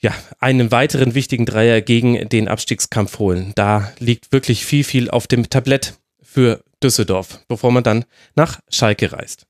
ja, 0.00 0.14
einen 0.38 0.70
weiteren 0.70 1.14
wichtigen 1.14 1.46
Dreier 1.46 1.80
gegen 1.80 2.28
den 2.28 2.48
Abstiegskampf 2.48 3.18
holen. 3.18 3.52
Da 3.54 3.92
liegt 3.98 4.32
wirklich 4.32 4.64
viel, 4.64 4.84
viel 4.84 5.10
auf 5.10 5.26
dem 5.26 5.50
Tablett 5.50 5.94
für 6.22 6.62
Düsseldorf, 6.82 7.40
bevor 7.48 7.72
man 7.72 7.82
dann 7.82 8.04
nach 8.36 8.60
Schalke 8.68 9.12
reist. 9.12 9.48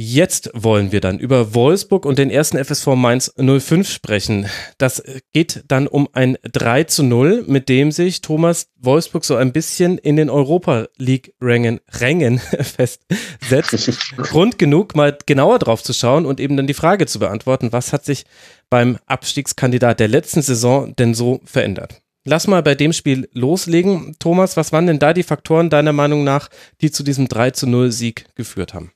Jetzt 0.00 0.50
wollen 0.54 0.92
wir 0.92 1.00
dann 1.00 1.18
über 1.18 1.54
Wolfsburg 1.54 2.06
und 2.06 2.20
den 2.20 2.30
ersten 2.30 2.56
FSV 2.64 2.86
Mainz 2.94 3.34
05 3.36 3.90
sprechen. 3.90 4.46
Das 4.78 5.02
geht 5.32 5.64
dann 5.66 5.88
um 5.88 6.08
ein 6.12 6.38
3 6.44 6.84
zu 6.84 7.02
0, 7.02 7.42
mit 7.48 7.68
dem 7.68 7.90
sich 7.90 8.20
Thomas 8.20 8.68
Wolfsburg 8.76 9.24
so 9.24 9.34
ein 9.34 9.52
bisschen 9.52 9.98
in 9.98 10.14
den 10.14 10.30
Europa 10.30 10.86
League 10.98 11.34
Rängen, 11.42 11.80
Rängen 11.98 12.38
festsetzt. 12.60 14.14
Grund 14.18 14.56
genug, 14.56 14.94
mal 14.94 15.18
genauer 15.26 15.58
drauf 15.58 15.82
zu 15.82 15.92
schauen 15.92 16.26
und 16.26 16.38
eben 16.38 16.56
dann 16.56 16.68
die 16.68 16.74
Frage 16.74 17.06
zu 17.06 17.18
beantworten, 17.18 17.72
was 17.72 17.92
hat 17.92 18.04
sich 18.04 18.24
beim 18.70 18.98
Abstiegskandidat 19.06 20.00
der 20.00 20.08
letzten 20.08 20.42
Saison 20.42 20.94
denn 20.96 21.14
so 21.14 21.40
verändert? 21.44 22.02
Lass 22.24 22.46
mal 22.46 22.62
bei 22.62 22.74
dem 22.74 22.92
Spiel 22.92 23.28
loslegen. 23.32 24.16
Thomas, 24.18 24.56
was 24.56 24.72
waren 24.72 24.86
denn 24.86 24.98
da 24.98 25.14
die 25.14 25.22
Faktoren 25.22 25.70
deiner 25.70 25.92
Meinung 25.92 26.24
nach, 26.24 26.48
die 26.80 26.90
zu 26.90 27.02
diesem 27.02 27.28
3 27.28 27.52
zu 27.52 27.66
0 27.66 27.90
Sieg 27.90 28.26
geführt 28.34 28.74
haben? 28.74 28.92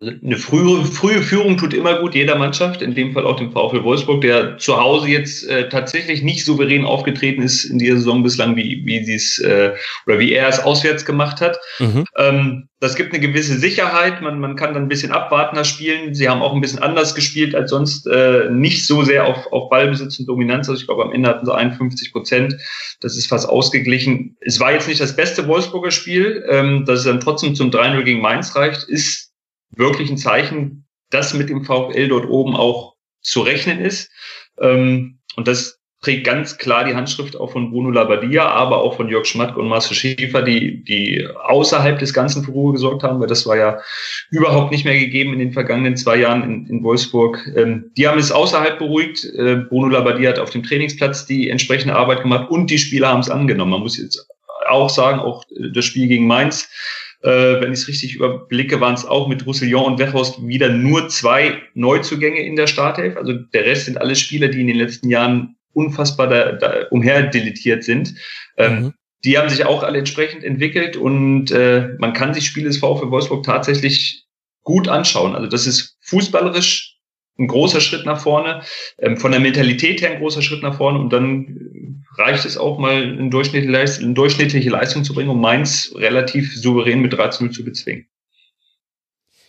Eine 0.00 0.36
frühe, 0.36 0.84
frühe 0.84 1.22
Führung 1.22 1.56
tut 1.56 1.72
immer 1.72 2.00
gut 2.00 2.14
jeder 2.14 2.36
Mannschaft, 2.36 2.82
in 2.82 2.94
dem 2.94 3.12
Fall 3.12 3.24
auch 3.24 3.36
dem 3.36 3.52
VfL 3.52 3.84
Wolfsburg, 3.84 4.20
der 4.22 4.58
zu 4.58 4.76
Hause 4.76 5.08
jetzt 5.08 5.48
äh, 5.48 5.68
tatsächlich 5.68 6.22
nicht 6.22 6.44
souverän 6.44 6.84
aufgetreten 6.84 7.42
ist 7.42 7.64
in 7.64 7.78
dieser 7.78 7.96
Saison 7.96 8.22
bislang, 8.22 8.56
wie, 8.56 8.82
wie 8.84 9.04
sie 9.04 9.14
es 9.14 9.38
äh, 9.38 9.72
oder 10.06 10.18
wie 10.18 10.32
er 10.32 10.48
es 10.48 10.58
auswärts 10.58 11.04
gemacht 11.04 11.40
hat. 11.40 11.58
Mhm. 11.78 12.04
Ähm, 12.18 12.68
das 12.80 12.96
gibt 12.96 13.14
eine 13.14 13.20
gewisse 13.20 13.56
Sicherheit, 13.56 14.20
man, 14.20 14.40
man 14.40 14.56
kann 14.56 14.74
dann 14.74 14.82
ein 14.82 14.88
bisschen 14.88 15.12
abwartender 15.12 15.64
spielen. 15.64 16.12
Sie 16.12 16.28
haben 16.28 16.42
auch 16.42 16.54
ein 16.54 16.60
bisschen 16.60 16.80
anders 16.80 17.14
gespielt 17.14 17.54
als 17.54 17.70
sonst, 17.70 18.06
äh, 18.08 18.50
nicht 18.50 18.86
so 18.86 19.04
sehr 19.04 19.26
auf, 19.26 19.46
auf 19.52 19.70
Ballbesitz 19.70 20.18
und 20.18 20.26
Dominanz. 20.26 20.68
Also 20.68 20.80
ich 20.80 20.86
glaube, 20.86 21.04
am 21.04 21.12
Ende 21.12 21.28
hatten 21.28 21.46
sie 21.46 21.54
51 21.54 22.12
Prozent. 22.12 22.56
Das 23.00 23.16
ist 23.16 23.28
fast 23.28 23.48
ausgeglichen. 23.48 24.36
Es 24.40 24.58
war 24.60 24.72
jetzt 24.72 24.88
nicht 24.88 25.00
das 25.00 25.16
beste 25.16 25.46
Wolfsburger 25.46 25.92
Spiel, 25.92 26.44
ähm, 26.50 26.84
dass 26.84 27.00
es 27.00 27.04
dann 27.06 27.20
trotzdem 27.20 27.54
zum 27.54 27.70
3-0 27.70 28.02
gegen 28.02 28.20
Mainz 28.20 28.54
reicht, 28.56 28.82
ist 28.82 29.33
wirklich 29.76 30.10
ein 30.10 30.18
Zeichen, 30.18 30.86
dass 31.10 31.34
mit 31.34 31.48
dem 31.48 31.64
VfL 31.64 32.08
dort 32.08 32.28
oben 32.28 32.56
auch 32.56 32.94
zu 33.20 33.40
rechnen 33.40 33.80
ist. 33.80 34.10
Ähm, 34.60 35.18
und 35.36 35.48
das 35.48 35.80
trägt 36.04 36.26
ganz 36.26 36.58
klar 36.58 36.84
die 36.84 36.94
Handschrift 36.94 37.34
auch 37.34 37.50
von 37.50 37.70
Bruno 37.70 37.90
Labbadia, 37.90 38.46
aber 38.46 38.82
auch 38.82 38.96
von 38.96 39.08
Jörg 39.08 39.24
Schmatke 39.24 39.58
und 39.58 39.68
Marcel 39.68 39.96
Schäfer, 39.96 40.42
die, 40.42 40.84
die 40.84 41.26
außerhalb 41.26 41.98
des 41.98 42.12
Ganzen 42.12 42.44
für 42.44 42.50
Ruhe 42.50 42.72
gesorgt 42.72 43.02
haben, 43.02 43.20
weil 43.20 43.26
das 43.26 43.46
war 43.46 43.56
ja 43.56 43.78
überhaupt 44.30 44.70
nicht 44.70 44.84
mehr 44.84 44.98
gegeben 44.98 45.32
in 45.32 45.38
den 45.38 45.52
vergangenen 45.52 45.96
zwei 45.96 46.16
Jahren 46.16 46.42
in, 46.42 46.66
in 46.66 46.84
Wolfsburg. 46.84 47.50
Ähm, 47.56 47.90
die 47.96 48.06
haben 48.06 48.18
es 48.18 48.30
außerhalb 48.30 48.78
beruhigt. 48.78 49.24
Äh, 49.24 49.56
Bruno 49.56 49.88
Labbadia 49.88 50.30
hat 50.30 50.38
auf 50.38 50.50
dem 50.50 50.62
Trainingsplatz 50.62 51.26
die 51.26 51.48
entsprechende 51.48 51.96
Arbeit 51.96 52.22
gemacht 52.22 52.50
und 52.50 52.70
die 52.70 52.78
Spieler 52.78 53.08
haben 53.08 53.20
es 53.20 53.30
angenommen. 53.30 53.70
Man 53.70 53.80
muss 53.80 53.96
jetzt 53.96 54.28
auch 54.68 54.90
sagen, 54.90 55.20
auch 55.20 55.44
das 55.72 55.84
Spiel 55.84 56.08
gegen 56.08 56.26
Mainz, 56.26 56.68
äh, 57.24 57.60
wenn 57.60 57.72
ich 57.72 57.80
es 57.80 57.88
richtig 57.88 58.14
überblicke, 58.16 58.80
waren 58.80 58.94
es 58.94 59.06
auch 59.06 59.28
mit 59.28 59.46
Roussillon 59.46 59.92
und 59.92 59.98
Wechhorst 59.98 60.46
wieder 60.46 60.68
nur 60.68 61.08
zwei 61.08 61.62
Neuzugänge 61.72 62.42
in 62.42 62.54
der 62.54 62.66
Startelf. 62.66 63.16
Also 63.16 63.32
der 63.32 63.64
Rest 63.64 63.86
sind 63.86 63.98
alle 63.98 64.14
Spieler, 64.14 64.48
die 64.48 64.60
in 64.60 64.66
den 64.66 64.76
letzten 64.76 65.08
Jahren 65.08 65.56
unfassbar 65.72 66.28
da, 66.28 66.52
da 66.52 66.86
umherdeletiert 66.90 67.82
sind. 67.82 68.14
Ähm, 68.58 68.74
mhm. 68.74 68.94
Die 69.24 69.38
haben 69.38 69.48
sich 69.48 69.64
auch 69.64 69.82
alle 69.82 69.98
entsprechend 69.98 70.44
entwickelt 70.44 70.98
und 70.98 71.50
äh, 71.50 71.88
man 71.98 72.12
kann 72.12 72.34
sich 72.34 72.44
Spiele 72.44 72.68
des 72.68 72.76
VfL 72.76 73.10
Wolfsburg 73.10 73.42
tatsächlich 73.42 74.26
gut 74.62 74.86
anschauen. 74.86 75.34
Also 75.34 75.48
das 75.48 75.66
ist 75.66 75.96
fußballerisch 76.02 76.98
ein 77.38 77.48
großer 77.48 77.80
Schritt 77.80 78.04
nach 78.04 78.20
vorne, 78.20 78.62
ähm, 78.98 79.16
von 79.16 79.32
der 79.32 79.40
Mentalität 79.40 80.02
her 80.02 80.10
ein 80.10 80.18
großer 80.18 80.42
Schritt 80.42 80.62
nach 80.62 80.76
vorne 80.76 80.98
und 80.98 81.10
dann 81.10 82.03
reicht 82.16 82.44
es 82.44 82.56
auch 82.56 82.78
mal 82.78 83.02
eine 83.02 83.30
durchschnittliche, 83.30 84.02
eine 84.02 84.14
durchschnittliche 84.14 84.70
Leistung 84.70 85.04
zu 85.04 85.14
bringen, 85.14 85.30
um 85.30 85.40
Mainz 85.40 85.92
relativ 85.96 86.54
souverän 86.56 87.00
mit 87.00 87.12
13 87.12 87.52
zu 87.52 87.64
bezwingen. 87.64 88.06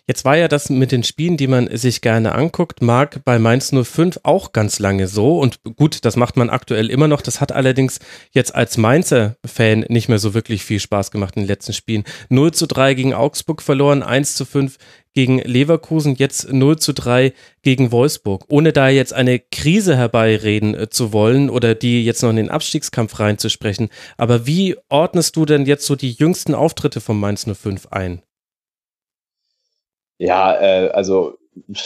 Jetzt 0.07 0.23
war 0.23 0.37
ja 0.37 0.47
das 0.47 0.69
mit 0.69 0.91
den 0.91 1.01
Spielen, 1.01 1.35
die 1.35 1.47
man 1.47 1.75
sich 1.75 1.99
gerne 2.01 2.35
anguckt, 2.35 2.83
mag 2.83 3.23
bei 3.25 3.39
Mainz 3.39 3.73
05 3.73 4.19
auch 4.21 4.53
ganz 4.53 4.77
lange 4.77 5.07
so. 5.07 5.39
Und 5.39 5.59
gut, 5.77 6.05
das 6.05 6.15
macht 6.15 6.37
man 6.37 6.51
aktuell 6.51 6.91
immer 6.91 7.07
noch. 7.07 7.23
Das 7.23 7.41
hat 7.41 7.51
allerdings 7.51 7.99
jetzt 8.31 8.53
als 8.53 8.77
Mainzer 8.77 9.35
Fan 9.43 9.83
nicht 9.89 10.07
mehr 10.07 10.19
so 10.19 10.35
wirklich 10.35 10.63
viel 10.63 10.79
Spaß 10.79 11.09
gemacht 11.09 11.35
in 11.37 11.41
den 11.41 11.47
letzten 11.47 11.73
Spielen. 11.73 12.03
0 12.29 12.51
zu 12.51 12.67
3 12.67 12.93
gegen 12.93 13.13
Augsburg 13.15 13.63
verloren, 13.63 14.03
1 14.03 14.35
zu 14.35 14.45
5 14.45 14.77
gegen 15.15 15.39
Leverkusen, 15.39 16.15
jetzt 16.15 16.51
0 16.51 16.77
zu 16.77 16.93
3 16.93 17.33
gegen 17.63 17.91
Wolfsburg. 17.91 18.45
Ohne 18.49 18.73
da 18.73 18.89
jetzt 18.89 19.13
eine 19.13 19.39
Krise 19.39 19.97
herbeireden 19.97 20.75
äh, 20.75 20.89
zu 20.89 21.13
wollen 21.13 21.49
oder 21.49 21.73
die 21.73 22.05
jetzt 22.05 22.21
noch 22.21 22.29
in 22.29 22.35
den 22.35 22.49
Abstiegskampf 22.49 23.19
reinzusprechen. 23.19 23.89
Aber 24.17 24.45
wie 24.45 24.75
ordnest 24.89 25.35
du 25.37 25.45
denn 25.45 25.65
jetzt 25.65 25.85
so 25.85 25.95
die 25.95 26.11
jüngsten 26.11 26.53
Auftritte 26.53 27.01
von 27.01 27.19
Mainz 27.19 27.47
05 27.51 27.87
ein? 27.91 28.21
Ja, 30.17 30.53
äh, 30.59 30.89
also 30.89 31.37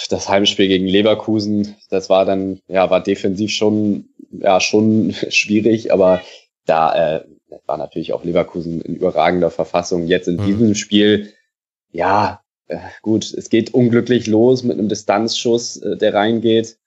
das 0.09 0.27
Heimspiel 0.27 0.67
gegen 0.67 0.87
Leverkusen, 0.87 1.75
das 1.89 2.09
war 2.09 2.25
dann, 2.25 2.59
ja, 2.67 2.89
war 2.89 3.01
defensiv 3.01 3.51
schon, 3.51 4.09
ja, 4.31 4.59
schon 4.59 5.13
schwierig, 5.29 5.93
aber 5.93 6.21
da 6.65 7.17
äh, 7.17 7.23
war 7.67 7.77
natürlich 7.77 8.13
auch 8.13 8.23
Leverkusen 8.23 8.81
in 8.81 8.95
überragender 8.95 9.51
Verfassung. 9.51 10.07
Jetzt 10.07 10.27
in 10.27 10.37
mhm. 10.37 10.45
diesem 10.45 10.75
Spiel, 10.75 11.33
ja, 11.91 12.41
gut, 13.01 13.33
es 13.33 13.49
geht 13.49 13.73
unglücklich 13.73 14.27
los 14.27 14.63
mit 14.63 14.77
einem 14.77 14.89
Distanzschuss, 14.89 15.77
äh, 15.77 15.97
der 15.97 16.13
reingeht. 16.13 16.77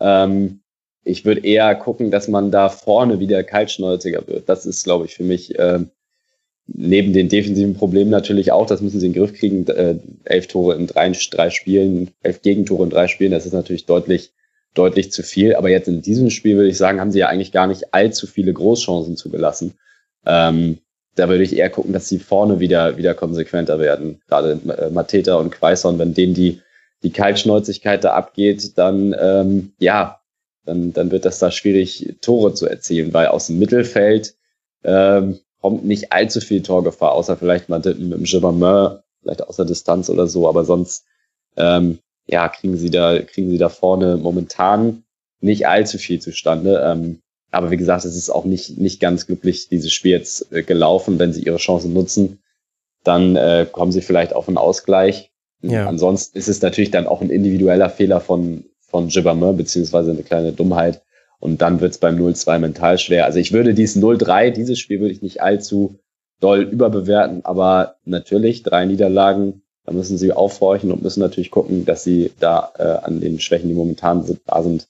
Ähm, 0.00 0.60
ich 1.04 1.24
würde 1.24 1.44
eher 1.44 1.74
gucken, 1.74 2.10
dass 2.10 2.28
man 2.28 2.50
da 2.50 2.68
vorne 2.68 3.18
wieder 3.18 3.42
kaltschnäuziger 3.42 4.26
wird. 4.28 4.48
Das 4.48 4.66
ist, 4.66 4.84
glaube 4.84 5.06
ich, 5.06 5.14
für 5.14 5.24
mich 5.24 5.58
äh, 5.58 5.80
neben 6.66 7.12
den 7.12 7.28
defensiven 7.28 7.74
Problemen 7.74 8.10
natürlich 8.10 8.52
auch, 8.52 8.66
das 8.66 8.80
müssen 8.80 9.00
sie 9.00 9.06
in 9.06 9.12
den 9.12 9.20
Griff 9.20 9.34
kriegen, 9.34 9.66
äh, 9.66 9.96
elf 10.24 10.46
Tore 10.46 10.76
in 10.76 10.86
drei, 10.86 11.10
drei 11.30 11.50
Spielen, 11.50 12.12
elf 12.22 12.42
Gegentore 12.42 12.84
in 12.84 12.90
drei 12.90 13.08
Spielen, 13.08 13.32
das 13.32 13.46
ist 13.46 13.52
natürlich 13.52 13.86
deutlich, 13.86 14.32
deutlich 14.74 15.10
zu 15.10 15.22
viel. 15.22 15.54
Aber 15.54 15.70
jetzt 15.70 15.88
in 15.88 16.02
diesem 16.02 16.30
Spiel 16.30 16.56
würde 16.56 16.70
ich 16.70 16.78
sagen, 16.78 17.00
haben 17.00 17.10
sie 17.10 17.18
ja 17.18 17.28
eigentlich 17.28 17.52
gar 17.52 17.66
nicht 17.66 17.92
allzu 17.92 18.26
viele 18.26 18.52
Großchancen 18.52 19.16
zugelassen. 19.16 19.74
Ähm, 20.24 20.78
da 21.14 21.28
würde 21.28 21.44
ich 21.44 21.56
eher 21.56 21.70
gucken, 21.70 21.92
dass 21.92 22.08
sie 22.08 22.18
vorne 22.18 22.60
wieder, 22.60 22.96
wieder 22.96 23.14
konsequenter 23.14 23.78
werden. 23.78 24.20
Gerade 24.28 24.60
äh, 24.78 24.90
Mateta 24.90 25.36
und 25.36 25.50
Quaison, 25.50 25.98
wenn 25.98 26.14
denen 26.14 26.34
die, 26.34 26.60
die 27.02 27.12
Kaltschnäuzigkeit 27.12 28.04
da 28.04 28.14
abgeht, 28.14 28.78
dann, 28.78 29.14
ähm, 29.18 29.72
ja, 29.78 30.20
dann, 30.64 30.92
dann 30.92 31.10
wird 31.10 31.24
das 31.24 31.38
da 31.38 31.50
schwierig, 31.50 32.16
Tore 32.20 32.54
zu 32.54 32.66
erzielen, 32.66 33.12
weil 33.12 33.26
aus 33.26 33.48
dem 33.48 33.58
Mittelfeld, 33.58 34.34
ähm, 34.84 35.40
kommt 35.60 35.84
nicht 35.84 36.12
allzu 36.12 36.40
viel 36.40 36.62
Torgefahr, 36.62 37.12
außer 37.12 37.36
vielleicht 37.36 37.68
mal 37.68 37.78
mit 37.78 37.86
dem 37.86 38.22
Gibbermeur, 38.24 39.04
vielleicht 39.22 39.42
aus 39.42 39.56
der 39.56 39.64
Distanz 39.64 40.10
oder 40.10 40.26
so, 40.26 40.48
aber 40.48 40.64
sonst 40.64 41.06
ähm, 41.56 42.00
ja, 42.26 42.48
kriegen 42.48 42.76
sie 42.76 42.90
da, 42.90 43.20
kriegen 43.22 43.50
sie 43.50 43.58
da 43.58 43.68
vorne 43.68 44.16
momentan 44.16 45.04
nicht 45.40 45.66
allzu 45.66 45.98
viel 45.98 46.20
zustande. 46.20 46.82
Ähm, 46.84 47.21
aber 47.52 47.70
wie 47.70 47.76
gesagt, 47.76 48.04
es 48.04 48.16
ist 48.16 48.30
auch 48.30 48.44
nicht, 48.44 48.78
nicht 48.78 49.00
ganz 49.00 49.26
glücklich, 49.26 49.68
dieses 49.68 49.92
Spiel 49.92 50.12
jetzt 50.12 50.52
äh, 50.52 50.62
gelaufen. 50.62 51.18
Wenn 51.18 51.32
sie 51.32 51.42
ihre 51.42 51.58
Chancen 51.58 51.92
nutzen, 51.92 52.40
dann 53.04 53.36
äh, 53.36 53.66
kommen 53.70 53.92
sie 53.92 54.00
vielleicht 54.00 54.34
auf 54.34 54.48
einen 54.48 54.58
Ausgleich. 54.58 55.30
Ja. 55.60 55.86
Ansonsten 55.86 56.36
ist 56.36 56.48
es 56.48 56.60
natürlich 56.60 56.90
dann 56.90 57.06
auch 57.06 57.20
ein 57.20 57.30
individueller 57.30 57.90
Fehler 57.90 58.20
von, 58.20 58.64
von 58.80 59.08
Gibbermeur, 59.08 59.52
beziehungsweise 59.52 60.10
eine 60.10 60.22
kleine 60.22 60.52
Dummheit, 60.52 61.02
und 61.42 61.60
dann 61.60 61.80
wird 61.80 61.90
es 61.90 61.98
beim 61.98 62.16
0-2 62.16 62.60
mental 62.60 62.98
schwer. 62.98 63.24
Also 63.24 63.40
ich 63.40 63.52
würde 63.52 63.74
dieses 63.74 64.00
0-3, 64.00 64.50
dieses 64.50 64.78
Spiel 64.78 65.00
würde 65.00 65.12
ich 65.12 65.22
nicht 65.22 65.42
allzu 65.42 65.98
doll 66.38 66.60
überbewerten, 66.62 67.44
aber 67.44 67.96
natürlich 68.04 68.62
drei 68.62 68.84
Niederlagen, 68.84 69.62
da 69.84 69.92
müssen 69.92 70.18
sie 70.18 70.32
aufhorchen 70.32 70.92
und 70.92 71.02
müssen 71.02 71.18
natürlich 71.18 71.50
gucken, 71.50 71.84
dass 71.84 72.04
sie 72.04 72.30
da 72.38 72.72
äh, 72.78 73.04
an 73.04 73.20
den 73.20 73.40
Schwächen, 73.40 73.68
die 73.68 73.74
momentan 73.74 74.22
sind, 74.22 74.40
da 74.46 74.62
sind, 74.62 74.86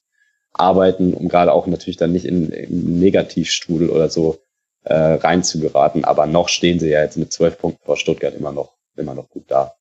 arbeiten, 0.53 1.13
um 1.13 1.27
gerade 1.27 1.51
auch 1.51 1.67
natürlich 1.67 1.97
dann 1.97 2.11
nicht 2.11 2.25
in, 2.25 2.49
in 2.49 2.99
Negativstrudel 2.99 3.89
oder 3.89 4.09
so 4.09 4.37
äh, 4.83 4.93
reinzugeraten. 4.93 6.05
Aber 6.05 6.25
noch 6.27 6.49
stehen 6.49 6.79
sie 6.79 6.89
ja 6.89 7.01
jetzt 7.01 7.17
mit 7.17 7.33
zwölf 7.33 7.57
Punkten 7.57 7.83
vor 7.85 7.97
Stuttgart 7.97 8.35
immer 8.35 8.51
noch, 8.51 8.73
immer 8.95 9.15
noch 9.15 9.29
gut 9.29 9.45
da. 9.47 9.73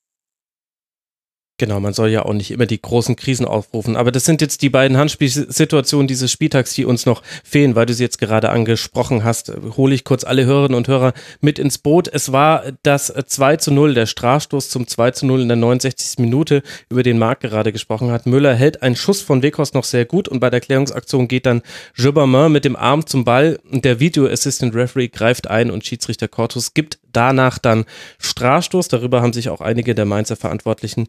Genau, 1.59 1.79
man 1.81 1.93
soll 1.93 2.09
ja 2.09 2.25
auch 2.25 2.33
nicht 2.33 2.51
immer 2.51 2.67
die 2.67 2.81
großen 2.81 3.15
Krisen 3.15 3.47
aufrufen. 3.47 3.95
Aber 3.95 4.11
das 4.11 4.25
sind 4.25 4.41
jetzt 4.41 4.63
die 4.63 4.71
beiden 4.71 4.97
Handspielsituationen 4.97 6.09
dieses 6.09 6.33
Spieltags, 6.33 6.75
die 6.75 6.85
uns 6.85 7.07
noch 7.07 7.23
fehlen, 7.45 7.77
weil 7.77 7.87
du 7.87 7.95
sie 7.95 8.03
jetzt 8.03 8.19
gerade 8.19 8.49
angesprochen 8.49 9.23
hast. 9.23 9.53
Hole 9.77 9.95
ich 9.95 10.03
kurz 10.03 10.25
alle 10.25 10.45
Hörerinnen 10.45 10.77
und 10.77 10.89
Hörer 10.89 11.13
mit 11.41 11.59
ins 11.59 11.79
Boot. 11.79 12.09
Es 12.09 12.33
war 12.33 12.65
das 12.83 13.13
2 13.15 13.59
zu 13.59 13.71
0, 13.71 13.95
der 13.95 14.07
Strafstoß 14.07 14.71
zum 14.71 14.89
2 14.89 15.11
zu 15.13 15.27
0 15.27 15.43
in 15.43 15.49
der 15.49 15.57
69. 15.57 16.19
Minute, 16.19 16.63
über 16.89 17.03
den 17.03 17.19
Marc 17.19 17.41
gerade 17.41 17.71
gesprochen 17.71 18.11
hat. 18.11 18.27
Müller 18.27 18.55
hält 18.55 18.83
einen 18.83 18.97
Schuss 18.97 19.21
von 19.21 19.43
Weghorst 19.43 19.75
noch 19.75 19.85
sehr 19.85 20.07
gut 20.07 20.29
und 20.29 20.41
bei 20.41 20.51
der 20.51 20.61
Klärungsaktion 20.61 21.29
geht 21.29 21.47
dann 21.47 21.63
Jobermain 21.95 22.51
mit 22.51 22.65
dem 22.65 22.77
Arm 22.77 23.07
zum 23.07 23.25
Ball. 23.25 23.61
Der 23.71 24.01
Video 24.01 24.27
Assistant 24.27 24.75
Referee 24.75 25.09
greift 25.09 25.49
ein 25.49 25.71
und 25.71 25.87
Schiedsrichter 25.87 26.29
Cortus 26.29 26.75
gibt 26.75 26.99
danach 27.13 27.59
dann 27.59 27.85
Strafstoß. 28.19 28.89
Darüber 28.89 29.23
haben 29.23 29.33
sich 29.33 29.49
auch 29.49 29.61
einige 29.61 29.95
der 29.95 30.05
Mainzer 30.05 30.37
Verantwortlichen 30.37 31.09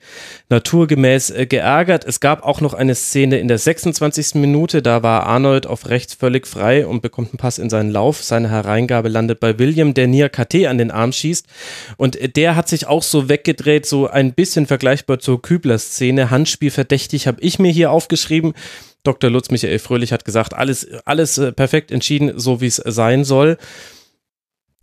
naturgemäß 0.49 1.31
äh, 1.31 1.45
geärgert. 1.45 2.05
Es 2.05 2.19
gab 2.19 2.43
auch 2.43 2.61
noch 2.61 2.73
eine 2.73 2.95
Szene 2.95 3.39
in 3.39 3.47
der 3.47 3.57
26. 3.57 4.35
Minute. 4.35 4.81
Da 4.81 5.03
war 5.03 5.25
Arnold 5.25 5.67
auf 5.67 5.89
rechts 5.89 6.13
völlig 6.13 6.47
frei 6.47 6.85
und 6.85 7.01
bekommt 7.01 7.30
einen 7.30 7.38
Pass 7.38 7.57
in 7.57 7.69
seinen 7.69 7.91
Lauf. 7.91 8.23
Seine 8.23 8.49
Hereingabe 8.49 9.09
landet 9.09 9.39
bei 9.39 9.57
William, 9.59 9.93
der 9.93 10.07
Nia 10.07 10.30
KT 10.30 10.65
an 10.67 10.77
den 10.77 10.91
Arm 10.91 11.11
schießt. 11.11 11.45
Und 11.97 12.35
der 12.35 12.55
hat 12.55 12.67
sich 12.67 12.88
auch 12.88 13.03
so 13.03 13.30
weggedreht, 13.30 13.85
so 13.85 14.07
ein 14.07 14.34
bisschen 14.34 14.67
vergleichbar 14.67 15.19
zur 15.19 15.41
Kübler-Szene. 15.41 16.30
Handspiel 16.30 16.71
verdächtig 16.71 17.27
habe 17.27 17.41
ich 17.41 17.59
mir 17.59 17.71
hier 17.71 17.91
aufgeschrieben. 17.91 18.53
Dr. 19.03 19.30
Lutz 19.30 19.51
Michael 19.51 19.80
Fröhlich 19.80 20.13
hat 20.13 20.23
gesagt, 20.23 20.53
alles, 20.53 20.88
alles 21.03 21.38
äh, 21.38 21.51
perfekt 21.51 21.91
entschieden, 21.91 22.39
so 22.39 22.61
wie 22.61 22.67
es 22.67 22.77
sein 22.77 23.25
soll 23.25 23.57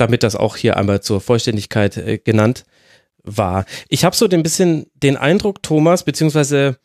damit 0.01 0.23
das 0.23 0.37
auch 0.37 0.57
hier 0.57 0.77
einmal 0.77 1.03
zur 1.03 1.21
Vollständigkeit 1.21 1.97
äh, 1.97 2.19
genannt 2.19 2.65
war. 3.23 3.65
Ich 3.89 4.05
habe 4.05 4.17
so 4.17 4.29
ein 4.29 4.43
bisschen 4.43 4.87
den 4.95 5.17
Eindruck, 5.17 5.63
Thomas, 5.63 6.05
beziehungsweise 6.05 6.79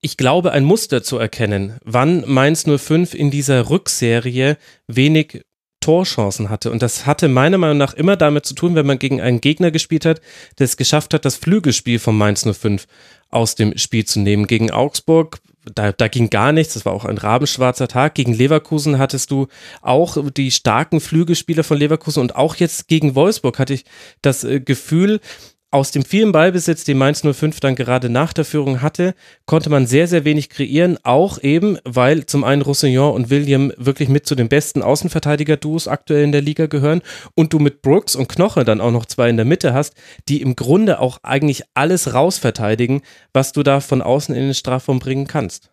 ich 0.00 0.16
glaube, 0.16 0.52
ein 0.52 0.64
Muster 0.64 1.02
zu 1.02 1.18
erkennen, 1.18 1.78
wann 1.84 2.24
Mainz 2.26 2.64
05 2.64 3.14
in 3.14 3.30
dieser 3.30 3.70
Rückserie 3.70 4.58
wenig 4.86 5.42
Torchancen 5.80 6.50
hatte. 6.50 6.70
Und 6.70 6.82
das 6.82 7.06
hatte 7.06 7.28
meiner 7.28 7.56
Meinung 7.56 7.78
nach 7.78 7.94
immer 7.94 8.16
damit 8.16 8.44
zu 8.44 8.54
tun, 8.54 8.74
wenn 8.74 8.86
man 8.86 8.98
gegen 8.98 9.20
einen 9.20 9.40
Gegner 9.40 9.70
gespielt 9.70 10.04
hat, 10.04 10.20
der 10.58 10.66
es 10.66 10.76
geschafft 10.76 11.14
hat, 11.14 11.24
das 11.24 11.36
Flügelspiel 11.36 11.98
von 11.98 12.16
Mainz 12.16 12.44
05 12.44 12.86
aus 13.30 13.54
dem 13.54 13.76
Spiel 13.78 14.04
zu 14.04 14.20
nehmen. 14.20 14.46
Gegen 14.46 14.70
Augsburg 14.70 15.40
da, 15.74 15.92
da 15.92 16.08
ging 16.08 16.30
gar 16.30 16.52
nichts, 16.52 16.74
das 16.74 16.84
war 16.84 16.92
auch 16.92 17.04
ein 17.04 17.18
rabenschwarzer 17.18 17.88
Tag. 17.88 18.14
Gegen 18.14 18.32
Leverkusen 18.32 18.98
hattest 18.98 19.30
du 19.30 19.48
auch 19.82 20.16
die 20.30 20.50
starken 20.50 21.00
Flügelspieler 21.00 21.64
von 21.64 21.78
Leverkusen 21.78 22.20
und 22.20 22.36
auch 22.36 22.56
jetzt 22.56 22.88
gegen 22.88 23.14
Wolfsburg 23.14 23.58
hatte 23.58 23.74
ich 23.74 23.84
das 24.22 24.44
äh, 24.44 24.60
Gefühl, 24.60 25.20
aus 25.72 25.92
dem 25.92 26.04
vielen 26.04 26.32
Ballbesitz, 26.32 26.82
den 26.84 26.98
Mainz 26.98 27.22
05 27.22 27.60
dann 27.60 27.76
gerade 27.76 28.10
nach 28.10 28.32
der 28.32 28.44
Führung 28.44 28.82
hatte, 28.82 29.14
konnte 29.46 29.70
man 29.70 29.86
sehr, 29.86 30.08
sehr 30.08 30.24
wenig 30.24 30.50
kreieren, 30.50 30.98
auch 31.04 31.40
eben, 31.42 31.78
weil 31.84 32.26
zum 32.26 32.42
einen 32.42 32.62
Roussillon 32.62 33.14
und 33.14 33.30
William 33.30 33.72
wirklich 33.76 34.08
mit 34.08 34.26
zu 34.26 34.34
den 34.34 34.48
besten 34.48 34.82
Außenverteidiger-Duos 34.82 35.86
aktuell 35.86 36.24
in 36.24 36.32
der 36.32 36.42
Liga 36.42 36.66
gehören 36.66 37.02
und 37.36 37.52
du 37.52 37.60
mit 37.60 37.82
Brooks 37.82 38.16
und 38.16 38.28
Knoche 38.28 38.64
dann 38.64 38.80
auch 38.80 38.90
noch 38.90 39.06
zwei 39.06 39.30
in 39.30 39.36
der 39.36 39.46
Mitte 39.46 39.72
hast, 39.72 39.94
die 40.28 40.42
im 40.42 40.56
Grunde 40.56 40.98
auch 40.98 41.18
eigentlich 41.22 41.62
alles 41.74 42.14
rausverteidigen, 42.14 43.02
was 43.32 43.52
du 43.52 43.62
da 43.62 43.80
von 43.80 44.02
außen 44.02 44.34
in 44.34 44.42
den 44.42 44.54
Strafraum 44.54 44.98
bringen 44.98 45.28
kannst. 45.28 45.69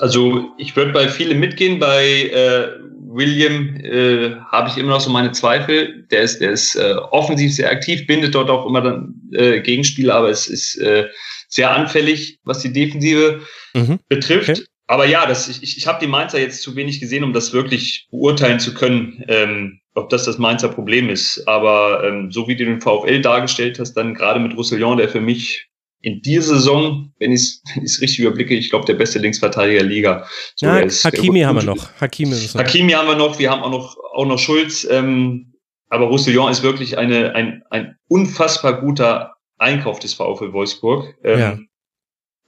Also 0.00 0.48
ich 0.56 0.74
würde 0.76 0.92
bei 0.92 1.08
vielen 1.08 1.38
mitgehen. 1.38 1.78
Bei 1.78 2.04
äh, 2.04 2.68
William 3.12 3.76
äh, 3.76 4.36
habe 4.50 4.70
ich 4.70 4.78
immer 4.78 4.90
noch 4.90 5.00
so 5.00 5.10
meine 5.10 5.32
Zweifel. 5.32 6.06
Der 6.10 6.22
ist, 6.22 6.40
der 6.40 6.52
ist 6.52 6.74
äh, 6.76 6.94
offensiv 7.10 7.54
sehr 7.54 7.70
aktiv, 7.70 8.06
bindet 8.06 8.34
dort 8.34 8.48
auch 8.50 8.66
immer 8.66 8.80
dann 8.80 9.14
äh, 9.32 9.60
Gegenspieler, 9.60 10.14
aber 10.14 10.30
es 10.30 10.46
ist 10.46 10.76
äh, 10.78 11.08
sehr 11.48 11.70
anfällig, 11.70 12.38
was 12.44 12.60
die 12.60 12.72
Defensive 12.72 13.40
mhm. 13.74 13.98
betrifft. 14.08 14.50
Okay. 14.50 14.64
Aber 14.86 15.06
ja, 15.06 15.26
das, 15.26 15.48
ich, 15.48 15.76
ich 15.76 15.86
habe 15.86 16.00
die 16.00 16.10
Mainzer 16.10 16.40
jetzt 16.40 16.62
zu 16.62 16.74
wenig 16.74 16.98
gesehen, 16.98 17.22
um 17.22 17.32
das 17.32 17.52
wirklich 17.52 18.08
beurteilen 18.10 18.58
zu 18.58 18.74
können, 18.74 19.22
ähm, 19.28 19.80
ob 19.94 20.08
das 20.08 20.24
das 20.24 20.38
Mainzer 20.38 20.68
Problem 20.68 21.08
ist. 21.08 21.46
Aber 21.46 22.02
ähm, 22.04 22.32
so 22.32 22.48
wie 22.48 22.56
du 22.56 22.64
den 22.64 22.80
VfL 22.80 23.20
dargestellt 23.20 23.78
hast, 23.78 23.94
dann 23.94 24.14
gerade 24.14 24.40
mit 24.40 24.56
Roussillon, 24.56 24.96
der 24.96 25.08
für 25.08 25.20
mich 25.20 25.69
in 26.02 26.22
dieser 26.22 26.54
Saison, 26.54 27.12
wenn 27.18 27.32
ich 27.32 27.60
es 27.82 28.00
richtig 28.00 28.20
überblicke, 28.20 28.54
ich 28.54 28.70
glaube, 28.70 28.86
der 28.86 28.94
beste 28.94 29.18
Linksverteidiger 29.18 29.80
der 29.80 29.88
Liga. 29.88 30.26
So, 30.56 30.66
ja, 30.66 30.82
Hakimi 30.82 31.40
haben 31.40 31.56
wir 31.56 31.64
noch. 31.64 31.90
Hakimi, 32.00 32.34
Hakimi 32.34 32.92
haben 32.92 33.08
wir 33.08 33.16
noch. 33.16 33.38
Wir 33.38 33.50
haben 33.50 33.62
auch 33.62 33.70
noch, 33.70 33.96
auch 34.14 34.26
noch 34.26 34.38
Schulz. 34.38 34.86
Ähm, 34.90 35.54
aber 35.88 36.06
Roussillon 36.06 36.50
ist 36.50 36.62
wirklich 36.62 36.96
eine, 36.98 37.34
ein, 37.34 37.62
ein 37.70 37.96
unfassbar 38.08 38.80
guter 38.80 39.34
Einkauf 39.58 39.98
des 39.98 40.14
VfL 40.14 40.52
Wolfsburg. 40.52 41.14
Ähm, 41.24 41.38
ja. 41.38 41.58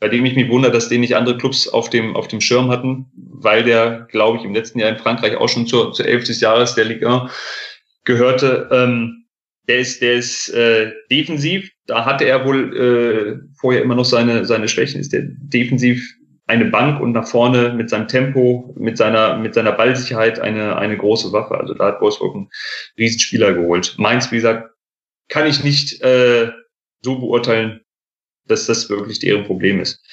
Bei 0.00 0.08
dem 0.08 0.24
ich 0.24 0.34
mich 0.34 0.48
wundere, 0.48 0.72
dass 0.72 0.88
den 0.88 1.00
nicht 1.00 1.14
andere 1.14 1.36
Clubs 1.36 1.68
auf 1.68 1.90
dem, 1.90 2.16
auf 2.16 2.28
dem 2.28 2.40
Schirm 2.40 2.70
hatten, 2.70 3.12
weil 3.14 3.62
der, 3.62 4.08
glaube 4.10 4.38
ich, 4.38 4.44
im 4.44 4.54
letzten 4.54 4.78
Jahr 4.78 4.88
in 4.90 4.98
Frankreich 4.98 5.36
auch 5.36 5.48
schon 5.48 5.66
zur, 5.66 5.92
zur 5.92 6.06
11 6.06 6.24
des 6.24 6.40
Jahres 6.40 6.74
der 6.74 6.86
Liga 6.86 7.30
gehörte. 8.04 8.68
Ähm, 8.72 9.21
der 9.72 9.80
ist, 9.80 10.02
der 10.02 10.14
ist 10.14 10.50
äh, 10.50 10.92
defensiv. 11.10 11.70
Da 11.86 12.04
hatte 12.04 12.24
er 12.24 12.44
wohl 12.44 12.76
äh, 12.76 13.56
vorher 13.58 13.82
immer 13.82 13.94
noch 13.94 14.04
seine, 14.04 14.44
seine 14.44 14.68
Schwächen. 14.68 15.00
Ist 15.00 15.14
der 15.14 15.22
defensiv 15.24 16.14
eine 16.46 16.66
Bank 16.66 17.00
und 17.00 17.12
nach 17.12 17.26
vorne 17.26 17.72
mit 17.72 17.88
seinem 17.88 18.06
Tempo, 18.06 18.74
mit 18.78 18.98
seiner, 18.98 19.38
mit 19.38 19.54
seiner 19.54 19.72
Ballsicherheit 19.72 20.38
eine, 20.40 20.76
eine 20.76 20.98
große 20.98 21.32
Waffe. 21.32 21.58
Also 21.58 21.72
da 21.72 21.86
hat 21.86 22.02
Wolfsburg 22.02 22.34
einen 22.34 22.50
Riesenspieler 22.98 23.54
geholt. 23.54 23.94
Mainz, 23.96 24.30
wie 24.30 24.36
gesagt, 24.36 24.68
kann 25.28 25.46
ich 25.46 25.64
nicht 25.64 26.02
äh, 26.02 26.50
so 27.00 27.18
beurteilen, 27.18 27.80
dass 28.46 28.66
das 28.66 28.90
wirklich 28.90 29.20
deren 29.20 29.44
Problem 29.44 29.80
ist. 29.80 30.04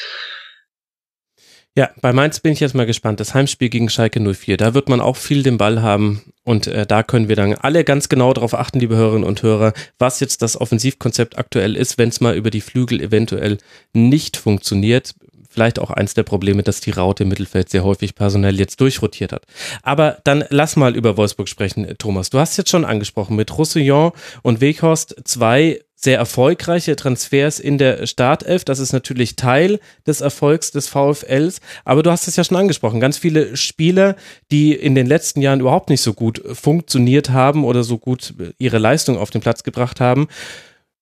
Ja, 1.80 1.92
bei 2.02 2.12
Mainz 2.12 2.42
bin 2.42 2.52
ich 2.52 2.60
jetzt 2.60 2.76
mal 2.76 2.86
gespannt. 2.86 3.22
Das 3.22 3.34
Heimspiel 3.34 3.70
gegen 3.70 3.88
Schalke 3.88 4.20
04, 4.20 4.58
da 4.58 4.74
wird 4.74 4.90
man 4.90 5.00
auch 5.00 5.16
viel 5.16 5.44
den 5.44 5.58
Ball 5.58 5.82
haben 5.82 6.24
und 6.44 6.68
äh, 6.68 6.86
da 6.86 7.04
können 7.04 7.30
wir 7.30 7.38
dann 7.38 7.54
alle 7.54 7.86
ganz 7.86 8.10
genau 8.10 8.34
darauf 8.34 8.54
achten, 8.54 8.82
liebe 8.82 8.98
Hörerinnen 8.98 9.24
und 9.24 9.44
Hörer, 9.44 9.72
was 9.98 10.20
jetzt 10.20 10.42
das 10.42 10.60
Offensivkonzept 10.60 11.38
aktuell 11.38 11.78
ist, 11.78 11.98
wenn 11.98 12.10
es 12.10 12.20
mal 12.20 12.36
über 12.36 12.50
die 12.50 12.60
Flügel 12.60 13.00
eventuell 13.00 13.60
nicht 13.94 14.36
funktioniert. 14.36 15.16
Vielleicht 15.50 15.80
auch 15.80 15.90
eins 15.90 16.14
der 16.16 16.24
Probleme, 16.24 16.64
dass 16.64 16.82
die 16.82 16.92
Raute 16.92 17.24
im 17.24 17.30
Mittelfeld 17.30 17.70
sehr 17.70 17.86
häufig 17.86 18.14
personell 18.14 18.60
jetzt 18.60 18.82
durchrotiert 18.82 19.32
hat. 19.32 19.46
Aber 19.82 20.18
dann 20.26 20.44
lass 20.50 20.76
mal 20.76 20.98
über 20.98 21.16
Wolfsburg 21.16 21.48
sprechen, 21.48 21.88
Thomas. 21.98 22.30
Du 22.30 22.40
hast 22.40 22.58
jetzt 22.58 22.72
schon 22.72 22.84
angesprochen, 22.84 23.38
mit 23.38 23.58
Roussillon 23.58 24.12
und 24.42 24.60
Weghorst 24.60 25.16
zwei 25.24 25.80
sehr 26.02 26.18
erfolgreiche 26.18 26.96
Transfers 26.96 27.60
in 27.60 27.78
der 27.78 28.08
Startelf. 28.08 28.64
Das 28.64 28.80
ist 28.80 28.94
natürlich 28.94 29.36
Teil 29.36 29.82
des 30.08 30.22
Erfolgs 30.22 30.72
des 30.72 30.88
VfLs. 30.88 31.60
Aber 31.84 32.04
du 32.04 32.12
hast 32.12 32.28
es 32.30 32.38
ja 32.38 32.46
schon 32.46 32.56
angesprochen. 32.56 33.02
Ganz 33.02 33.18
viele 33.18 33.58
Spieler, 33.58 34.16
die 34.50 34.74
in 34.74 34.96
den 34.96 35.08
letzten 35.08 35.42
Jahren 35.42 35.60
überhaupt 35.60 35.90
nicht 35.90 36.02
so 36.02 36.14
gut 36.14 36.42
funktioniert 36.54 37.32
haben 37.32 37.66
oder 37.66 37.84
so 37.84 37.98
gut 37.98 38.34
ihre 38.58 38.78
Leistung 38.78 39.18
auf 39.18 39.30
den 39.30 39.42
Platz 39.42 39.64
gebracht 39.64 40.00
haben, 40.00 40.30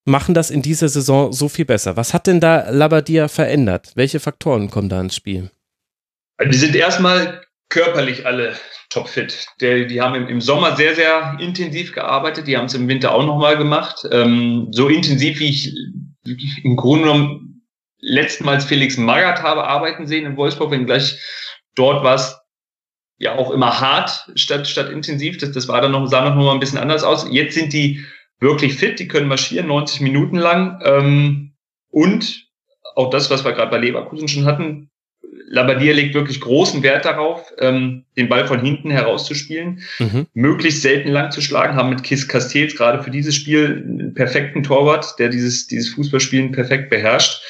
machen 0.03 0.33
das 0.33 0.49
in 0.49 0.63
dieser 0.63 0.89
Saison 0.89 1.31
so 1.31 1.47
viel 1.47 1.65
besser. 1.65 1.95
Was 1.95 2.15
hat 2.15 2.25
denn 2.25 2.39
da 2.39 2.67
Labadia 2.71 3.27
verändert? 3.27 3.91
Welche 3.93 4.19
Faktoren 4.19 4.71
kommen 4.71 4.89
da 4.89 4.99
ins 4.99 5.15
Spiel? 5.15 5.51
Die 6.43 6.57
sind 6.57 6.75
erstmal 6.75 7.41
körperlich 7.69 8.25
alle 8.25 8.55
topfit. 8.89 9.47
Der, 9.61 9.85
die 9.85 10.01
haben 10.01 10.15
im, 10.15 10.27
im, 10.27 10.41
Sommer 10.41 10.75
sehr, 10.75 10.95
sehr 10.95 11.37
intensiv 11.39 11.93
gearbeitet. 11.93 12.47
Die 12.47 12.57
haben 12.57 12.65
es 12.65 12.73
im 12.73 12.87
Winter 12.87 13.13
auch 13.13 13.25
nochmal 13.25 13.57
gemacht. 13.57 14.07
Ähm, 14.11 14.69
so 14.71 14.87
intensiv, 14.87 15.39
wie 15.39 15.49
ich 15.49 15.75
im 16.63 16.75
Grunde 16.75 17.05
genommen 17.05 17.63
letztmals 17.99 18.65
Felix 18.65 18.97
Magath 18.97 19.41
habe 19.41 19.65
arbeiten 19.65 20.07
sehen 20.07 20.25
in 20.25 20.37
Wolfsburg, 20.37 20.71
wenn 20.71 20.85
gleich 20.85 21.19
dort 21.75 22.03
war 22.03 22.15
es 22.15 22.39
ja 23.17 23.35
auch 23.35 23.51
immer 23.51 23.79
hart 23.79 24.31
statt, 24.35 24.67
statt 24.67 24.89
intensiv. 24.89 25.37
Das, 25.37 25.51
das 25.51 25.67
war 25.67 25.81
dann 25.81 25.91
noch, 25.91 26.07
sah 26.07 26.23
noch 26.23 26.35
mal 26.35 26.53
ein 26.53 26.59
bisschen 26.59 26.79
anders 26.79 27.03
aus. 27.03 27.27
Jetzt 27.29 27.55
sind 27.55 27.73
die 27.73 28.05
wirklich 28.39 28.75
fit, 28.75 28.99
die 28.99 29.07
können 29.07 29.27
marschieren, 29.27 29.67
90 29.67 30.01
Minuten 30.01 30.37
lang. 30.37 30.79
Ähm, 30.83 31.55
und 31.89 32.47
auch 32.95 33.09
das, 33.09 33.29
was 33.29 33.43
wir 33.43 33.53
gerade 33.53 33.71
bei 33.71 33.79
Leverkusen 33.79 34.27
schon 34.27 34.45
hatten, 34.45 34.91
Labadia 35.49 35.93
legt 35.93 36.13
wirklich 36.13 36.41
großen 36.41 36.83
Wert 36.83 37.05
darauf, 37.05 37.53
ähm, 37.59 38.03
den 38.17 38.27
Ball 38.27 38.45
von 38.45 38.59
hinten 38.61 38.91
herauszuspielen, 38.91 39.81
mhm. 39.99 40.27
möglichst 40.33 40.81
selten 40.81 41.09
lang 41.09 41.31
zu 41.31 41.41
schlagen, 41.41 41.75
haben 41.75 41.89
mit 41.89 42.03
Kiss 42.03 42.27
Castells 42.27 42.75
gerade 42.75 43.01
für 43.01 43.11
dieses 43.11 43.35
Spiel 43.35 43.83
einen 43.85 44.13
perfekten 44.13 44.63
Torwart, 44.63 45.15
der 45.19 45.29
dieses, 45.29 45.67
dieses 45.67 45.93
Fußballspielen 45.93 46.51
perfekt 46.51 46.89
beherrscht. 46.89 47.41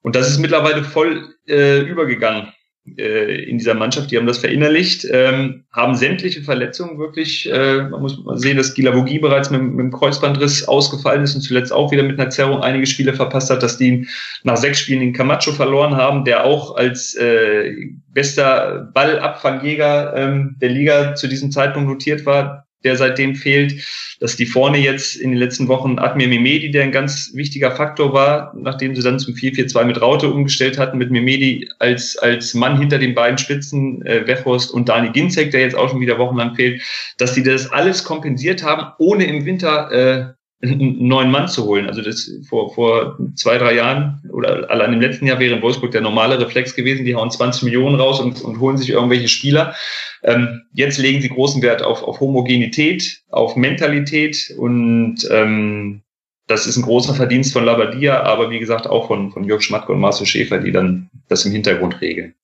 Und 0.00 0.16
das 0.16 0.30
ist 0.30 0.38
mittlerweile 0.38 0.82
voll 0.82 1.34
äh, 1.46 1.80
übergegangen 1.80 2.52
äh, 2.84 3.44
in 3.44 3.58
dieser 3.58 3.74
Mannschaft, 3.74 4.10
die 4.10 4.16
haben 4.16 4.26
das 4.26 4.38
verinnerlicht, 4.38 5.06
ähm, 5.08 5.64
haben 5.72 5.94
sämtliche 5.94 6.42
Verletzungen 6.42 6.98
wirklich, 6.98 7.48
äh, 7.50 7.82
man 7.82 8.02
muss 8.02 8.22
mal 8.24 8.38
sehen, 8.38 8.56
dass 8.56 8.74
Gilavogi 8.74 9.20
bereits 9.20 9.50
mit, 9.50 9.62
mit 9.62 9.78
dem 9.78 9.92
Kreuzbandriss 9.92 10.66
ausgefallen 10.66 11.22
ist 11.22 11.36
und 11.36 11.42
zuletzt 11.42 11.72
auch 11.72 11.92
wieder 11.92 12.02
mit 12.02 12.18
einer 12.18 12.30
Zerrung 12.30 12.60
einige 12.60 12.86
Spiele 12.86 13.14
verpasst 13.14 13.50
hat, 13.50 13.62
dass 13.62 13.78
die 13.78 14.08
nach 14.42 14.56
sechs 14.56 14.80
Spielen 14.80 15.00
den 15.00 15.12
Camacho 15.12 15.52
verloren 15.52 15.96
haben, 15.96 16.24
der 16.24 16.44
auch 16.44 16.76
als 16.76 17.14
äh, 17.14 17.72
bester 18.08 18.90
Ballabfangjäger 18.92 20.14
ähm, 20.16 20.56
der 20.60 20.70
Liga 20.70 21.14
zu 21.14 21.28
diesem 21.28 21.52
Zeitpunkt 21.52 21.88
notiert 21.88 22.26
war, 22.26 22.66
der 22.84 22.96
seitdem 22.96 23.34
fehlt, 23.34 23.84
dass 24.20 24.36
die 24.36 24.46
vorne 24.46 24.78
jetzt 24.78 25.16
in 25.16 25.30
den 25.30 25.38
letzten 25.38 25.68
Wochen 25.68 25.98
Admir 25.98 26.28
Mimedi, 26.28 26.70
der 26.70 26.84
ein 26.84 26.92
ganz 26.92 27.32
wichtiger 27.34 27.72
Faktor 27.72 28.12
war, 28.12 28.52
nachdem 28.56 28.94
sie 28.94 29.02
dann 29.02 29.18
zum 29.18 29.34
4-4-2 29.34 29.84
mit 29.84 30.00
Raute 30.00 30.30
umgestellt 30.30 30.78
hatten, 30.78 30.98
mit 30.98 31.10
Mimedi 31.10 31.68
als, 31.78 32.16
als 32.18 32.54
Mann 32.54 32.78
hinter 32.78 32.98
den 32.98 33.14
beiden 33.14 33.38
Spitzen, 33.38 34.04
äh, 34.06 34.26
Wechhorst 34.26 34.70
und 34.70 34.88
Dani 34.88 35.10
Ginzek, 35.10 35.50
der 35.50 35.62
jetzt 35.62 35.76
auch 35.76 35.90
schon 35.90 36.00
wieder 36.00 36.18
wochenlang 36.18 36.54
fehlt, 36.54 36.82
dass 37.18 37.34
die 37.34 37.42
das 37.42 37.70
alles 37.70 38.04
kompensiert 38.04 38.62
haben, 38.62 38.92
ohne 38.98 39.24
im 39.24 39.44
Winter 39.44 39.90
äh, 39.90 40.41
einen 40.62 41.08
neuen 41.08 41.30
Mann 41.30 41.48
zu 41.48 41.64
holen. 41.64 41.88
Also 41.88 42.02
das 42.02 42.30
vor, 42.48 42.72
vor 42.72 43.18
zwei, 43.34 43.58
drei 43.58 43.74
Jahren 43.74 44.22
oder 44.32 44.70
allein 44.70 44.92
im 44.92 45.00
letzten 45.00 45.26
Jahr 45.26 45.40
wäre 45.40 45.56
in 45.56 45.62
Wolfsburg 45.62 45.90
der 45.90 46.00
normale 46.00 46.40
Reflex 46.40 46.74
gewesen, 46.74 47.04
die 47.04 47.14
hauen 47.14 47.30
20 47.30 47.64
Millionen 47.64 47.96
raus 47.96 48.20
und, 48.20 48.40
und 48.42 48.60
holen 48.60 48.76
sich 48.76 48.90
irgendwelche 48.90 49.28
Spieler. 49.28 49.74
Ähm, 50.22 50.62
jetzt 50.72 50.98
legen 50.98 51.20
sie 51.20 51.28
großen 51.28 51.62
Wert 51.62 51.82
auf, 51.82 52.02
auf 52.02 52.20
Homogenität, 52.20 53.22
auf 53.30 53.56
Mentalität 53.56 54.54
und 54.56 55.26
ähm, 55.30 56.02
das 56.46 56.66
ist 56.66 56.76
ein 56.76 56.82
großer 56.82 57.14
Verdienst 57.14 57.52
von 57.52 57.64
Labadia, 57.64 58.22
aber 58.22 58.50
wie 58.50 58.58
gesagt 58.58 58.86
auch 58.86 59.08
von, 59.08 59.32
von 59.32 59.44
Jörg 59.44 59.62
Schmatke 59.62 59.92
und 59.92 60.00
Marcel 60.00 60.26
Schäfer, 60.26 60.58
die 60.58 60.72
dann 60.72 61.10
das 61.28 61.44
im 61.44 61.52
Hintergrund 61.52 62.00
regeln 62.00 62.34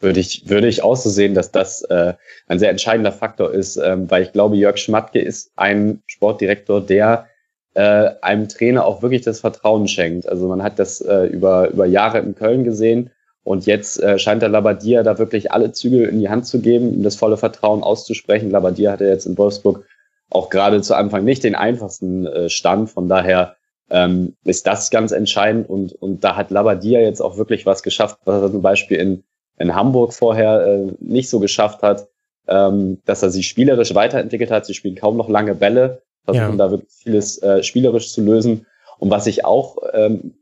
würde 0.00 0.20
ich, 0.20 0.48
würde 0.48 0.68
ich 0.68 0.82
auch 0.82 0.96
so 0.96 1.08
sehen, 1.08 1.34
dass 1.34 1.50
das 1.50 1.82
äh, 1.82 2.14
ein 2.46 2.58
sehr 2.58 2.70
entscheidender 2.70 3.12
Faktor 3.12 3.52
ist, 3.52 3.76
ähm, 3.76 4.10
weil 4.10 4.24
ich 4.24 4.32
glaube, 4.32 4.56
Jörg 4.56 4.76
Schmatke 4.76 5.18
ist 5.18 5.50
ein 5.56 6.02
Sportdirektor, 6.06 6.80
der 6.82 7.26
äh, 7.74 8.10
einem 8.22 8.48
Trainer 8.48 8.84
auch 8.86 9.02
wirklich 9.02 9.22
das 9.22 9.40
Vertrauen 9.40 9.88
schenkt. 9.88 10.28
Also 10.28 10.48
man 10.48 10.62
hat 10.62 10.78
das 10.78 11.00
äh, 11.00 11.26
über, 11.26 11.70
über 11.70 11.86
Jahre 11.86 12.18
in 12.20 12.34
Köln 12.34 12.64
gesehen 12.64 13.10
und 13.42 13.66
jetzt 13.66 14.02
äh, 14.02 14.18
scheint 14.18 14.42
der 14.42 14.48
Labadia 14.48 15.02
da 15.02 15.18
wirklich 15.18 15.52
alle 15.52 15.72
Zügel 15.72 16.08
in 16.08 16.18
die 16.18 16.30
Hand 16.30 16.46
zu 16.46 16.60
geben, 16.60 16.88
um 16.94 17.02
das 17.02 17.16
volle 17.16 17.36
Vertrauen 17.36 17.82
auszusprechen. 17.82 18.50
Labadia 18.50 18.92
hatte 18.92 19.04
jetzt 19.04 19.26
in 19.26 19.36
Wolfsburg 19.36 19.84
auch 20.30 20.48
gerade 20.48 20.80
zu 20.80 20.94
Anfang 20.94 21.24
nicht 21.24 21.44
den 21.44 21.54
einfachsten 21.54 22.26
äh, 22.26 22.48
Stand. 22.48 22.90
Von 22.90 23.08
daher 23.08 23.56
ähm, 23.90 24.34
ist 24.44 24.66
das 24.66 24.90
ganz 24.90 25.12
entscheidend 25.12 25.68
und, 25.68 25.92
und 25.92 26.24
da 26.24 26.36
hat 26.36 26.50
Labadia 26.50 27.00
jetzt 27.00 27.20
auch 27.20 27.36
wirklich 27.36 27.66
was 27.66 27.82
geschafft, 27.82 28.18
was 28.24 28.42
er 28.42 28.50
zum 28.50 28.62
Beispiel 28.62 28.96
in, 28.96 29.24
in 29.58 29.74
Hamburg 29.74 30.14
vorher 30.14 30.66
äh, 30.66 30.92
nicht 31.00 31.28
so 31.28 31.38
geschafft 31.38 31.82
hat, 31.82 32.08
ähm, 32.48 33.02
dass 33.04 33.22
er 33.22 33.30
sich 33.30 33.46
spielerisch 33.46 33.94
weiterentwickelt 33.94 34.50
hat. 34.50 34.64
Sie 34.64 34.74
spielen 34.74 34.96
kaum 34.96 35.16
noch 35.16 35.28
lange 35.28 35.54
Bälle, 35.54 36.02
versuchen 36.24 36.50
ja. 36.50 36.56
da 36.56 36.70
wirklich 36.70 36.92
vieles 36.92 37.38
äh, 37.42 37.62
spielerisch 37.62 38.12
zu 38.12 38.22
lösen. 38.22 38.66
Und 38.98 39.10
was 39.10 39.26
ich 39.26 39.44
auch 39.44 39.78
ähm, 39.92 40.34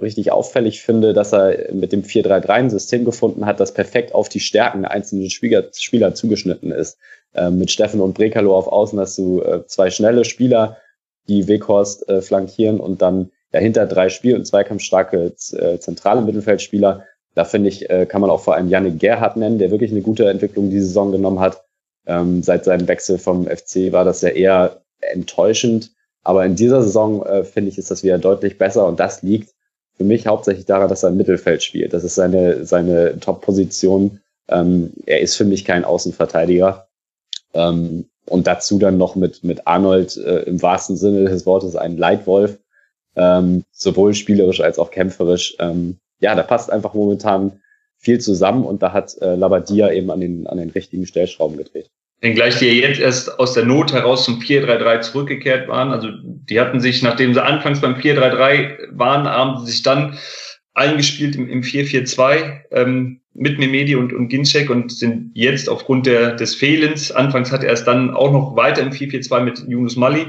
richtig 0.00 0.30
auffällig 0.32 0.82
finde, 0.82 1.14
dass 1.14 1.32
er 1.32 1.72
mit 1.72 1.92
dem 1.92 2.02
4-3-3 2.02 2.48
ein 2.48 2.70
System 2.70 3.04
gefunden 3.04 3.46
hat, 3.46 3.60
das 3.60 3.72
perfekt 3.72 4.14
auf 4.14 4.28
die 4.28 4.40
Stärken 4.40 4.84
einzelner 4.84 5.30
Spieler, 5.30 5.64
Spieler 5.72 6.14
zugeschnitten 6.14 6.70
ist. 6.70 6.98
Ähm, 7.34 7.58
mit 7.58 7.70
Steffen 7.70 8.00
und 8.00 8.14
Brekalo 8.14 8.56
auf 8.56 8.68
Außen 8.68 8.98
hast 8.98 9.18
du 9.18 9.42
äh, 9.42 9.66
zwei 9.66 9.90
schnelle 9.90 10.24
Spieler, 10.24 10.78
die 11.28 11.48
Weghorst 11.48 12.08
äh, 12.08 12.22
flankieren 12.22 12.80
und 12.80 13.02
dann 13.02 13.30
dahinter 13.52 13.86
drei 13.86 14.08
Spiel- 14.08 14.36
und 14.36 14.46
zweikampfstarke 14.46 15.34
äh, 15.52 15.78
zentrale 15.78 16.22
Mittelfeldspieler. 16.22 17.04
Da 17.34 17.44
finde 17.44 17.68
ich, 17.68 17.90
äh, 17.90 18.06
kann 18.06 18.20
man 18.20 18.30
auch 18.30 18.40
vor 18.40 18.54
allem 18.54 18.68
Yannick 18.68 18.98
Gerhardt 18.98 19.36
nennen, 19.36 19.58
der 19.58 19.70
wirklich 19.70 19.90
eine 19.90 20.02
gute 20.02 20.28
Entwicklung 20.28 20.70
die 20.70 20.80
Saison 20.80 21.12
genommen 21.12 21.40
hat. 21.40 21.62
Ähm, 22.06 22.42
seit 22.42 22.64
seinem 22.64 22.86
Wechsel 22.88 23.18
vom 23.18 23.46
FC 23.46 23.92
war 23.92 24.04
das 24.04 24.22
ja 24.22 24.28
eher 24.28 24.80
enttäuschend. 25.00 25.92
Aber 26.22 26.44
in 26.44 26.56
dieser 26.56 26.82
Saison, 26.82 27.24
äh, 27.24 27.44
finde 27.44 27.70
ich, 27.70 27.78
ist 27.78 27.90
das 27.90 28.02
wieder 28.02 28.18
deutlich 28.18 28.58
besser 28.58 28.86
und 28.86 28.98
das 28.98 29.22
liegt 29.22 29.54
für 29.96 30.04
mich 30.04 30.26
hauptsächlich 30.26 30.66
daran, 30.66 30.88
dass 30.88 31.02
er 31.02 31.10
im 31.10 31.16
Mittelfeld 31.16 31.62
spielt. 31.62 31.92
Das 31.92 32.04
ist 32.04 32.16
seine, 32.16 32.64
seine 32.66 33.18
Top-Position 33.20 34.20
Ähm, 34.48 34.92
er 35.06 35.20
ist 35.20 35.34
für 35.36 35.44
mich 35.44 35.64
kein 35.64 35.84
Außenverteidiger. 35.84 36.86
Ähm, 37.54 38.06
und 38.26 38.46
dazu 38.46 38.78
dann 38.78 38.98
noch 38.98 39.16
mit, 39.16 39.42
mit 39.44 39.66
Arnold 39.66 40.16
äh, 40.16 40.42
im 40.42 40.60
wahrsten 40.62 40.96
Sinne 40.96 41.24
des 41.24 41.46
Wortes 41.46 41.76
ein 41.76 41.96
Leitwolf, 41.96 42.58
ähm, 43.16 43.64
sowohl 43.72 44.14
spielerisch 44.14 44.60
als 44.60 44.78
auch 44.78 44.90
kämpferisch. 44.90 45.56
Ähm, 45.58 45.98
ja, 46.20 46.34
da 46.34 46.42
passt 46.42 46.70
einfach 46.70 46.94
momentan 46.94 47.60
viel 47.98 48.20
zusammen 48.20 48.64
und 48.64 48.82
da 48.82 48.92
hat 48.92 49.16
äh, 49.20 49.34
Labadia 49.34 49.90
eben 49.90 50.10
an 50.10 50.20
den, 50.20 50.46
an 50.46 50.58
den 50.58 50.70
richtigen 50.70 51.06
Stellschrauben 51.06 51.56
gedreht. 51.56 51.90
Wenngleich 52.20 52.58
die 52.58 52.66
ja 52.66 52.88
jetzt 52.88 53.00
erst 53.00 53.38
aus 53.38 53.52
der 53.52 53.64
Not 53.64 53.92
heraus 53.92 54.24
zum 54.24 54.40
4-3-3 54.40 55.00
zurückgekehrt 55.00 55.68
waren. 55.68 55.90
Also 55.90 56.08
die 56.22 56.58
hatten 56.58 56.80
sich, 56.80 57.02
nachdem 57.02 57.34
sie 57.34 57.44
anfangs 57.44 57.80
beim 57.80 57.94
4-3-3 57.94 58.88
waren, 58.92 59.28
haben 59.28 59.60
sie 59.60 59.72
sich 59.72 59.82
dann 59.82 60.18
eingespielt 60.72 61.36
im, 61.36 61.48
im 61.48 61.62
4-4-2 61.62 62.60
ähm, 62.70 63.20
mit 63.34 63.58
Memedi 63.58 63.96
und, 63.96 64.12
und 64.12 64.28
Ginczek 64.28 64.70
und 64.70 64.90
sind 64.92 65.30
jetzt 65.34 65.68
aufgrund 65.68 66.06
der, 66.06 66.32
des 66.32 66.54
Fehlens, 66.54 67.12
anfangs 67.12 67.52
hat 67.52 67.62
er 67.62 67.72
es 67.72 67.84
dann 67.84 68.14
auch 68.14 68.32
noch 68.32 68.56
weiter 68.56 68.82
im 68.82 68.90
4-4-2 68.90 69.40
mit 69.40 69.64
Yunus 69.68 69.96
Mali 69.96 70.28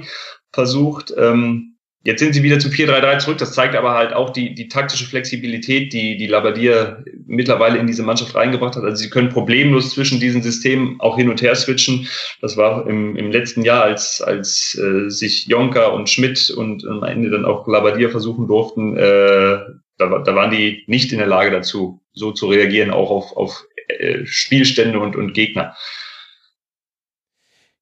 versucht. 0.51 1.13
Ähm, 1.17 1.76
Jetzt 2.03 2.19
sind 2.19 2.33
sie 2.33 2.43
wieder 2.43 2.59
zum 2.59 2.71
4-3-3 2.71 3.19
zurück. 3.19 3.37
Das 3.37 3.53
zeigt 3.53 3.75
aber 3.75 3.93
halt 3.93 4.13
auch 4.13 4.29
die, 4.29 4.53
die 4.53 4.69
taktische 4.69 5.05
Flexibilität, 5.05 5.91
die, 5.91 6.15
die 6.15 6.27
Labadier 6.27 7.03
mittlerweile 7.25 7.79
in 7.79 7.87
diese 7.87 8.03
Mannschaft 8.03 8.33
reingebracht 8.33 8.75
hat. 8.75 8.83
Also 8.83 8.95
sie 8.95 9.09
können 9.09 9.29
problemlos 9.29 9.91
zwischen 9.91 10.19
diesen 10.19 10.41
Systemen 10.41 10.95
auch 10.99 11.17
hin 11.17 11.29
und 11.29 11.41
her 11.41 11.55
switchen. 11.55 12.07
Das 12.39 12.55
war 12.55 12.87
im, 12.87 13.15
im 13.17 13.31
letzten 13.31 13.63
Jahr, 13.63 13.83
als, 13.83 14.21
als 14.21 14.79
äh, 14.81 15.09
sich 15.09 15.47
Jonka 15.47 15.87
und 15.87 16.09
Schmidt 16.09 16.49
und 16.51 16.87
am 16.87 17.03
Ende 17.03 17.29
dann 17.29 17.45
auch 17.45 17.67
Labadier 17.67 18.09
versuchen 18.09 18.47
durften, 18.47 18.95
äh, 18.95 19.59
da, 19.97 20.19
da 20.19 20.35
waren 20.35 20.51
die 20.51 20.83
nicht 20.87 21.11
in 21.11 21.17
der 21.17 21.27
Lage 21.27 21.51
dazu, 21.51 22.01
so 22.13 22.31
zu 22.31 22.47
reagieren, 22.47 22.91
auch 22.91 23.09
auf, 23.09 23.35
auf 23.35 23.65
äh, 23.87 24.25
Spielstände 24.25 24.99
und, 24.99 25.15
und 25.15 25.33
Gegner. 25.33 25.75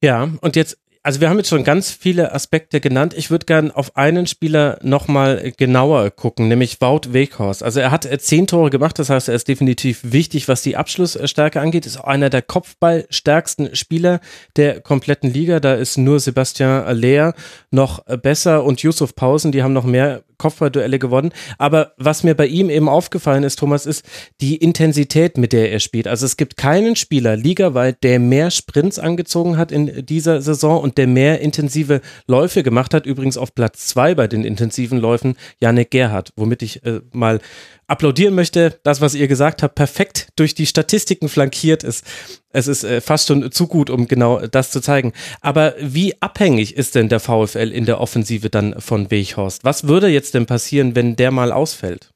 Ja, 0.01 0.29
und 0.41 0.55
jetzt 0.55 0.77
also 1.05 1.21
wir 1.21 1.29
haben 1.29 1.37
jetzt 1.37 1.49
schon 1.49 1.63
ganz 1.63 1.91
viele 1.91 2.33
Aspekte 2.33 2.81
genannt. 2.81 3.13
Ich 3.15 3.29
würde 3.29 3.45
gern 3.45 3.69
auf 3.69 3.95
einen 3.95 4.25
Spieler 4.25 4.79
nochmal 4.81 5.53
genauer 5.55 6.09
gucken, 6.09 6.47
nämlich 6.47 6.81
Wout 6.81 7.13
Weghorst. 7.13 7.61
Also 7.61 7.79
er 7.79 7.91
hat 7.91 8.09
zehn 8.21 8.47
Tore 8.47 8.71
gemacht, 8.71 8.97
das 8.97 9.11
heißt, 9.11 9.29
er 9.29 9.35
ist 9.35 9.47
definitiv 9.47 9.99
wichtig, 10.01 10.47
was 10.47 10.63
die 10.63 10.75
Abschlussstärke 10.75 11.61
angeht. 11.61 11.85
Ist 11.85 11.97
einer 11.97 12.31
der 12.31 12.41
Kopfballstärksten 12.41 13.75
Spieler 13.75 14.19
der 14.55 14.81
kompletten 14.81 15.31
Liga. 15.31 15.59
Da 15.59 15.75
ist 15.75 15.99
nur 15.99 16.19
Sebastian 16.19 16.85
Aller 16.85 17.35
noch 17.69 18.03
besser 18.23 18.63
und 18.63 18.81
Yusuf 18.81 19.13
Pausen, 19.15 19.51
die 19.51 19.61
haben 19.61 19.73
noch 19.73 19.85
mehr 19.85 20.23
Kopfballduelle 20.37 20.99
gewonnen. 20.99 21.31
Aber 21.57 21.93
was 21.97 22.23
mir 22.23 22.35
bei 22.35 22.47
ihm 22.47 22.69
eben 22.69 22.89
aufgefallen 22.89 23.43
ist, 23.43 23.59
Thomas, 23.59 23.85
ist 23.85 24.05
die 24.41 24.57
Intensität, 24.57 25.37
mit 25.37 25.53
der 25.53 25.71
er 25.71 25.79
spielt. 25.79 26.07
Also 26.07 26.25
es 26.25 26.37
gibt 26.37 26.57
keinen 26.57 26.95
Spieler 26.95 27.35
ligaweit, 27.35 28.03
der 28.03 28.19
mehr 28.19 28.51
Sprints 28.51 28.99
angezogen 28.99 29.57
hat 29.57 29.71
in 29.71 30.05
dieser 30.05 30.41
Saison 30.41 30.81
und 30.81 30.97
der 30.97 31.07
mehr 31.07 31.41
intensive 31.41 32.01
Läufe 32.27 32.63
gemacht 32.63 32.93
hat. 32.93 33.05
Übrigens 33.05 33.37
auf 33.37 33.55
Platz 33.55 33.87
zwei 33.87 34.15
bei 34.15 34.27
den 34.27 34.43
intensiven 34.43 34.99
Läufen 34.99 35.35
Janik 35.59 35.91
Gerhardt, 35.91 36.33
womit 36.35 36.61
ich 36.61 36.85
äh, 36.85 37.01
mal 37.11 37.39
applaudieren 37.87 38.35
möchte, 38.35 38.79
das, 38.83 39.01
was 39.01 39.15
ihr 39.15 39.27
gesagt 39.27 39.63
habt, 39.63 39.75
perfekt 39.75 40.29
durch 40.35 40.55
die 40.55 40.65
Statistiken 40.65 41.29
flankiert 41.29 41.83
ist. 41.83 42.05
Es 42.49 42.67
ist 42.67 42.83
äh, 42.83 43.01
fast 43.01 43.27
schon 43.27 43.51
zu 43.51 43.67
gut, 43.67 43.89
um 43.89 44.07
genau 44.07 44.45
das 44.47 44.71
zu 44.71 44.81
zeigen. 44.81 45.13
Aber 45.41 45.75
wie 45.79 46.19
abhängig 46.21 46.75
ist 46.75 46.95
denn 46.95 47.09
der 47.09 47.19
VfL 47.19 47.71
in 47.71 47.85
der 47.85 47.99
Offensive 48.01 48.49
dann 48.49 48.79
von 48.79 49.11
Weghorst? 49.11 49.63
Was 49.63 49.87
würde 49.87 50.07
jetzt 50.07 50.33
denn 50.33 50.45
passieren, 50.45 50.95
wenn 50.95 51.15
der 51.15 51.31
mal 51.31 51.51
ausfällt? 51.51 52.09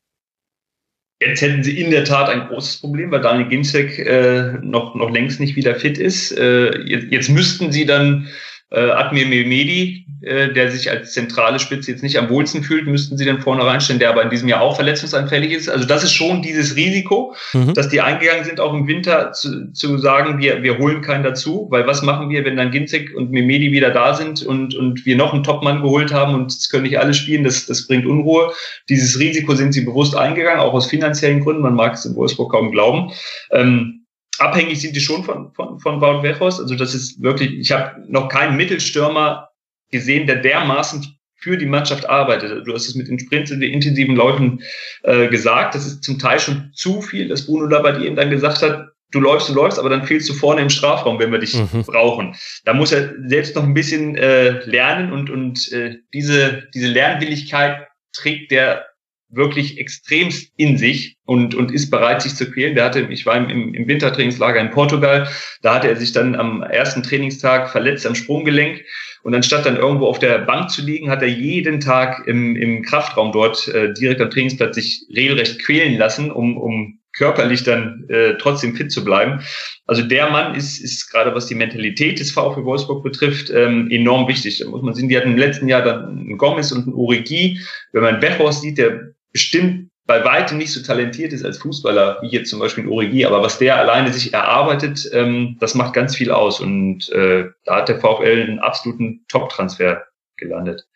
Jetzt 1.22 1.42
hätten 1.42 1.64
sie 1.64 1.78
in 1.78 1.92
der 1.92 2.06
Tat 2.06 2.30
ein 2.30 2.48
großes 2.48 2.78
Problem, 2.78 3.12
weil 3.12 3.20
Daniel 3.20 3.50
Ginzek 3.50 4.00
äh, 4.00 4.54
noch, 4.62 4.96
noch 4.96 5.12
längst 5.12 5.42
nicht 5.42 5.58
wieder 5.58 5.76
fit 5.76 5.98
ist. 5.98 6.32
Äh, 6.32 6.80
jetzt, 6.84 7.12
jetzt 7.12 7.30
müssten 7.30 7.74
sie 7.74 7.86
dann 7.86 8.30
äh, 8.72 8.92
Admir 8.92 9.26
Mehmedi, 9.26 10.06
äh, 10.22 10.54
der 10.54 10.70
sich 10.70 10.92
als 10.92 11.14
zentrale 11.14 11.60
Spitze 11.60 11.92
jetzt 11.92 12.04
nicht 12.04 12.20
am 12.20 12.30
wohlsten 12.30 12.64
fühlt, 12.64 12.86
müssten 12.88 13.18
sie 13.18 13.26
dann 13.26 13.42
vorne 13.42 13.66
reinstellen, 13.66 14.00
der 14.00 14.10
aber 14.10 14.22
in 14.22 14.30
diesem 14.30 14.50
Jahr 14.50 14.62
auch 14.62 14.76
verletzungsanfällig 14.76 15.52
ist. 15.52 15.70
Also 15.70 15.86
das 15.86 16.04
ist 16.04 16.14
schon 16.14 16.42
dieses 16.42 16.76
Risiko, 16.76 17.34
mhm. 17.54 17.74
dass 17.74 17.90
die 17.90 18.02
eingegangen 18.02 18.44
sind, 18.44 18.60
auch 18.60 18.74
im 18.74 18.88
Winter 18.88 19.32
zu, 19.32 19.72
zu 19.72 19.98
sagen, 19.98 20.40
wir, 20.40 20.62
wir 20.62 20.78
holen 20.78 21.02
keinen 21.02 21.24
dazu, 21.24 21.68
weil 21.72 21.88
was 21.88 22.02
machen 22.02 22.30
wir, 22.30 22.46
wenn 22.46 22.58
dann 22.58 22.72
Ginzek 22.72 23.16
und 23.16 23.32
Mehmedi 23.32 23.72
wieder 23.72 23.92
da 23.92 24.14
sind 24.14 24.44
und, 24.44 24.76
und 24.76 25.06
wir 25.06 25.16
noch 25.16 25.34
einen 25.34 25.44
Topmann 25.44 25.82
geholt 25.82 26.14
haben 26.14 26.36
und 26.36 26.52
es 26.52 26.70
können 26.70 26.84
nicht 26.84 27.00
alle 27.00 27.14
spielen, 27.14 27.44
das, 27.44 27.66
das 27.66 27.88
bringt 27.88 28.06
Unruhe. 28.06 28.52
Dieses 28.90 29.20
Risiko 29.20 29.56
sind 29.56 29.72
sie 29.72 29.82
bewusst 29.82 30.16
eingegangen, 30.16 30.60
auch 30.60 30.74
aus 30.74 30.88
finanziellen 30.88 31.40
Gründen, 31.40 31.62
man 31.62 31.76
mag 31.76 31.94
es 31.94 32.06
in 32.06 32.16
Wolfsburg 32.16 32.52
kaum 32.52 32.72
glauben. 32.72 33.12
Ähm, 33.52 33.99
abhängig 34.40 34.82
sind 34.82 34.96
die 34.96 35.02
schon 35.02 35.24
von, 35.24 35.54
von, 35.54 35.80
von 35.80 36.02
Wout 36.02 36.24
Wechos. 36.24 36.60
Also 36.60 36.76
das 36.76 36.94
ist 36.94 37.22
wirklich, 37.22 37.54
ich 37.54 37.72
habe 37.72 38.04
noch 38.08 38.30
keinen 38.30 38.58
Mittelstürmer 38.58 39.50
gesehen, 39.92 40.28
der 40.28 40.38
dermaßen 40.38 41.06
für 41.36 41.58
die 41.58 41.66
Mannschaft 41.66 42.08
arbeitet. 42.08 42.68
Du 42.68 42.74
hast 42.74 42.88
es 42.88 42.96
mit 42.96 43.08
den 43.08 43.20
Sprints 43.20 43.52
und 43.52 43.62
den 43.62 43.72
intensiven 43.72 44.16
Läufen 44.16 44.62
äh, 45.04 45.28
gesagt. 45.30 45.74
Das 45.74 45.86
ist 45.86 46.04
zum 46.04 46.20
Teil 46.20 46.40
schon 46.40 46.72
zu 46.74 47.02
viel, 47.02 47.30
dass 47.30 47.46
Bruno 47.46 47.66
Labbadia 47.66 48.06
eben 48.06 48.18
dann 48.18 48.30
gesagt 48.30 48.62
hat, 48.62 48.90
du 49.12 49.22
läufst, 49.22 49.50
du 49.50 49.54
läufst, 49.54 49.80
aber 49.80 49.90
dann 49.90 50.06
fehlst 50.06 50.30
du 50.30 50.34
vorne 50.34 50.62
im 50.62 50.70
Strafraum, 50.70 51.18
wenn 51.18 51.32
wir 51.32 51.40
dich 51.40 51.56
mhm. 51.56 51.84
brauchen. 51.84 52.36
Da 52.66 52.74
muss 52.74 52.92
er 52.92 53.14
selbst 53.28 53.56
noch 53.56 53.64
ein 53.64 53.74
bisschen 53.74 54.16
äh, 54.16 54.64
lernen 54.66 55.12
und, 55.12 55.30
und 55.30 55.72
äh, 55.72 55.98
diese, 56.14 56.68
diese 56.74 56.88
Lernwilligkeit 56.88 57.88
trägt 58.14 58.52
der 58.52 58.86
wirklich 59.30 59.78
extremst 59.78 60.52
in 60.58 60.78
sich 60.78 61.18
und, 61.26 61.56
und 61.56 61.72
ist 61.72 61.90
bereit, 61.90 62.22
sich 62.22 62.36
zu 62.36 62.50
quälen. 62.50 62.76
Der 62.76 62.86
hatte, 62.86 63.08
ich 63.10 63.26
war 63.26 63.38
im, 63.38 63.74
im 63.74 63.88
Wintertrainingslager 63.88 64.60
in 64.60 64.72
Portugal, 64.72 65.28
da 65.62 65.76
hatte 65.76 65.88
er 65.88 65.96
sich 65.96 66.12
dann 66.12 66.36
am 66.36 66.64
ersten 66.64 67.04
Trainingstag 67.04 67.70
verletzt 67.70 68.06
am 68.06 68.16
Sprunggelenk 68.16 68.84
und 69.24 69.36
anstatt 69.36 69.66
dann 69.66 69.78
irgendwo 69.78 70.08
auf 70.08 70.20
der 70.20 70.40
Bank 70.40 70.70
zu 70.70 70.82
liegen, 70.82 71.10
hat 71.10 71.22
er 71.22 71.28
jeden 71.28 71.80
Tag 71.80 72.26
im, 72.28 72.56
im 72.56 72.82
Kraftraum 72.84 73.32
dort 73.32 73.68
äh, 73.68 73.94
direkt 73.94 74.22
am 74.22 74.30
Trainingsplatz 74.30 74.76
sich 74.76 75.06
regelrecht 75.14 75.64
quälen 75.64 75.98
lassen, 75.98 76.32
um, 76.32 76.58
um 76.58 77.00
körperlich 77.14 77.64
dann 77.64 78.06
äh, 78.08 78.36
trotzdem 78.38 78.76
fit 78.76 78.92
zu 78.92 79.04
bleiben. 79.04 79.42
Also 79.88 80.04
der 80.04 80.30
Mann 80.30 80.56
ist, 80.56 80.80
ist 80.80 81.12
gerade 81.12 81.36
was 81.36 81.48
die 81.48 81.56
Mentalität 81.56 82.20
des 82.20 82.32
VfB 82.32 82.64
Wolfsburg 82.64 83.04
betrifft, 83.04 83.50
ähm, 83.50 83.90
enorm 83.92 84.28
wichtig. 84.28 84.60
Da 84.60 84.70
muss 84.70 84.82
man 84.82 84.94
sehen, 84.94 85.10
die 85.10 85.18
hatten 85.18 85.32
im 85.32 85.38
letzten 85.38 85.68
Jahr 85.68 85.82
dann 85.82 86.18
einen 86.18 86.38
Gomez 86.38 86.72
und 86.72 86.84
einen 86.84 86.94
Urigi. 86.94 87.60
Wenn 87.92 88.04
man 88.04 88.20
Bechhaus 88.20 88.62
sieht, 88.62 88.78
der 88.78 89.14
bestimmt 89.32 89.90
bei 90.10 90.26
weitem 90.26 90.58
nicht 90.58 90.74
so 90.74 90.82
talentiert 90.82 91.34
ist 91.34 91.46
als 91.46 91.60
Fußballer, 91.60 92.18
wie 92.22 92.30
jetzt 92.30 92.50
zum 92.50 92.60
Beispiel 92.60 92.88
Origi, 92.88 93.26
aber 93.26 93.44
was 93.44 93.60
der 93.60 93.78
alleine 93.78 94.12
sich 94.12 94.34
erarbeitet, 94.34 95.08
ähm, 95.14 95.58
das 95.60 95.76
macht 95.76 95.94
ganz 95.94 96.16
viel 96.16 96.32
aus. 96.32 96.60
Und 96.60 97.10
äh, 97.10 97.46
da 97.64 97.76
hat 97.76 97.90
der 97.90 98.00
VfL 98.00 98.48
einen 98.48 98.58
absoluten 98.58 99.24
Top-Transfer 99.28 100.08
gelandet. 100.36 100.88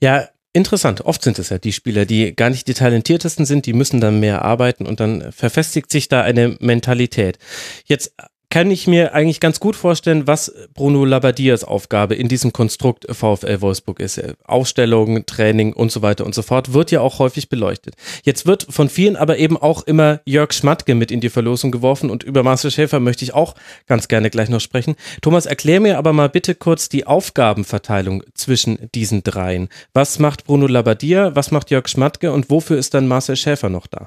Ja, 0.00 0.28
interessant. 0.52 1.00
Oft 1.00 1.22
sind 1.22 1.40
es 1.40 1.48
ja 1.48 1.58
die 1.58 1.72
Spieler, 1.72 2.04
die 2.04 2.36
gar 2.36 2.50
nicht 2.50 2.68
die 2.68 2.74
talentiertesten 2.74 3.46
sind, 3.46 3.66
die 3.66 3.72
müssen 3.72 4.00
dann 4.00 4.20
mehr 4.20 4.42
arbeiten 4.42 4.86
und 4.86 5.00
dann 5.00 5.32
verfestigt 5.32 5.90
sich 5.90 6.08
da 6.08 6.22
eine 6.22 6.56
Mentalität. 6.60 7.38
Jetzt 7.84 8.14
kann 8.54 8.70
ich 8.70 8.86
mir 8.86 9.14
eigentlich 9.14 9.40
ganz 9.40 9.58
gut 9.58 9.74
vorstellen, 9.74 10.28
was 10.28 10.54
Bruno 10.74 11.04
Labadias 11.04 11.64
Aufgabe 11.64 12.14
in 12.14 12.28
diesem 12.28 12.52
Konstrukt 12.52 13.04
VfL 13.10 13.60
Wolfsburg 13.60 13.98
ist. 13.98 14.22
Ausstellungen, 14.44 15.26
Training 15.26 15.72
und 15.72 15.90
so 15.90 16.02
weiter 16.02 16.24
und 16.24 16.36
so 16.36 16.42
fort 16.42 16.72
wird 16.72 16.92
ja 16.92 17.00
auch 17.00 17.18
häufig 17.18 17.48
beleuchtet. 17.48 17.96
Jetzt 18.22 18.46
wird 18.46 18.64
von 18.70 18.88
vielen 18.88 19.16
aber 19.16 19.38
eben 19.38 19.56
auch 19.56 19.82
immer 19.82 20.20
Jörg 20.24 20.52
Schmatke 20.52 20.94
mit 20.94 21.10
in 21.10 21.18
die 21.18 21.30
Verlosung 21.30 21.72
geworfen 21.72 22.10
und 22.10 22.22
über 22.22 22.44
Marcel 22.44 22.70
Schäfer 22.70 23.00
möchte 23.00 23.24
ich 23.24 23.34
auch 23.34 23.56
ganz 23.88 24.06
gerne 24.06 24.30
gleich 24.30 24.50
noch 24.50 24.60
sprechen. 24.60 24.94
Thomas, 25.20 25.46
erklär 25.46 25.80
mir 25.80 25.98
aber 25.98 26.12
mal 26.12 26.28
bitte 26.28 26.54
kurz 26.54 26.88
die 26.88 27.08
Aufgabenverteilung 27.08 28.22
zwischen 28.34 28.88
diesen 28.94 29.24
dreien. 29.24 29.68
Was 29.94 30.20
macht 30.20 30.44
Bruno 30.44 30.68
Labadia, 30.68 31.34
was 31.34 31.50
macht 31.50 31.72
Jörg 31.72 31.88
Schmatke 31.88 32.30
und 32.30 32.50
wofür 32.50 32.78
ist 32.78 32.94
dann 32.94 33.08
Marcel 33.08 33.34
Schäfer 33.34 33.68
noch 33.68 33.88
da? 33.88 34.06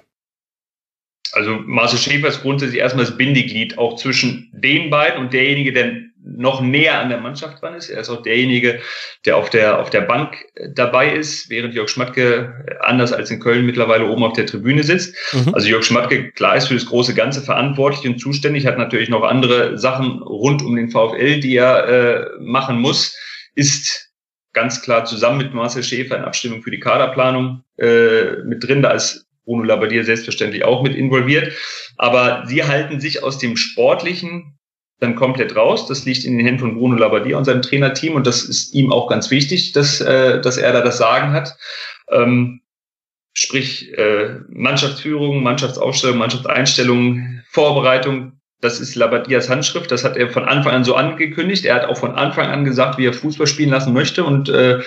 Also 1.33 1.59
Marcel 1.65 1.99
Schäfer 1.99 2.27
ist 2.27 2.41
grundsätzlich 2.41 2.79
erstmal 2.79 3.05
das 3.05 3.17
Bindeglied 3.17 3.77
auch 3.77 3.97
zwischen 3.97 4.51
den 4.53 4.89
beiden 4.89 5.19
und 5.19 5.33
derjenige, 5.33 5.73
der 5.73 5.93
noch 6.35 6.61
näher 6.61 6.99
an 6.99 7.09
der 7.09 7.19
Mannschaft 7.19 7.61
dran 7.61 7.75
ist. 7.75 7.89
Er 7.89 8.01
ist 8.01 8.09
auch 8.09 8.21
derjenige, 8.21 8.79
der 9.25 9.37
auf 9.37 9.49
der, 9.49 9.79
auf 9.79 9.89
der 9.89 10.01
Bank 10.01 10.45
dabei 10.73 11.13
ist, 11.13 11.49
während 11.49 11.73
Jörg 11.73 11.89
Schmatke 11.89 12.65
anders 12.81 13.13
als 13.13 13.31
in 13.31 13.39
Köln 13.39 13.65
mittlerweile 13.65 14.07
oben 14.07 14.23
auf 14.23 14.33
der 14.33 14.45
Tribüne 14.45 14.83
sitzt. 14.83 15.15
Mhm. 15.33 15.53
Also 15.53 15.67
Jörg 15.67 15.85
Schmatke, 15.85 16.31
klar, 16.31 16.57
ist 16.57 16.67
für 16.67 16.73
das 16.73 16.85
große 16.85 17.13
Ganze 17.13 17.41
verantwortlich 17.41 18.05
und 18.11 18.19
zuständig, 18.19 18.65
hat 18.65 18.77
natürlich 18.77 19.09
noch 19.09 19.23
andere 19.23 19.77
Sachen 19.77 20.21
rund 20.21 20.61
um 20.61 20.75
den 20.75 20.89
VfL, 20.89 21.39
die 21.39 21.55
er 21.55 21.87
äh, 21.87 22.25
machen 22.39 22.79
muss, 22.79 23.15
ist 23.55 24.11
ganz 24.53 24.81
klar 24.81 25.05
zusammen 25.05 25.37
mit 25.37 25.53
Marcel 25.53 25.83
Schäfer 25.83 26.17
in 26.17 26.23
Abstimmung 26.23 26.63
für 26.63 26.71
die 26.71 26.79
Kaderplanung 26.79 27.63
äh, 27.77 28.37
mit 28.43 28.63
drin. 28.63 28.81
Da 28.81 28.91
ist 28.91 29.26
Bruno 29.47 29.63
Labbadia 29.63 30.03
selbstverständlich 30.03 30.65
auch 30.65 30.83
mit 30.83 30.93
involviert. 30.93 31.53
Aber 31.95 32.43
sie 32.45 32.63
halten 32.63 32.99
sich 32.99 33.23
aus 33.23 33.39
dem 33.39 33.55
Sportlichen 33.55 34.59
dann 34.99 35.15
komplett 35.15 35.55
raus. 35.55 35.87
Das 35.87 36.05
liegt 36.05 36.25
in 36.25 36.37
den 36.37 36.45
Händen 36.45 36.59
von 36.59 36.75
Bruno 36.75 36.97
Labbadia 36.97 37.37
und 37.37 37.45
seinem 37.45 37.61
Trainerteam 37.61 38.15
und 38.15 38.27
das 38.27 38.43
ist 38.43 38.73
ihm 38.73 38.91
auch 38.91 39.07
ganz 39.07 39.31
wichtig, 39.31 39.71
dass, 39.71 40.01
äh, 40.01 40.41
dass 40.41 40.57
er 40.57 40.73
da 40.73 40.81
das 40.81 40.97
Sagen 40.97 41.31
hat. 41.31 41.55
Ähm, 42.11 42.61
sprich 43.33 43.97
äh, 43.97 44.39
Mannschaftsführung, 44.49 45.43
Mannschaftsaufstellung, 45.43 46.17
Mannschaftseinstellung, 46.17 47.41
Vorbereitung, 47.49 48.33
das 48.59 48.79
ist 48.79 48.95
Labadias 48.95 49.49
Handschrift, 49.49 49.91
das 49.91 50.03
hat 50.03 50.17
er 50.17 50.29
von 50.29 50.45
Anfang 50.45 50.73
an 50.73 50.83
so 50.83 50.95
angekündigt. 50.95 51.63
Er 51.63 51.75
hat 51.75 51.85
auch 51.85 51.97
von 51.97 52.15
Anfang 52.15 52.47
an 52.47 52.65
gesagt, 52.65 52.97
wie 52.97 53.05
er 53.05 53.13
Fußball 53.13 53.45
spielen 53.45 53.69
lassen 53.69 53.93
möchte. 53.93 54.23
Und 54.23 54.49
äh, 54.49 54.79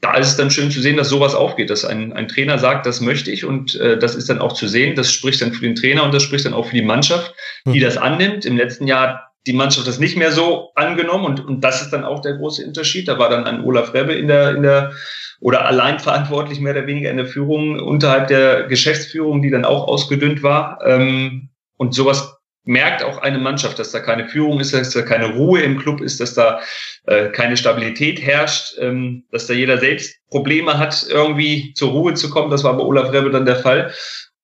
da 0.00 0.14
ist 0.14 0.28
es 0.28 0.36
dann 0.36 0.50
schön 0.50 0.70
zu 0.70 0.80
sehen, 0.80 0.96
dass 0.96 1.08
sowas 1.08 1.34
aufgeht, 1.34 1.70
dass 1.70 1.84
ein, 1.84 2.12
ein 2.12 2.28
Trainer 2.28 2.58
sagt, 2.58 2.86
das 2.86 3.00
möchte 3.00 3.30
ich 3.30 3.44
und 3.44 3.74
äh, 3.76 3.98
das 3.98 4.14
ist 4.14 4.28
dann 4.28 4.40
auch 4.40 4.52
zu 4.52 4.68
sehen. 4.68 4.94
Das 4.94 5.10
spricht 5.10 5.40
dann 5.40 5.52
für 5.52 5.62
den 5.62 5.74
Trainer 5.74 6.04
und 6.04 6.12
das 6.12 6.22
spricht 6.22 6.44
dann 6.44 6.54
auch 6.54 6.66
für 6.66 6.74
die 6.74 6.82
Mannschaft, 6.82 7.34
die 7.66 7.78
mhm. 7.78 7.84
das 7.84 7.96
annimmt. 7.96 8.44
Im 8.44 8.56
letzten 8.56 8.86
Jahr 8.86 9.32
die 9.46 9.52
Mannschaft 9.52 9.86
das 9.86 9.98
nicht 9.98 10.16
mehr 10.16 10.32
so 10.32 10.70
angenommen 10.74 11.24
und, 11.24 11.44
und 11.44 11.60
das 11.62 11.80
ist 11.80 11.92
dann 11.92 12.04
auch 12.04 12.20
der 12.20 12.34
große 12.34 12.64
Unterschied. 12.66 13.08
Da 13.08 13.18
war 13.18 13.30
dann 13.30 13.44
ein 13.44 13.62
Olaf 13.62 13.94
Rebbe 13.94 14.12
in 14.12 14.28
der, 14.28 14.56
in 14.56 14.62
der 14.62 14.92
oder 15.40 15.66
allein 15.66 15.98
verantwortlich 15.98 16.60
mehr 16.60 16.72
oder 16.72 16.86
weniger 16.86 17.10
in 17.10 17.16
der 17.16 17.26
Führung 17.26 17.78
unterhalb 17.80 18.28
der 18.28 18.64
Geschäftsführung, 18.64 19.42
die 19.42 19.50
dann 19.50 19.64
auch 19.64 19.86
ausgedünnt 19.86 20.42
war. 20.42 20.78
Ähm, 20.84 21.50
und 21.76 21.94
sowas 21.94 22.35
merkt 22.66 23.02
auch 23.02 23.18
eine 23.18 23.38
Mannschaft, 23.38 23.78
dass 23.78 23.92
da 23.92 24.00
keine 24.00 24.28
Führung 24.28 24.60
ist, 24.60 24.74
dass 24.74 24.90
da 24.90 25.02
keine 25.02 25.34
Ruhe 25.34 25.60
im 25.60 25.78
Club 25.78 26.00
ist, 26.00 26.20
dass 26.20 26.34
da 26.34 26.60
äh, 27.06 27.28
keine 27.28 27.56
Stabilität 27.56 28.20
herrscht, 28.20 28.74
ähm, 28.78 29.24
dass 29.30 29.46
da 29.46 29.54
jeder 29.54 29.78
selbst 29.78 30.16
Probleme 30.30 30.78
hat, 30.78 31.06
irgendwie 31.08 31.72
zur 31.74 31.92
Ruhe 31.92 32.14
zu 32.14 32.28
kommen. 32.28 32.50
Das 32.50 32.64
war 32.64 32.76
bei 32.76 32.82
Olaf 32.82 33.12
Rebbe 33.12 33.30
dann 33.30 33.46
der 33.46 33.56
Fall. 33.56 33.94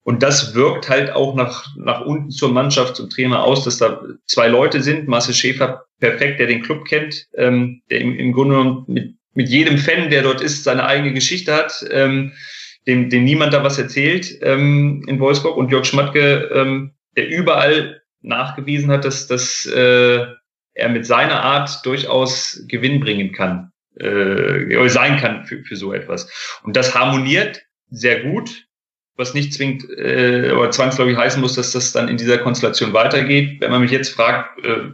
Und 0.04 0.22
das 0.22 0.54
wirkt 0.54 0.88
halt 0.88 1.12
auch 1.12 1.34
nach, 1.34 1.66
nach 1.76 2.00
unten 2.00 2.30
zur 2.30 2.52
Mannschaft, 2.52 2.96
zum 2.96 3.10
Trainer 3.10 3.42
aus, 3.44 3.64
dass 3.64 3.78
da 3.78 4.02
zwei 4.26 4.48
Leute 4.48 4.82
sind. 4.82 5.08
Marcel 5.08 5.34
Schäfer, 5.34 5.84
perfekt, 6.00 6.40
der 6.40 6.48
den 6.48 6.62
Club 6.62 6.84
kennt, 6.86 7.26
ähm, 7.36 7.82
der 7.90 8.00
im, 8.00 8.18
im 8.18 8.32
Grunde 8.32 8.56
genommen 8.56 8.84
mit, 8.88 9.14
mit 9.34 9.48
jedem 9.48 9.78
Fan, 9.78 10.10
der 10.10 10.22
dort 10.22 10.40
ist, 10.40 10.64
seine 10.64 10.86
eigene 10.86 11.12
Geschichte 11.12 11.54
hat, 11.54 11.84
ähm, 11.90 12.32
dem, 12.86 13.10
dem 13.10 13.24
niemand 13.24 13.52
da 13.52 13.62
was 13.62 13.78
erzählt 13.78 14.38
ähm, 14.42 15.04
in 15.06 15.20
Wolfsburg. 15.20 15.56
Und 15.56 15.70
Jörg 15.70 15.84
Schmatke, 15.84 16.50
ähm, 16.52 16.94
der 17.16 17.28
überall 17.28 18.01
nachgewiesen 18.22 18.90
hat, 18.90 19.04
dass, 19.04 19.26
dass 19.26 19.66
äh, 19.66 20.26
er 20.74 20.88
mit 20.88 21.06
seiner 21.06 21.42
Art 21.42 21.84
durchaus 21.84 22.64
Gewinn 22.66 23.00
bringen 23.00 23.32
kann, 23.32 23.72
äh, 23.96 24.88
sein 24.88 25.18
kann 25.18 25.44
für, 25.44 25.62
für 25.64 25.76
so 25.76 25.92
etwas. 25.92 26.30
Und 26.62 26.76
das 26.76 26.94
harmoniert 26.94 27.62
sehr 27.90 28.22
gut, 28.22 28.66
was 29.16 29.34
nicht 29.34 29.52
zwingend 29.52 29.84
äh, 29.90 30.52
oder 30.52 30.70
zwangsläufig 30.70 31.16
heißen 31.16 31.40
muss, 31.40 31.54
dass 31.54 31.72
das 31.72 31.92
dann 31.92 32.08
in 32.08 32.16
dieser 32.16 32.38
Konstellation 32.38 32.92
weitergeht. 32.92 33.60
Wenn 33.60 33.70
man 33.70 33.82
mich 33.82 33.90
jetzt 33.90 34.14
fragt, 34.14 34.64
äh, 34.64 34.90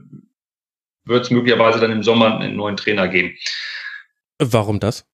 wird 1.04 1.24
es 1.24 1.30
möglicherweise 1.30 1.80
dann 1.80 1.92
im 1.92 2.02
Sommer 2.02 2.38
einen 2.38 2.56
neuen 2.56 2.76
Trainer 2.76 3.08
geben. 3.08 3.34
Warum 4.38 4.80
das? 4.80 5.07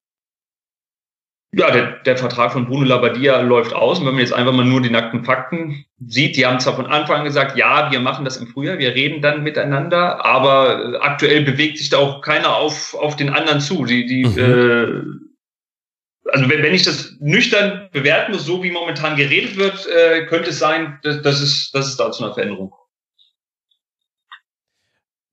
Ja, 1.56 1.70
der, 1.70 2.01
der 2.01 2.16
Vertrag 2.16 2.52
von 2.52 2.66
Bruno 2.66 2.85
Labbadia 2.85 3.40
läuft 3.40 3.74
aus. 3.74 3.98
Und 3.98 4.06
wenn 4.06 4.14
man 4.14 4.22
jetzt 4.22 4.32
einfach 4.32 4.52
mal 4.52 4.64
nur 4.64 4.81
die 4.81 4.90
nackten 4.90 5.24
Fakten 5.24 5.85
sieht, 6.05 6.36
die 6.36 6.47
haben 6.47 6.59
zwar 6.59 6.74
von 6.74 6.86
Anfang 6.86 7.18
an 7.18 7.24
gesagt, 7.24 7.56
ja, 7.56 7.93
wir 7.93 8.01
machen 8.01 8.24
das 8.24 8.39
im 8.39 8.48
Frühjahr, 8.48 8.78
wir 8.78 8.94
reden 8.94 9.22
dann 9.22 9.43
miteinander, 9.43 10.24
aber 10.24 10.98
aktuell 11.01 11.43
bewegt 11.43 11.78
sich 11.78 11.90
da 11.90 11.98
auch 11.98 12.22
keiner 12.22 12.56
auf, 12.56 12.94
auf 12.94 13.14
den 13.16 13.31
anderen 13.31 13.60
zu. 13.60 13.85
Die, 13.85 14.06
die, 14.06 14.24
mhm. 14.24 14.39
äh, 14.39 16.31
also 16.32 16.51
wenn, 16.51 16.62
wenn 16.62 16.74
ich 16.74 16.82
das 16.82 17.14
nüchtern 17.20 17.89
bewerten 17.93 18.32
muss, 18.32 18.47
so 18.47 18.62
wie 18.62 18.70
momentan 18.70 19.16
geredet 19.16 19.56
wird, 19.56 19.86
äh, 19.86 20.26
könnte 20.26 20.51
es 20.51 20.59
sein, 20.59 20.98
dass, 21.02 21.22
dass, 21.22 21.40
es, 21.40 21.70
dass 21.72 21.86
es 21.86 21.97
da 21.97 22.10
zu 22.10 22.24
einer 22.24 22.35
Veränderung 22.35 22.70
kommt. 22.70 22.82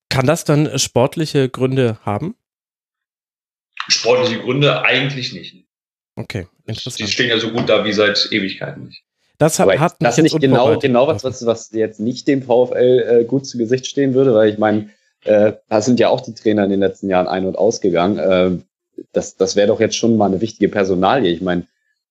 Kann 0.09 0.27
das 0.27 0.43
dann 0.43 0.77
sportliche 0.77 1.49
Gründe 1.49 1.97
haben? 2.03 2.35
Sportliche 3.87 4.41
Gründe 4.41 4.83
eigentlich 4.83 5.33
nicht. 5.33 5.60
Okay, 6.21 6.47
interessant. 6.67 6.99
Die 6.99 7.11
stehen 7.11 7.29
ja 7.29 7.39
so 7.39 7.51
gut 7.51 7.67
da 7.67 7.83
wie 7.83 7.93
seit 7.93 8.29
Ewigkeiten 8.31 8.85
nicht. 8.85 9.03
Das 9.37 9.59
hat, 9.59 9.79
hat 9.79 9.95
das 9.99 10.17
nicht 10.17 10.39
genau, 10.39 10.77
genau 10.77 11.07
was, 11.07 11.23
was, 11.23 11.43
was 11.47 11.71
jetzt 11.71 11.99
nicht 11.99 12.27
dem 12.27 12.43
VfL 12.43 13.21
äh, 13.21 13.23
gut 13.23 13.47
zu 13.47 13.57
Gesicht 13.57 13.87
stehen 13.87 14.13
würde, 14.13 14.35
weil 14.35 14.49
ich 14.49 14.59
meine, 14.59 14.91
äh, 15.23 15.53
da 15.67 15.81
sind 15.81 15.99
ja 15.99 16.09
auch 16.09 16.21
die 16.21 16.35
Trainer 16.35 16.63
in 16.63 16.69
den 16.69 16.79
letzten 16.79 17.09
Jahren 17.09 17.27
ein- 17.27 17.47
und 17.47 17.57
ausgegangen. 17.57 18.19
Äh, 18.19 18.51
das 19.13 19.37
das 19.37 19.55
wäre 19.55 19.67
doch 19.67 19.79
jetzt 19.79 19.95
schon 19.95 20.15
mal 20.15 20.27
eine 20.27 20.41
wichtige 20.41 20.69
Personalie. 20.69 21.31
Ich 21.31 21.41
meine, 21.41 21.63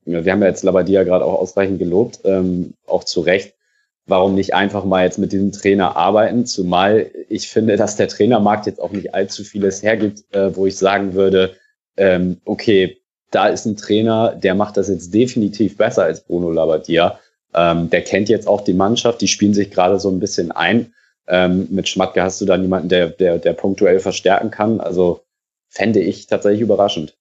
wir 0.04 0.32
haben 0.32 0.42
ja 0.42 0.48
jetzt 0.48 0.64
Labadia 0.64 1.04
gerade 1.04 1.24
auch 1.24 1.38
ausreichend 1.38 1.78
gelobt, 1.78 2.18
ähm, 2.24 2.74
auch 2.88 3.04
zu 3.04 3.20
Recht. 3.20 3.54
Warum 4.06 4.34
nicht 4.34 4.54
einfach 4.54 4.84
mal 4.84 5.04
jetzt 5.04 5.18
mit 5.18 5.30
diesem 5.30 5.52
Trainer 5.52 5.96
arbeiten? 5.96 6.46
Zumal 6.46 7.12
ich 7.28 7.48
finde, 7.48 7.76
dass 7.76 7.94
der 7.94 8.08
Trainermarkt 8.08 8.66
jetzt 8.66 8.80
auch 8.80 8.90
nicht 8.90 9.14
allzu 9.14 9.44
vieles 9.44 9.84
hergibt, 9.84 10.24
äh, 10.34 10.56
wo 10.56 10.66
ich 10.66 10.76
sagen 10.76 11.14
würde, 11.14 11.54
ähm, 11.96 12.40
okay, 12.44 12.99
da 13.30 13.46
ist 13.46 13.64
ein 13.64 13.76
Trainer, 13.76 14.34
der 14.34 14.54
macht 14.54 14.76
das 14.76 14.88
jetzt 14.88 15.14
definitiv 15.14 15.76
besser 15.76 16.04
als 16.04 16.22
Bruno 16.22 16.50
Labbadia. 16.50 17.18
Ähm, 17.54 17.90
der 17.90 18.02
kennt 18.02 18.28
jetzt 18.28 18.46
auch 18.46 18.62
die 18.62 18.74
Mannschaft, 18.74 19.20
die 19.20 19.28
spielen 19.28 19.54
sich 19.54 19.70
gerade 19.70 19.98
so 19.98 20.10
ein 20.10 20.20
bisschen 20.20 20.52
ein. 20.52 20.92
Ähm, 21.28 21.68
mit 21.70 21.88
Schmatke 21.88 22.22
hast 22.22 22.40
du 22.40 22.44
da 22.44 22.56
niemanden, 22.56 22.88
der, 22.88 23.08
der, 23.08 23.38
der 23.38 23.52
punktuell 23.52 24.00
verstärken 24.00 24.50
kann. 24.50 24.80
Also 24.80 25.24
fände 25.68 26.00
ich 26.00 26.26
tatsächlich 26.26 26.62
überraschend. 26.62 27.16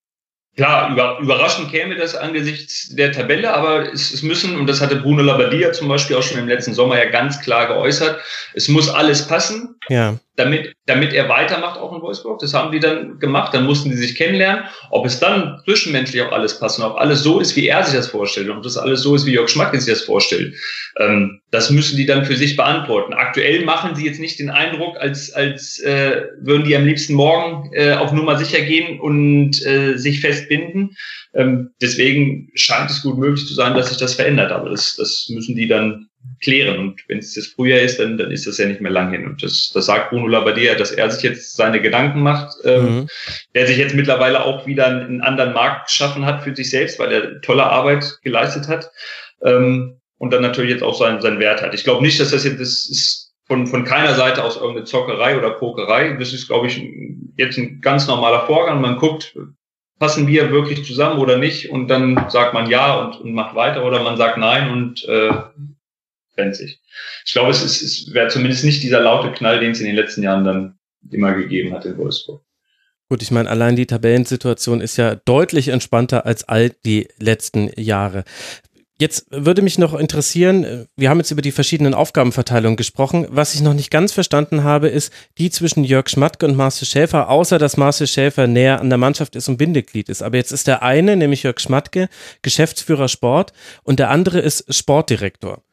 Klar, 0.55 0.91
über, 0.91 1.19
überraschend 1.19 1.71
käme 1.71 1.95
das 1.95 2.15
angesichts 2.15 2.93
der 2.95 3.11
Tabelle, 3.11 3.53
aber 3.53 3.93
es, 3.93 4.11
es 4.11 4.23
müssen, 4.23 4.57
und 4.57 4.67
das 4.67 4.81
hatte 4.81 4.97
Bruno 4.97 5.21
Labbadia 5.21 5.71
zum 5.71 5.87
Beispiel 5.87 6.15
auch 6.15 6.23
schon 6.23 6.39
im 6.39 6.47
letzten 6.47 6.73
Sommer 6.73 6.97
ja 6.97 7.09
ganz 7.09 7.39
klar 7.39 7.67
geäußert, 7.67 8.19
es 8.55 8.67
muss 8.67 8.89
alles 8.89 9.27
passen. 9.27 9.75
Ja 9.89 10.17
damit, 10.39 10.73
damit 10.85 11.13
er 11.13 11.27
weitermacht 11.27 11.77
auch 11.79 11.93
in 11.93 12.01
Wolfsburg. 12.01 12.39
Das 12.39 12.53
haben 12.53 12.71
die 12.71 12.79
dann 12.79 13.19
gemacht, 13.19 13.53
dann 13.53 13.65
mussten 13.65 13.89
die 13.89 13.97
sich 13.97 14.15
kennenlernen. 14.15 14.63
Ob 14.89 15.05
es 15.05 15.19
dann 15.19 15.59
zwischenmenschlich 15.65 16.21
auch 16.21 16.31
alles 16.31 16.59
passt 16.59 16.79
und 16.79 16.85
ob 16.85 16.97
alles 16.97 17.21
so 17.21 17.39
ist, 17.39 17.55
wie 17.55 17.67
er 17.67 17.83
sich 17.83 17.95
das 17.95 18.07
vorstellt 18.07 18.49
ob 18.49 18.63
das 18.63 18.77
alles 18.77 19.01
so 19.01 19.15
ist, 19.15 19.25
wie 19.25 19.33
Jörg 19.33 19.49
Schmacke 19.49 19.79
sich 19.79 19.93
das 19.93 20.03
vorstellt, 20.03 20.55
ähm, 20.99 21.41
das 21.51 21.69
müssen 21.69 21.97
die 21.97 22.05
dann 22.05 22.25
für 22.25 22.35
sich 22.35 22.55
beantworten. 22.55 23.13
Aktuell 23.13 23.63
machen 23.65 23.95
sie 23.95 24.05
jetzt 24.05 24.19
nicht 24.19 24.39
den 24.39 24.49
Eindruck, 24.49 24.97
als, 24.97 25.31
als 25.33 25.79
äh, 25.79 26.23
würden 26.41 26.65
die 26.65 26.75
am 26.75 26.85
liebsten 26.85 27.13
morgen 27.13 27.71
äh, 27.73 27.93
auf 27.93 28.11
Nummer 28.11 28.37
sicher 28.37 28.61
gehen 28.61 28.99
und 28.99 29.65
äh, 29.65 29.97
sich 29.97 30.21
festbinden. 30.21 30.95
Ähm, 31.33 31.71
deswegen 31.81 32.49
scheint 32.55 32.89
es 32.89 33.01
gut 33.01 33.17
möglich 33.17 33.45
zu 33.45 33.53
sein, 33.53 33.75
dass 33.75 33.89
sich 33.89 33.97
das 33.97 34.15
verändert. 34.15 34.51
Aber 34.51 34.69
das, 34.69 34.95
das 34.95 35.27
müssen 35.29 35.55
die 35.55 35.67
dann 35.67 36.08
klären. 36.41 36.79
Und 36.79 37.03
wenn 37.07 37.19
es 37.19 37.33
das 37.33 37.47
Frühjahr 37.47 37.81
ist, 37.81 37.99
dann, 37.99 38.17
dann 38.17 38.31
ist 38.31 38.47
das 38.47 38.57
ja 38.57 38.65
nicht 38.65 38.81
mehr 38.81 38.91
lang 38.91 39.11
hin. 39.11 39.25
Und 39.25 39.43
das, 39.43 39.71
das 39.73 39.85
sagt 39.85 40.09
Bruno 40.09 40.27
Labbadia, 40.27 40.75
dass 40.75 40.91
er 40.91 41.09
sich 41.09 41.23
jetzt 41.23 41.55
seine 41.55 41.81
Gedanken 41.81 42.21
macht, 42.21 42.55
ähm, 42.63 42.83
mhm. 42.83 43.07
der 43.55 43.67
sich 43.67 43.77
jetzt 43.77 43.95
mittlerweile 43.95 44.43
auch 44.43 44.65
wieder 44.65 44.87
einen 44.87 45.21
anderen 45.21 45.53
Markt 45.53 45.87
geschaffen 45.87 46.25
hat 46.25 46.43
für 46.43 46.55
sich 46.55 46.69
selbst, 46.69 46.99
weil 46.99 47.11
er 47.11 47.41
tolle 47.41 47.65
Arbeit 47.65 48.19
geleistet 48.23 48.67
hat. 48.67 48.91
Ähm, 49.43 49.99
und 50.17 50.33
dann 50.33 50.41
natürlich 50.41 50.71
jetzt 50.71 50.83
auch 50.83 50.97
seinen, 50.97 51.21
seinen 51.21 51.39
Wert 51.39 51.61
hat. 51.61 51.73
Ich 51.73 51.83
glaube 51.83 52.03
nicht, 52.03 52.19
dass 52.19 52.31
das 52.31 52.43
jetzt 52.43 52.59
das 52.59 52.89
ist 52.89 53.33
von, 53.47 53.67
von 53.67 53.83
keiner 53.83 54.13
Seite 54.13 54.43
aus 54.43 54.57
irgendeine 54.57 54.85
Zockerei 54.85 55.37
oder 55.37 55.51
Pokerei. 55.51 56.15
Das 56.19 56.33
ist, 56.33 56.47
glaube 56.47 56.67
ich, 56.67 56.81
jetzt 57.37 57.57
ein 57.57 57.81
ganz 57.81 58.07
normaler 58.07 58.45
Vorgang. 58.45 58.81
Man 58.81 58.97
guckt, 58.97 59.35
passen 59.99 60.27
wir 60.27 60.51
wirklich 60.51 60.85
zusammen 60.85 61.19
oder 61.19 61.37
nicht? 61.37 61.69
Und 61.69 61.87
dann 61.89 62.29
sagt 62.29 62.53
man 62.53 62.69
ja 62.69 62.99
und, 62.99 63.19
und 63.19 63.33
macht 63.33 63.55
weiter 63.55 63.85
oder 63.85 64.01
man 64.03 64.17
sagt 64.17 64.37
nein 64.37 64.71
und 64.71 65.03
äh, 65.07 65.31
sich. 66.53 66.79
Ich 67.25 67.33
glaube, 67.33 67.51
es, 67.51 67.61
es 67.63 68.13
wäre 68.13 68.27
zumindest 68.29 68.63
nicht 68.63 68.83
dieser 68.83 69.01
laute 69.01 69.31
Knall, 69.31 69.59
den 69.59 69.71
es 69.71 69.79
in 69.79 69.85
den 69.85 69.95
letzten 69.95 70.23
Jahren 70.23 70.43
dann 70.43 70.79
immer 71.11 71.33
gegeben 71.33 71.73
hat 71.73 71.85
in 71.85 71.97
Wolfsburg. 71.97 72.43
Gut, 73.09 73.23
ich 73.23 73.31
meine, 73.31 73.49
allein 73.49 73.75
die 73.75 73.87
Tabellensituation 73.87 74.81
ist 74.81 74.97
ja 74.97 75.15
deutlich 75.15 75.69
entspannter 75.69 76.27
als 76.27 76.43
all 76.43 76.69
die 76.69 77.07
letzten 77.17 77.71
Jahre. 77.75 78.23
Jetzt 79.01 79.27
würde 79.31 79.61
mich 79.61 79.79
noch 79.79 79.93
interessieren, 79.93 80.87
wir 80.97 81.09
haben 81.09 81.19
jetzt 81.19 81.31
über 81.31 81.41
die 81.41 81.53
verschiedenen 81.53 81.93
Aufgabenverteilungen 81.93 82.75
gesprochen. 82.75 83.25
Was 83.29 83.55
ich 83.55 83.61
noch 83.61 83.73
nicht 83.73 83.91
ganz 83.91 84.11
verstanden 84.11 84.65
habe, 84.65 84.89
ist 84.89 85.13
die 85.37 85.49
zwischen 85.49 85.85
Jörg 85.85 86.09
Schmatke 86.09 86.45
und 86.45 86.57
Marcel 86.57 86.85
Schäfer, 86.85 87.29
außer 87.29 87.57
dass 87.59 87.77
Marcel 87.77 88.07
Schäfer 88.07 88.45
näher 88.45 88.81
an 88.81 88.89
der 88.89 88.97
Mannschaft 88.97 89.37
ist 89.37 89.47
und 89.47 89.55
Bindeglied 89.55 90.09
ist. 90.09 90.21
Aber 90.21 90.35
jetzt 90.35 90.51
ist 90.51 90.67
der 90.67 90.83
eine, 90.83 91.15
nämlich 91.15 91.43
Jörg 91.43 91.61
Schmatke, 91.61 92.09
Geschäftsführer 92.41 93.07
Sport 93.07 93.53
und 93.83 93.99
der 93.99 94.09
andere 94.09 94.39
ist 94.39 94.65
Sportdirektor. 94.75 95.63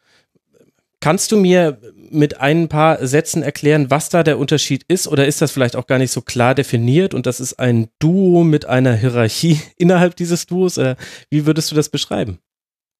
Kannst 1.00 1.30
du 1.30 1.36
mir 1.36 1.78
mit 2.10 2.40
ein 2.40 2.68
paar 2.68 3.06
Sätzen 3.06 3.42
erklären, 3.42 3.90
was 3.90 4.08
da 4.08 4.22
der 4.22 4.38
Unterschied 4.38 4.84
ist? 4.88 5.06
Oder 5.08 5.26
ist 5.26 5.42
das 5.42 5.52
vielleicht 5.52 5.76
auch 5.76 5.86
gar 5.86 5.98
nicht 5.98 6.10
so 6.10 6.22
klar 6.22 6.54
definiert 6.54 7.14
und 7.14 7.26
das 7.26 7.40
ist 7.40 7.58
ein 7.58 7.88
Duo 7.98 8.44
mit 8.44 8.66
einer 8.66 8.94
Hierarchie 8.94 9.60
innerhalb 9.76 10.16
dieses 10.16 10.46
Duos? 10.46 10.78
Wie 11.30 11.46
würdest 11.46 11.70
du 11.70 11.74
das 11.74 11.88
beschreiben? 11.88 12.38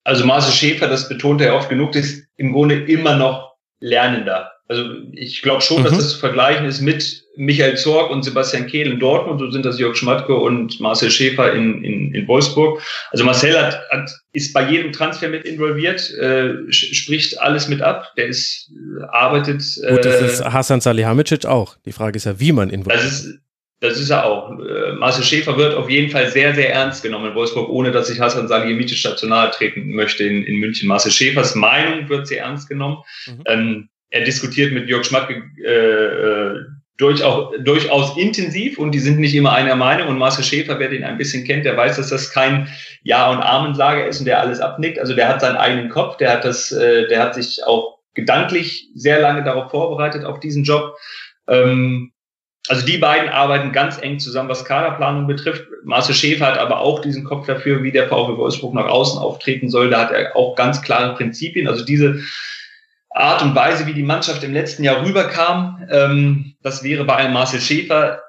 Also 0.05 0.25
Marcel 0.25 0.53
Schäfer, 0.53 0.89
das 0.89 1.09
betont 1.09 1.41
er 1.41 1.57
oft 1.57 1.69
genug, 1.69 1.97
ist 1.97 2.29
im 2.37 2.53
Grunde 2.53 2.85
immer 2.85 3.17
noch 3.17 3.57
Lernender. 3.81 4.53
Also 4.69 4.85
ich 5.13 5.43
glaube 5.43 5.63
schon, 5.63 5.81
mhm. 5.81 5.85
dass 5.85 5.97
das 5.97 6.11
zu 6.11 6.19
vergleichen 6.19 6.67
ist 6.67 6.81
mit 6.81 7.25
Michael 7.37 7.77
Zorg 7.77 8.11
und 8.11 8.25
Sebastian 8.25 8.67
Kehl 8.67 8.91
in 8.91 8.99
Dortmund, 8.99 9.39
so 9.39 9.51
sind 9.51 9.65
das 9.65 9.79
Jörg 9.79 9.97
Schmatke 9.97 10.35
und 10.35 10.81
Marcel 10.81 11.11
Schäfer 11.11 11.53
in, 11.53 11.85
in, 11.85 12.15
in 12.15 12.27
Wolfsburg. 12.27 12.83
Also 13.11 13.25
Marcel 13.25 13.57
hat, 13.57 13.81
hat, 13.91 14.11
ist 14.33 14.53
bei 14.53 14.69
jedem 14.69 14.93
Transfer 14.93 15.29
mit 15.29 15.45
involviert, 15.45 16.13
äh, 16.15 16.55
spricht 16.71 17.41
alles 17.41 17.69
mit 17.69 17.81
ab, 17.81 18.13
der 18.17 18.27
ist, 18.27 18.73
arbeitet. 19.13 19.63
Gut, 19.89 20.05
das 20.05 20.21
äh, 20.21 20.27
ist 20.27 20.45
Hasan 20.45 20.81
Salihamidzic 20.81 21.47
auch. 21.47 21.77
Die 21.85 21.93
Frage 21.93 22.17
ist 22.17 22.25
ja, 22.25 22.41
wie 22.41 22.53
man 22.53 22.71
involviert. 22.71 23.05
Das 23.05 23.25
ist, 23.25 23.39
das 23.81 24.01
ist 24.01 24.11
er 24.11 24.25
auch. 24.25 24.51
Äh, 24.59 24.95
Marcel 24.95 25.23
Schäfer 25.23 25.57
wird 25.59 25.75
auf 25.75 25.89
jeden 25.89 26.11
Fall 26.11 26.29
sehr, 26.31 26.55
sehr 26.55 26.73
ernst 26.73 27.05
genommen 27.05 27.27
in 27.27 27.35
Wolfsburg, 27.35 27.69
ohne 27.69 27.93
dass 27.93 28.11
ich 28.11 28.19
Hassan 28.19 28.49
Salihamidzic 28.49 28.99
stational 28.99 29.51
treten 29.51 29.95
möchte 29.95 30.25
in, 30.25 30.43
in 30.43 30.57
München. 30.57 30.89
Marcel 30.89 31.13
Schäfers 31.13 31.55
Meinung 31.55 32.09
wird 32.09 32.27
sehr 32.27 32.43
ernst 32.43 32.69
genommen. 32.69 32.99
Mhm. 33.27 33.43
Ähm, 33.47 33.89
er 34.11 34.25
diskutiert 34.25 34.73
mit 34.73 34.89
Jörg 34.89 35.05
Schmatke 35.05 35.43
äh, 35.65 35.69
äh, 35.69 36.65
durchaus, 36.97 37.55
durchaus 37.63 38.17
intensiv 38.17 38.79
und 38.79 38.93
die 38.93 38.99
sind 38.99 39.19
nicht 39.19 39.35
immer 39.35 39.53
einer 39.53 39.77
Meinung. 39.77 40.09
Und 40.09 40.19
Marcel 40.19 40.45
Schäfer, 40.45 40.79
wer 40.79 40.89
den 40.89 41.05
ein 41.05 41.19
bisschen 41.19 41.45
kennt, 41.45 41.65
der 41.65 41.77
weiß, 41.77 41.97
dass 41.97 42.09
das 42.09 42.33
kein 42.33 42.69
Ja- 43.03 43.31
und 43.31 43.39
Amenslager 43.43 44.07
ist 44.07 44.21
und 44.21 44.27
der 44.27 44.41
alles 44.41 44.61
abnickt. 44.61 44.99
Also 44.99 45.15
der 45.15 45.29
hat 45.29 45.41
seinen 45.41 45.57
eigenen 45.57 45.91
Kopf, 45.91 46.17
der 46.17 46.33
hat 46.33 46.45
das, 46.45 46.73
äh, 46.73 47.07
der 47.09 47.21
hat 47.21 47.35
sich 47.35 47.65
auch 47.67 47.99
gedanklich 48.15 48.89
sehr 48.95 49.21
lange 49.21 49.45
darauf 49.45 49.71
vorbereitet, 49.71 50.25
auf 50.25 50.41
diesen 50.41 50.65
Job. 50.65 50.97
Ähm, 51.49 52.13
also 52.69 52.85
die 52.85 52.99
beiden 52.99 53.29
arbeiten 53.29 53.71
ganz 53.73 54.01
eng 54.01 54.19
zusammen, 54.19 54.49
was 54.49 54.65
Kaderplanung 54.65 55.27
betrifft. 55.27 55.67
Marcel 55.85 56.15
Schäfer 56.15 56.47
hat 56.47 56.59
aber 56.59 56.81
auch 56.81 57.01
diesen 57.01 57.25
Kopf 57.25 57.47
dafür, 57.47 57.83
wie 57.83 57.93
der 57.93 58.09
VfB 58.09 58.37
Wolfsburg 58.37 58.75
nach 58.75 58.87
außen 58.89 59.21
auftreten 59.21 59.69
soll. 59.69 59.91
Da 59.91 60.01
hat 60.01 60.11
er 60.11 60.35
auch 60.35 60.57
ganz 60.57 60.83
klare 60.83 61.15
Prinzipien. 61.15 61.69
Also 61.69 61.85
diese 61.85 62.21
Art 63.17 63.43
und 63.43 63.55
Weise, 63.55 63.87
wie 63.87 63.95
die 63.95 64.03
Mannschaft 64.03 64.45
im 64.45 64.53
letzten 64.53 64.85
Jahr 64.85 65.05
rüberkam, 65.05 65.87
ähm, 65.91 66.55
das 66.63 66.83
wäre 66.83 67.05
bei 67.05 67.17
einem 67.17 67.33
Marcel 67.33 67.61
Schäfer 67.61 68.21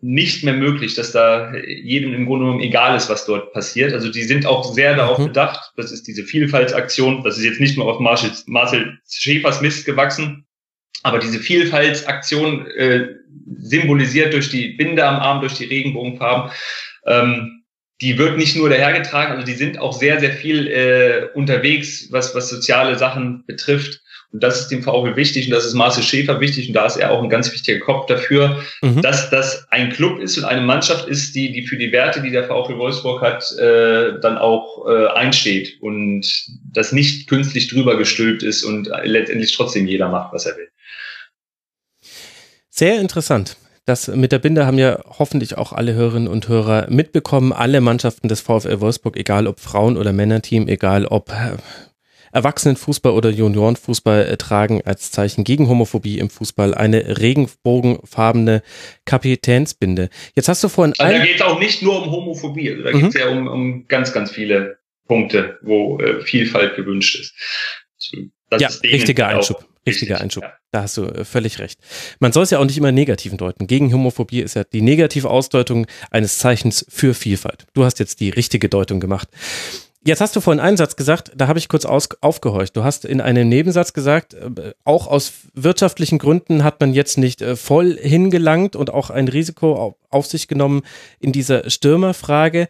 nicht 0.00 0.44
mehr 0.44 0.54
möglich, 0.54 0.94
dass 0.94 1.12
da 1.12 1.54
jedem 1.54 2.12
im 2.12 2.26
Grunde 2.26 2.44
genommen 2.44 2.60
egal 2.60 2.96
ist, 2.96 3.08
was 3.08 3.24
dort 3.24 3.52
passiert. 3.52 3.92
Also 3.94 4.10
die 4.10 4.24
sind 4.24 4.46
auch 4.46 4.74
sehr 4.74 4.94
darauf 4.94 5.18
mhm. 5.18 5.28
bedacht. 5.28 5.72
Das 5.76 5.90
ist 5.90 6.06
diese 6.06 6.22
Vielfaltsaktion. 6.22 7.24
Das 7.24 7.38
ist 7.38 7.44
jetzt 7.44 7.60
nicht 7.60 7.78
nur 7.78 7.86
auf 7.86 7.98
Marcel, 7.98 8.30
Marcel 8.46 8.98
Schäfers 9.08 9.62
Mist 9.62 9.86
gewachsen, 9.86 10.46
aber 11.02 11.18
diese 11.18 11.38
Vielfaltsaktion 11.38 12.66
äh, 12.66 13.06
symbolisiert 13.58 14.34
durch 14.34 14.50
die 14.50 14.74
Binde 14.74 15.06
am 15.06 15.16
Arm, 15.16 15.40
durch 15.40 15.54
die 15.54 15.64
Regenbogenfarben, 15.64 16.50
ähm, 17.06 17.62
die 18.00 18.18
wird 18.18 18.36
nicht 18.36 18.56
nur 18.56 18.68
dahergetragen, 18.68 19.32
also 19.32 19.46
die 19.46 19.54
sind 19.54 19.78
auch 19.78 19.92
sehr, 19.92 20.20
sehr 20.20 20.32
viel 20.32 20.66
äh, 20.66 21.28
unterwegs, 21.34 22.08
was, 22.10 22.34
was 22.34 22.50
soziale 22.50 22.98
Sachen 22.98 23.44
betrifft. 23.46 24.02
Und 24.36 24.42
das 24.42 24.60
ist 24.60 24.68
dem 24.68 24.82
VfL 24.82 25.16
wichtig 25.16 25.46
und 25.46 25.52
das 25.52 25.64
ist 25.64 25.72
Marcel 25.72 26.02
Schäfer 26.02 26.40
wichtig 26.40 26.68
und 26.68 26.74
da 26.74 26.84
ist 26.84 26.98
er 26.98 27.10
auch 27.10 27.22
ein 27.22 27.30
ganz 27.30 27.50
wichtiger 27.50 27.80
Kopf 27.80 28.04
dafür, 28.04 28.62
mhm. 28.82 29.00
dass 29.00 29.30
das 29.30 29.66
ein 29.70 29.88
Club 29.88 30.20
ist 30.20 30.36
und 30.36 30.44
eine 30.44 30.60
Mannschaft 30.60 31.08
ist, 31.08 31.34
die, 31.34 31.52
die 31.52 31.66
für 31.66 31.78
die 31.78 31.90
Werte, 31.90 32.20
die 32.20 32.30
der 32.30 32.44
VfL 32.44 32.76
Wolfsburg 32.76 33.22
hat, 33.22 33.50
äh, 33.58 34.20
dann 34.20 34.36
auch 34.36 34.86
äh, 34.86 35.06
einsteht 35.06 35.78
und 35.80 36.26
das 36.70 36.92
nicht 36.92 37.30
künstlich 37.30 37.68
drüber 37.68 37.96
gestülpt 37.96 38.42
ist 38.42 38.62
und 38.62 38.90
letztendlich 39.04 39.56
trotzdem 39.56 39.86
jeder 39.86 40.10
macht, 40.10 40.34
was 40.34 40.44
er 40.44 40.58
will. 40.58 40.68
Sehr 42.68 43.00
interessant. 43.00 43.56
Das 43.86 44.08
mit 44.08 44.32
der 44.32 44.38
Binde 44.38 44.66
haben 44.66 44.76
ja 44.76 44.98
hoffentlich 45.18 45.56
auch 45.56 45.72
alle 45.72 45.94
Hörerinnen 45.94 46.28
und 46.28 46.46
Hörer 46.46 46.90
mitbekommen. 46.90 47.54
Alle 47.54 47.80
Mannschaften 47.80 48.28
des 48.28 48.42
VfL 48.42 48.80
Wolfsburg, 48.80 49.16
egal 49.16 49.46
ob 49.46 49.60
Frauen- 49.60 49.96
oder 49.96 50.12
Männerteam, 50.12 50.68
egal 50.68 51.06
ob 51.06 51.30
äh, 51.30 51.56
Erwachsenenfußball 52.36 53.12
oder 53.12 53.30
Juniorenfußball, 53.30 54.26
äh, 54.26 54.36
tragen 54.36 54.82
als 54.84 55.10
Zeichen 55.10 55.42
gegen 55.42 55.68
Homophobie 55.68 56.18
im 56.18 56.28
Fußball 56.28 56.74
eine 56.74 57.18
regenbogenfarbene 57.18 58.62
Kapitänsbinde. 59.06 60.10
Jetzt 60.34 60.48
hast 60.48 60.62
du 60.62 60.68
vorhin. 60.68 60.92
Also 60.98 61.16
da 61.16 61.24
geht 61.24 61.36
es 61.36 61.42
auch 61.42 61.58
nicht 61.58 61.82
nur 61.82 62.02
um 62.02 62.10
Homophobie, 62.10 62.70
also 62.70 62.82
da 62.82 62.92
mhm. 62.92 63.00
geht 63.00 63.08
es 63.08 63.14
ja 63.14 63.28
um, 63.28 63.48
um 63.48 63.88
ganz, 63.88 64.12
ganz 64.12 64.30
viele 64.30 64.78
Punkte, 65.08 65.58
wo 65.62 65.98
äh, 65.98 66.20
Vielfalt 66.20 66.76
gewünscht 66.76 67.18
ist. 67.18 67.34
Das 68.50 68.60
ja, 68.60 68.68
ist 68.68 68.84
richtiger 68.84 69.28
Einschub. 69.28 69.64
Richtiger 69.86 70.20
Einschub. 70.20 70.42
Ja. 70.42 70.52
Da 70.72 70.82
hast 70.82 70.96
du 70.96 71.04
äh, 71.04 71.24
völlig 71.24 71.58
recht. 71.58 71.78
Man 72.18 72.32
soll 72.32 72.42
es 72.42 72.50
ja 72.50 72.58
auch 72.58 72.64
nicht 72.64 72.76
immer 72.76 72.92
negativen 72.92 73.38
deuten. 73.38 73.66
Gegen 73.66 73.92
Homophobie 73.92 74.40
ist 74.40 74.54
ja 74.54 74.64
die 74.64 74.82
negative 74.82 75.30
Ausdeutung 75.30 75.86
eines 76.10 76.38
Zeichens 76.38 76.84
für 76.88 77.14
Vielfalt. 77.14 77.66
Du 77.72 77.84
hast 77.84 77.98
jetzt 77.98 78.20
die 78.20 78.30
richtige 78.30 78.68
Deutung 78.68 79.00
gemacht. 79.00 79.28
Jetzt 80.06 80.20
hast 80.20 80.36
du 80.36 80.40
vorhin 80.40 80.60
einen 80.60 80.76
Satz 80.76 80.94
gesagt, 80.94 81.32
da 81.34 81.48
habe 81.48 81.58
ich 81.58 81.68
kurz 81.68 81.84
aus, 81.84 82.08
aufgehorcht. 82.20 82.76
Du 82.76 82.84
hast 82.84 83.04
in 83.04 83.20
einem 83.20 83.48
Nebensatz 83.48 83.92
gesagt, 83.92 84.34
äh, 84.34 84.72
auch 84.84 85.08
aus 85.08 85.32
wirtschaftlichen 85.52 86.18
Gründen 86.18 86.62
hat 86.62 86.80
man 86.80 86.94
jetzt 86.94 87.18
nicht 87.18 87.42
äh, 87.42 87.56
voll 87.56 87.98
hingelangt 88.00 88.76
und 88.76 88.90
auch 88.90 89.10
ein 89.10 89.26
Risiko 89.26 89.96
auf 90.08 90.26
sich 90.26 90.46
genommen 90.46 90.82
in 91.18 91.32
dieser 91.32 91.68
Stürmerfrage. 91.68 92.68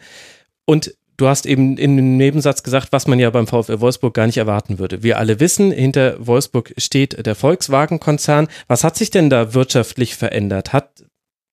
Und 0.64 0.94
du 1.18 1.28
hast 1.28 1.44
eben 1.44 1.76
in 1.76 1.98
dem 1.98 2.16
Nebensatz 2.16 2.62
gesagt, 2.62 2.88
was 2.92 3.06
man 3.06 3.18
ja 3.18 3.28
beim 3.28 3.46
VfL 3.46 3.80
Wolfsburg 3.80 4.14
gar 4.14 4.26
nicht 4.26 4.38
erwarten 4.38 4.78
würde. 4.78 5.02
Wir 5.02 5.18
alle 5.18 5.38
wissen, 5.38 5.72
hinter 5.72 6.16
Wolfsburg 6.26 6.72
steht 6.78 7.26
der 7.26 7.34
Volkswagen-Konzern. 7.34 8.48
Was 8.66 8.82
hat 8.82 8.96
sich 8.96 9.10
denn 9.10 9.28
da 9.28 9.52
wirtschaftlich 9.52 10.16
verändert? 10.16 10.72
Hat 10.72 11.04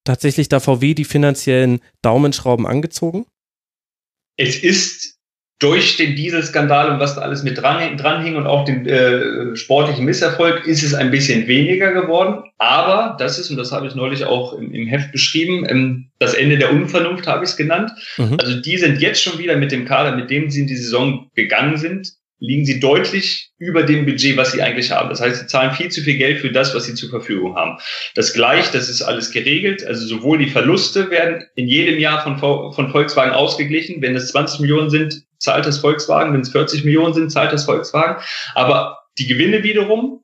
tatsächlich 0.05 0.47
da 0.47 0.61
VW 0.61 0.93
die 0.93 1.03
finanziellen 1.05 1.81
Daumenschrauben 2.01 2.65
angezogen? 2.65 3.25
Es 4.37 4.63
ist 4.63 5.12
durch 5.63 5.95
den 5.95 6.17
Dieselskandal 6.17 6.91
und 6.91 6.99
was 6.99 7.15
da 7.15 7.21
alles 7.21 7.41
mit 7.43 7.57
dran, 7.57 7.95
dranhing 7.95 8.35
und 8.35 8.47
auch 8.47 8.65
den 8.65 8.85
äh, 8.85 9.55
sportlichen 9.55 10.03
Misserfolg 10.03 10.67
ist 10.67 10.83
es 10.83 10.93
ein 10.93 11.09
bisschen 11.09 11.47
weniger 11.47 11.93
geworden. 11.93 12.43
Aber 12.57 13.15
das 13.17 13.39
ist, 13.39 13.49
und 13.49 13.55
das 13.55 13.71
habe 13.71 13.87
ich 13.87 13.95
neulich 13.95 14.25
auch 14.25 14.53
im, 14.53 14.73
im 14.73 14.87
Heft 14.87 15.13
beschrieben, 15.13 15.65
ähm, 15.69 16.09
das 16.19 16.33
Ende 16.33 16.57
der 16.57 16.71
Unvernunft 16.71 17.27
habe 17.27 17.45
ich 17.45 17.51
es 17.51 17.55
genannt. 17.57 17.91
Mhm. 18.17 18.37
Also 18.41 18.59
die 18.59 18.77
sind 18.77 18.99
jetzt 18.99 19.23
schon 19.23 19.39
wieder 19.39 19.55
mit 19.55 19.71
dem 19.71 19.85
Kader, 19.85 20.17
mit 20.17 20.29
dem 20.29 20.49
sie 20.49 20.61
in 20.61 20.67
die 20.67 20.75
Saison 20.75 21.29
gegangen 21.33 21.77
sind, 21.77 22.11
liegen 22.43 22.65
sie 22.65 22.81
deutlich 22.81 23.51
über 23.57 23.83
dem 23.83 24.05
Budget, 24.05 24.35
was 24.35 24.51
sie 24.51 24.61
eigentlich 24.61 24.91
haben. 24.91 25.07
Das 25.07 25.21
heißt, 25.21 25.39
sie 25.39 25.47
zahlen 25.47 25.71
viel 25.71 25.89
zu 25.89 26.01
viel 26.01 26.17
Geld 26.17 26.39
für 26.39 26.51
das, 26.51 26.75
was 26.75 26.83
sie 26.85 26.93
zur 26.93 27.09
Verfügung 27.09 27.55
haben. 27.55 27.77
Das 28.15 28.33
gleich, 28.33 28.69
das 28.69 28.89
ist 28.89 29.01
alles 29.01 29.31
geregelt. 29.31 29.85
Also 29.85 30.05
sowohl 30.05 30.39
die 30.39 30.49
Verluste 30.49 31.09
werden 31.09 31.45
in 31.55 31.69
jedem 31.69 31.99
Jahr 31.99 32.21
von, 32.21 32.37
von 32.73 32.91
Volkswagen 32.91 33.31
ausgeglichen. 33.31 34.01
Wenn 34.01 34.15
es 34.17 34.27
20 34.27 34.59
Millionen 34.59 34.89
sind, 34.89 35.23
zahlt 35.37 35.65
das 35.65 35.77
Volkswagen. 35.77 36.33
Wenn 36.33 36.41
es 36.41 36.49
40 36.49 36.83
Millionen 36.83 37.13
sind, 37.13 37.31
zahlt 37.31 37.53
das 37.53 37.63
Volkswagen. 37.63 38.21
Aber 38.55 38.99
die 39.17 39.27
Gewinne 39.27 39.63
wiederum 39.63 40.19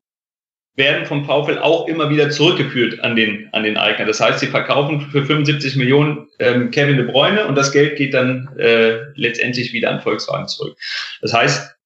werden 0.76 1.06
vom 1.06 1.24
VfL 1.24 1.60
auch 1.60 1.88
immer 1.88 2.10
wieder 2.10 2.30
zurückgeführt 2.32 3.00
an 3.00 3.16
den, 3.16 3.48
an 3.54 3.64
den 3.64 3.78
Eigner. 3.78 4.06
Das 4.06 4.20
heißt, 4.20 4.40
sie 4.40 4.48
verkaufen 4.48 5.08
für 5.10 5.26
75 5.26 5.78
Millionen 5.78 6.28
ähm, 6.40 6.70
Kevin 6.72 6.98
de 6.98 7.06
Bruyne 7.06 7.48
und 7.48 7.56
das 7.56 7.72
Geld 7.72 7.98
geht 7.98 8.14
dann 8.14 8.50
äh, 8.58 8.98
letztendlich 9.16 9.72
wieder 9.72 9.90
an 9.90 10.02
Volkswagen 10.02 10.48
zurück. 10.48 10.78
Das 11.22 11.34
heißt, 11.34 11.79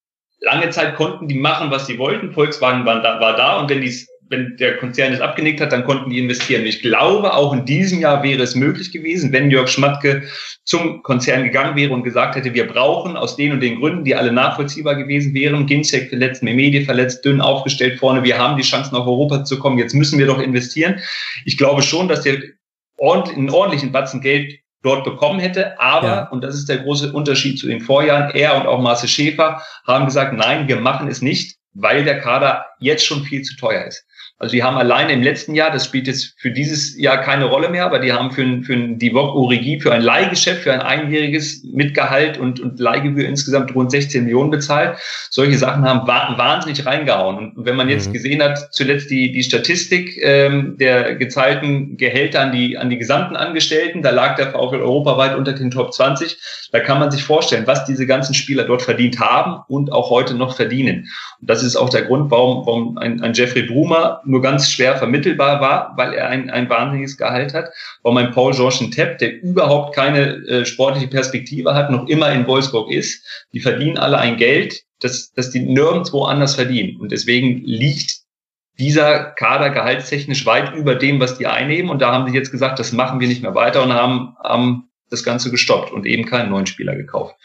lange 0.43 0.69
Zeit 0.69 0.95
konnten 0.95 1.27
die 1.27 1.39
machen, 1.39 1.71
was 1.71 1.87
sie 1.87 1.97
wollten. 1.97 2.31
Volkswagen 2.31 2.85
war 2.85 3.01
da, 3.01 3.19
war 3.19 3.35
da 3.35 3.59
und 3.59 3.69
wenn 3.69 3.81
dies 3.81 4.07
wenn 4.33 4.57
der 4.57 4.77
Konzern 4.77 5.13
es 5.13 5.21
abgenickt 5.21 5.61
hat, 5.61 5.71
dann 5.71 5.83
konnten 5.83 6.09
die 6.09 6.17
investieren. 6.17 6.65
Ich 6.65 6.81
glaube, 6.81 7.33
auch 7.33 7.53
in 7.53 7.65
diesem 7.65 7.99
Jahr 7.99 8.23
wäre 8.23 8.41
es 8.41 8.55
möglich 8.55 8.91
gewesen, 8.91 9.31
wenn 9.31 9.51
Jörg 9.51 9.69
Schmatke 9.69 10.23
zum 10.63 11.03
Konzern 11.03 11.43
gegangen 11.43 11.75
wäre 11.75 11.93
und 11.93 12.03
gesagt 12.03 12.35
hätte, 12.35 12.53
wir 12.53 12.67
brauchen 12.67 13.15
aus 13.15 13.35
den 13.35 13.51
und 13.51 13.61
den 13.61 13.79
Gründen, 13.79 14.03
die 14.03 14.15
alle 14.15 14.31
nachvollziehbar 14.31 14.95
gewesen 14.95 15.33
wären, 15.33 15.67
Ginzek 15.67 16.09
verletzt, 16.09 16.41
Memedi 16.41 16.83
verletzt, 16.83 17.23
dünn 17.23 17.41
aufgestellt 17.41 17.99
vorne, 17.99 18.23
wir 18.23 18.37
haben 18.37 18.57
die 18.57 18.63
Chance 18.63 18.93
nach 18.93 19.05
Europa 19.05 19.43
zu 19.43 19.59
kommen, 19.59 19.77
jetzt 19.77 19.93
müssen 19.93 20.17
wir 20.17 20.25
doch 20.25 20.39
investieren. 20.39 20.99
Ich 21.45 21.57
glaube 21.57 21.81
schon, 21.81 22.07
dass 22.07 22.21
der 22.21 22.37
einen 22.99 23.49
ordentlichen 23.49 23.91
Batzen 23.91 24.21
Geld 24.21 24.62
dort 24.83 25.03
bekommen 25.03 25.39
hätte. 25.39 25.79
Aber, 25.79 26.07
ja. 26.07 26.27
und 26.29 26.43
das 26.43 26.55
ist 26.55 26.69
der 26.69 26.79
große 26.79 27.11
Unterschied 27.11 27.57
zu 27.57 27.67
den 27.67 27.81
Vorjahren, 27.81 28.31
er 28.35 28.55
und 28.55 28.67
auch 28.67 28.79
Marcel 28.79 29.09
Schäfer 29.09 29.61
haben 29.87 30.05
gesagt, 30.05 30.33
nein, 30.33 30.67
wir 30.67 30.79
machen 30.79 31.07
es 31.07 31.21
nicht, 31.21 31.57
weil 31.73 32.03
der 32.03 32.19
Kader 32.19 32.65
jetzt 32.79 33.05
schon 33.05 33.23
viel 33.23 33.41
zu 33.41 33.55
teuer 33.55 33.85
ist. 33.85 34.05
Also 34.43 34.57
die 34.57 34.61
haben 34.61 34.75
alleine 34.75 35.13
im 35.13 35.23
letzten 35.23 35.55
Jahr, 35.55 35.71
das 35.71 35.85
spielt 35.85 36.05
jetzt 36.05 36.35
für 36.37 36.51
dieses 36.51 36.99
Jahr 36.99 37.21
keine 37.21 37.45
Rolle 37.45 37.69
mehr, 37.69 37.85
aber 37.85 37.99
die 37.99 38.11
haben 38.11 38.29
für 38.29 38.41
ein, 38.41 38.63
für 38.63 38.73
ein 38.73 38.99
Divok 38.99 39.33
Origi, 39.35 39.79
für 39.79 39.93
ein 39.93 40.01
Leihgeschäft, 40.01 40.63
für 40.63 40.73
ein 40.73 40.81
einjähriges 40.81 41.63
Mitgehalt 41.63 42.37
und, 42.37 42.59
und 42.59 42.77
Leihgebühr 42.77 43.25
insgesamt 43.25 43.73
rund 43.73 43.89
16 43.89 44.25
Millionen 44.25 44.51
bezahlt. 44.51 44.97
Solche 45.29 45.57
Sachen 45.57 45.85
haben 45.85 46.05
wahnsinnig 46.05 46.85
reingehauen. 46.85 47.53
Und 47.55 47.65
wenn 47.65 47.77
man 47.77 47.87
jetzt 47.87 48.09
mhm. 48.09 48.13
gesehen 48.13 48.43
hat, 48.43 48.67
zuletzt 48.73 49.09
die, 49.09 49.31
die 49.31 49.43
Statistik 49.43 50.19
ähm, 50.21 50.75
der 50.77 51.15
gezahlten 51.15 51.95
Gehälter 51.95 52.41
an 52.41 52.51
die, 52.51 52.77
an 52.77 52.89
die 52.89 52.97
gesamten 52.97 53.37
Angestellten, 53.37 54.01
da 54.01 54.09
lag 54.09 54.35
der 54.35 54.51
VfL 54.51 54.81
europaweit 54.81 55.37
unter 55.37 55.53
den 55.53 55.71
Top 55.71 55.93
20. 55.93 56.37
Da 56.73 56.81
kann 56.81 56.99
man 56.99 57.11
sich 57.11 57.23
vorstellen, 57.23 57.65
was 57.65 57.85
diese 57.85 58.05
ganzen 58.05 58.33
Spieler 58.33 58.65
dort 58.65 58.81
verdient 58.81 59.21
haben 59.21 59.63
und 59.69 59.93
auch 59.93 60.09
heute 60.09 60.33
noch 60.33 60.57
verdienen. 60.57 61.07
Und 61.39 61.49
das 61.49 61.63
ist 61.63 61.77
auch 61.77 61.89
der 61.89 62.01
Grund, 62.01 62.29
warum, 62.29 62.65
warum 62.65 62.97
ein, 62.97 63.21
ein 63.21 63.33
Jeffrey 63.33 63.63
Brumer 63.63 64.21
nur 64.33 64.41
ganz 64.41 64.69
schwer 64.69 64.97
vermittelbar 64.97 65.61
war, 65.61 65.93
weil 65.95 66.13
er 66.13 66.27
ein, 66.27 66.49
ein 66.49 66.67
wahnsinniges 66.67 67.17
Gehalt 67.17 67.53
hat. 67.53 67.69
Warum 68.01 68.17
ein 68.17 68.31
Paul 68.31 68.53
Georges 68.53 68.89
Tepp, 68.89 69.19
der 69.19 69.41
überhaupt 69.41 69.95
keine 69.95 70.45
äh, 70.47 70.65
sportliche 70.65 71.07
Perspektive 71.07 71.75
hat, 71.75 71.91
noch 71.91 72.07
immer 72.07 72.31
in 72.33 72.47
Wolfsburg 72.47 72.91
ist. 72.91 73.23
Die 73.53 73.59
verdienen 73.59 73.97
alle 73.97 74.17
ein 74.17 74.37
Geld, 74.37 74.81
das, 74.99 75.31
das 75.33 75.51
die 75.51 75.59
nirgendwo 75.59 76.23
anders 76.23 76.55
verdienen. 76.55 76.99
Und 76.99 77.11
deswegen 77.11 77.61
liegt 77.63 78.23
dieser 78.79 79.25
Kader 79.25 79.69
gehaltstechnisch 79.69 80.47
weit 80.47 80.73
über 80.73 80.95
dem, 80.95 81.19
was 81.19 81.37
die 81.37 81.45
einnehmen. 81.45 81.91
Und 81.91 82.01
da 82.01 82.11
haben 82.11 82.27
sie 82.27 82.35
jetzt 82.35 82.51
gesagt, 82.51 82.79
das 82.79 82.91
machen 82.91 83.19
wir 83.19 83.27
nicht 83.27 83.43
mehr 83.43 83.53
weiter 83.53 83.83
und 83.83 83.93
haben, 83.93 84.35
haben 84.43 84.89
das 85.11 85.23
Ganze 85.23 85.51
gestoppt 85.51 85.91
und 85.91 86.07
eben 86.07 86.25
keinen 86.25 86.49
neuen 86.49 86.65
Spieler 86.65 86.95
gekauft. 86.95 87.35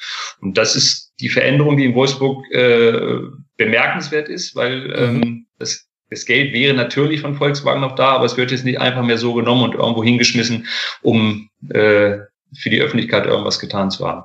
Und 0.41 0.57
das 0.57 0.75
ist 0.75 1.13
die 1.21 1.29
Veränderung, 1.29 1.77
die 1.77 1.85
in 1.85 1.95
Wolfsburg 1.95 2.51
äh, 2.51 3.19
bemerkenswert 3.59 4.31
ist, 4.31 4.57
weil 4.57 4.91
ähm, 4.97 5.47
das 5.59 5.89
das 6.11 6.25
Geld 6.25 6.53
wäre 6.53 6.75
natürlich 6.75 7.21
von 7.21 7.37
Volkswagen 7.37 7.81
noch 7.81 7.95
da, 7.95 8.13
aber 8.13 8.25
es 8.25 8.37
wird 8.37 8.51
jetzt 8.51 8.65
nicht 8.65 8.81
einfach 8.81 9.03
mehr 9.03 9.19
so 9.19 9.35
genommen 9.35 9.65
und 9.65 9.75
irgendwo 9.75 10.03
hingeschmissen, 10.03 10.67
um 11.03 11.51
äh, 11.69 12.19
für 12.55 12.71
die 12.71 12.81
Öffentlichkeit 12.81 13.27
irgendwas 13.27 13.59
getan 13.59 13.91
zu 13.91 14.07
haben. 14.07 14.25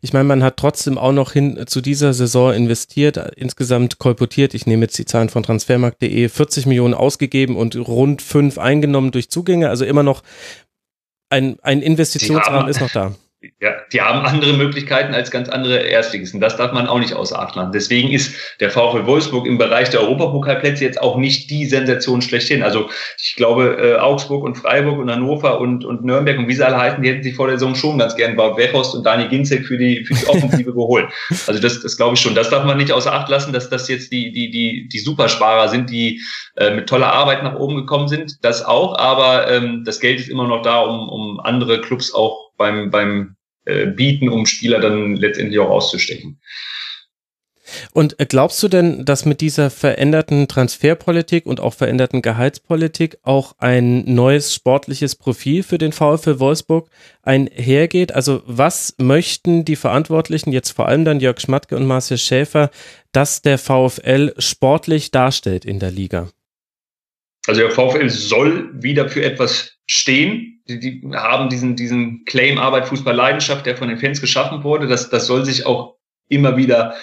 Ich 0.00 0.12
meine, 0.12 0.24
man 0.24 0.44
hat 0.44 0.56
trotzdem 0.56 0.96
auch 0.96 1.12
noch 1.12 1.32
hin 1.32 1.64
zu 1.66 1.80
dieser 1.80 2.12
Saison 2.12 2.52
investiert, 2.52 3.16
insgesamt 3.36 3.98
kolportiert, 3.98 4.54
ich 4.54 4.66
nehme 4.66 4.82
jetzt 4.84 4.98
die 4.98 5.04
Zahlen 5.04 5.28
von 5.28 5.42
transfermarkt.de, 5.42 6.28
40 6.28 6.66
Millionen 6.66 6.94
ausgegeben 6.94 7.56
und 7.56 7.74
rund 7.76 8.22
fünf 8.22 8.58
eingenommen 8.58 9.10
durch 9.10 9.28
Zugänge, 9.28 9.68
also 9.68 9.84
immer 9.84 10.04
noch 10.04 10.22
ein, 11.30 11.58
ein 11.62 11.82
Investitionsrahmen 11.82 12.68
ist 12.68 12.80
noch 12.80 12.90
da. 12.90 13.14
Ja, 13.60 13.76
die 13.92 14.00
haben 14.00 14.26
andere 14.26 14.54
Möglichkeiten 14.54 15.14
als 15.14 15.30
ganz 15.30 15.48
andere 15.48 15.78
Erstligisten. 15.78 16.40
Das 16.40 16.56
darf 16.56 16.72
man 16.72 16.88
auch 16.88 16.98
nicht 16.98 17.14
außer 17.14 17.38
Acht 17.38 17.54
lassen. 17.54 17.70
Deswegen 17.70 18.10
ist 18.10 18.34
der 18.58 18.68
VfL 18.68 19.06
Wolfsburg 19.06 19.46
im 19.46 19.58
Bereich 19.58 19.90
der 19.90 20.00
Europapokalplätze 20.00 20.84
jetzt 20.84 21.00
auch 21.00 21.16
nicht 21.16 21.48
die 21.48 21.64
Sensation 21.66 22.20
schlechthin. 22.20 22.64
Also 22.64 22.90
ich 23.16 23.36
glaube, 23.36 23.76
äh, 23.80 23.98
Augsburg 24.00 24.42
und 24.42 24.56
Freiburg 24.56 24.98
und 24.98 25.08
Hannover 25.08 25.60
und, 25.60 25.84
und 25.84 26.04
Nürnberg 26.04 26.36
und 26.36 26.48
wie 26.48 26.54
sie 26.54 26.66
alle 26.66 26.78
heißen, 26.78 27.00
die 27.00 27.10
hätten 27.10 27.22
sich 27.22 27.36
vor 27.36 27.46
der 27.46 27.60
Saison 27.60 27.76
schon 27.76 27.98
ganz 27.98 28.16
gern 28.16 28.36
Wout 28.36 28.56
Weghorst 28.56 28.96
und 28.96 29.06
Dani 29.06 29.28
Ginzek 29.28 29.68
für 29.68 29.78
die, 29.78 30.04
für 30.04 30.14
die 30.14 30.26
Offensive 30.26 30.72
geholt. 30.74 31.06
Also 31.46 31.60
das, 31.60 31.80
das 31.80 31.96
glaube 31.96 32.14
ich 32.14 32.20
schon. 32.20 32.34
Das 32.34 32.50
darf 32.50 32.64
man 32.64 32.76
nicht 32.76 32.90
außer 32.90 33.12
Acht 33.12 33.28
lassen, 33.28 33.52
dass 33.52 33.70
das 33.70 33.86
jetzt 33.86 34.10
die, 34.10 34.32
die, 34.32 34.50
die, 34.50 34.88
die 34.88 34.98
Supersparer 34.98 35.68
sind, 35.68 35.90
die 35.90 36.20
äh, 36.56 36.74
mit 36.74 36.88
toller 36.88 37.12
Arbeit 37.12 37.44
nach 37.44 37.54
oben 37.54 37.76
gekommen 37.76 38.08
sind. 38.08 38.38
Das 38.42 38.64
auch, 38.64 38.98
aber 38.98 39.48
ähm, 39.48 39.84
das 39.84 40.00
Geld 40.00 40.18
ist 40.18 40.28
immer 40.28 40.48
noch 40.48 40.62
da, 40.62 40.80
um, 40.80 41.08
um 41.08 41.38
andere 41.38 41.80
Clubs 41.80 42.12
auch 42.12 42.47
beim, 42.58 42.90
beim 42.90 43.36
äh, 43.64 43.86
Bieten, 43.86 44.28
um 44.28 44.44
Spieler 44.44 44.80
dann 44.80 45.16
letztendlich 45.16 45.58
auch 45.58 45.70
auszustechen. 45.70 46.38
Und 47.92 48.18
äh, 48.18 48.26
glaubst 48.26 48.62
du 48.62 48.68
denn, 48.68 49.04
dass 49.04 49.24
mit 49.24 49.40
dieser 49.40 49.70
veränderten 49.70 50.48
Transferpolitik 50.48 51.46
und 51.46 51.60
auch 51.60 51.74
veränderten 51.74 52.22
Gehaltspolitik 52.22 53.18
auch 53.22 53.54
ein 53.58 54.04
neues 54.12 54.54
sportliches 54.54 55.14
Profil 55.16 55.62
für 55.62 55.78
den 55.78 55.92
VfL 55.92 56.38
Wolfsburg 56.38 56.88
einhergeht? 57.22 58.14
Also 58.14 58.42
was 58.46 58.94
möchten 58.98 59.64
die 59.64 59.76
Verantwortlichen, 59.76 60.52
jetzt 60.52 60.70
vor 60.70 60.88
allem 60.88 61.04
dann 61.04 61.20
Jörg 61.20 61.40
Schmatke 61.40 61.76
und 61.76 61.86
Marcel 61.86 62.18
Schäfer, 62.18 62.70
dass 63.12 63.42
der 63.42 63.58
VfL 63.58 64.34
sportlich 64.38 65.10
darstellt 65.10 65.64
in 65.64 65.78
der 65.78 65.90
Liga? 65.90 66.28
Also 67.48 67.62
der 67.62 67.70
VfL 67.70 68.08
soll 68.10 68.70
wieder 68.74 69.08
für 69.08 69.24
etwas 69.24 69.78
stehen. 69.86 70.62
Die, 70.68 70.78
die 70.78 71.02
haben 71.14 71.48
diesen, 71.48 71.76
diesen 71.76 72.24
Claim 72.26 72.58
Arbeit, 72.58 72.86
Fußball, 72.86 73.14
Leidenschaft, 73.14 73.64
der 73.64 73.76
von 73.76 73.88
den 73.88 73.96
Fans 73.96 74.20
geschaffen 74.20 74.62
wurde. 74.64 74.86
Das, 74.86 75.08
das 75.08 75.26
soll 75.26 75.44
sich 75.46 75.64
auch 75.64 75.96
immer 76.28 76.58
wieder 76.58 76.94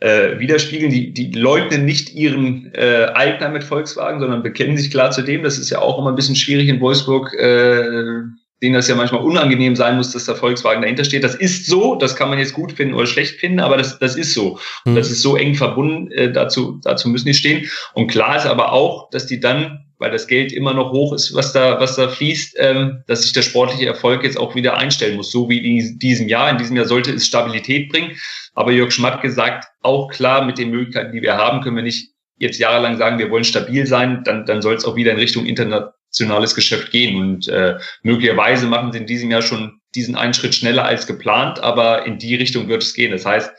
äh, 0.00 0.40
widerspiegeln. 0.40 0.90
Die, 0.90 1.12
die 1.12 1.30
leugnen 1.30 1.84
nicht 1.84 2.12
ihren 2.12 2.74
äh, 2.74 3.12
Eigner 3.14 3.48
mit 3.48 3.62
Volkswagen, 3.62 4.18
sondern 4.18 4.42
bekennen 4.42 4.76
sich 4.76 4.90
klar 4.90 5.12
zu 5.12 5.22
dem. 5.22 5.44
Das 5.44 5.56
ist 5.56 5.70
ja 5.70 5.78
auch 5.78 5.98
immer 5.98 6.10
ein 6.10 6.16
bisschen 6.16 6.34
schwierig 6.34 6.68
in 6.68 6.80
Wolfsburg, 6.80 7.32
äh, 7.34 8.22
denen 8.62 8.74
das 8.74 8.88
ja 8.88 8.94
manchmal 8.94 9.22
unangenehm 9.22 9.76
sein 9.76 9.96
muss, 9.96 10.12
dass 10.12 10.24
der 10.24 10.36
Volkswagen 10.36 10.82
dahinter 10.82 11.04
steht. 11.04 11.24
Das 11.24 11.34
ist 11.34 11.66
so, 11.66 11.96
das 11.96 12.16
kann 12.16 12.28
man 12.28 12.38
jetzt 12.38 12.54
gut 12.54 12.72
finden 12.72 12.94
oder 12.94 13.06
schlecht 13.06 13.38
finden, 13.38 13.60
aber 13.60 13.76
das, 13.76 13.98
das 13.98 14.16
ist 14.16 14.34
so. 14.34 14.58
Und 14.84 14.92
hm. 14.92 14.94
das 14.96 15.10
ist 15.10 15.22
so 15.22 15.36
eng 15.36 15.54
verbunden, 15.54 16.10
äh, 16.12 16.32
dazu, 16.32 16.80
dazu 16.82 17.08
müssen 17.08 17.26
die 17.26 17.34
stehen. 17.34 17.68
Und 17.94 18.08
klar 18.08 18.36
ist 18.36 18.46
aber 18.46 18.72
auch, 18.72 19.10
dass 19.10 19.26
die 19.26 19.40
dann 19.40 19.84
weil 20.02 20.10
das 20.10 20.26
Geld 20.26 20.52
immer 20.52 20.74
noch 20.74 20.92
hoch 20.92 21.12
ist, 21.12 21.34
was 21.34 21.52
da, 21.52 21.80
was 21.80 21.96
da 21.96 22.08
fließt, 22.08 22.56
ähm, 22.58 23.02
dass 23.06 23.22
sich 23.22 23.32
der 23.32 23.42
sportliche 23.42 23.86
Erfolg 23.86 24.24
jetzt 24.24 24.36
auch 24.36 24.54
wieder 24.54 24.76
einstellen 24.76 25.16
muss, 25.16 25.30
so 25.30 25.48
wie 25.48 25.58
in 25.58 25.98
diesem 25.98 26.28
Jahr. 26.28 26.50
In 26.50 26.58
diesem 26.58 26.76
Jahr 26.76 26.86
sollte 26.86 27.12
es 27.12 27.26
Stabilität 27.26 27.88
bringen. 27.88 28.16
Aber 28.54 28.72
Jörg 28.72 28.92
Schmatke 28.92 29.30
sagt 29.30 29.66
auch 29.80 30.10
klar, 30.10 30.44
mit 30.44 30.58
den 30.58 30.70
Möglichkeiten, 30.70 31.12
die 31.12 31.22
wir 31.22 31.36
haben, 31.36 31.62
können 31.62 31.76
wir 31.76 31.82
nicht 31.82 32.10
jetzt 32.36 32.58
jahrelang 32.58 32.98
sagen, 32.98 33.18
wir 33.18 33.30
wollen 33.30 33.44
stabil 33.44 33.86
sein, 33.86 34.24
dann, 34.24 34.44
dann 34.44 34.60
soll 34.60 34.74
es 34.74 34.84
auch 34.84 34.96
wieder 34.96 35.12
in 35.12 35.18
Richtung 35.18 35.46
internationales 35.46 36.54
Geschäft 36.54 36.90
gehen. 36.90 37.16
Und 37.16 37.46
äh, 37.48 37.78
möglicherweise 38.02 38.66
machen 38.66 38.92
sie 38.92 38.98
in 38.98 39.06
diesem 39.06 39.30
Jahr 39.30 39.42
schon 39.42 39.80
diesen 39.94 40.16
einen 40.16 40.34
Schritt 40.34 40.54
schneller 40.54 40.84
als 40.84 41.06
geplant, 41.06 41.60
aber 41.60 42.06
in 42.06 42.18
die 42.18 42.34
Richtung 42.34 42.68
wird 42.68 42.82
es 42.82 42.94
gehen. 42.94 43.12
Das 43.12 43.24
heißt, 43.24 43.50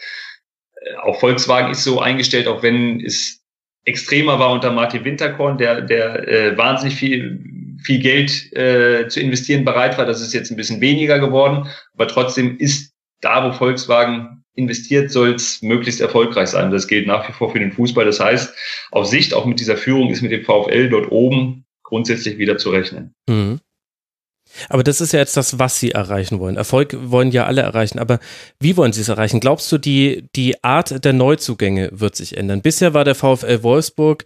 äh, 0.76 0.96
auch 0.98 1.20
Volkswagen 1.20 1.72
ist 1.72 1.84
so 1.84 2.02
eingestellt, 2.02 2.48
auch 2.48 2.62
wenn 2.62 3.00
es 3.00 3.43
extremer 3.86 4.40
war 4.40 4.52
unter 4.52 4.72
Martin 4.72 5.04
Winterkorn, 5.04 5.58
der, 5.58 5.82
der 5.82 6.28
äh, 6.28 6.58
wahnsinnig 6.58 6.96
viel, 6.96 7.44
viel 7.84 8.00
Geld 8.00 8.54
äh, 8.54 9.08
zu 9.08 9.20
investieren 9.20 9.66
bereit 9.66 9.98
war. 9.98 10.06
Das 10.06 10.22
ist 10.22 10.34
jetzt 10.34 10.52
ein 10.52 10.58
bisschen 10.58 10.82
weniger 10.82 11.20
geworden, 11.20 11.68
aber 11.94 12.08
trotzdem 12.08 12.58
ist 12.58 12.94
da, 13.22 13.48
wo 13.48 13.54
Volkswagen 13.54 14.44
investiert, 14.56 15.12
soll 15.12 15.34
es 15.34 15.62
möglichst 15.62 16.02
erfolgreich 16.02 16.50
sein. 16.50 16.72
Das 16.72 16.88
gilt 16.88 17.08
nach 17.08 17.28
wie 17.28 17.34
vor 17.34 17.52
für 17.52 17.60
den 17.60 17.72
Fußball. 17.72 18.06
Das 18.06 18.20
heißt, 18.20 18.54
auf 18.92 19.08
Sicht, 19.08 19.34
auch 19.34 19.46
mit 19.46 19.60
dieser 19.60 19.78
Führung, 19.78 20.10
ist 20.12 20.22
mit 20.22 20.32
dem 20.32 20.44
VfL 20.44 20.90
dort 20.90 21.12
oben 21.12 21.66
grundsätzlich 21.84 22.38
wieder 22.38 22.58
zu 22.58 22.70
rechnen. 22.70 23.14
Mhm. 23.28 23.60
Aber 24.70 24.84
das 24.84 25.02
ist 25.02 25.14
ja 25.14 25.20
jetzt 25.20 25.38
das, 25.38 25.60
was 25.60 25.80
sie 25.80 25.92
erreichen 25.92 26.40
wollen. 26.40 26.58
Erfolg 26.58 26.96
wollen 27.00 27.32
ja 27.32 27.46
alle 27.46 27.62
erreichen. 27.62 28.00
Aber 28.00 28.20
wie 28.60 28.78
wollen 28.78 28.94
sie 28.94 29.02
es 29.02 29.10
erreichen? 29.10 29.40
Glaubst 29.40 29.72
du, 29.72 29.78
die, 29.78 30.26
die 30.36 30.64
Art 30.64 31.04
der 31.04 31.14
Neuzugänge 31.14 31.90
wird 31.92 32.16
sich 32.16 32.38
ändern? 32.38 32.62
Bisher 32.62 32.94
war 32.94 33.06
der 33.06 33.16
VfL 33.16 33.64
Wolfsburg 33.64 34.24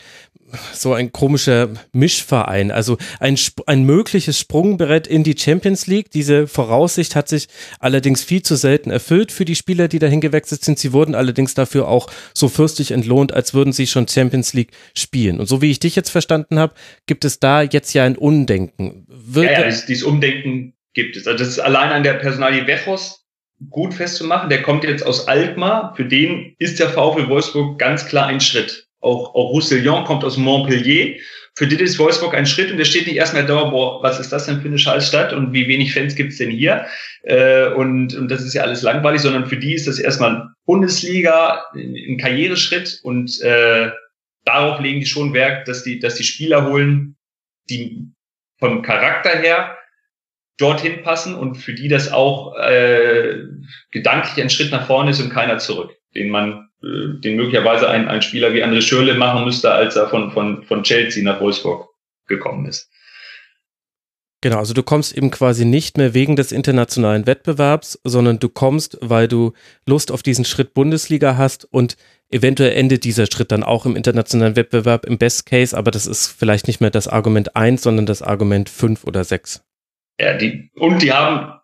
so 0.73 0.93
ein 0.93 1.11
komischer 1.11 1.69
Mischverein, 1.91 2.71
also 2.71 2.97
ein, 3.19 3.37
ein 3.65 3.83
mögliches 3.83 4.39
Sprungbrett 4.39 5.05
in 5.05 5.23
die 5.23 5.35
Champions 5.37 5.87
League. 5.87 6.11
Diese 6.11 6.47
Voraussicht 6.47 7.15
hat 7.15 7.27
sich 7.27 7.47
allerdings 7.79 8.23
viel 8.23 8.41
zu 8.41 8.55
selten 8.55 8.89
erfüllt 8.89 9.31
für 9.31 9.45
die 9.45 9.55
Spieler, 9.55 9.87
die 9.87 9.99
dahin 9.99 10.21
gewechselt 10.21 10.63
sind. 10.63 10.79
Sie 10.79 10.93
wurden 10.93 11.15
allerdings 11.15 11.53
dafür 11.53 11.87
auch 11.87 12.09
so 12.33 12.47
fürstlich 12.47 12.91
entlohnt, 12.91 13.33
als 13.33 13.53
würden 13.53 13.73
sie 13.73 13.87
schon 13.87 14.07
Champions 14.07 14.53
League 14.53 14.71
spielen. 14.95 15.39
Und 15.39 15.47
so 15.47 15.61
wie 15.61 15.71
ich 15.71 15.79
dich 15.79 15.95
jetzt 15.95 16.09
verstanden 16.09 16.59
habe, 16.59 16.73
gibt 17.07 17.25
es 17.25 17.39
da 17.39 17.61
jetzt 17.61 17.93
ja 17.93 18.05
ein 18.05 18.17
Undenken. 18.17 19.05
Wird 19.27 19.51
ja, 19.51 19.61
ja 19.61 19.67
dieses 19.67 20.03
Umdenken 20.03 20.73
gibt 20.93 21.15
es. 21.15 21.27
Also 21.27 21.39
das 21.39 21.49
ist 21.49 21.59
allein 21.59 21.91
an 21.91 22.03
der 22.03 22.13
Personalie 22.13 22.65
Wechos 22.67 23.25
gut 23.69 23.93
festzumachen. 23.93 24.49
Der 24.49 24.61
kommt 24.61 24.83
jetzt 24.83 25.05
aus 25.05 25.27
Alkmaar. 25.27 25.93
Für 25.95 26.05
den 26.05 26.55
ist 26.59 26.79
der 26.79 26.89
VfL 26.89 27.27
Wolfsburg 27.27 27.79
ganz 27.79 28.05
klar 28.05 28.27
ein 28.27 28.41
Schritt 28.41 28.87
auch, 28.99 29.35
auch 29.35 29.51
Roussillon 29.51 30.05
kommt 30.05 30.23
aus 30.23 30.37
Montpellier. 30.37 31.17
Für 31.55 31.67
die 31.67 31.75
ist 31.75 31.97
Wolfsburg 31.97 32.35
ein 32.35 32.45
Schritt 32.45 32.71
und 32.71 32.77
der 32.77 32.85
steht 32.85 33.07
nicht 33.07 33.15
erstmal 33.15 33.45
da, 33.45 33.63
boah, 33.65 34.03
was 34.03 34.19
ist 34.19 34.31
das 34.31 34.45
denn 34.45 34.61
für 34.61 34.67
eine 34.67 34.77
Scheißstadt 34.77 35.33
und 35.33 35.53
wie 35.53 35.67
wenig 35.67 35.93
Fans 35.93 36.13
gibt's 36.15 36.37
denn 36.37 36.51
hier? 36.51 36.85
Äh, 37.23 37.69
und, 37.69 38.13
und 38.13 38.29
das 38.29 38.43
ist 38.43 38.53
ja 38.53 38.61
alles 38.61 38.83
langweilig, 38.83 39.21
sondern 39.21 39.47
für 39.47 39.57
die 39.57 39.73
ist 39.73 39.87
das 39.87 39.97
erstmal 39.97 40.49
Bundesliga, 40.65 41.63
ein 41.73 42.17
Karriereschritt 42.19 42.99
und 43.03 43.41
äh, 43.41 43.89
darauf 44.45 44.79
legen 44.79 44.99
die 44.99 45.07
schon 45.07 45.33
Werk, 45.33 45.65
dass 45.65 45.83
die, 45.83 45.99
dass 45.99 46.15
die 46.15 46.23
Spieler 46.23 46.69
holen, 46.69 47.15
die 47.69 48.11
vom 48.59 48.81
Charakter 48.81 49.37
her 49.37 49.77
dorthin 50.57 51.03
passen 51.03 51.35
und 51.35 51.55
für 51.55 51.73
die 51.73 51.87
das 51.87 52.11
auch 52.11 52.55
äh, 52.57 53.43
gedanklich 53.91 54.41
ein 54.41 54.49
Schritt 54.49 54.71
nach 54.71 54.87
vorne 54.87 55.11
ist 55.11 55.21
und 55.21 55.29
keiner 55.29 55.59
zurück, 55.59 55.95
den 56.15 56.29
man 56.29 56.69
äh, 56.81 57.19
den 57.19 57.35
möglicherweise 57.35 57.89
ein, 57.89 58.07
ein 58.07 58.21
Spieler 58.21 58.53
wie 58.53 58.63
André 58.63 58.81
Schürle 58.81 59.13
machen 59.13 59.45
müsste, 59.45 59.71
als 59.71 59.95
er 59.95 60.09
von, 60.09 60.31
von, 60.31 60.63
von 60.63 60.83
Chelsea 60.83 61.23
nach 61.23 61.39
Wolfsburg 61.39 61.89
gekommen 62.27 62.65
ist. 62.65 62.91
Genau, 64.41 64.59
also 64.59 64.75
du 64.75 64.83
kommst 64.83 65.17
eben 65.17 65.31
quasi 65.31 65.65
nicht 65.65 65.97
mehr 65.97 66.13
wegen 66.13 66.35
des 66.35 66.51
internationalen 66.51 67.25
Wettbewerbs, 67.25 67.99
sondern 68.03 68.37
du 68.37 68.49
kommst, 68.49 68.97
weil 69.01 69.27
du 69.27 69.53
Lust 69.87 70.11
auf 70.11 70.21
diesen 70.21 70.45
Schritt 70.45 70.75
Bundesliga 70.75 71.37
hast 71.37 71.65
und 71.65 71.97
eventuell 72.29 72.73
endet 72.73 73.03
dieser 73.03 73.25
Schritt 73.25 73.51
dann 73.51 73.63
auch 73.63 73.87
im 73.87 73.95
internationalen 73.95 74.55
Wettbewerb 74.55 75.05
im 75.05 75.17
Best 75.17 75.47
Case, 75.47 75.75
aber 75.75 75.89
das 75.89 76.05
ist 76.05 76.27
vielleicht 76.27 76.67
nicht 76.67 76.81
mehr 76.81 76.91
das 76.91 77.07
Argument 77.07 77.55
1, 77.55 77.81
sondern 77.81 78.05
das 78.05 78.21
Argument 78.21 78.69
5 78.69 79.05
oder 79.05 79.23
6. 79.23 79.63
Ja, 80.19 80.37
die, 80.37 80.69
und 80.75 81.01
die 81.01 81.13
haben 81.13 81.59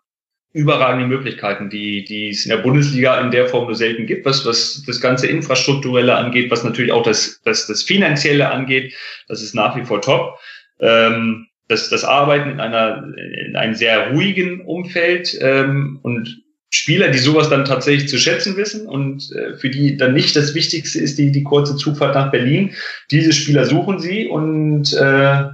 überragende 0.52 1.06
Möglichkeiten, 1.06 1.68
die, 1.70 2.04
die 2.04 2.30
es 2.30 2.44
in 2.44 2.50
der 2.50 2.58
Bundesliga 2.58 3.20
in 3.20 3.30
der 3.30 3.48
Form 3.48 3.66
nur 3.66 3.74
selten 3.74 4.06
gibt, 4.06 4.24
was, 4.24 4.46
was 4.46 4.82
das 4.86 5.00
ganze 5.00 5.26
Infrastrukturelle 5.26 6.14
angeht, 6.14 6.50
was 6.50 6.64
natürlich 6.64 6.92
auch 6.92 7.02
das, 7.02 7.40
das, 7.44 7.66
das 7.66 7.82
Finanzielle 7.82 8.50
angeht. 8.50 8.94
Das 9.28 9.42
ist 9.42 9.54
nach 9.54 9.76
wie 9.76 9.84
vor 9.84 10.00
top. 10.00 10.38
Ähm, 10.80 11.48
das, 11.68 11.88
das 11.88 12.04
Arbeiten 12.04 12.50
in 12.50 12.60
einer, 12.60 13.04
in 13.46 13.56
einem 13.56 13.74
sehr 13.74 14.12
ruhigen 14.12 14.60
Umfeld 14.62 15.36
ähm, 15.40 15.98
und 16.02 16.42
Spieler, 16.70 17.08
die 17.10 17.18
sowas 17.18 17.48
dann 17.48 17.64
tatsächlich 17.64 18.08
zu 18.08 18.18
schätzen 18.18 18.56
wissen 18.56 18.86
und 18.86 19.30
äh, 19.32 19.56
für 19.56 19.70
die 19.70 19.96
dann 19.96 20.12
nicht 20.12 20.34
das 20.34 20.54
Wichtigste 20.54 20.98
ist 20.98 21.18
die, 21.18 21.30
die 21.30 21.44
kurze 21.44 21.76
Zugfahrt 21.76 22.16
nach 22.16 22.32
Berlin. 22.32 22.72
Diese 23.12 23.32
Spieler 23.32 23.64
suchen 23.64 24.00
sie 24.00 24.26
und 24.26 24.92
äh, 24.92 25.44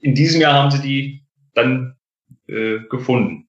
in 0.00 0.14
diesem 0.14 0.42
Jahr 0.42 0.52
haben 0.52 0.70
sie 0.70 0.82
die 0.82 1.22
dann 1.54 1.96
äh, 2.48 2.80
gefunden. 2.90 3.48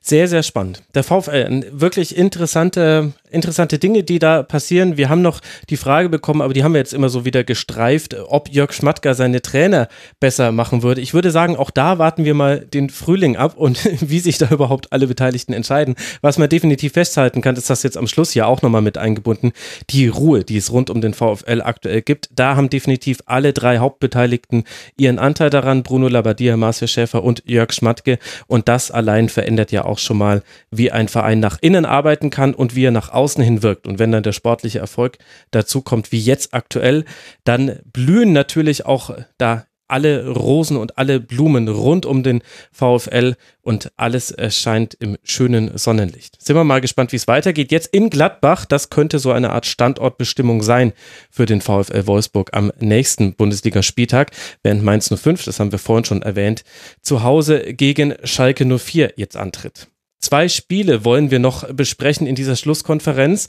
Sehr, 0.00 0.26
sehr 0.26 0.42
spannend. 0.42 0.82
Der 0.96 1.04
VfL, 1.04 1.46
ein 1.48 1.64
wirklich 1.70 2.16
interessante, 2.16 3.12
interessante 3.32 3.78
Dinge, 3.78 4.02
die 4.02 4.18
da 4.18 4.42
passieren. 4.42 4.96
Wir 4.96 5.08
haben 5.08 5.22
noch 5.22 5.40
die 5.70 5.76
Frage 5.76 6.08
bekommen, 6.08 6.42
aber 6.42 6.54
die 6.54 6.64
haben 6.64 6.74
wir 6.74 6.78
jetzt 6.78 6.94
immer 6.94 7.08
so 7.08 7.24
wieder 7.24 7.44
gestreift, 7.44 8.14
ob 8.28 8.48
Jörg 8.50 8.72
Schmattka 8.72 9.14
seine 9.14 9.42
Trainer 9.42 9.88
besser 10.20 10.52
machen 10.52 10.82
würde. 10.82 11.00
Ich 11.00 11.14
würde 11.14 11.30
sagen, 11.30 11.56
auch 11.56 11.70
da 11.70 11.98
warten 11.98 12.24
wir 12.24 12.34
mal 12.34 12.60
den 12.60 12.90
Frühling 12.90 13.36
ab 13.36 13.56
und 13.56 13.88
wie 14.00 14.20
sich 14.20 14.38
da 14.38 14.48
überhaupt 14.50 14.92
alle 14.92 15.06
Beteiligten 15.06 15.52
entscheiden. 15.52 15.94
Was 16.20 16.38
man 16.38 16.48
definitiv 16.48 16.92
festhalten 16.92 17.40
kann, 17.40 17.56
ist 17.56 17.70
das 17.70 17.82
jetzt 17.82 17.96
am 17.96 18.06
Schluss 18.06 18.34
ja 18.34 18.46
auch 18.46 18.62
nochmal 18.62 18.82
mit 18.82 18.98
eingebunden, 18.98 19.52
die 19.90 20.08
Ruhe, 20.08 20.44
die 20.44 20.56
es 20.56 20.70
rund 20.70 20.90
um 20.90 21.00
den 21.00 21.14
VfL 21.14 21.62
aktuell 21.62 22.02
gibt. 22.02 22.28
Da 22.34 22.56
haben 22.56 22.70
definitiv 22.70 23.18
alle 23.26 23.52
drei 23.52 23.78
Hauptbeteiligten 23.78 24.64
ihren 24.96 25.18
Anteil 25.18 25.50
daran, 25.50 25.82
Bruno 25.82 26.08
Labbadia, 26.08 26.56
Marcel 26.56 26.88
Schäfer 26.88 27.24
und 27.24 27.42
Jörg 27.46 27.72
Schmatke. 27.72 28.18
Und 28.46 28.68
das 28.68 28.90
allein 28.90 29.28
verändert 29.28 29.72
ja 29.72 29.84
auch 29.84 29.98
schon 29.98 30.18
mal, 30.18 30.42
wie 30.70 30.90
ein 30.90 31.08
Verein 31.08 31.40
nach 31.40 31.58
innen 31.60 31.84
arbeiten 31.84 32.30
kann 32.30 32.54
und 32.54 32.76
wie 32.76 32.84
er 32.84 32.90
nach 32.90 33.10
außen 33.12 33.21
hin 33.26 33.62
wirkt. 33.62 33.86
Und 33.86 33.98
wenn 33.98 34.12
dann 34.12 34.22
der 34.22 34.32
sportliche 34.32 34.78
Erfolg 34.78 35.18
dazu 35.50 35.82
kommt, 35.82 36.12
wie 36.12 36.20
jetzt 36.20 36.54
aktuell, 36.54 37.04
dann 37.44 37.80
blühen 37.84 38.32
natürlich 38.32 38.86
auch 38.86 39.16
da 39.38 39.66
alle 39.92 40.26
Rosen 40.26 40.78
und 40.78 40.96
alle 40.96 41.20
Blumen 41.20 41.68
rund 41.68 42.06
um 42.06 42.22
den 42.22 42.42
VfL 42.72 43.36
und 43.60 43.92
alles 43.96 44.30
erscheint 44.30 44.94
im 44.94 45.18
schönen 45.22 45.76
Sonnenlicht. 45.76 46.42
Sind 46.42 46.56
wir 46.56 46.64
mal 46.64 46.80
gespannt, 46.80 47.12
wie 47.12 47.16
es 47.16 47.28
weitergeht. 47.28 47.70
Jetzt 47.70 47.88
in 47.92 48.08
Gladbach, 48.08 48.64
das 48.64 48.88
könnte 48.88 49.18
so 49.18 49.32
eine 49.32 49.50
Art 49.50 49.66
Standortbestimmung 49.66 50.62
sein 50.62 50.94
für 51.30 51.44
den 51.44 51.60
VfL 51.60 52.06
Wolfsburg 52.06 52.50
am 52.54 52.72
nächsten 52.80 53.34
Bundesligaspieltag, 53.34 54.30
während 54.62 54.82
Mainz 54.82 55.12
05, 55.14 55.44
das 55.44 55.60
haben 55.60 55.72
wir 55.72 55.78
vorhin 55.78 56.06
schon 56.06 56.22
erwähnt, 56.22 56.64
zu 57.02 57.22
Hause 57.22 57.74
gegen 57.74 58.14
Schalke 58.24 58.64
04 58.64 59.12
jetzt 59.16 59.36
antritt. 59.36 59.91
Zwei 60.22 60.48
Spiele 60.48 61.04
wollen 61.04 61.32
wir 61.32 61.40
noch 61.40 61.70
besprechen 61.74 62.28
in 62.28 62.36
dieser 62.36 62.56
Schlusskonferenz. 62.56 63.48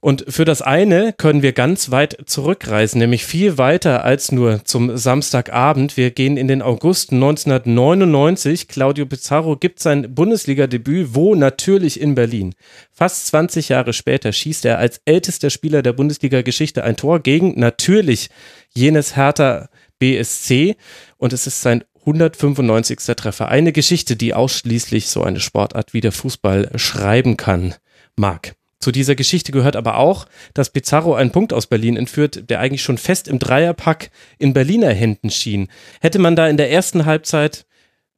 Und 0.00 0.24
für 0.28 0.44
das 0.44 0.62
eine 0.62 1.12
können 1.12 1.42
wir 1.42 1.52
ganz 1.52 1.90
weit 1.90 2.18
zurückreisen, 2.24 3.00
nämlich 3.00 3.26
viel 3.26 3.58
weiter 3.58 4.04
als 4.04 4.30
nur 4.30 4.64
zum 4.64 4.96
Samstagabend. 4.96 5.96
Wir 5.96 6.12
gehen 6.12 6.36
in 6.36 6.46
den 6.46 6.62
August 6.62 7.12
1999. 7.12 8.68
Claudio 8.68 9.06
Pizarro 9.06 9.56
gibt 9.56 9.80
sein 9.80 10.14
Bundesliga-Debüt, 10.14 11.08
wo 11.14 11.34
natürlich 11.34 12.00
in 12.00 12.14
Berlin. 12.14 12.54
Fast 12.92 13.26
20 13.26 13.70
Jahre 13.70 13.92
später 13.92 14.32
schießt 14.32 14.64
er 14.66 14.78
als 14.78 15.00
ältester 15.04 15.50
Spieler 15.50 15.82
der 15.82 15.92
Bundesliga-Geschichte 15.92 16.84
ein 16.84 16.96
Tor 16.96 17.18
gegen 17.18 17.58
natürlich 17.58 18.30
jenes 18.72 19.16
Hertha 19.16 19.68
BSC 19.98 20.76
und 21.16 21.32
es 21.32 21.48
ist 21.48 21.60
sein 21.60 21.82
195. 22.08 22.98
Treffer. 23.16 23.48
Eine 23.48 23.72
Geschichte, 23.72 24.16
die 24.16 24.34
ausschließlich 24.34 25.08
so 25.08 25.22
eine 25.22 25.40
Sportart 25.40 25.92
wie 25.92 26.00
der 26.00 26.12
Fußball 26.12 26.70
schreiben 26.76 27.36
kann. 27.36 27.74
Marc. 28.16 28.54
Zu 28.80 28.92
dieser 28.92 29.16
Geschichte 29.16 29.50
gehört 29.50 29.74
aber 29.74 29.98
auch, 29.98 30.26
dass 30.54 30.70
Pizarro 30.70 31.14
einen 31.14 31.32
Punkt 31.32 31.52
aus 31.52 31.66
Berlin 31.66 31.96
entführt, 31.96 32.48
der 32.48 32.60
eigentlich 32.60 32.82
schon 32.82 32.96
fest 32.96 33.26
im 33.26 33.40
Dreierpack 33.40 34.10
in 34.38 34.54
Berliner 34.54 34.92
Händen 34.92 35.30
schien. 35.30 35.68
Hätte 36.00 36.20
man 36.20 36.36
da 36.36 36.48
in 36.48 36.56
der 36.56 36.70
ersten 36.70 37.04
Halbzeit 37.04 37.66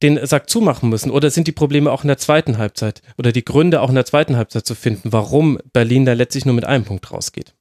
den 0.02 0.24
Sack 0.26 0.48
zumachen 0.50 0.88
müssen 0.88 1.10
oder 1.10 1.30
sind 1.30 1.46
die 1.46 1.52
Probleme 1.52 1.90
auch 1.90 2.04
in 2.04 2.08
der 2.08 2.18
zweiten 2.18 2.58
Halbzeit 2.58 3.02
oder 3.18 3.32
die 3.32 3.44
Gründe 3.44 3.80
auch 3.80 3.88
in 3.88 3.94
der 3.94 4.06
zweiten 4.06 4.36
Halbzeit 4.36 4.66
zu 4.66 4.74
finden, 4.74 5.12
warum 5.12 5.58
Berlin 5.72 6.04
da 6.04 6.12
letztlich 6.12 6.44
nur 6.44 6.54
mit 6.54 6.64
einem 6.64 6.84
Punkt 6.84 7.10
rausgeht? 7.10 7.54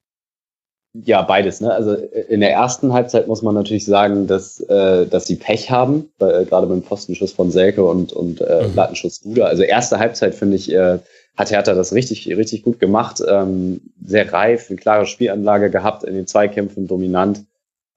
Ja, 0.93 1.21
beides. 1.21 1.61
Ne? 1.61 1.71
Also 1.71 1.93
in 1.93 2.39
der 2.39 2.51
ersten 2.51 2.93
Halbzeit 2.93 3.27
muss 3.27 3.43
man 3.43 3.53
natürlich 3.53 3.85
sagen, 3.85 4.25
dass, 4.25 4.59
äh, 4.59 5.05
dass 5.05 5.27
sie 5.27 5.35
Pech 5.35 5.69
haben, 5.69 6.11
äh, 6.19 6.45
gerade 6.45 6.65
mit 6.65 6.77
dem 6.77 6.83
Pfostenschuss 6.83 7.31
von 7.31 7.51
Selke 7.51 7.85
und, 7.85 8.11
und 8.11 8.41
äh, 8.41 8.67
mhm. 8.67 8.75
Lattenschuss 8.75 9.21
Duda. 9.21 9.45
Also 9.45 9.61
erste 9.63 9.99
Halbzeit 9.99 10.33
finde 10.33 10.55
ich, 10.55 10.73
äh, 10.73 10.97
hat 11.37 11.51
Hertha 11.51 11.73
das 11.75 11.93
richtig, 11.93 12.27
richtig 12.35 12.63
gut 12.63 12.79
gemacht. 12.79 13.21
Ähm, 13.27 13.81
sehr 14.03 14.33
reif, 14.33 14.69
eine 14.69 14.77
klare 14.77 15.05
Spielanlage 15.05 15.69
gehabt, 15.69 16.03
in 16.03 16.15
den 16.15 16.27
Zweikämpfen 16.27 16.87
dominant. 16.87 17.45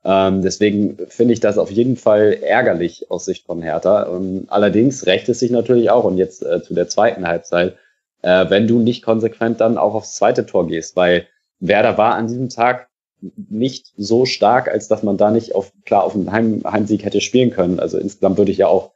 Ähm, 0.05 0.43
deswegen 0.43 0.99
finde 1.09 1.33
ich 1.33 1.41
das 1.41 1.59
auf 1.59 1.71
jeden 1.71 1.97
Fall 1.97 2.39
ärgerlich 2.43 3.11
aus 3.11 3.25
Sicht 3.25 3.47
von 3.47 3.63
Hertha. 3.63 4.07
Ähm, 4.15 4.45
allerdings 4.49 5.07
rächt 5.07 5.29
es 5.31 5.39
sich 5.41 5.51
natürlich 5.51 5.91
auch, 5.91 6.05
und 6.05 6.19
jetzt 6.19 6.45
äh, 6.45 6.63
zu 6.63 6.75
der 6.75 6.89
zweiten 6.89 7.27
Halbzeit, 7.27 7.77
äh, 8.21 8.51
wenn 8.51 8.67
du 8.67 8.81
nicht 8.81 9.03
konsequent 9.03 9.61
dann 9.61 9.79
auch 9.79 9.95
aufs 9.95 10.17
zweite 10.17 10.45
Tor 10.45 10.67
gehst, 10.67 10.95
weil 10.95 11.27
Werder 11.63 11.97
war 11.97 12.17
an 12.17 12.27
diesem 12.27 12.49
Tag 12.49 12.89
nicht 13.21 13.93
so 13.97 14.27
stark, 14.27 14.69
als 14.69 14.89
dass 14.89 15.05
man 15.05 15.17
da 15.17 15.31
nicht 15.31 15.55
auf, 15.55 15.73
klar 15.85 16.03
auf 16.03 16.15
einen 16.15 16.33
Heim, 16.33 16.63
Heimsieg 16.65 17.05
hätte 17.05 17.21
spielen 17.21 17.51
können. 17.51 17.79
Also 17.79 17.99
insgesamt 17.99 18.37
würde 18.37 18.51
ich 18.51 18.59
ja 18.59 18.67
auch, 18.67 18.93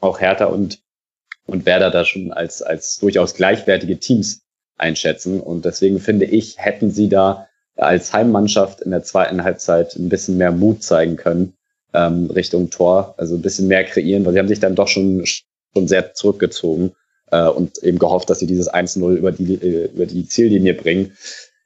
auch 0.00 0.18
Hertha 0.18 0.46
und, 0.46 0.80
und 1.44 1.66
Werder 1.66 1.90
da 1.90 2.06
schon 2.06 2.32
als, 2.32 2.62
als 2.62 2.96
durchaus 2.96 3.34
gleichwertige 3.34 3.98
Teams 3.98 4.42
einschätzen. 4.78 5.40
Und 5.40 5.66
deswegen 5.66 6.00
finde 6.00 6.24
ich, 6.24 6.56
hätten 6.58 6.90
sie 6.90 7.10
da 7.10 7.48
als 7.76 8.14
Heimmannschaft 8.14 8.80
in 8.80 8.92
der 8.92 9.02
zweiten 9.02 9.44
Halbzeit 9.44 9.94
ein 9.96 10.08
bisschen 10.08 10.38
mehr 10.38 10.52
Mut 10.52 10.82
zeigen 10.82 11.16
können 11.16 11.52
ähm, 11.92 12.30
Richtung 12.30 12.70
Tor, 12.70 13.14
also 13.18 13.34
ein 13.34 13.42
bisschen 13.42 13.68
mehr 13.68 13.84
kreieren, 13.84 14.24
weil 14.24 14.32
sie 14.32 14.38
haben 14.38 14.48
sich 14.48 14.60
dann 14.60 14.74
doch 14.74 14.88
schon, 14.88 15.24
schon 15.26 15.86
sehr 15.86 16.14
zurückgezogen 16.14 16.92
äh, 17.30 17.46
und 17.46 17.76
eben 17.82 17.98
gehofft, 17.98 18.30
dass 18.30 18.38
sie 18.38 18.46
dieses 18.46 18.72
1-0 18.72 19.16
über 19.16 19.32
die, 19.32 19.54
äh, 19.54 19.90
über 19.92 20.06
die 20.06 20.26
Ziellinie 20.26 20.72
bringen 20.72 21.12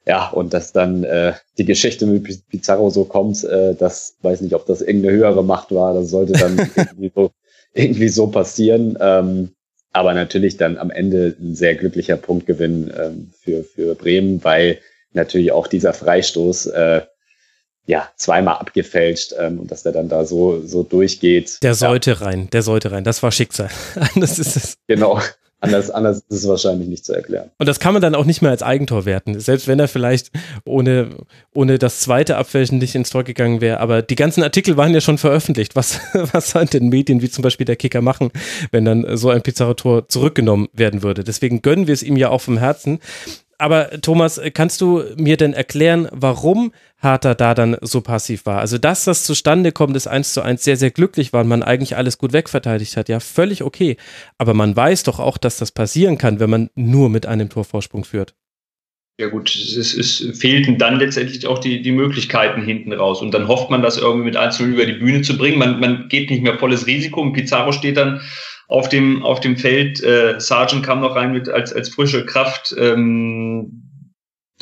ja, 0.07 0.29
und 0.29 0.53
dass 0.53 0.71
dann 0.73 1.03
äh, 1.03 1.33
die 1.57 1.65
Geschichte 1.65 2.05
mit 2.05 2.47
Pizarro 2.49 2.89
so 2.89 3.05
kommt, 3.05 3.43
äh, 3.43 3.75
das 3.75 4.15
weiß 4.21 4.41
nicht, 4.41 4.55
ob 4.55 4.65
das 4.65 4.81
irgendeine 4.81 5.15
höhere 5.15 5.43
Macht 5.43 5.71
war, 5.71 5.93
das 5.93 6.09
sollte 6.09 6.33
dann 6.33 6.57
irgendwie, 6.75 7.11
so, 7.13 7.31
irgendwie 7.73 8.09
so 8.09 8.27
passieren. 8.27 8.97
Ähm, 8.99 9.51
aber 9.93 10.13
natürlich 10.13 10.57
dann 10.57 10.77
am 10.77 10.89
Ende 10.89 11.35
ein 11.39 11.53
sehr 11.53 11.75
glücklicher 11.75 12.17
Punktgewinn 12.17 12.91
ähm, 12.97 13.31
für, 13.41 13.63
für 13.63 13.93
Bremen, 13.93 14.43
weil 14.43 14.79
natürlich 15.13 15.51
auch 15.51 15.67
dieser 15.67 15.93
Freistoß 15.93 16.67
äh, 16.67 17.01
ja 17.85 18.09
zweimal 18.15 18.55
abgefälscht 18.55 19.33
ähm, 19.37 19.59
und 19.59 19.71
dass 19.71 19.83
der 19.83 19.91
dann 19.91 20.07
da 20.07 20.25
so, 20.25 20.65
so 20.65 20.83
durchgeht. 20.83 21.61
Der 21.61 21.75
sollte 21.75 22.11
ja. 22.11 22.17
rein, 22.17 22.49
der 22.51 22.61
sollte 22.61 22.91
rein. 22.91 23.03
Das 23.03 23.21
war 23.21 23.31
Schicksal. 23.31 23.69
das 24.15 24.39
ist 24.39 24.55
es. 24.55 24.77
Genau. 24.87 25.19
Anders, 25.63 25.91
anders 25.91 26.23
ist 26.27 26.39
es 26.39 26.47
wahrscheinlich 26.47 26.87
nicht 26.87 27.05
zu 27.05 27.13
erklären. 27.13 27.51
Und 27.59 27.67
das 27.67 27.79
kann 27.79 27.93
man 27.93 28.01
dann 28.01 28.15
auch 28.15 28.25
nicht 28.25 28.41
mehr 28.41 28.49
als 28.49 28.63
Eigentor 28.63 29.05
werten. 29.05 29.39
Selbst 29.39 29.67
wenn 29.67 29.79
er 29.79 29.87
vielleicht 29.87 30.31
ohne, 30.65 31.09
ohne 31.53 31.77
das 31.77 31.99
zweite 31.99 32.37
Abfälschen 32.37 32.79
nicht 32.79 32.95
ins 32.95 33.11
Tor 33.11 33.23
gegangen 33.23 33.61
wäre. 33.61 33.79
Aber 33.79 34.01
die 34.01 34.15
ganzen 34.15 34.41
Artikel 34.41 34.75
waren 34.75 34.91
ja 34.91 35.01
schon 35.01 35.19
veröffentlicht. 35.19 35.75
Was, 35.75 35.99
was 36.33 36.49
sollen 36.49 36.67
denn 36.67 36.89
Medien 36.89 37.21
wie 37.21 37.29
zum 37.29 37.43
Beispiel 37.43 37.65
der 37.65 37.75
Kicker 37.75 38.01
machen, 38.01 38.31
wenn 38.71 38.85
dann 38.85 39.15
so 39.15 39.29
ein 39.29 39.43
Pizarro-Tor 39.43 40.09
zurückgenommen 40.09 40.67
werden 40.73 41.03
würde? 41.03 41.23
Deswegen 41.23 41.61
gönnen 41.61 41.85
wir 41.85 41.93
es 41.93 42.01
ihm 42.01 42.17
ja 42.17 42.29
auch 42.29 42.41
vom 42.41 42.57
Herzen. 42.57 42.99
Aber 43.61 44.01
Thomas, 44.01 44.41
kannst 44.55 44.81
du 44.81 45.03
mir 45.17 45.37
denn 45.37 45.53
erklären, 45.53 46.07
warum 46.11 46.73
Harter 46.97 47.35
da 47.35 47.53
dann 47.53 47.77
so 47.81 48.01
passiv 48.01 48.47
war? 48.47 48.57
Also, 48.57 48.79
dass 48.79 49.05
das 49.05 49.23
zustande 49.23 49.71
kommt, 49.71 49.95
ist 49.95 50.07
eins 50.07 50.33
zu 50.33 50.41
eins 50.41 50.63
sehr, 50.63 50.77
sehr 50.77 50.89
glücklich 50.89 51.31
war 51.31 51.41
und 51.41 51.47
man 51.47 51.61
eigentlich 51.61 51.95
alles 51.95 52.17
gut 52.17 52.33
wegverteidigt 52.33 52.97
hat. 52.97 53.07
Ja, 53.07 53.19
völlig 53.19 53.61
okay. 53.61 53.97
Aber 54.39 54.55
man 54.55 54.75
weiß 54.75 55.03
doch 55.03 55.19
auch, 55.19 55.37
dass 55.37 55.57
das 55.57 55.71
passieren 55.71 56.17
kann, 56.17 56.39
wenn 56.39 56.49
man 56.49 56.69
nur 56.73 57.11
mit 57.11 57.27
einem 57.27 57.49
Torvorsprung 57.49 58.03
führt. 58.03 58.33
Ja 59.19 59.27
gut, 59.27 59.53
es, 59.53 59.93
es 59.93 60.39
fehlten 60.39 60.79
dann 60.79 60.97
letztendlich 60.97 61.45
auch 61.45 61.59
die, 61.59 61.83
die 61.83 61.91
Möglichkeiten 61.91 62.63
hinten 62.63 62.91
raus. 62.93 63.21
Und 63.21 63.31
dann 63.31 63.47
hofft 63.47 63.69
man, 63.69 63.83
das 63.83 63.99
irgendwie 63.99 64.25
mit 64.25 64.37
1 64.37 64.59
über 64.61 64.87
die 64.87 64.93
Bühne 64.93 65.21
zu 65.21 65.37
bringen. 65.37 65.59
Man, 65.59 65.79
man 65.79 66.09
geht 66.09 66.31
nicht 66.31 66.41
mehr 66.41 66.57
volles 66.57 66.87
Risiko. 66.87 67.21
Und 67.21 67.33
Pizarro 67.33 67.73
steht 67.73 67.97
dann 67.97 68.21
auf 68.71 68.87
dem, 68.87 69.21
auf 69.23 69.41
dem 69.41 69.57
Feld. 69.57 70.01
Äh, 70.01 70.39
Sargent 70.39 70.85
kam 70.85 71.01
noch 71.01 71.15
rein 71.15 71.33
mit 71.33 71.49
als, 71.49 71.73
als 71.73 71.89
frische 71.89 72.25
Kraft. 72.25 72.73
Ähm, 72.79 73.83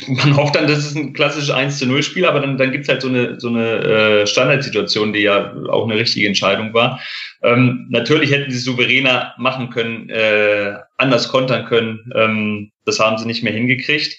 man 0.07 0.35
hofft 0.35 0.55
dann, 0.55 0.65
das 0.65 0.79
ist 0.79 0.95
ein 0.95 1.13
klassisches 1.13 1.51
1 1.51 1.77
zu 1.77 1.85
0 1.85 2.01
Spiel, 2.01 2.25
aber 2.25 2.39
dann, 2.39 2.57
dann 2.57 2.71
gibt's 2.71 2.89
halt 2.89 3.03
so 3.03 3.07
eine, 3.07 3.39
so 3.39 3.49
eine 3.49 3.83
äh, 4.21 4.27
Standardsituation, 4.27 5.13
die 5.13 5.19
ja 5.19 5.53
auch 5.69 5.83
eine 5.83 5.99
richtige 5.99 6.25
Entscheidung 6.25 6.73
war. 6.73 6.99
Ähm, 7.43 7.85
natürlich 7.91 8.31
hätten 8.31 8.49
sie 8.49 8.57
souveräner 8.57 9.35
machen 9.37 9.69
können, 9.69 10.09
äh, 10.09 10.73
anders 10.97 11.29
kontern 11.29 11.65
können. 11.65 12.11
Ähm, 12.15 12.71
das 12.85 12.99
haben 12.99 13.19
sie 13.19 13.27
nicht 13.27 13.43
mehr 13.43 13.53
hingekriegt. 13.53 14.17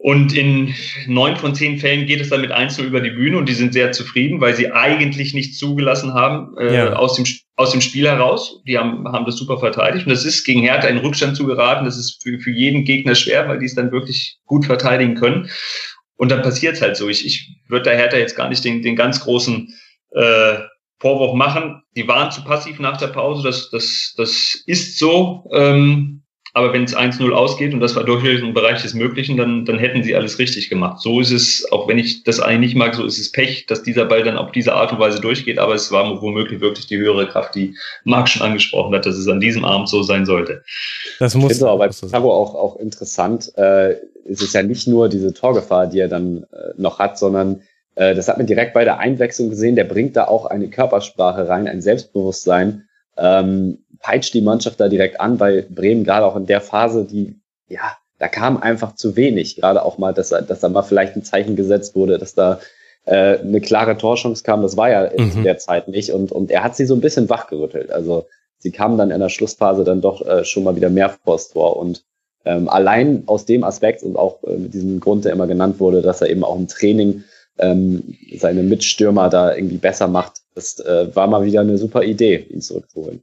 Und 0.00 0.32
in 0.32 0.74
neun 1.08 1.34
von 1.34 1.56
zehn 1.56 1.78
Fällen 1.78 2.06
geht 2.06 2.20
es 2.20 2.30
dann 2.30 2.40
mit 2.40 2.52
1 2.52 2.78
über 2.78 3.00
die 3.00 3.10
Bühne 3.10 3.36
und 3.36 3.48
die 3.48 3.54
sind 3.54 3.72
sehr 3.72 3.90
zufrieden, 3.90 4.40
weil 4.40 4.54
sie 4.54 4.70
eigentlich 4.70 5.34
nichts 5.34 5.58
zugelassen 5.58 6.14
haben 6.14 6.56
äh, 6.56 6.72
ja. 6.72 6.92
aus, 6.92 7.16
dem, 7.16 7.26
aus 7.56 7.72
dem 7.72 7.80
Spiel 7.80 8.06
heraus. 8.06 8.62
Die 8.64 8.78
haben, 8.78 9.08
haben 9.08 9.26
das 9.26 9.36
super 9.36 9.58
verteidigt 9.58 10.06
und 10.06 10.12
das 10.12 10.24
ist 10.24 10.44
gegen 10.44 10.60
Hertha 10.60 10.86
in 10.86 10.98
Rückstand 10.98 11.36
zu 11.36 11.46
geraten. 11.46 11.84
Das 11.84 11.98
ist 11.98 12.22
für, 12.22 12.38
für 12.38 12.52
jeden 12.52 12.84
Gegner 12.84 13.16
schwer, 13.16 13.48
weil 13.48 13.58
die 13.58 13.66
es 13.66 13.74
dann 13.74 13.90
wirklich 13.90 14.38
gut 14.46 14.66
verteidigen 14.66 15.16
können. 15.16 15.50
Und 16.14 16.30
dann 16.30 16.42
passiert 16.42 16.76
es 16.76 16.82
halt 16.82 16.96
so. 16.96 17.08
Ich, 17.08 17.26
ich 17.26 17.56
würde 17.66 17.90
da 17.90 17.90
Hertha 17.90 18.18
jetzt 18.18 18.36
gar 18.36 18.48
nicht 18.48 18.64
den, 18.64 18.82
den 18.82 18.94
ganz 18.94 19.18
großen 19.18 19.74
äh, 20.12 20.58
Vorwurf 21.00 21.34
machen. 21.34 21.82
Die 21.96 22.06
waren 22.06 22.30
zu 22.30 22.44
passiv 22.44 22.78
nach 22.78 22.98
der 22.98 23.08
Pause. 23.08 23.42
Das, 23.42 23.68
das, 23.70 24.14
das 24.16 24.62
ist 24.66 24.96
so. 24.98 25.48
Ähm, 25.52 26.22
aber 26.54 26.72
wenn 26.72 26.84
es 26.84 26.96
1-0 26.96 27.30
ausgeht 27.32 27.74
und 27.74 27.80
das 27.80 27.96
war 27.96 28.04
durchaus 28.04 28.40
im 28.40 28.54
Bereich 28.54 28.82
des 28.82 28.94
Möglichen, 28.94 29.36
dann, 29.36 29.64
dann 29.64 29.78
hätten 29.78 30.02
sie 30.02 30.14
alles 30.14 30.38
richtig 30.38 30.68
gemacht. 30.68 31.00
So 31.00 31.20
ist 31.20 31.30
es, 31.30 31.66
auch 31.70 31.88
wenn 31.88 31.98
ich 31.98 32.24
das 32.24 32.40
eigentlich 32.40 32.58
nicht 32.58 32.76
mag, 32.76 32.94
so 32.94 33.04
ist 33.04 33.18
es 33.18 33.32
Pech, 33.32 33.66
dass 33.66 33.82
dieser 33.82 34.04
Ball 34.04 34.22
dann 34.22 34.36
auf 34.36 34.52
diese 34.52 34.74
Art 34.74 34.92
und 34.92 34.98
Weise 34.98 35.20
durchgeht, 35.20 35.58
aber 35.58 35.74
es 35.74 35.90
war 35.92 36.20
womöglich 36.20 36.60
wirklich 36.60 36.86
die 36.86 36.98
höhere 36.98 37.28
Kraft, 37.28 37.54
die 37.54 37.76
Marc 38.04 38.28
schon 38.28 38.42
angesprochen 38.42 38.94
hat, 38.94 39.06
dass 39.06 39.16
es 39.16 39.28
an 39.28 39.40
diesem 39.40 39.64
Abend 39.64 39.88
so 39.88 40.02
sein 40.02 40.26
sollte. 40.26 40.62
Das 41.18 41.34
muss 41.34 41.52
ich 41.52 41.58
finde 41.58 41.70
aber 41.70 41.78
bei 41.78 41.88
Pizarro 41.88 42.32
auch, 42.32 42.54
auch 42.54 42.76
interessant. 42.76 43.52
Äh, 43.56 43.96
es 44.30 44.42
ist 44.42 44.54
ja 44.54 44.62
nicht 44.62 44.86
nur 44.86 45.08
diese 45.08 45.32
Torgefahr, 45.32 45.86
die 45.86 46.00
er 46.00 46.08
dann 46.08 46.44
äh, 46.52 46.74
noch 46.76 46.98
hat, 46.98 47.18
sondern 47.18 47.62
äh, 47.94 48.14
das 48.14 48.28
hat 48.28 48.38
man 48.38 48.46
direkt 48.46 48.74
bei 48.74 48.84
der 48.84 48.98
Einwechslung 48.98 49.50
gesehen. 49.50 49.76
Der 49.76 49.84
bringt 49.84 50.16
da 50.16 50.24
auch 50.28 50.46
eine 50.46 50.68
Körpersprache 50.68 51.48
rein, 51.48 51.66
ein 51.66 51.82
Selbstbewusstsein. 51.82 52.84
Ähm, 53.16 53.78
peitscht 54.00 54.34
die 54.34 54.40
Mannschaft 54.40 54.80
da 54.80 54.88
direkt 54.88 55.20
an, 55.20 55.40
weil 55.40 55.62
Bremen 55.62 56.04
gerade 56.04 56.26
auch 56.26 56.36
in 56.36 56.46
der 56.46 56.60
Phase, 56.60 57.04
die, 57.04 57.40
ja, 57.68 57.96
da 58.18 58.28
kam 58.28 58.56
einfach 58.56 58.94
zu 58.94 59.16
wenig. 59.16 59.56
Gerade 59.56 59.84
auch 59.84 59.98
mal, 59.98 60.12
dass, 60.12 60.30
dass 60.30 60.60
da 60.60 60.68
mal 60.68 60.82
vielleicht 60.82 61.16
ein 61.16 61.24
Zeichen 61.24 61.56
gesetzt 61.56 61.94
wurde, 61.94 62.18
dass 62.18 62.34
da 62.34 62.60
äh, 63.04 63.38
eine 63.38 63.60
klare 63.60 63.96
Torchance 63.96 64.42
kam. 64.42 64.62
Das 64.62 64.76
war 64.76 64.90
ja 64.90 65.10
mhm. 65.16 65.32
in 65.36 65.44
der 65.44 65.58
Zeit 65.58 65.88
nicht. 65.88 66.12
Und, 66.12 66.32
und 66.32 66.50
er 66.50 66.64
hat 66.64 66.76
sie 66.76 66.86
so 66.86 66.94
ein 66.94 67.00
bisschen 67.00 67.28
wachgerüttelt. 67.28 67.90
Also 67.90 68.26
sie 68.58 68.72
kamen 68.72 68.98
dann 68.98 69.10
in 69.10 69.20
der 69.20 69.28
Schlussphase 69.28 69.84
dann 69.84 70.00
doch 70.00 70.26
äh, 70.26 70.44
schon 70.44 70.64
mal 70.64 70.76
wieder 70.76 70.90
mehr 70.90 71.16
vors 71.24 71.50
Tor. 71.50 71.76
Und 71.76 72.04
ähm, 72.44 72.68
allein 72.68 73.24
aus 73.26 73.46
dem 73.46 73.64
Aspekt 73.64 74.02
und 74.02 74.16
auch 74.16 74.42
äh, 74.44 74.56
mit 74.56 74.74
diesem 74.74 75.00
Grund, 75.00 75.24
der 75.24 75.32
immer 75.32 75.46
genannt 75.46 75.80
wurde, 75.80 76.02
dass 76.02 76.20
er 76.20 76.30
eben 76.30 76.44
auch 76.44 76.56
im 76.56 76.68
Training 76.68 77.24
ähm, 77.58 78.16
seine 78.36 78.62
Mitstürmer 78.62 79.28
da 79.28 79.54
irgendwie 79.54 79.78
besser 79.78 80.08
macht, 80.08 80.42
das 80.54 80.78
äh, 80.80 81.14
war 81.14 81.26
mal 81.26 81.44
wieder 81.44 81.60
eine 81.60 81.78
super 81.78 82.02
Idee, 82.02 82.46
ihn 82.50 82.60
zurückzuholen. 82.60 83.22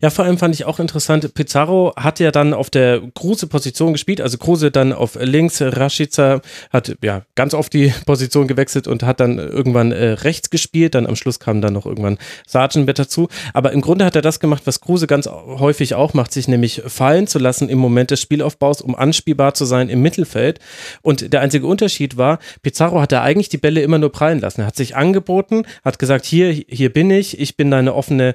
Ja, 0.00 0.10
vor 0.10 0.24
allem 0.24 0.38
fand 0.38 0.54
ich 0.54 0.64
auch 0.64 0.80
interessant, 0.80 1.34
Pizarro 1.34 1.92
hat 1.96 2.20
ja 2.20 2.30
dann 2.30 2.52
auf 2.52 2.70
der 2.70 3.00
Kruse-Position 3.14 3.92
gespielt, 3.92 4.20
also 4.20 4.38
Kruse 4.38 4.70
dann 4.70 4.92
auf 4.92 5.16
links, 5.20 5.60
Rashica 5.60 6.40
hat 6.70 6.96
ja 7.02 7.22
ganz 7.34 7.54
oft 7.54 7.72
die 7.72 7.92
Position 8.06 8.48
gewechselt 8.48 8.88
und 8.88 9.02
hat 9.02 9.20
dann 9.20 9.38
irgendwann 9.38 9.92
äh, 9.92 10.10
rechts 10.10 10.50
gespielt, 10.50 10.94
dann 10.94 11.06
am 11.06 11.16
Schluss 11.16 11.38
kam 11.38 11.60
dann 11.60 11.72
noch 11.72 11.86
irgendwann 11.86 12.18
Sargent 12.46 12.86
mit 12.86 12.98
dazu, 12.98 13.28
aber 13.52 13.72
im 13.72 13.80
Grunde 13.80 14.04
hat 14.04 14.16
er 14.16 14.22
das 14.22 14.40
gemacht, 14.40 14.62
was 14.66 14.80
Kruse 14.80 15.06
ganz 15.06 15.26
häufig 15.26 15.94
auch 15.94 16.14
macht, 16.14 16.32
sich 16.32 16.48
nämlich 16.48 16.82
fallen 16.86 17.26
zu 17.26 17.38
lassen 17.38 17.68
im 17.68 17.78
Moment 17.78 18.10
des 18.10 18.20
Spielaufbaus, 18.20 18.80
um 18.80 18.94
anspielbar 18.94 19.54
zu 19.54 19.64
sein 19.64 19.88
im 19.88 20.02
Mittelfeld. 20.02 20.58
Und 21.02 21.32
der 21.32 21.40
einzige 21.40 21.66
Unterschied 21.66 22.16
war, 22.16 22.38
Pizarro 22.62 23.00
hat 23.00 23.12
er 23.12 23.22
eigentlich 23.22 23.48
die 23.48 23.58
Bälle 23.58 23.82
immer 23.82 23.98
nur 23.98 24.12
prallen 24.12 24.40
lassen, 24.40 24.62
er 24.62 24.66
hat 24.66 24.76
sich 24.76 24.96
angeboten, 24.96 25.64
hat 25.84 25.98
gesagt, 25.98 26.24
hier, 26.24 26.50
hier 26.50 26.92
bin 26.92 27.10
ich, 27.10 27.38
ich 27.38 27.56
bin 27.56 27.70
deine 27.70 27.94
offene 27.94 28.34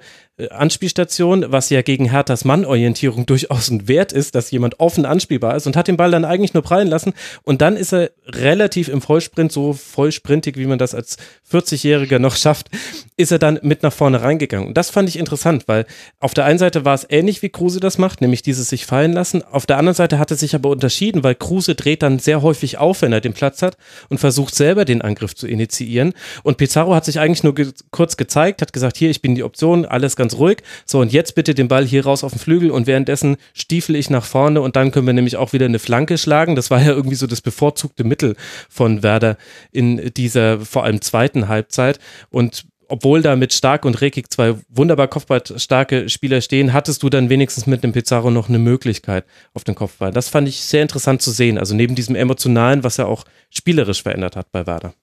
Anspielstation, 0.49 1.45
was 1.49 1.69
ja 1.69 1.81
gegen 1.81 2.05
Herthas 2.05 2.45
Mannorientierung 2.45 3.25
durchaus 3.25 3.69
ein 3.69 3.87
Wert 3.87 4.11
ist, 4.13 4.35
dass 4.35 4.51
jemand 4.51 4.79
offen 4.79 5.05
anspielbar 5.05 5.55
ist 5.55 5.67
und 5.67 5.75
hat 5.75 5.87
den 5.87 5.97
Ball 5.97 6.11
dann 6.11 6.25
eigentlich 6.25 6.53
nur 6.53 6.63
prallen 6.63 6.87
lassen 6.87 7.13
und 7.43 7.61
dann 7.61 7.75
ist 7.75 7.93
er 7.93 8.11
relativ 8.25 8.87
im 8.87 9.01
Vollsprint, 9.01 9.51
so 9.51 9.73
vollsprintig, 9.73 10.57
wie 10.57 10.65
man 10.65 10.79
das 10.79 10.95
als 10.95 11.17
40-Jähriger 11.51 12.19
noch 12.19 12.35
schafft, 12.35 12.69
ist 13.17 13.31
er 13.31 13.39
dann 13.39 13.59
mit 13.63 13.83
nach 13.83 13.91
vorne 13.91 14.21
reingegangen. 14.21 14.67
Und 14.67 14.77
das 14.77 14.89
fand 14.89 15.09
ich 15.09 15.17
interessant, 15.17 15.67
weil 15.67 15.85
auf 16.19 16.33
der 16.33 16.45
einen 16.45 16.59
Seite 16.59 16.85
war 16.85 16.93
es 16.93 17.05
ähnlich, 17.09 17.41
wie 17.41 17.49
Kruse 17.49 17.79
das 17.79 17.97
macht, 17.97 18.21
nämlich 18.21 18.41
dieses 18.41 18.69
sich 18.69 18.85
fallen 18.85 19.13
lassen. 19.13 19.43
Auf 19.43 19.65
der 19.65 19.77
anderen 19.77 19.95
Seite 19.95 20.19
hat 20.19 20.31
er 20.31 20.37
sich 20.37 20.55
aber 20.55 20.69
unterschieden, 20.69 21.23
weil 21.23 21.35
Kruse 21.35 21.75
dreht 21.75 22.03
dann 22.03 22.19
sehr 22.19 22.41
häufig 22.41 22.77
auf, 22.77 23.01
wenn 23.01 23.11
er 23.11 23.21
den 23.21 23.33
Platz 23.33 23.61
hat 23.61 23.77
und 24.09 24.19
versucht 24.19 24.55
selber 24.55 24.85
den 24.85 25.01
Angriff 25.01 25.35
zu 25.35 25.47
initiieren. 25.47 26.13
Und 26.43 26.57
Pizarro 26.57 26.95
hat 26.95 27.05
sich 27.05 27.19
eigentlich 27.19 27.43
nur 27.43 27.55
ge 27.55 27.69
kurz 27.91 28.17
gezeigt, 28.17 28.61
hat 28.61 28.73
gesagt, 28.73 28.97
hier, 28.97 29.09
ich 29.09 29.21
bin 29.21 29.35
die 29.35 29.43
Option, 29.43 29.85
alles 29.85 30.15
ganz 30.15 30.28
ganz 30.29 30.39
ruhig. 30.39 30.59
So, 30.85 30.99
und 30.99 31.11
jetzt 31.11 31.35
bitte 31.35 31.55
den 31.55 31.67
Ball 31.67 31.85
hier 31.85 32.05
raus 32.05 32.23
auf 32.23 32.31
den 32.31 32.39
Flügel 32.39 32.71
und 32.71 32.87
währenddessen 32.87 33.37
stiefel 33.53 33.95
ich 33.95 34.09
nach 34.09 34.25
vorne 34.25 34.61
und 34.61 34.75
dann 34.75 34.91
können 34.91 35.07
wir 35.07 35.13
nämlich 35.13 35.37
auch 35.37 35.53
wieder 35.53 35.65
eine 35.65 35.79
Flanke 35.79 36.17
schlagen. 36.17 36.55
Das 36.55 36.69
war 36.69 36.81
ja 36.81 36.89
irgendwie 36.89 37.15
so 37.15 37.27
das 37.27 37.41
bevorzugte 37.41 38.03
Mittel 38.03 38.35
von 38.69 39.03
Werder 39.03 39.37
in 39.71 40.11
dieser 40.15 40.59
vor 40.59 40.83
allem 40.83 41.01
zweiten 41.01 41.47
Halbzeit. 41.47 41.99
Und 42.29 42.65
obwohl 42.91 43.21
da 43.21 43.35
mit 43.35 43.53
Stark 43.53 43.85
und 43.85 44.01
Rekik 44.01 44.31
zwei 44.31 44.55
wunderbar 44.67 45.07
kopfballstarke 45.07 46.09
Spieler 46.09 46.41
stehen, 46.41 46.73
hattest 46.73 47.03
du 47.03 47.09
dann 47.09 47.29
wenigstens 47.29 47.67
mit 47.67 47.83
dem 47.83 47.91
Pizarro 47.91 48.31
noch 48.31 48.49
eine 48.49 48.57
Möglichkeit 48.57 49.25
auf 49.53 49.63
den 49.63 49.75
Kopfball. 49.75 50.11
Das 50.11 50.29
fand 50.29 50.47
ich 50.47 50.61
sehr 50.61 50.81
interessant 50.81 51.21
zu 51.21 51.29
sehen. 51.29 51.59
Also 51.59 51.75
neben 51.75 51.93
diesem 51.93 52.15
emotionalen, 52.15 52.83
was 52.83 52.97
er 52.97 53.07
auch 53.07 53.25
spielerisch 53.51 54.01
verändert 54.01 54.35
hat 54.35 54.51
bei 54.51 54.65
Werder. 54.65 54.93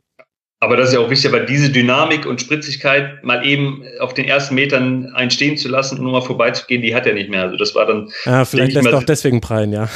Aber 0.59 0.79
das 0.79 0.89
ist 0.89 0.95
ja 0.95 1.01
auch 1.01 1.11
wichtig, 1.11 1.29
aber 1.29 1.41
diese 1.41 1.71
Dynamik 1.71 2.25
und 2.25 2.41
Spritzigkeit 2.41 3.23
mal 3.23 3.47
eben 3.47 3.85
auf 4.01 4.15
den 4.15 4.27
ersten 4.27 4.55
Metern 4.55 5.13
einstehen 5.15 5.59
zu 5.59 5.69
lassen 5.69 5.99
und 5.99 6.05
nur 6.05 6.13
mal 6.13 6.23
vorbeizugehen, 6.23 6.81
die 6.81 6.95
hat 6.95 7.07
er 7.07 7.13
nicht 7.13 7.29
mehr. 7.29 7.43
Also 7.43 7.59
das 7.59 7.75
war 7.75 7.85
dann. 7.85 8.11
Ja, 8.25 8.47
vielleicht 8.47 8.73
lässt 8.73 8.87
er 8.87 8.97
auch 8.97 9.03
deswegen 9.03 9.43
prallen, 9.43 9.73
ja. 9.73 9.91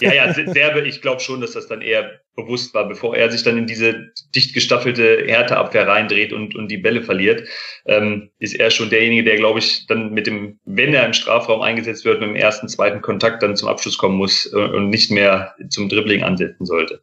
Ja, 0.00 0.12
ja, 0.12 0.34
sehr, 0.34 0.84
ich 0.84 1.00
glaube 1.00 1.20
schon, 1.20 1.40
dass 1.40 1.52
das 1.52 1.66
dann 1.66 1.80
eher 1.80 2.10
bewusst 2.36 2.74
war, 2.74 2.86
bevor 2.86 3.16
er 3.16 3.30
sich 3.30 3.42
dann 3.42 3.56
in 3.56 3.66
diese 3.66 4.12
dicht 4.34 4.52
gestaffelte 4.52 5.24
Härteabwehr 5.26 5.88
reindreht 5.88 6.34
und, 6.34 6.54
und 6.54 6.68
die 6.68 6.78
Bälle 6.78 7.02
verliert, 7.02 7.48
ähm, 7.86 8.30
ist 8.38 8.54
er 8.54 8.70
schon 8.70 8.90
derjenige, 8.90 9.24
der, 9.24 9.36
glaube 9.36 9.60
ich, 9.60 9.86
dann 9.86 10.12
mit 10.12 10.26
dem, 10.26 10.58
wenn 10.66 10.92
er 10.92 11.06
im 11.06 11.14
Strafraum 11.14 11.62
eingesetzt 11.62 12.04
wird, 12.04 12.20
mit 12.20 12.28
dem 12.28 12.36
ersten, 12.36 12.68
zweiten 12.68 13.00
Kontakt 13.00 13.42
dann 13.42 13.56
zum 13.56 13.68
Abschluss 13.68 13.96
kommen 13.96 14.16
muss 14.16 14.50
äh, 14.52 14.56
und 14.56 14.90
nicht 14.90 15.10
mehr 15.10 15.54
zum 15.70 15.88
Dribbling 15.88 16.22
ansetzen 16.22 16.66
sollte. 16.66 17.00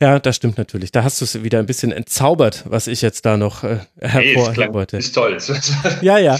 Ja, 0.00 0.20
das 0.20 0.36
stimmt 0.36 0.58
natürlich. 0.58 0.92
Da 0.92 1.02
hast 1.02 1.20
du 1.20 1.24
es 1.24 1.42
wieder 1.42 1.58
ein 1.58 1.66
bisschen 1.66 1.90
entzaubert, 1.90 2.64
was 2.68 2.86
ich 2.86 3.02
jetzt 3.02 3.26
da 3.26 3.36
noch 3.36 3.64
äh, 3.64 3.78
hervorheben 4.00 4.72
wollte. 4.72 4.96
Ist 4.96 5.12
toll. 5.12 5.38
ja, 6.02 6.18
ja. 6.18 6.38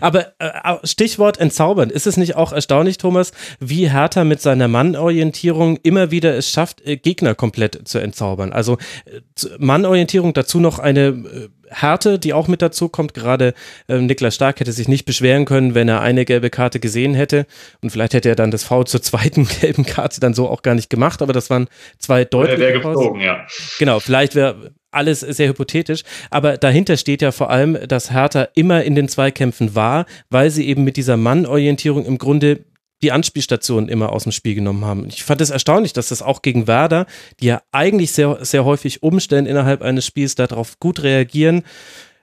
Aber 0.00 0.32
äh, 0.38 0.76
Stichwort 0.84 1.38
entzaubern. 1.38 1.90
Ist 1.90 2.06
es 2.06 2.16
nicht 2.16 2.36
auch 2.36 2.52
erstaunlich, 2.52 2.98
Thomas, 2.98 3.32
wie 3.58 3.90
Hertha 3.90 4.22
mit 4.22 4.40
seiner 4.40 4.68
Mannorientierung 4.68 5.78
immer 5.82 6.12
wieder 6.12 6.36
es 6.36 6.50
schafft, 6.50 6.86
äh, 6.86 6.96
Gegner 6.98 7.34
komplett 7.34 7.88
zu 7.88 7.98
entzaubern? 7.98 8.52
Also 8.52 8.78
äh, 9.06 9.20
Mannorientierung, 9.58 10.32
dazu 10.32 10.60
noch 10.60 10.78
eine 10.78 11.08
äh, 11.08 11.48
Härte, 11.70 12.18
die 12.18 12.32
auch 12.32 12.48
mit 12.48 12.62
dazu 12.62 12.88
kommt. 12.88 13.14
Gerade 13.14 13.54
äh, 13.88 13.98
Niklas 13.98 14.34
Stark 14.34 14.60
hätte 14.60 14.72
sich 14.72 14.88
nicht 14.88 15.04
beschweren 15.04 15.44
können, 15.44 15.74
wenn 15.74 15.88
er 15.88 16.00
eine 16.00 16.24
gelbe 16.24 16.50
Karte 16.50 16.80
gesehen 16.80 17.14
hätte. 17.14 17.46
Und 17.82 17.90
vielleicht 17.90 18.14
hätte 18.14 18.28
er 18.28 18.36
dann 18.36 18.50
das 18.50 18.64
Foul 18.64 18.86
zur 18.86 19.02
zweiten 19.02 19.46
gelben 19.60 19.86
Karte 19.86 20.20
dann 20.20 20.34
so 20.34 20.48
auch 20.48 20.62
gar 20.62 20.74
nicht 20.74 20.90
gemacht. 20.90 21.22
Aber 21.22 21.32
das 21.32 21.50
waren 21.50 21.68
zwei 21.98 22.24
deutliche. 22.24 22.60
Wäre 22.60 22.72
geflogen, 22.80 23.20
ja. 23.20 23.46
Genau, 23.78 24.00
vielleicht 24.00 24.34
wäre 24.34 24.72
alles 24.90 25.20
sehr 25.20 25.48
hypothetisch, 25.48 26.02
aber 26.30 26.56
dahinter 26.56 26.96
steht 26.96 27.22
ja 27.22 27.30
vor 27.30 27.50
allem, 27.50 27.78
dass 27.86 28.10
Hertha 28.10 28.48
immer 28.54 28.82
in 28.82 28.96
den 28.96 29.08
Zweikämpfen 29.08 29.74
war, 29.76 30.06
weil 30.30 30.50
sie 30.50 30.66
eben 30.66 30.82
mit 30.82 30.96
dieser 30.96 31.16
Mannorientierung 31.16 32.04
im 32.04 32.18
Grunde 32.18 32.64
die 33.02 33.12
Anspielstationen 33.12 33.88
immer 33.88 34.12
aus 34.12 34.24
dem 34.24 34.32
Spiel 34.32 34.54
genommen 34.54 34.84
haben. 34.84 35.06
Ich 35.06 35.24
fand 35.24 35.40
es 35.40 35.50
erstaunlich, 35.50 35.92
dass 35.92 36.08
das 36.08 36.22
auch 36.22 36.42
gegen 36.42 36.66
Werder, 36.66 37.06
die 37.40 37.46
ja 37.46 37.62
eigentlich 37.72 38.12
sehr, 38.12 38.44
sehr 38.44 38.64
häufig 38.64 39.02
umstellen 39.02 39.46
innerhalb 39.46 39.82
eines 39.82 40.06
Spiels, 40.06 40.34
darauf 40.34 40.78
gut 40.80 41.02
reagieren, 41.02 41.62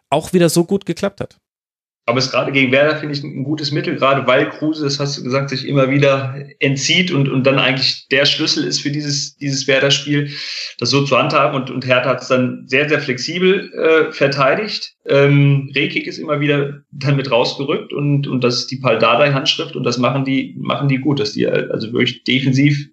auch 0.09 0.33
wieder 0.33 0.49
so 0.49 0.65
gut 0.65 0.85
geklappt 0.85 1.21
hat. 1.21 1.39
Aber 2.07 2.19
es 2.19 2.31
gerade 2.31 2.53
gegen 2.53 2.71
Werder 2.71 2.95
finde 2.95 3.15
ich 3.15 3.21
ein 3.21 3.43
gutes 3.43 3.73
Mittel, 3.73 3.97
gerade 3.97 4.25
weil 4.25 4.49
Kruse, 4.49 4.85
das 4.85 4.97
hast 4.97 5.17
du 5.17 5.23
gesagt, 5.23 5.49
sich 5.49 5.67
immer 5.67 5.89
wieder 5.89 6.35
entzieht 6.59 7.11
und, 7.11 7.27
und 7.27 7.43
dann 7.43 7.59
eigentlich 7.59 8.07
der 8.07 8.25
Schlüssel 8.25 8.63
ist 8.63 8.79
für 8.79 8.91
dieses, 8.91 9.35
dieses 9.35 9.67
Werder-Spiel, 9.67 10.31
das 10.79 10.89
so 10.89 11.03
zu 11.03 11.17
handhaben. 11.17 11.61
Und, 11.61 11.69
und 11.69 11.85
Hertha 11.85 12.11
hat 12.11 12.21
es 12.21 12.29
dann 12.29 12.63
sehr, 12.65 12.87
sehr 12.87 13.01
flexibel 13.01 13.73
äh, 13.73 14.13
verteidigt. 14.13 14.95
Ähm, 15.05 15.69
Rekik 15.75 16.07
ist 16.07 16.17
immer 16.17 16.39
wieder 16.39 16.81
dann 16.91 17.17
mit 17.17 17.29
rausgerückt 17.29 17.91
und, 17.91 18.25
und 18.25 18.41
das 18.41 18.59
ist 18.59 18.71
die 18.71 18.77
Paldadei-Handschrift 18.77 19.75
und 19.75 19.83
das 19.83 19.97
machen 19.97 20.23
die, 20.23 20.55
machen 20.57 20.87
die 20.87 20.99
gut, 20.99 21.19
dass 21.19 21.33
die 21.33 21.45
also 21.45 21.91
wirklich 21.91 22.23
defensiv 22.23 22.87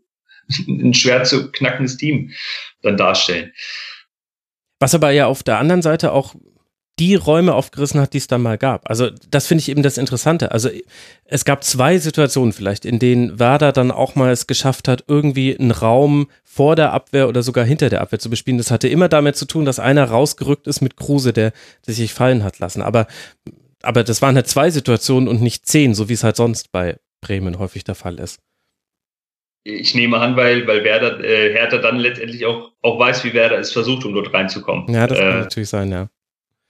ein 0.66 0.92
schwer 0.92 1.22
zu 1.22 1.52
knackendes 1.52 1.98
Team 1.98 2.32
dann 2.82 2.96
darstellen. 2.96 3.52
Was 4.80 4.92
aber 4.92 5.12
ja 5.12 5.26
auf 5.26 5.44
der 5.44 5.58
anderen 5.58 5.82
Seite 5.82 6.10
auch 6.10 6.34
die 6.98 7.16
Räume 7.16 7.54
aufgerissen 7.54 8.00
hat, 8.00 8.12
die 8.12 8.18
es 8.18 8.28
da 8.28 8.38
mal 8.38 8.56
gab. 8.56 8.88
Also 8.88 9.10
das 9.28 9.48
finde 9.48 9.62
ich 9.62 9.68
eben 9.68 9.82
das 9.82 9.98
Interessante. 9.98 10.52
Also 10.52 10.70
es 11.24 11.44
gab 11.44 11.64
zwei 11.64 11.98
Situationen 11.98 12.52
vielleicht, 12.52 12.84
in 12.84 13.00
denen 13.00 13.40
Werder 13.40 13.72
dann 13.72 13.90
auch 13.90 14.14
mal 14.14 14.30
es 14.30 14.46
geschafft 14.46 14.86
hat, 14.86 15.04
irgendwie 15.08 15.58
einen 15.58 15.72
Raum 15.72 16.28
vor 16.44 16.76
der 16.76 16.92
Abwehr 16.92 17.28
oder 17.28 17.42
sogar 17.42 17.64
hinter 17.64 17.90
der 17.90 18.00
Abwehr 18.00 18.20
zu 18.20 18.30
bespielen. 18.30 18.58
Das 18.58 18.70
hatte 18.70 18.86
immer 18.86 19.08
damit 19.08 19.34
zu 19.36 19.44
tun, 19.44 19.64
dass 19.64 19.80
einer 19.80 20.04
rausgerückt 20.04 20.68
ist 20.68 20.82
mit 20.82 20.96
Kruse, 20.96 21.32
der, 21.32 21.52
der 21.86 21.94
sich 21.94 22.14
fallen 22.14 22.44
hat 22.44 22.60
lassen. 22.60 22.80
Aber, 22.80 23.08
aber 23.82 24.04
das 24.04 24.22
waren 24.22 24.36
halt 24.36 24.46
zwei 24.46 24.70
Situationen 24.70 25.28
und 25.28 25.42
nicht 25.42 25.66
zehn, 25.66 25.94
so 25.94 26.08
wie 26.08 26.14
es 26.14 26.22
halt 26.22 26.36
sonst 26.36 26.70
bei 26.70 26.96
Bremen 27.20 27.58
häufig 27.58 27.82
der 27.82 27.96
Fall 27.96 28.20
ist. 28.20 28.38
Ich 29.66 29.94
nehme 29.94 30.18
an, 30.18 30.36
weil, 30.36 30.66
weil 30.66 30.84
Werder, 30.84 31.24
äh, 31.24 31.52
Hertha 31.54 31.78
dann 31.78 31.96
letztendlich 31.96 32.44
auch, 32.44 32.72
auch 32.82 32.98
weiß, 32.98 33.24
wie 33.24 33.32
Werder 33.32 33.58
es 33.58 33.72
versucht, 33.72 34.04
um 34.04 34.14
dort 34.14 34.32
reinzukommen. 34.32 34.92
Ja, 34.92 35.06
das 35.06 35.18
kann 35.18 35.32
äh, 35.32 35.40
natürlich 35.40 35.70
sein, 35.70 35.90
ja. 35.90 36.10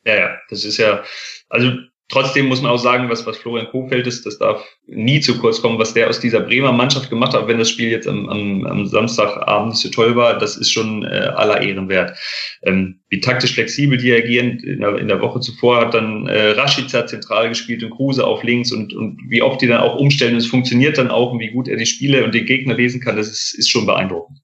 Ja, 0.05 0.15
ja, 0.15 0.39
das 0.49 0.65
ist 0.65 0.77
ja, 0.77 1.03
also 1.49 1.73
Trotzdem 2.11 2.47
muss 2.47 2.61
man 2.61 2.71
auch 2.71 2.79
sagen, 2.79 3.09
was, 3.09 3.25
was 3.25 3.39
Florian 3.39 3.69
Kofeld 3.69 4.07
ist, 4.07 4.27
das 4.27 4.39
darf 4.39 4.63
nie 4.87 5.21
zu 5.21 5.39
kurz 5.39 5.63
kommen, 5.63 5.79
was 5.79 5.95
der 5.95 6.11
aus 6.11 6.21
dieser 6.21 6.41
Bremer 6.41 6.71
Mannschaft 6.71 7.09
gemacht 7.09 7.33
hat, 7.33 7.49
wenn 7.49 7.59
das 7.59 7.71
Spiel 7.71 7.91
jetzt 7.91 8.07
am, 8.07 8.29
am, 8.29 8.67
am 8.67 8.87
Samstagabend 8.87 9.71
nicht 9.71 9.81
so 9.81 9.89
toll 9.89 10.15
war, 10.15 10.39
das 10.39 10.59
ist 10.59 10.71
schon 10.71 11.03
äh, 11.03 11.31
aller 11.35 11.63
Ehren 11.63 11.89
wert. 11.89 12.19
Ähm, 12.63 13.01
wie 13.09 13.21
taktisch 13.21 13.55
flexibel 13.55 13.97
die 13.97 14.13
agieren, 14.13 14.59
in 14.59 14.81
der, 14.81 14.99
in 14.99 15.09
der 15.09 15.23
Woche 15.23 15.41
zuvor 15.41 15.81
hat 15.81 15.95
dann 15.95 16.27
äh, 16.27 16.51
Rashica 16.51 17.07
zentral 17.07 17.49
gespielt 17.49 17.83
und 17.83 17.91
Kruse 17.91 18.27
auf 18.27 18.43
links 18.43 18.71
und, 18.71 18.93
und 18.93 19.19
wie 19.29 19.41
oft 19.41 19.63
die 19.63 19.67
dann 19.67 19.81
auch 19.81 19.97
umstellen, 19.97 20.37
es 20.37 20.47
funktioniert 20.47 20.99
dann 20.99 21.11
auch 21.11 21.33
und 21.33 21.41
wie 21.41 21.53
gut 21.53 21.69
er 21.69 21.79
die 21.79 21.87
Spiele 21.87 22.23
und 22.23 22.35
den 22.35 22.45
Gegner 22.45 22.75
lesen 22.75 23.01
kann, 23.01 23.17
das 23.17 23.29
ist, 23.29 23.55
ist 23.55 23.71
schon 23.71 23.87
beeindruckend. 23.87 24.44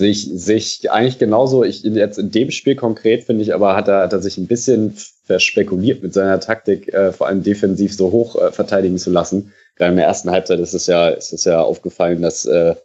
Sehe 0.00 0.10
ich, 0.10 0.30
sehe 0.32 0.56
ich 0.56 0.90
eigentlich 0.92 1.18
genauso. 1.18 1.64
Ich, 1.64 1.82
jetzt 1.82 2.20
in 2.20 2.30
dem 2.30 2.52
Spiel 2.52 2.76
konkret 2.76 3.24
finde 3.24 3.42
ich 3.42 3.52
aber, 3.52 3.74
hat 3.74 3.88
er, 3.88 4.02
hat 4.02 4.12
er 4.12 4.22
sich 4.22 4.38
ein 4.38 4.46
bisschen 4.46 4.96
verspekuliert 5.24 6.04
mit 6.04 6.14
seiner 6.14 6.38
Taktik, 6.38 6.94
äh, 6.94 7.12
vor 7.12 7.26
allem 7.26 7.42
defensiv 7.42 7.92
so 7.92 8.12
hoch 8.12 8.40
äh, 8.40 8.52
verteidigen 8.52 8.98
zu 8.98 9.10
lassen. 9.10 9.52
Gerade 9.74 9.90
in 9.90 9.96
der 9.96 10.06
ersten 10.06 10.30
Halbzeit 10.30 10.60
ist 10.60 10.72
es 10.72 10.86
ja, 10.86 11.08
ist 11.08 11.32
es 11.32 11.44
ja 11.44 11.60
aufgefallen, 11.60 12.22
dass, 12.22 12.46
äh, 12.46 12.76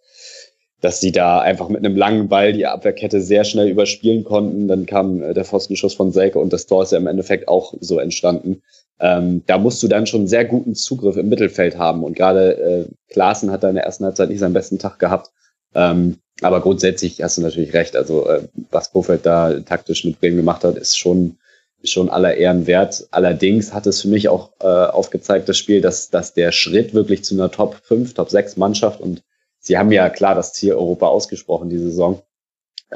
dass 0.81 1.02
sie 1.02 1.11
da 1.11 1.40
einfach 1.40 1.69
mit 1.69 1.85
einem 1.85 1.95
langen 1.95 2.30
Ball 2.30 2.52
die 2.52 2.65
Abwehrkette 2.65 3.22
sehr 3.22 3.44
schnell 3.44 3.69
überspielen 3.69 4.23
konnten. 4.23 4.68
Dann 4.68 4.88
kam 4.88 5.22
äh, 5.22 5.35
der 5.35 5.45
Pfostenschuss 5.45 5.94
von 5.94 6.11
Selke 6.11 6.40
und 6.40 6.52
das 6.52 6.65
Tor 6.65 6.81
ist 6.81 6.94
ja 6.94 6.98
im 6.98 7.06
Endeffekt 7.06 7.48
auch 7.48 7.76
so 7.80 7.99
entstanden. 7.99 8.64
Ähm, 8.99 9.44
da 9.45 9.60
musst 9.60 9.84
du 9.84 9.88
dann 9.88 10.07
schon 10.07 10.27
sehr 10.27 10.45
guten 10.45 10.73
Zugriff 10.73 11.15
im 11.15 11.30
Mittelfeld 11.30 11.77
haben. 11.77 12.03
Und 12.03 12.15
gerade 12.15 12.57
äh, 12.57 12.85
Klaassen 13.14 13.52
hat 13.52 13.61
da 13.61 13.69
in 13.69 13.76
der 13.76 13.84
ersten 13.84 14.03
Halbzeit 14.03 14.30
nicht 14.30 14.40
seinen 14.40 14.53
besten 14.53 14.80
Tag 14.80 14.98
gehabt. 14.98 15.30
Ähm, 15.76 16.18
aber 16.41 16.61
grundsätzlich 16.61 17.22
hast 17.22 17.38
du 17.38 17.41
natürlich 17.41 17.73
recht. 17.73 17.95
Also 17.95 18.27
äh, 18.27 18.47
was 18.72 18.91
Kofeld 18.91 19.26
da 19.26 19.60
taktisch 19.60 20.03
mit 20.03 20.19
Bremen 20.19 20.38
gemacht 20.38 20.64
hat, 20.64 20.77
ist 20.77 20.97
schon 20.97 21.38
schon 21.85 22.10
aller 22.10 22.35
Ehren 22.35 22.68
wert. 22.68 23.07
Allerdings 23.11 23.73
hat 23.73 23.88
es 23.88 24.01
für 24.01 24.07
mich 24.07 24.30
auch 24.30 24.51
äh, 24.61 24.65
aufgezeigt, 24.68 25.49
das 25.49 25.57
Spiel, 25.57 25.81
dass, 25.81 26.10
dass 26.10 26.34
der 26.34 26.51
Schritt 26.51 26.93
wirklich 26.93 27.23
zu 27.23 27.35
einer 27.35 27.51
Top 27.51 27.76
5, 27.84 28.14
Top 28.14 28.30
6 28.30 28.57
Mannschaft 28.57 29.01
und 29.01 29.22
sie 29.60 29.77
haben 29.77 29.91
ja 29.91 30.10
klar 30.10 30.35
das 30.35 30.53
Ziel 30.53 30.73
Europa 30.73 31.07
ausgesprochen, 31.07 31.69
diese 31.69 31.85
Saison, 31.85 32.22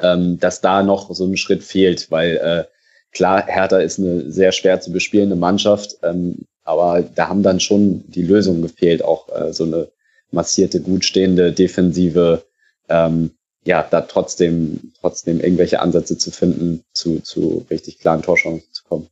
ähm, 0.01 0.39
dass 0.39 0.61
da 0.61 0.83
noch 0.83 1.13
so 1.13 1.25
ein 1.25 1.37
Schritt 1.37 1.63
fehlt, 1.63 2.11
weil 2.11 2.37
äh, 2.37 2.63
klar, 3.11 3.45
Hertha 3.45 3.79
ist 3.79 3.99
eine 3.99 4.31
sehr 4.31 4.51
schwer 4.51 4.79
zu 4.79 4.91
bespielende 4.91 5.35
Mannschaft, 5.35 5.97
ähm, 6.03 6.45
aber 6.63 7.01
da 7.01 7.29
haben 7.29 7.43
dann 7.43 7.59
schon 7.59 8.03
die 8.07 8.23
Lösungen 8.23 8.61
gefehlt, 8.61 9.03
auch 9.03 9.29
äh, 9.29 9.53
so 9.53 9.63
eine 9.63 9.89
massierte, 10.31 10.81
gut 10.81 11.05
stehende 11.05 11.51
Defensive, 11.51 12.43
ähm, 12.89 13.31
ja, 13.65 13.83
da 13.83 14.01
trotzdem, 14.01 14.93
trotzdem 14.99 15.41
irgendwelche 15.41 15.81
Ansätze 15.81 16.17
zu 16.17 16.31
finden, 16.31 16.83
zu, 16.93 17.19
zu 17.19 17.65
richtig 17.69 17.99
klaren 17.99 18.21
Torchancen 18.21 18.71
zu 18.71 18.83
kommen. 18.83 19.09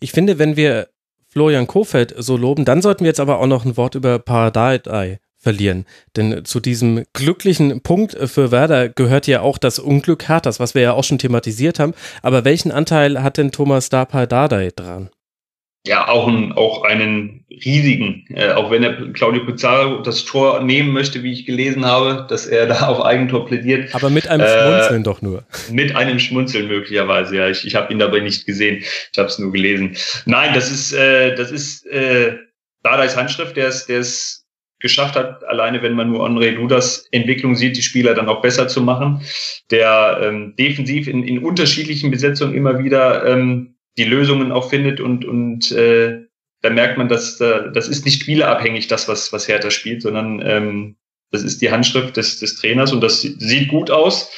Ich 0.00 0.12
finde, 0.12 0.38
wenn 0.38 0.56
wir 0.56 0.88
Florian 1.28 1.66
Kofeld 1.66 2.14
so 2.16 2.36
loben, 2.36 2.64
dann 2.64 2.82
sollten 2.82 3.04
wir 3.04 3.08
jetzt 3.08 3.20
aber 3.20 3.40
auch 3.40 3.46
noch 3.46 3.64
ein 3.64 3.76
Wort 3.76 3.94
über 3.94 4.18
Paradise 4.18 5.18
verlieren. 5.36 5.84
Denn 6.16 6.44
zu 6.44 6.60
diesem 6.60 7.04
glücklichen 7.12 7.82
Punkt 7.82 8.16
für 8.28 8.50
Werder 8.50 8.88
gehört 8.88 9.26
ja 9.26 9.42
auch 9.42 9.58
das 9.58 9.78
Unglück 9.78 10.26
Herthas, 10.28 10.58
was 10.58 10.74
wir 10.74 10.82
ja 10.82 10.92
auch 10.94 11.04
schon 11.04 11.18
thematisiert 11.18 11.78
haben. 11.78 11.94
Aber 12.22 12.44
welchen 12.44 12.72
Anteil 12.72 13.22
hat 13.22 13.36
denn 13.36 13.52
Thomas 13.52 13.90
Dardai 13.90 14.70
dran? 14.74 15.10
Ja 15.86 16.08
auch, 16.08 16.28
ein, 16.28 16.52
auch 16.52 16.82
einen 16.82 17.44
riesigen, 17.50 18.26
äh, 18.28 18.52
auch 18.52 18.70
wenn 18.70 18.82
er 18.82 19.12
Claudio 19.12 19.44
Pizarro 19.44 20.02
das 20.02 20.24
Tor 20.24 20.62
nehmen 20.62 20.92
möchte, 20.92 21.22
wie 21.22 21.32
ich 21.32 21.46
gelesen 21.46 21.84
habe, 21.84 22.26
dass 22.28 22.46
er 22.46 22.66
da 22.66 22.88
auf 22.88 23.04
Eigentor 23.04 23.46
plädiert. 23.46 23.94
Aber 23.94 24.10
mit 24.10 24.28
einem 24.28 24.46
Schmunzeln 24.46 25.00
äh, 25.00 25.04
doch 25.04 25.22
nur. 25.22 25.44
Mit 25.70 25.96
einem 25.96 26.18
Schmunzeln 26.18 26.68
möglicherweise, 26.68 27.36
ja. 27.36 27.48
Ich, 27.48 27.66
ich 27.66 27.74
habe 27.74 27.92
ihn 27.92 27.98
dabei 27.98 28.20
nicht 28.20 28.46
gesehen, 28.46 28.78
ich 28.78 29.18
habe 29.18 29.28
es 29.28 29.38
nur 29.38 29.52
gelesen. 29.52 29.96
Nein, 30.24 30.52
das 30.54 30.70
ist, 30.70 30.92
äh, 30.92 31.34
das 31.34 31.50
ist 31.50 31.86
äh, 31.86 32.36
Dardais 32.82 33.16
Handschrift, 33.16 33.56
der 33.56 33.68
es 33.68 33.86
der 33.86 34.00
es 34.00 34.46
geschafft 34.78 35.16
hat, 35.16 35.42
alleine 35.44 35.82
wenn 35.82 35.94
man 35.94 36.10
nur 36.10 36.26
André 36.26 36.50
Ludas 36.50 37.06
Entwicklung 37.10 37.56
sieht, 37.56 37.76
die 37.76 37.82
Spieler 37.82 38.14
dann 38.14 38.28
auch 38.28 38.42
besser 38.42 38.68
zu 38.68 38.82
machen, 38.82 39.22
der 39.70 40.20
ähm, 40.22 40.54
defensiv 40.56 41.08
in, 41.08 41.22
in 41.22 41.38
unterschiedlichen 41.38 42.10
Besetzungen 42.10 42.54
immer 42.54 42.78
wieder 42.78 43.24
ähm, 43.26 43.75
die 43.96 44.04
Lösungen 44.04 44.52
auch 44.52 44.70
findet 44.70 45.00
und, 45.00 45.24
und 45.24 45.70
äh, 45.72 46.26
da 46.62 46.70
merkt 46.70 46.98
man, 46.98 47.08
dass 47.08 47.40
äh, 47.40 47.70
das 47.72 47.88
ist 47.88 48.04
nicht 48.04 48.22
spielerabhängig, 48.22 48.88
das, 48.88 49.08
was, 49.08 49.32
was 49.32 49.48
Hertha 49.48 49.70
spielt, 49.70 50.02
sondern 50.02 50.42
ähm, 50.44 50.96
das 51.30 51.42
ist 51.42 51.60
die 51.62 51.70
Handschrift 51.70 52.16
des, 52.16 52.38
des 52.38 52.56
Trainers 52.56 52.92
und 52.92 53.02
das 53.02 53.22
sieht 53.22 53.68
gut 53.68 53.90
aus. 53.90 54.30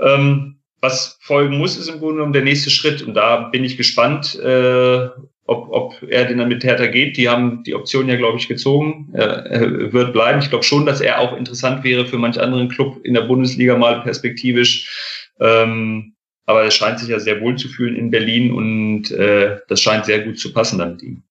Ähm, 0.00 0.60
was 0.80 1.18
folgen 1.20 1.58
muss, 1.58 1.76
ist 1.76 1.88
im 1.88 1.98
Grunde 1.98 2.16
genommen 2.16 2.32
der 2.32 2.42
nächste 2.42 2.70
Schritt. 2.70 3.02
Und 3.02 3.14
da 3.14 3.48
bin 3.48 3.64
ich 3.64 3.76
gespannt, 3.76 4.38
äh, 4.38 5.08
ob, 5.46 5.68
ob 5.70 6.02
er 6.08 6.24
denn 6.26 6.38
dann 6.38 6.48
mit 6.48 6.64
Hertha 6.64 6.86
geht. 6.86 7.16
Die 7.16 7.28
haben 7.28 7.62
die 7.64 7.74
Option 7.74 8.08
ja, 8.08 8.16
glaube 8.16 8.38
ich, 8.38 8.48
gezogen. 8.48 9.10
Er 9.14 9.92
wird 9.92 10.12
bleiben. 10.12 10.40
Ich 10.40 10.50
glaube 10.50 10.64
schon, 10.64 10.86
dass 10.86 11.00
er 11.00 11.20
auch 11.20 11.36
interessant 11.36 11.84
wäre 11.84 12.06
für 12.06 12.18
manch 12.18 12.40
anderen 12.40 12.68
Club 12.68 12.98
in 13.04 13.14
der 13.14 13.22
Bundesliga 13.22 13.76
mal 13.76 14.02
perspektivisch. 14.02 15.30
Ähm, 15.40 16.15
aber 16.46 16.62
er 16.62 16.70
scheint 16.70 17.00
sich 17.00 17.08
ja 17.08 17.18
sehr 17.18 17.40
wohl 17.40 17.56
zu 17.56 17.68
fühlen 17.68 17.96
in 17.96 18.10
Berlin 18.10 18.52
und 18.52 19.10
äh, 19.10 19.58
das 19.68 19.80
scheint 19.80 20.06
sehr 20.06 20.22
gut 20.24 20.38
zu 20.38 20.52
passen 20.52 20.78
dann 20.78 20.92
mit 20.92 21.02
ihm. 21.02 21.22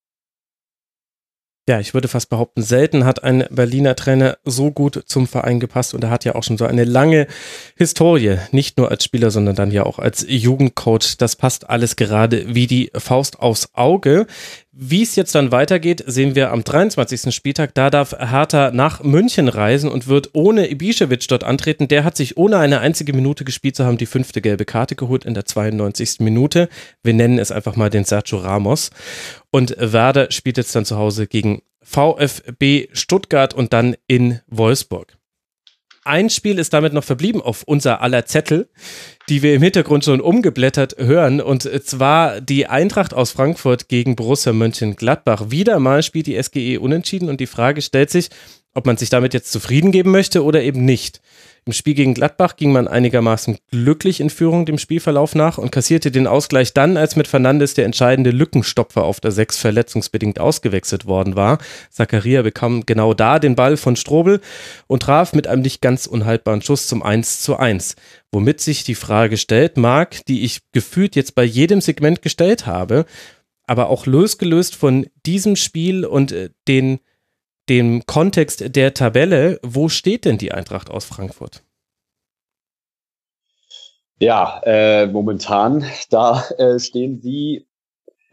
Ja, 1.68 1.80
ich 1.80 1.96
würde 1.96 2.08
fast 2.08 2.30
behaupten, 2.30 2.62
selten 2.62 3.06
hat 3.06 3.24
ein 3.24 3.44
Berliner 3.50 3.96
Trainer 3.96 4.38
so 4.44 4.70
gut 4.70 5.02
zum 5.08 5.26
Verein 5.26 5.60
gepasst 5.60 5.96
und 5.96 6.04
er 6.04 6.12
hat 6.12 6.24
ja 6.24 6.36
auch 6.36 6.44
schon 6.44 6.60
so 6.60 6.66
eine 6.66 6.84
lange 6.84 7.26
Historie, 7.76 8.38
nicht 8.52 8.78
nur 8.78 8.92
als 8.92 9.04
Spieler, 9.04 9.32
sondern 9.32 9.56
dann 9.56 9.72
ja 9.72 9.84
auch 9.84 9.98
als 9.98 10.24
Jugendcoach. 10.30 11.18
Das 11.18 11.36
passt 11.36 11.68
alles 11.68 11.96
gerade 11.96 12.54
wie 12.54 12.68
die 12.68 12.92
Faust 12.96 13.40
aufs 13.40 13.70
Auge. 13.74 14.28
Wie 14.78 15.04
es 15.04 15.16
jetzt 15.16 15.34
dann 15.36 15.54
weitergeht, 15.54 16.04
sehen 16.06 16.36
wir 16.36 16.52
am 16.52 16.66
23. 16.66 17.34
Spieltag. 17.34 17.74
Da 17.76 17.90
darf 17.90 18.12
Hertha 18.12 18.72
nach 18.72 19.02
München 19.02 19.48
reisen 19.48 19.90
und 19.90 20.08
wird 20.08 20.32
ohne 20.34 20.70
Ibišević 20.70 21.30
dort 21.30 21.46
antreten. 21.46 21.88
Der 21.88 22.04
hat 22.04 22.18
sich 22.18 22.36
ohne 22.36 22.58
eine 22.58 22.82
einzige 22.82 23.14
Minute 23.14 23.46
gespielt 23.46 23.78
zu 23.78 23.86
haben 23.86 23.98
die 23.98 24.06
fünfte 24.06 24.42
gelbe 24.42 24.66
Karte 24.66 24.98
geholt 24.98 25.24
in 25.24 25.34
der 25.34 25.46
92. 25.46 26.20
Minute. 26.20 26.68
Wir 27.04 27.14
nennen 27.14 27.40
es 27.40 27.52
einfach 27.52 27.78
mal 27.78 27.90
den 27.90 28.04
Sergio 28.04 28.40
Ramos. 28.40 28.90
Und 29.50 29.78
Werder 29.80 30.30
spielt 30.32 30.58
jetzt 30.58 30.76
dann 30.76 30.84
zu 30.84 30.98
Hause 30.98 31.28
gegen 31.28 31.62
VfB 31.82 32.90
Stuttgart 32.92 33.54
und 33.54 33.72
dann 33.72 33.96
in 34.08 34.42
Wolfsburg. 34.48 35.15
Ein 36.08 36.30
Spiel 36.30 36.60
ist 36.60 36.72
damit 36.72 36.94
noch 36.94 37.04
verblieben 37.04 37.42
auf 37.42 37.64
unser 37.64 38.00
aller 38.02 38.28
Zettel, 38.28 38.70
die 39.28 39.42
wir 39.42 39.56
im 39.56 39.64
Hintergrund 39.64 40.06
schon 40.06 40.22
umgeblättert 40.22 40.98
hören. 41.00 41.42
Und 41.42 41.64
zwar 41.84 42.42
die 42.42 42.68
Eintracht 42.68 43.16
aus 43.16 43.32
Frankfurt 43.32 43.90
gegen 43.90 44.16
Borussia 44.16 44.54
Mönchengladbach. 44.54 45.50
Wieder 45.50 45.80
mal 45.80 46.04
spielt 46.04 46.28
die 46.28 46.42
SGE 46.42 46.78
unentschieden 46.80 47.28
und 47.28 47.40
die 47.40 47.48
Frage 47.48 47.82
stellt 47.82 48.12
sich, 48.12 48.30
ob 48.76 48.86
man 48.86 48.98
sich 48.98 49.10
damit 49.10 49.34
jetzt 49.34 49.52
zufrieden 49.52 49.92
geben 49.92 50.12
möchte 50.12 50.44
oder 50.44 50.62
eben 50.62 50.86
nicht. 50.86 51.22
Im 51.68 51.74
Spiel 51.74 51.96
gegen 51.96 52.14
Gladbach 52.14 52.58
ging 52.58 52.72
man 52.72 52.88
einigermaßen 52.88 53.58
glücklich 53.72 54.20
in 54.20 54.30
Führung 54.30 54.68
dem 54.68 54.78
Spielverlauf 54.78 55.34
nach 55.34 55.58
und 55.58 55.72
kassierte 55.72 56.12
den 56.12 56.28
Ausgleich 56.28 56.76
dann, 56.76 56.96
als 56.96 57.16
mit 57.16 57.28
Fernandes 57.28 57.74
der 57.74 57.86
entscheidende 57.86 58.30
Lückenstopfer 58.30 59.04
auf 59.04 59.20
der 59.20 59.32
6 59.32 59.58
verletzungsbedingt 59.58 60.40
ausgewechselt 60.40 61.08
worden 61.08 61.36
war. 61.36 61.58
Zakaria 61.90 62.44
bekam 62.44 62.86
genau 62.86 63.16
da 63.16 63.40
den 63.40 63.56
Ball 63.56 63.78
von 63.78 63.96
Strobel 63.96 64.42
und 64.86 65.02
traf 65.02 65.34
mit 65.34 65.48
einem 65.48 65.64
nicht 65.64 65.82
ganz 65.82 66.06
unhaltbaren 66.06 66.62
Schuss 66.62 66.86
zum 66.86 67.02
1 67.02 67.42
zu 67.42 67.58
1. 67.58 67.96
Womit 68.32 68.62
sich 68.62 68.84
die 68.84 68.94
Frage 68.94 69.38
stellt, 69.38 69.76
Marc, 69.76 70.24
die 70.28 70.44
ich 70.44 70.60
gefühlt 70.72 71.16
jetzt 71.16 71.34
bei 71.34 71.44
jedem 71.44 71.82
Segment 71.82 72.22
gestellt 72.22 72.68
habe, 72.68 73.06
aber 73.66 73.90
auch 73.90 74.06
losgelöst 74.06 74.76
von 74.76 75.08
diesem 75.26 75.56
Spiel 75.56 76.06
und 76.06 76.32
äh, 76.32 76.52
den 76.68 77.00
dem 77.70 78.06
Kontext 78.06 78.76
der 78.76 78.94
Tabelle, 78.94 79.60
wo 79.64 79.90
steht 79.90 80.26
denn 80.26 80.38
die 80.38 80.52
Eintracht 80.52 80.90
aus 80.90 81.06
Frankfurt? 81.06 81.64
Ja, 84.20 84.62
äh, 84.64 85.08
momentan, 85.08 85.86
da 86.10 86.44
äh, 86.58 86.80
stehen 86.80 87.20
sie, 87.22 87.68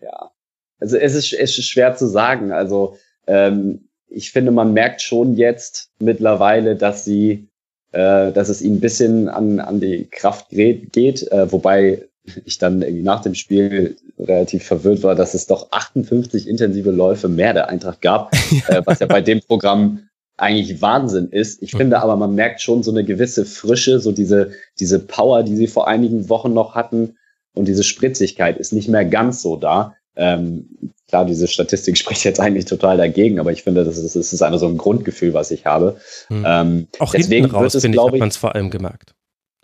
ja, 0.00 0.30
also 0.78 0.96
es 0.96 1.14
ist, 1.14 1.32
es 1.32 1.58
ist 1.58 1.68
schwer 1.68 1.96
zu 1.96 2.06
sagen. 2.06 2.52
Also 2.52 2.96
ähm, 3.26 3.88
ich 4.08 4.30
finde, 4.30 4.50
man 4.50 4.72
merkt 4.72 5.02
schon 5.02 5.34
jetzt 5.34 5.90
mittlerweile, 5.98 6.76
dass 6.76 7.04
sie, 7.04 7.48
äh, 7.92 8.32
dass 8.32 8.48
es 8.48 8.62
ihnen 8.62 8.76
ein 8.76 8.80
bisschen 8.80 9.28
an, 9.28 9.58
an 9.60 9.80
die 9.80 10.08
Kraft 10.10 10.50
geht, 10.50 11.30
äh, 11.32 11.50
wobei 11.50 12.08
ich 12.44 12.58
dann 12.58 12.82
irgendwie 12.82 13.02
nach 13.02 13.22
dem 13.22 13.34
Spiel 13.34 13.96
relativ 14.18 14.64
verwirrt 14.64 15.02
war, 15.02 15.14
dass 15.14 15.34
es 15.34 15.46
doch 15.46 15.72
58 15.72 16.48
intensive 16.48 16.90
Läufe 16.90 17.28
mehr 17.28 17.52
der 17.52 17.68
Eintracht 17.68 18.00
gab, 18.00 18.32
äh, 18.68 18.82
was 18.84 19.00
ja 19.00 19.06
bei 19.06 19.20
dem 19.20 19.40
Programm 19.40 20.08
eigentlich 20.36 20.80
Wahnsinn 20.80 21.28
ist. 21.28 21.62
Ich 21.62 21.72
finde 21.72 22.00
aber, 22.00 22.16
man 22.16 22.34
merkt 22.34 22.60
schon 22.60 22.82
so 22.82 22.90
eine 22.90 23.04
gewisse 23.04 23.44
Frische, 23.44 24.00
so 24.00 24.12
diese, 24.12 24.52
diese 24.78 24.98
Power, 24.98 25.42
die 25.42 25.56
sie 25.56 25.66
vor 25.66 25.88
einigen 25.88 26.28
Wochen 26.28 26.52
noch 26.52 26.74
hatten 26.74 27.16
und 27.54 27.66
diese 27.66 27.84
Spritzigkeit 27.84 28.58
ist 28.58 28.72
nicht 28.72 28.88
mehr 28.88 29.04
ganz 29.04 29.42
so 29.42 29.56
da. 29.56 29.94
Ähm, 30.16 30.92
klar, 31.08 31.24
diese 31.24 31.48
Statistik 31.48 31.96
spricht 31.98 32.24
jetzt 32.24 32.40
eigentlich 32.40 32.64
total 32.64 32.96
dagegen, 32.96 33.38
aber 33.38 33.52
ich 33.52 33.62
finde, 33.62 33.84
das 33.84 33.98
ist, 33.98 34.16
das 34.16 34.32
ist 34.32 34.42
einfach 34.42 34.58
so 34.58 34.68
ein 34.68 34.78
Grundgefühl, 34.78 35.34
was 35.34 35.50
ich 35.50 35.66
habe. 35.66 35.96
Hm. 36.28 36.44
Ähm, 36.46 36.88
Auch 36.98 37.12
deswegen 37.12 37.44
hinten 37.44 37.56
raus, 37.56 37.72
finde 37.72 37.98
ich, 37.98 38.04
hat 38.04 38.18
man 38.18 38.28
es 38.28 38.36
vor 38.36 38.54
allem 38.54 38.70
gemerkt. 38.70 39.14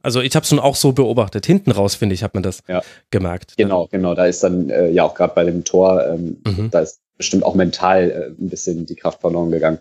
Also 0.09 0.22
ich 0.22 0.35
habe 0.35 0.44
es 0.44 0.51
nun 0.51 0.59
auch 0.59 0.74
so 0.74 0.93
beobachtet. 0.93 1.44
Hinten 1.44 1.70
raus, 1.70 1.94
finde 1.94 2.14
ich, 2.14 2.22
hat 2.22 2.32
man 2.32 2.43
das 2.43 2.62
ja. 2.66 2.80
gemerkt. 3.10 3.59
Genau, 3.59 3.89
genau. 3.90 4.14
Da 4.14 4.24
ist 4.24 4.43
dann 4.43 4.70
äh, 4.70 4.89
ja 4.89 5.05
auch 5.05 5.12
gerade 5.12 5.35
bei 5.35 5.44
dem 5.44 5.64
Tor, 5.64 6.02
ähm, 6.06 6.39
mhm. 6.47 6.70
da 6.70 6.80
ist 6.80 7.02
bestimmt 7.18 7.43
auch 7.44 7.55
mental 7.55 8.10
äh, 8.10 8.43
ein 8.43 8.48
bisschen 8.48 8.86
die 8.86 8.94
Kraft 8.94 9.20
verloren 9.20 9.51
gegangen. 9.51 9.80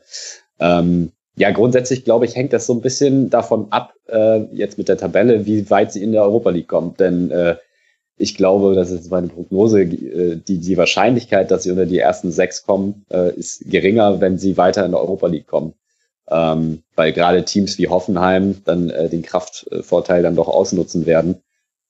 Ähm, 0.60 1.14
ja, 1.38 1.52
grundsätzlich 1.52 2.04
glaube 2.04 2.26
ich, 2.26 2.36
hängt 2.36 2.52
das 2.52 2.66
so 2.66 2.74
ein 2.74 2.82
bisschen 2.82 3.30
davon 3.30 3.68
ab, 3.70 3.94
äh, 4.10 4.40
jetzt 4.52 4.78
mit 4.78 4.90
der 4.90 4.98
Tabelle, 4.98 5.46
wie 5.46 5.70
weit 5.70 5.94
sie 5.94 6.04
in 6.04 6.12
der 6.12 6.24
Europa 6.24 6.50
League 6.50 6.68
kommt. 6.68 7.00
Denn 7.00 7.32
äh, 7.32 7.56
ich 8.18 8.36
glaube, 8.36 8.76
das 8.76 8.92
ist 8.92 9.10
meine 9.10 9.28
Prognose, 9.28 9.84
äh, 9.84 10.42
die, 10.46 10.58
die 10.58 10.76
Wahrscheinlichkeit, 10.76 11.52
dass 11.52 11.64
sie 11.64 11.72
unter 11.72 11.86
die 11.86 12.00
ersten 12.00 12.34
sechs 12.34 12.66
kommen, 12.66 13.06
äh, 13.14 13.34
ist 13.34 13.64
geringer, 13.72 14.20
wenn 14.20 14.38
sie 14.38 14.58
weiter 14.58 14.84
in 14.84 14.92
der 14.92 15.00
Europa 15.00 15.28
League 15.28 15.48
kommen. 15.48 15.74
Ähm, 16.30 16.84
weil 16.96 17.14
gerade 17.14 17.46
Teams 17.46 17.78
wie 17.78 17.88
Hoffenheim 17.88 18.62
dann 18.66 18.90
äh, 18.90 19.10
den 19.10 19.22
Kraftvorteil 19.22 20.24
dann 20.24 20.36
doch 20.36 20.48
ausnutzen 20.48 21.06
werden. 21.06 21.42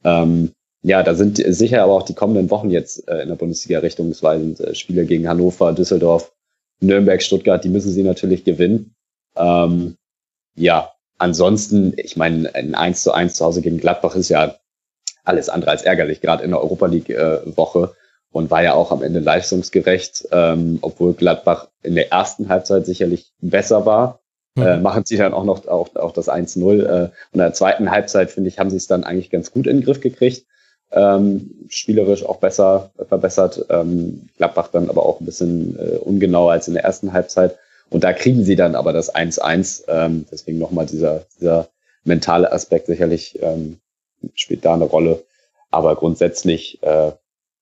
Ähm, 0.03 0.51
ja, 0.83 1.01
da 1.01 1.15
sind 1.15 1.37
sicher 1.37 1.83
aber 1.83 1.93
auch 1.93 2.03
die 2.03 2.13
kommenden 2.13 2.49
Wochen 2.51 2.69
jetzt 2.69 3.07
äh, 3.07 3.21
in 3.21 3.29
der 3.29 3.35
Bundesliga 3.35 3.79
richtungsweisend. 3.79 4.59
Äh, 4.59 4.75
Spiele 4.75 5.05
gegen 5.05 5.27
Hannover, 5.27 5.73
Düsseldorf, 5.73 6.31
Nürnberg, 6.79 7.21
Stuttgart, 7.21 7.63
die 7.63 7.69
müssen 7.69 7.91
sie 7.91 8.03
natürlich 8.03 8.43
gewinnen. 8.43 8.95
Ähm, 9.35 9.97
ja, 10.55 10.91
ansonsten, 11.17 11.93
ich 11.97 12.15
meine, 12.15 12.53
ein 12.53 12.75
1 12.75 13.03
zu 13.03 13.11
1 13.11 13.33
zu 13.33 13.45
Hause 13.45 13.61
gegen 13.61 13.79
Gladbach 13.79 14.15
ist 14.15 14.29
ja 14.29 14.55
alles 15.23 15.49
andere 15.49 15.71
als 15.71 15.81
ärgerlich, 15.81 16.21
gerade 16.21 16.43
in 16.43 16.51
der 16.51 16.61
Europa 16.61 16.85
League-Woche. 16.85 17.91
Äh, 17.93 17.97
und 18.31 18.51
war 18.51 18.61
ja 18.61 18.73
auch 18.73 18.91
am 18.91 19.01
Ende 19.01 19.19
leistungsgerecht, 19.19 20.27
ähm, 20.31 20.79
obwohl 20.81 21.13
Gladbach 21.13 21.69
in 21.81 21.95
der 21.95 22.11
ersten 22.11 22.49
Halbzeit 22.49 22.85
sicherlich 22.85 23.31
besser 23.39 23.85
war. 23.85 24.19
Mhm. 24.57 24.63
Äh, 24.63 24.77
machen 24.77 25.03
sie 25.05 25.17
dann 25.17 25.33
auch 25.33 25.43
noch 25.43 25.67
auch, 25.67 25.95
auch 25.95 26.11
das 26.11 26.29
1-0. 26.29 26.83
Äh, 26.83 27.03
und 27.03 27.11
in 27.33 27.39
der 27.39 27.53
zweiten 27.53 27.91
Halbzeit, 27.91 28.31
finde 28.31 28.49
ich, 28.49 28.59
haben 28.59 28.69
sie 28.69 28.77
es 28.77 28.87
dann 28.87 29.03
eigentlich 29.03 29.29
ganz 29.29 29.51
gut 29.51 29.67
in 29.67 29.77
den 29.77 29.85
Griff 29.85 30.01
gekriegt. 30.01 30.45
Ähm, 30.91 31.51
spielerisch 31.67 32.25
auch 32.25 32.37
besser 32.37 32.91
verbessert. 33.07 33.65
Ähm, 33.69 34.29
Gladbach 34.37 34.69
dann 34.69 34.89
aber 34.89 35.05
auch 35.05 35.19
ein 35.19 35.25
bisschen 35.25 35.77
äh, 35.77 35.97
ungenauer 35.97 36.53
als 36.53 36.67
in 36.67 36.73
der 36.73 36.83
ersten 36.83 37.13
Halbzeit. 37.13 37.57
Und 37.89 38.03
da 38.03 38.13
kriegen 38.13 38.43
sie 38.43 38.55
dann 38.55 38.75
aber 38.75 38.93
das 38.93 39.13
1-1. 39.13 39.83
Ähm, 39.87 40.25
deswegen 40.31 40.57
nochmal 40.57 40.85
dieser, 40.85 41.25
dieser 41.37 41.67
mentale 42.03 42.51
Aspekt 42.51 42.87
sicherlich 42.87 43.37
ähm, 43.41 43.79
spielt 44.33 44.65
da 44.65 44.73
eine 44.73 44.85
Rolle. 44.85 45.23
Aber 45.69 45.95
grundsätzlich, 45.95 46.81
äh, 46.81 47.11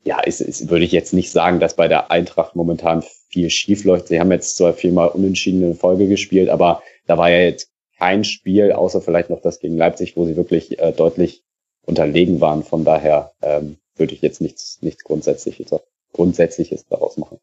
ja, 0.04 0.20
ist, 0.22 0.40
ist, 0.40 0.70
würde 0.70 0.86
ich 0.86 0.92
jetzt 0.92 1.14
nicht 1.14 1.32
sagen, 1.32 1.60
dass 1.60 1.76
bei 1.76 1.88
der 1.88 2.12
Eintracht 2.12 2.56
momentan 2.56 3.04
viel 3.36 3.50
schief 3.50 3.84
läuft. 3.84 4.08
Sie 4.08 4.18
haben 4.18 4.32
jetzt 4.32 4.56
zwar 4.56 4.72
viermal 4.72 5.10
unentschiedene 5.10 5.76
Folge 5.76 6.08
gespielt, 6.08 6.48
aber 6.48 6.82
da 7.06 7.18
war 7.18 7.30
ja 7.30 7.40
jetzt 7.40 7.70
kein 7.98 8.24
Spiel, 8.24 8.72
außer 8.72 9.02
vielleicht 9.02 9.30
noch 9.30 9.42
das 9.42 9.60
gegen 9.60 9.76
Leipzig, 9.76 10.16
wo 10.16 10.26
sie 10.26 10.38
wirklich 10.38 10.80
äh, 10.80 10.94
deutlich 10.94 11.44
unterlegen 11.86 12.40
waren. 12.40 12.64
Von 12.64 12.86
daher 12.86 13.34
ähm, 13.42 13.76
würde 13.98 14.14
ich 14.14 14.22
jetzt 14.22 14.40
nichts, 14.40 14.82
nichts 14.82 15.04
Grundsätzliches, 15.04 15.76
Grundsätzliches 16.14 16.86
daraus 16.88 17.18
machen. 17.18 17.40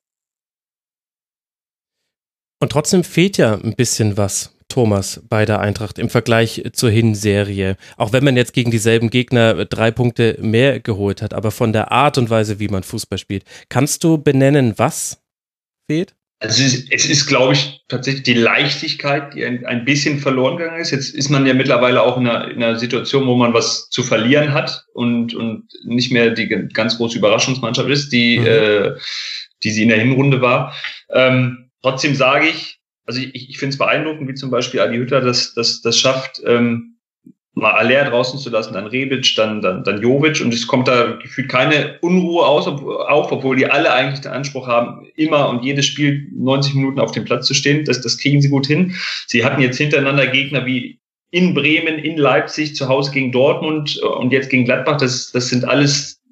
Und 2.59 2.73
trotzdem 2.73 3.05
fehlt 3.05 3.36
ja 3.36 3.55
ein 3.55 3.74
bisschen 3.74 4.16
was, 4.16 4.56
Thomas, 4.69 5.20
bei 5.28 5.44
der 5.44 5.60
Eintracht 5.60 5.98
im 5.98 6.09
Vergleich 6.09 6.62
zur 6.73 6.90
Hinserie. 6.90 7.77
Auch 7.98 8.14
wenn 8.14 8.24
man 8.24 8.39
jetzt 8.39 8.55
gegen 8.55 8.70
dieselben 8.70 9.10
Gegner 9.10 9.66
drei 9.66 9.90
Punkte 9.90 10.39
mehr 10.40 10.81
geholt 10.81 11.20
hat, 11.20 11.35
aber 11.35 11.51
von 11.51 11.74
der 11.74 11.93
Art 11.93 12.16
und 12.16 12.31
Weise, 12.31 12.59
wie 12.60 12.69
man 12.69 12.82
Fußball 12.82 13.19
spielt. 13.19 13.44
Kannst 13.69 14.02
du 14.05 14.16
benennen, 14.16 14.73
was 14.78 15.22
fehlt? 15.93 16.14
Also 16.40 16.62
es 16.62 16.74
ist, 16.74 16.93
es 16.93 17.09
ist, 17.09 17.27
glaube 17.27 17.52
ich, 17.52 17.82
tatsächlich 17.86 18.24
die 18.24 18.35
Leichtigkeit, 18.35 19.32
die 19.35 19.44
ein, 19.44 19.64
ein 19.64 19.85
bisschen 19.85 20.19
verloren 20.19 20.56
gegangen 20.56 20.81
ist. 20.81 20.90
Jetzt 20.90 21.14
ist 21.14 21.31
man 21.31 21.47
ja 21.47 21.55
mittlerweile 21.55 22.02
auch 22.02 22.16
in 22.16 22.27
einer, 22.27 22.51
in 22.51 22.62
einer 22.62 22.78
Situation, 22.78 23.27
wo 23.27 23.36
man 23.36 23.55
was 23.55 23.89
zu 23.90 24.02
verlieren 24.02 24.52
hat 24.52 24.85
und, 24.93 25.35
und 25.35 25.69
nicht 25.85 26.10
mehr 26.10 26.31
die 26.31 26.48
ganz 26.48 26.97
große 26.97 27.19
Überraschungsmannschaft 27.19 27.89
ist, 27.89 28.12
die, 28.12 28.40
mhm. 28.40 28.47
äh, 28.47 28.90
die 29.62 29.70
sie 29.70 29.85
in 29.85 29.90
der 29.90 30.01
Hinrunde 30.01 30.40
war. 30.40 30.74
Ähm, 31.10 31.70
Trotzdem 31.82 32.14
sage 32.14 32.48
ich, 32.48 32.78
also 33.06 33.20
ich, 33.20 33.51
ich 33.51 33.59
finde 33.59 33.74
es 33.74 33.78
beeindruckend, 33.78 34.28
wie 34.28 34.35
zum 34.35 34.51
Beispiel 34.51 34.81
Adi 34.81 34.97
Hütter 34.97 35.20
das, 35.20 35.52
das, 35.55 35.82
das 35.82 35.98
schafft, 35.98 36.40
ähm, 36.47 36.91
mal 37.55 37.73
Aller 37.73 38.05
draußen 38.05 38.39
zu 38.39 38.49
lassen, 38.51 38.73
dann 38.73 38.87
Rebic, 38.87 39.35
dann, 39.37 39.61
dann, 39.61 39.85
dann 39.85 40.01
Jovic 40.01 40.41
und 40.41 40.55
es 40.55 40.66
kommt 40.66 40.89
da 40.89 41.19
gefühlt 41.23 41.51
keine 41.51 41.99
Unruhe 42.01 42.47
aus, 42.47 42.66
auf, 42.66 43.31
obwohl 43.31 43.57
die 43.57 43.66
alle 43.66 43.93
eigentlich 43.93 44.20
den 44.20 44.33
Anspruch 44.33 44.66
haben, 44.66 45.07
immer 45.16 45.51
und 45.51 45.62
jedes 45.62 45.87
Spiel 45.87 46.29
90 46.35 46.74
Minuten 46.74 46.99
auf 46.99 47.12
dem 47.12 47.24
Platz 47.24 47.47
zu 47.47 47.55
stehen. 47.55 47.85
Das, 47.85 48.01
das 48.01 48.16
kriegen 48.16 48.41
sie 48.41 48.49
gut 48.49 48.66
hin. 48.66 48.95
Sie 49.27 49.45
hatten 49.45 49.61
jetzt 49.61 49.77
hintereinander 49.77 50.27
Gegner 50.29 50.65
wie 50.65 50.99
in 51.31 51.55
Bremen, 51.55 51.99
in 51.99 52.16
Leipzig, 52.16 52.74
zu 52.74 52.89
Hause 52.89 53.11
gegen 53.12 53.33
Dortmund 53.33 53.99
und 53.99 54.33
jetzt 54.33 54.51
gegen 54.51 54.65
Gladbach. 54.65 54.99
Das, 54.99 55.33
das 55.33 55.49
sind 55.49 55.65
alles 55.66 56.23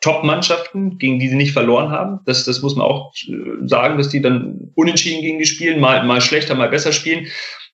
Top-Mannschaften, 0.00 0.98
gegen 0.98 1.18
die 1.18 1.28
sie 1.28 1.36
nicht 1.36 1.52
verloren 1.52 1.90
haben. 1.90 2.20
Das, 2.26 2.44
das 2.44 2.62
muss 2.62 2.76
man 2.76 2.86
auch 2.86 3.12
äh, 3.28 3.66
sagen, 3.66 3.98
dass 3.98 4.08
die 4.08 4.20
dann 4.20 4.70
unentschieden 4.74 5.22
gegen 5.22 5.38
die 5.38 5.46
spielen, 5.46 5.80
mal, 5.80 6.04
mal 6.04 6.20
schlechter, 6.20 6.54
mal 6.54 6.68
besser 6.68 6.92
spielen. 6.92 7.26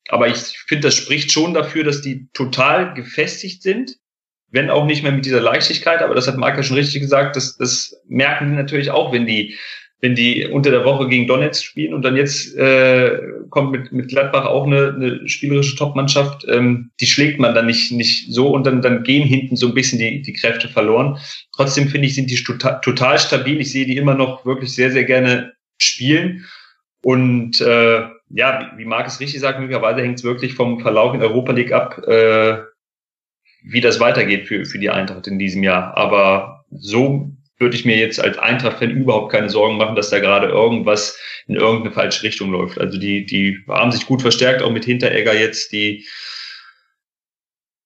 Aber 0.09 0.29
ich 0.29 0.39
finde, 0.67 0.89
das 0.89 0.97
spricht 0.97 1.33
schon 1.33 1.55
dafür, 1.55 1.85
dass 1.85 2.03
die 2.03 2.29
total 2.33 2.95
gefestigt 2.95 3.63
sind, 3.63 3.97
wenn 4.51 4.71
auch 4.71 4.85
nicht 4.85 5.03
mehr 5.03 5.13
mit 5.13 5.25
dieser 5.25 5.41
Leichtigkeit. 5.41 6.03
Aber 6.03 6.15
das 6.15 6.29
hat 6.29 6.37
Marc 6.37 6.63
schon 6.65 6.77
richtig 6.77 7.01
gesagt, 7.01 7.37
das, 7.37 7.57
das 7.57 7.97
merken 8.09 8.51
die 8.51 8.57
natürlich 8.57 8.91
auch, 8.91 9.13
wenn 9.13 9.27
die 9.27 9.57
wenn 10.03 10.17
die 10.17 10.47
unter 10.47 10.73
der 10.73 10.85
Woche 10.85 11.09
gegen 11.09 11.29
Donetsk 11.29 11.65
spielen 11.65 11.95
und 11.95 12.03
dann 12.03 12.17
jetzt 12.17 12.57
äh, 12.57 13.21
kommt 13.51 13.71
mit, 13.71 13.93
mit 13.93 14.09
Gladbach 14.09 14.47
auch 14.47 14.67
eine, 14.67 14.93
eine 14.95 15.29
spielerische 15.29 15.77
Topmannschaft, 15.77 16.45
ähm, 16.49 16.91
die 17.01 17.07
schlägt 17.07 17.39
man 17.39 17.55
dann 17.55 17.67
nicht, 17.67 17.93
nicht 17.93 18.33
so 18.33 18.49
und 18.49 18.67
dann, 18.67 18.83
dann 18.83 19.05
gehen 19.05 19.27
hinten 19.27 19.55
so 19.55 19.69
ein 19.69 19.75
bisschen 19.75 20.01
die, 20.01 20.21
die 20.21 20.33
Kräfte 20.33 20.69
verloren. 20.69 21.19
Trotzdem 21.55 21.89
finde 21.89 22.09
ich, 22.09 22.17
sind 22.17 22.31
die 22.31 22.43
total, 22.43 22.81
total 22.81 23.17
stabil. 23.17 23.61
Ich 23.61 23.71
sehe 23.71 23.87
die 23.87 23.97
immer 23.97 24.15
noch 24.15 24.45
wirklich 24.45 24.75
sehr, 24.75 24.91
sehr 24.91 25.05
gerne 25.05 25.53
spielen. 25.79 26.47
Und 27.05 27.61
äh, 27.61 28.03
ja, 28.33 28.73
wie 28.77 28.85
Marc 28.85 29.07
es 29.07 29.21
richtig 29.21 29.41
sagt, 29.41 29.61
möglicherweise 29.61 30.01
hängt 30.01 30.19
es 30.19 30.25
wirklich 30.25 30.55
vom 30.55 30.81
Verlauf 30.81 31.15
in 31.15 31.23
Europa 31.23 31.53
League 31.53 31.73
ab, 31.73 31.99
äh, 32.07 32.59
wie 33.65 33.81
das 33.81 34.01
weitergeht 34.01 34.49
für, 34.49 34.65
für 34.65 34.79
die 34.79 34.91
Eintracht 34.91 35.27
in 35.27 35.39
diesem 35.39 35.63
Jahr. 35.63 35.97
Aber 35.97 36.65
so 36.71 37.31
würde 37.59 37.77
ich 37.77 37.85
mir 37.85 37.97
jetzt 37.97 38.19
als 38.19 38.39
Eintracht-Fan 38.39 38.91
überhaupt 38.91 39.31
keine 39.31 39.51
Sorgen 39.51 39.77
machen, 39.77 39.95
dass 39.95 40.11
da 40.11 40.19
gerade 40.19 40.49
irgendwas 40.49 41.19
in 41.47 41.55
irgendeine 41.55 41.95
falsche 41.95 42.25
Richtung 42.25 42.51
läuft. 42.51 42.79
Also 42.79 42.99
die, 42.99 43.25
die 43.25 43.59
haben 43.69 43.93
sich 43.93 44.07
gut 44.07 44.23
verstärkt, 44.23 44.63
auch 44.63 44.73
mit 44.73 44.85
Hinteregger 44.85 45.35
jetzt, 45.35 45.73
die 45.73 46.05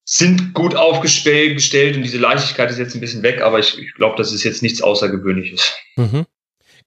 sind 0.05 0.55
gut 0.55 0.77
aufgestellt 0.77 1.97
und 1.97 2.03
diese 2.03 2.19
Leichtigkeit 2.19 2.71
ist 2.71 2.79
jetzt 2.79 2.95
ein 2.95 3.01
bisschen 3.01 3.25
weg, 3.25 3.43
aber 3.43 3.59
ich, 3.59 3.77
ich 3.79 3.93
glaube, 3.95 4.17
das 4.17 4.33
ist 4.33 4.45
jetzt 4.45 4.63
nichts 4.63 4.81
Außergewöhnliches. 4.81 5.77
Mhm. 5.97 6.27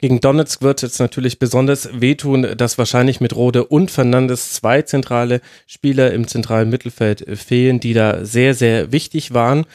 Gegen 0.02 0.22
Donetsk 0.22 0.62
wird 0.62 0.82
jetzt 0.82 1.00
natürlich 1.00 1.40
besonders 1.40 1.90
wehtun, 1.92 2.56
dass 2.56 2.78
wahrscheinlich 2.78 3.20
mit 3.20 3.36
Rode 3.36 3.66
und 3.66 3.92
Fernandes 3.92 4.54
zwei 4.54 4.82
zentrale 4.82 5.42
Spieler 5.68 6.14
im 6.14 6.26
zentralen 6.26 6.70
Mittelfeld 6.70 7.26
fehlen, 7.38 7.82
die 7.82 7.94
da 7.94 8.24
sehr, 8.24 8.54
sehr 8.54 8.94
wichtig 8.94 9.34
waren. 9.34 9.66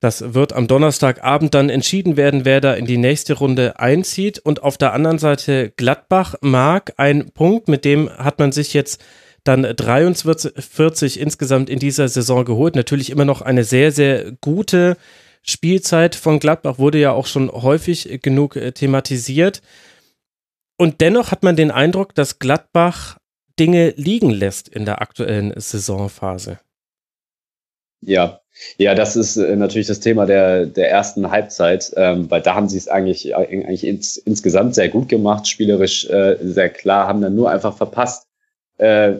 Das 0.00 0.34
wird 0.34 0.52
am 0.52 0.66
Donnerstagabend 0.66 1.54
dann 1.54 1.70
entschieden 1.70 2.18
werden, 2.18 2.44
wer 2.44 2.60
da 2.60 2.74
in 2.74 2.84
die 2.84 2.98
nächste 2.98 3.32
Runde 3.32 3.80
einzieht. 3.80 4.38
Und 4.38 4.62
auf 4.62 4.76
der 4.76 4.92
anderen 4.92 5.18
Seite 5.18 5.72
Gladbach 5.74 6.34
mag 6.42 6.92
ein 6.98 7.30
Punkt, 7.30 7.68
mit 7.68 7.86
dem 7.86 8.10
hat 8.10 8.38
man 8.38 8.52
sich 8.52 8.74
jetzt 8.74 9.02
dann 9.44 9.62
43 9.62 11.18
insgesamt 11.18 11.70
in 11.70 11.78
dieser 11.78 12.08
Saison 12.08 12.44
geholt. 12.44 12.76
Natürlich 12.76 13.08
immer 13.08 13.24
noch 13.24 13.40
eine 13.40 13.64
sehr, 13.64 13.92
sehr 13.92 14.32
gute 14.42 14.98
Spielzeit 15.44 16.14
von 16.14 16.38
Gladbach, 16.38 16.78
wurde 16.78 16.98
ja 16.98 17.12
auch 17.12 17.26
schon 17.26 17.50
häufig 17.50 18.20
genug 18.22 18.56
äh, 18.56 18.72
thematisiert. 18.72 19.62
Und 20.76 21.00
dennoch 21.00 21.30
hat 21.30 21.42
man 21.42 21.54
den 21.54 21.70
Eindruck, 21.70 22.14
dass 22.14 22.38
Gladbach 22.38 23.18
Dinge 23.58 23.90
liegen 23.96 24.30
lässt 24.30 24.68
in 24.68 24.84
der 24.84 25.00
aktuellen 25.00 25.52
Saisonphase. 25.56 26.58
Ja, 28.00 28.40
ja, 28.76 28.94
das 28.94 29.16
ist 29.16 29.36
äh, 29.36 29.56
natürlich 29.56 29.86
das 29.86 30.00
Thema 30.00 30.26
der, 30.26 30.66
der 30.66 30.90
ersten 30.90 31.30
Halbzeit, 31.30 31.92
ähm, 31.96 32.30
weil 32.30 32.42
da 32.42 32.54
haben 32.54 32.68
sie 32.68 32.78
es 32.78 32.88
eigentlich, 32.88 33.30
äh, 33.30 33.34
eigentlich 33.34 33.84
ins, 33.84 34.16
insgesamt 34.16 34.74
sehr 34.74 34.88
gut 34.88 35.08
gemacht, 35.08 35.48
spielerisch 35.48 36.08
äh, 36.08 36.36
sehr 36.40 36.70
klar, 36.70 37.06
haben 37.08 37.20
dann 37.20 37.34
nur 37.34 37.50
einfach 37.50 37.76
verpasst, 37.76 38.26
äh, 38.78 39.14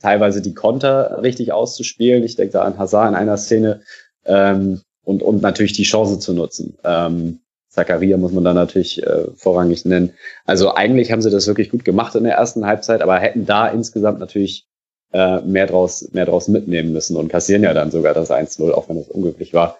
teilweise 0.00 0.42
die 0.42 0.54
Konter 0.54 1.22
richtig 1.22 1.52
auszuspielen. 1.52 2.24
Ich 2.24 2.36
denke 2.36 2.54
da 2.54 2.62
an 2.62 2.78
Hazard 2.78 3.10
in 3.10 3.14
einer 3.14 3.36
Szene 3.36 3.82
ähm, 4.24 4.80
und, 5.04 5.22
und 5.22 5.42
natürlich 5.42 5.72
die 5.72 5.82
Chance 5.82 6.18
zu 6.18 6.32
nutzen. 6.32 6.78
Ähm, 6.84 7.40
Zakaria 7.68 8.18
muss 8.18 8.32
man 8.32 8.44
da 8.44 8.52
natürlich 8.52 9.02
äh, 9.02 9.28
vorrangig 9.34 9.84
nennen. 9.84 10.12
Also 10.44 10.74
eigentlich 10.74 11.10
haben 11.10 11.22
sie 11.22 11.30
das 11.30 11.46
wirklich 11.46 11.70
gut 11.70 11.84
gemacht 11.84 12.14
in 12.14 12.24
der 12.24 12.34
ersten 12.34 12.66
Halbzeit, 12.66 13.00
aber 13.00 13.18
hätten 13.18 13.46
da 13.46 13.68
insgesamt 13.68 14.20
natürlich 14.20 14.66
äh, 15.12 15.40
mehr 15.40 15.66
draus, 15.66 16.08
mehr 16.12 16.26
draus 16.26 16.48
mitnehmen 16.48 16.92
müssen 16.92 17.16
und 17.16 17.28
kassieren 17.28 17.62
ja 17.62 17.72
dann 17.72 17.90
sogar 17.90 18.12
das 18.14 18.30
1-0, 18.30 18.70
auch 18.72 18.88
wenn 18.88 18.98
es 18.98 19.08
unglücklich 19.08 19.54
war. 19.54 19.78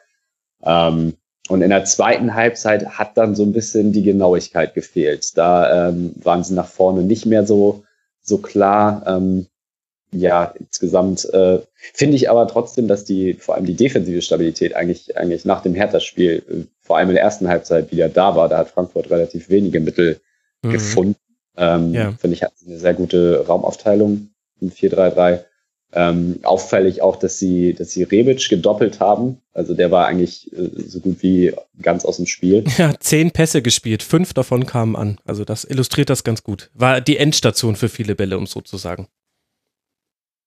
Ähm, 0.64 1.14
und 1.48 1.60
in 1.60 1.70
der 1.70 1.84
zweiten 1.84 2.34
Halbzeit 2.34 2.98
hat 2.98 3.16
dann 3.18 3.34
so 3.34 3.42
ein 3.42 3.52
bisschen 3.52 3.92
die 3.92 4.02
Genauigkeit 4.02 4.74
gefehlt. 4.74 5.36
Da 5.36 5.88
ähm, 5.88 6.14
waren 6.22 6.44
sie 6.44 6.54
nach 6.54 6.68
vorne 6.68 7.02
nicht 7.02 7.26
mehr 7.26 7.46
so, 7.46 7.84
so 8.22 8.38
klar. 8.38 9.02
Ähm, 9.06 9.48
ja, 10.12 10.54
insgesamt 10.58 11.24
äh, 11.32 11.60
finde 11.94 12.16
ich 12.16 12.28
aber 12.28 12.46
trotzdem, 12.46 12.86
dass 12.86 13.04
die, 13.04 13.34
vor 13.34 13.54
allem 13.54 13.64
die 13.64 13.74
defensive 13.74 14.20
Stabilität 14.20 14.74
eigentlich, 14.76 15.16
eigentlich 15.16 15.44
nach 15.46 15.62
dem 15.62 15.74
Hertha-Spiel, 15.74 16.42
äh, 16.48 16.54
vor 16.80 16.98
allem 16.98 17.08
in 17.08 17.14
der 17.14 17.24
ersten 17.24 17.48
Halbzeit 17.48 17.90
wieder 17.90 18.08
da 18.08 18.36
war. 18.36 18.48
Da 18.48 18.58
hat 18.58 18.68
Frankfurt 18.68 19.10
relativ 19.10 19.48
wenige 19.48 19.80
Mittel 19.80 20.20
mhm. 20.62 20.70
gefunden. 20.70 21.16
Ähm, 21.56 21.94
ja. 21.94 22.12
Finde 22.12 22.34
ich, 22.34 22.42
hat 22.42 22.52
eine 22.66 22.78
sehr 22.78 22.94
gute 22.94 23.44
Raumaufteilung 23.46 24.28
im 24.60 24.70
4-3-3. 24.70 25.40
Ähm, 25.94 26.38
auffällig 26.42 27.02
auch, 27.02 27.16
dass 27.16 27.38
sie, 27.38 27.74
dass 27.74 27.90
sie 27.90 28.02
Rebic 28.02 28.48
gedoppelt 28.48 29.00
haben. 29.00 29.38
Also 29.52 29.74
der 29.74 29.90
war 29.90 30.06
eigentlich 30.06 30.50
äh, 30.52 30.70
so 30.86 31.00
gut 31.00 31.22
wie 31.22 31.52
ganz 31.80 32.04
aus 32.04 32.16
dem 32.16 32.26
Spiel. 32.26 32.64
Ja, 32.78 32.94
zehn 32.98 33.30
Pässe 33.30 33.60
gespielt, 33.60 34.02
fünf 34.02 34.32
davon 34.32 34.64
kamen 34.64 34.96
an. 34.96 35.18
Also 35.24 35.44
das 35.44 35.64
illustriert 35.64 36.08
das 36.08 36.24
ganz 36.24 36.42
gut. 36.42 36.70
War 36.74 37.02
die 37.02 37.18
Endstation 37.18 37.76
für 37.76 37.90
viele 37.90 38.14
Bälle, 38.14 38.38
um 38.38 38.46
so 38.46 38.62
zu 38.62 38.78
sagen. 38.78 39.08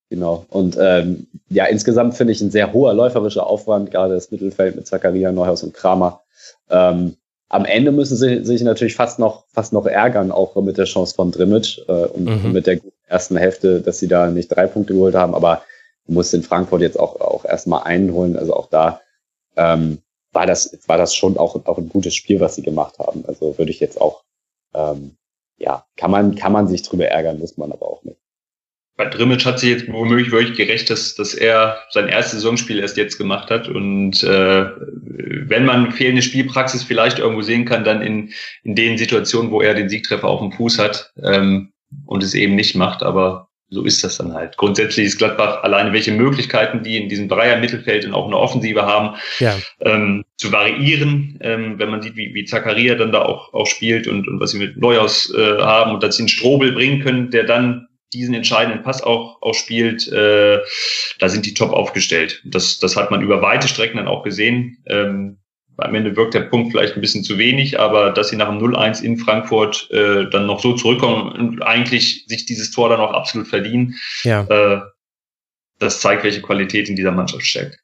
Genau. 0.09 0.45
Und 0.49 0.77
ähm, 0.79 1.27
ja, 1.49 1.65
insgesamt 1.65 2.15
finde 2.15 2.33
ich 2.33 2.41
ein 2.41 2.51
sehr 2.51 2.73
hoher 2.73 2.93
läuferischer 2.93 3.47
Aufwand, 3.47 3.91
gerade 3.91 4.13
das 4.13 4.31
Mittelfeld 4.31 4.75
mit 4.75 4.87
Zakaria, 4.87 5.31
Neuhaus 5.31 5.63
und 5.63 5.73
Kramer. 5.73 6.21
Ähm, 6.69 7.17
am 7.49 7.65
Ende 7.65 7.91
müssen 7.91 8.17
sie 8.17 8.43
sich 8.43 8.61
natürlich 8.61 8.95
fast 8.95 9.19
noch, 9.19 9.45
fast 9.47 9.73
noch 9.73 9.85
ärgern, 9.85 10.31
auch 10.31 10.55
mit 10.61 10.77
der 10.77 10.85
Chance 10.85 11.15
von 11.15 11.31
Drimmitsch 11.31 11.79
äh, 11.87 12.05
und, 12.05 12.25
mhm. 12.25 12.51
mit 12.51 12.67
der 12.67 12.79
ersten 13.07 13.37
Hälfte, 13.37 13.81
dass 13.81 13.99
sie 13.99 14.07
da 14.07 14.29
nicht 14.29 14.49
drei 14.49 14.67
Punkte 14.67 14.93
geholt 14.93 15.15
haben. 15.15 15.33
Aber 15.33 15.63
du 16.05 16.13
musst 16.13 16.33
in 16.33 16.43
Frankfurt 16.43 16.81
jetzt 16.81 16.99
auch, 16.99 17.19
auch 17.21 17.45
erstmal 17.45 17.83
einholen. 17.83 18.37
Also 18.37 18.55
auch 18.55 18.69
da 18.69 19.01
ähm, 19.55 19.99
war, 20.33 20.45
das, 20.45 20.77
war 20.87 20.97
das 20.97 21.15
schon 21.15 21.37
auch, 21.37 21.65
auch 21.65 21.77
ein 21.77 21.89
gutes 21.89 22.15
Spiel, 22.15 22.39
was 22.39 22.55
sie 22.55 22.63
gemacht 22.63 22.99
haben. 22.99 23.23
Also 23.27 23.57
würde 23.57 23.71
ich 23.71 23.79
jetzt 23.79 23.99
auch, 23.99 24.23
ähm, 24.73 25.17
ja, 25.57 25.85
kann 25.97 26.11
man, 26.11 26.35
kann 26.35 26.51
man 26.51 26.67
sich 26.67 26.83
drüber 26.83 27.07
ärgern, 27.07 27.39
muss 27.39 27.57
man 27.57 27.71
aber 27.71 27.87
auch 27.87 28.03
nicht 28.03 28.17
bei 28.97 29.05
Drimmitsch 29.05 29.45
hat 29.45 29.59
sich 29.59 29.69
jetzt 29.69 29.91
womöglich 29.91 30.31
wirklich 30.31 30.57
gerecht, 30.57 30.89
dass, 30.89 31.15
dass 31.15 31.33
er 31.33 31.79
sein 31.89 32.07
erstes 32.07 32.41
Saisonspiel 32.41 32.79
erst 32.79 32.95
jetzt 32.95 33.17
gemacht 33.17 33.49
hat. 33.49 33.67
Und 33.67 34.23
äh, 34.23 34.65
wenn 35.47 35.65
man 35.65 35.91
fehlende 35.91 36.21
Spielpraxis 36.21 36.83
vielleicht 36.83 37.19
irgendwo 37.19 37.41
sehen 37.41 37.65
kann, 37.65 37.83
dann 37.83 38.01
in, 38.01 38.31
in 38.63 38.75
den 38.75 38.97
Situationen, 38.97 39.51
wo 39.51 39.61
er 39.61 39.73
den 39.73 39.89
Siegtreffer 39.89 40.27
auf 40.27 40.39
dem 40.39 40.53
Fuß 40.53 40.79
hat 40.79 41.11
ähm, 41.21 41.73
und 42.05 42.23
es 42.23 42.33
eben 42.33 42.55
nicht 42.55 42.75
macht. 42.75 43.03
Aber 43.03 43.49
so 43.69 43.83
ist 43.83 44.01
das 44.03 44.17
dann 44.17 44.33
halt. 44.33 44.55
Grundsätzlich 44.55 45.07
ist 45.07 45.17
Gladbach 45.17 45.63
alleine, 45.63 45.91
welche 45.91 46.11
Möglichkeiten 46.11 46.83
die 46.83 46.97
in 46.97 47.09
diesem 47.09 47.27
Dreier-Mittelfeld 47.27 48.05
und 48.05 48.13
auch 48.13 48.27
eine 48.27 48.37
Offensive 48.37 48.83
haben, 48.83 49.17
ja. 49.39 49.57
ähm, 49.81 50.23
zu 50.37 50.53
variieren, 50.53 51.37
ähm, 51.41 51.79
wenn 51.79 51.89
man 51.89 52.01
sieht, 52.01 52.15
wie, 52.15 52.33
wie 52.33 52.45
Zakaria 52.45 52.95
dann 52.95 53.11
da 53.11 53.23
auch, 53.23 53.53
auch 53.53 53.67
spielt 53.67 54.07
und, 54.07 54.27
und 54.29 54.39
was 54.39 54.51
sie 54.51 54.59
mit 54.59 54.77
Neuhaus 54.77 55.33
äh, 55.35 55.57
haben 55.59 55.91
und 55.91 56.03
dass 56.03 56.15
sie 56.15 56.23
einen 56.23 56.29
Strobel 56.29 56.71
bringen 56.71 57.01
können, 57.01 57.31
der 57.31 57.43
dann 57.43 57.87
diesen 58.17 58.33
entscheidenden 58.33 58.83
Pass 58.83 59.01
auch, 59.01 59.41
auch 59.41 59.53
spielt, 59.53 60.07
äh, 60.11 60.59
da 61.19 61.29
sind 61.29 61.45
die 61.45 61.53
top 61.53 61.71
aufgestellt. 61.71 62.41
Das, 62.45 62.79
das 62.79 62.95
hat 62.95 63.11
man 63.11 63.21
über 63.21 63.41
weite 63.41 63.67
Strecken 63.67 63.97
dann 63.97 64.07
auch 64.07 64.23
gesehen. 64.23 64.83
Ähm, 64.87 65.37
am 65.77 65.95
Ende 65.95 66.15
wirkt 66.15 66.33
der 66.33 66.41
Punkt 66.41 66.71
vielleicht 66.71 66.95
ein 66.95 67.01
bisschen 67.01 67.23
zu 67.23 67.37
wenig, 67.37 67.79
aber 67.79 68.11
dass 68.11 68.29
sie 68.29 68.37
nach 68.37 68.47
dem 68.47 68.59
0-1 68.59 69.03
in 69.03 69.17
Frankfurt 69.17 69.89
äh, 69.91 70.29
dann 70.29 70.45
noch 70.45 70.59
so 70.59 70.73
zurückkommen 70.73 71.31
und 71.31 71.61
eigentlich 71.61 72.25
sich 72.27 72.45
dieses 72.45 72.71
Tor 72.71 72.89
dann 72.89 73.01
auch 73.01 73.13
absolut 73.13 73.47
verdienen, 73.47 73.95
ja. 74.23 74.43
äh, 74.43 74.81
das 75.79 75.99
zeigt, 75.99 76.23
welche 76.23 76.41
Qualität 76.41 76.87
in 76.87 76.95
dieser 76.95 77.11
Mannschaft 77.11 77.45
steckt. 77.45 77.77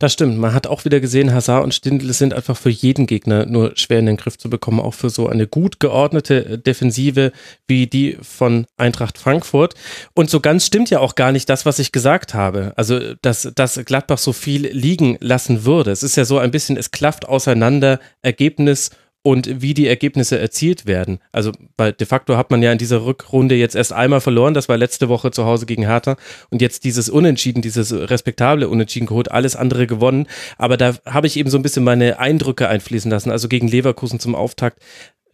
Das 0.00 0.12
stimmt. 0.12 0.38
Man 0.38 0.54
hat 0.54 0.68
auch 0.68 0.84
wieder 0.84 1.00
gesehen, 1.00 1.34
Hazard 1.34 1.64
und 1.64 1.74
Stindl 1.74 2.12
sind 2.12 2.32
einfach 2.32 2.56
für 2.56 2.70
jeden 2.70 3.08
Gegner 3.08 3.46
nur 3.46 3.72
schwer 3.74 3.98
in 3.98 4.06
den 4.06 4.16
Griff 4.16 4.38
zu 4.38 4.48
bekommen, 4.48 4.78
auch 4.78 4.94
für 4.94 5.10
so 5.10 5.28
eine 5.28 5.48
gut 5.48 5.80
geordnete 5.80 6.56
Defensive 6.56 7.32
wie 7.66 7.88
die 7.88 8.16
von 8.22 8.66
Eintracht 8.76 9.18
Frankfurt. 9.18 9.74
Und 10.14 10.30
so 10.30 10.38
ganz 10.38 10.64
stimmt 10.64 10.90
ja 10.90 11.00
auch 11.00 11.16
gar 11.16 11.32
nicht 11.32 11.48
das, 11.48 11.66
was 11.66 11.80
ich 11.80 11.90
gesagt 11.90 12.32
habe. 12.32 12.74
Also, 12.76 13.14
dass, 13.22 13.50
dass 13.56 13.84
Gladbach 13.84 14.18
so 14.18 14.32
viel 14.32 14.68
liegen 14.68 15.16
lassen 15.18 15.64
würde. 15.64 15.90
Es 15.90 16.04
ist 16.04 16.16
ja 16.16 16.24
so 16.24 16.38
ein 16.38 16.52
bisschen, 16.52 16.76
es 16.76 16.92
klafft 16.92 17.26
auseinander 17.26 17.98
Ergebnis 18.22 18.90
und 18.90 18.98
wie 19.34 19.74
die 19.74 19.86
Ergebnisse 19.86 20.38
erzielt 20.38 20.86
werden. 20.86 21.18
Also 21.32 21.52
weil 21.76 21.92
de 21.92 22.06
facto 22.06 22.36
hat 22.36 22.50
man 22.50 22.62
ja 22.62 22.72
in 22.72 22.78
dieser 22.78 23.04
Rückrunde 23.04 23.54
jetzt 23.54 23.74
erst 23.74 23.92
einmal 23.92 24.20
verloren, 24.20 24.54
das 24.54 24.68
war 24.68 24.76
letzte 24.76 25.08
Woche 25.08 25.30
zu 25.30 25.44
Hause 25.44 25.66
gegen 25.66 25.84
Hertha 25.86 26.16
und 26.50 26.62
jetzt 26.62 26.84
dieses 26.84 27.08
Unentschieden, 27.08 27.62
dieses 27.62 27.92
respektable 27.92 28.68
Unentschieden 28.68 29.06
geholt, 29.06 29.30
alles 29.30 29.56
andere 29.56 29.86
gewonnen. 29.86 30.26
Aber 30.56 30.76
da 30.76 30.94
habe 31.06 31.26
ich 31.26 31.36
eben 31.36 31.50
so 31.50 31.58
ein 31.58 31.62
bisschen 31.62 31.84
meine 31.84 32.18
Eindrücke 32.18 32.68
einfließen 32.68 33.10
lassen. 33.10 33.30
Also 33.30 33.48
gegen 33.48 33.68
Leverkusen 33.68 34.20
zum 34.20 34.34
Auftakt 34.34 34.82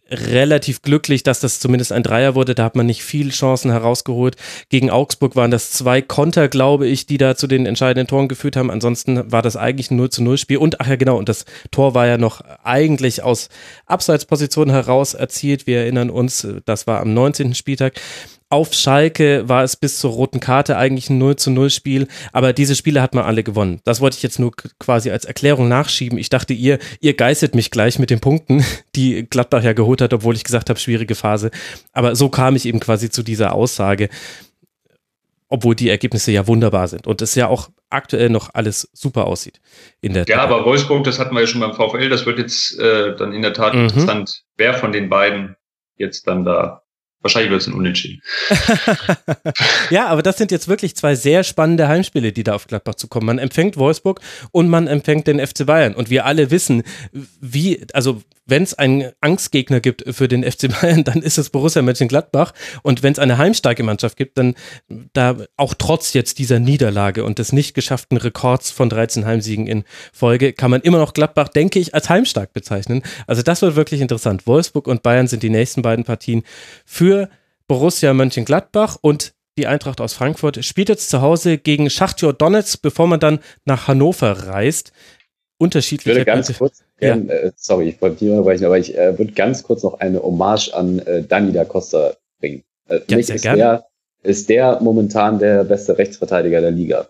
relativ 0.09 0.81
glücklich, 0.81 1.23
dass 1.23 1.39
das 1.39 1.59
zumindest 1.59 1.91
ein 1.91 2.03
Dreier 2.03 2.35
wurde. 2.35 2.55
Da 2.55 2.63
hat 2.63 2.75
man 2.75 2.85
nicht 2.85 3.03
viel 3.03 3.29
Chancen 3.29 3.71
herausgeholt. 3.71 4.35
Gegen 4.69 4.89
Augsburg 4.89 5.35
waren 5.35 5.51
das 5.51 5.71
zwei 5.71 6.01
Konter, 6.01 6.47
glaube 6.47 6.87
ich, 6.87 7.05
die 7.05 7.17
da 7.17 7.35
zu 7.35 7.47
den 7.47 7.65
entscheidenden 7.65 8.07
Toren 8.07 8.27
geführt 8.27 8.55
haben. 8.55 8.69
Ansonsten 8.69 9.31
war 9.31 9.41
das 9.41 9.57
eigentlich 9.57 9.91
ein 9.91 9.97
0 9.97 10.09
zu 10.09 10.23
0 10.23 10.37
Spiel. 10.37 10.57
Und 10.57 10.79
ach 10.81 10.87
ja, 10.87 10.95
genau, 10.95 11.17
und 11.17 11.29
das 11.29 11.45
Tor 11.71 11.95
war 11.95 12.07
ja 12.07 12.17
noch 12.17 12.41
eigentlich 12.63 13.23
aus 13.23 13.49
Abseitsposition 13.85 14.69
heraus 14.69 15.13
erzielt. 15.13 15.67
Wir 15.67 15.79
erinnern 15.79 16.09
uns, 16.09 16.47
das 16.65 16.87
war 16.87 17.01
am 17.01 17.13
19. 17.13 17.55
Spieltag. 17.55 17.99
Auf 18.49 18.73
Schalke 18.73 19.49
war 19.49 19.63
es 19.63 19.75
bis 19.75 19.97
zur 19.97 20.11
roten 20.11 20.39
Karte 20.39 20.77
eigentlich 20.77 21.09
ein 21.09 21.17
0 21.17 21.35
zu 21.35 21.49
0 21.49 21.71
Spiel, 21.71 22.07
aber 22.31 22.53
diese 22.53 22.75
Spiele 22.75 23.01
hat 23.01 23.15
man 23.15 23.25
alle 23.25 23.41
gewonnen. 23.41 23.81
Das 23.85 24.01
wollte 24.01 24.17
ich 24.17 24.23
jetzt 24.23 24.37
nur 24.37 24.51
quasi 24.79 25.09
als 25.09 25.25
Erklärung 25.25 25.67
nachschieben. 25.67 26.19
Ich 26.19 26.29
dachte, 26.29 26.53
ihr, 26.53 26.77
ihr 26.99 27.15
geißelt 27.15 27.55
mich 27.55 27.71
gleich 27.71 27.97
mit 27.97 28.11
den 28.11 28.19
Punkten, 28.19 28.63
die 28.95 29.27
Gladbach 29.27 29.63
ja 29.63 29.73
geholt 29.73 29.99
hat, 29.99 30.13
obwohl 30.13 30.35
ich 30.35 30.43
gesagt 30.43 30.69
habe, 30.69 30.79
schwierige 30.79 31.15
Phase. 31.15 31.49
Aber 31.91 32.15
so 32.15 32.29
kam 32.29 32.55
ich 32.55 32.67
eben 32.67 32.79
quasi 32.79 33.09
zu 33.09 33.23
dieser 33.23 33.53
Aussage, 33.53 34.09
obwohl 35.49 35.73
die 35.73 35.89
Ergebnisse 35.89 36.31
ja 36.31 36.45
wunderbar 36.45 36.87
sind 36.87 37.07
und 37.07 37.23
es 37.23 37.33
ja 37.33 37.47
auch 37.47 37.69
aktuell 37.89 38.29
noch 38.29 38.51
alles 38.53 38.89
super 38.93 39.25
aussieht. 39.25 39.59
In 40.01 40.13
der 40.13 40.25
ja, 40.27 40.37
Tat. 40.37 40.45
aber 40.45 40.65
Wolfsburg, 40.65 41.03
das 41.03 41.17
hatten 41.17 41.33
wir 41.33 41.41
ja 41.41 41.47
schon 41.47 41.61
beim 41.61 41.73
VfL, 41.73 42.09
das 42.09 42.25
wird 42.27 42.37
jetzt 42.37 42.77
äh, 42.79 43.15
dann 43.15 43.33
in 43.33 43.41
der 43.41 43.53
Tat 43.53 43.73
mhm. 43.73 43.81
interessant, 43.81 44.43
wer 44.55 44.75
von 44.75 44.91
den 44.91 45.09
beiden 45.09 45.55
jetzt 45.97 46.27
dann 46.27 46.43
da 46.43 46.84
Wahrscheinlich 47.25 47.49
wird 47.49 47.61
es 47.61 47.67
ein 47.67 47.73
Unentschieden. 47.73 48.21
ja, 49.89 50.05
aber 50.05 50.21
das 50.21 50.37
sind 50.37 50.51
jetzt 50.51 50.67
wirklich 50.67 50.95
zwei 50.95 51.15
sehr 51.15 51.43
spannende 51.43 51.87
Heimspiele, 51.87 52.31
die 52.31 52.43
da 52.43 52.53
auf 52.53 52.67
Gladbach 52.67 52.93
zu 52.93 53.07
kommen. 53.07 53.25
Man 53.25 53.39
empfängt 53.39 53.77
Wolfsburg 53.77 54.21
und 54.51 54.69
man 54.69 54.85
empfängt 54.85 55.25
den 55.25 55.39
FC 55.39 55.65
Bayern. 55.65 55.95
Und 55.95 56.11
wir 56.11 56.27
alle 56.27 56.51
wissen, 56.51 56.83
wie, 57.41 57.81
also 57.93 58.21
wenn 58.45 58.63
es 58.63 58.73
einen 58.73 59.11
Angstgegner 59.21 59.79
gibt 59.79 60.03
für 60.15 60.27
den 60.27 60.43
FC 60.43 60.69
Bayern, 60.69 61.03
dann 61.03 61.21
ist 61.21 61.37
es 61.37 61.49
Borussia 61.49 61.81
Mönchengladbach. 61.81 62.53
Und 62.83 63.03
wenn 63.03 63.13
es 63.13 63.19
eine 63.19 63.37
heimstarke 63.37 63.83
Mannschaft 63.83 64.17
gibt, 64.17 64.37
dann 64.37 64.55
da 65.13 65.37
auch 65.57 65.73
trotz 65.73 66.13
jetzt 66.13 66.39
dieser 66.39 66.59
Niederlage 66.59 67.23
und 67.23 67.39
des 67.39 67.53
nicht 67.53 67.73
geschafften 67.73 68.17
Rekords 68.17 68.71
von 68.71 68.89
13 68.89 69.25
Heimsiegen 69.25 69.67
in 69.67 69.83
Folge, 70.13 70.53
kann 70.53 70.71
man 70.71 70.81
immer 70.81 70.99
noch 70.99 71.13
Gladbach, 71.13 71.47
denke 71.49 71.79
ich, 71.79 71.93
als 71.95 72.09
heimstark 72.09 72.53
bezeichnen. 72.53 73.01
Also 73.27 73.41
das 73.41 73.61
wird 73.61 73.75
wirklich 73.75 74.01
interessant. 74.01 74.45
Wolfsburg 74.47 74.87
und 74.87 75.03
Bayern 75.03 75.27
sind 75.27 75.43
die 75.43 75.49
nächsten 75.49 75.81
beiden 75.81 76.05
Partien 76.05 76.43
für 76.85 77.29
Borussia 77.67 78.13
Mönchengladbach 78.13 78.97
und 79.01 79.33
die 79.57 79.67
Eintracht 79.67 80.01
aus 80.01 80.13
Frankfurt 80.13 80.63
spielt 80.65 80.89
jetzt 80.89 81.09
zu 81.09 81.21
Hause 81.21 81.57
gegen 81.57 81.89
Schachtjor 81.89 82.33
Donetsk, 82.33 82.81
bevor 82.81 83.07
man 83.07 83.19
dann 83.19 83.39
nach 83.63 83.87
Hannover 83.87 84.47
reist 84.47 84.91
unterschiedliche. 85.57 86.11
Ich 86.11 86.15
würde 86.17 86.25
ganz 86.25 86.57
kurz, 86.57 86.83
ja. 86.99 87.15
äh, 87.15 87.51
sorry, 87.55 87.89
ich 87.89 88.01
wollte 88.01 88.23
nicht 88.23 88.31
unterbrechen, 88.31 88.65
aber 88.65 88.77
ich 88.77 88.97
äh, 88.97 89.17
würde 89.17 89.33
ganz 89.33 89.63
kurz 89.63 89.83
noch 89.83 89.99
eine 89.99 90.21
Hommage 90.21 90.73
an 90.73 90.99
äh, 90.99 91.23
Dani 91.23 91.51
da 91.51 91.65
Costa 91.65 92.13
bringen. 92.39 92.63
Äh, 92.87 92.99
ja, 93.07 93.17
mich 93.17 93.29
ist 93.29 93.45
der, 93.45 93.85
ist 94.23 94.49
der 94.49 94.79
momentan 94.81 95.39
der 95.39 95.63
beste 95.63 95.97
Rechtsverteidiger 95.97 96.61
der 96.61 96.71
Liga. 96.71 97.09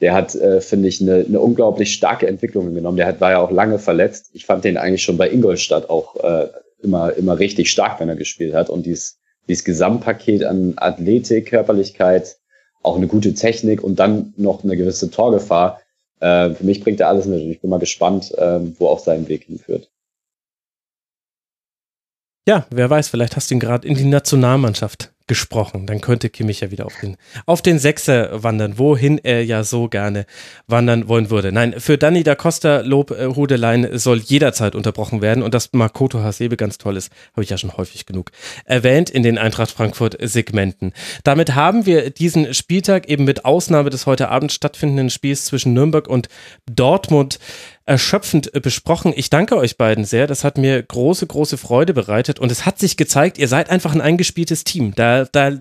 Der 0.00 0.14
hat, 0.14 0.34
äh, 0.34 0.60
finde 0.60 0.88
ich, 0.88 1.00
eine, 1.00 1.24
eine 1.26 1.40
unglaublich 1.40 1.94
starke 1.94 2.26
Entwicklung 2.26 2.74
genommen. 2.74 2.98
Der 2.98 3.06
hat, 3.06 3.20
war 3.20 3.30
ja 3.30 3.38
auch 3.38 3.50
lange 3.50 3.78
verletzt. 3.78 4.30
Ich 4.34 4.44
fand 4.44 4.64
den 4.64 4.76
eigentlich 4.76 5.02
schon 5.02 5.16
bei 5.16 5.30
Ingolstadt 5.30 5.88
auch 5.88 6.16
äh, 6.22 6.48
immer, 6.82 7.14
immer 7.14 7.38
richtig 7.38 7.70
stark, 7.70 7.98
wenn 8.00 8.08
er 8.08 8.16
gespielt 8.16 8.54
hat. 8.54 8.68
Und 8.68 8.84
dieses, 8.84 9.18
dieses 9.48 9.64
Gesamtpaket 9.64 10.44
an 10.44 10.74
Athletik, 10.76 11.46
Körperlichkeit, 11.46 12.36
auch 12.82 12.96
eine 12.96 13.08
gute 13.08 13.34
Technik 13.34 13.82
und 13.82 13.98
dann 13.98 14.34
noch 14.36 14.62
eine 14.62 14.76
gewisse 14.76 15.10
Torgefahr, 15.10 15.80
äh, 16.20 16.50
für 16.50 16.64
mich 16.64 16.82
bringt 16.82 17.00
er 17.00 17.08
alles 17.08 17.26
mit 17.26 17.40
ich 17.40 17.60
bin 17.60 17.70
mal 17.70 17.78
gespannt, 17.78 18.32
äh, 18.36 18.60
wo 18.78 18.88
auch 18.88 18.98
sein 18.98 19.28
Weg 19.28 19.44
hinführt. 19.44 19.90
Ja, 22.48 22.66
wer 22.70 22.88
weiß, 22.88 23.08
vielleicht 23.08 23.34
hast 23.34 23.50
du 23.50 23.54
ihn 23.54 23.60
gerade 23.60 23.86
in 23.86 23.96
die 23.96 24.04
Nationalmannschaft 24.04 25.12
gesprochen. 25.26 25.86
Dann 25.86 26.00
könnte 26.00 26.30
Kimmich 26.30 26.60
ja 26.60 26.70
wieder 26.70 26.86
auf 26.86 26.94
den, 27.00 27.16
auf 27.46 27.62
den 27.62 27.78
Sechser 27.78 28.42
wandern, 28.42 28.78
wohin 28.78 29.18
er 29.18 29.44
ja 29.44 29.64
so 29.64 29.88
gerne 29.88 30.26
wandern 30.66 31.08
wollen 31.08 31.30
würde. 31.30 31.52
Nein, 31.52 31.74
für 31.78 31.98
Danny 31.98 32.22
da 32.22 32.34
Costa 32.34 32.80
Lob 32.80 33.10
äh, 33.10 33.98
soll 33.98 34.18
jederzeit 34.18 34.74
unterbrochen 34.74 35.20
werden 35.22 35.42
und 35.42 35.54
dass 35.54 35.72
Makoto 35.72 36.20
Hasebe 36.20 36.56
ganz 36.56 36.78
toll 36.78 36.96
ist, 36.96 37.12
habe 37.32 37.42
ich 37.42 37.50
ja 37.50 37.58
schon 37.58 37.76
häufig 37.76 38.06
genug 38.06 38.30
erwähnt 38.64 39.10
in 39.10 39.22
den 39.22 39.38
Eintracht 39.38 39.70
Frankfurt 39.70 40.16
Segmenten. 40.20 40.92
Damit 41.24 41.54
haben 41.54 41.86
wir 41.86 42.10
diesen 42.10 42.54
Spieltag 42.54 43.08
eben 43.08 43.24
mit 43.24 43.44
Ausnahme 43.44 43.90
des 43.90 44.06
heute 44.06 44.28
Abend 44.28 44.52
stattfindenden 44.52 45.10
Spiels 45.10 45.44
zwischen 45.44 45.72
Nürnberg 45.72 46.08
und 46.08 46.28
Dortmund 46.70 47.38
erschöpfend 47.86 48.50
besprochen. 48.62 49.12
Ich 49.16 49.30
danke 49.30 49.56
euch 49.56 49.76
beiden 49.76 50.04
sehr. 50.04 50.26
Das 50.26 50.44
hat 50.44 50.58
mir 50.58 50.82
große, 50.82 51.26
große 51.26 51.56
Freude 51.56 51.94
bereitet 51.94 52.38
und 52.38 52.50
es 52.52 52.66
hat 52.66 52.78
sich 52.78 52.96
gezeigt, 52.96 53.38
ihr 53.38 53.48
seid 53.48 53.70
einfach 53.70 53.94
ein 53.94 54.00
eingespieltes 54.00 54.64
Team. 54.64 54.92
Da, 54.94 55.24
da, 55.24 55.52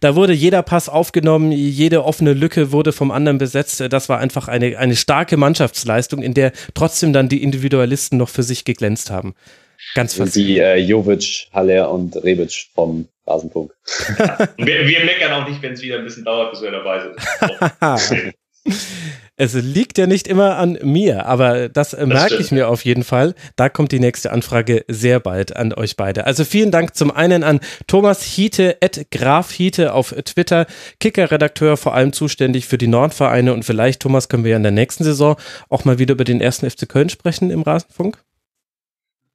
da 0.00 0.16
wurde 0.16 0.32
jeder 0.32 0.62
Pass 0.62 0.88
aufgenommen, 0.88 1.52
jede 1.52 2.04
offene 2.04 2.32
Lücke 2.32 2.72
wurde 2.72 2.92
vom 2.92 3.12
anderen 3.12 3.38
besetzt. 3.38 3.80
Das 3.88 4.08
war 4.08 4.18
einfach 4.18 4.48
eine, 4.48 4.78
eine 4.78 4.96
starke 4.96 5.36
Mannschaftsleistung, 5.36 6.22
in 6.22 6.34
der 6.34 6.52
trotzdem 6.74 7.12
dann 7.12 7.28
die 7.28 7.42
Individualisten 7.42 8.18
noch 8.18 8.28
für 8.28 8.42
sich 8.42 8.64
geglänzt 8.64 9.10
haben. 9.10 9.34
Ganz 9.94 10.18
Und 10.18 10.34
die 10.34 10.58
äh, 10.58 10.76
Jovic, 10.76 11.48
Haller 11.52 11.90
und 11.90 12.16
Rebic 12.16 12.68
vom 12.74 13.08
Rasenfunk. 13.26 13.72
wir, 14.56 14.86
wir 14.88 15.04
meckern 15.04 15.32
auch 15.32 15.48
nicht, 15.48 15.62
wenn 15.62 15.74
es 15.74 15.82
wieder 15.82 15.98
ein 15.98 16.04
bisschen 16.04 16.24
dauert, 16.24 16.50
bis 16.52 16.62
wir 16.62 16.70
dabei 16.72 17.00
sind. 17.00 18.34
Es 19.36 19.54
liegt 19.54 19.98
ja 19.98 20.06
nicht 20.06 20.28
immer 20.28 20.58
an 20.58 20.78
mir, 20.82 21.26
aber 21.26 21.68
das, 21.68 21.90
das 21.90 22.06
merke 22.06 22.36
ich 22.36 22.52
mir 22.52 22.68
auf 22.68 22.84
jeden 22.84 23.02
Fall. 23.02 23.34
Da 23.56 23.68
kommt 23.68 23.90
die 23.90 23.98
nächste 23.98 24.30
Anfrage 24.30 24.84
sehr 24.86 25.18
bald 25.18 25.56
an 25.56 25.72
euch 25.72 25.96
beide. 25.96 26.24
Also 26.24 26.44
vielen 26.44 26.70
Dank 26.70 26.94
zum 26.94 27.10
einen 27.10 27.42
an 27.42 27.58
Thomas 27.88 28.22
Hiete, 28.22 28.76
at 28.80 29.10
Graf 29.10 29.50
Hiete 29.50 29.92
auf 29.92 30.14
Twitter, 30.24 30.66
Kicker-Redakteur, 31.00 31.76
vor 31.76 31.94
allem 31.94 32.12
zuständig 32.12 32.66
für 32.66 32.78
die 32.78 32.86
Nordvereine 32.86 33.52
und 33.52 33.64
vielleicht, 33.64 34.02
Thomas, 34.02 34.28
können 34.28 34.44
wir 34.44 34.52
ja 34.52 34.56
in 34.56 34.62
der 34.62 34.70
nächsten 34.70 35.02
Saison 35.02 35.34
auch 35.68 35.84
mal 35.84 35.98
wieder 35.98 36.12
über 36.12 36.24
den 36.24 36.40
ersten 36.40 36.70
FC 36.70 36.88
Köln 36.88 37.08
sprechen 37.08 37.50
im 37.50 37.62
Rasenfunk. 37.62 38.18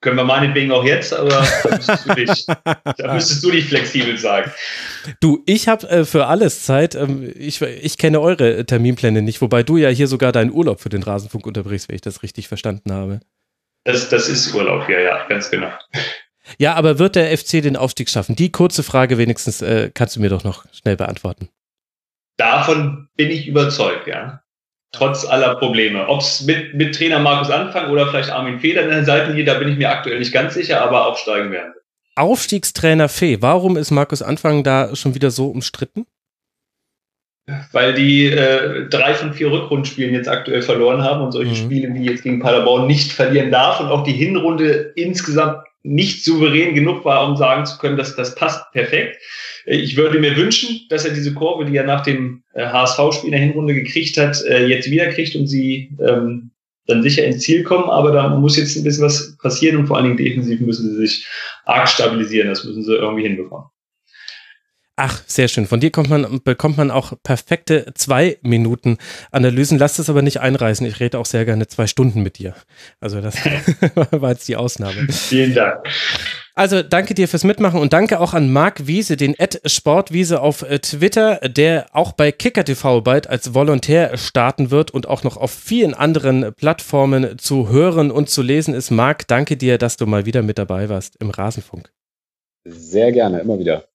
Können 0.02 0.16
wir 0.16 0.24
meinetwegen 0.24 0.72
auch 0.72 0.86
jetzt, 0.86 1.14
aber 1.14 1.30
da 1.64 1.76
müsstest 1.76 2.06
du 2.08 2.14
nicht, 2.14 2.48
da 2.98 3.14
müsstest 3.14 3.44
du 3.44 3.52
nicht 3.52 3.68
flexibel 3.68 4.18
sein. 4.18 4.50
Du, 5.20 5.44
ich 5.46 5.68
habe 5.68 5.90
äh, 5.90 6.06
für 6.06 6.28
alles 6.28 6.64
Zeit. 6.64 6.96
Ähm, 6.96 7.30
ich, 7.36 7.62
ich 7.62 7.98
kenne 7.98 8.22
eure 8.22 8.66
Terminpläne 8.66 9.22
nicht, 9.22 9.42
wobei 9.42 9.62
du 9.62 9.76
ja 9.76 9.90
hier 9.90 10.08
sogar 10.08 10.32
deinen 10.32 10.52
Urlaub 10.52 10.80
für 10.80 10.88
den 10.88 11.04
Rasenfunk 11.04 11.46
unterbrichst, 11.46 11.90
wenn 11.90 11.96
ich 11.96 12.02
das 12.02 12.24
richtig 12.24 12.48
verstanden 12.48 12.94
habe. 12.94 13.20
Das, 13.84 14.08
das 14.08 14.30
ist 14.30 14.54
Urlaub, 14.54 14.88
ja, 14.88 15.00
ja, 15.00 15.28
ganz 15.28 15.52
genau. 15.52 15.72
Ja, 16.58 16.76
aber 16.76 16.98
wird 16.98 17.16
der 17.18 17.38
FC 17.38 17.62
den 17.62 17.76
Aufstieg 17.76 18.10
schaffen? 18.10 18.36
Die 18.36 18.52
kurze 18.52 18.84
Frage 18.84 19.18
wenigstens 19.18 19.62
äh, 19.62 19.92
kannst 19.94 20.16
du 20.16 20.22
mir 20.22 20.30
doch 20.30 20.46
noch 20.46 20.66
schnell 20.74 20.96
beantworten. 20.96 21.50
Davon 22.38 23.10
bin 23.18 23.30
ich 23.32 23.48
überzeugt, 23.48 24.08
ja 24.08 24.42
trotz 24.92 25.26
aller 25.26 25.56
Probleme. 25.56 26.08
Ob 26.08 26.22
es 26.22 26.42
mit, 26.42 26.74
mit 26.74 26.96
Trainer 26.96 27.20
Markus 27.20 27.50
Anfang 27.50 27.92
oder 27.92 28.08
vielleicht 28.08 28.32
Armin 28.32 28.60
Feder 28.60 28.84
in 28.84 28.90
der 28.90 29.06
Seitenlinie, 29.06 29.46
da 29.46 29.56
bin 29.56 29.70
ich 29.70 29.78
mir 29.78 29.90
aktuell 29.90 30.20
nicht 30.20 30.34
ganz 30.34 30.54
sicher, 30.54 30.82
aber 30.82 31.08
aufsteigen 31.08 31.52
werden. 31.52 31.74
Aufstiegstrainer 32.16 33.08
Fee, 33.08 33.38
warum 33.42 33.78
ist 33.78 33.92
Markus 33.92 34.22
Anfang 34.22 34.64
da 34.64 34.96
schon 34.96 35.16
wieder 35.16 35.32
so 35.32 35.48
umstritten? 35.48 36.06
Weil 37.72 37.94
die 37.94 38.26
äh, 38.26 38.88
drei 38.90 39.16
von 39.16 39.34
vier 39.34 39.52
Rückrundenspielen 39.52 40.14
jetzt 40.14 40.28
aktuell 40.28 40.62
verloren 40.62 41.02
haben 41.02 41.22
und 41.22 41.32
solche 41.32 41.52
mhm. 41.52 41.56
Spiele 41.56 41.94
wie 41.94 42.06
jetzt 42.06 42.24
gegen 42.24 42.40
Paderborn 42.40 42.86
nicht 42.86 43.12
verlieren 43.12 43.52
darf 43.52 43.80
und 43.80 43.88
auch 43.88 44.04
die 44.04 44.14
Hinrunde 44.14 44.92
insgesamt 44.96 45.64
nicht 45.84 46.24
souverän 46.26 46.76
genug 46.76 47.06
war, 47.06 47.28
um 47.28 47.38
sagen 47.38 47.66
zu 47.66 47.78
können, 47.78 47.98
dass 47.98 48.16
das 48.16 48.36
passt 48.36 48.72
perfekt. 48.72 49.18
Ich 49.66 49.96
würde 49.96 50.20
mir 50.20 50.36
wünschen, 50.36 50.82
dass 50.90 51.06
er 51.06 51.14
diese 51.14 51.34
Kurve, 51.34 51.66
die 51.66 51.78
er 51.78 51.86
nach 51.86 52.04
dem 52.04 52.44
HSV-Spiel 52.56 53.24
äh, 53.24 53.26
in 53.28 53.32
der 53.32 53.40
Hinrunde 53.40 53.74
gekriegt 53.74 54.18
hat, 54.18 54.42
äh, 54.44 54.66
jetzt 54.68 54.90
wieder 54.90 55.08
kriegt 55.08 55.36
und 55.36 55.48
sie 55.48 55.96
ähm, 56.06 56.52
dann 56.88 57.04
sicher 57.04 57.24
ins 57.26 57.44
Ziel 57.44 57.64
kommen. 57.64 57.90
Aber 57.90 58.12
da 58.12 58.30
muss 58.30 58.58
jetzt 58.58 58.76
ein 58.76 58.84
bisschen 58.84 59.06
was 59.06 59.38
passieren 59.38 59.78
und 59.78 59.88
vor 59.88 59.98
allen 59.98 60.06
Dingen 60.06 60.18
defensiv 60.18 60.60
müssen 60.60 60.90
sie 60.90 61.08
sich 61.08 61.28
arg 61.66 61.88
stabilisieren. 61.88 62.50
Das 62.50 62.64
müssen 62.64 62.84
sie 62.84 62.96
irgendwie 62.96 63.24
hinbekommen. 63.24 63.70
Ach, 65.02 65.24
sehr 65.28 65.48
schön. 65.48 65.66
Von 65.66 65.80
dir 65.80 65.92
kommt 65.92 66.10
man, 66.10 66.42
bekommt 66.44 66.76
man 66.76 66.92
auch 66.92 67.14
perfekte 67.24 67.94
zwei 67.94 68.38
Minuten 68.42 68.98
Analysen. 69.32 69.80
Lass 69.80 69.98
es 69.98 70.10
aber 70.10 70.22
nicht 70.22 70.42
einreißen. 70.42 70.86
Ich 70.86 71.00
rede 71.00 71.18
auch 71.20 71.26
sehr 71.26 71.46
gerne 71.46 71.68
zwei 71.68 71.88
Stunden 71.88 72.22
mit 72.22 72.38
dir. 72.38 72.54
Also 73.00 73.22
das 73.22 73.36
war 74.12 74.32
jetzt 74.32 74.50
die 74.50 74.58
Ausnahme. 74.58 75.08
Vielen 75.10 75.56
Dank. 75.56 75.88
Also 76.54 76.84
danke 76.84 77.14
dir 77.14 77.30
fürs 77.30 77.46
Mitmachen 77.46 77.80
und 77.80 77.94
danke 77.94 78.20
auch 78.20 78.34
an 78.34 78.52
Marc 78.52 78.88
Wiese, 78.88 79.16
den 79.16 79.40
Ed 79.40 79.62
Sportwiese 79.64 80.42
auf 80.42 80.64
äh, 80.64 80.80
Twitter, 80.80 81.36
der 81.48 81.86
auch 81.94 82.12
bei 82.12 82.34
Kicker 82.34 82.66
TV 82.66 83.00
bald 83.00 83.28
als 83.28 83.54
Volontär 83.54 84.18
starten 84.18 84.70
wird 84.70 84.92
und 84.92 85.08
auch 85.08 85.24
noch 85.24 85.38
auf 85.38 85.52
vielen 85.52 85.94
anderen 85.94 86.54
Plattformen 86.56 87.40
zu 87.40 87.70
hören 87.70 88.12
und 88.12 88.30
zu 88.30 88.42
lesen 88.42 88.74
ist. 88.74 88.92
Marc, 88.92 89.30
danke 89.30 89.56
dir, 89.56 89.78
dass 89.78 89.96
du 89.96 90.06
mal 90.08 90.26
wieder 90.26 90.42
mit 90.42 90.58
dabei 90.58 90.90
warst 90.90 91.16
im 91.22 91.30
Rasenfunk. 91.30 91.90
Sehr 92.66 93.14
gerne, 93.14 93.40
immer 93.40 93.58
wieder. 93.58 93.89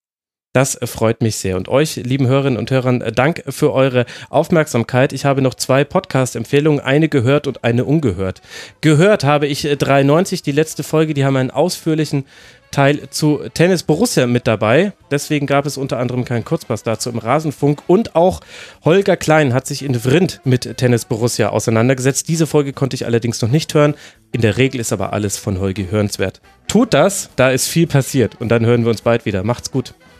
Das 0.55 0.79
freut 0.85 1.21
mich 1.21 1.35
sehr. 1.35 1.57
Und 1.57 1.69
euch, 1.69 1.97
lieben 1.97 2.29
Hörerinnen 2.29 2.61
und 2.61 2.71
Hörern, 2.71 3.03
Dank 3.13 3.43
für 3.49 3.73
eure 3.73 4.07
Aufmerksamkeit. 4.31 5.13
Ich 5.13 5.25
habe 5.25 5.43
noch 5.43 5.55
zwei 5.55 5.83
Podcast-Empfehlungen, 5.83 6.79
eine 6.79 7.09
gehört 7.09 7.49
und 7.49 7.65
eine 7.65 7.85
ungehört. 7.85 8.41
Gehört 8.81 9.25
habe 9.25 9.49
ich 9.49 9.63
93, 9.63 10.43
die 10.43 10.53
letzte 10.53 10.85
Folge, 10.85 11.13
die 11.13 11.25
haben 11.25 11.37
einen 11.37 11.51
ausführlichen 11.51 12.25
Teil 12.71 13.11
zu 13.11 13.41
Tennis 13.53 13.83
Borussia 13.83 14.29
mit 14.29 14.47
dabei. 14.47 14.93
Deswegen 15.11 15.49
gab 15.49 15.67
es 15.67 15.77
unter 15.77 15.99
anderem 15.99 16.25
keinen 16.25 16.45
Kurzpass 16.45 16.85
dazu 16.85 17.11
im 17.11 17.19
Rasenfunk. 17.19 17.83
Und 17.89 18.15
auch 18.15 18.41
Holger 18.85 19.17
Klein 19.17 19.55
hat 19.55 19.67
sich 19.67 19.85
in 19.85 19.97
Vrind 19.97 20.41
mit 20.45 20.77
Tennis 20.77 21.05
Borussia 21.05 21.49
auseinandergesetzt. 21.49 22.29
Diese 22.29 22.47
Folge 22.47 22.73
konnte 22.73 22.95
ich 22.95 23.07
allerdings 23.07 23.43
noch 23.43 23.51
nicht 23.51 23.75
hören. 23.75 23.95
In 24.31 24.41
der 24.41 24.57
Regel 24.57 24.81
ist 24.81 24.93
aber 24.93 25.13
alles 25.13 25.37
von 25.37 25.59
Holgi 25.59 25.89
hörenswert. 25.91 26.41
Tut 26.69 26.95
das, 26.95 27.31
da 27.35 27.51
ist 27.51 27.67
viel 27.67 27.89
passiert. 27.89 28.41
Und 28.41 28.51
dann 28.51 28.65
hören 28.65 28.85
wir 28.85 28.91
uns 28.91 29.03
bald 29.03 29.25
wieder. 29.25 29.43
Macht's 29.43 29.73
gut. 29.73 29.95